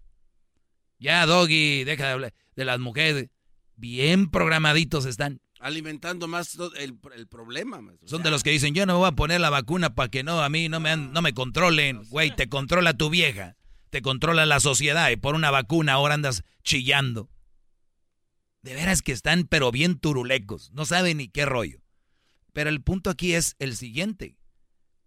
Ya, 0.99 1.27
Doggy, 1.27 1.85
deja 1.85 2.07
de 2.07 2.13
hablar 2.13 2.35
de 2.55 2.65
las 2.65 2.79
mujeres. 2.81 3.29
Bien 3.77 4.31
programaditos 4.31 5.05
están. 5.05 5.41
Alimentando 5.61 6.29
más 6.29 6.57
el, 6.79 6.99
el 7.15 7.27
problema. 7.27 7.81
Son 8.05 8.23
de 8.23 8.31
los 8.31 8.43
que 8.43 8.51
dicen, 8.51 8.75
yo 8.75 8.87
no 8.87 8.95
me 8.95 8.99
voy 9.01 9.09
a 9.09 9.13
poner 9.13 9.41
la 9.41 9.51
vacuna 9.51 9.95
para 9.95 10.09
que 10.09 10.23
no, 10.23 10.43
a 10.43 10.49
mí 10.49 10.69
no 10.69 10.81
me, 10.81 10.97
no 10.97 11.21
me 11.23 11.35
controlen. 11.35 12.03
Güey, 12.09 12.35
te 12.35 12.49
controla 12.49 12.97
tu 12.97 13.11
vieja. 13.11 13.57
Te 13.91 14.01
controla 14.01 14.47
la 14.47 14.61
sociedad 14.61 15.11
y 15.11 15.17
por 15.17 15.35
una 15.35 15.51
vacuna 15.51 15.95
ahora 15.95 16.15
andas 16.15 16.43
chillando. 16.63 17.31
De 18.63 18.75
veras 18.75 19.03
que 19.03 19.13
están 19.13 19.45
pero 19.45 19.71
bien 19.71 19.99
turulecos. 19.99 20.71
No 20.73 20.85
saben 20.87 21.19
ni 21.19 21.29
qué 21.29 21.45
rollo. 21.45 21.81
Pero 22.57 22.71
el 22.71 22.81
punto 22.81 23.11
aquí 23.11 23.35
es 23.35 23.55
el 23.59 23.77
siguiente. 23.77 24.39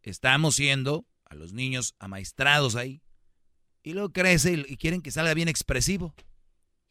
Estamos 0.03 0.55
siendo 0.55 1.07
a 1.25 1.33
los 1.33 1.51
niños 1.51 1.95
amaestrados 1.97 2.75
ahí. 2.75 3.01
Y 3.81 3.93
luego 3.93 4.13
crece 4.13 4.65
y 4.67 4.77
quieren 4.77 5.01
que 5.01 5.09
salga 5.09 5.33
bien 5.33 5.47
expresivo. 5.47 6.13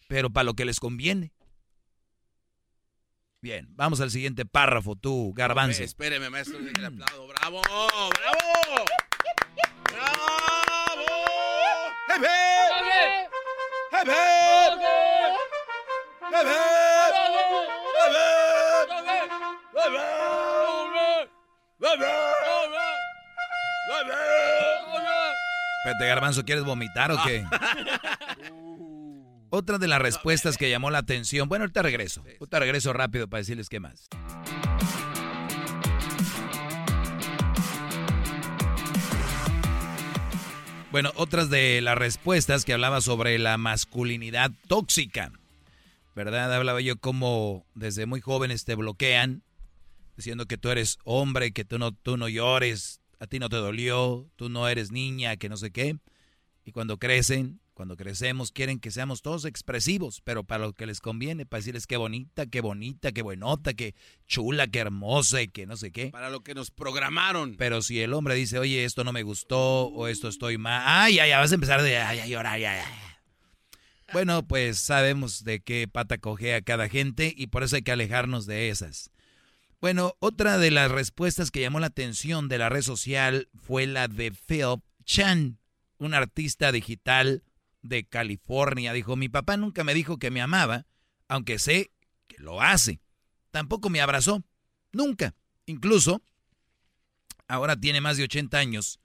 Pero 0.09 0.31
para 0.31 0.43
lo 0.43 0.55
que 0.55 0.65
les 0.65 0.81
conviene. 0.81 1.33
Bien, 3.41 3.69
vamos 3.77 4.01
al 4.01 4.11
siguiente 4.11 4.47
párrafo, 4.47 4.97
tú, 4.97 5.33
garbanzo. 5.33 5.85
espéreme, 5.85 6.29
maestro, 6.29 6.59
el 6.59 6.85
aplauso. 6.85 7.29
¡Bravo! 7.29 7.63
¡Bravo! 7.63 8.11
¡Bravo! 9.93 11.07
¡Jefe! 12.09 12.27
¡Jefe! 13.93 14.13
¡Jefe! 16.33 16.79
Pete 25.85 26.07
Garbanzo, 26.07 26.45
¿quieres 26.45 26.65
vomitar 26.65 27.13
o 27.13 27.19
qué? 27.25 27.45
Otra 29.51 29.79
de 29.79 29.89
las 29.89 30.03
respuestas 30.03 30.59
que 30.59 30.69
llamó 30.69 30.91
la 30.91 30.99
atención. 30.99 31.49
Bueno, 31.49 31.63
ahorita 31.63 31.83
regreso. 31.83 32.23
Ahorita 32.41 32.59
regreso 32.59 32.93
rápido 32.93 33.29
para 33.29 33.39
decirles 33.39 33.69
qué 33.69 33.81
más. 33.81 34.09
Bueno, 40.91 41.13
otras 41.17 41.51
de 41.51 41.81
las 41.81 41.97
respuestas 41.97 42.65
que 42.65 42.73
hablaba 42.73 43.01
sobre 43.01 43.39
la 43.39 43.57
masculinidad 43.57 44.51
tóxica. 44.69 45.33
¿Verdad? 46.15 46.53
Hablaba 46.53 46.81
yo 46.81 46.97
como 46.97 47.65
desde 47.75 48.07
muy 48.07 48.21
jóvenes 48.21 48.65
te 48.65 48.75
bloquean, 48.75 49.43
diciendo 50.19 50.47
que 50.47 50.59
tú 50.59 50.69
eres 50.69 50.99
hombre, 51.05 51.53
que 51.53 51.65
tú 51.65 51.79
no, 51.79 51.93
tú 51.93 52.17
no 52.17 52.29
llores, 52.29 53.01
a 53.21 53.27
ti 53.27 53.39
no 53.39 53.49
te 53.49 53.57
dolió, 53.57 54.29
tú 54.37 54.49
no 54.49 54.69
eres 54.69 54.91
niña, 54.91 55.37
que 55.37 55.49
no 55.49 55.57
sé 55.57 55.71
qué. 55.71 55.97
Y 56.65 56.73
cuando 56.73 56.99
crecen, 56.99 57.61
cuando 57.73 57.97
crecemos, 57.97 58.51
quieren 58.51 58.81
que 58.81 58.91
seamos 58.91 59.23
todos 59.23 59.45
expresivos, 59.45 60.21
pero 60.25 60.43
para 60.43 60.67
lo 60.67 60.73
que 60.73 60.87
les 60.87 61.01
conviene, 61.01 61.47
para 61.47 61.61
decirles 61.61 61.87
qué 61.87 61.97
bonita, 61.97 62.47
qué 62.47 62.61
bonita, 62.61 63.13
qué 63.13 63.23
buenota, 63.23 63.75
qué 63.75 63.95
chula, 64.27 64.67
qué 64.67 64.81
hermosa 64.81 65.41
y 65.41 65.47
que 65.47 65.67
no 65.67 65.77
sé 65.77 65.93
qué. 65.93 66.09
Para 66.11 66.31
lo 66.31 66.41
que 66.41 66.55
nos 66.55 66.73
programaron. 66.73 67.55
Pero 67.57 67.81
si 67.81 68.01
el 68.01 68.13
hombre 68.13 68.35
dice, 68.35 68.59
oye, 68.59 68.85
esto 68.85 69.05
no 69.05 69.13
me 69.13 69.23
gustó 69.23 69.87
o 69.87 70.09
esto 70.09 70.27
estoy 70.27 70.59
mal, 70.59 70.83
ay, 70.85 71.15
ya, 71.15 71.29
ya 71.29 71.39
vas 71.39 71.53
a 71.53 71.55
empezar 71.55 71.81
de, 71.83 71.99
ay, 71.99 72.19
ay, 72.19 72.31
llorar, 72.31 72.59
ya, 72.59 72.75
ya. 72.75 72.87
Bueno, 74.13 74.45
pues 74.49 74.79
sabemos 74.81 75.45
de 75.45 75.61
qué 75.61 75.87
pata 75.87 76.17
a 76.17 76.63
cada 76.63 76.89
gente 76.89 77.33
y 77.37 77.47
por 77.47 77.63
eso 77.63 77.77
hay 77.77 77.83
que 77.83 77.93
alejarnos 77.93 78.47
de 78.47 78.71
esas. 78.71 79.13
Bueno, 79.81 80.17
otra 80.19 80.59
de 80.59 80.73
las 80.73 80.91
respuestas 80.91 81.53
que 81.53 81.61
llamó 81.61 81.79
la 81.79 81.87
atención 81.87 82.49
de 82.49 82.59
la 82.59 82.69
red 82.69 82.83
social 82.83 83.49
fue 83.55 83.87
la 83.87 84.09
de 84.09 84.33
Phil 84.33 84.83
Chan, 85.05 85.61
un 85.99 86.15
artista 86.15 86.73
digital 86.73 87.45
de 87.83 88.05
California. 88.05 88.93
Dijo, 88.93 89.15
mi 89.15 89.29
papá 89.29 89.57
nunca 89.57 89.85
me 89.85 89.95
dijo 89.95 90.19
que 90.19 90.33
me 90.33 90.41
amaba, 90.41 90.87
aunque 91.29 91.61
sé 91.61 91.93
que 92.27 92.39
lo 92.39 92.61
hace. 92.61 93.01
Tampoco 93.53 93.89
me 93.89 94.01
abrazó, 94.01 94.43
nunca. 94.91 95.37
Incluso, 95.65 96.23
ahora 97.47 97.77
tiene 97.77 98.01
más 98.01 98.17
de 98.17 98.25
80 98.25 98.59
años. 98.59 98.99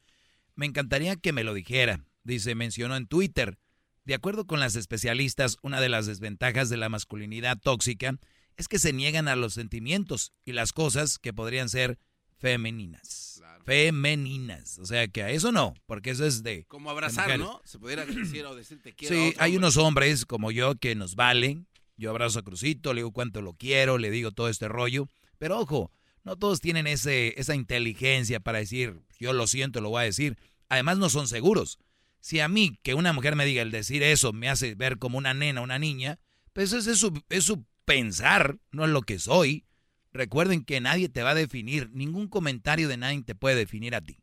Me 0.56 0.66
encantaría 0.66 1.18
que 1.18 1.34
me 1.34 1.44
lo 1.44 1.54
dijera, 1.54 2.04
dice, 2.24 2.56
mencionó 2.56 2.96
en 2.96 3.06
Twitter. 3.06 3.60
De 4.06 4.16
acuerdo 4.16 4.48
con 4.48 4.60
las 4.60 4.76
especialistas, 4.76 5.58
una 5.62 5.80
de 5.80 5.90
las 5.90 6.08
desventajas 6.08 6.70
de 6.70 6.78
la 6.78 6.90
masculinidad 6.90 7.60
tóxica 7.60 8.18
es 8.58 8.68
que 8.68 8.80
se 8.80 8.94
niegan 8.94 9.28
a 9.28 9.36
los 9.36 9.54
sentimientos 9.54 10.34
y 10.46 10.54
las 10.54 10.74
cosas 10.74 11.20
que 11.20 11.34
podrían 11.34 11.70
ser 11.70 11.98
femeninas. 12.38 13.42
Femeninas. 13.66 14.78
O 14.80 14.86
sea 14.86 15.08
que 15.08 15.24
a 15.24 15.30
eso 15.30 15.52
no, 15.52 15.74
porque 15.86 16.12
eso 16.12 16.26
es 16.26 16.44
de. 16.44 16.66
Como 16.66 16.90
abrazar, 16.90 17.40
¿no? 17.40 17.62
Se 17.64 17.80
pudiera 17.80 18.06
decir 18.06 18.46
o 18.46 18.56
decirte 18.56 18.94
quiero. 18.96 19.16
Sí, 19.16 19.34
hay 19.40 19.56
unos 19.56 19.78
hombres 19.78 20.26
como 20.26 20.52
yo 20.52 20.76
que 20.76 20.96
nos 20.96 21.16
valen. 21.16 21.68
Yo 21.96 22.10
abrazo 22.10 22.40
a 22.40 22.44
Crucito, 22.44 22.94
le 22.94 23.00
digo 23.00 23.12
cuánto 23.12 23.42
lo 23.42 23.54
quiero, 23.54 23.98
le 23.98 24.12
digo 24.12 24.32
todo 24.32 24.50
este 24.50 24.68
rollo. 24.68 25.10
Pero 25.38 25.60
ojo, 25.60 25.92
no 26.24 26.36
todos 26.38 26.60
tienen 26.60 26.88
ese, 26.88 27.40
esa 27.40 27.56
inteligencia 27.56 28.40
para 28.40 28.60
decir, 28.60 29.02
yo 29.20 29.32
lo 29.32 29.48
siento, 29.48 29.80
lo 29.80 29.90
voy 29.90 30.02
a 30.02 30.06
decir. 30.06 30.38
Además, 30.70 30.98
no 30.98 31.10
son 31.10 31.28
seguros. 31.28 31.78
Si 32.20 32.40
a 32.40 32.48
mí, 32.48 32.80
que 32.84 32.94
una 32.94 33.14
mujer 33.14 33.36
me 33.36 33.46
diga 33.46 33.62
el 33.62 33.72
decir 33.72 34.02
eso, 34.04 34.34
me 34.34 34.50
hace 34.50 34.76
ver 34.76 34.98
como 34.98 35.18
una 35.18 35.34
nena, 35.34 35.62
una 35.62 35.80
niña, 35.80 36.20
pues 36.54 36.74
eso 36.74 36.92
es 36.92 36.98
su, 37.00 37.22
es 37.30 37.44
su 37.44 37.66
pensar, 37.86 38.58
no 38.72 38.86
es 38.86 38.92
lo 38.92 39.02
que 39.02 39.20
soy. 39.20 39.66
Recuerden 40.12 40.64
que 40.64 40.80
nadie 40.80 41.10
te 41.10 41.24
va 41.24 41.32
a 41.32 41.36
definir, 41.36 41.90
ningún 41.92 42.28
comentario 42.28 42.88
de 42.88 42.98
nadie 42.98 43.24
te 43.24 43.36
puede 43.36 43.56
definir 43.56 43.96
a 43.96 44.02
ti. 44.02 44.20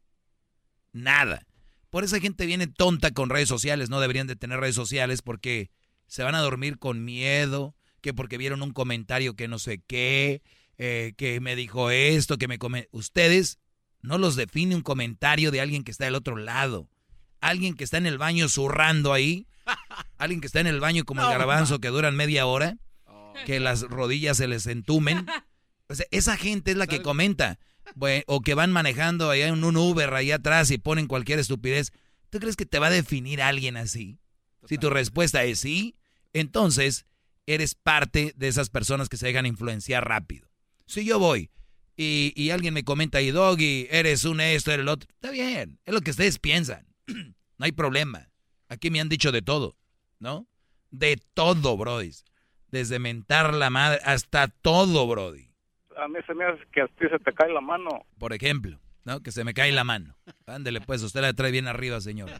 Nada. 0.92 1.46
Por 1.90 2.04
esa 2.04 2.20
gente 2.20 2.46
viene 2.46 2.68
tonta 2.68 3.10
con 3.10 3.30
redes 3.30 3.48
sociales, 3.48 3.90
no 3.90 4.00
deberían 4.00 4.28
de 4.28 4.36
tener 4.36 4.60
redes 4.60 4.76
sociales 4.76 5.22
porque 5.22 5.70
se 6.06 6.22
van 6.22 6.36
a 6.36 6.40
dormir 6.40 6.78
con 6.78 7.04
miedo, 7.04 7.74
que 8.00 8.14
porque 8.14 8.38
vieron 8.38 8.62
un 8.62 8.72
comentario 8.72 9.34
que 9.34 9.48
no 9.48 9.58
sé 9.58 9.82
qué, 9.86 10.42
eh, 10.78 11.12
que 11.16 11.40
me 11.40 11.56
dijo 11.56 11.90
esto, 11.90 12.38
que 12.38 12.48
me 12.48 12.58
come... 12.58 12.88
Ustedes 12.92 13.58
no 14.02 14.18
los 14.18 14.36
define 14.36 14.76
un 14.76 14.82
comentario 14.82 15.50
de 15.50 15.60
alguien 15.60 15.84
que 15.84 15.90
está 15.90 16.04
del 16.04 16.14
otro 16.14 16.36
lado. 16.36 16.88
Alguien 17.40 17.74
que 17.74 17.84
está 17.84 17.98
en 17.98 18.06
el 18.06 18.18
baño 18.18 18.48
zurrando 18.48 19.12
ahí, 19.12 19.46
alguien 20.18 20.40
que 20.40 20.46
está 20.46 20.60
en 20.60 20.66
el 20.66 20.80
baño 20.80 21.04
como 21.04 21.22
el 21.22 21.28
garbanzo 21.28 21.80
que 21.80 21.88
duran 21.88 22.16
media 22.16 22.46
hora, 22.46 22.76
que 23.44 23.60
las 23.60 23.82
rodillas 23.82 24.36
se 24.36 24.48
les 24.48 24.66
entumen. 24.66 25.26
esa 26.10 26.36
gente 26.36 26.72
es 26.72 26.76
la 26.76 26.86
que 26.86 27.02
comenta. 27.02 27.58
o 28.26 28.40
que 28.40 28.54
van 28.54 28.72
manejando 28.72 29.30
allá 29.30 29.48
en 29.48 29.64
un 29.64 29.76
Uber 29.76 30.12
allá 30.14 30.36
atrás 30.36 30.70
y 30.70 30.78
ponen 30.78 31.06
cualquier 31.06 31.38
estupidez. 31.38 31.92
¿Tú 32.30 32.38
crees 32.38 32.56
que 32.56 32.66
te 32.66 32.78
va 32.78 32.86
a 32.86 32.90
definir 32.90 33.42
alguien 33.42 33.76
así? 33.76 34.18
Si 34.68 34.78
tu 34.78 34.90
respuesta 34.90 35.42
es 35.44 35.60
sí, 35.60 35.96
entonces 36.32 37.06
eres 37.46 37.74
parte 37.74 38.32
de 38.36 38.48
esas 38.48 38.70
personas 38.70 39.08
que 39.08 39.16
se 39.16 39.26
dejan 39.26 39.46
influenciar 39.46 40.06
rápido. 40.06 40.48
Si 40.86 41.04
yo 41.04 41.18
voy 41.18 41.50
y, 41.96 42.32
y 42.36 42.50
alguien 42.50 42.74
me 42.74 42.84
comenta, 42.84 43.20
y 43.20 43.30
Doggy, 43.30 43.88
eres 43.90 44.24
un 44.24 44.40
esto, 44.40 44.70
eres 44.70 44.82
el 44.82 44.88
otro, 44.88 45.08
está 45.12 45.30
bien, 45.30 45.80
es 45.84 45.92
lo 45.92 46.00
que 46.00 46.12
ustedes 46.12 46.38
piensan. 46.38 46.86
no 47.06 47.64
hay 47.64 47.72
problema. 47.72 48.30
Aquí 48.68 48.90
me 48.90 49.00
han 49.00 49.08
dicho 49.08 49.32
de 49.32 49.42
todo, 49.42 49.76
¿no? 50.20 50.46
De 50.90 51.20
todo, 51.34 51.76
brodis 51.76 52.24
Desde 52.70 52.98
mentar 52.98 53.54
la 53.54 53.70
madre 53.70 54.00
hasta 54.04 54.48
todo, 54.48 55.06
Brody. 55.06 55.50
A 55.96 56.08
mí 56.08 56.18
se 56.26 56.34
me 56.34 56.44
hace 56.44 56.62
que 56.72 56.82
a 56.82 56.86
ti 56.86 57.06
se 57.10 57.18
te 57.18 57.32
cae 57.32 57.52
la 57.52 57.60
mano. 57.60 58.06
Por 58.18 58.32
ejemplo, 58.32 58.80
¿no? 59.04 59.22
Que 59.22 59.32
se 59.32 59.44
me 59.44 59.54
cae 59.54 59.72
la 59.72 59.84
mano. 59.84 60.16
Ándele, 60.46 60.80
pues, 60.80 61.02
usted 61.02 61.20
la 61.20 61.32
trae 61.32 61.50
bien 61.50 61.68
arriba, 61.68 62.00
señor. 62.00 62.30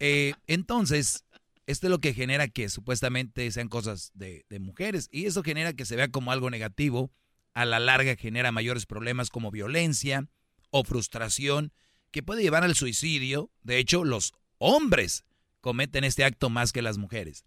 Eh, 0.00 0.34
entonces, 0.46 1.24
esto 1.66 1.86
es 1.86 1.90
lo 1.90 1.98
que 1.98 2.14
genera 2.14 2.48
que 2.48 2.68
supuestamente 2.68 3.50
sean 3.50 3.68
cosas 3.68 4.12
de, 4.14 4.44
de 4.48 4.58
mujeres. 4.60 5.08
Y 5.10 5.26
eso 5.26 5.42
genera 5.42 5.72
que 5.72 5.84
se 5.84 5.96
vea 5.96 6.08
como 6.08 6.32
algo 6.32 6.50
negativo. 6.50 7.10
A 7.54 7.64
la 7.64 7.78
larga 7.78 8.16
genera 8.16 8.50
mayores 8.50 8.86
problemas 8.86 9.30
como 9.30 9.50
violencia 9.50 10.26
o 10.70 10.84
frustración 10.84 11.72
que 12.10 12.22
puede 12.22 12.42
llevar 12.42 12.64
al 12.64 12.74
suicidio. 12.74 13.50
De 13.62 13.78
hecho, 13.78 14.04
los 14.04 14.32
hombres 14.58 15.24
cometen 15.60 16.04
este 16.04 16.24
acto 16.24 16.50
más 16.50 16.72
que 16.72 16.82
las 16.82 16.98
mujeres. 16.98 17.44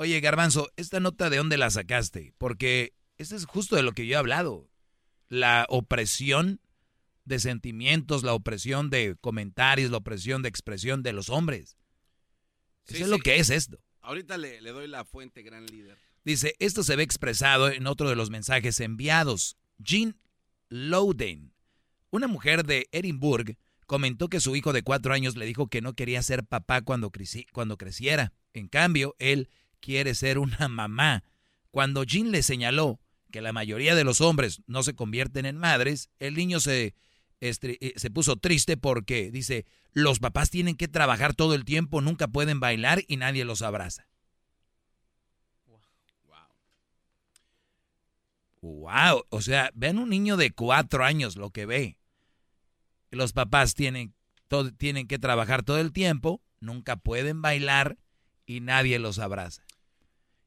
Oye, 0.00 0.18
Garbanzo, 0.20 0.72
¿esta 0.76 0.98
nota 0.98 1.28
de 1.28 1.36
dónde 1.36 1.58
la 1.58 1.68
sacaste? 1.68 2.32
Porque 2.38 2.94
esto 3.18 3.36
es 3.36 3.44
justo 3.44 3.76
de 3.76 3.82
lo 3.82 3.92
que 3.92 4.06
yo 4.06 4.14
he 4.14 4.16
hablado. 4.16 4.70
La 5.28 5.66
opresión 5.68 6.58
de 7.26 7.38
sentimientos, 7.38 8.22
la 8.22 8.32
opresión 8.32 8.88
de 8.88 9.14
comentarios, 9.20 9.90
la 9.90 9.98
opresión 9.98 10.40
de 10.40 10.48
expresión 10.48 11.02
de 11.02 11.12
los 11.12 11.28
hombres. 11.28 11.76
Eso 12.86 13.04
es 13.04 13.10
lo 13.10 13.18
que 13.18 13.36
es 13.36 13.50
esto. 13.50 13.78
Ahorita 14.00 14.38
le, 14.38 14.62
le 14.62 14.70
doy 14.70 14.88
la 14.88 15.04
fuente, 15.04 15.42
gran 15.42 15.66
líder. 15.66 15.98
Dice, 16.24 16.56
esto 16.60 16.82
se 16.82 16.96
ve 16.96 17.02
expresado 17.02 17.68
en 17.70 17.86
otro 17.86 18.08
de 18.08 18.16
los 18.16 18.30
mensajes 18.30 18.80
enviados. 18.80 19.58
Jean 19.76 20.16
Louden, 20.70 21.52
una 22.08 22.26
mujer 22.26 22.64
de 22.64 22.88
Edinburgh, 22.92 23.58
comentó 23.84 24.28
que 24.28 24.40
su 24.40 24.56
hijo 24.56 24.72
de 24.72 24.82
cuatro 24.82 25.12
años 25.12 25.36
le 25.36 25.44
dijo 25.44 25.66
que 25.66 25.82
no 25.82 25.92
quería 25.92 26.22
ser 26.22 26.42
papá 26.46 26.80
cuando, 26.80 27.10
creci- 27.10 27.48
cuando 27.52 27.76
creciera. 27.76 28.32
En 28.54 28.66
cambio, 28.66 29.14
él 29.18 29.50
quiere 29.80 30.14
ser 30.14 30.38
una 30.38 30.68
mamá. 30.68 31.24
Cuando 31.70 32.04
Jean 32.04 32.30
le 32.30 32.42
señaló 32.42 33.00
que 33.30 33.40
la 33.40 33.52
mayoría 33.52 33.94
de 33.94 34.04
los 34.04 34.20
hombres 34.20 34.62
no 34.66 34.82
se 34.82 34.94
convierten 34.94 35.46
en 35.46 35.56
madres, 35.56 36.10
el 36.18 36.34
niño 36.34 36.60
se, 36.60 36.94
eh, 37.40 37.92
se 37.96 38.10
puso 38.10 38.36
triste 38.36 38.76
porque 38.76 39.30
dice, 39.30 39.66
los 39.92 40.18
papás 40.18 40.50
tienen 40.50 40.76
que 40.76 40.88
trabajar 40.88 41.34
todo 41.34 41.54
el 41.54 41.64
tiempo, 41.64 42.00
nunca 42.00 42.28
pueden 42.28 42.60
bailar 42.60 43.02
y 43.06 43.16
nadie 43.16 43.44
los 43.44 43.62
abraza. 43.62 44.06
Wow, 48.62 49.24
o 49.30 49.40
sea, 49.40 49.70
vean 49.74 49.98
un 49.98 50.10
niño 50.10 50.36
de 50.36 50.50
cuatro 50.50 51.04
años 51.04 51.36
lo 51.36 51.50
que 51.50 51.64
ve. 51.64 51.96
Los 53.10 53.32
papás 53.32 53.74
tienen, 53.74 54.14
tienen 54.76 55.08
que 55.08 55.18
trabajar 55.18 55.62
todo 55.62 55.78
el 55.78 55.92
tiempo, 55.92 56.42
nunca 56.60 56.96
pueden 56.96 57.40
bailar 57.40 57.96
y 58.44 58.60
nadie 58.60 58.98
los 58.98 59.18
abraza. 59.18 59.62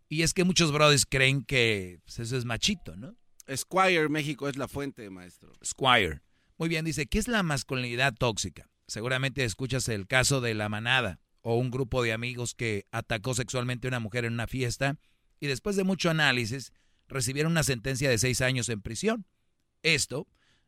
Y 0.09 0.22
es 0.22 0.33
que 0.33 0.43
muchos 0.43 0.72
brothers 0.72 1.06
creen 1.06 1.43
que 1.43 1.99
pues, 2.03 2.19
eso 2.19 2.38
es 2.38 2.45
machito, 2.45 2.95
¿no? 2.95 3.15
Squire 3.53 4.09
México 4.09 4.48
es 4.48 4.56
la 4.56 4.67
fuente, 4.67 5.09
maestro. 5.09 5.53
Squire. 5.64 6.22
Muy 6.57 6.69
bien, 6.69 6.85
dice, 6.85 7.07
¿qué 7.07 7.19
es 7.19 7.27
la 7.27 7.43
masculinidad 7.43 8.14
tóxica? 8.14 8.69
Seguramente 8.88 9.43
escuchas 9.43 9.90
el 9.90 10.07
caso 10.07 10.40
de 10.40 10.53
la 10.53 10.69
manada 10.69 11.19
o 11.41 11.57
un 11.57 11.72
grupo 11.72 12.03
de 12.03 12.14
amigos 12.14 12.53
que 12.53 12.85
atacó 12.91 13.33
sexualmente 13.33 13.88
a 13.88 13.90
una 13.90 13.99
mujer 13.99 14.25
en 14.25 14.33
una 14.33 14.48
fiesta 14.48 14.98
y 15.40 15.48
después 15.48 15.75
de 15.75 15.83
mucho 15.83 16.09
análisis 16.09 16.72
recibieron 17.07 17.51
una 17.51 17.64
sentencia 17.64 18.09
de 18.09 18.17
seis 18.17 18.41
años 18.41 18.69
en 18.69 18.82
prisión. 18.82 19.25
Esto, 19.82 20.27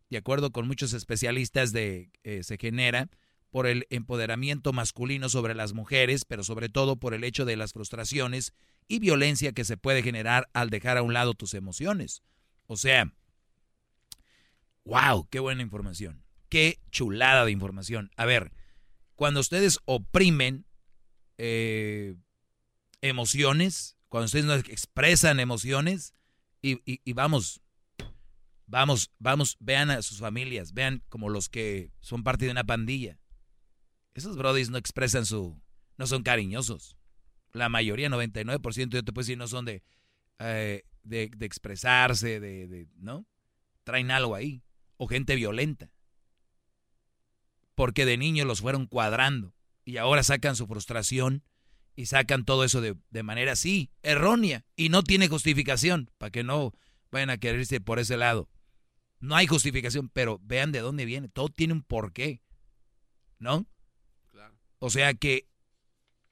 de 0.10 0.18
acuerdo 0.18 0.52
con 0.52 0.68
muchos 0.68 0.94
especialistas, 0.94 1.72
de, 1.72 2.12
eh, 2.24 2.44
se 2.44 2.58
genera 2.58 3.10
por 3.52 3.68
el 3.68 3.88
empoderamiento 3.90 4.74
masculino 4.74 5.30
sobre 5.30 5.56
las 5.56 5.74
mujeres, 5.74 6.26
pero 6.26 6.44
sobre 6.44 6.68
todo 6.68 6.98
por 6.98 7.14
el 7.14 7.24
hecho 7.24 7.46
de 7.46 7.56
las 7.56 7.72
frustraciones 7.72 8.54
y 8.88 9.00
violencia 9.00 9.52
que 9.52 9.66
se 9.66 9.78
puede 9.78 10.04
generar 10.04 10.50
al 10.54 10.70
dejar 10.70 10.98
a 10.98 11.02
un 11.02 11.14
lado 11.14 11.34
tus 11.34 11.54
emociones. 11.54 12.24
O 12.68 12.78
sea, 12.78 13.12
wow, 14.84 15.28
qué 15.30 15.40
buena 15.40 15.62
información, 15.62 16.24
qué 16.50 16.80
chulada 16.92 17.46
de 17.46 17.52
información. 17.52 18.12
A 18.18 18.26
ver, 18.26 18.52
cuando 19.16 19.40
ustedes 19.40 19.80
oprimen 19.86 20.66
eh, 21.38 22.16
emociones, 23.02 23.98
cuando 24.10 24.26
ustedes 24.26 24.46
no 24.46 24.54
expresan 24.54 25.40
emociones, 25.40 26.14
y, 26.62 26.82
y, 26.92 27.02
y 27.04 27.14
vamos, 27.14 27.62
vamos, 28.66 29.12
vamos, 29.20 29.58
vean 29.60 29.92
a 29.92 30.02
sus 30.02 30.20
familias, 30.20 30.74
vean 30.74 31.04
como 31.10 31.30
los 31.30 31.50
que 31.50 31.92
son 32.00 32.24
parte 32.24 32.46
de 32.46 32.52
una 32.52 32.64
pandilla. 32.64 33.20
Esos 34.14 34.38
brodis 34.38 34.70
no 34.70 34.78
expresan 34.78 35.26
su, 35.26 35.60
no 35.98 36.08
son 36.08 36.24
cariñosos. 36.24 36.95
La 37.56 37.70
mayoría, 37.70 38.10
99%, 38.10 38.90
yo 38.90 39.04
te 39.04 39.14
puedo 39.14 39.24
decir, 39.24 39.38
no 39.38 39.48
son 39.48 39.64
de, 39.64 39.82
eh, 40.40 40.84
de, 41.04 41.32
de, 41.34 41.46
expresarse, 41.46 42.42
de, 42.42 42.68
de, 42.68 42.90
¿no? 42.98 43.26
Traen 43.86 44.12
algo 44.12 44.36
ahí. 44.36 44.62
O 44.98 45.08
gente 45.08 45.36
violenta. 45.36 45.90
Porque 47.74 48.06
de 48.06 48.18
niños 48.18 48.46
los 48.46 48.60
fueron 48.60 48.88
cuadrando. 48.88 49.54
Y 49.86 49.96
ahora 49.98 50.22
sacan 50.24 50.58
su 50.58 50.68
frustración 50.68 51.44
y 51.96 52.08
sacan 52.08 52.44
todo 52.44 52.66
eso 52.66 52.82
de, 52.82 52.98
de 53.10 53.24
manera 53.24 53.54
así, 53.54 53.90
errónea. 54.04 54.66
Y 54.76 54.90
no 54.90 55.04
tiene 55.04 55.30
justificación. 55.30 56.12
Para 56.18 56.32
que 56.32 56.44
no 56.44 56.74
vayan 57.10 57.30
a 57.30 57.38
quererse 57.38 57.80
por 57.80 58.00
ese 58.00 58.18
lado. 58.18 58.50
No 59.22 59.34
hay 59.34 59.48
justificación, 59.48 60.10
pero 60.10 60.42
vean 60.44 60.74
de 60.74 60.80
dónde 60.80 61.06
viene. 61.06 61.30
Todo 61.30 61.48
tiene 61.48 61.72
un 61.72 61.84
porqué. 61.84 62.42
¿No? 63.40 63.66
O 64.80 64.90
sea 64.90 65.14
que 65.14 65.48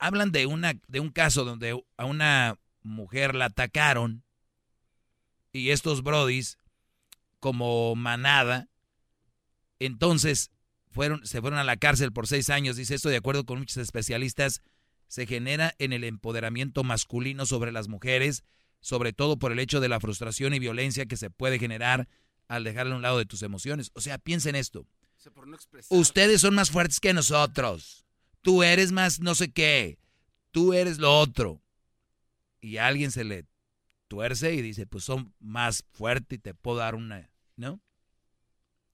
hablan 0.04 0.34
de, 0.34 0.46
una, 0.46 0.74
de 0.90 1.00
un 1.00 1.12
caso 1.12 1.46
donde 1.46 1.82
a 1.96 2.06
una 2.06 2.60
mujer 2.82 3.36
la 3.36 3.46
atacaron 3.46 4.26
y 5.54 5.70
estos 5.70 6.04
brodis, 6.04 6.60
como 7.40 7.96
manada, 7.96 8.68
entonces 9.80 10.52
fueron, 10.92 11.26
se 11.26 11.40
fueron 11.40 11.58
a 11.58 11.64
la 11.64 11.78
cárcel 11.78 12.12
por 12.12 12.28
seis 12.28 12.50
años. 12.50 12.76
Dice 12.76 12.96
esto, 12.96 13.08
de 13.08 13.16
acuerdo 13.16 13.46
con 13.46 13.60
muchos 13.60 13.78
especialistas, 13.78 14.62
se 15.08 15.26
genera 15.26 15.74
en 15.80 15.94
el 15.94 16.04
empoderamiento 16.04 16.84
masculino 16.84 17.46
sobre 17.46 17.72
las 17.72 17.88
mujeres, 17.88 18.44
sobre 18.82 19.14
todo 19.14 19.40
por 19.40 19.54
el 19.54 19.60
hecho 19.60 19.80
de 19.80 19.88
la 19.88 20.02
frustración 20.02 20.54
y 20.54 20.60
violencia 20.60 21.06
que 21.06 21.16
se 21.16 21.30
puede 21.30 21.60
generar 21.60 22.10
al 22.50 22.66
dejarle 22.66 22.92
a 22.92 22.98
un 22.98 23.04
lado 23.04 23.20
de 23.20 23.26
tus 23.26 23.42
emociones. 23.42 23.90
O 23.94 24.02
sea, 24.02 24.18
piensen 24.18 24.56
esto. 24.56 24.86
Ustedes 25.90 26.42
son 26.42 26.56
más 26.56 26.72
fuertes 26.72 27.00
que 27.00 27.14
nosotros. 27.14 28.03
Tú 28.44 28.62
eres 28.62 28.92
más 28.92 29.20
no 29.20 29.34
sé 29.34 29.52
qué. 29.52 29.98
Tú 30.52 30.74
eres 30.74 31.00
lo 31.00 31.18
otro. 31.18 31.64
Y 32.62 32.78
alguien 32.78 33.10
se 33.10 33.24
le 33.24 33.48
tuerce 34.08 34.54
y 34.54 34.62
dice, 34.62 34.86
pues 34.86 35.04
son 35.04 35.34
más 35.40 35.84
fuertes 35.92 36.38
y 36.38 36.42
te 36.42 36.54
puedo 36.54 36.78
dar 36.78 36.94
una, 36.94 37.32
¿no? 37.56 37.82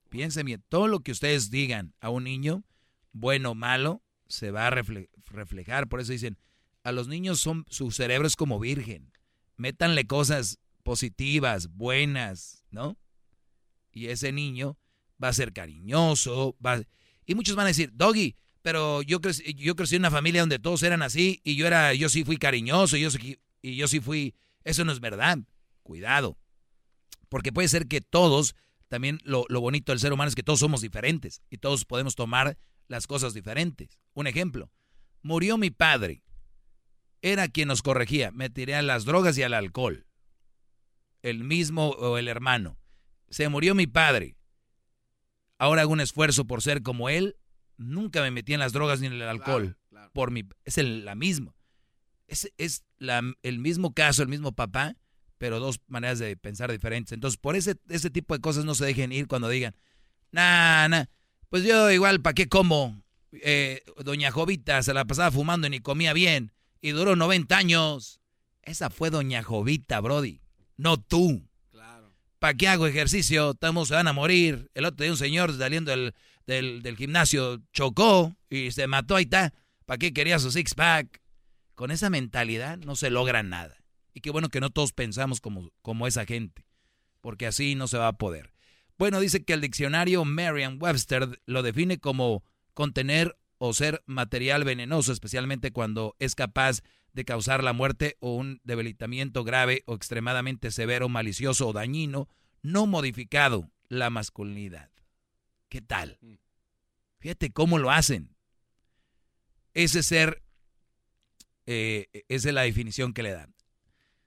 Piensen 0.08 0.46
bien, 0.46 0.64
todo 0.68 0.88
lo 0.88 1.00
que 1.00 1.12
ustedes 1.12 1.50
digan 1.50 1.94
a 2.00 2.08
un 2.08 2.24
niño, 2.24 2.64
bueno 3.12 3.50
o 3.50 3.54
malo, 3.54 4.02
se 4.28 4.50
va 4.50 4.66
a 4.66 4.70
refle 4.70 5.10
reflejar. 5.26 5.88
Por 5.88 6.00
eso 6.00 6.12
dicen, 6.12 6.38
a 6.82 6.92
los 6.92 7.06
niños 7.06 7.40
son, 7.40 7.66
su 7.68 7.90
cerebro 7.90 8.26
es 8.26 8.36
como 8.36 8.58
virgen. 8.58 9.12
Métanle 9.56 10.06
cosas 10.06 10.58
positivas, 10.82 11.68
buenas, 11.68 12.64
¿no? 12.70 12.98
Y 13.92 14.06
ese 14.06 14.32
niño 14.32 14.78
va 15.22 15.28
a 15.28 15.32
ser 15.32 15.52
cariñoso, 15.52 16.56
va... 16.64 16.82
Y 17.26 17.34
muchos 17.34 17.56
van 17.56 17.66
a 17.66 17.68
decir, 17.68 17.90
Doggy, 17.92 18.36
pero 18.62 19.02
yo 19.02 19.20
crecí, 19.20 19.54
yo 19.54 19.74
crecí 19.74 19.96
en 19.96 20.02
una 20.02 20.10
familia 20.10 20.42
donde 20.42 20.58
todos 20.58 20.82
eran 20.82 21.02
así 21.02 21.40
y 21.44 21.56
yo 21.56 21.66
era, 21.66 21.94
yo 21.94 22.08
sí 22.08 22.24
fui 22.24 22.36
cariñoso 22.36 22.96
y 22.96 23.02
yo, 23.02 23.08
y 23.62 23.76
yo 23.76 23.88
sí 23.88 24.00
fui, 24.00 24.34
eso 24.64 24.84
no 24.84 24.92
es 24.92 25.00
verdad, 25.00 25.38
cuidado, 25.82 26.38
porque 27.28 27.52
puede 27.52 27.68
ser 27.68 27.86
que 27.86 28.00
todos, 28.00 28.54
también 28.88 29.18
lo, 29.24 29.44
lo 29.48 29.60
bonito 29.60 29.92
del 29.92 30.00
ser 30.00 30.12
humano 30.12 30.28
es 30.28 30.34
que 30.34 30.42
todos 30.42 30.60
somos 30.60 30.80
diferentes 30.80 31.42
y 31.50 31.58
todos 31.58 31.84
podemos 31.84 32.14
tomar 32.14 32.58
las 32.88 33.06
cosas 33.06 33.34
diferentes. 33.34 34.00
Un 34.14 34.26
ejemplo, 34.26 34.70
murió 35.22 35.56
mi 35.56 35.70
padre, 35.70 36.22
era 37.22 37.48
quien 37.48 37.68
nos 37.68 37.82
corregía, 37.82 38.30
me 38.32 38.50
tiré 38.50 38.74
a 38.74 38.82
las 38.82 39.04
drogas 39.04 39.38
y 39.38 39.42
al 39.42 39.54
alcohol, 39.54 40.06
el 41.22 41.44
mismo 41.44 41.90
o 41.90 42.18
el 42.18 42.28
hermano, 42.28 42.78
se 43.30 43.48
murió 43.48 43.74
mi 43.74 43.86
padre, 43.86 44.36
ahora 45.58 45.82
hago 45.82 45.92
un 45.92 46.00
esfuerzo 46.00 46.46
por 46.46 46.62
ser 46.62 46.82
como 46.82 47.08
él, 47.08 47.36
nunca 47.80 48.22
me 48.22 48.30
metí 48.30 48.54
en 48.54 48.60
las 48.60 48.72
drogas 48.72 49.00
ni 49.00 49.06
en 49.06 49.14
el 49.14 49.22
alcohol. 49.22 49.62
Claro, 49.62 49.78
claro. 49.88 50.10
Por 50.12 50.30
mi, 50.30 50.44
es 50.64 50.78
el, 50.78 51.04
la 51.04 51.14
misma. 51.14 51.54
Es, 52.28 52.52
es 52.58 52.84
la, 52.98 53.22
el 53.42 53.58
mismo 53.58 53.92
caso, 53.92 54.22
el 54.22 54.28
mismo 54.28 54.52
papá, 54.52 54.96
pero 55.38 55.58
dos 55.58 55.80
maneras 55.88 56.18
de 56.18 56.36
pensar 56.36 56.70
diferentes. 56.70 57.12
Entonces, 57.12 57.38
por 57.38 57.56
ese, 57.56 57.76
ese 57.88 58.10
tipo 58.10 58.34
de 58.34 58.40
cosas 58.40 58.64
no 58.64 58.74
se 58.74 58.84
dejen 58.84 59.10
ir 59.10 59.26
cuando 59.26 59.48
digan, 59.48 59.74
nah, 60.30 60.86
nah, 60.88 61.04
pues 61.48 61.64
yo 61.64 61.90
igual, 61.90 62.20
¿para 62.20 62.34
qué 62.34 62.48
como? 62.48 63.02
Eh, 63.32 63.82
doña 64.04 64.30
Jovita 64.30 64.82
se 64.82 64.92
la 64.92 65.04
pasaba 65.04 65.30
fumando 65.30 65.66
y 65.66 65.70
ni 65.70 65.80
comía 65.80 66.12
bien 66.12 66.52
y 66.80 66.90
duró 66.90 67.16
90 67.16 67.56
años. 67.56 68.20
Esa 68.62 68.90
fue 68.90 69.10
Doña 69.10 69.42
Jovita, 69.42 70.00
Brody, 70.00 70.40
no 70.76 70.98
tú. 71.00 71.48
Claro. 71.70 72.12
¿Para 72.38 72.54
qué 72.54 72.68
hago 72.68 72.86
ejercicio? 72.86 73.52
Estamos, 73.52 73.88
se 73.88 73.94
van 73.94 74.08
a 74.08 74.12
morir. 74.12 74.70
El 74.74 74.84
otro 74.84 75.02
día 75.02 75.12
un 75.12 75.18
señor 75.18 75.56
saliendo 75.56 75.90
del, 75.90 76.14
del, 76.46 76.82
del, 76.82 76.96
gimnasio 76.96 77.62
chocó 77.72 78.36
y 78.48 78.70
se 78.72 78.86
mató, 78.86 79.16
ahí 79.16 79.24
está. 79.24 79.52
¿Para 79.84 79.98
qué 79.98 80.12
quería 80.12 80.38
su 80.38 80.50
six-pack? 80.50 81.20
Con 81.74 81.90
esa 81.90 82.10
mentalidad 82.10 82.78
no 82.78 82.96
se 82.96 83.10
logra 83.10 83.42
nada. 83.42 83.76
Y 84.14 84.20
qué 84.20 84.30
bueno 84.30 84.48
que 84.48 84.60
no 84.60 84.70
todos 84.70 84.92
pensamos 84.92 85.40
como, 85.40 85.70
como 85.82 86.06
esa 86.06 86.24
gente, 86.26 86.66
porque 87.20 87.46
así 87.46 87.74
no 87.74 87.88
se 87.88 87.98
va 87.98 88.08
a 88.08 88.18
poder. 88.18 88.52
Bueno, 88.98 89.20
dice 89.20 89.44
que 89.44 89.54
el 89.54 89.60
diccionario 89.60 90.24
Merriam-Webster 90.24 91.40
lo 91.46 91.62
define 91.62 91.98
como 91.98 92.44
contener 92.74 93.36
o 93.58 93.72
ser 93.72 94.02
material 94.06 94.64
venenoso, 94.64 95.12
especialmente 95.12 95.70
cuando 95.70 96.16
es 96.18 96.34
capaz 96.34 96.82
de 97.12 97.24
causar 97.24 97.64
la 97.64 97.72
muerte 97.72 98.16
o 98.20 98.34
un 98.34 98.60
debilitamiento 98.64 99.44
grave 99.44 99.82
o 99.86 99.94
extremadamente 99.94 100.70
severo, 100.70 101.08
malicioso 101.08 101.68
o 101.68 101.72
dañino, 101.72 102.28
no 102.62 102.86
modificado 102.86 103.70
la 103.88 104.10
masculinidad. 104.10 104.90
¿Qué 105.70 105.80
tal? 105.80 106.18
Mm. 106.20 106.34
Fíjate 107.20 107.52
cómo 107.52 107.78
lo 107.78 107.90
hacen. 107.90 108.36
Ese 109.72 110.02
ser, 110.02 110.42
eh, 111.64 112.08
esa 112.28 112.48
es 112.48 112.54
la 112.54 112.62
definición 112.62 113.14
que 113.14 113.22
le 113.22 113.30
dan. 113.30 113.54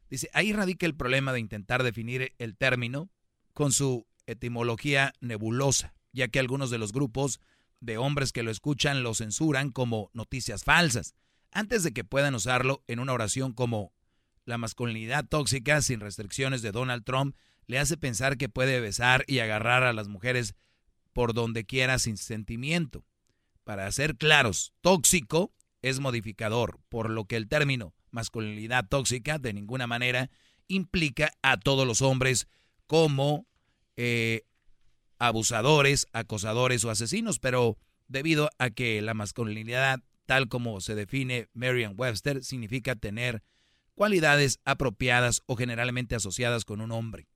Dice, 0.10 0.30
ahí 0.34 0.54
radica 0.54 0.86
el 0.86 0.96
problema 0.96 1.34
de 1.34 1.40
intentar 1.40 1.84
definir 1.84 2.34
el 2.38 2.56
término 2.56 3.12
con 3.54 3.72
su 3.74 4.08
etimología 4.26 5.14
nebulosa, 5.20 5.94
ya 6.14 6.30
que 6.30 6.40
algunos 6.40 6.70
de 6.70 6.78
los 6.78 6.94
grupos 6.94 7.42
de 7.82 7.98
hombres 7.98 8.32
que 8.32 8.44
lo 8.44 8.52
escuchan 8.52 9.04
lo 9.04 9.14
censuran 9.14 9.72
como 9.72 10.10
noticias 10.14 10.64
falsas, 10.64 11.14
antes 11.52 11.84
de 11.84 11.92
que 11.92 12.06
puedan 12.06 12.36
usarlo 12.36 12.84
en 12.88 13.00
una 13.00 13.14
oración 13.14 13.52
como 13.54 13.94
la 14.46 14.58
masculinidad 14.58 15.26
tóxica 15.26 15.82
sin 15.82 16.00
restricciones 16.00 16.62
de 16.62 16.72
Donald 16.72 17.04
Trump 17.04 17.36
le 17.66 17.80
hace 17.80 17.98
pensar 17.98 18.38
que 18.38 18.50
puede 18.50 18.80
besar 18.80 19.26
y 19.28 19.40
agarrar 19.40 19.84
a 19.84 19.94
las 19.94 20.08
mujeres 20.08 20.56
por 21.14 21.34
donde 21.34 21.66
quiera 21.66 22.00
sin 22.00 22.18
sentimiento. 22.18 23.06
Para 23.64 23.92
ser 23.92 24.18
claros, 24.18 24.74
tóxico 24.82 25.54
es 25.82 26.00
modificador, 26.00 26.80
por 26.90 27.10
lo 27.10 27.26
que 27.26 27.38
el 27.38 27.48
término 27.48 27.94
masculinidad 28.12 28.88
tóxica 28.88 29.40
de 29.40 29.54
ninguna 29.54 29.88
manera 29.88 30.30
implica 30.68 31.32
a 31.42 31.58
todos 31.58 31.86
los 31.86 32.02
hombres 32.02 32.48
como 32.88 33.48
eh, 33.96 34.44
abusadores, 35.20 36.08
acosadores 36.14 36.84
o 36.86 36.90
asesinos, 36.90 37.40
pero 37.40 37.78
debido 38.08 38.50
a 38.60 38.70
que 38.70 39.02
la 39.02 39.14
masculinidad, 39.14 40.00
tal 40.26 40.48
como 40.48 40.80
se 40.82 40.96
define 40.96 41.50
Merriam-Webster, 41.54 42.44
significa 42.44 42.96
tener 42.96 43.44
cualidades 43.96 44.60
apropiadas 44.66 45.42
o 45.46 45.56
generalmente 45.56 46.16
asociadas 46.16 46.66
con 46.66 46.82
un 46.82 46.92
hombre. 46.92 47.28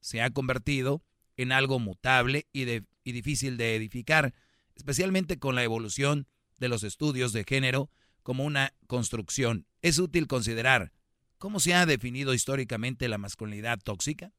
Se 0.00 0.22
ha 0.22 0.30
convertido 0.30 1.02
en 1.40 1.52
algo 1.52 1.78
mutable 1.78 2.46
y, 2.52 2.68
y 2.70 3.12
difícil 3.12 3.56
de 3.56 3.74
edificar, 3.74 4.34
especialmente 4.74 5.38
con 5.38 5.54
la 5.54 5.64
evolución 5.64 6.26
de 6.58 6.68
los 6.68 6.82
estudios 6.82 7.32
de 7.32 7.44
género 7.44 7.90
como 8.22 8.44
una 8.44 8.74
construcción. 8.86 9.66
Es 9.80 9.98
útil 9.98 10.26
considerar 10.26 10.92
cómo 11.38 11.58
se 11.58 11.72
ha 11.72 11.86
definido 11.86 12.34
históricamente 12.34 13.08
la 13.08 13.16
masculinidad 13.16 13.78
tóxica, 13.78 14.32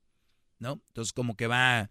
¿no? 0.59 0.81
Entonces 0.89 1.11
como 1.11 1.35
que 1.35 1.47
va, 1.47 1.89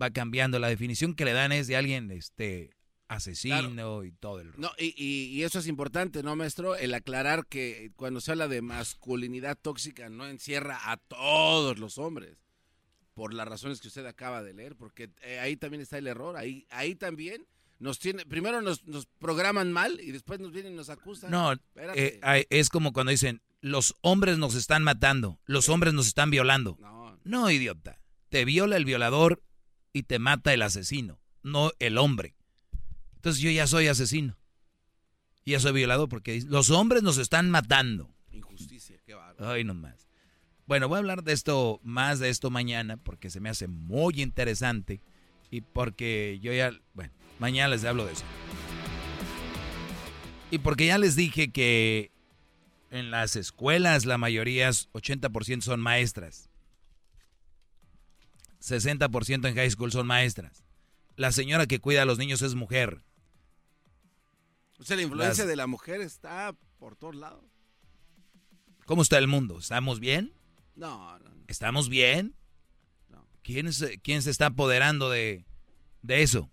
va 0.00 0.10
cambiando. 0.10 0.58
La 0.58 0.68
definición 0.68 1.14
que 1.14 1.24
le 1.24 1.32
dan 1.32 1.52
es 1.52 1.66
de 1.66 1.76
alguien 1.76 2.10
este, 2.10 2.76
asesino 3.08 4.04
y 4.04 4.12
todo 4.12 4.40
el... 4.40 4.52
No, 4.58 4.70
y, 4.78 4.94
y, 5.02 5.42
eso 5.42 5.58
es 5.58 5.66
importante, 5.68 6.22
¿no, 6.22 6.36
maestro? 6.36 6.76
El 6.76 6.92
aclarar 6.92 7.46
que 7.46 7.92
cuando 7.96 8.20
se 8.20 8.32
habla 8.32 8.46
de 8.46 8.60
masculinidad 8.60 9.56
tóxica 9.56 10.10
no 10.10 10.26
encierra 10.28 10.92
a 10.92 10.98
todos 10.98 11.78
los 11.78 11.96
hombres, 11.96 12.36
por 13.20 13.34
las 13.34 13.46
razones 13.46 13.82
que 13.82 13.88
usted 13.88 14.06
acaba 14.06 14.42
de 14.42 14.54
leer, 14.54 14.76
porque 14.76 15.10
eh, 15.20 15.38
ahí 15.40 15.54
también 15.54 15.82
está 15.82 15.98
el 15.98 16.06
error, 16.06 16.38
ahí, 16.38 16.66
ahí 16.70 16.94
también 16.94 17.46
nos 17.78 17.98
tiene, 17.98 18.24
primero 18.24 18.62
nos, 18.62 18.86
nos 18.86 19.04
programan 19.04 19.74
mal 19.74 20.00
y 20.00 20.10
después 20.10 20.40
nos 20.40 20.52
vienen 20.52 20.72
y 20.72 20.76
nos 20.76 20.88
acusan. 20.88 21.30
No, 21.30 21.52
eh, 21.52 22.46
es 22.48 22.70
como 22.70 22.94
cuando 22.94 23.10
dicen, 23.10 23.42
los 23.60 23.94
hombres 24.00 24.38
nos 24.38 24.54
están 24.54 24.82
matando, 24.84 25.38
los 25.44 25.68
hombres 25.68 25.92
nos 25.92 26.06
están 26.06 26.30
violando. 26.30 26.78
No, 26.80 27.20
no, 27.24 27.50
idiota. 27.50 28.00
Te 28.30 28.46
viola 28.46 28.78
el 28.78 28.86
violador 28.86 29.42
y 29.92 30.04
te 30.04 30.18
mata 30.18 30.54
el 30.54 30.62
asesino, 30.62 31.20
no 31.42 31.72
el 31.78 31.98
hombre. 31.98 32.34
Entonces 33.16 33.42
yo 33.42 33.50
ya 33.50 33.66
soy 33.66 33.88
asesino. 33.88 34.38
Y 35.44 35.50
ya 35.50 35.60
soy 35.60 35.72
violador 35.72 36.08
porque 36.08 36.40
los 36.46 36.70
hombres 36.70 37.02
nos 37.02 37.18
están 37.18 37.50
matando. 37.50 38.16
Injusticia, 38.30 38.96
qué 39.04 39.12
bárbaro. 39.12 39.50
Ay, 39.50 39.62
más. 39.64 40.09
Bueno, 40.70 40.86
voy 40.86 40.94
a 40.94 40.98
hablar 41.00 41.24
de 41.24 41.32
esto, 41.32 41.80
más 41.82 42.20
de 42.20 42.28
esto 42.28 42.48
mañana, 42.48 42.96
porque 42.96 43.28
se 43.28 43.40
me 43.40 43.48
hace 43.48 43.66
muy 43.66 44.22
interesante. 44.22 45.00
Y 45.50 45.62
porque 45.62 46.38
yo 46.40 46.52
ya, 46.52 46.70
bueno, 46.94 47.12
Mañana 47.40 47.70
les 47.70 47.84
hablo 47.84 48.06
de 48.06 48.12
eso. 48.12 48.22
Y 50.52 50.58
porque 50.58 50.86
ya 50.86 50.96
les 50.96 51.16
dije 51.16 51.50
que 51.50 52.12
en 52.92 53.10
las 53.10 53.34
escuelas 53.34 54.06
la 54.06 54.16
mayoría, 54.16 54.70
80% 54.70 55.62
son 55.62 55.80
maestras. 55.80 56.48
60% 58.60 59.48
en 59.48 59.56
high 59.56 59.70
school 59.72 59.90
son 59.90 60.06
maestras. 60.06 60.62
La 61.16 61.32
señora 61.32 61.66
que 61.66 61.80
cuida 61.80 62.02
a 62.02 62.04
los 62.04 62.18
niños 62.18 62.42
es 62.42 62.54
mujer. 62.54 63.02
O 64.78 64.84
sea, 64.84 64.94
la 64.94 65.02
influencia 65.02 65.46
de 65.46 65.56
la 65.56 65.66
mujer 65.66 66.00
está 66.00 66.54
por 66.78 66.94
todos 66.94 67.16
lados. 67.16 67.42
¿Cómo 68.86 69.02
está 69.02 69.18
el 69.18 69.26
mundo? 69.26 69.58
¿Estamos 69.58 69.98
bien? 69.98 70.32
No, 70.80 71.18
no. 71.18 71.30
¿Estamos 71.46 71.88
bien? 71.88 72.34
No. 73.08 73.26
¿Quién, 73.42 73.70
¿Quién 74.02 74.22
se 74.22 74.30
está 74.30 74.46
apoderando 74.46 75.10
de, 75.10 75.44
de 76.02 76.22
eso? 76.22 76.50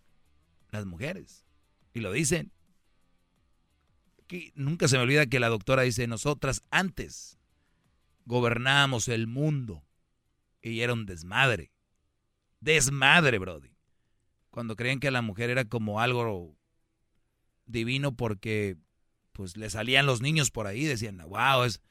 las 0.72 0.86
mujeres. 0.86 1.46
Y 1.94 2.00
lo 2.00 2.12
dicen. 2.12 2.52
nunca 4.56 4.88
se 4.88 4.98
me 4.98 5.04
olvida 5.04 5.26
que 5.26 5.40
la 5.40 5.50
doctora 5.50 5.84
dice, 5.84 6.08
nosotras 6.08 6.62
antes 6.70 7.40
gobernábamos 8.26 9.08
el 9.08 9.28
mundo 9.28 9.84
y 10.62 10.82
era 10.82 10.94
un 10.94 11.06
desmadre. 11.06 11.72
Desmadre, 12.60 13.40
Brody. 13.40 13.76
Cuando 14.50 14.76
creían 14.76 15.00
que 15.00 15.12
la 15.12 15.22
mujer 15.22 15.50
era 15.50 15.66
como 15.66 16.02
algo 16.02 16.58
divino 17.66 18.16
porque 18.16 18.78
pues 19.32 19.56
le 19.56 19.70
salían 19.70 20.08
los 20.08 20.22
niños 20.22 20.50
por 20.52 20.68
ahí, 20.68 20.84
decían, 20.84 21.18
wow, 21.28 21.64
es... 21.64 21.82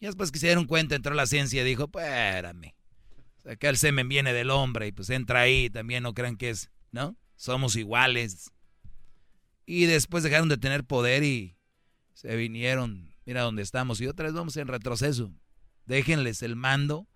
Y 0.00 0.06
después 0.06 0.30
que 0.30 0.38
se 0.38 0.46
dieron 0.46 0.66
cuenta, 0.66 0.94
entró 0.94 1.14
la 1.14 1.26
ciencia 1.26 1.62
y 1.62 1.64
dijo, 1.64 1.84
espérame. 1.84 2.74
Que 3.60 3.68
el 3.68 3.76
semen 3.76 4.08
viene 4.08 4.32
del 4.32 4.50
hombre 4.50 4.88
y 4.88 4.92
pues 4.92 5.08
entra 5.08 5.40
ahí, 5.40 5.70
también 5.70 6.02
no 6.02 6.14
crean 6.14 6.36
que 6.36 6.50
es, 6.50 6.70
¿no? 6.90 7.16
somos 7.36 7.76
iguales. 7.76 8.50
Y 9.66 9.86
después 9.86 10.24
dejaron 10.24 10.48
de 10.48 10.58
tener 10.58 10.84
poder 10.84 11.22
y 11.22 11.56
se 12.14 12.34
vinieron, 12.36 13.14
mira 13.24 13.42
dónde 13.42 13.62
estamos, 13.62 14.00
y 14.00 14.06
otra 14.06 14.26
vez 14.26 14.34
vamos 14.34 14.56
en 14.56 14.68
retroceso. 14.68 15.32
Déjenles 15.84 16.42
el 16.42 16.56
mando. 16.56 17.06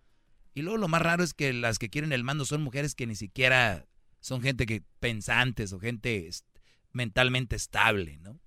Y 0.55 0.63
luego 0.63 0.79
lo 0.79 0.89
más 0.89 1.03
raro 1.03 1.25
es 1.25 1.33
que 1.33 1.53
las 1.53 1.79
que 1.79 1.91
quieren 1.91 2.13
el 2.13 2.25
mando 2.25 2.45
son 2.45 2.63
mujeres 2.63 2.95
que 2.95 3.07
ni 3.07 3.15
siquiera 3.15 3.87
son 4.21 4.43
gente 4.43 4.67
que 4.67 4.83
pensantes 4.99 5.73
o 5.73 5.81
gente 5.81 6.29
mentalmente 6.93 7.57
estable, 7.57 8.19
¿no? 8.19 8.41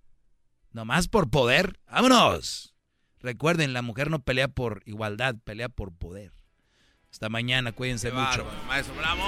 Nomás 0.72 1.08
por 1.08 1.30
poder. 1.30 1.80
¡Vámonos! 1.88 2.73
Recuerden, 3.24 3.72
la 3.72 3.82
mujer 3.82 4.12
no 4.12 4.20
pelea 4.20 4.50
por 4.50 4.84
igualdad, 4.86 5.36
pelea 5.46 5.70
por 5.70 5.94
poder. 5.94 6.34
Hasta 7.10 7.30
mañana, 7.30 7.72
cuídense 7.72 8.12
mucho. 8.12 8.46
maestro, 8.68 8.96
bravo. 8.96 9.22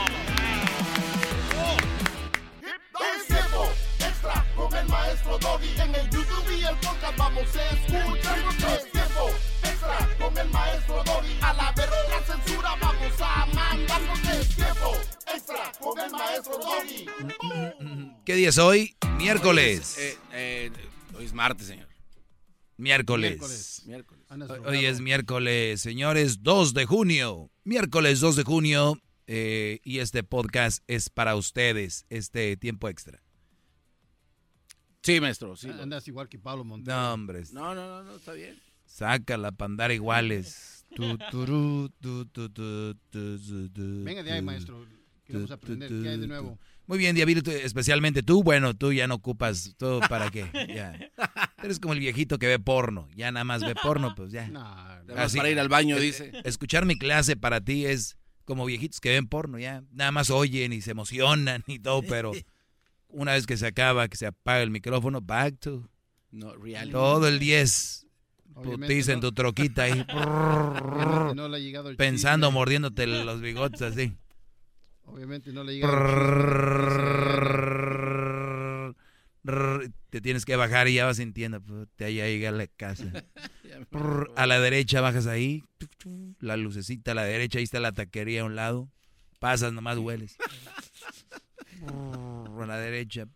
el 4.80 4.88
maestro 4.90 5.38
Doggy. 5.38 5.70
En 5.80 5.96
el 5.96 6.10
YouTube 6.10 6.60
y 6.60 6.64
el 6.66 6.76
podcast 6.76 7.18
vamos 7.18 7.56
a 7.56 7.70
escuchar. 7.70 8.40
Es 8.76 8.92
tiempo 8.92 9.30
extra 9.64 10.10
con 10.20 10.38
el 10.38 10.50
maestro 10.50 11.04
Doggy. 11.06 11.38
A 11.42 11.54
la 11.54 11.72
verga 11.72 11.96
la 12.10 12.26
censura 12.26 12.76
vamos 12.82 13.22
a 13.22 13.46
mandar. 13.46 14.02
Porque 14.08 14.42
es 14.42 14.56
tiempo 14.56 14.98
extra 15.34 15.72
con 15.80 16.00
el 16.00 16.12
maestro 16.12 16.58
Doggy. 16.58 18.16
¿Qué 18.26 18.36
día 18.36 18.50
es 18.50 18.58
hoy? 18.58 18.98
Miércoles. 19.18 19.98
Eh, 19.98 20.18
eh, 20.34 20.72
hoy 21.18 21.26
es 21.26 21.34
martes, 21.34 21.68
señor. 21.68 21.95
Miércoles. 22.78 23.84
Miércoles. 23.86 24.26
Hoy 24.66 24.86
es 24.86 25.00
miércoles, 25.00 25.82
señores, 25.82 26.44
2 26.44 26.74
de 26.74 26.86
junio. 26.86 27.50
Miércoles 27.64 28.20
2 28.20 28.36
de 28.36 28.44
junio. 28.44 29.02
Eh, 29.28 29.80
y 29.84 30.00
este 30.00 30.24
podcast 30.24 30.84
es 30.88 31.10
para 31.10 31.36
ustedes, 31.36 32.06
este 32.10 32.58
tiempo 32.58 32.90
extra. 32.90 33.24
Sí, 35.02 35.22
maestro. 35.22 35.56
Sí, 35.56 35.70
Andas 35.70 36.08
igual 36.08 36.30
que 36.30 36.38
Pablo 36.38 36.64
Montero. 36.64 36.96
No, 36.96 37.14
hombre. 37.14 37.44
No, 37.52 37.74
no, 37.74 37.88
no, 37.88 38.04
no, 38.04 38.16
está 38.18 38.34
bien. 38.34 38.60
Sácala 38.86 39.52
para 39.52 39.66
andar 39.68 39.92
iguales. 39.92 40.86
Venga 40.90 41.32
de 44.24 44.32
ahí, 44.32 44.42
maestro. 44.42 44.86
Queremos 45.24 45.52
aprender. 45.52 45.90
¿Qué 45.90 46.10
hay 46.10 46.20
de 46.20 46.28
nuevo? 46.28 46.60
Muy 46.88 47.00
bien, 47.00 47.16
Diablito, 47.16 47.52
especialmente 47.52 48.22
tú. 48.22 48.44
Bueno, 48.44 48.76
tú 48.76 48.94
ya 48.94 49.08
no 49.08 49.16
ocupas 49.16 49.74
todo 49.78 50.02
para 50.02 50.30
qué. 50.30 50.46
Ya. 50.68 51.00
Eres 51.66 51.80
como 51.80 51.94
el 51.94 52.00
viejito 52.00 52.38
que 52.38 52.46
ve 52.46 52.60
porno. 52.60 53.10
Ya 53.16 53.32
nada 53.32 53.44
más 53.44 53.62
ve 53.62 53.74
porno, 53.74 54.14
pues 54.16 54.32
ya. 54.32 54.48
No, 54.50 54.64
Así, 55.18 55.38
para 55.38 55.50
ir 55.50 55.60
al 55.60 55.68
baño, 55.68 56.00
dice. 56.00 56.32
Escuchar 56.44 56.86
mi 56.86 56.96
clase 56.96 57.36
para 57.36 57.60
ti 57.60 57.88
es 57.88 58.18
como 58.46 58.66
viejitos 58.66 59.00
que 59.00 59.10
ven 59.10 59.26
porno, 59.26 59.58
ya. 59.58 59.84
Nada 59.92 60.12
más 60.12 60.30
oyen 60.30 60.74
y 60.74 60.82
se 60.82 60.92
emocionan 60.92 61.64
y 61.66 61.80
todo, 61.80 62.04
pero 62.04 62.34
una 63.10 63.34
vez 63.34 63.48
que 63.48 63.58
se 63.58 63.66
acaba, 63.66 64.08
que 64.08 64.16
se 64.16 64.28
apaga 64.28 64.62
el 64.62 64.70
micrófono, 64.70 65.22
back 65.22 65.58
to 65.60 65.90
no, 66.30 66.56
reality. 66.56 66.92
todo 66.92 67.28
el 67.28 67.40
10. 67.40 68.06
putiza 68.64 69.14
en 69.14 69.22
tu 69.22 69.32
troquita 69.32 69.84
ahí. 69.84 70.06
no 71.36 71.50
le 71.50 71.58
ha 71.58 71.60
llegado 71.60 71.90
el 71.90 71.96
pensando, 71.96 72.52
mordiéndote 72.52 73.08
los 73.08 73.42
bigotes 73.42 73.82
así. 73.82 74.14
Obviamente 75.06 75.52
no 75.52 75.64
le 75.64 75.72
ha 75.72 75.76
llegado 75.76 75.94
Te 80.10 80.22
tienes 80.22 80.46
que 80.46 80.56
bajar 80.56 80.88
y 80.88 80.96
ya 80.96 81.06
vas 81.06 81.18
sintiendo. 81.18 81.62
Te 81.96 82.06
ahí 82.06 82.16
llega 82.16 82.52
la 82.52 82.68
casa. 82.68 83.06
a 84.36 84.46
la 84.46 84.60
derecha 84.60 85.02
bajas 85.02 85.28
ahí. 85.28 85.64
La 86.40 86.58
lucecita 86.58 87.12
a 87.12 87.16
la 87.16 87.24
derecha. 87.24 87.60
Ahí 87.60 87.64
está 87.64 87.80
la 87.80 87.92
taquería 87.92 88.42
a 88.42 88.46
un 88.46 88.56
lado. 88.56 88.90
Pasas, 89.40 89.74
nomás 89.74 89.98
hueles. 89.98 90.38
a 91.88 92.66
la 92.66 92.78
derecha. 92.78 93.28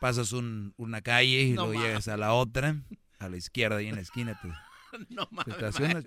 Pasas 0.00 0.32
una 0.32 1.00
calle 1.02 1.42
y 1.42 1.54
luego 1.54 1.74
llegas 1.74 2.08
a 2.08 2.16
la 2.16 2.32
otra. 2.32 2.82
A 3.18 3.28
la 3.28 3.36
izquierda 3.36 3.82
y 3.82 3.88
en 3.88 3.96
la 3.96 4.00
esquina 4.00 4.40
te, 4.40 4.48
no, 5.10 5.28
estacionas. 5.46 6.04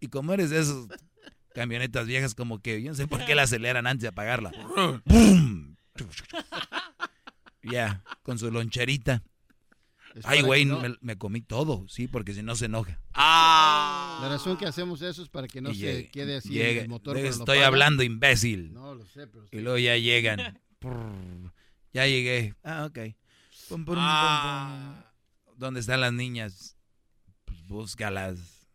y 0.00 0.08
como 0.08 0.32
eres 0.32 0.50
de 0.50 0.60
esos 0.60 0.88
camionetas 1.54 2.06
viejas, 2.06 2.34
como 2.34 2.60
que 2.60 2.82
yo 2.82 2.90
no 2.90 2.96
sé 2.96 3.06
por 3.06 3.24
qué 3.24 3.34
la 3.34 3.42
aceleran 3.42 3.86
antes 3.86 4.02
de 4.02 4.08
apagarla. 4.08 4.52
Ya, 7.62 8.02
con 8.22 8.38
su 8.38 8.50
loncherita. 8.50 9.22
Ay, 10.24 10.42
güey, 10.42 10.66
me, 11.00 11.16
comí 11.16 11.40
todo, 11.40 11.86
sí, 11.88 12.08
porque 12.08 12.34
si 12.34 12.42
no 12.42 12.56
se 12.56 12.66
enoja. 12.66 12.98
Ah. 13.14 14.18
La 14.22 14.28
razón 14.30 14.56
que 14.56 14.66
hacemos 14.66 15.02
eso 15.02 15.22
es 15.22 15.28
para 15.28 15.46
que 15.46 15.60
no 15.60 15.72
se 15.74 16.08
quede 16.10 16.36
así 16.36 16.60
el 16.60 16.88
motor. 16.88 17.18
Estoy 17.18 17.58
hablando, 17.58 18.02
imbécil. 18.02 18.72
No, 18.72 18.94
lo 18.94 19.04
sé, 19.04 19.26
pero... 19.26 19.46
Y 19.50 19.60
luego 19.60 19.78
ya 19.78 19.96
llegan. 19.96 20.60
ya 21.92 22.06
llegué. 22.06 22.54
Ah, 22.62 22.86
ok. 22.86 23.14
Ah. 23.96 25.04
¿Dónde 25.56 25.80
están 25.80 26.00
las 26.00 26.12
niñas? 26.12 26.76
Pues 27.44 27.66
búscalas. 27.66 28.68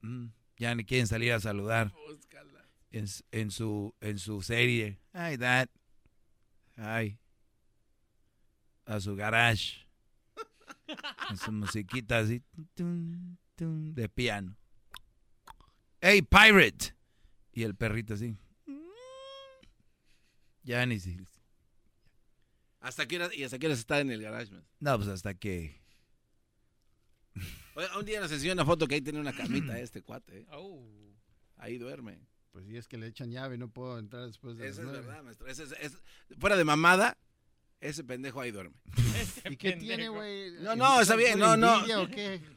Mm, 0.00 0.26
ya 0.56 0.74
ni 0.74 0.84
quieren 0.84 1.06
salir 1.06 1.32
a 1.32 1.40
saludar. 1.40 1.92
Búscalas. 2.08 2.64
En, 2.90 3.06
en, 3.32 3.50
su, 3.50 3.94
en 4.00 4.18
su 4.18 4.40
serie. 4.42 5.00
Ay, 5.12 5.36
dad. 5.36 5.68
Ay. 6.76 7.18
A 8.88 9.00
su 9.00 9.14
garage 9.14 9.86
con 11.28 11.36
su 11.36 11.52
musiquita 11.52 12.18
así 12.20 12.42
de 13.56 14.08
piano. 14.08 14.56
¡Hey, 16.00 16.22
pirate! 16.22 16.94
Y 17.52 17.64
el 17.64 17.74
perrito 17.74 18.14
así. 18.14 18.38
Ya 20.62 20.86
ni 20.86 20.98
si. 21.00 21.18
¿Hasta 22.80 23.06
qué 23.06 23.28
¿Y 23.34 23.44
hasta 23.44 23.58
qué 23.58 23.70
está 23.70 24.00
en 24.00 24.10
el 24.10 24.22
garage, 24.22 24.52
No, 24.80 24.96
pues 24.96 25.08
hasta 25.08 25.34
que. 25.34 25.82
un 27.98 28.04
día 28.06 28.20
nos 28.20 28.32
enseñó 28.32 28.52
una 28.54 28.64
foto 28.64 28.86
que 28.86 28.94
ahí 28.94 29.00
tiene 29.02 29.20
una 29.20 29.34
camita 29.34 29.78
este 29.78 30.02
cuate. 30.02 30.40
¿eh? 30.40 30.46
Oh. 30.52 30.86
Ahí 31.56 31.76
duerme. 31.78 32.26
Pues 32.52 32.66
si 32.66 32.76
es 32.76 32.88
que 32.88 32.96
le 32.96 33.08
echan 33.08 33.30
llave, 33.30 33.58
no 33.58 33.68
puedo 33.68 33.98
entrar 33.98 34.26
después 34.26 34.56
de. 34.56 34.68
Eso 34.68 34.82
es 34.82 34.90
verdad, 34.90 35.22
maestro. 35.22 35.46
fuera 36.38 36.56
de 36.56 36.64
mamada, 36.64 37.18
ese 37.80 38.04
pendejo 38.04 38.40
ahí 38.40 38.50
duerme. 38.50 38.76
¿Y 39.50 39.56
qué 39.56 39.72
tiene, 39.72 40.08
güey? 40.08 40.52
No, 40.60 40.74
no, 40.74 41.00
está 41.00 41.16
bien, 41.16 41.38
no, 41.38 41.56
no. 41.56 41.84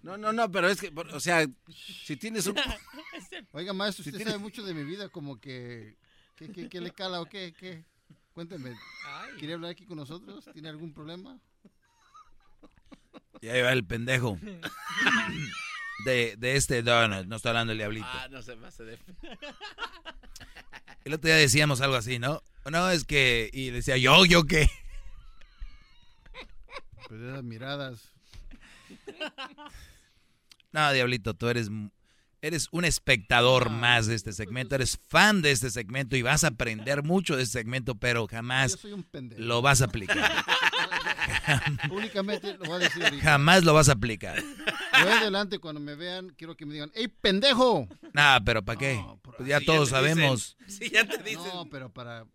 No, 0.04 0.18
no, 0.18 0.34
no, 0.34 0.52
pero 0.52 0.68
es 0.70 0.82
que, 0.82 0.92
o 0.96 1.20
sea, 1.20 1.46
si 1.70 2.18
tienes 2.18 2.48
un... 2.48 2.56
Oiga, 3.52 3.74
maestro, 3.74 4.04
usted 4.06 4.24
sabe 4.24 4.38
mucho 4.38 4.64
de 4.64 4.74
mi 4.74 4.84
vida, 4.84 5.10
como 5.10 5.40
que, 5.40 5.98
¿qué, 6.36 6.70
qué, 6.70 6.82
le 6.82 6.92
cala 6.92 7.22
o 7.22 7.26
qué? 7.26 7.54
qué? 7.58 7.86
Cuénteme, 8.34 8.76
¿quiere 9.38 9.56
hablar 9.56 9.72
aquí 9.72 9.86
con 9.86 9.98
nosotros? 9.98 10.50
¿Tiene 10.54 10.70
algún 10.70 10.94
problema? 10.94 11.40
Y 13.42 13.50
ahí 13.50 13.62
va 13.62 13.74
el 13.74 13.84
pendejo. 13.84 14.40
De, 16.06 16.36
de 16.38 16.56
este, 16.56 16.82
no, 16.82 17.08
no, 17.08 17.24
no 17.26 17.36
estoy 17.36 17.50
hablando 17.50 17.72
del 17.72 17.80
diablito. 17.80 18.08
Ah, 18.10 18.28
no 18.32 18.42
se 18.42 18.56
pase 18.56 18.84
de... 18.84 19.00
El 21.04 21.14
otro 21.14 21.28
día 21.28 21.36
decíamos 21.36 21.82
algo 21.82 21.96
así, 21.96 22.20
¿no? 22.20 22.42
No, 22.70 22.90
es 22.90 23.04
que, 23.04 23.50
y 23.52 23.72
decía, 23.72 23.98
yo, 23.98 24.26
yo 24.26 24.46
qué. 24.46 24.70
Pues 27.08 27.22
esas 27.22 27.44
miradas. 27.44 28.12
No, 30.74 30.90
Diablito, 30.94 31.34
tú 31.34 31.50
eres, 31.50 31.70
eres 32.42 32.70
un 32.72 32.86
espectador 32.86 33.70
más 33.70 34.08
de 34.08 34.16
este 34.16 34.32
segmento, 34.32 34.76
eres 34.76 34.98
fan 35.10 35.42
de 35.42 35.52
este 35.52 35.70
segmento 35.70 36.16
y 36.16 36.22
vas 36.22 36.46
a 36.46 36.48
aprender 36.48 37.04
mucho 37.04 37.36
de 37.36 37.44
este 37.44 37.60
segmento, 37.60 37.96
pero 37.96 38.26
jamás 38.26 38.78
lo 39.36 39.62
vas 39.62 39.82
a 39.82 39.86
aplicar. 39.86 40.32
Únicamente 41.92 42.58
lo 42.58 42.66
voy 42.66 42.76
a 42.76 42.80
decir 42.80 43.04
Jamás 43.20 43.66
lo 43.66 43.74
vas 43.74 43.90
a 43.90 43.94
aplicar. 43.94 44.42
Voy 44.42 45.12
adelante 45.12 45.60
cuando 45.60 45.82
me 45.82 45.96
vean, 45.96 46.30
quiero 46.38 46.56
que 46.56 46.66
me 46.66 46.74
digan, 46.74 46.92
¡Ey, 46.96 47.10
pendejo! 47.10 47.88
Nah, 48.14 48.40
pero 48.46 48.64
¿para 48.64 48.80
qué? 48.80 49.04
pues 49.22 49.50
ya 49.50 49.60
todos 49.60 49.90
sabemos. 49.90 50.56
Sí, 50.68 50.90
ya 50.90 51.06
te 51.06 51.18
dicen. 51.22 51.44
No, 51.54 51.66
pero 51.70 51.92
para 51.92 52.26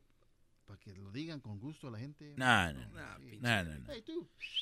para 0.66 0.78
que 0.80 0.92
lo 0.94 1.10
digan 1.12 1.40
con 1.40 1.58
gusto 1.58 1.88
a 1.88 1.90
la 1.92 1.98
gente. 1.98 2.34
No, 2.36 2.72
no, 2.72 2.80
no. 2.90 3.96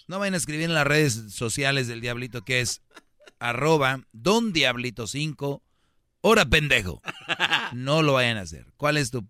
No, 0.06 0.18
vayan 0.18 0.34
a 0.34 0.36
escribir 0.36 0.64
en 0.64 0.74
las 0.74 0.86
redes 0.86 1.14
sociales 1.32 1.88
del 1.88 2.00
Diablito 2.00 2.44
que 2.44 2.60
es 2.60 2.82
arroba 3.38 4.00
don 4.12 4.52
Diablito 4.52 5.06
5 5.06 5.62
hora 6.20 6.46
pendejo. 6.46 7.00
No 7.74 8.02
lo 8.02 8.14
vayan 8.14 8.36
a 8.36 8.42
hacer. 8.42 8.72
¿Cuál 8.76 8.96
es 8.96 9.10
tu? 9.10 9.26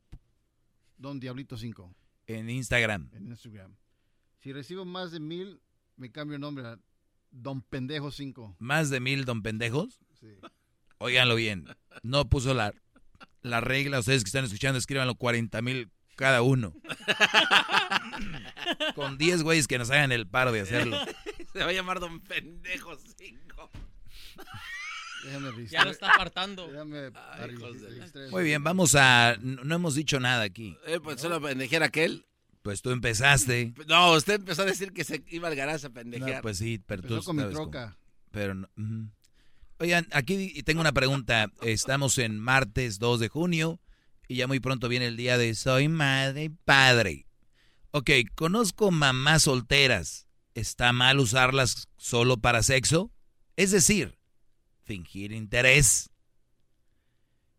Don 0.96 1.20
Diablito 1.20 1.56
5. 1.56 1.94
En 2.26 2.50
Instagram. 2.50 3.10
En 3.12 3.28
Instagram. 3.28 3.76
Si 4.40 4.52
recibo 4.52 4.84
más 4.84 5.10
de 5.12 5.20
mil, 5.20 5.60
me 5.96 6.10
cambio 6.10 6.36
el 6.36 6.40
nombre 6.40 6.66
a 6.66 6.78
Don 7.30 7.62
Pendejo 7.62 8.10
5. 8.10 8.56
¿Más 8.58 8.90
de 8.90 9.00
mil 9.00 9.24
Don 9.24 9.42
Pendejos? 9.42 10.00
Sí. 10.20 10.28
Óiganlo 10.98 11.34
bien. 11.34 11.66
No 12.02 12.28
puso 12.28 12.54
la, 12.54 12.72
la 13.42 13.60
regla. 13.60 13.98
Ustedes 13.98 14.22
que 14.22 14.28
están 14.28 14.44
escuchando, 14.44 14.78
escríbanlo 14.78 15.16
40 15.16 15.62
mil 15.62 15.90
cada 16.16 16.42
uno. 16.42 16.74
Con 18.94 19.18
10 19.18 19.42
güeyes 19.42 19.66
que 19.66 19.78
nos 19.78 19.90
hagan 19.90 20.12
el 20.12 20.26
paro 20.26 20.52
de 20.52 20.60
hacerlo. 20.60 20.98
Se 21.52 21.60
va 21.60 21.66
a 21.66 21.72
llamar 21.72 22.00
Don 22.00 22.20
Pendejo 22.20 22.96
5. 22.96 23.70
ya 25.70 25.84
lo 25.84 25.90
está 25.90 26.12
apartando. 26.12 26.68
Muy 28.30 28.44
bien, 28.44 28.62
vamos 28.64 28.94
a. 28.94 29.36
No, 29.40 29.74
hemos 29.74 29.94
dicho 29.94 30.20
nada 30.20 30.42
aquí. 30.42 30.76
Eh, 30.86 31.00
pues 31.00 31.20
solo 31.20 31.40
pendejear 31.40 31.82
aquel. 31.82 32.26
Pues 32.62 32.80
tú 32.80 32.90
empezaste. 32.90 33.74
No, 33.86 34.12
usted 34.12 34.36
empezó 34.36 34.62
a 34.62 34.66
decir 34.66 34.92
que 34.92 35.04
se 35.04 35.22
iba 35.28 35.48
al 35.48 35.56
garaje 35.56 35.86
a 35.86 35.90
pendejear. 35.90 36.40
pues 36.42 36.58
sí, 36.58 36.82
pero 36.86 37.02
tú. 37.02 37.22
con 37.22 37.36
mi 37.36 37.42
troca. 37.44 37.98
Pero 38.30 38.54
no. 38.54 38.68
Oigan, 39.78 40.06
aquí 40.12 40.62
tengo 40.62 40.80
una 40.80 40.92
pregunta. 40.92 41.52
Estamos 41.62 42.18
en 42.18 42.38
martes 42.38 42.98
2 42.98 43.20
de 43.20 43.28
junio. 43.28 43.80
Y 44.28 44.36
ya 44.36 44.46
muy 44.46 44.60
pronto 44.60 44.88
viene 44.88 45.06
el 45.06 45.16
día 45.16 45.38
de 45.38 45.54
soy 45.54 45.88
madre 45.88 46.44
y 46.44 46.48
padre. 46.48 47.26
Ok, 47.90 48.10
conozco 48.34 48.90
mamás 48.90 49.42
solteras. 49.44 50.26
¿Está 50.54 50.92
mal 50.92 51.18
usarlas 51.18 51.88
solo 51.96 52.36
para 52.36 52.62
sexo? 52.62 53.12
Es 53.56 53.70
decir, 53.70 54.18
fingir 54.82 55.32
interés. 55.32 56.10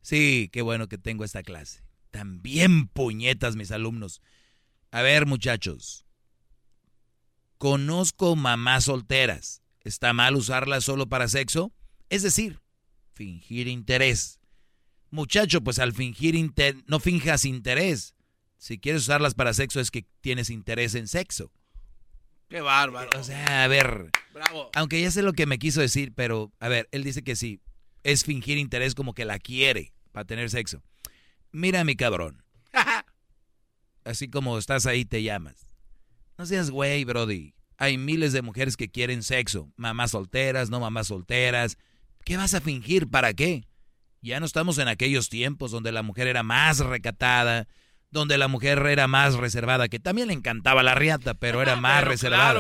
Sí, 0.01 0.49
qué 0.51 0.61
bueno 0.61 0.87
que 0.87 0.97
tengo 0.97 1.23
esta 1.23 1.43
clase. 1.43 1.83
También 2.11 2.87
puñetas 2.87 3.55
mis 3.55 3.71
alumnos. 3.71 4.21
A 4.91 5.01
ver, 5.01 5.25
muchachos. 5.25 6.05
Conozco 7.57 8.35
mamás 8.35 8.85
solteras. 8.85 9.61
¿Está 9.81 10.13
mal 10.13 10.35
usarlas 10.35 10.83
solo 10.83 11.07
para 11.07 11.27
sexo? 11.27 11.73
Es 12.09 12.23
decir, 12.23 12.61
fingir 13.13 13.67
interés. 13.67 14.39
Muchacho, 15.15 15.61
pues 15.61 15.79
al 15.79 15.93
fingir 15.93 16.35
inter 16.35 16.75
no 16.87 16.99
finjas 16.99 17.45
interés. 17.45 18.13
Si 18.57 18.77
quieres 18.77 19.03
usarlas 19.03 19.33
para 19.33 19.53
sexo 19.53 19.79
es 19.79 19.89
que 19.89 20.05
tienes 20.19 20.49
interés 20.49 20.93
en 20.93 21.07
sexo. 21.07 21.51
Qué 22.49 22.59
bárbaro. 22.61 23.09
O 23.17 23.23
sea, 23.23 23.63
a 23.63 23.67
ver. 23.67 24.11
Bravo. 24.33 24.69
Aunque 24.75 25.01
ya 25.01 25.09
sé 25.09 25.21
lo 25.21 25.31
que 25.31 25.45
me 25.45 25.57
quiso 25.57 25.79
decir, 25.79 26.11
pero 26.13 26.51
a 26.59 26.67
ver, 26.67 26.89
él 26.91 27.03
dice 27.03 27.23
que 27.23 27.35
sí. 27.35 27.61
Es 28.03 28.25
fingir 28.25 28.57
interés 28.57 28.93
como 28.93 29.13
que 29.13 29.23
la 29.23 29.39
quiere 29.39 29.93
para 30.11 30.25
tener 30.25 30.49
sexo. 30.49 30.83
Mira 31.51 31.85
mi 31.85 31.95
cabrón. 31.95 32.43
Así 34.03 34.29
como 34.29 34.57
estás 34.57 34.85
ahí 34.85 35.05
te 35.05 35.23
llamas. 35.23 35.65
No 36.37 36.45
seas 36.45 36.69
güey, 36.69 37.05
Brody. 37.05 37.55
Hay 37.77 37.97
miles 37.97 38.33
de 38.33 38.41
mujeres 38.41 38.75
que 38.75 38.89
quieren 38.89 39.23
sexo. 39.23 39.71
Mamás 39.77 40.11
solteras, 40.11 40.69
no 40.69 40.81
mamás 40.81 41.07
solteras. 41.07 41.77
¿Qué 42.25 42.35
vas 42.35 42.53
a 42.53 42.61
fingir? 42.61 43.07
¿Para 43.07 43.33
qué? 43.33 43.65
Ya 44.25 44.39
no 44.39 44.47
estamos 44.47 44.79
en 44.79 44.87
aquellos 44.87 45.29
tiempos 45.29 45.69
donde 45.69 45.91
la 45.91 46.01
mujer 46.01 46.25
era 46.25 46.41
más 46.41 46.79
recatada, 46.79 47.67
donde 48.09 48.39
la 48.39 48.47
mujer 48.47 48.83
era 48.87 49.07
más 49.07 49.35
reservada, 49.35 49.87
que 49.87 49.99
también 49.99 50.29
le 50.29 50.33
encantaba 50.33 50.81
la 50.81 50.95
riata, 50.95 51.35
pero 51.35 51.61
era 51.61 51.75
más 51.79 52.03
reservada. 52.03 52.59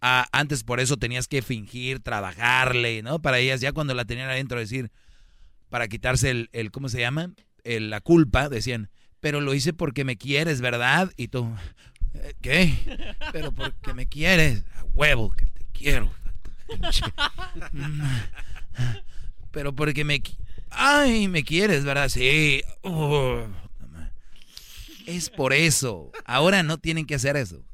Ah, 0.00 0.26
antes 0.32 0.64
por 0.64 0.80
eso 0.80 0.96
tenías 0.96 1.28
que 1.28 1.42
fingir, 1.42 2.00
trabajarle, 2.00 3.02
¿no? 3.02 3.20
Para 3.20 3.38
ellas, 3.38 3.60
ya 3.60 3.72
cuando 3.72 3.92
la 3.92 4.06
tenían 4.06 4.30
adentro, 4.30 4.58
decir, 4.58 4.90
para 5.68 5.88
quitarse 5.88 6.30
el, 6.30 6.48
el 6.52 6.70
¿cómo 6.70 6.88
se 6.88 7.00
llama? 7.00 7.32
El, 7.64 7.90
la 7.90 8.00
culpa, 8.00 8.48
decían, 8.48 8.88
pero 9.20 9.42
lo 9.42 9.52
hice 9.52 9.74
porque 9.74 10.04
me 10.04 10.16
quieres, 10.16 10.62
¿verdad? 10.62 11.12
Y 11.18 11.28
tú, 11.28 11.54
¿qué? 12.40 12.74
Pero 13.30 13.52
porque 13.52 13.92
me 13.92 14.06
quieres, 14.06 14.64
a 14.74 14.84
huevo 14.94 15.32
que 15.32 15.44
te 15.44 15.66
quiero. 15.74 16.10
Pero 19.50 19.72
porque 19.72 20.02
me... 20.02 20.20
Ay, 20.76 21.28
me 21.28 21.44
quieres, 21.44 21.84
¿verdad? 21.84 22.08
Sí. 22.08 22.62
Oh, 22.82 23.46
es 25.06 25.30
por 25.30 25.52
eso. 25.52 26.12
Ahora 26.24 26.62
no 26.62 26.78
tienen 26.78 27.06
que 27.06 27.14
hacer 27.14 27.36
eso. 27.36 27.64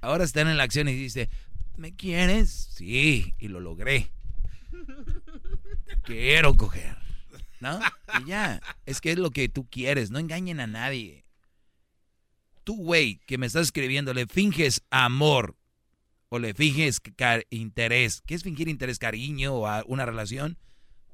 Ahora 0.00 0.24
están 0.24 0.48
en 0.48 0.56
la 0.56 0.62
acción 0.62 0.88
y 0.88 0.94
dice, 0.94 1.28
¿me 1.76 1.94
quieres? 1.94 2.70
Sí, 2.72 3.34
y 3.38 3.48
lo 3.48 3.60
logré. 3.60 4.10
Quiero 6.04 6.56
coger. 6.56 6.96
¿No? 7.60 7.80
Y 8.20 8.28
ya, 8.28 8.60
es 8.86 9.00
que 9.00 9.12
es 9.12 9.18
lo 9.18 9.30
que 9.30 9.48
tú 9.48 9.68
quieres, 9.68 10.10
no 10.10 10.20
engañen 10.20 10.60
a 10.60 10.68
nadie. 10.68 11.24
Tú, 12.62 12.76
güey, 12.76 13.18
que 13.26 13.38
me 13.38 13.46
estás 13.46 13.62
escribiendo, 13.62 14.14
le 14.14 14.26
finges 14.26 14.82
amor 14.90 15.56
o 16.28 16.38
le 16.38 16.54
finges 16.54 17.00
interés. 17.50 18.22
¿Qué 18.26 18.34
es 18.34 18.44
fingir 18.44 18.68
interés, 18.68 18.98
cariño 18.98 19.54
o 19.54 19.84
una 19.86 20.06
relación? 20.06 20.56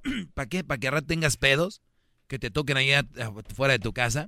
¿Para 0.34 0.48
qué? 0.48 0.64
¿Para 0.64 0.78
que 0.78 0.88
ahora 0.88 1.02
tengas 1.02 1.36
pedos? 1.36 1.82
Que 2.26 2.38
te 2.38 2.50
toquen 2.50 2.76
allá 2.76 3.04
fuera 3.54 3.72
de 3.72 3.78
tu 3.78 3.92
casa. 3.92 4.26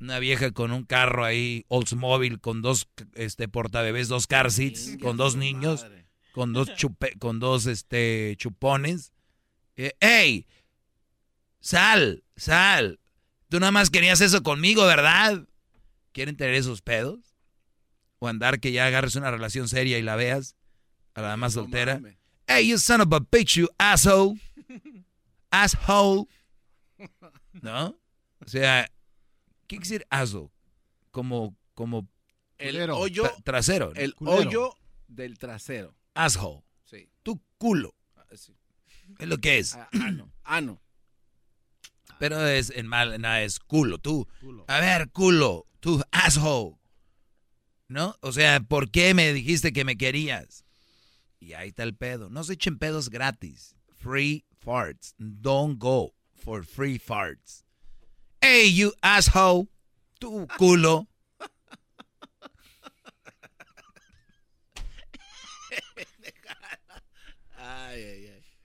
Una 0.00 0.18
vieja 0.18 0.50
con 0.52 0.72
un 0.72 0.84
carro 0.84 1.24
ahí, 1.24 1.64
Oldsmobile, 1.68 2.38
con 2.38 2.62
dos 2.62 2.88
este, 3.14 3.48
portabebés, 3.48 4.08
dos 4.08 4.26
car 4.26 4.50
seats, 4.50 4.96
con 5.00 5.16
dos 5.16 5.36
niños, 5.36 5.86
con 6.32 6.52
dos, 6.52 6.74
chupe, 6.76 7.18
con 7.18 7.38
dos 7.38 7.66
este, 7.66 8.34
chupones. 8.38 9.12
Eh, 9.76 9.92
¡Ey! 10.00 10.46
Sal, 11.60 12.24
sal. 12.36 12.98
Tú 13.50 13.60
nada 13.60 13.72
más 13.72 13.90
querías 13.90 14.20
eso 14.22 14.42
conmigo, 14.42 14.86
¿verdad? 14.86 15.46
¿Quieren 16.12 16.36
tener 16.36 16.54
esos 16.54 16.80
pedos? 16.80 17.36
O 18.18 18.28
andar 18.28 18.60
que 18.60 18.72
ya 18.72 18.86
agarres 18.86 19.16
una 19.16 19.30
relación 19.30 19.68
seria 19.68 19.98
y 19.98 20.02
la 20.02 20.16
veas 20.16 20.56
a 21.14 21.22
la 21.22 21.36
más 21.36 21.54
soltera. 21.54 22.00
Hey, 22.52 22.66
you 22.66 22.78
son 22.78 23.00
of 23.00 23.12
a 23.12 23.20
bitch, 23.20 23.56
you 23.56 23.68
asshole. 23.78 24.36
Asshole. 25.52 26.26
¿No? 27.62 27.96
O 28.44 28.48
sea, 28.48 28.90
¿qué 29.68 29.76
quiere 29.76 29.84
decir 29.84 30.06
asshole? 30.10 30.50
Como, 31.12 31.56
como 31.74 32.08
el 32.58 32.90
hoyo 32.90 33.30
trasero. 33.44 33.92
El 33.94 34.16
hoyo 34.18 34.74
del 35.06 35.38
trasero. 35.38 35.94
Asshole. 36.14 36.64
Sí. 36.86 37.08
Tu 37.22 37.40
culo. 37.56 37.94
Ah, 38.16 38.24
es 38.32 38.50
lo 39.28 39.38
que 39.38 39.58
es. 39.58 39.76
Ah, 39.76 39.88
ano. 39.92 40.32
Ano. 40.42 40.82
Pero 42.18 42.44
es 42.48 42.70
en 42.70 42.88
mal, 42.88 43.20
nada, 43.20 43.42
es 43.42 43.60
culo. 43.60 43.98
Tú. 43.98 44.26
A 44.66 44.80
ver, 44.80 45.08
culo. 45.12 45.68
Tú, 45.78 46.02
asshole. 46.10 46.74
¿No? 47.86 48.16
O 48.22 48.32
sea, 48.32 48.58
¿por 48.58 48.90
qué 48.90 49.14
me 49.14 49.32
dijiste 49.32 49.72
que 49.72 49.84
me 49.84 49.96
querías? 49.96 50.64
Y 51.40 51.54
ahí 51.54 51.70
está 51.70 51.82
el 51.82 51.96
pedo. 51.96 52.28
No 52.28 52.44
se 52.44 52.52
echen 52.52 52.78
pedos 52.78 53.08
gratis. 53.08 53.74
Free 53.96 54.44
farts. 54.60 55.14
Don't 55.18 55.78
go 55.78 56.14
for 56.34 56.62
free 56.62 56.98
farts. 56.98 57.64
Hey, 58.42 58.72
you 58.72 58.92
asshole. 59.02 59.68
Tu 60.20 60.46
culo. 60.58 61.08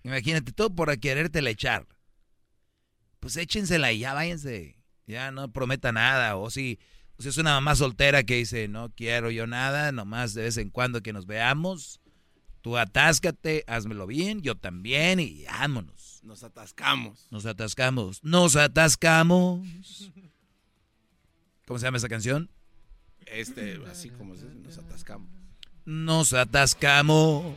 Imagínate, 0.03 0.51
todo 0.51 0.75
por 0.75 0.95
quererte 0.99 1.39
echar. 1.49 1.87
Pues 3.19 3.37
échensela 3.37 3.91
y 3.91 3.99
ya 3.99 4.13
váyanse. 4.13 4.77
Ya 5.07 5.31
no 5.31 5.51
prometa 5.51 5.91
nada. 5.91 6.35
O 6.35 6.51
si, 6.51 6.77
o 7.17 7.23
si 7.23 7.29
es 7.29 7.37
una 7.37 7.51
mamá 7.51 7.75
soltera 7.75 8.23
que 8.23 8.35
dice, 8.35 8.67
no 8.67 8.91
quiero 8.93 9.31
yo 9.31 9.47
nada, 9.47 9.91
nomás 9.91 10.33
de 10.33 10.43
vez 10.43 10.57
en 10.57 10.69
cuando 10.69 11.01
que 11.01 11.13
nos 11.13 11.25
veamos 11.25 12.01
Tú 12.65 12.79
atáscate, 12.79 13.63
házmelo 13.67 14.07
bien, 14.07 14.41
yo 14.41 14.55
también 14.55 15.19
y 15.19 15.45
vámonos. 15.45 16.19
Nos 16.23 16.43
atascamos. 16.43 17.27
Nos 17.29 17.45
atascamos. 17.45 18.23
Nos 18.23 18.55
atascamos. 18.55 19.61
¿Cómo 21.67 21.77
se 21.77 21.85
llama 21.85 21.97
esa 21.97 22.09
canción? 22.09 22.49
Este, 23.27 23.79
así 23.87 24.09
como 24.09 24.35
se 24.35 24.45
nos 24.45 24.79
atascamos. 24.79 25.29
Nos 25.85 26.33
atascamos. 26.33 27.53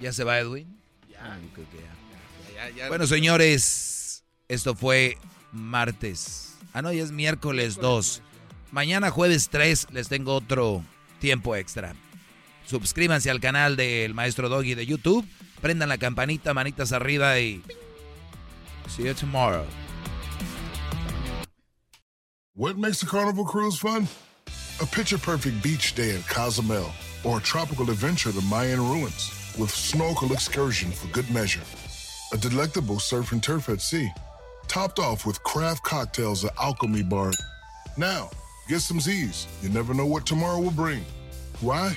¿Ya 0.00 0.14
se 0.14 0.24
va 0.24 0.38
Edwin? 0.38 0.80
Ya. 1.10 2.88
bueno, 2.88 3.06
señores, 3.06 4.24
esto 4.48 4.74
fue 4.74 5.18
martes. 5.52 6.56
Ah, 6.72 6.80
no, 6.80 6.90
ya 6.94 7.02
es 7.02 7.12
miércoles 7.12 7.76
2. 7.76 8.22
Mañana 8.70 9.10
jueves 9.10 9.50
3 9.50 9.88
les 9.92 10.08
tengo 10.08 10.34
otro 10.34 10.82
tiempo 11.20 11.56
extra. 11.56 11.94
Suscríbanse 12.66 13.30
al 13.30 13.40
canal 13.40 13.76
del 13.76 14.14
Maestro 14.14 14.48
Doggy 14.48 14.74
de 14.74 14.86
YouTube. 14.86 15.26
Prendan 15.60 15.88
la 15.88 15.98
campanita, 15.98 16.54
manitas 16.54 16.92
arriba 16.92 17.38
y... 17.38 17.62
See 18.88 19.04
you 19.04 19.14
tomorrow. 19.14 19.64
What 22.54 22.76
makes 22.76 23.02
a 23.02 23.06
carnival 23.06 23.44
cruise 23.44 23.78
fun? 23.78 24.06
A 24.80 24.86
picture-perfect 24.86 25.62
beach 25.62 25.94
day 25.94 26.14
at 26.14 26.26
Cozumel 26.28 26.90
or 27.24 27.38
a 27.38 27.40
tropical 27.42 27.90
adventure 27.90 28.32
to 28.32 28.40
Mayan 28.42 28.80
ruins 28.80 29.30
with 29.58 29.70
snorkel 29.70 30.32
excursion 30.32 30.90
for 30.92 31.08
good 31.08 31.28
measure. 31.30 31.62
A 32.32 32.36
delectable 32.36 32.98
surf 32.98 33.32
and 33.32 33.42
turf 33.42 33.68
at 33.68 33.80
sea, 33.80 34.10
topped 34.66 34.98
off 34.98 35.24
with 35.26 35.42
craft 35.44 35.82
cocktails 35.82 36.44
at 36.44 36.52
Alchemy 36.60 37.02
Bar. 37.04 37.32
Now, 37.96 38.30
get 38.68 38.80
some 38.80 39.00
Z's. 39.00 39.46
You 39.62 39.68
never 39.68 39.94
know 39.94 40.06
what 40.06 40.26
tomorrow 40.26 40.60
will 40.60 40.70
bring. 40.70 41.04
Why? 41.60 41.96